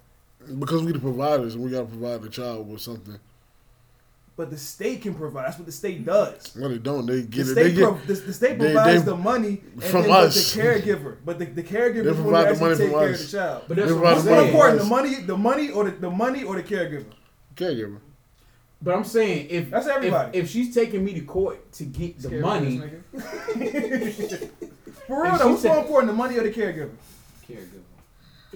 Because 0.60 0.84
we 0.84 0.92
the 0.92 1.00
providers 1.00 1.56
and 1.56 1.64
we 1.64 1.72
gotta 1.72 1.86
provide 1.88 2.22
the 2.22 2.30
child 2.30 2.70
with 2.70 2.82
something. 2.82 3.20
But 4.38 4.50
the 4.50 4.58
state 4.58 5.02
can 5.02 5.16
provide. 5.16 5.46
That's 5.48 5.58
what 5.58 5.66
the 5.66 5.72
state 5.72 6.06
does. 6.06 6.56
No, 6.58 6.68
they 6.68 6.78
don't. 6.78 7.06
They 7.06 7.22
The 7.22 7.28
get 7.28 7.48
it. 7.48 7.52
state, 7.52 7.64
They 7.64 7.74
get 7.74 8.06
the, 8.08 8.14
the 8.16 8.34
state 8.34 8.60
provides 8.60 9.04
they- 9.06 9.12
the 9.12 9.16
money 9.18 9.62
and 9.76 9.84
from 9.84 10.02
then 10.04 10.12
us. 10.12 10.54
the 10.54 10.62
caregiver. 10.62 11.16
But 11.24 11.40
the, 11.40 11.46
the 11.46 11.64
caregiver 11.64 12.04
They 12.04 12.10
is 12.10 12.16
when 12.18 12.24
provide 12.24 12.56
the 12.56 12.60
money 12.60 12.72
actually 12.74 12.78
take 12.78 12.92
from 12.92 13.00
care 13.00 13.10
us. 13.12 13.24
of 13.24 13.32
the 13.32 13.38
child. 13.38 13.64
But 13.70 13.78
that's 13.78 13.92
what 13.94 14.06
I'm 14.08 14.14
What's 14.16 14.26
more 14.26 14.42
important, 14.42 14.80
the 14.80 14.86
money, 14.86 15.16
the 15.22 15.38
money, 15.38 15.70
or 15.72 15.84
the, 15.86 15.92
the 15.92 16.10
money, 16.12 16.44
or 16.44 16.56
the 16.58 16.64
caregiver? 16.64 17.06
caregiver. 17.56 18.00
But 18.82 18.94
I'm 18.96 19.06
saying 19.06 19.48
if 19.50 19.70
That's 19.70 19.88
everybody. 19.88 20.38
if 20.38 20.50
she's 20.50 20.76
taking 20.76 21.06
me 21.06 21.14
to 21.14 21.22
court 21.22 21.72
to 21.74 21.86
get 21.86 22.20
the 22.22 22.28
Caregiver, 22.28 22.42
money. 22.42 22.82
For 25.08 25.24
real 25.24 25.34
If 25.36 25.40
though, 25.40 25.46
she 25.48 25.52
what's 25.52 25.64
more 25.64 25.78
important, 25.80 26.12
the 26.12 26.18
money 26.18 26.38
or 26.38 26.44
the 26.44 26.52
caregiver? 26.52 26.92
Caregiver. 27.48 27.82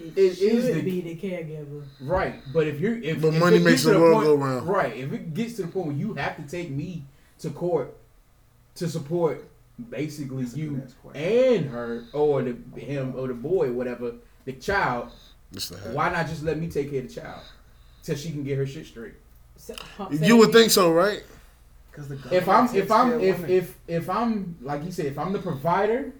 It, 0.00 0.18
It 0.18 0.34
should 0.36 0.52
is 0.52 0.66
the- 0.66 0.82
be 0.82 1.00
the 1.00 1.16
caregiver. 1.16 1.84
right? 2.00 2.36
But 2.52 2.66
if 2.66 2.80
you're 2.80 2.96
if, 2.98 3.20
But 3.20 3.34
if 3.34 3.40
money 3.40 3.58
makes 3.58 3.70
gets 3.70 3.82
to 3.84 3.90
the 3.90 4.00
world 4.00 4.14
point, 4.14 4.26
go 4.26 4.34
round. 4.34 4.68
Right. 4.68 4.96
If 4.96 5.12
it 5.12 5.34
gets 5.34 5.54
to 5.56 5.62
the 5.62 5.68
point 5.68 5.86
where 5.88 5.96
you 5.96 6.14
have 6.14 6.36
to 6.36 6.42
take 6.42 6.70
me 6.70 7.04
to 7.40 7.50
court 7.50 7.96
to 8.76 8.88
support 8.88 9.44
basically 9.88 10.44
That's 10.44 10.56
you 10.56 10.82
and 11.14 11.66
her 11.70 12.04
or 12.12 12.42
the 12.42 12.56
him 12.80 13.14
or 13.16 13.28
the 13.28 13.34
boy 13.34 13.72
whatever, 13.72 14.12
the 14.44 14.52
child, 14.52 15.10
the 15.52 15.60
why 15.92 16.10
not 16.10 16.26
just 16.28 16.42
let 16.42 16.58
me 16.58 16.68
take 16.68 16.90
care 16.90 17.00
of 17.00 17.08
the 17.08 17.14
child 17.20 17.42
till 18.02 18.16
she 18.16 18.30
can 18.30 18.42
get 18.44 18.56
her 18.58 18.66
shit 18.66 18.86
straight? 18.86 19.14
So- 19.56 19.74
You 20.10 20.36
would 20.38 20.52
think 20.52 20.70
so, 20.70 20.92
right? 20.92 21.22
Because 21.90 22.08
the 22.08 22.18
if 22.36 22.48
I'm 22.48 22.74
if 22.74 22.90
I'm 22.90 23.20
if 23.20 23.36
women. 23.40 23.50
if 23.50 23.78
if 23.88 24.08
I'm 24.10 24.56
like 24.62 24.84
you 24.84 24.92
said, 24.92 25.06
if 25.06 25.18
I'm 25.18 25.32
the 25.32 25.38
provider 25.40 26.12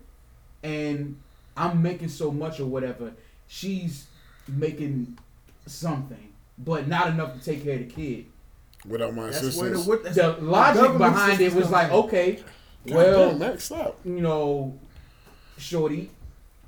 and 0.62 1.16
I'm 1.56 1.80
making 1.82 2.08
so 2.08 2.30
much 2.32 2.60
or 2.60 2.66
whatever, 2.66 3.12
she's 3.50 4.06
making 4.46 5.18
something, 5.66 6.32
but 6.56 6.86
not 6.86 7.08
enough 7.08 7.34
to 7.36 7.44
take 7.44 7.64
care 7.64 7.74
of 7.74 7.80
the 7.80 7.86
kid. 7.92 8.26
Without 8.86 9.14
my 9.14 9.26
that's 9.26 9.56
where 9.56 9.70
the 9.70 9.74
assistance. 9.76 9.86
what, 9.86 10.14
The 10.14 10.36
logic 10.40 10.96
behind 10.96 11.40
it 11.40 11.52
was 11.52 11.68
like, 11.70 11.90
okay, 11.90 12.42
God 12.86 12.94
well, 12.94 13.28
damn, 13.30 13.38
Max, 13.40 13.64
stop. 13.64 13.98
you 14.04 14.20
know, 14.20 14.78
shorty, 15.58 16.10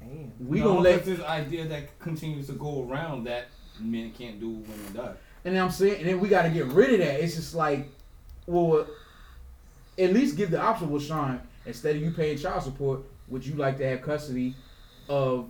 Damn. 0.00 0.32
we 0.46 0.58
no, 0.58 0.66
gonna 0.66 0.80
let 0.80 1.04
this 1.04 1.20
idea 1.20 1.66
that 1.68 1.98
continues 2.00 2.48
to 2.48 2.52
go 2.54 2.86
around 2.90 3.24
that 3.24 3.46
men 3.80 4.10
can't 4.10 4.38
do 4.40 4.50
what 4.50 4.68
women 4.68 4.92
do. 4.92 5.16
And 5.44 5.54
then 5.56 5.62
I'm 5.62 5.70
saying, 5.70 6.00
and 6.00 6.08
then 6.08 6.20
we 6.20 6.28
got 6.28 6.42
to 6.42 6.50
get 6.50 6.66
rid 6.66 6.92
of 6.94 6.98
that. 6.98 7.20
It's 7.20 7.34
just 7.36 7.54
like, 7.54 7.88
well, 8.46 8.86
at 9.98 10.12
least 10.12 10.36
give 10.36 10.50
the 10.50 10.60
option. 10.60 10.90
Well, 10.90 11.00
Sean, 11.00 11.40
instead 11.64 11.96
of 11.96 12.02
you 12.02 12.10
paying 12.10 12.36
child 12.36 12.62
support, 12.62 13.00
would 13.28 13.46
you 13.46 13.54
like 13.54 13.78
to 13.78 13.88
have 13.88 14.02
custody 14.02 14.54
of 15.08 15.48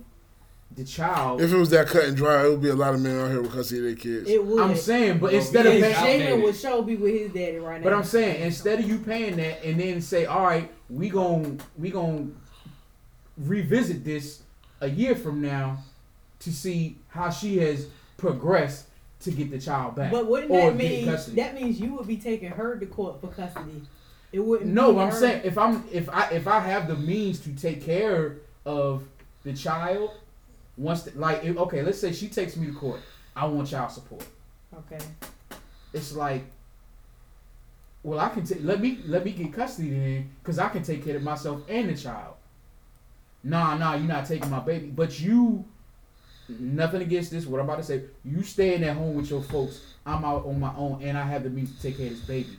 the 0.75 0.83
child? 0.83 1.41
If 1.41 1.51
it 1.51 1.57
was 1.57 1.69
that 1.71 1.87
cut 1.87 2.05
and 2.05 2.15
dry, 2.17 2.45
it 2.45 2.49
would 2.49 2.61
be 2.61 2.69
a 2.69 2.75
lot 2.75 2.93
of 2.93 3.01
men 3.01 3.19
out 3.19 3.31
here 3.31 3.41
because 3.41 3.71
of 3.71 3.81
their 3.81 3.95
kids. 3.95 4.29
It 4.29 4.43
would. 4.43 4.61
I'm 4.61 4.75
saying, 4.75 5.19
but 5.19 5.31
Well, 5.31 5.35
instead 5.41 5.65
of 5.65 5.73
it's 5.73 5.97
paying, 5.99 6.21
out- 6.23 6.27
Jalen 6.39 6.43
would 6.43 6.55
show 6.55 6.81
be 6.81 6.95
with 6.95 7.13
his 7.13 7.31
daddy 7.31 7.57
right 7.57 7.79
now. 7.79 7.83
but 7.83 7.93
I'm 7.93 8.03
saying 8.03 8.41
instead 8.41 8.79
of 8.79 8.87
you 8.89 8.97
paying 8.99 9.35
that 9.37 9.63
and 9.63 9.79
then 9.79 10.01
say, 10.01 10.25
all 10.25 10.43
right, 10.43 10.71
we 10.89 11.09
gon' 11.09 11.59
we 11.77 11.89
gon' 11.91 12.35
revisit 13.37 14.03
this 14.03 14.41
a 14.81 14.89
year 14.89 15.15
from 15.15 15.41
now 15.41 15.77
to 16.39 16.51
see 16.51 16.97
how 17.09 17.29
she 17.29 17.57
has 17.57 17.87
progressed 18.17 18.87
to 19.21 19.31
get 19.31 19.49
the 19.51 19.59
child 19.59 19.95
back. 19.95 20.11
But 20.11 20.27
wouldn't 20.27 20.51
that 20.51 20.75
mean 20.75 21.05
that 21.05 21.55
means 21.55 21.79
you 21.79 21.95
would 21.95 22.07
be 22.07 22.17
taking 22.17 22.49
her 22.51 22.77
to 22.77 22.85
court 22.85 23.21
for 23.21 23.27
custody? 23.27 23.81
It 24.31 24.39
wouldn't. 24.39 24.71
No, 24.73 24.89
be 24.89 24.95
but 24.95 25.01
I'm 25.01 25.11
saying 25.13 25.41
if 25.43 25.57
I'm 25.57 25.83
if 25.91 26.09
I 26.09 26.29
if 26.31 26.47
I 26.47 26.59
have 26.59 26.87
the 26.87 26.95
means 26.95 27.39
to 27.41 27.53
take 27.55 27.83
care 27.83 28.37
of 28.65 29.03
the 29.43 29.53
child, 29.53 30.11
once 30.77 31.03
the, 31.03 31.17
like 31.19 31.43
if, 31.43 31.57
okay, 31.57 31.81
let's 31.81 31.99
say 31.99 32.11
she 32.11 32.27
takes 32.27 32.55
me 32.55 32.67
to 32.67 32.73
court, 32.73 33.01
I 33.35 33.45
want 33.45 33.67
child 33.67 33.91
support. 33.91 34.25
Okay. 34.75 35.03
It's 35.93 36.15
like, 36.15 36.43
well, 38.01 38.19
I 38.19 38.29
can 38.29 38.45
take 38.45 38.63
let 38.63 38.81
me 38.81 38.99
let 39.05 39.23
me 39.23 39.31
get 39.31 39.53
custody 39.53 39.89
then, 39.89 40.29
because 40.41 40.59
I 40.59 40.69
can 40.69 40.83
take 40.83 41.05
care 41.05 41.15
of 41.15 41.23
myself 41.23 41.61
and 41.69 41.89
the 41.89 41.95
child. 41.95 42.35
Nah, 43.43 43.77
nah, 43.77 43.95
you're 43.95 44.07
not 44.07 44.25
taking 44.25 44.49
my 44.49 44.59
baby, 44.59 44.87
but 44.87 45.19
you. 45.19 45.65
Nothing 46.49 47.01
against 47.01 47.31
this. 47.31 47.45
What 47.45 47.61
I'm 47.61 47.69
about 47.69 47.77
to 47.77 47.83
say, 47.83 48.03
you 48.25 48.43
staying 48.43 48.83
at 48.83 48.97
home 48.97 49.15
with 49.15 49.29
your 49.29 49.41
folks. 49.41 49.79
I'm 50.05 50.25
out 50.25 50.45
on 50.45 50.59
my 50.59 50.73
own, 50.75 51.01
and 51.01 51.17
I 51.17 51.23
have 51.23 51.43
the 51.43 51.49
means 51.49 51.73
to 51.73 51.81
take 51.81 51.97
care 51.97 52.07
of 52.07 52.11
this 52.11 52.21
baby. 52.21 52.57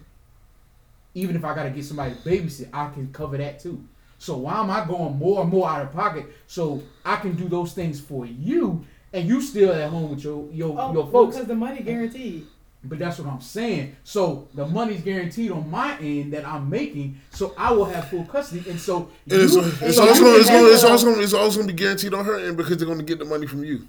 Even 1.12 1.36
if 1.36 1.44
I 1.44 1.54
gotta 1.54 1.68
get 1.68 1.84
somebody 1.84 2.14
to 2.14 2.20
babysit, 2.20 2.70
I 2.72 2.88
can 2.88 3.12
cover 3.12 3.36
that 3.36 3.60
too. 3.60 3.84
So 4.24 4.38
why 4.38 4.58
am 4.58 4.70
I 4.70 4.86
going 4.86 5.16
more 5.18 5.42
and 5.42 5.50
more 5.50 5.68
out 5.68 5.82
of 5.82 5.92
pocket 5.92 6.24
so 6.46 6.82
I 7.04 7.16
can 7.16 7.34
do 7.36 7.46
those 7.46 7.74
things 7.74 8.00
for 8.00 8.24
you, 8.24 8.82
and 9.12 9.28
you 9.28 9.42
still 9.42 9.70
at 9.70 9.90
home 9.90 10.08
with 10.12 10.24
your 10.24 10.48
your 10.50 10.74
Oh, 10.80 10.94
your 10.94 11.06
folks? 11.08 11.34
because 11.36 11.46
the 11.48 11.54
money 11.54 11.82
guaranteed. 11.82 12.46
But 12.86 12.98
that's 13.00 13.18
what 13.18 13.28
I'm 13.30 13.42
saying. 13.42 13.96
So 14.02 14.48
the 14.54 14.66
money's 14.66 15.02
guaranteed 15.02 15.50
on 15.50 15.70
my 15.70 15.98
end 15.98 16.32
that 16.32 16.46
I'm 16.46 16.70
making, 16.70 17.18
so 17.32 17.54
I 17.58 17.72
will 17.72 17.84
have 17.84 18.08
full 18.08 18.24
custody. 18.24 18.64
And 18.70 18.80
so 18.80 19.10
And 19.30 19.42
it's, 19.42 19.54
you- 19.54 19.60
it's, 19.60 19.96
so 19.96 20.08
also, 20.08 20.24
you 20.24 20.36
it's, 20.38 20.48
can 20.48 20.56
also, 20.56 20.72
it's, 20.72 20.82
have- 20.82 20.90
also, 20.90 21.20
it's 21.20 21.32
also 21.34 21.56
going 21.58 21.68
to 21.68 21.74
be 21.74 21.78
guaranteed 21.82 22.14
on 22.14 22.24
her 22.24 22.38
end 22.38 22.56
because 22.56 22.78
they're 22.78 22.86
going 22.86 22.98
to 22.98 23.04
get 23.04 23.18
the 23.18 23.24
money 23.26 23.46
from 23.46 23.62
you. 23.62 23.86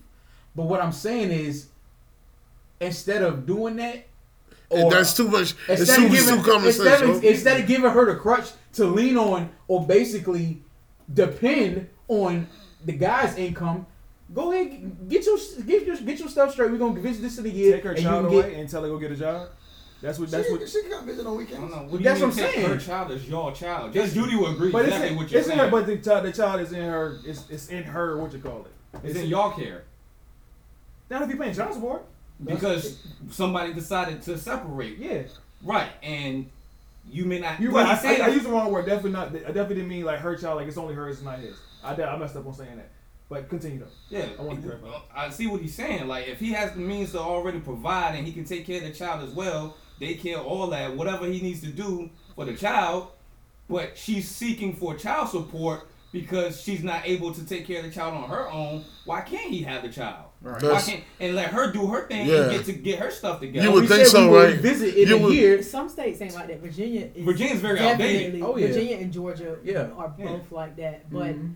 But 0.54 0.64
what 0.64 0.82
I'm 0.82 0.92
saying 0.94 1.32
is, 1.32 1.68
instead 2.82 3.22
of 3.22 3.46
doing 3.46 3.78
that, 3.78 3.96
And 3.96 4.04
or 4.70 4.92
that's 4.92 5.14
too 5.14 5.28
much. 5.28 5.54
It's 5.68 5.82
instead 5.82 5.98
too, 5.98 6.06
of 6.06 6.12
giving, 6.12 6.38
too 6.38 6.52
common 6.52 6.68
instead, 6.68 7.00
sense. 7.00 7.18
of, 7.18 7.24
instead 7.24 7.60
of 7.62 7.68
giving 7.68 7.90
her 7.90 8.06
the 8.14 8.20
crutch 8.20 8.52
to 8.74 8.86
lean 8.86 9.18
on 9.18 9.50
or 9.68 9.86
basically 9.86 10.62
depend 11.14 11.90
on 12.08 12.48
the 12.84 12.94
guy's 12.94 13.38
income, 13.38 13.86
go 14.34 14.52
ahead 14.52 15.10
get 15.10 15.26
your 15.26 15.38
get 15.66 15.86
your 15.86 15.96
get 15.98 16.20
your 16.20 16.30
stuff 16.30 16.52
straight. 16.52 16.72
We're 16.72 16.78
gonna 16.78 17.00
visit 17.00 17.22
this 17.22 17.38
in 17.38 17.46
a 17.46 17.50
year, 17.50 17.76
take 17.76 17.84
her 17.84 17.92
and 17.92 18.02
child 18.02 18.26
away 18.26 18.50
get 18.50 18.60
and 18.60 18.70
tell 18.70 18.82
her 18.84 18.90
go 18.90 18.98
get 18.98 19.12
a 19.12 19.16
job. 19.16 19.50
That's 20.02 20.20
what. 20.20 20.30
That's 20.30 20.48
she, 20.48 20.54
what. 20.54 20.70
she 20.70 20.82
can 20.82 20.92
come 20.92 21.06
visit 21.06 21.26
on 21.26 21.28
I 21.28 21.30
don't 21.30 21.38
weekends. 21.38 21.76
know. 21.76 21.84
What 21.84 22.04
That's 22.04 22.20
you 22.20 22.26
what 22.28 22.38
I'm 22.38 22.38
saying. 22.38 22.70
Her 22.70 22.78
child 22.78 23.12
is 23.12 23.28
your 23.28 23.52
child. 23.54 23.94
Just 23.94 24.14
Judy 24.14 24.36
will 24.36 24.52
agree 24.52 24.72
But 24.72 24.86
exactly 24.86 25.08
it's, 25.10 25.16
what 25.18 25.26
in, 25.26 25.32
you're 25.32 25.40
it's 25.40 25.50
in 25.50 25.60
her. 25.60 25.72
But 25.72 25.88
the 25.88 25.98
child, 25.98 26.26
the 26.26 26.32
child 26.32 26.62
is 26.62 26.72
in 26.74 26.84
her. 26.84 27.18
It's, 27.26 27.50
it's 27.50 27.70
in 27.70 27.84
her. 27.84 28.18
What 28.18 28.34
you 28.34 28.40
call 28.40 28.66
it? 28.66 29.00
it's 29.04 29.18
in 29.20 29.28
y'all 29.28 29.52
care 29.52 29.84
Not 31.10 31.22
if 31.24 31.30
you're 31.30 31.38
paying 31.38 31.56
child 31.56 31.74
support. 31.74 32.06
Because 32.44 33.00
somebody 33.30 33.74
decided 33.74 34.22
to 34.24 34.38
separate. 34.38 34.98
Yeah, 34.98 35.24
Right, 35.64 35.90
and 36.04 36.50
you 37.10 37.26
may 37.26 37.40
not. 37.40 37.60
you're 37.60 37.72
right. 37.72 37.88
I, 37.88 37.94
I, 37.94 37.98
said 37.98 38.22
I 38.22 38.28
used 38.28 38.46
the 38.46 38.50
wrong 38.50 38.72
word. 38.72 38.86
Definitely 38.86 39.12
not. 39.12 39.30
I 39.30 39.32
definitely 39.48 39.76
didn't 39.76 39.90
mean 39.90 40.06
like 40.06 40.20
her 40.20 40.36
child. 40.36 40.58
Like 40.58 40.68
it's 40.68 40.78
only 40.78 40.94
hers, 40.94 41.18
it's 41.18 41.26
not 41.26 41.40
his. 41.40 41.56
I, 41.84 41.94
I 41.94 42.18
messed 42.18 42.36
up 42.36 42.46
on 42.46 42.54
saying 42.54 42.78
that. 42.78 42.90
But 43.28 43.50
continue 43.50 43.80
though. 43.80 43.88
Yeah, 44.10 44.28
I 44.38 44.42
want 44.44 44.62
to 44.62 44.68
clarify. 44.68 45.00
I 45.16 45.30
see 45.30 45.48
what 45.48 45.62
he's 45.62 45.74
saying. 45.74 46.08
Like, 46.08 46.28
if 46.28 46.40
he 46.40 46.52
has 46.52 46.74
the 46.74 46.80
means 46.80 47.12
to 47.14 47.20
already 47.20 47.60
provide 47.60 48.16
and 48.16 48.26
he 48.26 48.32
can 48.32 48.46
take 48.46 48.68
care 48.68 48.78
of 48.78 48.84
the 48.84 48.92
child 48.94 49.28
as 49.28 49.34
well, 49.34 49.76
daycare, 50.00 50.44
all 50.44 50.68
that, 50.68 50.96
whatever 50.96 51.26
he 51.26 51.42
needs 51.42 51.62
to 51.62 51.68
do 51.68 52.10
for 52.36 52.46
the 52.46 52.54
child, 52.54 53.08
but 53.68 53.98
she's 53.98 54.30
seeking 54.30 54.76
for 54.76 54.96
child 54.96 55.30
support 55.30 55.88
because 56.12 56.62
she's 56.62 56.84
not 56.84 57.02
able 57.06 57.34
to 57.34 57.46
take 57.46 57.66
care 57.66 57.80
of 57.80 57.86
the 57.86 57.92
child 57.92 58.14
on 58.14 58.30
her 58.30 58.50
own, 58.50 58.84
why 59.06 59.22
can't 59.22 59.50
he 59.50 59.64
have 59.64 59.82
the 59.82 59.90
child? 59.90 60.26
Right. 60.46 60.62
Why 60.62 60.80
can't 60.80 61.04
and 61.20 61.36
let 61.36 61.48
her 61.48 61.72
do 61.72 61.88
her 61.88 62.08
thing 62.08 62.28
Yeah. 62.28 62.44
and 62.44 62.52
get 62.52 62.66
to 62.68 62.74
get 62.74 63.00
her 63.00 63.10
stuff 63.10 63.40
together? 63.40 63.66
You 63.68 63.74
would 63.74 63.82
we 63.82 63.88
think 63.88 64.02
said 64.06 64.12
so, 64.12 64.32
we 64.32 64.38
right? 64.38 64.56
Visit 64.56 64.94
in 64.96 65.08
You 65.08 65.16
a 65.18 65.22
would- 65.24 65.34
year. 65.34 65.64
Some 65.64 65.90
states 65.90 66.22
ain't 66.22 66.36
like 66.36 66.48
that. 66.50 66.60
Virginia 66.60 67.10
is 67.16 67.26
Virginia's 67.26 67.60
very 67.62 67.80
definitely, 67.80 68.16
outdated. 68.28 68.42
Oh, 68.44 68.56
yeah. 68.56 68.68
Virginia 68.68 68.98
and 68.98 69.12
Georgia 69.12 69.58
Yeah. 69.64 69.88
are 69.98 70.14
Yeah. 70.20 70.26
both 70.28 70.52
like 70.52 70.76
that. 70.78 71.12
But 71.12 71.36
Mhm. 71.36 71.54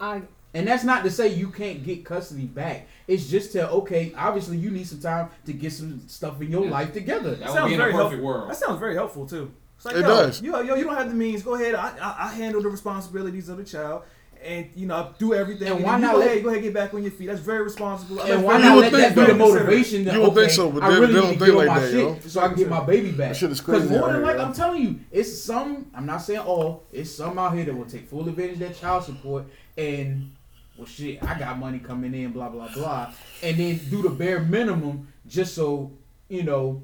I 0.00 0.22
And 0.54 0.68
that's 0.68 0.84
not 0.84 1.02
to 1.04 1.10
say 1.10 1.28
you 1.28 1.48
can't 1.48 1.82
get 1.82 2.04
custody 2.04 2.44
back. 2.44 2.86
It's 3.08 3.26
just 3.26 3.52
to 3.52 3.70
okay, 3.70 4.12
obviously 4.16 4.58
you 4.58 4.70
need 4.70 4.86
some 4.86 5.00
time 5.00 5.30
to 5.46 5.52
get 5.54 5.72
some 5.72 6.02
stuff 6.08 6.40
in 6.42 6.50
your 6.50 6.64
Yeah. 6.66 6.70
life 6.70 6.92
together. 6.92 7.34
That 7.36 7.54
would 7.54 7.68
be 7.68 7.74
in 7.74 7.80
a 7.80 7.84
perfect 7.84 7.96
helpful. 7.98 8.20
world. 8.20 8.50
That 8.50 8.56
sounds 8.56 8.78
very 8.78 8.94
helpful 8.94 9.26
too. 9.26 9.50
It's 9.76 9.86
like, 9.86 9.96
It 9.96 10.00
yo, 10.02 10.08
does. 10.08 10.42
You, 10.42 10.52
yo, 10.62 10.74
you 10.74 10.84
don't 10.84 10.94
have 10.94 11.08
the 11.08 11.14
means. 11.14 11.42
Go 11.42 11.54
ahead. 11.54 11.74
I, 11.74 11.92
I, 12.00 12.26
I 12.26 12.34
handle 12.34 12.60
the 12.62 12.68
responsibilities 12.68 13.48
of 13.48 13.56
the 13.56 13.64
child, 13.64 14.02
and 14.44 14.70
you 14.74 14.86
know, 14.86 15.14
do 15.18 15.34
everything. 15.34 15.68
And 15.68 15.76
And, 15.76 15.84
why 15.84 15.98
not 15.98 16.14
go 16.14 16.20
ahead, 16.22 16.42
go 16.42 16.48
ahead, 16.50 16.62
get 16.62 16.74
back 16.74 16.92
on 16.94 17.02
your 17.02 17.12
feet. 17.12 17.26
That's 17.26 17.40
very 17.40 17.62
responsible. 17.62 18.20
And 18.20 18.30
That's 18.30 18.42
why 18.42 18.52
very- 18.58 18.62
You 18.64 18.68
not 18.68 18.74
would 18.76 18.82
let 18.84 18.92
think 18.92 19.14
that 19.14 19.26
be 19.26 19.32
the 19.32 19.38
motivation? 19.38 20.04
To, 20.04 20.12
You 20.12 20.20
would 20.20 20.28
okay, 20.30 20.40
think 20.40 20.50
so, 20.52 20.70
but 20.70 20.82
I 20.82 20.90
they- 20.90 20.94
really 21.00 21.06
they 21.06 21.12
need 21.12 21.20
don't 21.20 21.32
to 21.32 21.38
think 21.38 21.50
get 21.50 21.56
like 21.58 21.66
my 21.68 21.78
that, 21.80 21.90
shit 21.90 22.00
yo. 22.00 22.18
so 22.28 22.40
I 22.40 22.48
can 22.48 22.56
get 22.56 22.68
my 22.68 22.84
baby 22.84 23.12
back. 23.12 23.34
Shit 23.34 23.50
is 23.50 23.60
Because 23.60 23.88
more 23.90 24.06
than 24.08 24.16
here, 24.16 24.22
like 24.26 24.36
yo. 24.36 24.42
I'm 24.44 24.52
telling 24.52 24.82
you, 24.82 25.00
it's 25.10 25.42
some. 25.42 25.86
I'm 25.94 26.06
not 26.06 26.18
saying 26.18 26.40
all. 26.40 26.84
It's 26.92 27.10
some 27.10 27.38
out 27.38 27.54
here 27.54 27.64
that 27.64 27.74
will 27.76 27.84
take 27.86 28.08
full 28.08 28.28
advantage 28.28 28.54
of 28.54 28.58
that 28.60 28.76
child 28.76 29.04
support 29.04 29.44
and. 29.76 30.32
Well, 30.78 30.86
shit, 30.86 31.22
I 31.22 31.38
got 31.38 31.58
money 31.58 31.78
coming 31.78 32.14
in, 32.14 32.32
blah 32.32 32.48
blah 32.48 32.66
blah, 32.72 33.12
and 33.42 33.56
then 33.58 33.78
do 33.90 34.00
the 34.00 34.08
bare 34.08 34.40
minimum 34.40 35.06
just 35.26 35.54
so 35.54 35.92
you 36.30 36.42
know, 36.44 36.82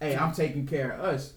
hey, 0.00 0.16
I'm 0.16 0.32
taking 0.32 0.66
care 0.66 0.92
of 0.92 1.00
us. 1.00 1.34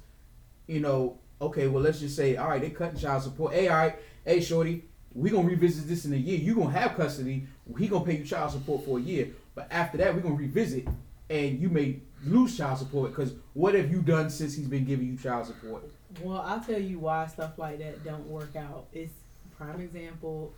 You 0.65 0.79
know, 0.79 1.17
okay, 1.41 1.67
well, 1.67 1.83
let's 1.83 1.99
just 1.99 2.15
say, 2.15 2.37
all 2.37 2.47
right, 2.47 2.61
they 2.61 2.69
cutting 2.69 2.97
child 2.97 3.23
support. 3.23 3.53
Hey, 3.53 3.67
all 3.67 3.75
right, 3.77 3.95
hey, 4.23 4.39
shorty, 4.39 4.85
we 5.15 5.29
gonna 5.29 5.47
revisit 5.47 5.87
this 5.87 6.05
in 6.05 6.13
a 6.13 6.17
year. 6.17 6.39
You 6.39 6.55
gonna 6.55 6.71
have 6.71 6.95
custody. 6.95 7.47
He 7.77 7.87
gonna 7.87 8.05
pay 8.05 8.17
you 8.17 8.25
child 8.25 8.51
support 8.51 8.85
for 8.85 8.97
a 8.97 9.01
year, 9.01 9.29
but 9.55 9.67
after 9.71 9.97
that, 9.99 10.13
we 10.15 10.21
gonna 10.21 10.35
revisit, 10.35 10.87
and 11.29 11.59
you 11.59 11.69
may 11.69 11.99
lose 12.25 12.57
child 12.57 12.79
support 12.79 13.11
because 13.11 13.33
what 13.53 13.75
have 13.75 13.91
you 13.91 14.01
done 14.01 14.29
since 14.29 14.55
he's 14.55 14.67
been 14.67 14.85
giving 14.85 15.07
you 15.07 15.17
child 15.17 15.47
support? 15.47 15.83
well, 16.21 16.41
I'll 16.41 16.59
tell 16.59 16.79
you 16.79 16.99
why 16.99 17.25
stuff 17.27 17.57
like 17.57 17.79
that 17.79 18.03
don't 18.03 18.27
work 18.27 18.55
out. 18.55 18.87
It's 18.93 19.13
prime 19.57 19.81
example. 19.81 20.53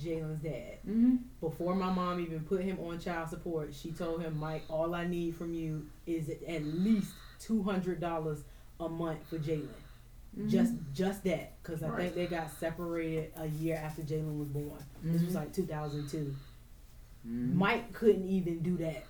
Jalen's 0.00 0.42
dad. 0.42 0.78
Mm-hmm. 0.88 1.16
Before 1.40 1.74
my 1.74 1.92
mom 1.92 2.18
even 2.20 2.40
put 2.40 2.62
him 2.62 2.78
on 2.80 2.98
child 2.98 3.28
support, 3.28 3.74
she 3.74 3.92
told 3.92 4.22
him, 4.22 4.38
Mike, 4.38 4.64
all 4.68 4.94
I 4.94 5.06
need 5.06 5.36
from 5.36 5.52
you 5.52 5.86
is 6.06 6.30
at 6.30 6.64
least 6.64 7.12
two 7.38 7.62
hundred 7.62 8.00
dollars 8.00 8.40
a 8.80 8.88
month 8.88 9.18
for 9.28 9.38
Jalen. 9.38 9.68
Just 10.48 10.72
just 10.94 11.24
that, 11.24 11.52
because 11.62 11.82
I 11.82 11.88
Right. 11.88 12.02
think 12.02 12.14
they 12.14 12.26
got 12.26 12.50
separated 12.58 13.32
a 13.36 13.46
year 13.46 13.76
after 13.76 14.00
Jalen 14.02 14.38
was 14.38 14.48
born. 14.48 14.70
This 15.02 15.22
was 15.22 15.32
Mhm. 15.32 15.36
like 15.36 15.52
2002. 15.52 16.34
Mhm. 17.28 17.54
Mike 17.54 17.92
couldn't 17.92 18.26
even 18.26 18.60
do 18.62 18.76
that. 18.78 19.04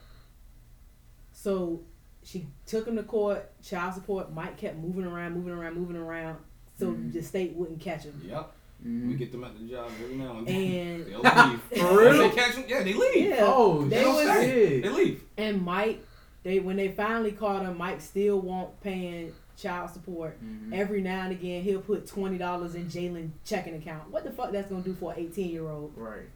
So 1.32 1.81
she 2.23 2.47
took 2.66 2.86
him 2.86 2.97
to 2.97 3.03
court, 3.03 3.51
child 3.62 3.94
support. 3.94 4.32
Mike 4.32 4.57
kept 4.57 4.78
moving 4.78 5.05
around, 5.05 5.35
moving 5.35 5.53
around, 5.53 5.74
moving 5.77 5.97
around, 5.97 6.39
so 6.78 6.93
Mhm. 6.93 7.12
the 7.12 7.23
state 7.23 7.55
wouldn't 7.55 7.81
catch 7.81 8.05
him. 8.05 8.20
Yep. 8.27 8.53
Mhm. 8.85 9.09
We 9.09 9.15
get 9.15 9.31
them 9.32 9.44
at 9.44 9.57
the 9.59 9.65
job 9.69 9.90
every 10.03 10.16
now 10.16 10.39
and 10.39 10.47
then. 10.47 10.57
And 10.57 11.07
They'll 11.07 11.20
leave. 11.51 11.61
For 11.77 12.01
real? 12.01 12.19
They 12.28 12.31
catch 12.35 12.55
them, 12.57 12.65
yeah, 12.66 12.82
they 12.82 12.94
leave. 12.94 13.28
yeah, 13.28 13.39
Oh, 13.43 13.82
they 13.85 13.99
they 14.01 14.05
was- 14.05 14.27
They 14.27 14.89
leave. 14.89 15.23
and 15.36 15.62
Mike, 15.65 16.05
they 16.43 16.59
when 16.59 16.77
they 16.77 16.89
finally 16.89 17.32
caught 17.32 17.62
him, 17.65 17.78
Mike 17.78 18.01
still 18.01 18.40
won't 18.40 18.81
paying 18.81 19.32
child 19.62 19.90
support. 19.90 20.36
Mhm. 20.44 20.72
Every 20.74 21.01
now 21.01 21.22
and 21.22 21.32
again, 21.32 21.62
he'll 21.62 21.80
put 21.80 22.06
twenty 22.06 22.39
dollars 22.39 22.74
in 22.74 22.86
Jalen 22.86 23.30
checking 23.44 23.74
account. 23.74 24.10
What 24.10 24.24
the 24.24 24.30
fuck 24.32 24.52
that's 24.52 24.68
gonna 24.70 24.82
do 24.82 24.94
for 24.94 25.12
an 25.12 25.18
eighteen 25.20 25.51
year 25.51 25.68
old? 25.68 25.93
Right. 25.97 26.28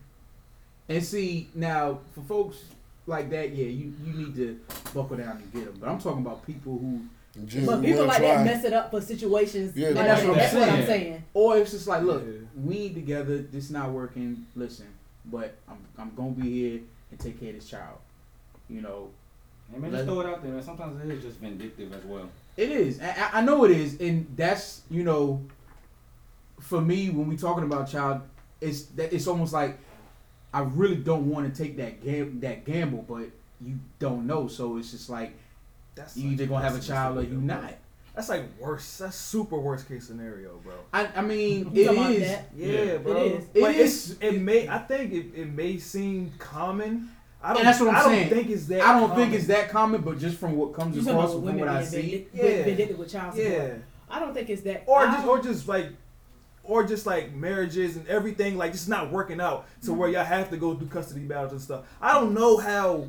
And 0.88 1.04
see 1.04 1.48
now 1.54 2.00
for 2.14 2.20
folks 2.22 2.58
like 3.06 3.30
that, 3.30 3.50
yeah, 3.50 3.66
you, 3.66 3.92
you 4.04 4.12
need 4.12 4.34
to 4.36 4.60
buckle 4.94 5.16
down 5.16 5.38
and 5.38 5.52
get 5.52 5.64
them. 5.66 5.76
But 5.80 5.88
I'm 5.88 5.98
talking 5.98 6.24
about 6.24 6.46
people 6.46 6.78
who, 6.78 7.00
Just 7.46 7.66
But 7.66 7.82
people 7.82 8.06
like 8.06 8.18
try. 8.18 8.28
that 8.36 8.44
mess 8.46 8.64
it 8.64 8.72
up 8.72 8.90
for 8.90 9.00
situations. 9.00 9.76
Yeah, 9.76 9.88
like 9.88 9.96
that's 10.06 10.22
what 10.22 10.30
I'm 10.32 10.36
That's 10.38 10.54
what 10.54 10.68
I'm 10.68 10.74
saying. 10.86 10.86
saying. 10.86 11.24
or 11.34 11.58
it's 11.58 11.70
just 11.72 11.86
like, 11.86 12.02
look, 12.02 12.24
Yeah. 12.24 12.32
we 12.64 12.88
together. 12.94 13.38
This 13.38 13.68
not 13.70 13.90
working. 13.90 14.46
Listen, 14.54 14.86
but 15.26 15.54
I'm 15.68 15.78
I'm 15.98 16.12
gonna 16.14 16.30
be 16.30 16.50
here 16.50 16.80
and 17.10 17.20
take 17.20 17.38
care 17.40 17.50
of 17.50 17.56
this 17.56 17.68
child. 17.68 17.98
You 18.70 18.80
know, 18.80 19.10
Hey, 19.72 19.78
man, 19.80 19.90
just 19.90 20.04
throw 20.04 20.20
it 20.20 20.26
out 20.26 20.42
there. 20.44 20.52
Man. 20.52 20.62
Sometimes 20.62 21.04
it 21.04 21.10
is 21.10 21.22
just 21.24 21.38
vindictive 21.38 21.92
as 21.92 22.04
well. 22.04 22.28
It 22.56 22.70
is. 22.70 23.00
I, 23.00 23.06
I- 23.10 23.30
I 23.34 23.40
know 23.42 23.64
it 23.64 23.70
is, 23.70 24.00
and 24.00 24.26
that's 24.36 24.82
you 24.90 25.04
know, 25.04 25.42
for 26.60 26.80
me 26.80 27.10
when 27.10 27.26
we 27.28 27.36
talking 27.36 27.64
about 27.64 27.88
child, 27.90 28.22
it's 28.60 28.82
that 28.96 29.12
it's 29.12 29.26
almost 29.26 29.52
like 29.52 29.78
I 30.54 30.60
really 30.60 30.96
don't 30.96 31.28
want 31.28 31.52
to 31.54 31.62
take 31.62 31.76
that 31.76 32.02
gam- 32.02 32.40
that 32.40 32.64
gamble, 32.64 33.04
but 33.08 33.26
you 33.60 33.78
don't 33.98 34.26
know, 34.26 34.48
so 34.48 34.76
it's 34.78 34.90
just 34.90 35.10
like 35.10 35.34
That's 35.94 36.16
you 36.16 36.24
such 36.30 36.32
either 36.32 36.46
gonna 36.46 36.64
have 36.64 36.76
a 36.76 36.80
child 36.80 37.18
or 37.18 37.22
you 37.22 37.38
bro. 37.38 37.56
not. 37.56 37.74
That's 38.14 38.30
like 38.30 38.44
worse. 38.58 38.98
That's 38.98 39.14
super 39.16 39.58
worst 39.58 39.86
case 39.88 40.06
scenario, 40.06 40.56
bro. 40.64 40.72
I 40.94 41.08
I 41.16 41.20
mean 41.20 41.70
You 41.74 41.82
it 41.82 41.84
talking 41.86 42.00
about 42.00 42.12
is. 42.12 42.28
that? 42.28 42.44
Yeah, 42.56 42.66
Yeah. 42.82 42.96
bro. 42.98 43.16
It 43.16 43.32
is. 43.32 43.44
It 43.54 43.62
Like, 43.62 43.76
is. 43.76 44.10
it's- 44.12 44.34
It 44.34 44.40
may. 44.40 44.66
I 44.68 44.78
think 44.78 45.12
it, 45.12 45.26
it 45.34 45.52
may 45.52 45.76
seem 45.78 46.32
common. 46.38 47.10
I 47.42 47.48
don't. 47.50 47.58
And 47.58 47.68
that's 47.68 47.80
what 47.80 47.90
I'm 47.90 47.96
I 47.96 48.02
saying. 48.04 48.28
think 48.30 48.50
it's 48.50 48.66
that. 48.66 48.80
I 48.80 48.98
don't 48.98 49.10
common. 49.10 49.16
think 49.16 49.34
it's 49.34 49.46
that 49.46 49.68
common, 49.68 50.00
but 50.00 50.18
just 50.18 50.38
from 50.38 50.56
what 50.56 50.72
comes 50.74 50.96
across 51.06 51.32
from 51.32 51.42
women 51.42 51.60
what 51.60 51.68
I 51.68 51.84
see, 51.84 52.00
vindictive, 52.00 52.44
Yeah. 52.44 52.64
vindictive 52.64 52.98
with 52.98 53.12
child 53.12 53.34
support. 53.34 53.52
Yeah. 53.52 53.74
I 54.08 54.20
don't 54.20 54.34
think 54.34 54.50
it's 54.50 54.62
that. 54.62 54.84
Or 54.86 55.00
I 55.00 55.12
just, 55.12 55.26
don't- 55.26 55.28
or 55.28 55.42
just 55.42 55.68
like, 55.68 55.88
or 56.64 56.84
just 56.84 57.06
like 57.06 57.32
marriages 57.32 57.96
and 57.96 58.06
everything, 58.08 58.56
like 58.56 58.72
just 58.72 58.88
not 58.88 59.10
working 59.10 59.40
out 59.40 59.66
to 59.82 59.90
mm-hmm. 59.90 59.98
where 59.98 60.08
y'all 60.08 60.24
have 60.24 60.50
to 60.50 60.56
go 60.56 60.74
through 60.74 60.88
custody 60.88 61.20
battles 61.20 61.52
and 61.52 61.60
stuff. 61.60 61.84
I 62.00 62.14
don't 62.14 62.34
know 62.34 62.56
how 62.56 63.08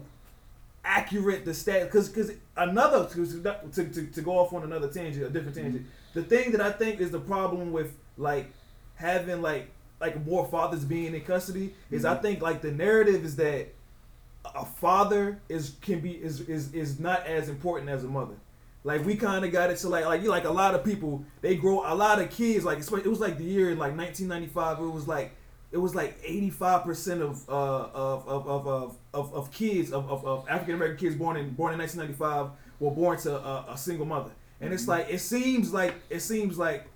accurate 0.84 1.44
the 1.44 1.54
stat 1.54 1.84
because 1.84 2.08
because 2.10 2.32
another 2.56 3.08
to, 3.10 3.26
to, 3.74 3.84
to, 3.90 4.06
to 4.08 4.22
go 4.22 4.40
off 4.40 4.54
on 4.54 4.64
another 4.64 4.88
tangent, 4.88 5.26
a 5.26 5.30
different 5.30 5.56
tangent. 5.56 5.84
Mm-hmm. 5.84 6.20
The 6.20 6.24
thing 6.24 6.52
that 6.54 6.62
I 6.62 6.72
think 6.72 7.00
is 7.00 7.12
the 7.12 7.20
problem 7.20 7.72
with 7.72 7.94
like 8.18 8.52
having 8.96 9.42
like 9.42 9.70
like 10.00 10.26
more 10.26 10.46
fathers 10.46 10.86
being 10.86 11.14
in 11.14 11.22
custody 11.22 11.74
is 11.92 12.06
I 12.06 12.14
mm-hmm. 12.14 12.22
think 12.22 12.42
like 12.42 12.62
the 12.62 12.72
narrative 12.72 13.26
is 13.26 13.36
that 13.36 13.74
a 14.56 14.66
father 14.66 15.40
is 15.50 15.76
can 15.82 16.00
be 16.00 16.12
is 16.12 16.42
is 16.42 16.74
is 16.74 17.00
not 17.00 17.26
as 17.26 17.50
important 17.50 17.90
as 17.90 18.04
a 18.04 18.08
mother. 18.08 18.36
Like 18.84 19.06
we 19.06 19.16
kind 19.16 19.44
of 19.44 19.52
got 19.52 19.70
it 19.70 19.78
to 19.80 19.90
like 19.90 20.06
like 20.06 20.22
you 20.22 20.30
like 20.30 20.46
a 20.46 20.52
lot 20.52 20.74
of 20.74 20.84
people 20.84 21.26
they 21.42 21.56
grow 21.56 21.84
a 21.86 21.94
lot 21.94 22.22
of 22.22 22.30
kids 22.30 22.64
like 22.64 22.80
it 22.80 23.08
was 23.08 23.20
like 23.20 23.38
the 23.38 23.44
year 23.44 23.72
in 23.72 23.78
like 23.78 23.98
1995 23.98 24.80
it 24.80 24.90
was 24.90 25.08
like 25.08 25.32
it 25.72 25.78
was 25.78 25.94
like 25.94 26.18
85 26.24 26.84
percent 26.84 27.22
of, 27.22 27.50
uh, 27.50 27.52
of, 27.52 28.28
of, 28.28 28.48
of, 28.48 28.68
of, 28.68 28.98
of 29.14 29.34
of 29.34 29.52
kids 29.52 29.92
of, 29.92 30.10
of, 30.10 30.26
of 30.26 30.48
African 30.48 30.76
American 30.76 30.98
kids 30.98 31.16
born 31.18 31.36
in 31.36 31.50
born 31.50 31.74
in 31.74 31.80
1995 31.80 32.52
were 32.80 32.92
born 32.92 33.18
to 33.20 33.36
a, 33.36 33.74
a 33.74 33.78
single 33.78 34.06
mother 34.06 34.32
and 34.62 34.74
it's 34.74 34.88
like 34.88 35.08
it 35.10 35.20
seems 35.20 35.74
like 35.74 35.96
it 36.10 36.22
seems 36.22 36.58
like 36.58 36.88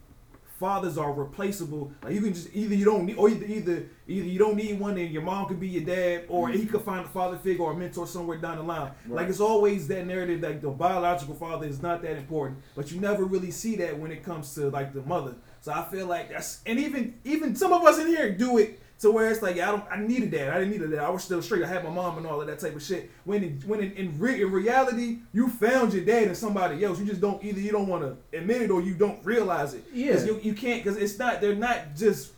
fathers 0.62 0.96
are 0.96 1.12
replaceable. 1.12 1.92
Like 2.04 2.14
you 2.14 2.22
can 2.22 2.34
just 2.36 2.50
either 2.54 2.76
you 2.76 2.86
don't 2.86 3.06
need 3.08 3.18
or 3.18 3.28
either 3.30 3.46
either 3.46 3.90
either 4.08 4.28
you 4.28 4.38
don't 4.38 4.56
need 4.56 4.80
one 4.80 4.96
and 5.00 5.12
your 5.12 5.24
mom 5.24 5.48
could 5.48 5.60
be 5.60 5.68
your 5.68 5.84
dad 5.84 6.26
or 6.30 6.50
he 6.50 6.68
could 6.68 6.82
find 6.82 7.04
a 7.04 7.10
father 7.10 7.38
figure 7.38 7.64
or 7.64 7.72
a 7.72 7.76
mentor 7.76 8.06
somewhere 8.06 8.38
down 8.38 8.58
the 8.58 8.64
line. 8.64 8.92
Like 9.08 9.28
it's 9.28 9.40
always 9.40 9.88
that 9.88 10.06
narrative 10.06 10.40
that 10.42 10.62
the 10.62 10.70
biological 10.70 11.34
father 11.34 11.66
is 11.66 11.82
not 11.82 12.04
that 12.04 12.16
important, 12.16 12.60
but 12.76 12.92
you 12.92 13.02
never 13.02 13.26
really 13.26 13.50
see 13.50 13.76
that 13.78 13.98
when 13.98 14.12
it 14.12 14.24
comes 14.24 14.54
to 14.54 14.70
like 14.70 14.94
the 14.94 15.02
mother. 15.02 15.34
So 15.62 15.72
I 15.74 15.84
feel 15.90 16.06
like 16.06 16.30
that's 16.30 16.62
and 16.68 16.78
even 16.80 17.16
even 17.24 17.56
some 17.56 17.74
of 17.74 17.84
us 17.84 17.98
in 17.98 18.06
here 18.06 18.32
do 18.32 18.60
it 18.60 18.80
to 19.02 19.12
where 19.12 19.30
it's 19.30 19.42
like 19.42 19.56
yeah, 19.56 19.70
I 19.70 19.72
don't 19.72 19.84
I 19.92 20.00
needed 20.00 20.32
that 20.32 20.54
I 20.54 20.60
didn't 20.60 20.72
need 20.72 20.92
that 20.92 21.00
I 21.00 21.10
was 21.10 21.24
still 21.24 21.42
straight 21.42 21.64
I 21.64 21.68
had 21.68 21.84
my 21.84 21.90
mom 21.90 22.20
and 22.20 22.28
all 22.28 22.40
of 22.40 22.48
that 22.48 22.60
type 22.60 22.76
of 22.76 22.84
shit. 22.84 23.10
When 23.26 23.44
in, 23.44 23.62
when 23.66 23.80
in, 23.82 23.92
in, 23.94 24.20
re- 24.20 24.42
in 24.42 24.52
reality 24.52 25.18
you 25.34 25.50
found 25.50 25.94
your 25.94 26.06
dad 26.06 26.24
in 26.24 26.36
somebody 26.36 26.84
else. 26.86 27.00
You 27.00 27.06
just 27.06 27.22
don't 27.22 27.44
either 27.44 27.60
you 27.60 27.72
don't 27.72 27.88
want 27.88 28.04
to 28.04 28.38
admit 28.38 28.62
it 28.62 28.72
or 28.72 28.82
you 28.82 28.94
don't 28.94 29.24
realize 29.26 29.74
it. 29.74 29.84
Yeah. 29.92 30.24
you, 30.24 30.40
you 30.44 30.54
can't 30.54 30.84
because 30.84 30.98
it's 30.98 31.18
not 31.18 31.42
they're 31.42 31.56
not 31.56 31.96
just 31.96 32.34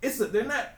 it's 0.00 0.18
a, 0.20 0.26
they're 0.26 0.44
not 0.44 0.70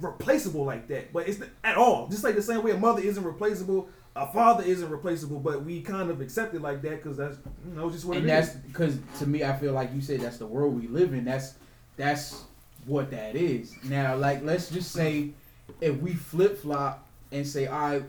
replaceable 0.00 0.64
like 0.64 0.88
that. 0.88 1.12
But 1.12 1.28
it's 1.28 1.38
not, 1.38 1.50
at 1.62 1.76
all 1.76 2.08
just 2.08 2.24
like 2.24 2.34
the 2.34 2.42
same 2.42 2.62
way 2.62 2.70
a 2.70 2.78
mother 2.78 3.02
isn't 3.02 3.22
replaceable. 3.22 3.88
A 4.16 4.26
father 4.32 4.64
isn't 4.64 4.90
replaceable, 4.90 5.38
but 5.38 5.62
we 5.64 5.82
kind 5.82 6.10
of 6.10 6.20
accept 6.20 6.54
it 6.54 6.62
like 6.62 6.82
that 6.82 7.02
because 7.02 7.16
that's 7.18 7.36
you 7.68 7.74
know 7.74 7.90
just 7.90 8.06
what 8.06 8.16
and 8.16 8.28
it 8.28 8.32
is. 8.32 8.52
that's 8.52 8.66
because 8.66 8.98
to 9.18 9.26
me, 9.26 9.44
I 9.44 9.56
feel 9.56 9.72
like 9.72 9.94
you 9.94 10.00
said 10.00 10.20
that's 10.20 10.38
the 10.38 10.46
world 10.46 10.74
we 10.74 10.88
live 10.88 11.12
in. 11.12 11.24
That's 11.24 11.54
that's 11.96 12.44
what 12.90 13.10
that 13.12 13.36
is. 13.36 13.74
Now, 13.84 14.16
like 14.16 14.42
let's 14.42 14.68
just 14.68 14.90
say 14.90 15.30
if 15.80 15.96
we 16.00 16.12
flip 16.12 16.58
flop 16.58 17.06
and 17.30 17.46
say, 17.46 17.68
right, 17.68 18.02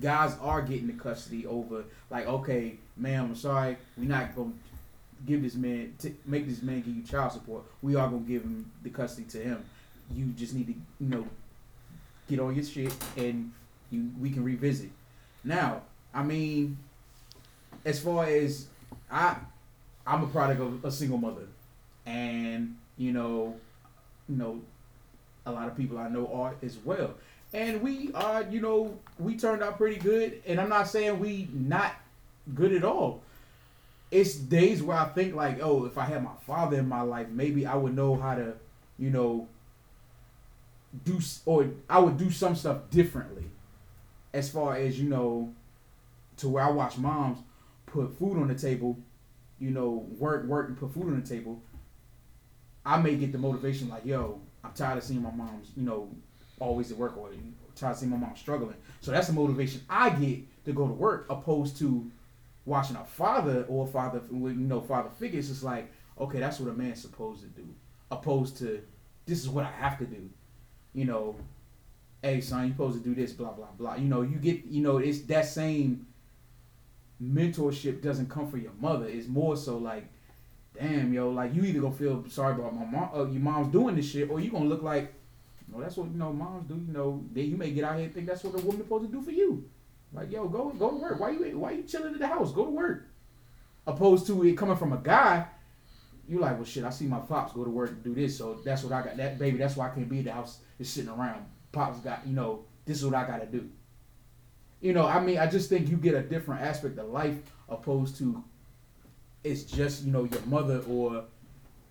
guys 0.00 0.36
are 0.42 0.60
getting 0.60 0.86
the 0.86 0.92
custody 0.92 1.46
over, 1.46 1.84
like, 2.10 2.26
okay, 2.26 2.76
ma'am, 2.96 3.26
I'm 3.26 3.34
sorry, 3.34 3.78
we're 3.96 4.08
not 4.08 4.36
gonna 4.36 4.52
give 5.26 5.42
this 5.42 5.54
man 5.54 5.94
t- 5.98 6.14
make 6.26 6.46
this 6.46 6.62
man 6.62 6.82
give 6.82 6.94
you 6.94 7.02
child 7.02 7.32
support. 7.32 7.64
We 7.80 7.96
are 7.96 8.06
gonna 8.08 8.20
give 8.20 8.42
him 8.42 8.70
the 8.82 8.90
custody 8.90 9.26
to 9.28 9.38
him. 9.38 9.64
You 10.14 10.26
just 10.26 10.54
need 10.54 10.66
to, 10.66 10.74
you 11.00 11.08
know, 11.08 11.26
get 12.28 12.40
on 12.40 12.54
your 12.54 12.64
shit 12.64 12.94
and 13.16 13.50
you 13.90 14.10
we 14.20 14.30
can 14.30 14.44
revisit. 14.44 14.90
Now, 15.44 15.80
I 16.12 16.22
mean, 16.22 16.76
as 17.86 18.00
far 18.00 18.26
as 18.26 18.66
I 19.10 19.36
I'm 20.06 20.24
a 20.24 20.26
product 20.26 20.60
of 20.60 20.84
a 20.84 20.90
single 20.90 21.18
mother, 21.18 21.46
and 22.04 22.76
you 22.98 23.12
know, 23.12 23.56
you 24.28 24.36
know, 24.36 24.60
a 25.46 25.52
lot 25.52 25.68
of 25.68 25.76
people 25.76 25.98
I 25.98 26.08
know 26.08 26.30
are 26.32 26.54
as 26.62 26.76
well, 26.84 27.14
and 27.52 27.80
we 27.80 28.12
are, 28.12 28.44
you 28.50 28.60
know, 28.60 28.98
we 29.18 29.36
turned 29.36 29.62
out 29.62 29.78
pretty 29.78 29.98
good, 29.98 30.42
and 30.46 30.60
I'm 30.60 30.68
not 30.68 30.88
saying 30.88 31.18
we 31.18 31.48
not 31.52 31.94
good 32.54 32.72
at 32.72 32.84
all. 32.84 33.22
It's 34.10 34.34
days 34.34 34.82
where 34.82 34.96
I 34.96 35.06
think 35.06 35.34
like, 35.34 35.58
oh, 35.62 35.84
if 35.84 35.98
I 35.98 36.04
had 36.04 36.22
my 36.22 36.32
father 36.46 36.78
in 36.78 36.88
my 36.88 37.02
life, 37.02 37.28
maybe 37.28 37.66
I 37.66 37.74
would 37.74 37.94
know 37.94 38.16
how 38.16 38.34
to, 38.34 38.54
you 38.98 39.10
know, 39.10 39.48
do 41.04 41.18
or 41.44 41.68
I 41.88 41.98
would 41.98 42.16
do 42.16 42.30
some 42.30 42.56
stuff 42.56 42.90
differently, 42.90 43.44
as 44.32 44.50
far 44.50 44.76
as 44.76 44.98
you 44.98 45.08
know, 45.08 45.52
to 46.38 46.48
where 46.48 46.64
I 46.64 46.70
watch 46.70 46.98
moms 46.98 47.38
put 47.86 48.18
food 48.18 48.38
on 48.38 48.48
the 48.48 48.54
table, 48.54 48.98
you 49.58 49.70
know, 49.70 50.06
work, 50.18 50.44
work, 50.44 50.68
and 50.68 50.78
put 50.78 50.92
food 50.92 51.04
on 51.04 51.20
the 51.20 51.26
table, 51.26 51.60
I 52.88 52.96
may 52.96 53.16
get 53.16 53.32
the 53.32 53.38
motivation 53.38 53.90
like, 53.90 54.06
yo, 54.06 54.40
I'm 54.64 54.72
tired 54.72 54.96
of 54.96 55.04
seeing 55.04 55.22
my 55.22 55.30
mom's, 55.30 55.72
you 55.76 55.82
know, 55.82 56.08
always 56.58 56.90
at 56.90 56.96
work 56.96 57.18
or 57.18 57.28
tired 57.76 57.92
of 57.92 57.98
seeing 57.98 58.10
my 58.10 58.16
mom 58.16 58.34
struggling. 58.34 58.76
So 59.02 59.10
that's 59.10 59.26
the 59.26 59.34
motivation 59.34 59.82
I 59.90 60.08
get 60.08 60.64
to 60.64 60.72
go 60.72 60.86
to 60.86 60.94
work, 60.94 61.26
opposed 61.28 61.76
to 61.80 62.10
watching 62.64 62.96
a 62.96 63.04
father 63.04 63.66
or 63.68 63.86
father, 63.86 64.22
you 64.32 64.54
know, 64.54 64.80
father 64.80 65.10
figure. 65.10 65.38
It's 65.38 65.62
like, 65.62 65.92
okay, 66.18 66.40
that's 66.40 66.60
what 66.60 66.70
a 66.70 66.72
man's 66.72 67.02
supposed 67.02 67.42
to 67.42 67.48
do, 67.48 67.68
opposed 68.10 68.56
to 68.58 68.82
this 69.26 69.40
is 69.40 69.50
what 69.50 69.66
I 69.66 69.70
have 69.70 69.98
to 69.98 70.06
do. 70.06 70.30
You 70.94 71.04
know, 71.04 71.36
hey 72.22 72.40
son, 72.40 72.68
you're 72.68 72.72
supposed 72.72 73.02
to 73.02 73.04
do 73.06 73.14
this, 73.14 73.32
blah 73.32 73.52
blah 73.52 73.68
blah. 73.76 73.96
You 73.96 74.08
know, 74.08 74.22
you 74.22 74.36
get, 74.36 74.64
you 74.64 74.82
know, 74.82 74.96
it's 74.96 75.20
that 75.24 75.44
same 75.44 76.06
mentorship 77.22 78.00
doesn't 78.00 78.30
come 78.30 78.50
from 78.50 78.62
your 78.62 78.72
mother. 78.80 79.06
It's 79.06 79.28
more 79.28 79.58
so 79.58 79.76
like, 79.76 80.08
damn, 80.78 81.12
yo, 81.12 81.30
like 81.30 81.54
you 81.54 81.62
either 81.64 81.80
gonna 81.80 81.94
feel 81.94 82.24
sorry 82.28 82.54
about 82.54 82.74
my 82.74 82.84
mom, 82.84 83.10
uh, 83.14 83.24
your 83.24 83.40
mom's 83.40 83.72
doing 83.72 83.96
this 83.96 84.10
shit, 84.10 84.30
or 84.30 84.40
you 84.40 84.50
gonna 84.50 84.66
look 84.66 84.82
like, 84.82 85.12
no, 85.72 85.80
that's 85.80 85.96
what 85.96 86.10
you 86.10 86.16
know 86.16 86.32
moms 86.32 86.66
do. 86.68 86.74
You 86.74 86.92
know, 86.92 87.24
then 87.32 87.50
you 87.50 87.56
may 87.56 87.70
get 87.70 87.84
out 87.84 87.96
here 87.96 88.04
and 88.04 88.14
think 88.14 88.26
that's 88.26 88.44
what 88.44 88.54
a 88.54 88.64
woman's 88.64 88.84
supposed 88.84 89.06
to 89.06 89.12
do 89.12 89.22
for 89.22 89.30
you. 89.30 89.68
Like, 90.12 90.30
yo, 90.30 90.48
go 90.48 90.70
go 90.70 90.90
to 90.90 90.96
work. 90.96 91.20
Why 91.20 91.30
you 91.30 91.58
why 91.58 91.72
you 91.72 91.82
chilling 91.82 92.14
in 92.14 92.18
the 92.18 92.26
house? 92.26 92.52
Go 92.52 92.64
to 92.64 92.70
work. 92.70 93.08
Opposed 93.86 94.26
to 94.26 94.44
it 94.44 94.56
coming 94.56 94.76
from 94.76 94.92
a 94.92 94.98
guy, 94.98 95.46
you 96.28 96.38
like, 96.38 96.56
well, 96.56 96.64
shit. 96.64 96.84
I 96.84 96.90
see 96.90 97.06
my 97.06 97.18
pops 97.18 97.52
go 97.52 97.64
to 97.64 97.70
work 97.70 97.90
and 97.90 98.04
do 98.04 98.14
this, 98.14 98.36
so 98.36 98.60
that's 98.64 98.84
what 98.84 98.92
I 98.92 99.02
got. 99.02 99.16
That 99.16 99.38
baby, 99.38 99.58
that's 99.58 99.76
why 99.76 99.90
I 99.90 99.94
can't 99.94 100.08
be 100.08 100.18
at 100.20 100.26
the 100.26 100.32
house 100.32 100.58
just 100.76 100.94
sitting 100.94 101.10
around. 101.10 101.46
Pops 101.72 102.00
got, 102.00 102.26
you 102.26 102.34
know, 102.34 102.64
this 102.84 102.98
is 102.98 103.04
what 103.04 103.14
I 103.14 103.26
got 103.26 103.40
to 103.40 103.46
do. 103.46 103.68
You 104.80 104.92
know, 104.92 105.06
I 105.06 105.20
mean, 105.20 105.38
I 105.38 105.46
just 105.46 105.68
think 105.68 105.88
you 105.88 105.96
get 105.96 106.14
a 106.14 106.22
different 106.22 106.62
aspect 106.62 106.98
of 106.98 107.08
life 107.08 107.36
opposed 107.68 108.16
to 108.18 108.44
it's 109.44 109.62
just 109.62 110.04
you 110.04 110.12
know 110.12 110.24
your 110.24 110.40
mother 110.42 110.82
or 110.88 111.24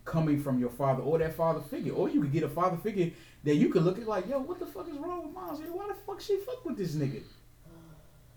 coming 0.05 0.41
from 0.41 0.59
your 0.59 0.69
father 0.69 1.03
or 1.03 1.17
that 1.19 1.35
father 1.35 1.61
figure, 1.61 1.93
or 1.93 2.09
you 2.09 2.21
could 2.21 2.31
get 2.31 2.43
a 2.43 2.49
father 2.49 2.77
figure 2.77 3.11
that 3.43 3.55
you 3.55 3.69
could 3.69 3.83
look 3.83 3.97
at 3.97 4.07
like, 4.07 4.27
yo, 4.27 4.39
what 4.39 4.59
the 4.59 4.65
fuck 4.65 4.87
is 4.89 4.97
wrong 4.97 5.23
with 5.23 5.33
moms? 5.33 5.59
Why 5.59 5.87
the 5.87 5.93
fuck 5.93 6.19
she 6.19 6.37
fuck 6.37 6.65
with 6.65 6.77
this 6.77 6.95
nigga? 6.95 7.21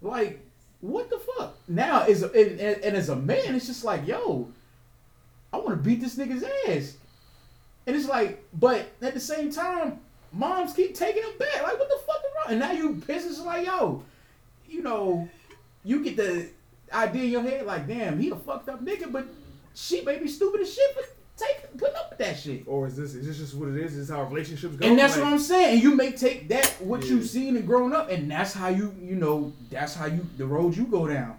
Like, 0.03 0.41
what 0.81 1.11
the 1.11 1.19
fuck? 1.19 1.57
Now, 1.69 2.05
a, 2.07 2.11
and, 2.11 2.61
and, 2.61 2.82
and 2.82 2.97
as 2.97 3.09
a 3.09 3.16
man, 3.16 3.55
it's 3.55 3.66
just 3.66 3.85
like, 3.85 4.07
yo, 4.07 4.49
I 5.53 5.59
want 5.59 5.70
to 5.70 5.77
beat 5.77 6.01
this 6.01 6.16
nigga's 6.16 6.45
ass. 6.69 6.97
And 7.87 7.97
it's 7.97 8.09
like, 8.09 8.43
but 8.59 8.89
at 9.03 9.15
the 9.15 9.20
same 9.20 9.51
time, 9.53 10.01
moms 10.32 10.73
keep 10.73 10.95
taking 10.95 11.23
him 11.23 11.39
back. 11.39 11.62
Like, 11.62 11.78
what 11.78 11.89
the 11.89 11.99
fuck 12.07 12.16
is 12.16 12.32
wrong? 12.37 12.47
And 12.51 12.61
now 12.61 12.73
you. 12.73 13.03
It's 13.09 13.41
like, 13.41 13.66
yo, 13.66 14.03
you 14.69 14.82
know, 14.82 15.28
you 15.85 16.05
get 16.05 16.16
the 16.16 16.49
idea 16.92 17.24
in 17.24 17.30
your 17.30 17.42
head, 17.42 17.66
like, 17.66 17.86
damn, 17.86 18.18
he 18.18 18.30
a 18.30 18.36
fucked 18.36 18.68
up 18.68 18.84
nigga, 18.84 19.10
but 19.10 19.26
she 19.74 20.02
may 20.02 20.18
be 20.18 20.28
stupid 20.28 20.60
as 20.62 20.72
shit 20.74 20.94
for 20.94 21.02
take 21.36 21.76
putting 21.78 21.96
up 21.96 22.10
with 22.10 22.18
that 22.18 22.38
shit. 22.38 22.64
Or 22.66 22.86
is 22.86 22.96
this 22.96 23.14
is 23.14 23.26
this 23.26 23.38
just 23.38 23.54
what 23.54 23.68
it 23.70 23.76
is? 23.76 23.96
Is 23.96 24.08
this 24.08 24.16
how 24.16 24.22
relationships 24.24 24.76
go? 24.76 24.86
And 24.86 24.98
that's 24.98 25.16
Like, 25.16 25.24
what 25.24 25.32
I'm 25.32 25.38
saying. 25.38 25.74
And 25.74 25.82
you 25.82 25.94
may 25.94 26.12
take 26.12 26.48
that 26.48 26.68
what 26.80 27.02
Yeah. 27.02 27.10
you've 27.12 27.26
seen 27.28 27.56
and 27.56 27.66
grown 27.66 27.94
up, 27.94 28.10
and 28.10 28.30
that's 28.30 28.52
how 28.52 28.68
you 28.68 28.94
you 29.00 29.14
know 29.16 29.52
that's 29.70 29.94
how 29.94 30.06
you 30.06 30.26
the 30.36 30.46
road 30.46 30.76
you 30.76 30.84
go 30.84 31.06
down. 31.08 31.36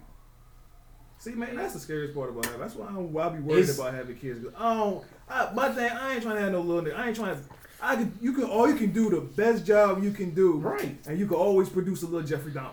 See, 1.18 1.30
man, 1.32 1.54
that's 1.54 1.74
the 1.74 1.78
scariest 1.78 2.14
part 2.16 2.30
about 2.30 2.46
having. 2.46 2.60
That's 2.60 2.74
why, 2.74 2.86
I'm, 2.88 3.12
why 3.12 3.26
I 3.26 3.28
be 3.28 3.38
worried 3.38 3.60
It's- 3.60 3.78
about 3.78 3.94
having 3.94 4.16
kids. 4.16 4.44
I 4.58 4.74
don't. 4.74 5.04
I, 5.30 5.52
my 5.54 5.68
thing, 5.70 5.88
I 5.88 6.14
ain't 6.14 6.22
trying 6.22 6.34
to 6.34 6.40
have 6.42 6.52
no 6.52 6.60
little 6.62 6.82
nigga. 6.82 6.98
I 6.98 7.06
ain't 7.08 7.16
trying 7.16 7.36
to. 7.36 7.42
I 7.80 7.94
can. 7.94 8.12
You 8.20 8.32
can. 8.32 8.44
All 8.44 8.68
you 8.68 8.74
can 8.74 8.90
do 8.92 9.08
the 9.08 9.20
best 9.20 9.64
job 9.64 10.02
you 10.02 10.10
can 10.10 10.30
do. 10.34 10.54
Right. 10.58 10.96
And 11.06 11.16
you 11.16 11.26
can 11.26 11.36
always 11.36 11.68
produce 11.68 12.02
a 12.02 12.06
little 12.06 12.26
Jeffrey 12.26 12.50
Dahmer. 12.50 12.70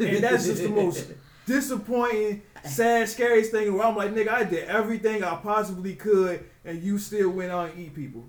And 0.00 0.22
that's 0.22 0.44
just 0.44 0.62
the 0.62 0.68
most 0.82 1.06
disappointing, 1.46 2.42
sad, 2.64 3.08
scariest 3.08 3.50
thing. 3.50 3.72
Where 3.74 3.84
I'm 3.86 3.96
like, 3.96 4.14
nigga, 4.14 4.28
I 4.28 4.44
did 4.44 4.68
everything 4.68 5.22
I 5.24 5.36
possibly 5.36 5.94
could, 5.94 6.44
and 6.64 6.82
you 6.82 6.98
still 6.98 7.30
went 7.30 7.50
out 7.52 7.70
and 7.70 7.78
eat 7.80 7.94
people. 7.94 8.24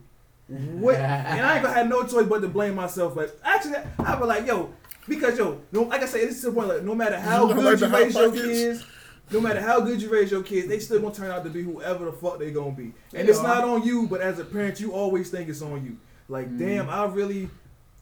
What? 0.48 0.96
and 0.96 1.42
I 1.46 1.56
ain't 1.56 1.64
gonna 1.64 1.74
have 1.74 1.88
no 1.88 2.04
choice 2.06 2.28
but 2.28 2.42
to 2.42 2.48
blame 2.48 2.76
myself. 2.76 3.16
But 3.16 3.40
actually, 3.44 3.76
I 4.00 4.16
was 4.20 4.28
like, 4.28 4.46
yo, 4.46 4.72
because 5.08 5.38
yo, 5.38 5.62
no, 5.72 5.84
like 5.84 6.04
I 6.04 6.06
said, 6.06 6.22
this 6.28 6.36
is 6.38 6.42
the 6.44 6.52
point. 6.52 6.68
Like, 6.68 6.84
no 6.84 6.94
matter 6.94 7.20
how 7.20 7.48
You 7.50 7.54
good 7.56 7.64
like 7.64 7.80
you 7.80 7.88
the 7.88 7.90
raise 7.90 8.14
your 8.14 8.30
Pockets? 8.30 8.46
kids, 8.46 8.86
no 9.32 9.40
matter 9.40 9.62
how 9.62 9.80
good 9.80 10.02
you 10.02 10.10
raise 10.12 10.30
your 10.30 10.44
kids, 10.44 10.68
they 10.68 10.80
still 10.80 11.00
gonna 11.00 11.14
turn 11.16 11.32
out 11.32 11.44
to 11.46 11.50
be 11.50 11.64
whoever 11.64 12.06
the 12.06 12.12
fuck 12.12 12.40
they 12.40 12.52
gonna 12.52 12.72
be. 12.72 12.94
And 13.14 13.28
They 13.28 13.32
it's 13.32 13.42
not 13.42 13.64
on 13.64 13.84
you, 13.84 14.06
but 14.08 14.22
as 14.22 14.38
a 14.40 14.46
parent, 14.46 14.80
you 14.80 14.92
always 14.92 15.30
think 15.30 15.50
it's 15.50 15.62
on 15.62 15.84
you. 15.84 15.98
Like, 16.28 16.50
Mm. 16.52 16.60
damn, 16.60 16.90
I 16.90 17.06
really, 17.06 17.50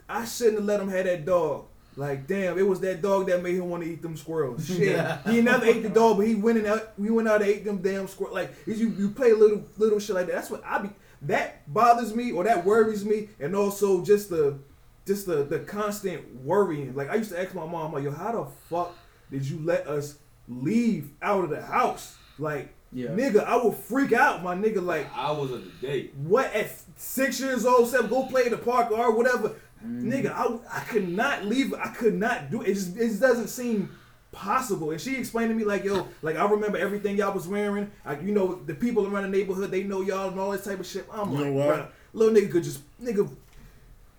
I 0.10 0.26
shouldn't 0.26 0.58
have 0.58 0.66
let 0.66 0.80
them 0.80 0.90
have 0.90 1.06
that 1.06 1.26
dog. 1.26 1.66
Like, 1.98 2.26
damn, 2.26 2.58
it 2.58 2.66
was 2.66 2.80
that 2.82 3.02
dog 3.02 3.28
that 3.28 3.44
made 3.44 3.56
him 3.56 3.70
want 3.70 3.84
to 3.84 3.90
eat 3.90 4.02
them 4.02 4.16
squirrels. 4.16 4.66
Shit, 4.68 5.06
he 5.28 5.42
never 5.42 5.66
ate 5.66 5.84
the 5.84 5.90
dog, 5.90 6.18
but 6.18 6.26
he 6.28 6.36
went 6.36 6.58
and 6.58 6.68
out, 6.68 6.94
we 6.98 7.10
went 7.10 7.28
out 7.28 7.42
and 7.42 7.50
ate 7.50 7.66
them 7.66 7.78
damn 7.80 8.08
squirrels. 8.08 8.34
Like, 8.36 8.54
you 8.66 8.90
you 8.98 9.10
play 9.10 9.34
little 9.34 9.64
little 9.78 10.00
shit 10.00 10.16
like 10.16 10.28
that. 10.28 10.36
That's 10.36 10.50
what 10.50 10.64
I 10.66 10.80
be. 10.80 10.90
That 11.24 11.72
bothers 11.72 12.16
me 12.16 12.32
or 12.32 12.44
that 12.46 12.64
worries 12.66 13.04
me, 13.06 13.30
and 13.40 13.56
also 13.56 14.04
just 14.06 14.30
the 14.30 14.58
just 15.06 15.26
the 15.26 15.44
the 15.44 15.60
constant 15.60 16.24
worrying. 16.44 16.96
Like 16.96 17.10
I 17.10 17.16
used 17.16 17.32
to 17.32 17.40
ask 17.42 17.54
my 17.54 17.66
mom, 17.66 17.92
like, 17.94 18.04
yo, 18.04 18.12
how 18.12 18.32
the 18.32 18.46
fuck 18.70 18.96
did 19.30 19.46
you 19.48 19.60
let 19.64 19.86
us 19.88 20.18
leave 20.48 21.12
out 21.22 21.44
of 21.44 21.50
the 21.50 21.62
house? 21.62 22.16
Like, 22.40 22.74
Yeah. 22.92 23.10
nigga, 23.10 23.44
I 23.46 23.56
would 23.64 23.76
freak 23.76 24.14
out, 24.14 24.44
my 24.44 24.56
nigga. 24.56 24.84
Like, 24.84 25.08
Hours 25.16 25.52
of 25.52 25.64
the 25.64 25.88
day. 25.88 26.10
what 26.24 26.54
at 26.56 26.72
six 26.98 27.40
years 27.40 27.66
old, 27.66 27.88
seven, 27.90 28.10
go 28.10 28.26
play 28.26 28.46
in 28.46 28.52
the 28.52 28.58
park 28.58 28.92
or 28.92 29.12
whatever. 29.16 29.52
Mm-hmm. 29.86 30.12
Nigga, 30.12 30.32
I, 30.32 30.78
I 30.78 30.80
could 30.82 31.10
not 31.10 31.45
leave. 31.45 31.74
I 31.74 31.88
could 31.90 32.14
not 32.14 32.49
do 32.52 32.62
it. 32.62 32.70
It 32.70 32.74
just, 32.76 32.95
it 32.98 33.08
just 33.08 33.20
doesn't 33.22 33.48
seem 33.48 33.90
possible. 34.32 34.91
And 34.91 35.02
she 35.02 35.16
explained 35.18 35.49
to 35.49 35.56
me 35.56 35.64
like, 35.64 35.84
yo, 35.84 36.08
like 36.22 36.36
I 36.38 36.45
remember 36.49 36.78
everything 36.78 37.18
y'all 37.18 37.34
was 37.34 37.48
wearing. 37.48 37.91
Like, 38.06 38.22
you 38.24 38.32
know, 38.34 38.56
the 38.66 38.74
people 38.76 39.08
around 39.08 39.24
the 39.24 39.38
neighborhood, 39.38 39.72
they 39.72 39.84
know 39.84 40.02
y'all 40.02 40.30
and 40.30 40.40
all 40.40 40.52
this 40.52 40.64
type 40.64 40.80
of 40.80 40.86
shit. 40.86 41.06
I'm 41.12 41.32
You 41.32 41.38
like, 41.38 41.45
know 41.48 41.52
what? 41.53 41.76
bruh, 41.80 41.88
little 42.14 42.36
nigga 42.36 42.52
could 42.52 42.64
just, 42.64 42.80
nigga, 43.03 43.30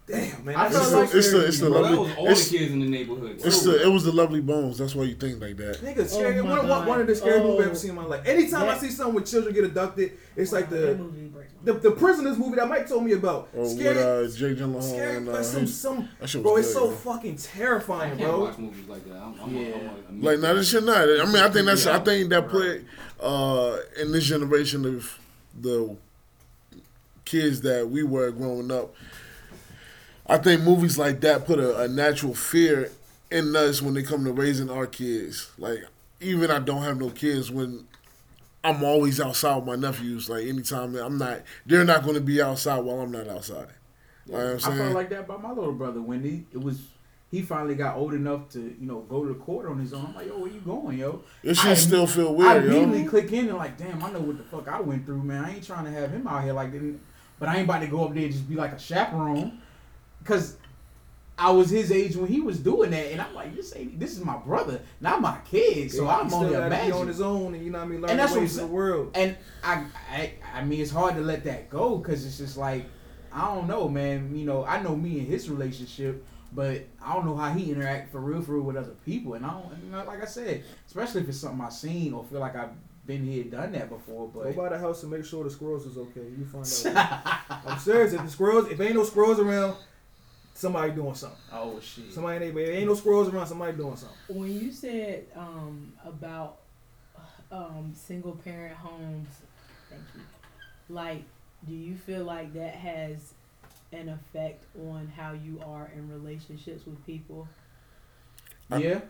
damn, 0.07 0.45
man. 0.45 0.57
I 0.57 0.69
that's 0.69 0.91
felt 0.91 1.05
It's 1.05 1.13
like- 1.13 1.15
it's 1.15 1.27
scary 1.29 1.41
the, 1.43 1.47
it's 1.49 1.59
the 1.61 1.65
me, 1.67 1.71
Bro, 1.73 1.81
bro. 1.81 1.91
that 1.91 2.01
was 2.01 2.17
all 2.19 2.25
the 2.27 2.59
kids 2.59 2.73
in 2.73 2.81
the 2.81 2.89
neighborhood. 2.89 3.41
it's 3.45 3.63
the, 3.63 3.83
it 3.83 3.89
was 3.89 4.05
the 4.05 4.13
lovely 4.13 4.41
bones. 4.41 4.79
That's 4.79 4.95
why 4.95 5.05
you 5.05 5.15
think 5.15 5.41
like 5.41 5.57
that. 5.59 5.77
Nigga, 5.81 6.07
scary. 6.09 6.39
Oh 6.41 6.43
my 6.45 6.59
one, 6.59 6.69
one, 6.69 6.87
one 6.87 7.01
of 7.01 7.07
the 7.07 7.13
God. 7.15 7.19
scariest 7.21 7.45
movies 7.45 7.61
I've 7.61 7.67
Oh. 7.67 7.69
ever 7.71 7.79
seen 7.79 7.91
in 7.91 7.97
my 7.97 8.05
life. 8.05 8.27
Anytime 8.27 8.69
I 8.69 8.79
see 8.79 8.91
something 8.91 9.15
with 9.15 9.31
children 9.31 9.55
get 9.55 9.65
abducted, 9.65 10.13
it's 10.37 10.53
like 10.53 10.69
the 10.69 10.95
movie 10.97 11.29
breaks 11.29 11.35
my 11.35 11.42
the, 11.65 11.75
the 11.75 11.91
prisoners 11.93 12.39
movie 12.39 12.57
that 12.57 12.69
Mike 12.69 12.89
told 12.89 13.05
me 13.05 13.13
about. 13.13 13.49
Or 13.55 13.69
scary, 13.69 13.97
with 13.97 14.35
uh, 14.35 14.37
Jake 14.37 14.59
Gyllenhaal 14.59 14.83
scary, 14.83 15.17
and 15.17 15.27
but 15.27 15.35
uh, 15.37 15.43
some, 15.43 15.67
some, 15.67 16.09
That 16.21 16.29
shit 16.29 16.43
was 16.43 16.51
bro, 16.51 16.57
it's 16.57 16.69
good, 16.69 16.75
so 16.75 16.85
yo. 16.87 16.97
fucking 16.97 17.35
I 17.35 17.37
terrifying, 17.37 18.19
can't 18.19 18.31
bro. 18.31 18.41
watch 18.41 18.59
movies 18.59 18.89
like 18.89 19.05
that. 19.09 19.17
I'm, 19.17 19.41
I'm, 19.41 19.57
Yeah. 19.57 19.75
I'm, 19.75 19.91
I'm, 20.09 20.23
Like 20.23 20.39
now, 20.41 20.55
this 20.55 20.71
shit 20.71 20.85
not. 20.85 21.03
I 21.03 21.25
mean, 21.27 21.37
I 21.37 21.49
think 21.51 21.67
that's. 21.67 21.87
I 21.87 21.99
think 22.01 22.31
that 22.31 22.49
put 22.49 22.85
uh, 23.21 23.77
in 24.01 24.13
this 24.13 24.25
generation 24.25 24.85
of 24.85 25.19
the 25.61 25.97
kids 27.25 27.61
that 27.63 27.89
we 27.89 28.03
were 28.03 28.31
growing 28.31 28.71
up. 28.71 28.95
I 30.27 30.39
think 30.39 30.63
movies 30.63 30.99
like 30.99 31.21
that 31.21 31.47
put 31.47 31.59
a, 31.59 31.83
a 31.83 31.89
natural 31.89 32.35
fear 32.35 32.91
in 33.31 33.55
us 33.57 33.83
when 33.83 33.95
they 33.95 34.03
come 34.03 34.25
to 34.25 34.33
raising 34.33 34.71
our 34.71 34.87
kids. 34.87 35.51
Like 35.59 35.85
even 36.21 36.51
I 36.51 36.59
don't 36.59 36.83
have 36.83 36.99
no 36.99 37.11
kids 37.11 37.51
when 37.51 37.87
I'm 38.65 38.85
always 38.85 39.21
outside 39.21 39.57
with 39.57 39.67
my 39.67 39.77
nephews. 39.77 40.29
Like 40.31 40.47
anytime 40.47 40.95
I'm 40.97 41.19
not, 41.19 41.43
they're 41.67 41.85
not 41.85 42.03
going 42.03 42.15
to 42.15 42.21
be 42.21 42.41
outside 42.41 42.81
while 42.81 43.01
I'm 43.01 43.11
not 43.11 43.29
outside. 43.29 43.69
Know 44.27 44.39
what 44.39 44.67
I'm 44.67 44.73
I 44.73 44.77
felt 44.79 44.95
like 44.95 45.11
that 45.11 45.21
about 45.21 45.43
my 45.43 45.51
little 45.51 45.73
brother 45.73 46.01
when 46.01 46.23
he 46.23 46.45
it 46.53 46.63
was 46.63 46.81
he 47.33 47.43
finally 47.43 47.75
got 47.75 47.97
old 47.97 48.13
enough 48.15 48.51
to 48.51 48.61
you 48.61 48.87
know 48.87 49.01
go 49.01 49.23
to 49.23 49.29
the 49.33 49.39
court 49.41 49.67
on 49.67 49.79
his 49.79 49.93
own. 49.93 50.07
I'm 50.07 50.15
like, 50.15 50.27
yo, 50.29 50.39
where 50.39 50.51
you 50.51 50.61
going, 50.61 50.99
yo? 50.99 51.23
This 51.43 51.59
I 51.61 51.71
shit 51.71 51.79
still 51.79 52.07
feel 52.07 52.29
I 52.29 52.31
weird, 52.31 52.65
yo. 52.65 52.71
immediately 52.83 53.09
click 53.09 53.33
in 53.33 53.49
and 53.49 53.59
like, 53.59 53.79
damn, 53.79 54.03
I 54.05 54.13
know 54.13 54.21
what 54.21 54.39
the 54.39 54.45
fuck 54.45 54.69
I 54.69 54.81
went 54.81 55.07
through, 55.07 55.23
man. 55.23 55.45
I 55.45 55.55
ain't 55.55 55.67
trying 55.67 55.87
to 55.87 55.91
have 55.91 56.11
him 56.13 56.27
out 56.27 56.45
here 56.45 56.53
like. 56.53 56.73
But 57.39 57.49
I 57.49 57.57
ain't 57.57 57.65
about 57.65 57.81
to 57.81 57.89
go 57.89 58.05
up 58.05 58.15
there 58.15 58.25
and 58.25 58.33
just 58.33 58.49
be 58.49 58.55
like 58.55 58.73
a 58.73 58.79
chaperone, 58.79 59.61
cause 60.25 60.57
I 61.43 61.51
was 61.51 61.71
his 61.71 61.91
age 61.91 62.15
when 62.15 62.29
he 62.29 62.41
was 62.41 62.61
doing 62.61 62.91
that, 62.93 63.11
and 63.11 63.21
I'm 63.21 63.35
like, 63.35 63.57
this 63.57 63.75
ain't 63.75 63.99
this 63.99 64.13
is 64.13 64.25
my 64.25 64.37
brother, 64.37 64.81
not 65.01 65.21
my 65.21 65.39
kid. 65.45 65.91
So 65.91 66.05
Yeah, 66.05 66.19
I'm 66.19 66.33
only 66.33 66.51
be 66.51 66.93
on 66.93 67.09
his 67.09 67.21
own, 67.21 67.55
and 67.55 67.65
you 67.65 67.73
know 67.73 67.79
what 67.79 67.85
I 67.85 67.89
mean, 67.89 68.01
learn 68.01 68.11
And 68.11 68.21
that's 68.21 68.31
what 68.31 68.43
ways 68.43 68.57
I'm 68.59 68.65
of 68.65 68.71
the 68.71 68.77
world. 68.77 69.11
And 69.17 69.37
I, 69.65 69.85
I, 70.09 70.35
I 70.55 70.65
mean, 70.65 70.81
it's 70.81 70.93
hard 70.93 71.17
to 71.17 71.21
let 71.21 71.43
that 71.43 71.69
go 71.69 71.99
because 71.99 72.25
it's 72.25 72.39
just 72.39 72.57
like 72.57 72.85
I 73.33 73.53
don't 73.53 73.67
know, 73.67 73.89
man. 73.89 74.37
You 74.37 74.45
know, 74.45 74.65
I 74.65 74.81
know 74.83 74.95
me 74.95 75.19
and 75.19 75.27
his 75.27 75.51
relationship, 75.51 76.25
but 76.53 76.85
I 77.05 77.13
don't 77.13 77.27
know 77.27 77.35
how 77.35 77.53
he 77.53 77.73
interact 77.73 78.13
for 78.13 78.21
real, 78.21 78.41
for 78.41 78.53
real 78.53 78.63
with 78.63 78.77
other 78.77 78.95
people. 79.05 79.35
And 79.35 79.45
I 79.45 79.51
don't, 79.51 79.67
you 79.85 79.91
know, 79.91 80.05
like 80.05 80.23
I 80.23 80.27
said, 80.27 80.63
especially 80.87 81.23
if 81.23 81.29
it's 81.29 81.39
something 81.39 81.61
I've 81.61 81.73
seen 81.73 82.13
or 82.13 82.23
feel 82.23 82.39
like 82.39 82.55
I've 82.55 82.71
been 83.05 83.25
here, 83.25 83.43
done 83.45 83.73
that 83.73 83.89
before. 83.89 84.29
But 84.29 84.45
Go 84.45 84.53
by 84.53 84.69
the 84.69 84.79
house 84.79 85.03
and 85.03 85.11
make 85.11 85.25
sure 85.25 85.43
the 85.43 85.51
squirrels 85.51 85.87
is 85.87 85.99
okay. 85.99 86.21
You 86.39 86.45
find 86.45 86.97
out. 86.97 87.21
I'm 87.67 87.79
serious. 87.81 88.13
If 88.13 88.23
the 88.23 88.31
squirrels, 88.31 88.69
if 88.69 88.81
ain't 88.81 88.95
no 88.95 89.03
squirrels 89.05 89.41
around, 89.41 89.77
somebody 90.55 90.93
doing 90.93 91.15
something. 91.15 91.39
oh 91.53 91.81
shit, 91.81 92.13
Somebody 92.13 92.47
ain't, 92.47 92.57
if 92.57 92.69
ain't 92.69 92.87
no 92.87 92.95
squirrels 92.95 93.29
around, 93.29 93.47
somebody 93.47 93.77
doing 93.77 93.97
something. 93.97 94.17
When 94.29 94.53
you 94.61 94.71
said 94.73 95.27
um, 95.37 95.93
about 96.05 96.59
um, 97.51 97.93
single 97.95 98.33
parent 98.33 98.77
homes, 98.77 99.29
thank 99.91 100.03
you. 100.15 100.23
Like, 100.89 101.23
do 101.67 101.75
you 101.75 101.97
feel 101.97 102.25
like 102.25 102.53
that 102.55 102.75
has 102.75 103.35
an 103.93 104.09
effect 104.09 104.65
on 104.89 105.13
how 105.17 105.33
you 105.33 105.61
are 105.65 105.91
in 105.95 106.11
relationships 106.11 106.87
with 106.87 107.05
people? 107.07 107.49
yeah, 108.79 109.01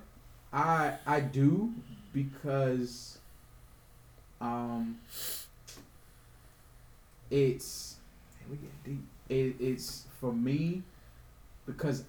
I, 0.52 0.94
I 1.06 1.20
do 1.20 1.72
because, 2.12 3.18
um, 4.40 4.98
it's 7.30 7.96
we 8.50 8.56
getting 8.56 8.72
deep. 8.84 9.04
it, 9.28 9.64
it's 9.64 10.04
for 10.20 10.32
me 10.32 10.82
because 11.66 12.04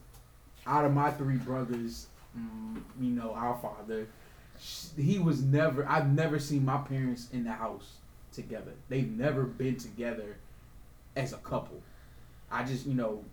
out 0.66 0.86
of 0.86 0.94
my 0.94 1.12
three 1.12 1.38
brothers, 1.38 2.08
mm, 2.38 2.82
you 3.00 3.12
know, 3.12 3.34
our 3.34 3.58
father, 3.58 4.08
he 4.98 5.20
was 5.20 5.42
never. 5.42 5.88
I've 5.88 6.12
never 6.12 6.40
seen 6.40 6.66
my 6.66 6.78
parents 6.78 7.30
in 7.32 7.44
the 7.44 7.52
house 7.52 7.94
together. 8.32 8.72
They've 8.90 9.10
never 9.10 9.44
been 9.44 9.78
together 9.78 10.38
as 11.16 11.34
a 11.34 11.38
couple. 11.38 11.82
I 12.52 12.64
just, 12.64 12.86
you 12.86 12.94
know, 12.94 13.24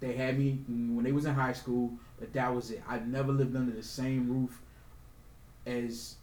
they 0.00 0.14
had 0.14 0.38
me 0.38 0.58
when 0.66 1.04
they 1.04 1.12
was 1.12 1.26
in 1.26 1.34
high 1.34 1.52
school, 1.52 1.92
but 2.18 2.32
that 2.32 2.54
was 2.54 2.70
it. 2.70 2.82
I've 2.88 3.06
never 3.06 3.32
lived 3.32 3.54
under 3.56 3.72
the 3.72 3.82
same 3.82 4.28
roof 4.28 4.60
as 5.66 6.16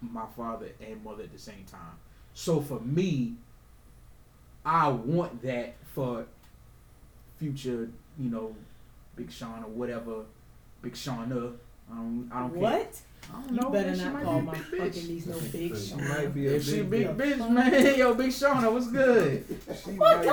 my 0.00 0.24
father 0.36 0.68
and 0.80 1.02
mother 1.04 1.24
at 1.24 1.32
the 1.32 1.38
same 1.38 1.64
time. 1.70 1.98
So 2.34 2.60
for 2.60 2.80
me, 2.80 3.34
I 4.64 4.88
want 4.88 5.42
that 5.42 5.74
for 5.94 6.26
future, 7.38 7.90
you 8.18 8.30
know, 8.30 8.54
Big 9.20 9.30
Sean 9.30 9.62
or 9.64 9.70
whatever, 9.70 10.24
Big 10.82 10.94
Shauna. 10.94 11.52
I 11.92 11.94
don't, 11.96 12.30
I 12.32 12.40
don't 12.40 12.50
care. 12.52 12.60
What? 12.62 13.00
I 13.32 13.40
don't 13.42 13.54
You 13.54 13.60
know. 13.60 13.70
better 13.70 13.96
not 13.96 14.22
call 14.24 14.40
my 14.40 14.54
fucking 14.56 15.06
niece 15.08 15.26
no 15.26 15.38
big 15.52 15.76
She 15.76 15.94
might 15.94 16.32
be 16.34 16.46
a 16.48 16.52
If 16.54 16.64
she 16.64 16.82
big 16.82 16.90
big 16.90 17.06
bitch. 17.18 17.38
bitch, 17.38 17.50
man, 17.50 17.98
yo, 17.98 18.14
Big 18.14 18.30
Shauna, 18.30 18.72
what's 18.72 18.88
good? 19.00 19.44
She 19.84 19.90
my 19.92 20.14
might 20.16 20.22
be 20.22 20.28
a 20.28 20.30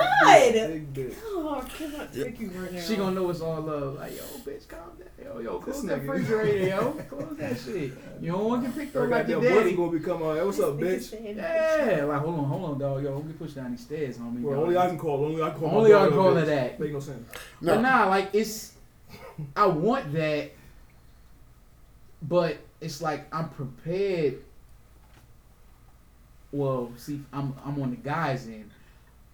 God! 0.78 0.94
big. 0.94 1.14
Oh, 1.24 1.60
I 1.62 1.68
cannot 1.68 2.12
take 2.14 2.40
you 2.40 2.48
right 2.50 2.72
now. 2.72 2.80
She 2.80 2.96
gonna 2.96 3.14
know 3.14 3.28
it's 3.30 3.40
all 3.40 3.60
love. 3.60 3.96
Like, 3.96 4.16
yo, 4.16 4.22
bitch, 4.46 4.66
calm 4.68 4.80
down. 4.98 5.08
Yo, 5.22 5.40
yo, 5.40 5.58
This 5.58 5.64
close 5.80 5.82
that 5.86 6.00
nigga. 6.02 6.08
refrigerator, 6.08 6.66
yo. 6.68 6.92
Close 7.10 7.36
that 7.38 7.58
shit. 7.60 7.92
You 8.20 8.32
don't 8.32 8.44
want 8.44 8.62
to 8.64 8.68
get 8.70 8.78
picked 8.78 8.96
up 8.96 9.10
like 9.10 9.28
your 9.28 9.40
goddamn 9.40 9.40
boyfriend 9.40 9.64
daddy. 9.64 9.76
gonna 9.76 9.92
be 9.92 10.00
coming 10.00 10.26
out. 10.28 10.36
Hey, 10.36 10.44
what's 10.44 10.60
up, 10.60 10.74
bitch? 10.78 11.36
Yeah, 11.36 12.04
like, 12.04 12.20
hold 12.20 12.38
on, 12.38 12.44
hold 12.46 12.64
on, 12.70 12.78
dog. 12.78 13.02
Yo, 13.04 13.10
don't 13.10 13.26
get 13.26 13.38
pushed 13.38 13.54
down 13.56 13.70
these 13.72 13.80
stairs, 13.82 14.16
homie. 14.18 14.40
Well, 14.42 14.60
only 14.60 14.76
I 14.78 14.86
can 14.86 14.98
call. 14.98 15.24
Only 15.24 15.42
I 15.42 15.50
can 15.50 15.58
call. 15.60 15.76
Only 15.78 15.94
I 15.94 16.06
can 16.06 16.10
call 16.16 16.32
bitch. 16.32 16.40
her 16.40 16.46
that. 16.46 16.80
Make 16.80 16.92
no 16.92 17.00
sense. 17.00 17.28
No. 17.60 17.74
But 17.74 17.80
nah, 17.82 18.06
like 18.08 18.30
it's 18.32 18.72
I 19.56 19.66
want 19.66 20.12
that, 20.14 20.50
but 22.22 22.58
it's 22.80 23.00
like 23.00 23.32
I'm 23.32 23.48
prepared. 23.50 24.42
Well, 26.52 26.92
see, 26.96 27.20
I'm 27.32 27.54
I'm 27.64 27.80
on 27.82 27.90
the 27.90 27.96
guys 27.96 28.46
end. 28.46 28.70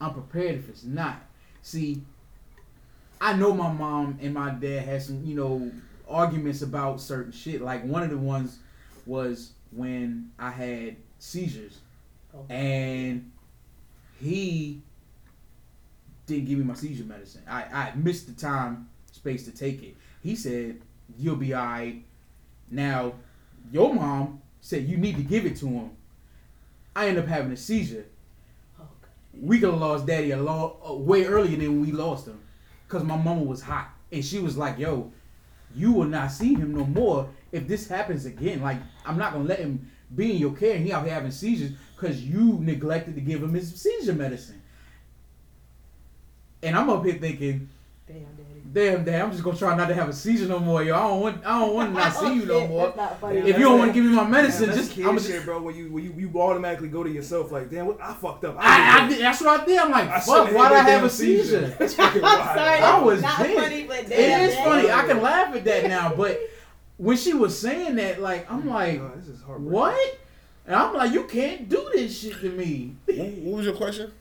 I'm 0.01 0.13
prepared 0.13 0.57
if 0.57 0.69
it's 0.69 0.85
not. 0.85 1.17
See, 1.63 2.03
I 3.21 3.35
know 3.35 3.55
my 3.55 3.73
mom 3.73 4.19
and 4.21 4.35
my 4.35 4.51
dad 4.51 4.85
had 4.85 5.03
some, 5.03 5.25
you 5.25 5.35
know, 5.35 5.71
arguments 6.09 6.63
about 6.63 7.01
certain 7.01 7.33
shit. 7.33 7.63
Like 7.63 7.85
one 7.85 8.03
of 8.03 8.11
the 8.11 8.19
ones 8.19 8.59
was 9.07 9.53
when 9.71 10.31
I 10.39 10.51
had 10.51 10.97
seizures, 11.19 11.79
Oh. 12.35 12.45
and 12.53 13.31
he 14.21 14.83
didn't 16.27 16.47
give 16.47 16.59
me 16.59 16.65
my 16.65 16.75
seizure 16.75 17.05
medicine. 17.05 17.43
I, 17.49 17.63
I 17.63 17.93
missed 17.95 18.27
the 18.27 18.33
time 18.33 18.89
space 19.15 19.45
to 19.45 19.53
take 19.53 19.83
it. 19.83 19.97
He 20.23 20.35
said, 20.35 20.81
You'll 21.19 21.37
be 21.37 21.55
alright. 21.55 22.03
Now, 22.71 23.15
your 23.71 23.95
mom 23.95 24.41
said 24.61 24.89
you 24.89 24.97
need 24.97 25.17
to 25.17 25.23
give 25.23 25.47
it 25.47 25.57
to 25.57 25.67
him. 25.67 25.91
I 26.97 27.09
end 27.09 27.19
up 27.19 27.27
having 27.27 27.53
a 27.53 27.57
seizure. 27.57 28.07
Oh, 28.81 28.85
We 29.41 29.61
could 29.61 29.71
have 29.71 29.81
lost 29.81 30.07
daddy 30.07 30.33
a 30.33 30.37
lot 30.37 30.79
uh, 30.89 30.95
way 30.95 31.25
earlier 31.27 31.57
than 31.57 31.81
we 31.81 31.93
lost 31.93 32.27
him. 32.27 32.41
Cause 32.89 33.05
my 33.05 33.17
mama 33.17 33.43
was 33.43 33.63
hot. 33.63 33.91
And 34.11 34.25
she 34.25 34.39
was 34.39 34.57
like, 34.57 34.79
yo, 34.79 35.13
you 35.75 35.93
will 35.93 36.05
not 36.07 36.33
see 36.33 36.55
him 36.55 36.75
no 36.75 36.85
more 36.85 37.29
if 37.53 37.69
this 37.69 37.87
happens 37.89 38.25
again. 38.25 38.63
Like, 38.63 38.79
I'm 39.05 39.19
not 39.19 39.33
gonna 39.33 39.45
let 39.45 39.59
him 39.59 39.91
be 40.15 40.33
in 40.33 40.39
your 40.39 40.55
care 40.55 40.77
and 40.77 40.85
he 40.85 40.93
out 40.93 41.05
here 41.05 41.15
having 41.15 41.31
seizures 41.31 41.73
because 41.95 42.23
you 42.23 42.59
neglected 42.61 43.15
to 43.15 43.21
give 43.21 43.43
him 43.43 43.55
his 43.55 43.75
seizure 43.75 44.15
medicine. 44.15 44.63
And 46.63 46.77
I'm 46.77 46.89
up 46.89 47.05
here 47.05 47.15
thinking, 47.15 47.69
Damn. 48.07 48.44
Damn, 48.75 49.05
damn, 49.05 49.27
I'm 49.27 49.31
just 49.33 49.43
gonna 49.45 49.57
try 49.57 49.75
not 49.77 49.87
to 49.87 49.95
have 49.95 50.09
a 50.09 50.13
seizure 50.13 50.47
no 50.47 50.59
more, 50.59 50.83
yo. 50.83 50.95
I 50.95 50.99
don't 51.09 51.21
want, 51.21 51.47
I 51.47 51.59
don't 51.61 51.75
want 51.75 51.95
to 51.95 51.99
not 51.99 52.13
see 52.21 52.35
you 52.35 52.45
no 52.45 52.67
more. 52.67 52.87
That's 52.87 52.97
not 52.97 53.21
funny. 53.21 53.39
Yeah, 53.39 53.45
If 53.47 53.59
you 53.59 53.65
don't 53.65 53.79
want 53.79 53.91
to 53.91 53.95
give 53.95 54.05
me 54.05 54.15
my 54.15 54.27
medicine, 54.27 54.67
Man, 54.67 54.77
that's 54.77 54.89
just 54.89 54.97
kid 54.99 55.07
I'm 55.07 55.19
shit, 55.19 55.27
just. 55.31 55.47
bro. 55.47 55.63
When 55.63 55.75
you 55.77 55.91
when 55.93 56.05
you, 56.05 56.13
you 56.19 56.41
automatically 56.41 56.89
go 56.89 57.03
to 57.05 57.11
yourself 57.11 57.53
like, 57.53 57.71
damn, 57.71 57.87
what, 57.87 58.01
I 58.03 58.13
fucked 58.13 58.45
up. 58.45 58.57
I, 58.59 59.05
I 59.05 59.09
did 59.09 59.15
did, 59.17 59.25
that's 59.25 59.41
what 59.41 59.61
I 59.61 59.65
did. 59.65 59.79
I'm 59.79 59.91
like, 59.91 60.09
I 60.11 60.21
fuck, 60.21 60.53
why 60.53 60.69
did 60.69 60.79
I 60.79 60.83
have 60.91 61.05
a 61.05 61.11
seizure? 61.11 61.69
That's 61.79 61.95
fucking 61.95 62.21
I'm 62.25 62.57
sorry. 62.59 62.79
I 62.81 63.01
was 63.01 63.23
not 63.23 63.37
pissed. 63.39 63.55
funny, 63.61 63.85
but 63.85 63.99
It 64.01 64.09
damn, 64.09 64.49
is 64.49 64.55
daddy. 64.55 64.69
funny. 64.71 64.91
I 64.91 65.07
can 65.07 65.23
laugh 65.23 65.55
at 65.55 65.65
that 65.65 65.85
now, 65.89 66.13
but 66.15 66.41
when 66.97 67.17
she 67.17 67.33
was 67.33 67.59
saying 67.59 67.95
that, 67.97 68.21
like, 68.21 68.51
I'm 68.51 68.69
oh 68.69 68.73
like, 68.73 69.01
Oh, 69.01 69.13
this 69.17 69.29
is 69.29 69.41
what? 69.47 70.19
And 70.67 70.75
I'm 70.75 70.95
like, 70.95 71.13
you 71.13 71.25
can't 71.25 71.69
do 71.69 71.91
this 71.93 72.21
shit 72.21 72.41
to 72.41 72.51
me. 72.51 72.97
What, 73.07 73.17
what 73.19 73.57
was 73.59 73.67
your 73.67 73.75
question? 73.77 74.13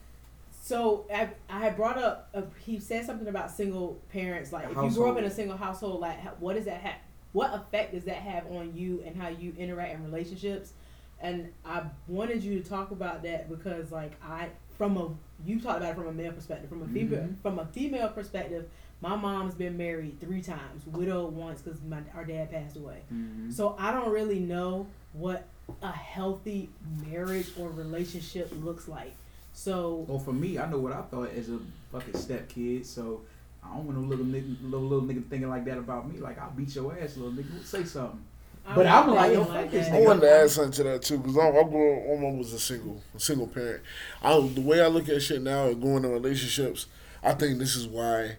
So 0.64 1.06
I, 1.14 1.30
I 1.49 1.60
had 1.60 1.76
brought 1.76 1.98
up. 1.98 2.30
Uh, 2.34 2.44
he 2.65 2.80
said 2.80 3.06
something 3.06 3.27
about 3.27 3.52
single 3.52 3.99
parents. 4.14 4.53
Like 4.53 4.64
if 4.64 4.77
you 4.77 4.90
grew 4.91 5.11
up 5.11 5.18
in 5.18 5.26
a 5.26 5.30
single 5.30 5.57
household, 5.57 5.99
like 5.99 6.18
what 6.40 6.56
does 6.56 6.64
that 6.65 6.80
have? 6.80 6.95
What 7.34 7.53
effect 7.53 7.94
does 7.94 8.06
that 8.06 8.15
have 8.15 8.48
on 8.49 8.73
you 8.73 9.03
and 9.06 9.14
how 9.14 9.27
you 9.27 9.53
interact 9.57 9.95
in 9.95 10.06
relationships? 10.06 10.72
And 11.19 11.49
I 11.65 11.84
wanted 12.07 12.44
you 12.44 12.61
to 12.61 12.69
talk 12.69 12.91
about 12.91 13.23
that 13.23 13.49
because, 13.49 13.91
like, 13.91 14.14
I 14.23 14.52
from 14.77 14.95
a 14.95 15.10
you 15.45 15.60
talked 15.60 15.80
about 15.80 15.91
it 15.91 15.95
from 15.98 16.07
a 16.07 16.14
male 16.14 16.31
perspective, 16.31 16.69
from 16.69 16.81
a 16.84 16.88
female 16.88 17.23
Mhm. 17.23 17.41
from 17.41 17.60
a 17.60 17.65
female 17.65 18.07
perspective. 18.07 18.69
My 19.02 19.18
mom's 19.18 19.56
been 19.56 19.76
married 19.76 20.22
three 20.22 20.41
times, 20.41 20.88
widowed 20.88 21.34
once 21.35 21.61
because 21.61 21.81
my 21.81 21.99
our 22.15 22.23
dad 22.23 22.52
passed 22.52 22.77
away. 22.77 23.02
So 23.49 23.76
I 23.77 23.91
don't 23.91 24.14
really 24.14 24.40
know 24.40 24.88
what 25.11 25.45
a 25.81 25.91
healthy 25.91 26.69
marriage 27.10 27.52
or 27.60 27.68
relationship 27.69 28.49
looks 28.64 28.88
like. 28.88 29.14
So 29.53 30.05
Well, 30.07 30.19
for 30.19 30.34
me, 30.34 30.57
I 30.57 30.69
know 30.69 30.80
what 30.80 30.93
I 30.93 31.01
thought 31.03 31.31
as 31.34 31.49
a 31.49 31.59
fucking 31.91 32.15
step 32.17 32.49
kid, 32.49 32.85
so 32.85 33.21
I 33.63 33.75
don't 33.75 33.85
want 33.85 33.97
no 33.97 34.07
little 34.07 34.25
nigga, 34.25 34.55
little, 34.63 34.88
little 34.88 35.07
nigga 35.07 35.25
thinking 35.30 35.49
like 35.49 35.65
that 35.65 35.77
about 35.77 36.11
me. 36.11 36.19
Like, 36.19 36.39
I'll 36.39 36.51
beat 36.51 36.75
your 36.75 36.97
ass, 36.99 37.15
little 37.17 37.31
nigga. 37.31 37.63
Say 37.63 37.84
something. 37.84 38.19
I 38.65 38.75
But 38.75 38.88
I'm 38.88 39.09
like, 39.09 39.34
yo, 39.34 39.41
like 39.41 39.63
fuck 39.63 39.71
this. 39.71 39.89
I 39.89 39.99
wanted 39.99 40.21
to 40.21 40.31
add 40.31 40.49
something 40.49 40.71
to 40.73 40.84
that 40.84 41.01
too, 41.01 41.17
because 41.17 41.38
I, 41.38 41.49
I 41.49 41.63
grew 41.63 41.97
up, 41.97 42.07
my 42.07 42.21
mom 42.23 42.38
was 42.38 42.53
a 42.53 42.59
single, 42.59 43.01
a 43.15 43.19
single 43.19 43.47
parent. 43.47 43.84
I, 44.21 44.39
the 44.39 44.61
way 44.61 44.81
I 44.81 44.88
look 44.88 45.09
at 45.09 45.21
shit 45.21 45.41
now 45.41 45.67
and 45.67 45.81
going 45.81 46.03
to 46.03 46.09
relationships, 46.09 46.88
I 47.21 47.34
think 47.34 47.59
this 47.59 47.75
is 47.75 47.88
why 47.88 48.38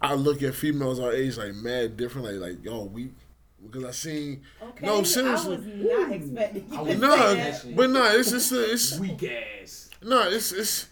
I 0.00 0.14
look 0.14 0.42
at 0.42 0.54
females 0.54 1.00
our 1.00 1.12
age 1.12 1.36
like 1.36 1.54
mad 1.54 1.96
differently, 1.96 2.34
like 2.38 2.64
y'all 2.64 2.86
weak. 2.86 3.12
Because 3.66 3.84
I 3.84 3.90
seen 3.92 4.42
Okay, 4.62 4.86
No, 4.86 5.02
seriously. 5.02 5.54
I 5.54 5.58
was 5.58 5.66
not 5.66 6.12
expecting 6.12 6.66
you 6.72 6.78
I 6.78 6.82
was 6.82 6.98
no, 6.98 7.34
that. 7.34 7.76
but 7.76 7.90
no, 7.90 8.04
it's 8.16 8.30
just 8.30 8.52
a, 8.52 8.72
it's 8.72 8.98
Weak 8.98 9.22
ass. 9.24 9.90
no, 10.02 10.28
it's 10.28 10.52
it's 10.52 10.88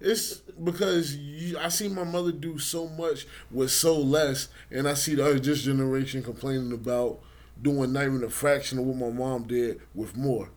it's 0.00 0.34
because 0.62 1.14
you, 1.16 1.56
I 1.58 1.68
see 1.68 1.88
my 1.88 2.04
mother 2.04 2.32
do 2.32 2.58
so 2.58 2.88
much 2.88 3.26
with 3.50 3.70
so 3.70 3.96
less, 3.98 4.48
and 4.70 4.88
I 4.88 4.94
see 4.94 5.14
the 5.14 5.24
other 5.24 5.38
this 5.38 5.62
generation 5.62 6.22
complaining 6.22 6.72
about 6.72 7.20
doing 7.60 7.92
not 7.92 8.04
even 8.04 8.24
a 8.24 8.28
fraction 8.30 8.78
of 8.78 8.84
what 8.86 8.96
my 8.96 9.10
mom 9.10 9.44
did 9.44 9.80
with 9.94 10.16
more. 10.16 10.50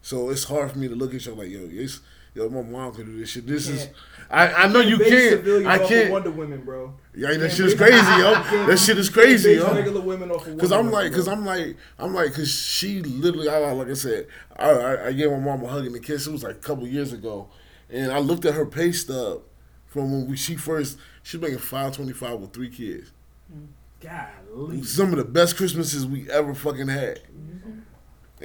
So 0.00 0.30
it's 0.30 0.44
hard 0.44 0.70
for 0.72 0.78
me 0.78 0.88
to 0.88 0.94
look 0.94 1.14
at 1.14 1.26
you 1.26 1.34
like, 1.34 1.50
yo, 1.50 1.68
it's 1.70 2.00
yo, 2.36 2.48
my 2.50 2.62
mom 2.62 2.92
can 2.92 3.06
do 3.06 3.18
this 3.18 3.30
shit. 3.30 3.46
This 3.46 3.66
is, 3.68 3.88
I, 4.30 4.52
I 4.52 4.68
know 4.68 4.80
you 4.80 4.98
can't. 4.98 5.66
I 5.66 5.78
can't. 5.78 6.12
Wonder 6.12 6.30
Women, 6.30 6.64
bro. 6.64 6.94
Yeah, 7.14 7.34
that 7.34 7.50
shit 7.50 7.66
is 7.66 7.74
crazy, 7.74 7.96
yo. 7.96 8.66
That 8.66 8.78
shit 8.78 8.98
is 8.98 9.08
crazy, 9.08 9.54
yo. 9.54 9.74
Regular 9.74 10.02
women 10.02 10.30
off 10.30 10.46
of 10.46 10.58
Cause 10.58 10.70
I'm 10.70 10.90
like, 10.90 11.12
cause. 11.12 11.26
I'm 11.26 11.46
like, 11.46 11.76
I'm 11.98 12.12
like, 12.12 12.34
cause 12.34 12.50
she 12.50 13.00
literally, 13.00 13.48
I, 13.48 13.58
like 13.72 13.88
I 13.88 13.94
said, 13.94 14.26
I, 14.56 14.70
I, 14.70 15.06
I 15.06 15.12
gave 15.12 15.30
my 15.30 15.38
mom 15.38 15.64
a 15.64 15.68
hug 15.68 15.86
and 15.86 15.96
a 15.96 16.00
kiss. 16.00 16.26
It 16.26 16.32
was 16.32 16.42
like 16.42 16.56
a 16.56 16.58
couple 16.58 16.86
years 16.86 17.12
ago, 17.12 17.48
and 17.88 18.12
I 18.12 18.18
looked 18.18 18.44
at 18.44 18.54
her 18.54 18.66
pay 18.66 18.92
stub 18.92 19.42
from 19.86 20.12
when 20.12 20.28
we, 20.28 20.36
she 20.36 20.56
first. 20.56 20.98
She's 21.22 21.40
making 21.40 21.58
five 21.58 21.92
twenty 21.92 22.12
five 22.12 22.38
with 22.38 22.52
three 22.52 22.70
kids. 22.70 23.12
Golly. 24.00 24.82
Some 24.82 25.10
of 25.10 25.16
the 25.16 25.24
best 25.24 25.56
Christmases 25.56 26.06
we 26.06 26.30
ever 26.30 26.54
fucking 26.54 26.88
had. 26.88 27.20
Mm-hmm. 27.32 27.78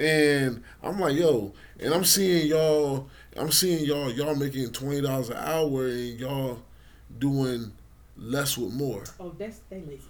And 0.00 0.62
I'm 0.82 0.98
like, 0.98 1.16
yo, 1.16 1.52
and 1.78 1.92
I'm 1.92 2.04
seeing 2.04 2.46
y'all, 2.48 3.10
I'm 3.36 3.50
seeing 3.50 3.84
y'all, 3.84 4.10
y'all 4.10 4.34
making 4.34 4.70
twenty 4.72 5.00
dollars 5.00 5.30
an 5.30 5.36
hour, 5.36 5.86
and 5.86 6.20
y'all 6.20 6.62
doing 7.18 7.72
less 8.16 8.58
with 8.58 8.72
more. 8.72 9.04
Oh, 9.18 9.34
that's 9.38 9.60
they 9.70 9.80
lazy. 9.80 10.02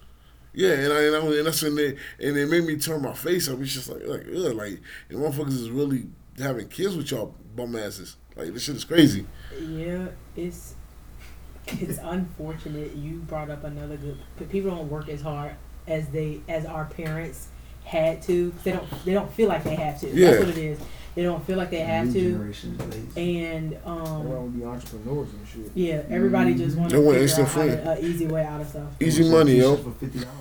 Yeah, 0.55 0.73
and 0.73 0.93
I, 0.93 1.03
and, 1.05 1.17
I, 1.17 1.19
and 1.39 1.47
that's 1.47 1.63
when 1.63 1.77
they 1.77 1.97
and 2.21 2.37
it 2.37 2.49
made 2.49 2.65
me 2.65 2.77
turn 2.77 3.03
my 3.03 3.15
face 3.15 3.49
up. 3.49 3.61
It's 3.61 3.73
just 3.73 3.89
like 3.89 4.07
like 4.07 4.27
ugh, 4.27 4.55
like 4.55 4.81
and 5.09 5.19
motherfuckers 5.19 5.49
is 5.49 5.71
really 5.71 6.07
having 6.39 6.69
kids 6.69 6.97
with 6.97 7.11
y'all 7.11 7.35
bum 7.55 7.77
asses. 7.77 8.17
Like 8.37 8.53
this 8.53 8.65
shit 8.65 8.77
is 8.77 8.85
crazy. 8.85 9.27
Yeah, 9.61 10.09
it's 10.37 10.75
it's 11.67 11.99
unfortunate. 12.03 12.95
You 12.97 13.19
brought 13.19 13.51
up 13.51 13.65
another 13.65 13.97
good. 13.97 14.19
People 14.51 14.71
don't 14.71 14.91
work 14.91 15.09
as 15.09 15.23
hard 15.23 15.57
as 15.87 16.09
they 16.09 16.41
as 16.49 16.67
our 16.67 16.87
parents 16.87 17.49
had 17.85 18.23
to. 18.23 18.53
They 18.65 18.73
don't. 18.73 19.05
They 19.05 19.15
don't 19.15 19.33
feel 19.33 19.49
like 19.49 19.65
they 19.65 19.75
have 19.75 20.01
to. 20.01 20.09
Yeah. 20.09 20.33
That's 20.33 20.45
what 20.47 20.49
it 20.51 20.59
is. 20.59 20.81
They 21.15 21.25
don't 21.25 21.45
feel 21.47 21.59
like 21.59 21.71
they 21.71 21.81
have 21.81 22.07
New 22.07 22.13
to. 22.15 22.33
generation 22.33 22.79
is 22.81 22.87
lazy. 23.17 23.43
And 23.45 23.79
um, 23.85 24.27
Around 24.27 24.59
the 24.59 24.67
entrepreneurs 24.67 25.29
and 25.33 25.47
shit. 25.47 25.71
yeah, 25.75 26.03
everybody 26.09 26.55
just 26.55 26.77
wants 26.77 26.93
to 26.95 27.01
want 27.01 27.19
figure 27.19 27.23
instant 27.23 27.49
out 27.49 27.55
how 27.55 27.65
to, 27.65 27.81
an 27.83 27.89
uh, 27.89 27.97
easy 28.01 28.27
way 28.27 28.45
out 28.45 28.61
of 28.63 28.69
stuff. 28.69 28.89
Easy 29.01 29.31
money, 29.31 29.57
yo. 29.57 29.77
For 29.77 29.91
fifty 29.93 30.21
dollars. 30.21 30.37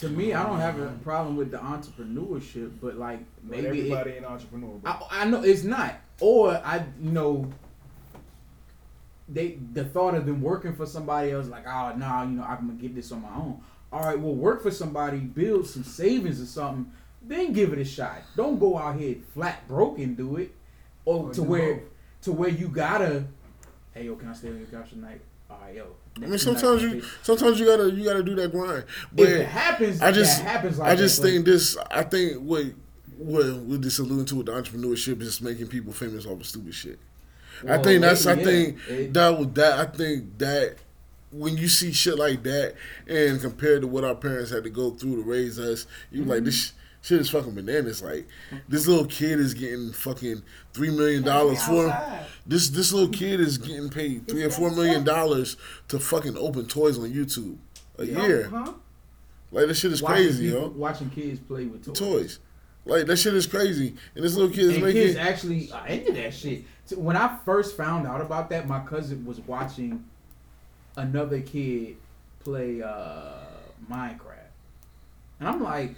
To 0.00 0.08
me, 0.10 0.32
I 0.32 0.44
don't 0.46 0.60
have 0.60 0.78
a 0.78 0.90
problem 1.02 1.36
with 1.36 1.50
the 1.50 1.58
entrepreneurship, 1.58 2.72
but 2.80 2.96
like 2.96 3.18
But 3.42 3.50
maybe 3.50 3.66
it, 3.66 3.70
everybody 3.70 4.10
ain't 4.12 4.26
entrepreneur. 4.26 4.78
I, 4.84 5.00
I 5.10 5.24
know 5.24 5.42
it's 5.42 5.64
not. 5.64 5.94
Or 6.20 6.52
I, 6.52 6.84
you 7.00 7.10
know, 7.10 7.50
they 9.28 9.58
the 9.72 9.84
thought 9.84 10.14
of 10.14 10.26
them 10.26 10.40
working 10.42 10.74
for 10.74 10.86
somebody 10.86 11.32
else, 11.32 11.48
like, 11.48 11.66
oh 11.66 11.90
no, 11.96 12.06
nah, 12.06 12.22
you 12.24 12.30
know, 12.30 12.42
I'm 12.44 12.66
gonna 12.66 12.72
get 12.80 12.94
this 12.94 13.10
on 13.12 13.22
my 13.22 13.34
own. 13.34 13.60
All 13.92 14.04
right, 14.04 14.18
well, 14.18 14.34
work 14.34 14.62
for 14.62 14.70
somebody, 14.70 15.18
build 15.18 15.66
some 15.66 15.82
savings 15.82 16.40
or 16.42 16.46
something, 16.46 16.92
then 17.28 17.52
give 17.52 17.72
it 17.72 17.78
a 17.78 17.84
shot. 17.84 18.22
Don't 18.36 18.58
go 18.58 18.76
out 18.78 18.98
here 18.98 19.16
flat 19.34 19.66
broke 19.68 19.98
and 19.98 20.16
do 20.16 20.36
it, 20.36 20.54
or, 21.04 21.26
Or 21.28 21.34
to 21.34 21.42
where 21.42 21.74
both. 21.74 21.82
to 22.22 22.32
where 22.32 22.48
you 22.50 22.68
gotta, 22.68 23.24
hey 23.94 24.04
yo, 24.06 24.16
can 24.16 24.28
I 24.28 24.32
stay 24.34 24.48
on 24.48 24.58
your 24.58 24.66
couch 24.66 24.90
tonight? 24.90 25.20
All 25.50 25.58
right, 25.62 25.74
yo. 25.74 25.86
I 26.16 26.20
mean, 26.20 26.30
next 26.30 26.44
two 26.44 26.50
nights 26.52 26.62
sometimes 26.62 26.82
you 26.82 27.02
sometimes 27.22 27.60
you 27.60 27.66
gotta 27.66 27.90
you 27.90 28.04
gotta 28.04 28.22
do 28.22 28.34
that 28.36 28.50
grind. 28.50 28.84
if 28.88 29.06
But 29.12 29.28
it 29.28 29.46
happens, 29.46 30.00
I 30.02 30.10
just 30.12 30.38
that 30.42 30.50
happens 30.50 30.78
like 30.78 30.88
I 30.90 30.96
just 30.96 31.16
that, 31.16 31.22
but- 31.22 31.28
think 31.32 31.44
this. 31.46 31.76
I 31.90 32.02
think 32.02 32.36
what 32.38 32.64
what 33.16 33.44
we're 33.62 33.78
just 33.78 33.98
alluding 33.98 34.26
to 34.26 34.36
with 34.36 34.46
the 34.46 34.52
entrepreneurship 34.52 35.20
is 35.22 35.40
making 35.40 35.66
people 35.68 35.92
famous 35.92 36.24
off 36.26 36.40
of 36.40 36.46
stupid 36.46 36.74
shit. 36.74 36.98
I 37.68 37.78
think 37.78 38.02
that's. 38.02 38.24
I 38.26 38.34
maybe, 38.36 38.50
yeah. 38.50 38.56
think 38.56 38.78
It- 38.88 39.14
that 39.14 39.38
was 39.38 39.48
that. 39.54 39.78
I 39.78 39.84
think 39.90 40.38
that 40.38 40.76
when 41.30 41.56
you 41.56 41.68
see 41.68 41.92
shit 41.92 42.16
like 42.18 42.42
that 42.44 42.74
and 43.06 43.40
compared 43.40 43.82
to 43.82 43.88
what 43.88 44.02
our 44.04 44.14
parents 44.14 44.50
had 44.50 44.64
to 44.64 44.70
go 44.70 44.90
through 44.92 45.16
to 45.16 45.22
raise 45.28 45.58
us, 45.58 45.86
you 46.10 46.24
like 46.24 46.44
this 46.44 46.56
mm-hmm. 46.68 46.74
sh- 46.76 46.77
shit 47.02 47.20
is 47.20 47.30
fucking 47.30 47.54
bananas. 47.54 48.02
Like 48.02 48.26
this 48.68 48.86
little 48.86 49.06
kid 49.06 49.38
is 49.40 49.54
getting 49.54 49.92
fucking 49.92 50.42
three 50.72 50.90
million 50.90 51.22
dollars 51.22 51.62
for 51.62 51.94
this. 52.46 52.68
This 52.70 52.92
little 52.92 53.08
kid 53.10 53.40
is 53.40 53.58
getting 53.58 53.88
paid 53.88 54.28
three 54.28 54.44
or 54.44 54.50
four 54.50 54.70
million 54.70 55.04
dollars 55.04 55.56
to 55.88 55.98
fucking 55.98 56.36
open 56.36 56.66
toys 56.66 56.98
on 56.98 57.12
YouTube 57.12 57.56
a 57.98 58.04
year. 58.04 58.48
Huh? 58.48 58.72
Like 59.50 59.66
this 59.68 59.78
shit 59.80 59.92
is 59.92 60.02
watching 60.02 60.16
crazy, 60.16 60.46
people- 60.50 60.60
yo. 60.62 60.68
Watching 60.68 61.10
kids 61.10 61.40
play 61.40 61.64
with 61.66 61.84
toys. 61.84 61.98
Toys. 61.98 62.38
Like 62.84 63.06
that 63.06 63.16
shit 63.18 63.34
is 63.34 63.46
crazy, 63.46 63.94
and 64.14 64.24
this 64.24 64.34
little 64.34 64.50
kid 64.50 64.64
is 64.64 64.74
and 64.76 64.84
making. 64.84 65.02
kids 65.02 65.16
actually 65.16 65.70
are 65.72 65.86
into 65.86 66.12
that 66.12 66.32
shit. 66.32 66.64
So 66.86 66.96
when 66.98 67.16
I 67.16 67.36
first 67.44 67.76
found 67.76 68.06
out 68.06 68.22
about 68.22 68.48
that, 68.50 68.66
my 68.66 68.80
cousin 68.80 69.26
was 69.26 69.40
watching 69.40 70.04
another 70.96 71.40
kid 71.40 71.96
play 72.40 72.80
uh, 72.80 73.44
Minecraft, 73.90 74.50
and 75.38 75.48
I'm 75.48 75.62
like, 75.62 75.96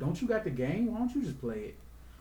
"Don't 0.00 0.20
you 0.20 0.26
got 0.26 0.42
the 0.44 0.50
game? 0.50 0.92
Why 0.92 0.98
don't 0.98 1.14
you 1.14 1.22
just 1.22 1.40
play 1.40 1.58
it?" 1.58 1.74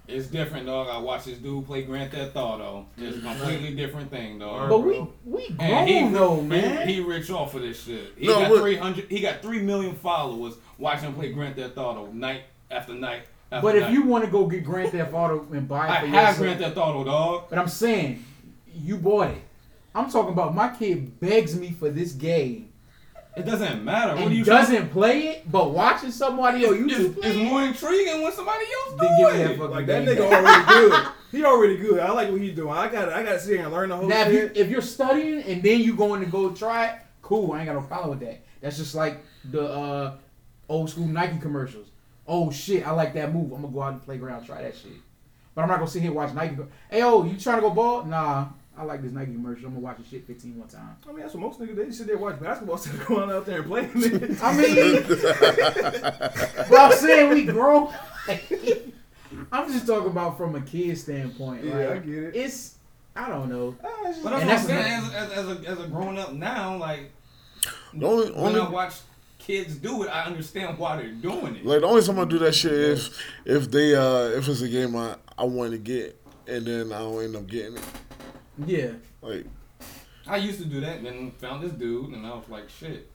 It's 0.07 0.25
different, 0.27 0.65
dog. 0.65 0.87
I 0.89 0.97
watched 0.97 1.25
this 1.25 1.37
dude 1.37 1.67
play 1.67 1.83
Grand 1.83 2.11
Theft 2.11 2.35
Auto. 2.35 2.87
It's 2.97 3.17
a 3.17 3.21
completely 3.21 3.75
different 3.75 4.09
thing, 4.09 4.39
dog. 4.39 4.69
But 4.69 4.79
we 4.79 5.05
we 5.23 5.55
And 5.59 5.87
he, 5.87 5.99
grown 5.99 6.13
though, 6.13 6.41
man. 6.41 6.87
He, 6.87 6.99
rich 6.99 7.29
off 7.29 7.53
of 7.53 7.61
this 7.61 7.83
shit. 7.83 8.13
He 8.17 8.25
No, 8.25 8.39
got 8.39 8.59
three 8.61 8.75
hundred. 8.75 9.05
He 9.09 9.19
got 9.21 9.41
three 9.41 9.61
million 9.61 9.95
followers 9.95 10.55
watching 10.79 11.09
him 11.09 11.13
play 11.13 11.31
Grand 11.31 11.55
Theft 11.55 11.77
Auto 11.77 12.11
night 12.11 12.41
after 12.71 12.93
night 12.95 13.23
after 13.51 13.61
But 13.61 13.75
if 13.75 13.91
you 13.91 14.03
want 14.03 14.25
to 14.25 14.31
go 14.31 14.47
get 14.47 14.63
Grand 14.63 14.91
Theft 14.91 15.13
Auto 15.13 15.45
and 15.51 15.67
buy 15.67 15.85
it 15.87 15.91
I 15.91 16.01
for 16.01 16.07
have 16.07 16.13
yourself, 16.13 16.37
Grand 16.39 16.59
Theft 16.59 16.77
Auto, 16.77 17.03
dog. 17.03 17.43
but 17.49 17.59
I'm 17.59 17.67
saying 17.67 18.25
you 18.73 18.97
bought 18.97 19.29
it. 19.29 19.41
I'm 19.93 20.09
talking 20.09 20.33
about 20.33 20.55
my 20.55 20.69
kid 20.69 21.19
begs 21.19 21.55
me 21.55 21.71
for 21.71 21.89
this 21.89 22.13
game 22.13 22.68
It 23.39 23.45
doesn't 23.45 23.83
matter. 23.83 24.15
What 24.15 24.23
and 24.23 24.31
are 24.31 24.35
you 24.35 24.43
doesn't 24.43 24.91
play 24.91 25.27
it, 25.27 25.51
but 25.51 25.71
watching 25.71 26.11
somebody 26.11 26.65
on 26.65 26.73
It's, 26.89 26.97
YouTube 26.97 27.19
play 27.19 27.29
it's 27.29 27.37
more 27.37 27.63
intriguing 27.63 28.21
when 28.21 28.31
somebody 28.33 28.65
else 28.65 28.91
do 28.91 28.97
Then 28.99 29.17
give 29.17 29.33
me 29.33 29.43
that 29.43 29.51
it. 29.51 29.69
Like 29.69 29.85
that 29.85 30.03
nigga 30.03 30.29
back. 30.29 30.43
already 30.43 30.89
good. 30.89 31.07
He 31.31 31.43
already 31.45 31.77
good. 31.77 31.99
I 31.99 32.11
like 32.11 32.31
what 32.31 32.41
he's 32.41 32.55
doing. 32.55 32.73
I 32.73 32.87
got 32.89 33.13
I 33.13 33.23
got 33.23 33.33
to 33.33 33.39
sit 33.39 33.55
here 33.55 33.63
and 33.63 33.71
learn 33.73 33.89
the 33.89 33.95
whole 33.97 34.07
Now, 34.07 34.27
if, 34.27 34.33
you, 34.33 34.51
if 34.55 34.69
you're 34.69 34.81
studying 34.81 35.43
and 35.43 35.63
then 35.63 35.81
you 35.81 35.95
going 35.95 36.21
to 36.21 36.27
go 36.27 36.51
try 36.51 36.87
it, 36.87 36.99
cool. 37.21 37.53
I 37.53 37.59
ain't 37.59 37.67
got 37.67 37.75
no 37.75 37.81
problem 37.81 38.09
with 38.11 38.19
that. 38.27 38.41
That's 38.61 38.77
just 38.77 38.95
like 38.95 39.23
the 39.45 39.63
uh, 39.71 40.17
old 40.67 40.89
school 40.89 41.07
Nike 41.07 41.39
commercials. 41.39 41.87
Oh 42.27 42.51
shit, 42.51 42.85
I 42.85 42.91
like 42.91 43.13
that 43.13 43.33
move. 43.33 43.51
I'm 43.51 43.61
gonna 43.61 43.73
go 43.73 43.81
out 43.81 43.93
in 43.93 43.99
the 43.99 44.05
playground 44.05 44.45
try 44.45 44.61
that 44.61 44.75
shit. 44.75 44.91
But 45.55 45.63
I'm 45.63 45.67
not 45.67 45.79
gonna 45.79 45.89
sit 45.89 46.01
here 46.01 46.11
and 46.11 46.15
watch 46.15 46.33
Nike. 46.33 46.55
Go- 46.55 46.67
hey, 46.89 47.01
oh, 47.01 47.23
you 47.23 47.37
trying 47.37 47.57
to 47.57 47.61
go 47.61 47.71
ball? 47.71 48.05
Nah, 48.05 48.47
I 48.79 48.83
like 48.83 49.01
this 49.03 49.11
Nike 49.11 49.33
commercial. 49.33 49.65
I'm 49.67 49.73
gonna 49.73 49.83
watch 49.85 49.97
this 49.97 50.07
shit 50.07 50.25
15 50.25 50.55
more 50.57 50.65
times. 50.67 51.03
I 51.05 51.11
mean, 51.11 51.19
that's 51.19 51.33
what 51.33 51.41
most 51.41 51.59
niggas 51.59 51.75
they 51.75 51.91
sit 51.91 52.07
there 52.07 52.17
watch 52.17 52.39
basketball 52.39 52.75
instead 52.77 52.95
of 52.95 53.05
going 53.07 53.29
out 53.29 53.45
there 53.45 53.59
and 53.59 53.67
playing 53.67 53.91
it. 53.95 54.41
I 54.43 54.55
mean, 54.55 55.03
but 56.69 56.79
I'm 56.79 56.93
saying 56.93 57.29
we 57.33 57.43
grow. 57.45 57.93
I'm 59.51 59.71
just 59.71 59.85
talking 59.85 60.09
about 60.09 60.37
from 60.37 60.55
a 60.55 60.61
kid 60.61 60.97
standpoint. 60.97 61.63
Yeah, 61.65 61.75
like, 61.75 61.89
I 61.89 61.97
get 61.99 62.23
it. 62.23 62.35
It's 62.35 62.75
I 63.15 63.27
don't 63.27 63.49
know. 63.49 63.75
It's 64.05 64.17
just- 64.17 64.23
But 64.23 64.29
that's 64.31 64.33
And 64.33 64.33
what 64.33 64.41
I'm 64.41 64.47
that's 64.47 64.65
saying. 64.65 65.03
As, 65.03 65.13
as, 65.13 65.31
as, 65.31 65.47
a, 65.47 65.69
as 65.71 65.79
a 65.81 65.87
grown 65.87 66.17
up 66.17 66.33
now, 66.33 66.77
like 66.77 67.11
The 67.93 68.05
only, 68.07 68.31
when 68.31 68.39
only 68.55 68.61
I 68.61 68.69
watch 68.69 68.93
kids 69.39 69.75
do 69.75 70.03
it, 70.03 70.07
I 70.09 70.23
understand 70.23 70.77
why 70.77 70.95
they're 70.97 71.11
doing 71.11 71.57
it. 71.57 71.65
like 71.65 71.81
the 71.81 71.87
only 71.87 72.01
time 72.01 72.19
I 72.19 72.25
do 72.25 72.39
that 72.39 72.55
shit 72.55 72.71
is 72.71 73.09
if 73.45 73.69
they 73.71 73.93
uh 73.95 74.29
if 74.37 74.47
it's 74.47 74.61
a 74.61 74.69
game 74.69 74.95
I 74.95 75.15
I 75.37 75.43
want 75.43 75.71
to 75.71 75.77
get 75.77 76.19
and 76.47 76.65
then 76.65 76.93
I 76.93 76.99
don't 76.99 77.23
end 77.23 77.35
up 77.35 77.45
getting 77.47 77.75
it. 77.77 77.83
Yeah. 78.65 78.91
Like 79.21 79.45
I 80.27 80.37
used 80.37 80.59
to 80.59 80.65
do 80.65 80.79
that, 80.81 80.97
and 80.97 81.05
then 81.05 81.31
found 81.31 81.63
this 81.63 81.71
dude, 81.71 82.11
and 82.13 82.25
I 82.25 82.29
was 82.31 82.47
like, 82.49 82.69
shit. 82.69 83.09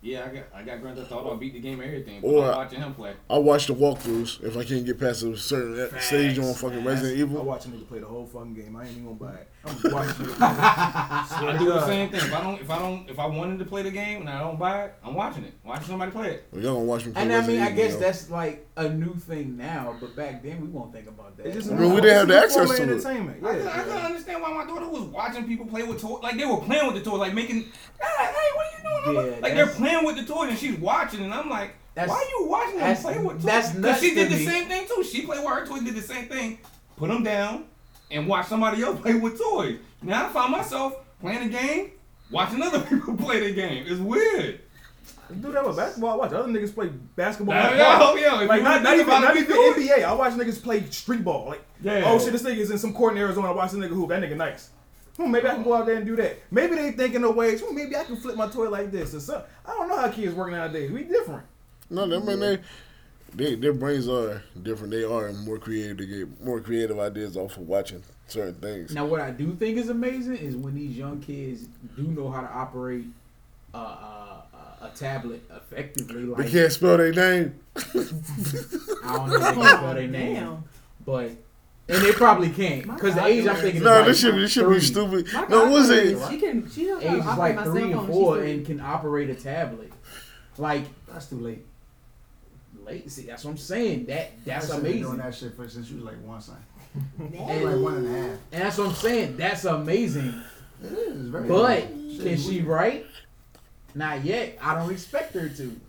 Yeah, 0.00 0.26
I 0.30 0.34
got 0.34 0.44
I 0.54 0.62
got 0.62 0.80
Grand 0.80 0.96
Theft 0.96 1.10
Auto. 1.10 1.34
I 1.34 1.36
beat 1.38 1.54
the 1.54 1.58
game, 1.58 1.80
and 1.80 1.88
everything. 1.88 2.20
But 2.20 2.28
Or- 2.28 2.44
I'm 2.52 2.56
watching 2.58 2.80
him 2.80 2.94
play. 2.94 3.14
I 3.28 3.36
watch 3.38 3.66
the 3.66 3.74
walkthroughs 3.74 4.40
if 4.44 4.56
I 4.56 4.62
can't 4.62 4.86
get 4.86 4.98
past 5.00 5.24
a 5.24 5.36
certain 5.36 5.90
stage 6.00 6.38
on 6.38 6.54
fucking 6.54 6.76
man. 6.78 6.86
Resident 6.86 7.18
Evil. 7.18 7.40
I 7.40 7.42
watch 7.42 7.66
a 7.66 7.68
nigga 7.70 7.88
play 7.88 7.98
the 7.98 8.06
whole 8.06 8.24
fucking 8.24 8.54
game. 8.54 8.76
I 8.76 8.82
ain't 8.82 8.92
even 8.92 9.04
gonna 9.06 9.16
buy 9.16 9.34
it. 9.40 9.48
I'm 9.64 9.92
watching 9.92 10.26
it. 10.26 10.40
I 10.40 11.56
do 11.58 11.64
the 11.66 11.84
same 11.86 12.10
thing. 12.10 12.20
If 12.20 12.32
I 12.32 12.40
don't, 12.42 12.60
if 12.60 12.70
I 12.70 12.78
don't, 12.78 13.10
if 13.10 13.18
I 13.18 13.26
wanted 13.26 13.58
to 13.58 13.64
play 13.64 13.82
the 13.82 13.90
game 13.90 14.20
and 14.20 14.30
I 14.30 14.38
don't 14.38 14.56
buy 14.56 14.84
it, 14.84 14.94
I'm 15.04 15.14
watching 15.14 15.42
it. 15.42 15.54
Watching 15.64 15.86
somebody 15.88 16.12
play 16.12 16.28
it. 16.34 16.44
Well, 16.52 16.62
y'all 16.62 16.74
gonna 16.74 16.84
watch 16.84 17.04
me 17.04 17.10
play 17.12 17.22
And 17.22 17.32
I 17.32 17.40
mean, 17.40 17.58
Resident 17.58 17.68
I 17.68 17.72
guess 17.74 17.92
yo. 17.94 17.98
that's 17.98 18.30
like 18.30 18.67
a 18.78 18.88
new 18.88 19.14
thing 19.14 19.56
now, 19.56 19.96
but 20.00 20.14
back 20.16 20.42
then 20.42 20.60
we 20.60 20.68
won't 20.68 20.92
think 20.92 21.08
about 21.08 21.36
that. 21.36 21.46
It's 21.46 21.56
just 21.56 21.70
I 21.70 21.74
mean, 21.74 21.92
we 21.94 22.00
didn't 22.00 22.16
have 22.16 22.28
the 22.28 22.42
it's 22.44 22.56
access 22.56 22.70
of 22.70 22.76
to 22.76 22.82
it. 22.82 22.88
entertainment. 22.88 23.44
I, 23.44 23.46
Yeah, 23.46 23.52
couldn't, 23.56 23.68
I 23.68 23.82
couldn't 23.82 23.98
understand 24.06 24.42
why 24.42 24.52
my 24.54 24.64
daughter 24.66 24.88
was 24.88 25.02
watching 25.02 25.44
people 25.46 25.66
play 25.66 25.82
with 25.82 26.00
toys. 26.00 26.20
Like 26.22 26.36
they 26.36 26.46
were 26.46 26.58
playing 26.58 26.86
with 26.92 27.02
the 27.02 27.10
toys, 27.10 27.18
like 27.20 27.34
making, 27.34 27.66
"Ah, 28.02 28.06
hey, 28.18 28.32
what 28.54 28.66
are 28.66 28.70
you 29.04 29.12
doing? 29.12 29.26
Yeah, 29.26 29.32
like- 29.32 29.42
like 29.42 29.54
they're 29.54 29.66
playing 29.66 30.04
with 30.04 30.16
the 30.16 30.24
toys, 30.24 30.50
and 30.50 30.58
she's 30.58 30.78
watching, 30.78 31.22
and 31.24 31.34
I'm 31.34 31.48
like, 31.50 31.74
That's- 31.94 32.08
why 32.08 32.16
are 32.16 32.40
you 32.40 32.48
watching 32.48 32.78
them 32.78 32.96
play 32.96 33.18
with 33.18 33.36
toys? 33.36 33.44
that's 33.44 33.74
nuts 33.74 34.00
she 34.00 34.14
did 34.14 34.30
to 34.30 34.36
the 34.36 34.40
me. 34.40 34.46
same 34.50 34.68
thing 34.68 34.86
too. 34.86 35.02
She 35.04 35.22
played 35.26 35.40
with 35.44 35.48
her 35.48 35.66
toys, 35.66 35.82
did 35.82 35.94
the 35.94 36.02
same 36.02 36.26
thing. 36.28 36.58
Put 36.96 37.08
them 37.08 37.22
down, 37.24 37.64
and 38.10 38.26
watch 38.28 38.46
somebody 38.46 38.82
else 38.82 39.00
play 39.02 39.14
with 39.14 39.38
toys. 39.40 39.78
Now 40.02 40.26
I 40.26 40.28
find 40.32 40.52
myself 40.52 40.94
playing 41.20 41.42
a 41.42 41.48
game, 41.48 41.90
watching 42.30 42.62
other 42.62 42.80
people 42.88 43.16
play 43.16 43.40
the 43.40 43.52
game. 43.52 43.84
It's 43.88 44.00
weird. 44.00 44.60
You 45.30 45.36
do 45.36 45.52
that 45.52 45.66
with 45.66 45.76
basketball. 45.76 46.10
I 46.10 46.16
watch 46.16 46.32
other 46.32 46.48
niggas 46.48 46.74
play 46.74 46.88
basketball. 47.16 47.54
Nah, 47.54 47.66
on 47.66 47.72
the 47.72 47.78
yeah, 47.78 47.98
court. 47.98 48.10
oh, 48.10 48.16
yeah, 48.16 48.42
if 48.42 48.48
Like 48.48 48.58
you 48.58 48.64
not, 48.64 48.70
really 48.70 48.82
not 48.84 48.94
even 48.94 49.06
about 49.08 49.22
not 49.22 49.36
even. 49.36 49.56
NBA. 49.56 50.04
I 50.04 50.12
watch 50.14 50.32
niggas 50.34 50.62
play 50.62 50.84
street 50.90 51.24
ball. 51.24 51.46
Like 51.48 51.62
Yeah. 51.82 52.02
oh 52.06 52.18
shit, 52.18 52.32
this 52.32 52.42
nigga 52.42 52.56
is 52.58 52.70
in 52.70 52.78
some 52.78 52.94
court 52.94 53.12
in 53.12 53.18
Arizona. 53.18 53.48
I 53.48 53.52
watch 53.52 53.72
this 53.72 53.80
nigga 53.80 53.88
hoop. 53.94 54.08
That 54.08 54.22
nigga 54.22 54.36
nice. 54.36 54.70
Hmm, 55.16 55.30
maybe 55.32 55.48
I 55.48 55.54
can 55.54 55.64
go 55.64 55.74
out 55.74 55.86
there 55.86 55.96
and 55.96 56.06
do 56.06 56.14
that. 56.16 56.38
Maybe 56.50 56.76
they 56.76 56.92
thinking 56.92 57.24
of 57.24 57.34
ways. 57.34 57.60
Hmm, 57.60 57.74
maybe 57.74 57.96
I 57.96 58.04
can 58.04 58.16
flip 58.16 58.36
my 58.36 58.48
toy 58.48 58.70
like 58.70 58.90
this 58.90 59.14
or 59.14 59.20
something. 59.20 59.44
I 59.66 59.70
don't 59.70 59.88
know 59.88 59.96
how 59.96 60.08
kids 60.10 60.34
work 60.34 60.50
nowadays. 60.50 60.90
We 60.90 61.02
different. 61.04 61.44
No, 61.90 62.04
I 62.04 62.06
mean 62.06 62.38
they, 62.40 62.58
they 63.34 63.54
their 63.56 63.72
brains 63.72 64.08
are 64.08 64.42
different. 64.62 64.92
They 64.92 65.04
are 65.04 65.32
more 65.32 65.58
creative. 65.58 65.98
They 65.98 66.06
get 66.06 66.44
more 66.44 66.60
creative 66.60 66.98
ideas 66.98 67.36
off 67.36 67.56
of 67.56 67.66
watching 67.66 68.02
certain 68.28 68.54
things. 68.54 68.94
Now, 68.94 69.06
what 69.06 69.20
I 69.20 69.30
do 69.30 69.54
think 69.54 69.76
is 69.78 69.88
amazing 69.88 70.36
is 70.36 70.54
when 70.54 70.74
these 70.74 70.96
young 70.96 71.20
kids 71.20 71.66
do 71.96 72.02
know 72.02 72.30
how 72.30 72.42
to 72.42 72.48
operate 72.48 73.04
uh, 73.74 73.78
uh, 73.78 74.17
a 74.80 74.88
tablet 74.94 75.42
effectively. 75.54 76.22
They 76.22 76.26
Like 76.26 76.50
can't 76.50 76.72
spell 76.72 76.96
their 76.96 77.12
name. 77.12 77.54
I 77.76 77.82
don't 77.92 79.28
know 79.28 79.34
if 79.36 79.40
they 79.40 79.52
can 79.54 79.54
spell 79.64 79.94
their 79.94 80.06
name, 80.08 80.34
Damn. 80.34 80.64
but 81.04 81.30
and 81.90 82.02
they 82.04 82.12
probably 82.12 82.50
can't 82.50 82.82
because 82.86 83.14
the 83.14 83.24
age 83.24 83.46
I'm 83.46 83.56
thinking. 83.56 83.82
No, 83.82 84.00
is 84.00 84.06
this 84.06 84.20
should 84.20 84.26
like 84.30 84.34
be 84.36 84.40
this 84.42 84.52
should 84.52 84.68
be 84.68 84.74
three. 84.78 84.80
stupid. 84.80 85.32
My 85.32 85.46
No, 85.48 85.64
what 85.64 85.72
was 85.72 85.90
it? 85.90 86.18
She 86.30 86.38
can. 86.38 86.70
She 86.70 86.84
knows 86.86 87.02
how 87.02 87.08
Age 87.08 87.14
to 87.14 87.18
is 87.20 87.26
operate 87.26 87.54
my 87.56 87.64
like 87.64 87.70
three 87.80 87.92
and 87.92 88.06
four 88.06 88.38
and 88.42 88.66
can 88.66 88.80
operate 88.80 89.30
a 89.30 89.34
tablet. 89.34 89.92
Like 90.58 90.84
That's 91.12 91.26
too 91.26 91.36
late. 91.38 91.64
late. 92.84 93.10
See, 93.10 93.22
that's 93.22 93.44
what 93.44 93.52
I'm 93.52 93.56
saying. 93.58 94.06
That 94.06 94.32
that's 94.44 94.66
I 94.66 94.68
should've 94.68 94.82
been 94.82 94.92
amazing. 94.92 95.06
Doing 95.08 95.18
that 95.18 95.34
shit 95.34 95.54
for 95.56 95.68
since 95.68 95.88
you 95.90 95.96
was 95.96 96.04
like 96.04 96.22
one 96.24 96.40
son. 96.40 96.56
And- 97.18 97.64
like 97.64 97.76
one 97.80 97.94
and 97.94 98.06
a 98.06 98.10
half. 98.10 98.38
And 98.52 98.62
that's 98.62 98.78
what 98.78 98.88
I'm 98.88 98.94
saying. 98.94 99.36
That's 99.36 99.64
amazing. 99.64 100.34
It 100.82 100.92
is 100.92 101.28
very. 101.28 101.48
But 101.48 101.82
Shit, 102.10 102.22
can 102.22 102.36
she 102.38 102.60
we- 102.60 102.66
write? 102.66 103.06
Not 103.94 104.24
yet. 104.24 104.58
I 104.60 104.74
don't 104.74 104.92
expect 104.92 105.34
her 105.34 105.48
to. 105.48 105.80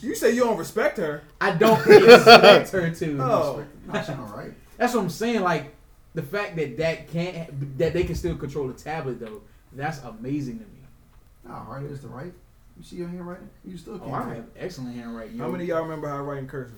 You 0.00 0.14
say 0.14 0.32
you 0.32 0.40
don't 0.44 0.56
respect 0.56 0.96
her. 0.98 1.22
I 1.40 1.52
don't 1.52 1.78
expect 1.80 2.70
her 2.72 2.90
to. 2.90 3.18
Oh. 3.22 3.64
No, 3.86 3.92
all 3.94 4.36
right. 4.36 4.52
That's 4.76 4.94
what 4.94 5.02
I'm 5.02 5.10
saying. 5.10 5.42
Like 5.42 5.74
the 6.14 6.22
fact 6.22 6.56
that 6.56 6.76
that 6.78 7.08
can't 7.10 7.78
that 7.78 7.92
they 7.92 8.04
can 8.04 8.14
still 8.14 8.36
control 8.36 8.66
the 8.68 8.74
tablet 8.74 9.20
though. 9.20 9.42
That's 9.72 9.98
amazing 10.02 10.58
to 10.60 10.64
me. 10.64 10.80
How 11.46 11.60
hard 11.60 11.84
it 11.84 11.90
is 11.92 12.00
to 12.00 12.08
write. 12.08 12.32
You 12.76 12.84
see 12.84 12.96
your 12.96 13.08
handwriting? 13.08 13.48
You 13.64 13.76
still 13.76 13.94
Oh, 13.96 13.98
can't 13.98 14.12
I 14.14 14.18
write. 14.20 14.36
have 14.36 14.44
excellent 14.58 14.94
handwriting. 14.96 15.38
How 15.38 15.46
yo. 15.46 15.52
many 15.52 15.64
of 15.64 15.68
y'all 15.68 15.82
remember 15.82 16.08
how 16.08 16.16
to 16.18 16.22
write 16.22 16.38
in 16.38 16.46
cursive? 16.48 16.74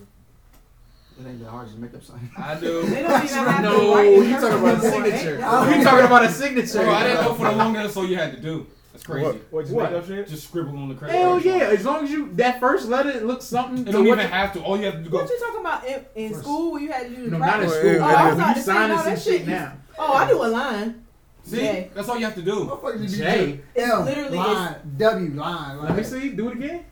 It 1.21 1.27
ain't 1.29 1.41
that 1.41 1.51
hard 1.51 1.69
to 1.69 1.77
make 1.77 1.95
up 1.95 2.03
something. 2.03 2.31
I 2.39 2.59
do. 2.59 2.83
They 2.89 3.03
don't 3.03 3.25
even 3.25 3.37
have 3.37 3.57
to 3.59 3.63
No, 3.63 4.01
you 4.01 4.33
talking 4.41 4.59
about 4.59 4.79
a 4.79 4.91
signature. 4.91 5.37
They- 5.37 5.43
Oh. 5.45 5.69
You 5.77 5.85
talking 5.85 6.07
about 6.07 6.25
a 6.25 6.29
signature? 6.31 6.79
Bro, 6.85 6.91
I 6.95 7.03
didn't 7.05 7.25
know 7.25 7.35
for 7.35 7.45
the 7.47 7.53
longest 7.53 7.95
so 7.95 8.03
you 8.03 8.17
had 8.17 8.33
to 8.35 8.41
do. 8.41 8.67
That's 9.01 9.07
crazy. 9.07 9.27
What? 9.27 9.53
What, 9.53 9.63
just 9.63 9.75
What? 9.75 9.93
make 9.93 10.01
up 10.03 10.07
shit? 10.07 10.29
Just 10.29 10.45
scribble 10.49 10.77
on 10.79 10.89
the 10.91 10.95
credit 10.95 11.17
Hell 11.17 11.31
card. 11.33 11.45
yeah! 11.45 11.53
As 11.71 11.85
long 11.85 12.05
as 12.05 12.11
you 12.11 12.31
that 12.35 12.61
first 12.61 12.89
letter 12.89 13.21
looks 13.25 13.45
something. 13.47 13.79
It 13.83 13.85
to 13.87 13.93
don't 13.93 14.07
what 14.07 14.19
even 14.19 14.27
you- 14.27 14.33
have 14.33 14.53
to. 14.55 14.61
All 14.63 14.77
you 14.79 14.85
have 14.85 14.95
to 14.95 15.01
do 15.03 15.11
go. 15.11 15.19
What 15.19 15.31
you 15.31 15.39
talking 15.39 15.61
about 15.61 15.87
in, 15.87 16.05
in 16.15 16.31
First. 16.33 16.43
school 16.43 16.73
when 16.73 16.83
you 16.83 16.93
had 16.93 17.09
to 17.09 17.17
do 17.17 17.25
the 17.25 17.31
No, 17.31 17.39
not 17.39 17.63
in 17.63 17.69
practice? 17.69 17.75
school. 17.79 17.93
Yeah, 17.93 17.99
Oh, 17.99 18.05
I 18.05 18.13
yeah. 18.13 18.25
was 18.27 18.35
about 18.35 18.49
You 18.49 18.55
to 18.55 18.61
say, 18.61 18.67
signing 18.73 18.89
no, 18.97 19.03
some 19.03 19.15
that 19.15 19.23
shit 19.23 19.39
shit. 19.41 19.49
now. 19.49 19.73
Oh, 19.99 20.13
I 20.13 20.29
do 20.29 20.45
a 20.45 20.47
line. 20.49 21.05
See, 21.45 21.57
Jay. 21.57 21.91
that's 21.95 22.09
all 22.09 22.19
you 22.19 22.25
have 22.27 22.35
to 22.35 22.43
do. 22.43 22.53
Motherfuckers 22.67 23.01
just 23.03 23.15
be 23.15 23.21
Jay. 23.23 23.61
L, 23.77 24.03
literally 24.05 24.37
line, 24.37 24.75
W, 24.99 25.31
line. 25.31 25.79
Let 25.79 25.91
me 25.91 25.97
like- 25.97 26.05
see. 26.05 26.29
Do 26.31 26.49
it 26.51 26.57
again. 26.57 26.85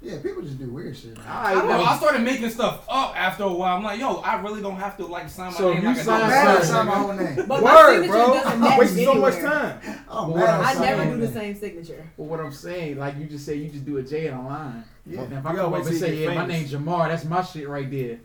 Yeah, 0.00 0.18
people 0.22 0.42
just 0.42 0.58
do 0.60 0.70
weird 0.70 0.96
shit. 0.96 1.16
Man. 1.18 1.26
All 1.26 1.34
I 1.46 1.54
don't 1.54 1.68
know. 1.68 1.82
I 1.82 1.96
started 1.96 2.22
making 2.22 2.50
stuff 2.50 2.84
up 2.88 3.16
after 3.16 3.42
a 3.42 3.52
while. 3.52 3.76
I'm 3.76 3.82
like, 3.82 3.98
yo, 3.98 4.16
I 4.18 4.40
really 4.40 4.62
don't 4.62 4.76
have 4.76 4.96
to 4.98 5.06
like 5.06 5.28
sign 5.28 5.46
my 5.46 5.50
name. 5.50 5.56
So 5.58 5.72
name 5.72 5.82
you 5.82 5.88
like 5.88 5.98
I 5.98 6.02
sign 6.02 6.18
do. 6.18 6.24
I'm 6.24 6.30
mad 6.30 6.64
sign 6.64 6.86
my 6.86 6.92
nigga. 6.94 7.08
own 7.08 7.16
name. 7.36 7.46
But 7.48 7.62
my 7.62 7.74
Word, 7.74 7.92
signature 7.94 8.12
bro. 8.12 8.34
doesn't 8.34 8.60
match 8.60 8.78
Wasting 8.78 9.04
so 9.04 9.14
much 9.14 9.34
time. 9.34 9.80
Oh, 10.08 10.22
I'm 10.24 10.30
Well, 10.30 10.36
mad 10.46 10.58
what 10.58 10.66
at 10.68 10.76
I 10.76 10.80
never 10.80 11.04
do 11.16 11.20
the 11.26 11.32
same 11.32 11.54
signature. 11.56 12.10
But 12.16 12.22
what 12.24 12.38
I'm 12.40 12.52
saying, 12.52 12.96
like 12.98 13.18
you 13.18 13.24
just 13.26 13.44
say, 13.44 13.56
you 13.56 13.68
just 13.70 13.84
do 13.84 13.96
a 13.96 14.02
J 14.04 14.28
in 14.28 14.34
a 14.34 14.46
line. 14.46 14.84
Yeah. 15.04 15.16
Now, 15.16 15.22
if 15.24 15.30
I 15.32 15.34
You 15.36 15.42
come 15.42 15.56
gotta 15.56 15.66
up 15.66 15.72
wait 15.72 15.86
and 15.86 15.96
say, 15.96 16.10
get 16.10 16.18
yeah, 16.18 16.26
my 16.28 16.46
famous. 16.46 16.70
name's 16.70 16.72
Jamar, 16.86 17.08
that's 17.08 17.24
my 17.24 17.42
shit 17.42 17.68
right 17.68 17.90
there. 17.90 18.18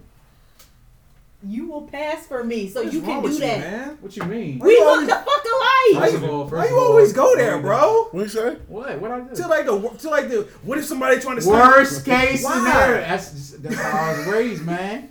You 1.45 1.67
will 1.67 1.81
pass 1.81 2.25
for 2.25 2.43
me, 2.43 2.69
so 2.69 2.81
What's 2.81 2.93
you 2.95 3.01
can 3.01 3.21
do 3.21 3.27
with 3.29 3.39
that. 3.39 3.59
man? 3.59 3.97
What 3.99 4.15
you 4.15 4.23
mean? 4.23 4.59
We 4.59 4.77
look 4.79 4.87
always- 4.87 5.07
the 5.07 5.13
fuck 5.15 5.25
alike. 5.27 6.01
First 6.03 6.11
you, 6.13 6.17
of 6.17 6.23
all, 6.33 6.47
first 6.47 6.53
why 6.53 6.65
you 6.69 6.77
of 6.77 6.81
all, 6.83 6.89
always 6.89 7.11
go 7.13 7.35
there, 7.35 7.59
bro? 7.59 8.07
What 8.11 8.21
you 8.23 8.29
say? 8.29 8.55
What? 8.67 8.99
What 9.01 9.11
I 9.11 9.19
do? 9.21 9.35
To 9.35 9.47
like 9.47 9.65
the 9.65 9.89
to 9.89 10.09
like 10.09 10.29
the 10.29 10.47
what 10.63 10.77
if 10.77 10.85
somebody 10.85 11.19
trying 11.19 11.35
to 11.35 11.41
steal- 11.41 11.53
Worst 11.53 12.05
case 12.05 12.43
Why? 12.45 12.53
scenario. 12.59 13.01
That's 13.01 13.31
just, 13.31 13.61
that's 13.63 13.75
how 13.75 13.99
I 14.13 14.17
was 14.19 14.27
raised, 14.27 14.63
man. 14.65 15.09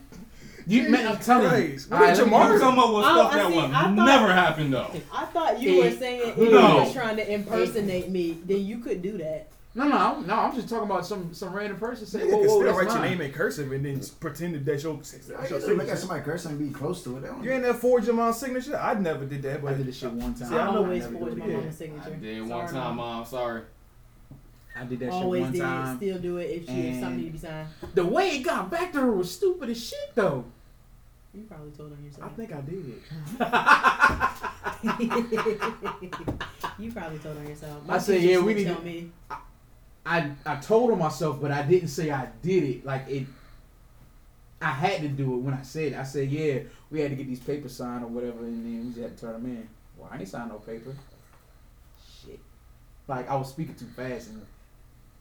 You, 0.66 0.88
man, 0.90 1.08
I'm 1.08 1.18
telling 1.18 1.44
you. 1.62 1.68
Christ. 1.68 1.90
What 1.90 1.96
All 2.00 2.06
right, 2.06 2.16
did 2.16 2.22
let 2.22 2.26
me- 2.30 2.32
Jamar 2.32 2.52
I'm 2.54 2.60
talking 2.60 2.94
with 2.94 3.04
stuff 3.04 3.32
I 3.32 3.36
that 3.36 3.48
see. 3.50 3.56
will 3.56 3.68
thought- 3.68 3.92
never 3.92 4.32
happen 4.32 4.70
though. 4.70 4.90
I 5.12 5.24
thought 5.26 5.60
you 5.60 5.78
were 5.82 5.90
saying 5.90 6.22
if 6.30 6.36
no. 6.38 6.44
you 6.44 6.86
were 6.88 6.92
trying 6.94 7.16
to 7.16 7.30
impersonate 7.32 8.08
me, 8.10 8.38
then 8.46 8.64
you 8.64 8.78
could 8.78 9.02
do 9.02 9.18
that. 9.18 9.48
No, 9.74 9.88
no, 9.88 10.20
no. 10.20 10.34
I'm 10.34 10.54
just 10.54 10.68
talking 10.68 10.84
about 10.84 11.06
some 11.06 11.32
some 11.32 11.50
random 11.54 11.78
person 11.78 12.04
saying, 12.06 12.26
Nigga 12.26 12.32
"Whoa, 12.32 12.38
can 12.40 12.48
whoa, 12.48 12.54
still 12.56 12.64
that's 12.66 12.76
write 12.76 12.86
your 12.88 12.98
mine." 12.98 13.10
name 13.10 13.20
in 13.22 13.32
cursive 13.32 13.72
and 13.72 13.84
then 13.86 14.00
pretend 14.20 14.54
that 14.54 14.64
that's 14.66 14.82
your, 14.82 14.96
that's 14.98 15.14
I 15.14 15.16
your 15.32 15.40
guess 15.40 15.48
they 15.48 15.54
look 15.56 15.62
signature. 15.68 15.92
at 15.92 15.98
somebody 15.98 16.22
cursing 16.22 16.50
and 16.52 16.60
be 16.60 16.70
close 16.78 17.02
to 17.04 17.16
it. 17.16 17.20
They 17.22 17.28
don't- 17.28 17.42
You 17.42 17.52
ain't 17.52 17.62
that 17.62 17.76
forge 17.76 18.04
your 18.04 18.14
mom's 18.14 18.36
signature? 18.36 18.76
I 18.76 18.92
never 18.94 19.24
did 19.24 19.40
that, 19.42 19.58
I 19.58 19.60
but 19.62 19.76
did 19.78 19.86
this 19.86 19.96
shit 19.96 20.12
one 20.12 20.34
time. 20.34 20.48
See, 20.50 20.54
I 20.54 20.66
I 20.66 20.70
know 20.72 20.76
always 20.84 21.04
never 21.04 21.18
forge 21.18 21.32
do 21.34 21.38
my 21.38 21.44
it. 21.46 21.48
Yeah. 21.50 21.56
mama's 21.56 21.76
signature. 21.78 22.10
I 22.10 22.14
did 22.16 22.40
one 22.40 22.48
Sorry, 22.50 22.66
time, 22.68 22.96
Mom. 22.96 22.96
mom. 22.96 23.24
Sorry. 23.24 23.62
I 24.78 24.84
did 24.84 25.00
that 25.00 25.10
Always 25.10 25.40
shit 25.40 25.44
one 25.44 25.52
did. 25.52 25.60
time. 25.62 25.96
Still 25.96 26.18
do 26.18 26.36
it 26.36 26.44
if 26.50 26.66
she 26.66 26.72
if 26.72 26.76
And- 26.94 27.00
something 27.02 27.18
need 27.18 27.26
to 27.28 27.32
be 27.32 27.38
signed. 27.38 27.68
The 27.94 28.04
way 28.04 28.28
it 28.36 28.42
got 28.42 28.70
back 28.70 28.92
to 28.92 29.00
her 29.00 29.12
was 29.12 29.30
stupid 29.30 29.70
as 29.70 29.82
shit, 29.82 30.14
though. 30.14 30.44
You 31.34 31.44
probably 31.44 31.70
told 31.70 31.92
on 31.92 32.04
yourself. 32.04 32.24
I 32.24 32.28
yourself. 32.28 32.36
think 32.36 32.52
I 32.52 32.60
did. 32.60 33.00
you 36.78 36.92
probably 36.92 37.18
told 37.20 37.38
on 37.38 37.46
yourself. 37.46 37.82
I 37.88 37.96
said, 37.98 38.20
yeah, 38.22 38.38
we 38.38 38.52
need 38.54 38.64
Tell 38.64 38.76
to- 38.76 38.82
me. 38.82 39.10
I 40.04 40.30
I 40.44 40.56
told 40.56 40.90
on 40.90 40.98
myself, 40.98 41.40
but 41.40 41.50
I 41.50 41.62
didn't 41.62 41.88
say 41.88 42.10
I 42.10 42.28
did 42.42 42.64
it. 42.64 42.84
Like 42.84 43.08
it, 43.08 43.26
I 44.60 44.70
had 44.70 45.02
to 45.02 45.08
do 45.08 45.34
it 45.34 45.38
when 45.38 45.54
I 45.54 45.62
said 45.62 45.92
it. 45.92 45.98
I 45.98 46.02
said, 46.02 46.30
yeah, 46.30 46.60
we 46.90 47.00
had 47.00 47.10
to 47.10 47.16
get 47.16 47.26
these 47.26 47.40
papers 47.40 47.76
signed 47.76 48.04
or 48.04 48.08
whatever, 48.08 48.40
and 48.40 48.64
then 48.64 48.86
we 48.86 48.90
just 48.90 49.00
had 49.00 49.16
to 49.16 49.26
turn 49.26 49.32
them 49.34 49.46
in. 49.46 49.68
Well, 49.96 50.08
I 50.12 50.18
ain't 50.18 50.28
signed 50.28 50.50
no 50.50 50.58
paper. 50.58 50.94
Shit, 52.24 52.40
like 53.06 53.28
I 53.28 53.36
was 53.36 53.48
speaking 53.50 53.74
too 53.74 53.86
fast 53.96 54.30
and. 54.30 54.42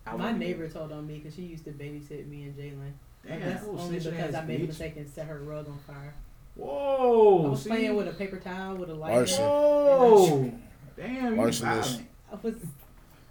I 0.04 0.16
My 0.16 0.32
neighbor 0.32 0.68
there. 0.68 0.70
told 0.70 0.92
on 0.92 1.06
me 1.06 1.20
because 1.20 1.36
she 1.36 1.44
used 1.44 1.64
to 1.66 1.72
babysit 1.72 2.28
me 2.28 2.44
and 2.46 2.56
Jalen. 2.58 2.92
Damn, 3.28 3.40
that's 3.40 3.66
only 3.66 4.00
because 4.00 4.34
I 4.34 4.44
made 4.46 4.62
a 4.62 4.66
mistake 4.66 4.96
and 4.98 5.08
set 5.08 5.28
her 5.28 5.38
rug 5.40 5.68
on 5.68 5.78
fire. 5.86 6.16
Whoa! 6.56 7.46
I 7.46 7.50
was 7.50 7.62
see? 7.62 7.70
playing 7.70 7.96
with 7.96 8.08
a 8.08 8.14
paper 8.14 8.38
towel 8.38 8.78
with 8.78 8.90
a 8.90 8.96
lighter. 8.96 9.26
Whoa! 9.26 10.52
Damn, 10.98 11.40
you 11.40 11.52
violent. 11.52 12.08
I 12.32 12.36
was 12.42 12.56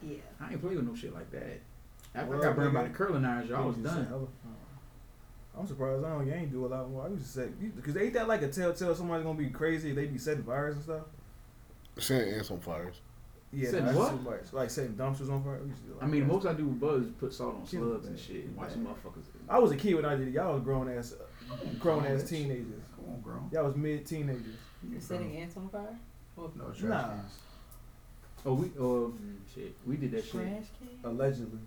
yeah. 0.03 0.17
I 0.41 0.53
ain't 0.53 0.61
play 0.61 0.75
with 0.77 0.87
no 0.87 0.95
shit 0.95 1.13
like 1.15 1.31
that. 1.33 1.61
After 2.15 2.31
Well, 2.31 2.41
I 2.41 2.45
got 2.47 2.57
burned 2.57 2.75
by 2.75 2.83
the 2.85 2.89
curling 2.91 3.25
irons, 3.25 3.51
y'all 3.51 3.69
was 3.69 3.77
done. 3.77 4.07
hella- 4.07 4.21
oh, 4.23 4.29
oh. 4.47 5.61
I'm 5.61 5.67
surprised 5.67 6.05
I 6.05 6.11
don't. 6.11 6.27
You 6.27 6.33
ain't 6.33 6.51
do 6.53 6.67
a 6.67 6.69
lot 6.69 6.89
more. 6.91 7.07
I 7.07 7.09
used 7.09 7.25
to 7.25 7.29
say 7.29 7.49
because 7.77 7.97
ain't 7.97 8.15
that 8.15 8.29
like 8.29 8.43
a 8.43 8.49
telltale 8.49 8.95
somebody's 8.95 9.25
gonna 9.25 9.39
be 9.39 9.51
crazy 9.51 9.91
if 9.91 9.97
they 9.97 10.07
be 10.07 10.19
setting 10.19 10.45
fires 10.45 10.75
and 10.77 10.85
stuff. 10.85 11.03
Setting 11.99 12.35
ants 12.35 12.51
on 12.51 12.61
fires. 12.61 13.01
Yeah, 13.53 13.71
Setting 13.71 13.87
that's 13.87 13.99
what? 13.99 14.11
too 14.11 14.19
much. 14.19 14.53
Like 14.53 14.71
setting 14.71 14.95
dumpsters 14.95 15.29
on 15.31 15.43
fire. 15.43 15.59
We 15.63 15.71
used 15.71 15.83
to 15.83 15.89
do 15.89 15.97
I 16.01 16.07
mean, 16.07 16.27
the 16.27 16.33
most 16.33 16.47
I 16.47 16.53
do 16.55 16.67
with 16.67 16.79
Buzz 16.81 17.03
is 17.03 17.11
put 17.19 17.33
salt 17.35 17.57
on 17.57 17.67
slugs 17.67 17.85
was 17.85 18.07
and 18.07 18.19
shit 18.19 18.45
and 18.45 18.57
watch 18.57 18.69
Bad. 18.69 18.75
some 18.75 18.87
motherfuckers. 18.87 19.25
I 19.49 19.59
was 19.59 19.73
a 19.73 19.77
kid 19.77 19.95
when 19.97 20.05
I 20.05 20.15
did 20.15 20.29
it. 20.29 20.35
Y'all 20.35 20.55
was 20.55 20.63
grown 20.63 20.89
ass, 20.89 21.15
grown 21.81 22.07
ass 22.07 22.23
teenagers. 22.29 22.85
Come 22.95 23.13
on, 23.15 23.21
girl. 23.21 23.49
Y'all 23.53 23.65
was 23.67 23.75
mid 23.77 24.07
teenagers. 24.07 24.55
You're 24.89 25.01
setting 25.01 25.37
ants 25.37 25.57
on 25.57 25.69
fire? 25.69 25.99
Or 26.37 26.51
No 26.57 26.67
trash 26.67 26.83
Nah. 26.83 27.09
cans. 27.09 27.39
Oh, 28.47 28.55
we, 28.55 28.71
oh, 28.79 29.07
um, 29.07 29.37
shit. 29.55 29.75
We 29.87 29.97
did 29.97 30.13
that 30.13 30.25
shit. 30.25 30.33
trash 30.33 30.67
can? 30.79 31.11
Allegedly. 31.11 31.59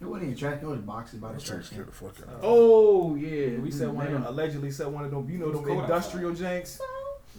It 0.00 0.04
wasn't 0.04 0.24
even 0.24 0.36
trash. 0.36 0.62
It 0.62 0.66
was 0.66 0.80
boxes 0.80 1.20
by 1.20 1.28
the 1.28 1.34
Let's 1.34 1.44
try 1.44 1.56
to 1.56 1.62
trash 1.62 1.76
can. 1.76 1.86
the 1.86 1.92
fuck 1.92 2.28
out. 2.28 2.40
Oh, 2.42 3.14
yeah. 3.14 3.58
We 3.58 3.70
set 3.70 3.88
mm-hmm. 3.88 3.96
one. 3.96 4.06
Of 4.08 4.12
them, 4.12 4.24
allegedly 4.26 4.70
set 4.70 4.90
one 4.90 5.04
of 5.04 5.10
them. 5.10 5.28
You 5.30 5.38
know 5.38 5.48
It 5.48 5.52
was 5.54 5.62
them 5.62 5.80
industrial 5.80 6.32
janks. 6.32 6.80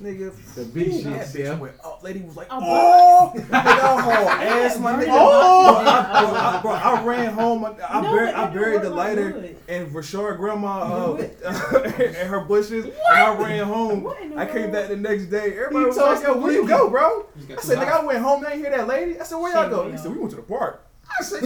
Nigga, 0.01 0.33
The 0.55 0.65
big 0.65 0.91
shit, 0.91 1.03
that 1.03 1.35
yeah. 1.37 1.45
bitch 1.53 1.59
went 1.59 1.75
up. 1.85 2.01
Lady 2.01 2.21
was 2.21 2.35
like, 2.35 2.47
Oh, 2.49 2.59
"Oh, 2.61 3.31
nigga, 3.39 3.47
I'm 3.53 4.41
ass, 4.41 4.79
my 4.79 4.93
nigga." 4.93 5.05
Oh! 5.11 5.81
Bro, 5.83 5.91
I, 6.33 6.57
I, 6.57 6.61
bro, 6.63 6.71
I 6.71 7.03
ran 7.03 7.33
home. 7.33 7.63
I, 7.63 7.73
I, 7.87 8.01
No, 8.01 8.11
buried, 8.11 8.33
I 8.33 8.47
buried 8.47 8.81
the 8.81 8.89
lighter 8.89 9.31
wood. 9.33 9.55
and 9.67 9.87
Rashard 9.93 10.37
grandma 10.37 10.81
uh, 10.81 11.11
Wood. 11.13 11.31
and 11.99 12.27
her 12.27 12.39
bushes, 12.39 12.85
and 12.85 12.93
I 13.13 13.35
ran 13.37 13.65
home. 13.67 14.01
What 14.03 14.19
in 14.19 14.31
the 14.31 14.37
I 14.39 14.45
came 14.47 14.71
back 14.71 14.87
the 14.89 14.97
next 14.97 15.25
day. 15.25 15.53
Everybody 15.59 15.75
He 15.79 15.85
was 15.85 15.97
like, 15.97 16.23
"Yo, 16.23 16.37
where 16.39 16.51
you 16.51 16.67
go, 16.67 16.89
bro?" 16.89 17.27
I 17.55 17.61
said, 17.61 17.77
"Nigga. 17.77 17.91
I 18.01 18.03
went 18.03 18.19
home. 18.19 18.43
They 18.43 18.49
ain't 18.53 18.61
hear 18.61 18.71
that 18.71 18.87
lady." 18.87 19.19
I 19.19 19.23
said, 19.23 19.37
"Where 19.37 19.53
y'all 19.53 19.69
go?" 19.69 19.83
on 19.83 19.91
He 19.91 19.97
said, 19.97 20.11
"We 20.11 20.17
went 20.17 20.31
to 20.31 20.37
the 20.37 20.41
park." 20.41 20.83
I 21.19 21.23
said, 21.23 21.43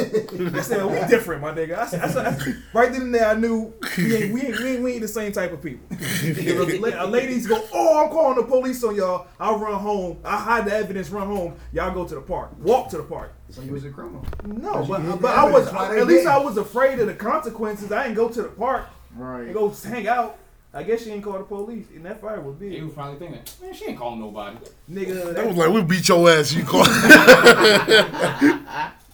I 0.56 0.62
said, 0.62 0.86
we 0.86 1.08
different, 1.08 1.42
my 1.42 1.52
nigga. 1.52 1.78
I 1.78 1.88
said, 1.88 2.02
I 2.02 2.08
said, 2.08 2.26
I 2.26 2.34
said- 2.38 2.64
right 2.74 2.92
then 2.92 3.02
and 3.02 3.16
there, 3.16 3.28
I 3.28 3.34
knew 3.34 3.74
we 3.98 4.16
ain't, 4.16 4.34
we 4.34 4.42
ain't, 4.42 4.60
we 4.60 4.66
ain't, 4.70 4.84
we 4.84 4.92
ain't 4.94 5.02
the 5.02 5.08
same 5.08 5.32
type 5.32 5.52
of 5.52 5.62
people. 5.62 5.86
a 5.98 7.08
Ladies 7.08 7.48
go, 7.48 7.64
oh, 7.74 8.06
I'm 8.06 8.12
calling 8.12 8.38
the 8.38 8.44
police 8.44 8.84
on 8.84 8.96
y'all. 8.96 9.28
I'll 9.40 9.60
run 9.60 9.80
home. 9.80 10.20
I 10.24 10.38
hide 10.38 10.66
the 10.66 10.74
evidence, 10.74 11.10
run 11.10 11.28
home. 11.28 11.56
Y'all 11.74 11.94
go 11.94 12.08
to 12.08 12.16
the 12.16 12.22
park. 12.22 12.52
Walk 12.60 12.90
to 12.90 12.98
the 12.98 13.04
park. 13.04 13.34
So 13.50 13.62
you 13.62 13.74
was 13.74 13.86
a 13.86 13.90
criminal. 13.90 14.26
No, 14.46 14.86
But 14.86 15.04
but, 15.04 15.22
but 15.22 15.38
I 15.38 15.50
was, 15.50 15.68
evidence 15.68 16.02
at 16.02 16.08
least 16.08 16.24
did. 16.24 16.28
I 16.28 16.38
was 16.38 16.58
afraid 16.58 17.00
of 17.00 17.08
the 17.08 17.14
consequences. 17.14 17.92
I 17.92 18.08
ain't 18.08 18.16
go 18.16 18.30
to 18.30 18.42
the 18.44 18.50
park 18.50 18.88
Right. 19.16 19.44
and 19.46 19.54
go 19.54 19.70
hang 19.70 20.08
out. 20.08 20.38
I 20.74 20.84
guess 20.84 21.04
she 21.04 21.12
ain't 21.12 21.24
call 21.24 21.38
the 21.40 21.44
police. 21.44 21.88
And 21.96 22.06
that 22.06 22.22
fire 22.22 22.40
was 22.42 22.56
big. 22.56 22.74
He 22.74 22.82
was 22.82 22.94
probably 22.94 23.18
thinking, 23.20 23.42
man, 23.62 23.74
she 23.74 23.86
ain't 23.86 23.98
calling 23.98 24.20
nobody. 24.20 24.58
Nigga, 24.92 25.30
I 25.30 25.34
that 25.34 25.48
was 25.48 25.56
like, 25.58 25.70
we 25.72 25.82
beat 25.82 26.08
your 26.08 26.30
ass. 26.30 26.54
You 26.54 26.64
call. 26.64 26.84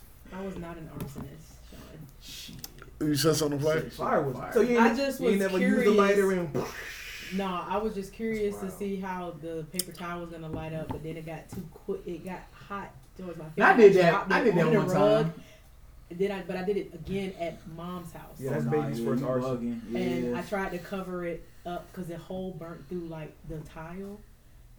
I 0.44 0.46
was 0.46 0.58
not 0.58 0.76
an 0.76 0.90
arsonist, 1.00 2.22
Sean. 2.22 2.58
you 3.08 3.16
set 3.16 3.36
something 3.36 3.60
on 3.60 3.64
fire. 3.64 3.90
fire 3.90 4.22
was. 4.24 4.36
Fire. 4.36 4.54
So 4.54 4.60
you 4.60 4.78
ain't, 4.78 4.80
I 4.80 4.96
just 4.96 5.22
you 5.22 5.30
ain't 5.30 5.40
was 5.40 5.52
never 5.52 5.60
used 5.60 5.78
the 5.78 5.82
curious. 5.84 5.98
lighter 5.98 6.32
and. 6.34 6.66
No, 7.36 7.46
I 7.68 7.78
was 7.78 7.96
just 7.96 8.12
curious 8.12 8.56
Wow. 8.56 8.62
to 8.62 8.72
see 8.72 8.98
how 8.98 9.34
the 9.42 9.66
paper 9.72 9.94
towel 9.94 10.22
was 10.22 10.32
gonna 10.32 10.50
light 10.50 10.74
up, 10.74 10.90
but 10.90 11.02
then 11.02 11.16
it 11.16 11.26
got 11.26 11.50
too 11.50 11.66
quick. 11.72 12.02
It 12.06 12.26
got 12.26 12.42
hot 12.52 12.92
towards 13.18 13.38
my 13.38 13.46
finger. 13.46 13.70
I 13.70 13.78
did 13.78 13.94
that. 13.94 14.10
dropped 14.10 14.32
I 14.32 14.42
it 14.42 14.44
did 14.44 14.56
that 14.56 14.66
on 14.66 14.74
the 14.74 14.80
one 14.80 14.88
rug. 14.90 15.26
time. 15.26 15.34
then 16.12 16.32
I? 16.32 16.42
But 16.42 16.58
I 16.58 16.64
did 16.64 16.78
it 16.78 16.94
again 16.94 17.34
at 17.40 17.58
mom's 17.76 18.12
house. 18.12 18.36
Yeah, 18.38 18.52
that's 18.52 18.66
baby's 18.66 19.04
first 19.04 19.24
arson. 19.24 19.82
bugging. 19.92 19.96
And 19.96 20.38
I 20.38 20.42
tried 20.42 20.72
to 20.74 20.78
cover 20.78 21.26
it 21.26 21.48
up 21.66 21.90
because 21.92 22.10
the 22.10 22.18
hole 22.18 22.52
burnt 22.52 22.88
through 22.90 23.08
like 23.08 23.34
the 23.48 23.60
tile, 23.60 24.20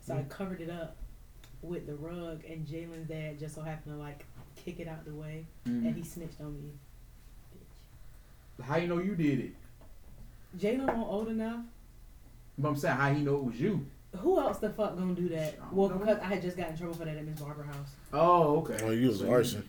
so 0.00 0.14
I 0.14 0.18
mm-hmm. 0.18 0.28
covered 0.28 0.60
it 0.60 0.70
up 0.70 0.96
with 1.62 1.86
the 1.86 1.94
rug. 1.94 2.42
And 2.48 2.66
Jalen's 2.66 3.08
dad 3.08 3.40
just 3.40 3.54
so 3.54 3.62
happened 3.62 3.96
to 3.96 4.00
like 4.00 4.26
kick 4.64 4.80
it 4.80 4.88
out 4.88 5.04
the 5.04 5.14
way, 5.14 5.46
Mhm. 5.66 5.86
and 5.86 5.96
he 5.96 6.02
snitched 6.02 6.40
on 6.40 6.54
me. 6.54 6.70
Bitch. 8.58 8.64
How 8.64 8.76
you 8.76 8.88
know 8.88 8.98
you 8.98 9.14
did 9.14 9.40
it? 9.40 9.54
Jalen 10.58 10.86
wasn't 10.86 11.06
old 11.06 11.28
enough. 11.28 11.60
But 12.56 12.68
I'm 12.68 12.76
saying 12.76 12.96
how 12.96 13.12
he 13.12 13.22
know 13.22 13.36
it 13.36 13.44
was 13.44 13.60
you. 13.60 13.84
Who 14.18 14.38
else 14.38 14.58
the 14.58 14.70
fuck 14.70 14.96
gonna 14.96 15.14
do 15.14 15.28
that? 15.30 15.54
I 15.54 15.56
don't 15.56 15.72
Well, 15.72 15.88
know. 15.90 15.98
because 15.98 16.18
I 16.18 16.24
had 16.26 16.42
just 16.42 16.56
got 16.56 16.70
in 16.70 16.76
trouble 16.76 16.94
for 16.94 17.04
that 17.04 17.16
at 17.16 17.26
Miss 17.26 17.40
Barber 17.40 17.64
house. 17.64 17.90
Oh, 18.12 18.58
okay. 18.58 18.78
Oh, 18.84 18.90
you 18.90 19.08
was 19.08 19.18
So 19.18 19.28
arson. 19.30 19.68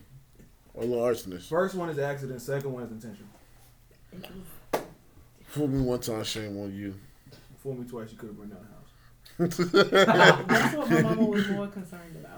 Or 0.75 0.83
a 0.83 0.85
little 0.85 1.03
arsonist. 1.03 1.47
First 1.47 1.73
one 1.75 1.89
is 1.89 1.97
accident. 1.97 2.41
Second 2.41 2.71
one 2.73 2.83
is 2.83 2.91
intentional. 2.91 3.29
It 4.11 4.19
was- 4.21 4.81
Fool 5.47 5.67
me 5.67 5.81
one 5.81 5.99
time, 5.99 6.23
shame 6.23 6.57
on 6.59 6.73
you. 6.75 6.93
Fool 7.59 7.73
me 7.75 7.85
twice, 7.87 8.11
you 8.11 8.17
could 8.17 8.27
have 8.29 8.37
burned 8.37 8.51
down 8.51 8.59
the 8.61 9.45
house. 9.47 9.57
That's 10.47 10.75
what 10.75 10.89
my 10.91 11.01
mama 11.01 11.25
was 11.25 11.47
more 11.49 11.67
concerned 11.67 12.15
about. 12.17 12.34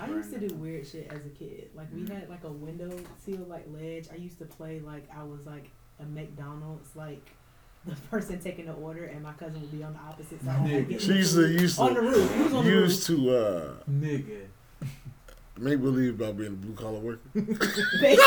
I 0.00 0.08
used 0.08 0.32
to 0.32 0.38
do 0.48 0.54
weird 0.56 0.86
shit 0.86 1.08
as 1.10 1.24
a 1.26 1.30
kid. 1.30 1.70
Like 1.74 1.88
we 1.94 2.06
had 2.08 2.28
like 2.28 2.44
a 2.44 2.50
window 2.52 2.90
seal 3.24 3.44
like 3.48 3.66
ledge. 3.72 4.08
I 4.12 4.16
used 4.16 4.38
to 4.38 4.44
play 4.44 4.80
like 4.80 5.08
I 5.16 5.22
was 5.22 5.40
like 5.46 5.70
a 6.00 6.04
McDonald's 6.04 6.94
like 6.96 7.30
the 7.86 7.94
person 8.10 8.40
taking 8.40 8.66
the 8.66 8.72
order, 8.72 9.04
and 9.04 9.22
my 9.22 9.32
cousin 9.34 9.60
would 9.60 9.70
be 9.70 9.82
on 9.84 9.92
the 9.92 9.98
opposite 10.00 10.42
side. 10.44 10.62
like, 10.62 10.88
Nigga. 10.88 11.00
She 11.00 11.08
the 11.08 11.14
used 11.16 11.34
to 11.34 11.42
food. 11.46 11.60
used 11.60 11.78
on 11.78 11.94
the 11.94 12.00
to 12.00 12.06
roof. 12.06 12.34
He 12.34 12.42
was 12.42 12.54
on 12.54 12.64
the 12.64 12.70
roof. 12.70 12.82
used 12.88 13.06
to 13.06 13.30
uh, 13.30 13.74
Nigga. 13.90 14.46
make 15.58 15.80
believe 15.82 16.14
about 16.20 16.36
being 16.38 16.52
a 16.52 16.56
blue 16.56 16.72
collar 16.74 16.98
worker. 16.98 17.20
Basically. 18.00 18.18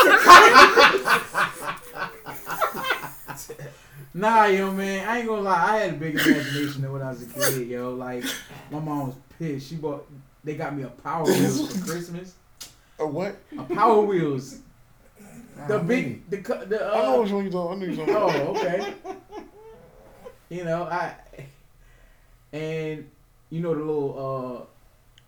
Nah, 4.14 4.46
yo, 4.46 4.72
man, 4.72 5.06
I 5.08 5.18
ain't 5.18 5.28
gonna 5.28 5.42
lie. 5.42 5.74
I 5.74 5.76
had 5.78 5.94
a 5.94 5.96
big 5.96 6.14
imagination 6.14 6.82
than 6.82 6.92
when 6.92 7.02
I 7.02 7.10
was 7.10 7.22
a 7.22 7.26
kid, 7.26 7.68
yo. 7.68 7.94
Like, 7.94 8.24
my 8.70 8.78
mom 8.80 9.08
was 9.08 9.16
pissed. 9.38 9.68
She 9.68 9.76
bought, 9.76 10.08
they 10.44 10.54
got 10.54 10.74
me 10.76 10.82
a 10.84 10.88
Power 10.88 11.24
Wheels 11.26 11.76
for 11.76 11.84
Christmas. 11.90 12.34
A 12.98 13.06
what? 13.06 13.36
A 13.58 13.62
Power 13.62 14.02
Wheels. 14.02 14.60
The 15.66 15.76
Nah, 15.78 15.82
big, 15.82 16.28
the, 16.30 16.38
cu- 16.38 16.66
the, 16.66 16.84
I 16.86 17.02
know 17.02 17.18
uh, 17.18 17.22
which 17.22 17.32
one 17.32 17.44
you 17.44 17.50
talking. 17.50 17.82
I 17.82 17.86
know 17.86 17.90
you 17.92 17.96
talking. 17.96 18.14
oh, 18.16 18.56
okay. 18.56 18.94
You 20.50 20.64
know, 20.64 20.84
I, 20.84 21.14
and, 22.54 23.10
you 23.50 23.60
know, 23.60 23.74
the 23.74 23.80
little, 23.80 24.66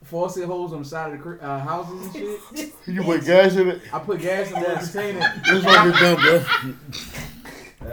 uh, 0.02 0.06
faucet 0.06 0.46
holes 0.46 0.72
on 0.72 0.78
the 0.82 0.88
side 0.88 1.12
of 1.12 1.22
the 1.22 1.44
uh, 1.46 1.58
houses 1.58 2.14
and 2.14 2.38
shit. 2.56 2.72
You 2.86 3.02
put 3.02 3.24
gas 3.26 3.54
in 3.56 3.68
it. 3.68 3.82
I 3.92 3.98
put 3.98 4.20
gas 4.22 4.46
in 4.50 4.54
the 4.62 4.66
container. 4.66 5.42
This 5.44 5.62
fucking 5.62 5.92
dumb, 5.92 6.20
bro. 6.22 6.42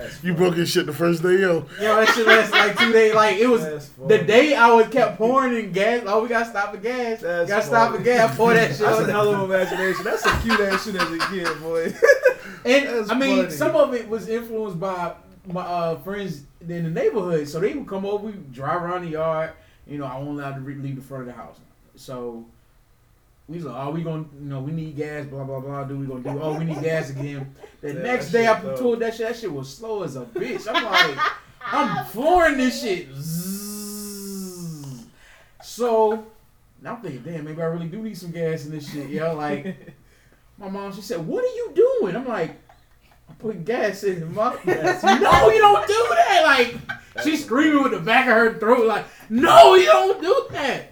That's 0.07 0.23
You 0.23 0.33
broke 0.33 0.55
your 0.55 0.65
shit 0.65 0.85
the 0.85 0.93
first 0.93 1.21
day, 1.23 1.39
yo. 1.39 1.65
Yo, 1.79 1.95
that 1.95 2.07
shit 2.09 2.25
lasted 2.25 2.53
like 2.55 2.77
two 2.77 2.91
days. 2.91 3.13
Like, 3.13 3.37
it 3.37 3.47
was, 3.47 3.63
That's 3.63 3.89
The 3.89 4.19
day 4.19 4.55
I 4.55 4.71
was 4.73 4.87
kept 4.87 5.17
pouring 5.17 5.55
in 5.55 5.71
gas, 5.71 6.03
oh, 6.05 6.23
we 6.23 6.29
gotta 6.29 6.49
stop 6.49 6.71
the 6.71 6.77
gas. 6.77 7.21
That's 7.21 7.49
gotta 7.49 7.65
stop 7.65 7.97
the 7.97 8.03
gas. 8.03 8.35
Pour 8.35 8.53
that 8.53 8.69
shit. 8.69 8.79
That's 8.79 8.97
on 8.97 9.03
an 9.05 9.09
hell 9.09 9.33
of 9.33 9.49
imagination. 9.49 10.03
That's 10.03 10.25
a 10.25 10.39
cute 10.41 10.59
ass 10.59 10.85
shit 10.85 10.95
as 10.95 11.11
a 11.11 11.17
kid, 11.29 11.61
boy. 11.61 11.93
And 12.65 12.87
That's 12.87 13.09
I 13.09 13.17
mean, 13.17 13.43
funny. 13.43 13.51
some 13.51 13.75
of 13.75 13.93
it 13.93 14.09
was 14.09 14.27
influenced 14.27 14.79
by 14.79 15.13
my 15.45 15.61
uh, 15.61 15.97
friends 15.99 16.43
in 16.61 16.83
the 16.83 16.89
neighborhood. 16.89 17.47
So 17.47 17.59
they 17.59 17.73
would 17.73 17.87
come 17.87 18.05
over, 18.05 18.27
we 18.27 18.33
drive 18.51 18.81
around 18.83 19.03
the 19.05 19.11
yard. 19.11 19.51
You 19.85 19.97
know, 19.97 20.05
I 20.05 20.17
wasn't 20.17 20.39
allowed 20.39 20.55
to 20.55 20.61
re- 20.61 20.75
leave 20.75 20.97
the 20.97 21.01
front 21.01 21.21
of 21.21 21.27
the 21.27 21.33
house. 21.33 21.59
So 21.95 22.45
we 23.47 23.55
was 23.57 23.65
like, 23.65 23.75
oh, 23.85 23.91
we 23.91 24.01
gonna, 24.03 24.25
you 24.41 24.49
know, 24.49 24.59
we 24.59 24.71
need 24.73 24.95
gas, 24.97 25.25
blah 25.25 25.43
blah 25.43 25.59
blah. 25.61 25.83
Do 25.85 25.97
we 25.97 26.05
gonna 26.05 26.21
do? 26.21 26.41
Oh, 26.41 26.57
we 26.57 26.65
need 26.65 26.81
gas 26.81 27.09
again. 27.15 27.53
The 27.81 27.93
Yeah, 27.93 28.01
next 28.01 28.31
day, 28.31 28.45
I 28.47 28.61
dope. 28.61 28.99
that 28.99 29.15
shit. 29.15 29.27
That 29.27 29.37
shit 29.37 29.51
was 29.51 29.73
slow 29.73 30.03
as 30.03 30.15
a 30.17 30.25
bitch. 30.25 30.67
I'm 30.73 30.83
like, 30.83 31.17
I'm 31.61 32.05
flooring 32.07 32.57
this 32.57 32.81
shit. 32.81 33.07
Zzz. 33.13 35.05
So 35.61 36.25
I'm 36.85 36.97
thinking, 37.01 37.21
damn, 37.23 37.45
maybe 37.45 37.61
I 37.61 37.65
really 37.65 37.87
do 37.87 38.01
need 38.01 38.17
some 38.17 38.31
gas 38.31 38.65
in 38.65 38.71
this 38.71 38.91
shit, 38.91 39.09
yo. 39.09 39.33
Like, 39.35 39.95
my 40.57 40.69
mom, 40.69 40.93
she 40.93 41.01
said, 41.01 41.25
"What 41.25 41.43
are 41.43 41.47
you 41.55 41.71
doing?" 42.01 42.15
I'm 42.15 42.27
like, 42.27 42.51
"I'm 43.29 43.35
putting 43.35 43.63
gas 43.63 44.03
in 44.03 44.33
my." 44.33 44.53
no, 44.65 45.49
you 45.49 45.59
don't 45.59 45.87
do 45.87 46.05
that. 46.09 46.41
Like, 46.45 46.75
she's 47.23 47.45
screaming 47.45 47.83
with 47.83 47.93
the 47.93 47.99
back 47.99 48.27
of 48.27 48.33
her 48.33 48.59
throat, 48.59 48.85
like, 48.87 49.05
"No, 49.29 49.75
you 49.75 49.85
don't 49.85 50.21
do 50.21 50.47
that." 50.51 50.91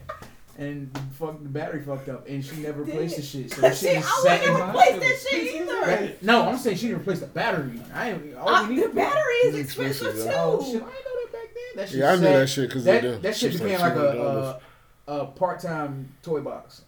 And 0.58 0.90
fuck, 1.20 1.44
the 1.44 1.50
battery 1.50 1.82
fucked 1.84 2.08
up, 2.08 2.28
and 2.30 2.44
she 2.44 2.56
never 2.58 2.84
replaced 2.84 3.18
the 3.18 3.22
shit. 3.22 3.52
So 3.52 3.70
she, 3.72 3.76
See, 3.76 3.88
shit 3.88 3.98
I 3.98 4.02
just 4.02 4.24
sat 4.24 4.44
in 4.44 4.54
wouldn't 4.54 4.74
my. 4.74 4.88
replace 4.88 5.00
that 5.24 5.30
shit 5.30 5.62
either. 5.62 6.14
No, 6.22 6.44
I'm 6.48 6.58
saying 6.58 6.78
she 6.78 6.88
didn't 6.88 7.02
replace 7.02 7.20
the 7.20 7.26
battery. 7.28 7.82
I 7.94 8.12
ain't. 8.12 8.36
All 8.36 8.48
Uh, 8.48 8.68
need 8.70 8.84
the 8.84 8.90
battery 8.90 9.34
is 9.46 9.56
expensive, 9.56 10.08
expensive 10.08 10.32
yeah. 10.32 10.44
Oh 10.44 10.64
shit! 10.64 10.76
I 10.76 10.86
know 10.86 10.86
that 10.86 11.30
back 11.34 11.42
then. 11.54 11.76
That 11.76 11.90
shit 11.90 11.98
Yeah, 12.00 12.12
I 12.12 12.16
knew 12.16 12.22
sat- 12.22 12.34
that 12.40 12.48
shit 12.48 12.70
because 12.70 12.84
that, 12.86 13.22
that 13.22 13.36
shit 13.36 13.52
became 13.54 13.80
like, 13.82 13.96
a, 13.96 14.60
a, 15.08 15.14
a 15.22 15.26
part 15.26 15.60
time 15.60 16.10
toy 16.24 16.40
box. 16.40 16.84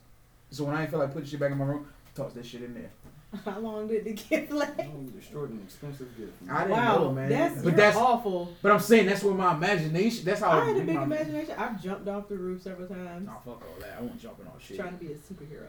So 0.52 0.64
when 0.64 0.74
I 0.76 0.84
ain't 0.84 0.90
feel 0.90 1.00
like 1.00 1.12
putting 1.12 1.28
shit 1.28 1.40
back 1.42 1.52
in 1.52 1.58
my 1.58 1.66
room, 1.66 1.88
toss 2.16 2.32
that 2.34 2.46
shit 2.46 2.64
in 2.64 2.74
there. 2.74 2.90
How 3.46 3.60
long 3.60 3.90
did 3.90 4.06
the 4.06 4.14
gift 4.14 4.52
last? 4.54 4.72
Oh, 4.80 5.02
you 5.04 5.12
destroyed 5.20 5.50
an 5.50 5.60
expensive 5.62 6.16
gift. 6.18 6.32
I 6.50 6.62
didn't 6.62 6.72
Wow, 6.78 6.98
know, 7.00 7.12
man. 7.12 7.30
that's 7.30 7.56
but 7.56 7.64
you're 7.66 7.72
that's 7.74 7.98
awful. 7.98 8.54
but 8.62 8.72
I'm 8.72 8.80
saying 8.80 9.06
that's 9.06 9.22
where 9.22 9.34
my 9.34 9.54
imagination. 9.54 10.24
That's 10.24 10.40
how 10.40 10.52
I 10.52 10.66
had 10.66 10.78
a 10.78 10.80
big 10.82 10.96
my- 10.96 11.04
imagination. 11.04 11.54
I've 11.58 11.84
jumped 11.84 12.08
off 12.08 12.30
the 12.30 12.38
roof 12.38 12.62
several 12.62 12.88
times, 12.88 13.26
Nah, 13.26 13.34
fuck 13.40 13.48
all 13.62 13.62
that. 13.82 13.96
I 13.98 14.02
won't 14.02 14.18
jumping 14.22 14.48
on 14.48 14.54
shit. 14.62 14.78
trying 14.80 14.98
to 14.98 15.04
be 15.04 15.12
a 15.12 15.16
superhero. 15.18 15.66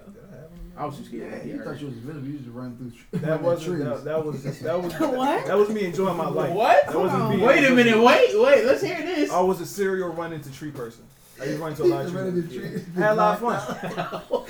I 0.77 0.85
was 0.87 0.99
just 0.99 1.11
Yeah, 1.11 1.31
kidding. 1.31 1.49
you 1.49 1.65
thought 1.65 1.81
you 1.81 1.87
was 1.89 1.97
invisible. 1.97 2.29
You 2.29 2.39
just 2.39 2.51
ran 2.51 2.77
through. 2.77 2.91
tr- 2.93 3.27
That 3.27 3.43
wasn't 3.43 3.79
that, 3.85 4.05
that 4.05 4.25
was 4.25 4.43
that 4.61 4.81
was 4.83 4.93
What? 5.01 5.47
that 5.47 5.57
was 5.59 5.69
me 5.71 5.85
enjoying 5.87 6.17
my 6.17 6.29
life. 6.29 6.53
What? 6.53 6.87
That 6.87 6.97
wasn't 6.97 7.23
Hold 7.23 7.35
me. 7.35 7.41
on. 7.43 7.49
Wait 7.49 7.65
a 7.65 7.71
minute. 7.75 7.99
Wait, 8.01 8.41
wait. 8.41 8.65
Let's 8.67 8.83
hear 8.83 9.03
this. 9.03 9.33
I 9.33 9.41
was 9.41 9.61
a 9.61 9.67
serial 9.67 10.11
run 10.11 10.33
into 10.33 10.53
tree 10.53 10.71
person. 10.71 11.03
I 11.41 11.45
used 11.45 11.57
to 11.57 11.63
run 11.63 11.71
into 11.73 11.83
a 11.83 11.87
lot 11.87 12.05
of 12.07 12.13
trees. 12.53 12.85
I 12.97 13.01
had 13.01 13.13
a 13.13 13.15
lot 13.15 13.35
of 13.35 13.41
fun. 13.41 13.79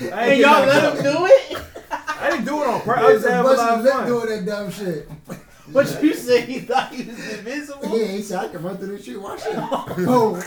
I 0.01 0.05
And 0.05 0.31
ain't 0.33 0.41
y'all 0.41 0.65
get 0.65 0.69
let 0.69 0.83
knocked 0.83 0.97
him 1.07 1.13
do 1.15 1.27
it? 1.27 1.59
I 2.21 2.31
didn't 2.31 2.45
do 2.47 2.63
it 2.63 2.69
on 2.69 2.81
purpose. 2.83 3.05
I 3.05 3.13
just 3.13 3.25
He 3.27 3.31
had 3.33 3.45
a 3.45 3.49
lot 3.49 3.79
of 3.79 3.87
fun. 3.89 4.07
doing 4.07 4.27
that 4.29 4.47
dumb 4.47 4.71
shit. 4.71 5.09
But 5.71 6.03
you 6.03 6.15
said 6.15 6.49
he 6.49 6.61
thought 6.61 6.95
he 6.95 7.03
was 7.05 7.19
invincible. 7.39 7.99
Yeah, 7.99 8.07
he 8.07 8.23
said 8.23 8.39
I 8.39 8.49
can 8.49 8.63
run 8.63 8.79
through 8.79 8.97
the 8.97 9.03
tree. 9.03 9.19
Watch 9.19 9.41
it. 9.45 9.53
Oh, 9.55 10.43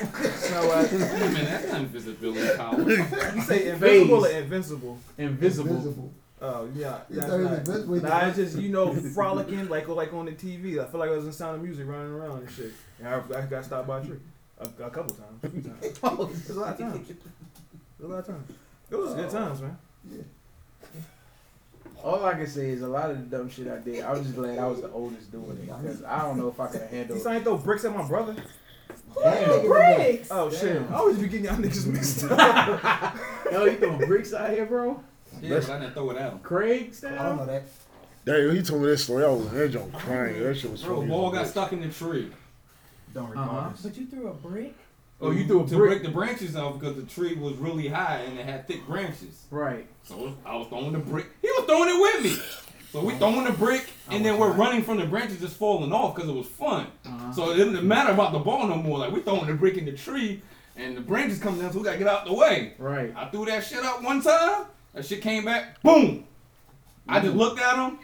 No, 0.52 0.72
I- 0.72 0.82
Wait 0.82 0.92
a 0.92 0.98
minute, 0.98 1.46
that's 1.46 1.72
not 1.72 1.82
invisibility 1.82 2.58
power. 2.58 2.82
you 3.36 3.42
say 3.44 3.70
invisible 3.70 4.26
or 4.26 4.30
invincible? 4.30 4.98
Invisible. 5.20 5.70
invisible. 5.76 6.12
Oh 6.42 6.68
yeah, 6.74 7.02
You 7.08 7.18
that's 7.18 7.28
thought 7.30 7.38
he 7.38 7.44
was 7.44 7.52
not. 7.52 7.60
invisible? 7.60 7.96
Nah, 8.02 8.26
it's 8.30 8.36
just 8.36 8.58
you 8.58 8.70
know 8.70 8.94
frolicking 9.14 9.70
like 9.70 9.88
like 9.90 10.12
on 10.12 10.26
the 10.26 10.32
TV. 10.32 10.84
I 10.84 10.88
feel 10.90 11.00
like 11.00 11.12
I 11.12 11.16
was 11.16 11.26
in 11.28 11.32
Sound 11.34 11.58
of 11.58 11.62
Music 11.62 11.86
running 11.88 12.14
around 12.14 12.40
and 12.40 12.50
shit. 12.50 12.72
And 12.98 13.08
I, 13.08 13.22
I 13.38 13.42
got 13.44 13.64
stopped 13.64 13.88
by 13.88 14.00
a 14.00 14.04
tree 14.04 14.18
a, 14.58 14.64
a 14.86 14.90
couple 14.90 15.16
times. 15.16 15.44
A 15.44 15.50
few 15.50 15.62
times. 15.62 15.84
It 15.84 16.02
was 16.02 16.50
a 16.50 16.54
lot 16.60 16.70
of 16.74 16.78
times. 16.80 17.10
It 17.12 17.18
was 18.00 18.06
a 18.06 18.08
lot 18.08 18.20
of 18.22 18.26
times. 18.26 18.50
It 18.90 18.96
was 18.96 19.14
good 19.14 19.30
times, 19.30 19.62
man. 19.62 19.78
All 22.04 22.26
I 22.26 22.34
can 22.34 22.48
say 22.48 22.70
is 22.70 22.82
a 22.82 22.88
lot 22.88 23.12
of 23.12 23.18
the 23.30 23.38
dumb 23.38 23.50
shit 23.50 23.68
I 23.68 23.78
did. 23.78 24.04
I 24.04 24.12
was 24.12 24.22
just 24.22 24.36
glad 24.36 24.58
I 24.58 24.68
was 24.68 24.82
the 24.82 24.90
oldest 24.92 25.32
doing 25.32 25.52
it 25.52 25.66
because 25.68 26.04
I 26.04 26.22
don't 26.24 26.38
know 26.38 26.48
if 26.48 26.60
I 26.60 26.68
could 26.68 26.82
handle. 26.82 26.96
You 26.98 26.98
handled. 26.98 27.22
saying 27.22 27.44
throw 27.44 27.58
bricks 27.58 27.86
at 27.86 27.96
my 27.96 28.08
brother? 28.08 28.36
Damn. 29.22 29.68
Bricks. 29.68 30.30
Oh 30.32 30.50
shit! 30.50 30.74
Damn. 30.82 30.94
I 30.94 30.98
always 30.98 31.18
be 31.18 31.28
getting 31.28 31.46
y'all 31.46 31.56
niggas 31.56 31.86
mixed 31.86 32.24
up. 32.32 33.16
Yo, 33.52 33.66
you 33.66 33.78
throwing 33.78 33.98
bricks 34.08 34.34
out 34.34 34.50
here, 34.52 34.66
bro? 34.66 35.04
Yeah, 35.42 35.60
but 35.60 35.70
I 35.70 35.80
didn't 35.80 35.94
throw 35.94 36.10
it 36.12 36.18
at 36.18 36.32
him. 36.32 36.40
Craig 36.40 36.94
I 37.06 37.10
don't 37.10 37.38
know 37.38 37.46
that. 37.46 37.64
Damn, 38.26 38.56
he 38.56 38.62
told 38.62 38.82
me 38.82 38.88
that 38.90 38.98
story. 38.98 39.24
I 39.26 39.30
was 39.30 39.48
on 39.48 39.58
edge 39.60 39.76
on 39.76 39.92
crying. 39.92 40.42
That 40.42 40.56
shit 40.58 40.72
was 40.72 40.82
crazy. 40.82 40.88
Bro, 40.88 40.96
funny. 40.98 41.08
the 41.08 41.14
ball 41.14 41.32
got 41.32 41.48
stuck 41.48 41.74
in 41.74 41.82
the 41.82 41.90
tree. 41.90 42.32
Don't 43.14 43.30
recall 43.30 43.44
Uh-huh. 43.58 43.70
this. 43.72 43.82
But 43.82 43.98
you 43.98 44.06
threw 44.06 44.28
a 44.28 44.34
brick. 44.34 44.76
Oh, 45.22 45.32
you 45.32 45.46
threw 45.46 45.64
a 45.64 45.68
to 45.68 45.76
brick. 45.76 45.90
break 45.92 46.04
the 46.04 46.10
branches 46.10 46.56
off 46.56 46.80
because 46.80 46.96
the 46.96 47.04
tree 47.04 47.36
was 47.36 47.56
really 47.58 47.88
high 47.88 48.22
and 48.28 48.40
it 48.40 48.46
had 48.46 48.68
thick 48.68 48.86
branches. 48.88 49.44
Right. 49.52 49.88
So 50.04 50.36
I 50.46 50.56
was 50.56 50.68
throwing 50.68 50.94
the 50.94 51.00
brick. 51.00 51.28
He 51.42 51.48
was 51.48 51.66
throwing 51.66 51.90
it 51.90 52.02
with 52.02 52.24
me. 52.24 52.44
So 52.92 53.06
we 53.06 53.14
throwing 53.16 53.46
the 53.46 53.52
brick 53.54 53.88
and 54.10 54.26
then 54.26 54.38
we're 54.40 54.52
running 54.52 54.84
from 54.84 54.98
the 54.98 55.06
branches 55.06 55.40
just 55.40 55.56
falling 55.58 55.94
off 55.94 56.16
because 56.16 56.30
it 56.30 56.34
was 56.34 56.48
fun. 56.48 56.88
Uh-huh. 57.06 57.32
So 57.34 57.52
it 57.52 57.58
didn't 57.58 57.88
matter 57.88 58.12
about 58.12 58.34
the 58.34 58.40
ball 58.40 58.68
no 58.68 58.76
more. 58.76 58.98
Like 58.98 59.12
we 59.12 59.22
throwing 59.22 59.46
the 59.48 59.54
brick 59.54 59.78
in 59.78 59.86
the 59.86 59.94
tree 59.94 60.42
and 60.76 60.98
the 60.98 61.02
branches 61.02 61.40
coming 61.40 61.62
down, 61.62 61.72
so 61.72 61.78
we 61.80 61.86
gotta 61.86 61.98
get 62.00 62.08
out 62.08 62.26
the 62.26 62.34
way. 62.34 62.74
Right. 62.80 63.14
I 63.16 63.26
threw 63.30 63.46
that 63.46 63.64
shit 63.64 63.84
up 63.84 64.02
one 64.04 64.22
time. 64.22 64.66
That 64.94 65.06
shit 65.06 65.22
came 65.22 65.46
back. 65.46 65.82
Boom. 65.84 66.26
I 67.08 67.20
just 67.20 67.36
looked 67.36 67.62
at 67.62 67.76
him. 67.76 68.00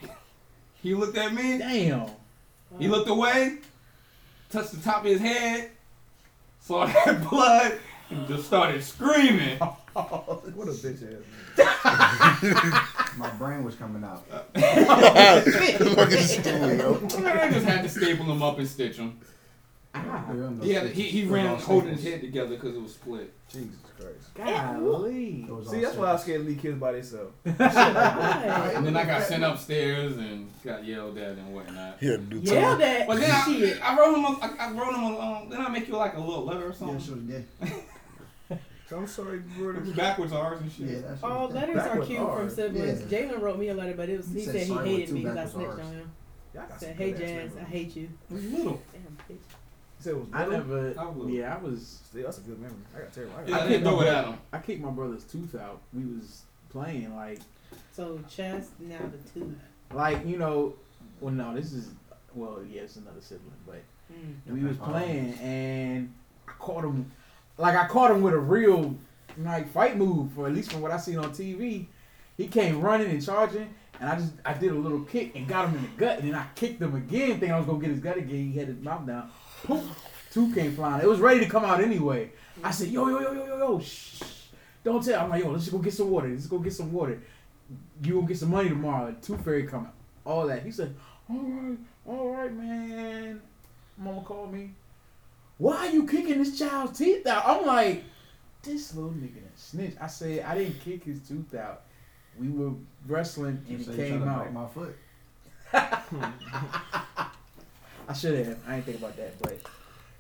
He 0.82 0.94
looked 0.94 1.18
at 1.18 1.34
me. 1.34 1.58
Damn. 1.58 2.10
He 2.80 2.88
looked 2.88 3.10
away, 3.10 3.58
touched 4.50 4.72
the 4.72 4.82
top 4.82 5.04
of 5.04 5.12
his 5.12 5.20
head, 5.22 5.72
saw 6.68 6.86
that 6.86 7.24
blood, 7.30 7.80
and 8.10 8.28
just 8.28 8.46
started 8.46 8.84
screaming. 8.84 9.58
What 9.98 10.68
a 10.68 10.72
bitch 10.72 11.02
ass. 11.58 13.18
My 13.18 13.30
brain 13.32 13.64
was 13.64 13.74
coming 13.74 14.04
out. 14.04 14.24
Fucking 14.54 16.22
story, 16.22 16.78
yo. 16.78 17.02
I 17.26 17.50
just 17.52 17.66
had 17.66 17.82
to 17.82 17.90
staple 17.90 18.26
him 18.26 18.44
up 18.44 18.60
and 18.60 18.68
stitch 18.68 18.98
him. 18.98 19.20
Ah, 19.96 20.24
He, 20.62 20.76
he, 20.76 21.02
he 21.02 21.26
ran 21.26 21.58
holding 21.58 21.96
his 21.96 22.04
head 22.04 22.22
together 22.22 22.50
because 22.50 22.76
it 22.76 22.82
was 22.84 22.94
split. 22.94 23.34
Jesus 23.52 23.74
Christ. 24.00 24.34
golly. 24.36 25.48
See, 25.70 25.82
that's 25.82 25.96
why 25.96 26.08
I 26.10 26.14
was 26.14 26.22
sick. 26.22 26.28
scared 26.28 26.42
to 26.44 26.48
leave 26.50 26.62
kids 26.62 26.78
by 26.80 26.92
themselves. 26.94 27.34
Why? 27.44 28.72
And 28.76 28.86
then 28.86 28.96
I 28.98 29.06
got 29.06 29.24
sent 29.24 29.44
upstairs 29.44 30.18
and 30.18 30.50
got 30.64 30.86
yelled 30.86 31.18
at 31.18 31.38
and 31.38 31.54
whatnot. 31.54 31.98
He 32.00 32.08
had 32.08 32.30
to 32.30 32.40
do 32.40 32.52
Yeah, 32.54 32.70
time. 32.70 32.80
that 32.80 33.08
But 33.08 33.20
then 33.20 33.32
I, 33.32 33.44
shit. 33.46 33.82
I 33.84 33.98
wrote 33.98 34.16
him 34.16 34.26
a, 34.26 34.28
I, 34.42 34.68
I 34.68 34.72
wrote 34.72 34.94
him 34.96 35.04
a, 35.04 35.20
um, 35.20 35.50
then 35.50 35.62
I 35.62 35.70
make 35.70 35.88
you 35.88 35.96
like 35.96 36.16
a 36.16 36.20
little 36.20 36.46
letter 36.46 36.66
or 36.66 36.70
Yeah, 36.70 36.76
something. 36.76 37.00
she 37.00 37.12
was 37.12 37.22
gay. 37.24 37.46
I'm 38.90 39.06
sorry, 39.06 39.40
It 39.40 39.58
brother. 39.58 39.82
backwards 39.96 40.32
ours 40.32 40.62
and 40.62 40.72
shit. 40.72 40.88
Yeah, 40.88 41.00
that's 41.10 41.22
All 41.22 41.50
letters 41.50 41.76
Back 41.76 41.96
are 41.98 42.06
cute 42.06 42.20
R. 42.20 42.38
from 42.40 42.50
siblings. 42.50 43.02
Yeah. 43.12 43.20
Jalen 43.20 43.42
wrote 43.42 43.60
me 43.60 43.68
a 43.68 43.74
letter, 43.74 43.94
but 43.94 44.08
it 44.08 44.16
was 44.16 44.28
he 44.30 44.40
He 44.40 44.46
said 44.46 44.56
said 44.56 44.68
he 44.68 44.74
hated 44.96 45.12
me 45.14 45.22
because 45.24 45.38
I 45.38 45.46
snitched 45.46 45.74
Rs. 45.74 45.80
on 45.86 45.92
him. 45.92 46.12
Y'all 46.54 46.68
got 46.70 46.80
Said, 46.80 46.96
"Hey 46.96 47.12
good 47.12 47.20
Jazz, 47.20 47.52
I 47.60 47.64
hate 47.66 47.96
you." 47.98 48.10
Little. 48.30 48.82
Damn, 48.94 49.18
bitch. 49.38 49.42
You 50.08 50.14
said 50.14 50.20
it 50.22 50.26
was 50.26 50.30
I 50.34 50.46
little? 50.46 50.60
never. 50.68 51.00
I 51.00 51.06
was- 51.10 51.30
Yeah, 51.34 51.56
I 51.56 51.58
was. 51.64 52.02
Still, 52.06 52.24
that's 52.24 52.38
a 52.38 52.42
good 52.42 52.60
memory. 52.60 52.78
I 52.96 53.00
got 53.00 53.14
terrible. 53.14 53.34
I 53.38 53.44
Yeah, 53.50 53.56
I 53.56 53.60
I 53.60 53.62
didn't 53.64 53.72
kicked 53.74 53.84
throw 53.84 53.96
my 53.98 54.04
it 54.04 54.08
at 54.14 54.26
him. 54.26 54.38
I 54.54 54.58
kicked 54.60 54.82
my 54.82 54.90
brother's 54.92 55.24
tooth 55.26 55.56
out. 55.56 55.82
We 55.94 56.06
was 56.06 56.44
playing 56.70 57.16
like, 57.16 57.40
So 57.92 58.20
chest 58.30 58.72
now 58.80 58.98
the 59.00 59.40
tooth. 59.40 59.56
like 59.94 60.26
you 60.26 60.38
know. 60.38 60.74
Well, 61.20 61.34
no, 61.34 61.54
this 61.56 61.74
is. 61.74 61.90
Well, 62.36 62.60
yeah, 62.70 62.82
it's 62.82 62.96
another 62.98 63.22
sibling, 63.22 63.52
but 63.66 63.82
Mm. 64.14 64.54
we 64.54 64.64
was 64.64 64.78
playing 64.78 65.34
and 65.40 66.14
I 66.48 66.52
caught 66.60 66.84
him. 66.86 67.12
Like 67.58 67.76
I 67.76 67.88
caught 67.88 68.12
him 68.12 68.22
with 68.22 68.34
a 68.34 68.40
real 68.40 68.96
like 69.40 69.70
fight 69.72 69.98
move, 69.98 70.38
or 70.40 70.48
at 70.48 70.54
least 70.54 70.72
from 70.72 70.82
what 70.82 70.92
I 70.92 70.98
seen 70.98 71.18
on 71.18 71.32
TV. 71.32 71.88
He 72.38 72.48
came 72.48 72.80
running 72.82 73.10
and 73.10 73.24
charging, 73.26 73.68
and 74.00 74.10
I 74.10 74.16
just 74.16 74.34
I 74.46 74.54
did 74.54 74.72
a 74.72 74.76
little 74.76 75.02
kick 75.02 75.36
and 75.36 75.48
got 75.48 75.68
him 75.68 75.76
in 75.78 75.82
the 75.82 75.90
gut, 75.98 76.20
and 76.20 76.28
then 76.30 76.36
I 76.36 76.46
kicked 76.56 76.80
him 76.82 76.96
again, 76.96 77.32
thinking 77.32 77.52
I 77.52 77.58
was 77.58 77.66
gonna 77.66 77.80
get 77.80 77.90
his 77.90 78.00
gut 78.00 78.18
again. 78.18 78.52
He 78.52 78.58
had 78.60 78.68
his 78.68 78.80
mouth 78.80 79.06
down. 79.08 79.30
Poof, 79.68 80.30
two 80.32 80.54
came 80.54 80.74
flying. 80.74 81.02
It 81.04 81.08
was 81.08 81.20
ready 81.20 81.42
to 81.42 81.46
come 81.50 81.66
out 81.66 81.82
anyway. 81.84 82.32
I 82.64 82.72
said, 82.72 82.88
yo 82.88 83.08
yo 83.10 83.20
yo 83.20 83.34
yo 83.34 83.46
yo 83.46 83.58
yo, 83.58 83.80
shh, 83.80 84.22
don't 84.84 85.04
tell. 85.04 85.22
I'm 85.24 85.30
like, 85.30 85.44
yo, 85.44 85.52
let's 85.52 85.66
just 85.66 85.74
go 85.76 85.80
get 85.80 85.94
some 85.94 86.10
water. 86.10 86.30
Let's 86.30 86.48
go 86.48 86.60
get 86.60 86.74
some 86.74 86.92
water. 86.94 87.22
You 88.02 88.16
gonna 88.16 88.28
get 88.28 88.38
some 88.38 88.50
money 88.52 88.70
tomorrow. 88.70 89.14
Two 89.22 89.38
fairy 89.38 89.68
coming. 89.68 89.92
All 90.26 90.48
that. 90.48 90.64
He 90.64 90.72
said, 90.72 90.96
all 91.30 91.38
right, 91.40 91.78
all 92.06 92.30
right, 92.30 92.54
man. 92.54 93.42
Mama 93.98 94.22
called 94.22 94.54
me. 94.54 94.72
Why 95.58 95.76
are 95.76 95.90
you 95.90 96.08
kicking 96.08 96.38
this 96.38 96.58
child's 96.58 96.98
teeth 96.98 97.26
out? 97.28 97.44
I'm 97.46 97.66
like, 97.66 98.04
this 98.64 98.96
little 98.96 99.12
nigga 99.12 99.36
done 99.36 99.52
snitch. 99.56 99.96
I 100.00 100.08
said 100.08 100.46
I 100.46 100.56
didn't 100.58 100.80
kick 100.80 101.04
his 101.04 101.20
tooth 101.28 101.54
out. 101.56 101.82
We 102.40 102.50
were 102.50 102.72
wrestling 103.08 103.66
and 103.68 103.82
it 103.82 103.96
came 103.96 104.24
out. 104.24 104.54
my 104.54 104.68
foot. 104.68 104.96
I 108.08 108.14
should 108.14 108.46
have. 108.46 108.58
I 108.68 108.74
didn't 108.76 108.86
think 108.86 108.98
about 109.00 109.18
that, 109.18 109.40
but 109.42 109.54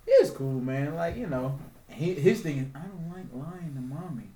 it 0.05 0.21
was 0.21 0.31
cool, 0.31 0.59
man. 0.59 0.95
Like 0.95 1.15
you 1.17 1.27
know, 1.27 1.57
he, 1.89 2.13
his 2.13 2.41
thing 2.41 2.57
is 2.57 2.65
I 2.75 2.79
don't 2.79 3.09
like 3.11 3.25
lying 3.33 3.73
to 3.75 3.81
mommy. 3.81 4.29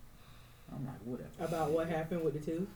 I'm 0.73 0.85
like 0.85 0.99
whatever. 1.05 1.30
About 1.39 1.71
what 1.71 1.88
happened 1.89 2.23
with 2.23 2.33
the 2.33 2.51
tooth? 2.51 2.67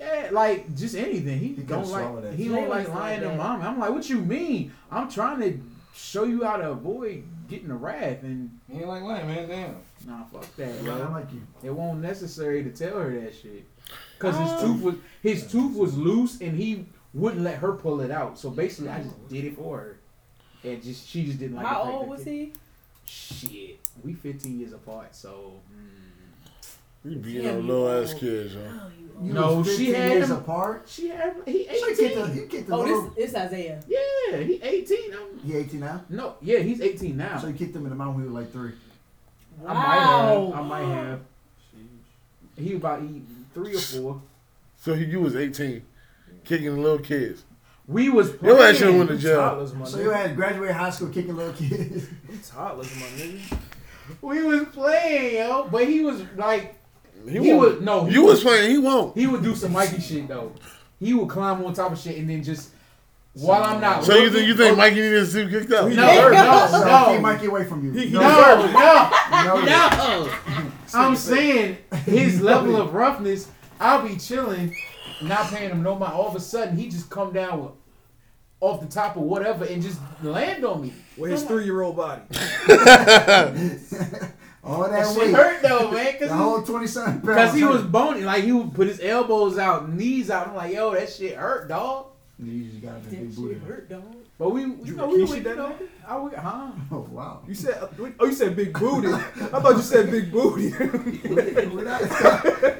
Yeah, 0.00 0.28
like 0.32 0.74
just 0.76 0.94
anything. 0.96 1.38
He, 1.38 1.48
He 1.48 1.62
don't 1.62 1.86
like. 1.88 2.22
that 2.22 2.34
He 2.34 2.44
shit. 2.44 2.52
don't 2.54 2.68
like 2.70 2.88
lying 2.88 3.20
like 3.22 3.30
to 3.32 3.36
mommy. 3.36 3.64
I'm 3.64 3.78
like, 3.78 3.90
what 3.90 4.08
you 4.08 4.18
mean? 4.18 4.72
I'm 4.90 5.10
trying 5.10 5.40
to 5.40 5.60
show 5.94 6.24
you 6.24 6.42
how 6.44 6.56
to 6.56 6.70
avoid 6.70 7.22
getting 7.48 7.68
the 7.68 7.74
wrath, 7.74 8.22
and 8.22 8.58
He 8.70 8.78
ain't 8.78 8.88
like 8.88 9.02
lying, 9.02 9.26
man. 9.26 9.48
Damn. 9.48 9.76
nah, 10.06 10.24
fuck 10.24 10.56
that, 10.56 10.82
Yeah, 10.82 10.94
I 10.94 10.98
bro. 10.98 11.10
like 11.12 11.30
you. 11.32 11.42
It 11.62 11.70
won't 11.74 12.00
necessary 12.00 12.64
to 12.64 12.70
tell 12.70 12.98
her 12.98 13.20
that 13.20 13.34
shit. 13.34 13.66
Cause 14.18 14.36
his 14.36 14.50
Um, 14.50 14.60
tooth 14.60 14.82
was 14.82 14.94
his 15.22 15.50
tooth 15.50 15.76
was 15.76 15.96
loose 15.98 16.40
and 16.40 16.56
he 16.56 16.86
wouldn't 17.14 17.42
let 17.42 17.56
her 17.58 17.72
pull 17.72 18.00
it 18.00 18.10
out. 18.10 18.38
So 18.38 18.50
basically, 18.50 18.90
I 18.90 19.02
just 19.02 19.28
did 19.28 19.44
it 19.44 19.56
for 19.56 19.78
her, 19.78 19.96
and 20.64 20.82
just 20.82 21.08
she 21.08 21.24
just 21.24 21.38
didn't 21.38 21.56
like. 21.56 21.66
How 21.66 21.80
the 21.84 21.90
fact 21.90 21.94
old 22.00 22.08
was 22.08 22.24
kid- 22.24 22.30
he? 22.32 22.52
Shit, 23.06 23.78
we 24.04 24.12
15 24.14 24.60
years 24.60 24.72
apart, 24.72 25.14
so. 25.16 25.54
mm. 25.74 25.86
You 27.02 27.16
beating 27.16 27.44
Yeah, 27.44 27.50
on 27.52 27.56
you 27.56 27.62
little 27.62 27.86
old. 27.88 28.04
ass 28.04 28.12
kids, 28.14 28.54
huh? 28.54 28.60
Oh, 28.70 28.90
you 29.00 29.26
You 29.28 29.32
No, 29.32 29.54
was 29.58 29.66
she 29.76 29.86
15 29.86 29.94
had 29.94 30.10
years 30.12 30.30
him- 30.30 30.36
apart. 30.36 30.84
She 30.86 31.08
had 31.08 31.34
he 31.46 31.64
So 31.66 31.72
you 31.88 31.96
kicked 31.96 32.14
the, 32.14 32.22
18. 32.24 32.36
you 32.36 32.46
kicked 32.46 32.66
the 32.68 32.74
Oh, 32.74 32.78
little. 32.80 33.02
this 33.10 33.24
it's 33.30 33.34
Isaiah. 33.34 33.82
Yeah, 33.88 34.36
he 34.38 34.60
18. 34.62 34.98
I'm, 35.14 35.38
He 35.40 35.56
18 35.56 35.80
now. 35.80 36.04
no, 36.10 36.34
yeah, 36.42 36.58
he's 36.58 36.80
18 36.82 37.16
now. 37.16 37.38
So 37.38 37.48
you 37.48 37.54
kicked 37.54 37.74
him 37.74 37.84
in 37.84 37.88
the 37.90 37.96
mouth 37.96 38.14
when 38.14 38.24
he 38.24 38.30
was 38.30 38.34
like 38.44 38.52
three. 38.52 38.72
I 39.66 39.72
might 39.72 39.80
have. 39.82 40.38
Wow. 40.40 40.52
I 40.54 40.62
might 40.62 40.94
have. 40.94 41.20
He 42.58 42.74
about 42.74 43.00
he, 43.02 43.22
three 43.54 43.74
or 43.74 43.78
four. 43.80 44.22
So 44.78 44.94
he, 44.94 45.06
you 45.06 45.20
was 45.20 45.34
18, 45.36 45.82
kicking 46.50 46.82
little 46.82 46.98
kids. 46.98 47.44
We 47.86 48.08
was 48.10 48.34
Your 48.42 48.60
ass 48.62 48.76
should 48.76 48.82
playing. 48.86 48.98
went 48.98 49.10
to 49.10 49.16
jail. 49.18 49.36
Toddlers, 49.36 49.90
So 49.90 50.00
you 50.00 50.10
had 50.10 50.36
graduated 50.36 50.76
high 50.76 50.90
school 50.90 51.08
kicking 51.08 51.34
little 51.36 51.52
kids. 51.54 52.08
Them 52.26 52.40
toddlers, 52.46 52.94
my 52.96 53.02
nigga. 53.06 53.58
We 54.20 54.42
was 54.42 54.64
playing, 54.68 55.36
yo. 55.36 55.68
But 55.70 55.86
he 55.88 56.00
was 56.02 56.22
like, 56.36 56.74
He, 57.28 57.38
he, 57.38 57.52
would 57.54 57.82
no. 57.82 58.04
he 58.04 58.14
You 58.14 58.24
was 58.24 58.42
playing. 58.42 58.70
He 58.70 58.78
won't. 58.78 59.16
He 59.16 59.26
would 59.26 59.42
do 59.42 59.54
some 59.54 59.72
Mikey 59.72 60.00
shit 60.00 60.28
though. 60.28 60.52
He 60.98 61.14
would 61.14 61.28
climb 61.28 61.64
on 61.64 61.72
top 61.72 61.92
of 61.92 61.98
shit 61.98 62.18
and 62.18 62.28
then 62.28 62.42
just 62.42 62.70
while 63.34 63.62
I'm 63.62 63.80
not. 63.80 64.04
So 64.04 64.16
you 64.16 64.30
think 64.30 64.46
you 64.48 64.56
think 64.56 64.76
Mikey 64.76 64.96
needed 64.96 65.20
to 65.20 65.26
see 65.26 65.48
kicked 65.48 65.72
out? 65.72 65.88
No, 65.90 66.30
no, 66.30 66.66
so 66.70 66.84
no, 66.84 67.12
keep 67.12 67.20
Mikey 67.22 67.46
away 67.46 67.64
from 67.64 67.84
you. 67.84 67.92
He- 67.92 68.06
he 68.08 68.12
no, 68.12 68.20
deserved 68.20 68.72
no, 68.72 68.78
You 68.80 69.44
know 69.46 69.64
that. 69.66 70.28
no. 70.52 70.70
I'm 70.94 71.14
saying 71.16 71.78
his 72.06 72.40
level 72.40 72.76
of 72.76 72.92
roughness. 72.92 73.48
I'll 73.80 74.06
be 74.06 74.16
chilling, 74.16 74.76
not 75.22 75.50
paying 75.50 75.70
him 75.70 75.82
no 75.82 75.96
mind. 75.96 76.12
All 76.12 76.28
of 76.28 76.34
a 76.36 76.40
sudden, 76.40 76.76
he 76.76 76.88
just 76.88 77.10
come 77.10 77.32
down 77.32 77.62
with 77.62 77.72
off 78.60 78.80
the 78.80 78.86
top 78.86 79.16
of 79.16 79.22
whatever 79.22 79.64
and 79.64 79.82
just 79.82 79.98
land 80.22 80.64
on 80.64 80.82
me. 80.82 80.92
With 81.16 81.30
his 81.30 81.42
three 81.44 81.64
year 81.64 81.80
old 81.82 81.96
body. 81.96 82.22
All 84.62 84.82
that, 84.82 84.90
That 84.90 85.14
shit 85.14 85.22
weight. 85.22 85.34
hurt 85.34 85.62
though, 85.62 85.90
man, 85.90 86.16
The 86.20 86.28
cause 86.28 86.36
whole 86.36 86.62
20 86.62 86.86
something 86.86 87.12
pounds. 87.14 87.26
Because 87.26 87.54
he 87.54 87.64
was 87.64 87.80
hurt. 87.80 87.90
bony, 87.92 88.20
like 88.20 88.44
he 88.44 88.52
would 88.52 88.74
put 88.74 88.88
his 88.88 89.00
elbows 89.00 89.56
out, 89.58 89.90
knees 89.90 90.30
out. 90.30 90.48
I'm 90.48 90.54
like, 90.54 90.74
yo, 90.74 90.92
that 90.92 91.08
shit 91.08 91.34
hurt, 91.36 91.68
dog. 91.68 92.08
You 92.38 92.64
just 92.64 92.82
got 92.82 92.90
a 92.96 93.00
That 93.00 93.10
big 93.10 93.18
shit 93.20 93.36
booty. 93.36 93.58
hurt, 93.60 93.88
dog. 93.88 94.02
But 94.40 94.50
we, 94.54 94.62
You 94.62 94.78
you 94.84 94.94
know, 94.96 95.06
we, 95.06 95.18
Rikishi 95.18 95.30
we 95.30 95.36
you 95.36 95.42
that 95.44 95.56
know. 95.58 95.74
I 96.08 96.16
would, 96.16 96.32
huh? 96.32 96.70
Oh, 96.90 97.06
wow. 97.10 97.42
You 97.46 97.54
said, 97.54 97.74
uh, 97.74 97.88
oh, 98.18 98.24
you 98.24 98.32
said 98.32 98.56
big 98.56 98.72
booty. 98.72 99.08
I 99.12 99.20
thought 99.60 99.76
you 99.76 99.82
said 99.82 100.10
big 100.10 100.32
booty. 100.32 100.70
Wait, 100.80 101.74
wait, 101.74 101.86
I- 101.86 102.00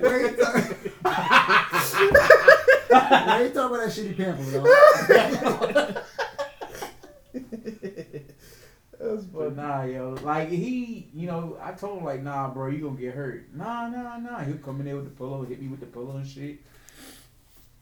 wait, 0.00 0.38
why 2.88 3.42
you 3.44 3.50
talking 3.50 3.76
about 3.76 3.80
that 3.84 3.92
shitty 3.92 4.16
pamphlet, 4.16 4.54
dog? 4.54 6.04
But 9.32 9.56
nah, 9.56 9.82
yo, 9.84 10.16
like 10.22 10.48
he, 10.48 11.08
you 11.14 11.26
know, 11.26 11.58
I 11.62 11.72
told 11.72 11.98
him 11.98 12.04
like, 12.06 12.22
nah, 12.22 12.48
bro, 12.48 12.68
you 12.68 12.80
gonna 12.84 12.96
get 12.98 13.14
hurt. 13.14 13.54
Nah, 13.54 13.88
nah, 13.88 14.16
nah. 14.16 14.38
He'll 14.40 14.56
come 14.58 14.80
in 14.80 14.86
there 14.86 14.96
with 14.96 15.04
the 15.04 15.10
pillow, 15.10 15.42
hit 15.44 15.60
me 15.60 15.68
with 15.68 15.80
the 15.80 15.86
pillow 15.86 16.16
and 16.16 16.26
shit. 16.26 16.60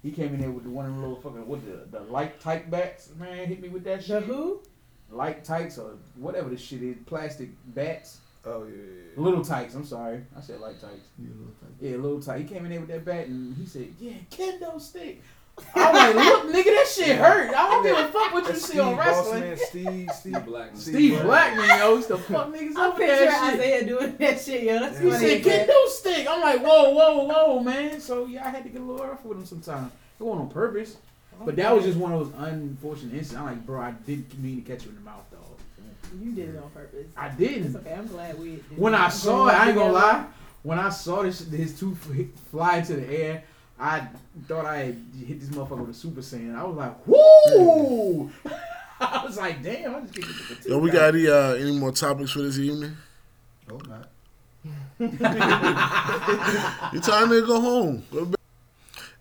He 0.03 0.13
came 0.13 0.33
in 0.35 0.41
there 0.41 0.51
with 0.51 0.65
the 0.65 0.71
one 0.71 0.87
of 0.87 0.93
them 0.93 1.01
little 1.03 1.21
fucking 1.21 1.47
what 1.47 1.61
the 1.65 1.87
the 1.99 2.05
light 2.05 2.41
tight 2.41 2.71
bats, 2.71 3.11
man. 3.19 3.47
Hit 3.47 3.61
me 3.61 3.69
with 3.69 3.85
that 3.85 3.99
The 4.01 4.21
shit. 4.21 4.23
who? 4.25 4.63
Light 5.11 5.43
tights 5.45 5.79
or 5.79 5.95
whatever 6.17 6.51
the 6.51 6.57
shit 6.59 6.83
is, 6.83 6.97
plastic 7.07 7.49
bats. 7.75 8.19
oh 8.45 8.65
yeah, 8.65 8.77
yeah, 8.77 9.03
Little 9.23 9.43
Tikes. 9.45 9.75
I'm 9.75 9.85
sorry, 9.85 10.23
I 10.37 10.41
said 10.41 10.61
light 10.61 10.81
tights. 10.81 11.09
You 11.19 11.29
little 11.31 11.55
tight. 11.61 11.71
Yeah, 11.81 11.97
little 11.97 12.21
tight. 12.23 12.43
He 12.43 12.45
came 12.47 12.65
in 12.67 12.71
there 12.71 12.81
with 12.81 12.91
that 12.91 13.05
bat 13.05 13.27
and 13.27 13.57
he 13.57 13.65
said, 13.67 13.89
"Yeah, 13.99 14.13
kendo 14.31 14.79
stick." 14.81 15.23
I'm 15.75 15.95
like, 15.95 16.15
"Look, 16.15 16.45
nigga, 16.53 16.65
that 16.65 16.87
shit 16.89 17.17
hurt. 17.17 17.55
I 17.55 17.71
don't 17.71 17.83
give 17.83 17.97
a 17.99 18.09
fuck 18.09 18.33
what 18.33 18.45
you 18.47 18.53
That's 18.53 18.65
see 18.65 18.79
on 18.79 18.95
Steve 18.95 18.99
wrestling." 19.07 19.43
Bossman, 19.43 19.59
Steve, 19.59 20.11
Steve 20.13 20.45
Black. 20.47 20.71
Steve 20.75 21.23
Blackman, 21.23 21.79
yo, 21.79 21.95
used 21.97 22.09
to 22.09 22.19
fuck 22.19 22.49
niggas 22.49 22.71
I'm 22.77 22.77
up 22.93 22.99
with 22.99 23.09
picturing 23.09 23.29
that 23.31 23.51
shit. 23.53 23.61
Isaiah 23.61 23.87
doing 23.87 24.17
that 24.19 24.41
shit, 24.41 24.63
yo. 24.65 24.81
That's 24.81 24.99
He 24.99 25.11
funny. 25.11 25.41
get 25.41 25.69
no 25.69 25.87
stick." 25.89 26.27
I'm 26.29 26.41
like, 26.41 26.61
"Whoa, 26.65 26.91
whoa, 26.91 27.25
whoa, 27.25 27.61
man." 27.61 28.01
So 28.01 28.27
yeah, 28.27 28.47
I 28.47 28.51
had 28.51 28.63
to 28.65 28.69
get 28.69 28.81
a 28.81 28.85
little 28.85 29.07
rough 29.07 29.25
with 29.25 29.39
him 29.39 29.47
sometimes. 29.47 29.93
It 30.19 30.23
wasn't 30.23 30.43
on 30.47 30.51
purpose, 30.51 30.97
oh, 31.41 31.45
but 31.45 31.57
that 31.57 31.75
was 31.75 31.85
just 31.85 31.99
one 31.99 32.13
of 32.13 32.21
those 32.33 32.49
unfortunate 32.49 33.15
incidents. 33.15 33.35
I'm 33.35 33.47
like, 33.47 33.67
bro, 33.67 33.81
I 33.81 33.93
didn't 33.93 34.39
mean 34.43 34.63
to 34.63 34.71
catch 34.73 34.85
you 34.85 34.91
in 34.91 34.97
the 34.97 35.03
mouth, 35.03 35.31
dog. 35.31 35.43
You 36.21 36.33
did 36.33 36.55
it 36.55 36.57
on 36.63 36.71
purpose. 36.71 37.07
I 37.17 37.29
didn't. 37.29 37.77
okay. 37.77 37.93
I'm 37.95 38.07
glad 38.07 38.39
we. 38.39 38.57
Did 38.57 38.79
When 38.79 38.95
I 38.95 39.09
saw 39.11 39.49
it, 39.49 39.53
I 39.53 39.67
ain't 39.69 39.77
gonna 39.77 39.93
lie. 39.93 40.25
When 40.63 40.79
I 40.79 40.89
saw 40.89 41.23
this, 41.23 41.41
his 41.49 41.79
two 41.79 41.95
fly 42.51 42.79
into 42.79 42.95
the 42.97 43.07
air, 43.09 43.45
I 43.81 44.09
thought 44.47 44.67
I 44.67 44.95
hit 45.27 45.41
this 45.41 45.51
motherfucker 45.51 45.81
with 45.81 45.91
a 45.91 45.95
super 45.95 46.21
saiyan. 46.21 46.57
I 46.57 46.65
was 46.65 46.77
like, 46.77 47.07
whoo! 47.07 48.31
I 49.01 49.25
was 49.25 49.37
like, 49.37 49.63
damn, 49.63 49.95
I 49.95 50.01
just 50.01 50.15
get 50.15 50.25
the 50.65 50.71
Yo, 50.71 50.79
we 50.79 50.91
got 50.91 51.15
any 51.15 51.29
uh, 51.29 51.55
any 51.55 51.79
more 51.79 51.93
topics 51.93 52.33
for 52.33 52.41
this 52.43 52.59
evening? 52.59 52.97
Hope 53.71 53.87
not. 53.87 54.09
You 56.93 57.01
time 57.01 57.29
to 57.29 57.47
go 57.47 57.61
home. 57.61 58.03
Go 58.11 58.25
to. 58.25 58.37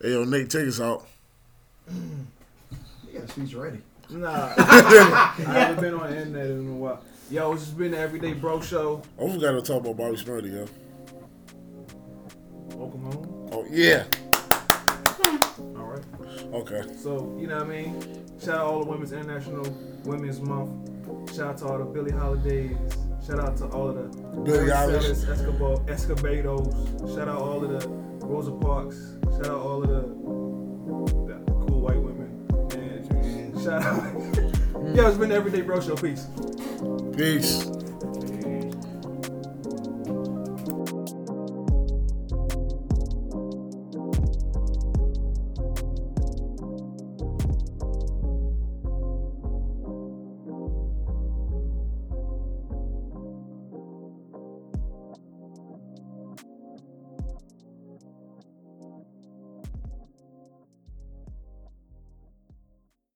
Hey, 0.02 0.12
yo, 0.12 0.24
Nate, 0.24 0.50
take 0.50 0.68
us 0.68 0.82
out. 0.82 1.06
You 1.88 3.14
got 3.14 3.24
a 3.24 3.28
speech 3.28 3.54
ready. 3.54 3.80
Nah, 4.10 4.54
I 4.58 5.34
haven't 5.38 5.82
been 5.82 5.94
on 5.94 6.10
the 6.10 6.18
internet 6.18 6.48
in 6.48 6.68
a 6.68 6.74
while. 6.74 7.04
Yo, 7.30 7.52
it's 7.54 7.66
just 7.66 7.78
been 7.78 7.92
the 7.92 8.00
Everyday 8.00 8.34
Bro 8.34 8.62
Show. 8.62 9.04
I 9.22 9.30
forgot 9.30 9.52
to 9.52 9.62
talk 9.62 9.82
about 9.82 9.98
Bobby 9.98 10.16
Shmurda, 10.16 10.52
yo. 10.52 10.66
Welcome 12.76 13.02
home. 13.04 13.50
Oh, 13.52 13.66
yeah. 13.70 14.06
Right. 16.20 16.54
Okay. 16.54 16.84
So, 17.02 17.36
you 17.40 17.48
know 17.48 17.58
what 17.58 17.68
I 17.68 17.70
mean? 17.70 18.26
Shout 18.40 18.56
out 18.56 18.68
all 18.68 18.84
the 18.84 18.90
Women's 18.90 19.12
International 19.12 19.66
Women's 20.06 20.42
Month. 20.42 21.36
Shout 21.36 21.48
out 21.48 21.58
to 21.60 21.66
all 21.66 21.78
the 21.80 21.86
Billie 21.86 22.12
Holidays. 22.12 22.78
Shout 23.26 23.40
out 23.40 23.58
to 23.58 23.66
all 23.68 23.90
of 23.90 23.96
the 23.96 24.42
Billie 24.42 24.70
Eilish. 24.70 25.30
Escobar, 25.30 25.78
Escobados. 25.86 27.16
Shout 27.16 27.28
out 27.28 27.42
all 27.42 27.64
of 27.64 27.82
the 27.82 27.88
Rosa 28.26 28.52
Parks. 28.52 29.16
Shout 29.38 29.48
out 29.48 29.62
all 29.62 29.84
of 29.84 29.90
the, 29.90 30.02
the 31.28 31.52
cool 31.68 31.82
white 31.82 31.98
women. 31.98 32.48
And 32.74 33.62
shout 33.62 33.84
out. 33.84 34.14
Yo, 34.96 35.08
it's 35.08 35.18
been 35.18 35.30
the 35.30 35.36
Everyday 35.36 35.62
Bro 35.62 35.82
Show. 35.82 35.96
Peace. 35.96 36.28
Peace. 37.18 37.66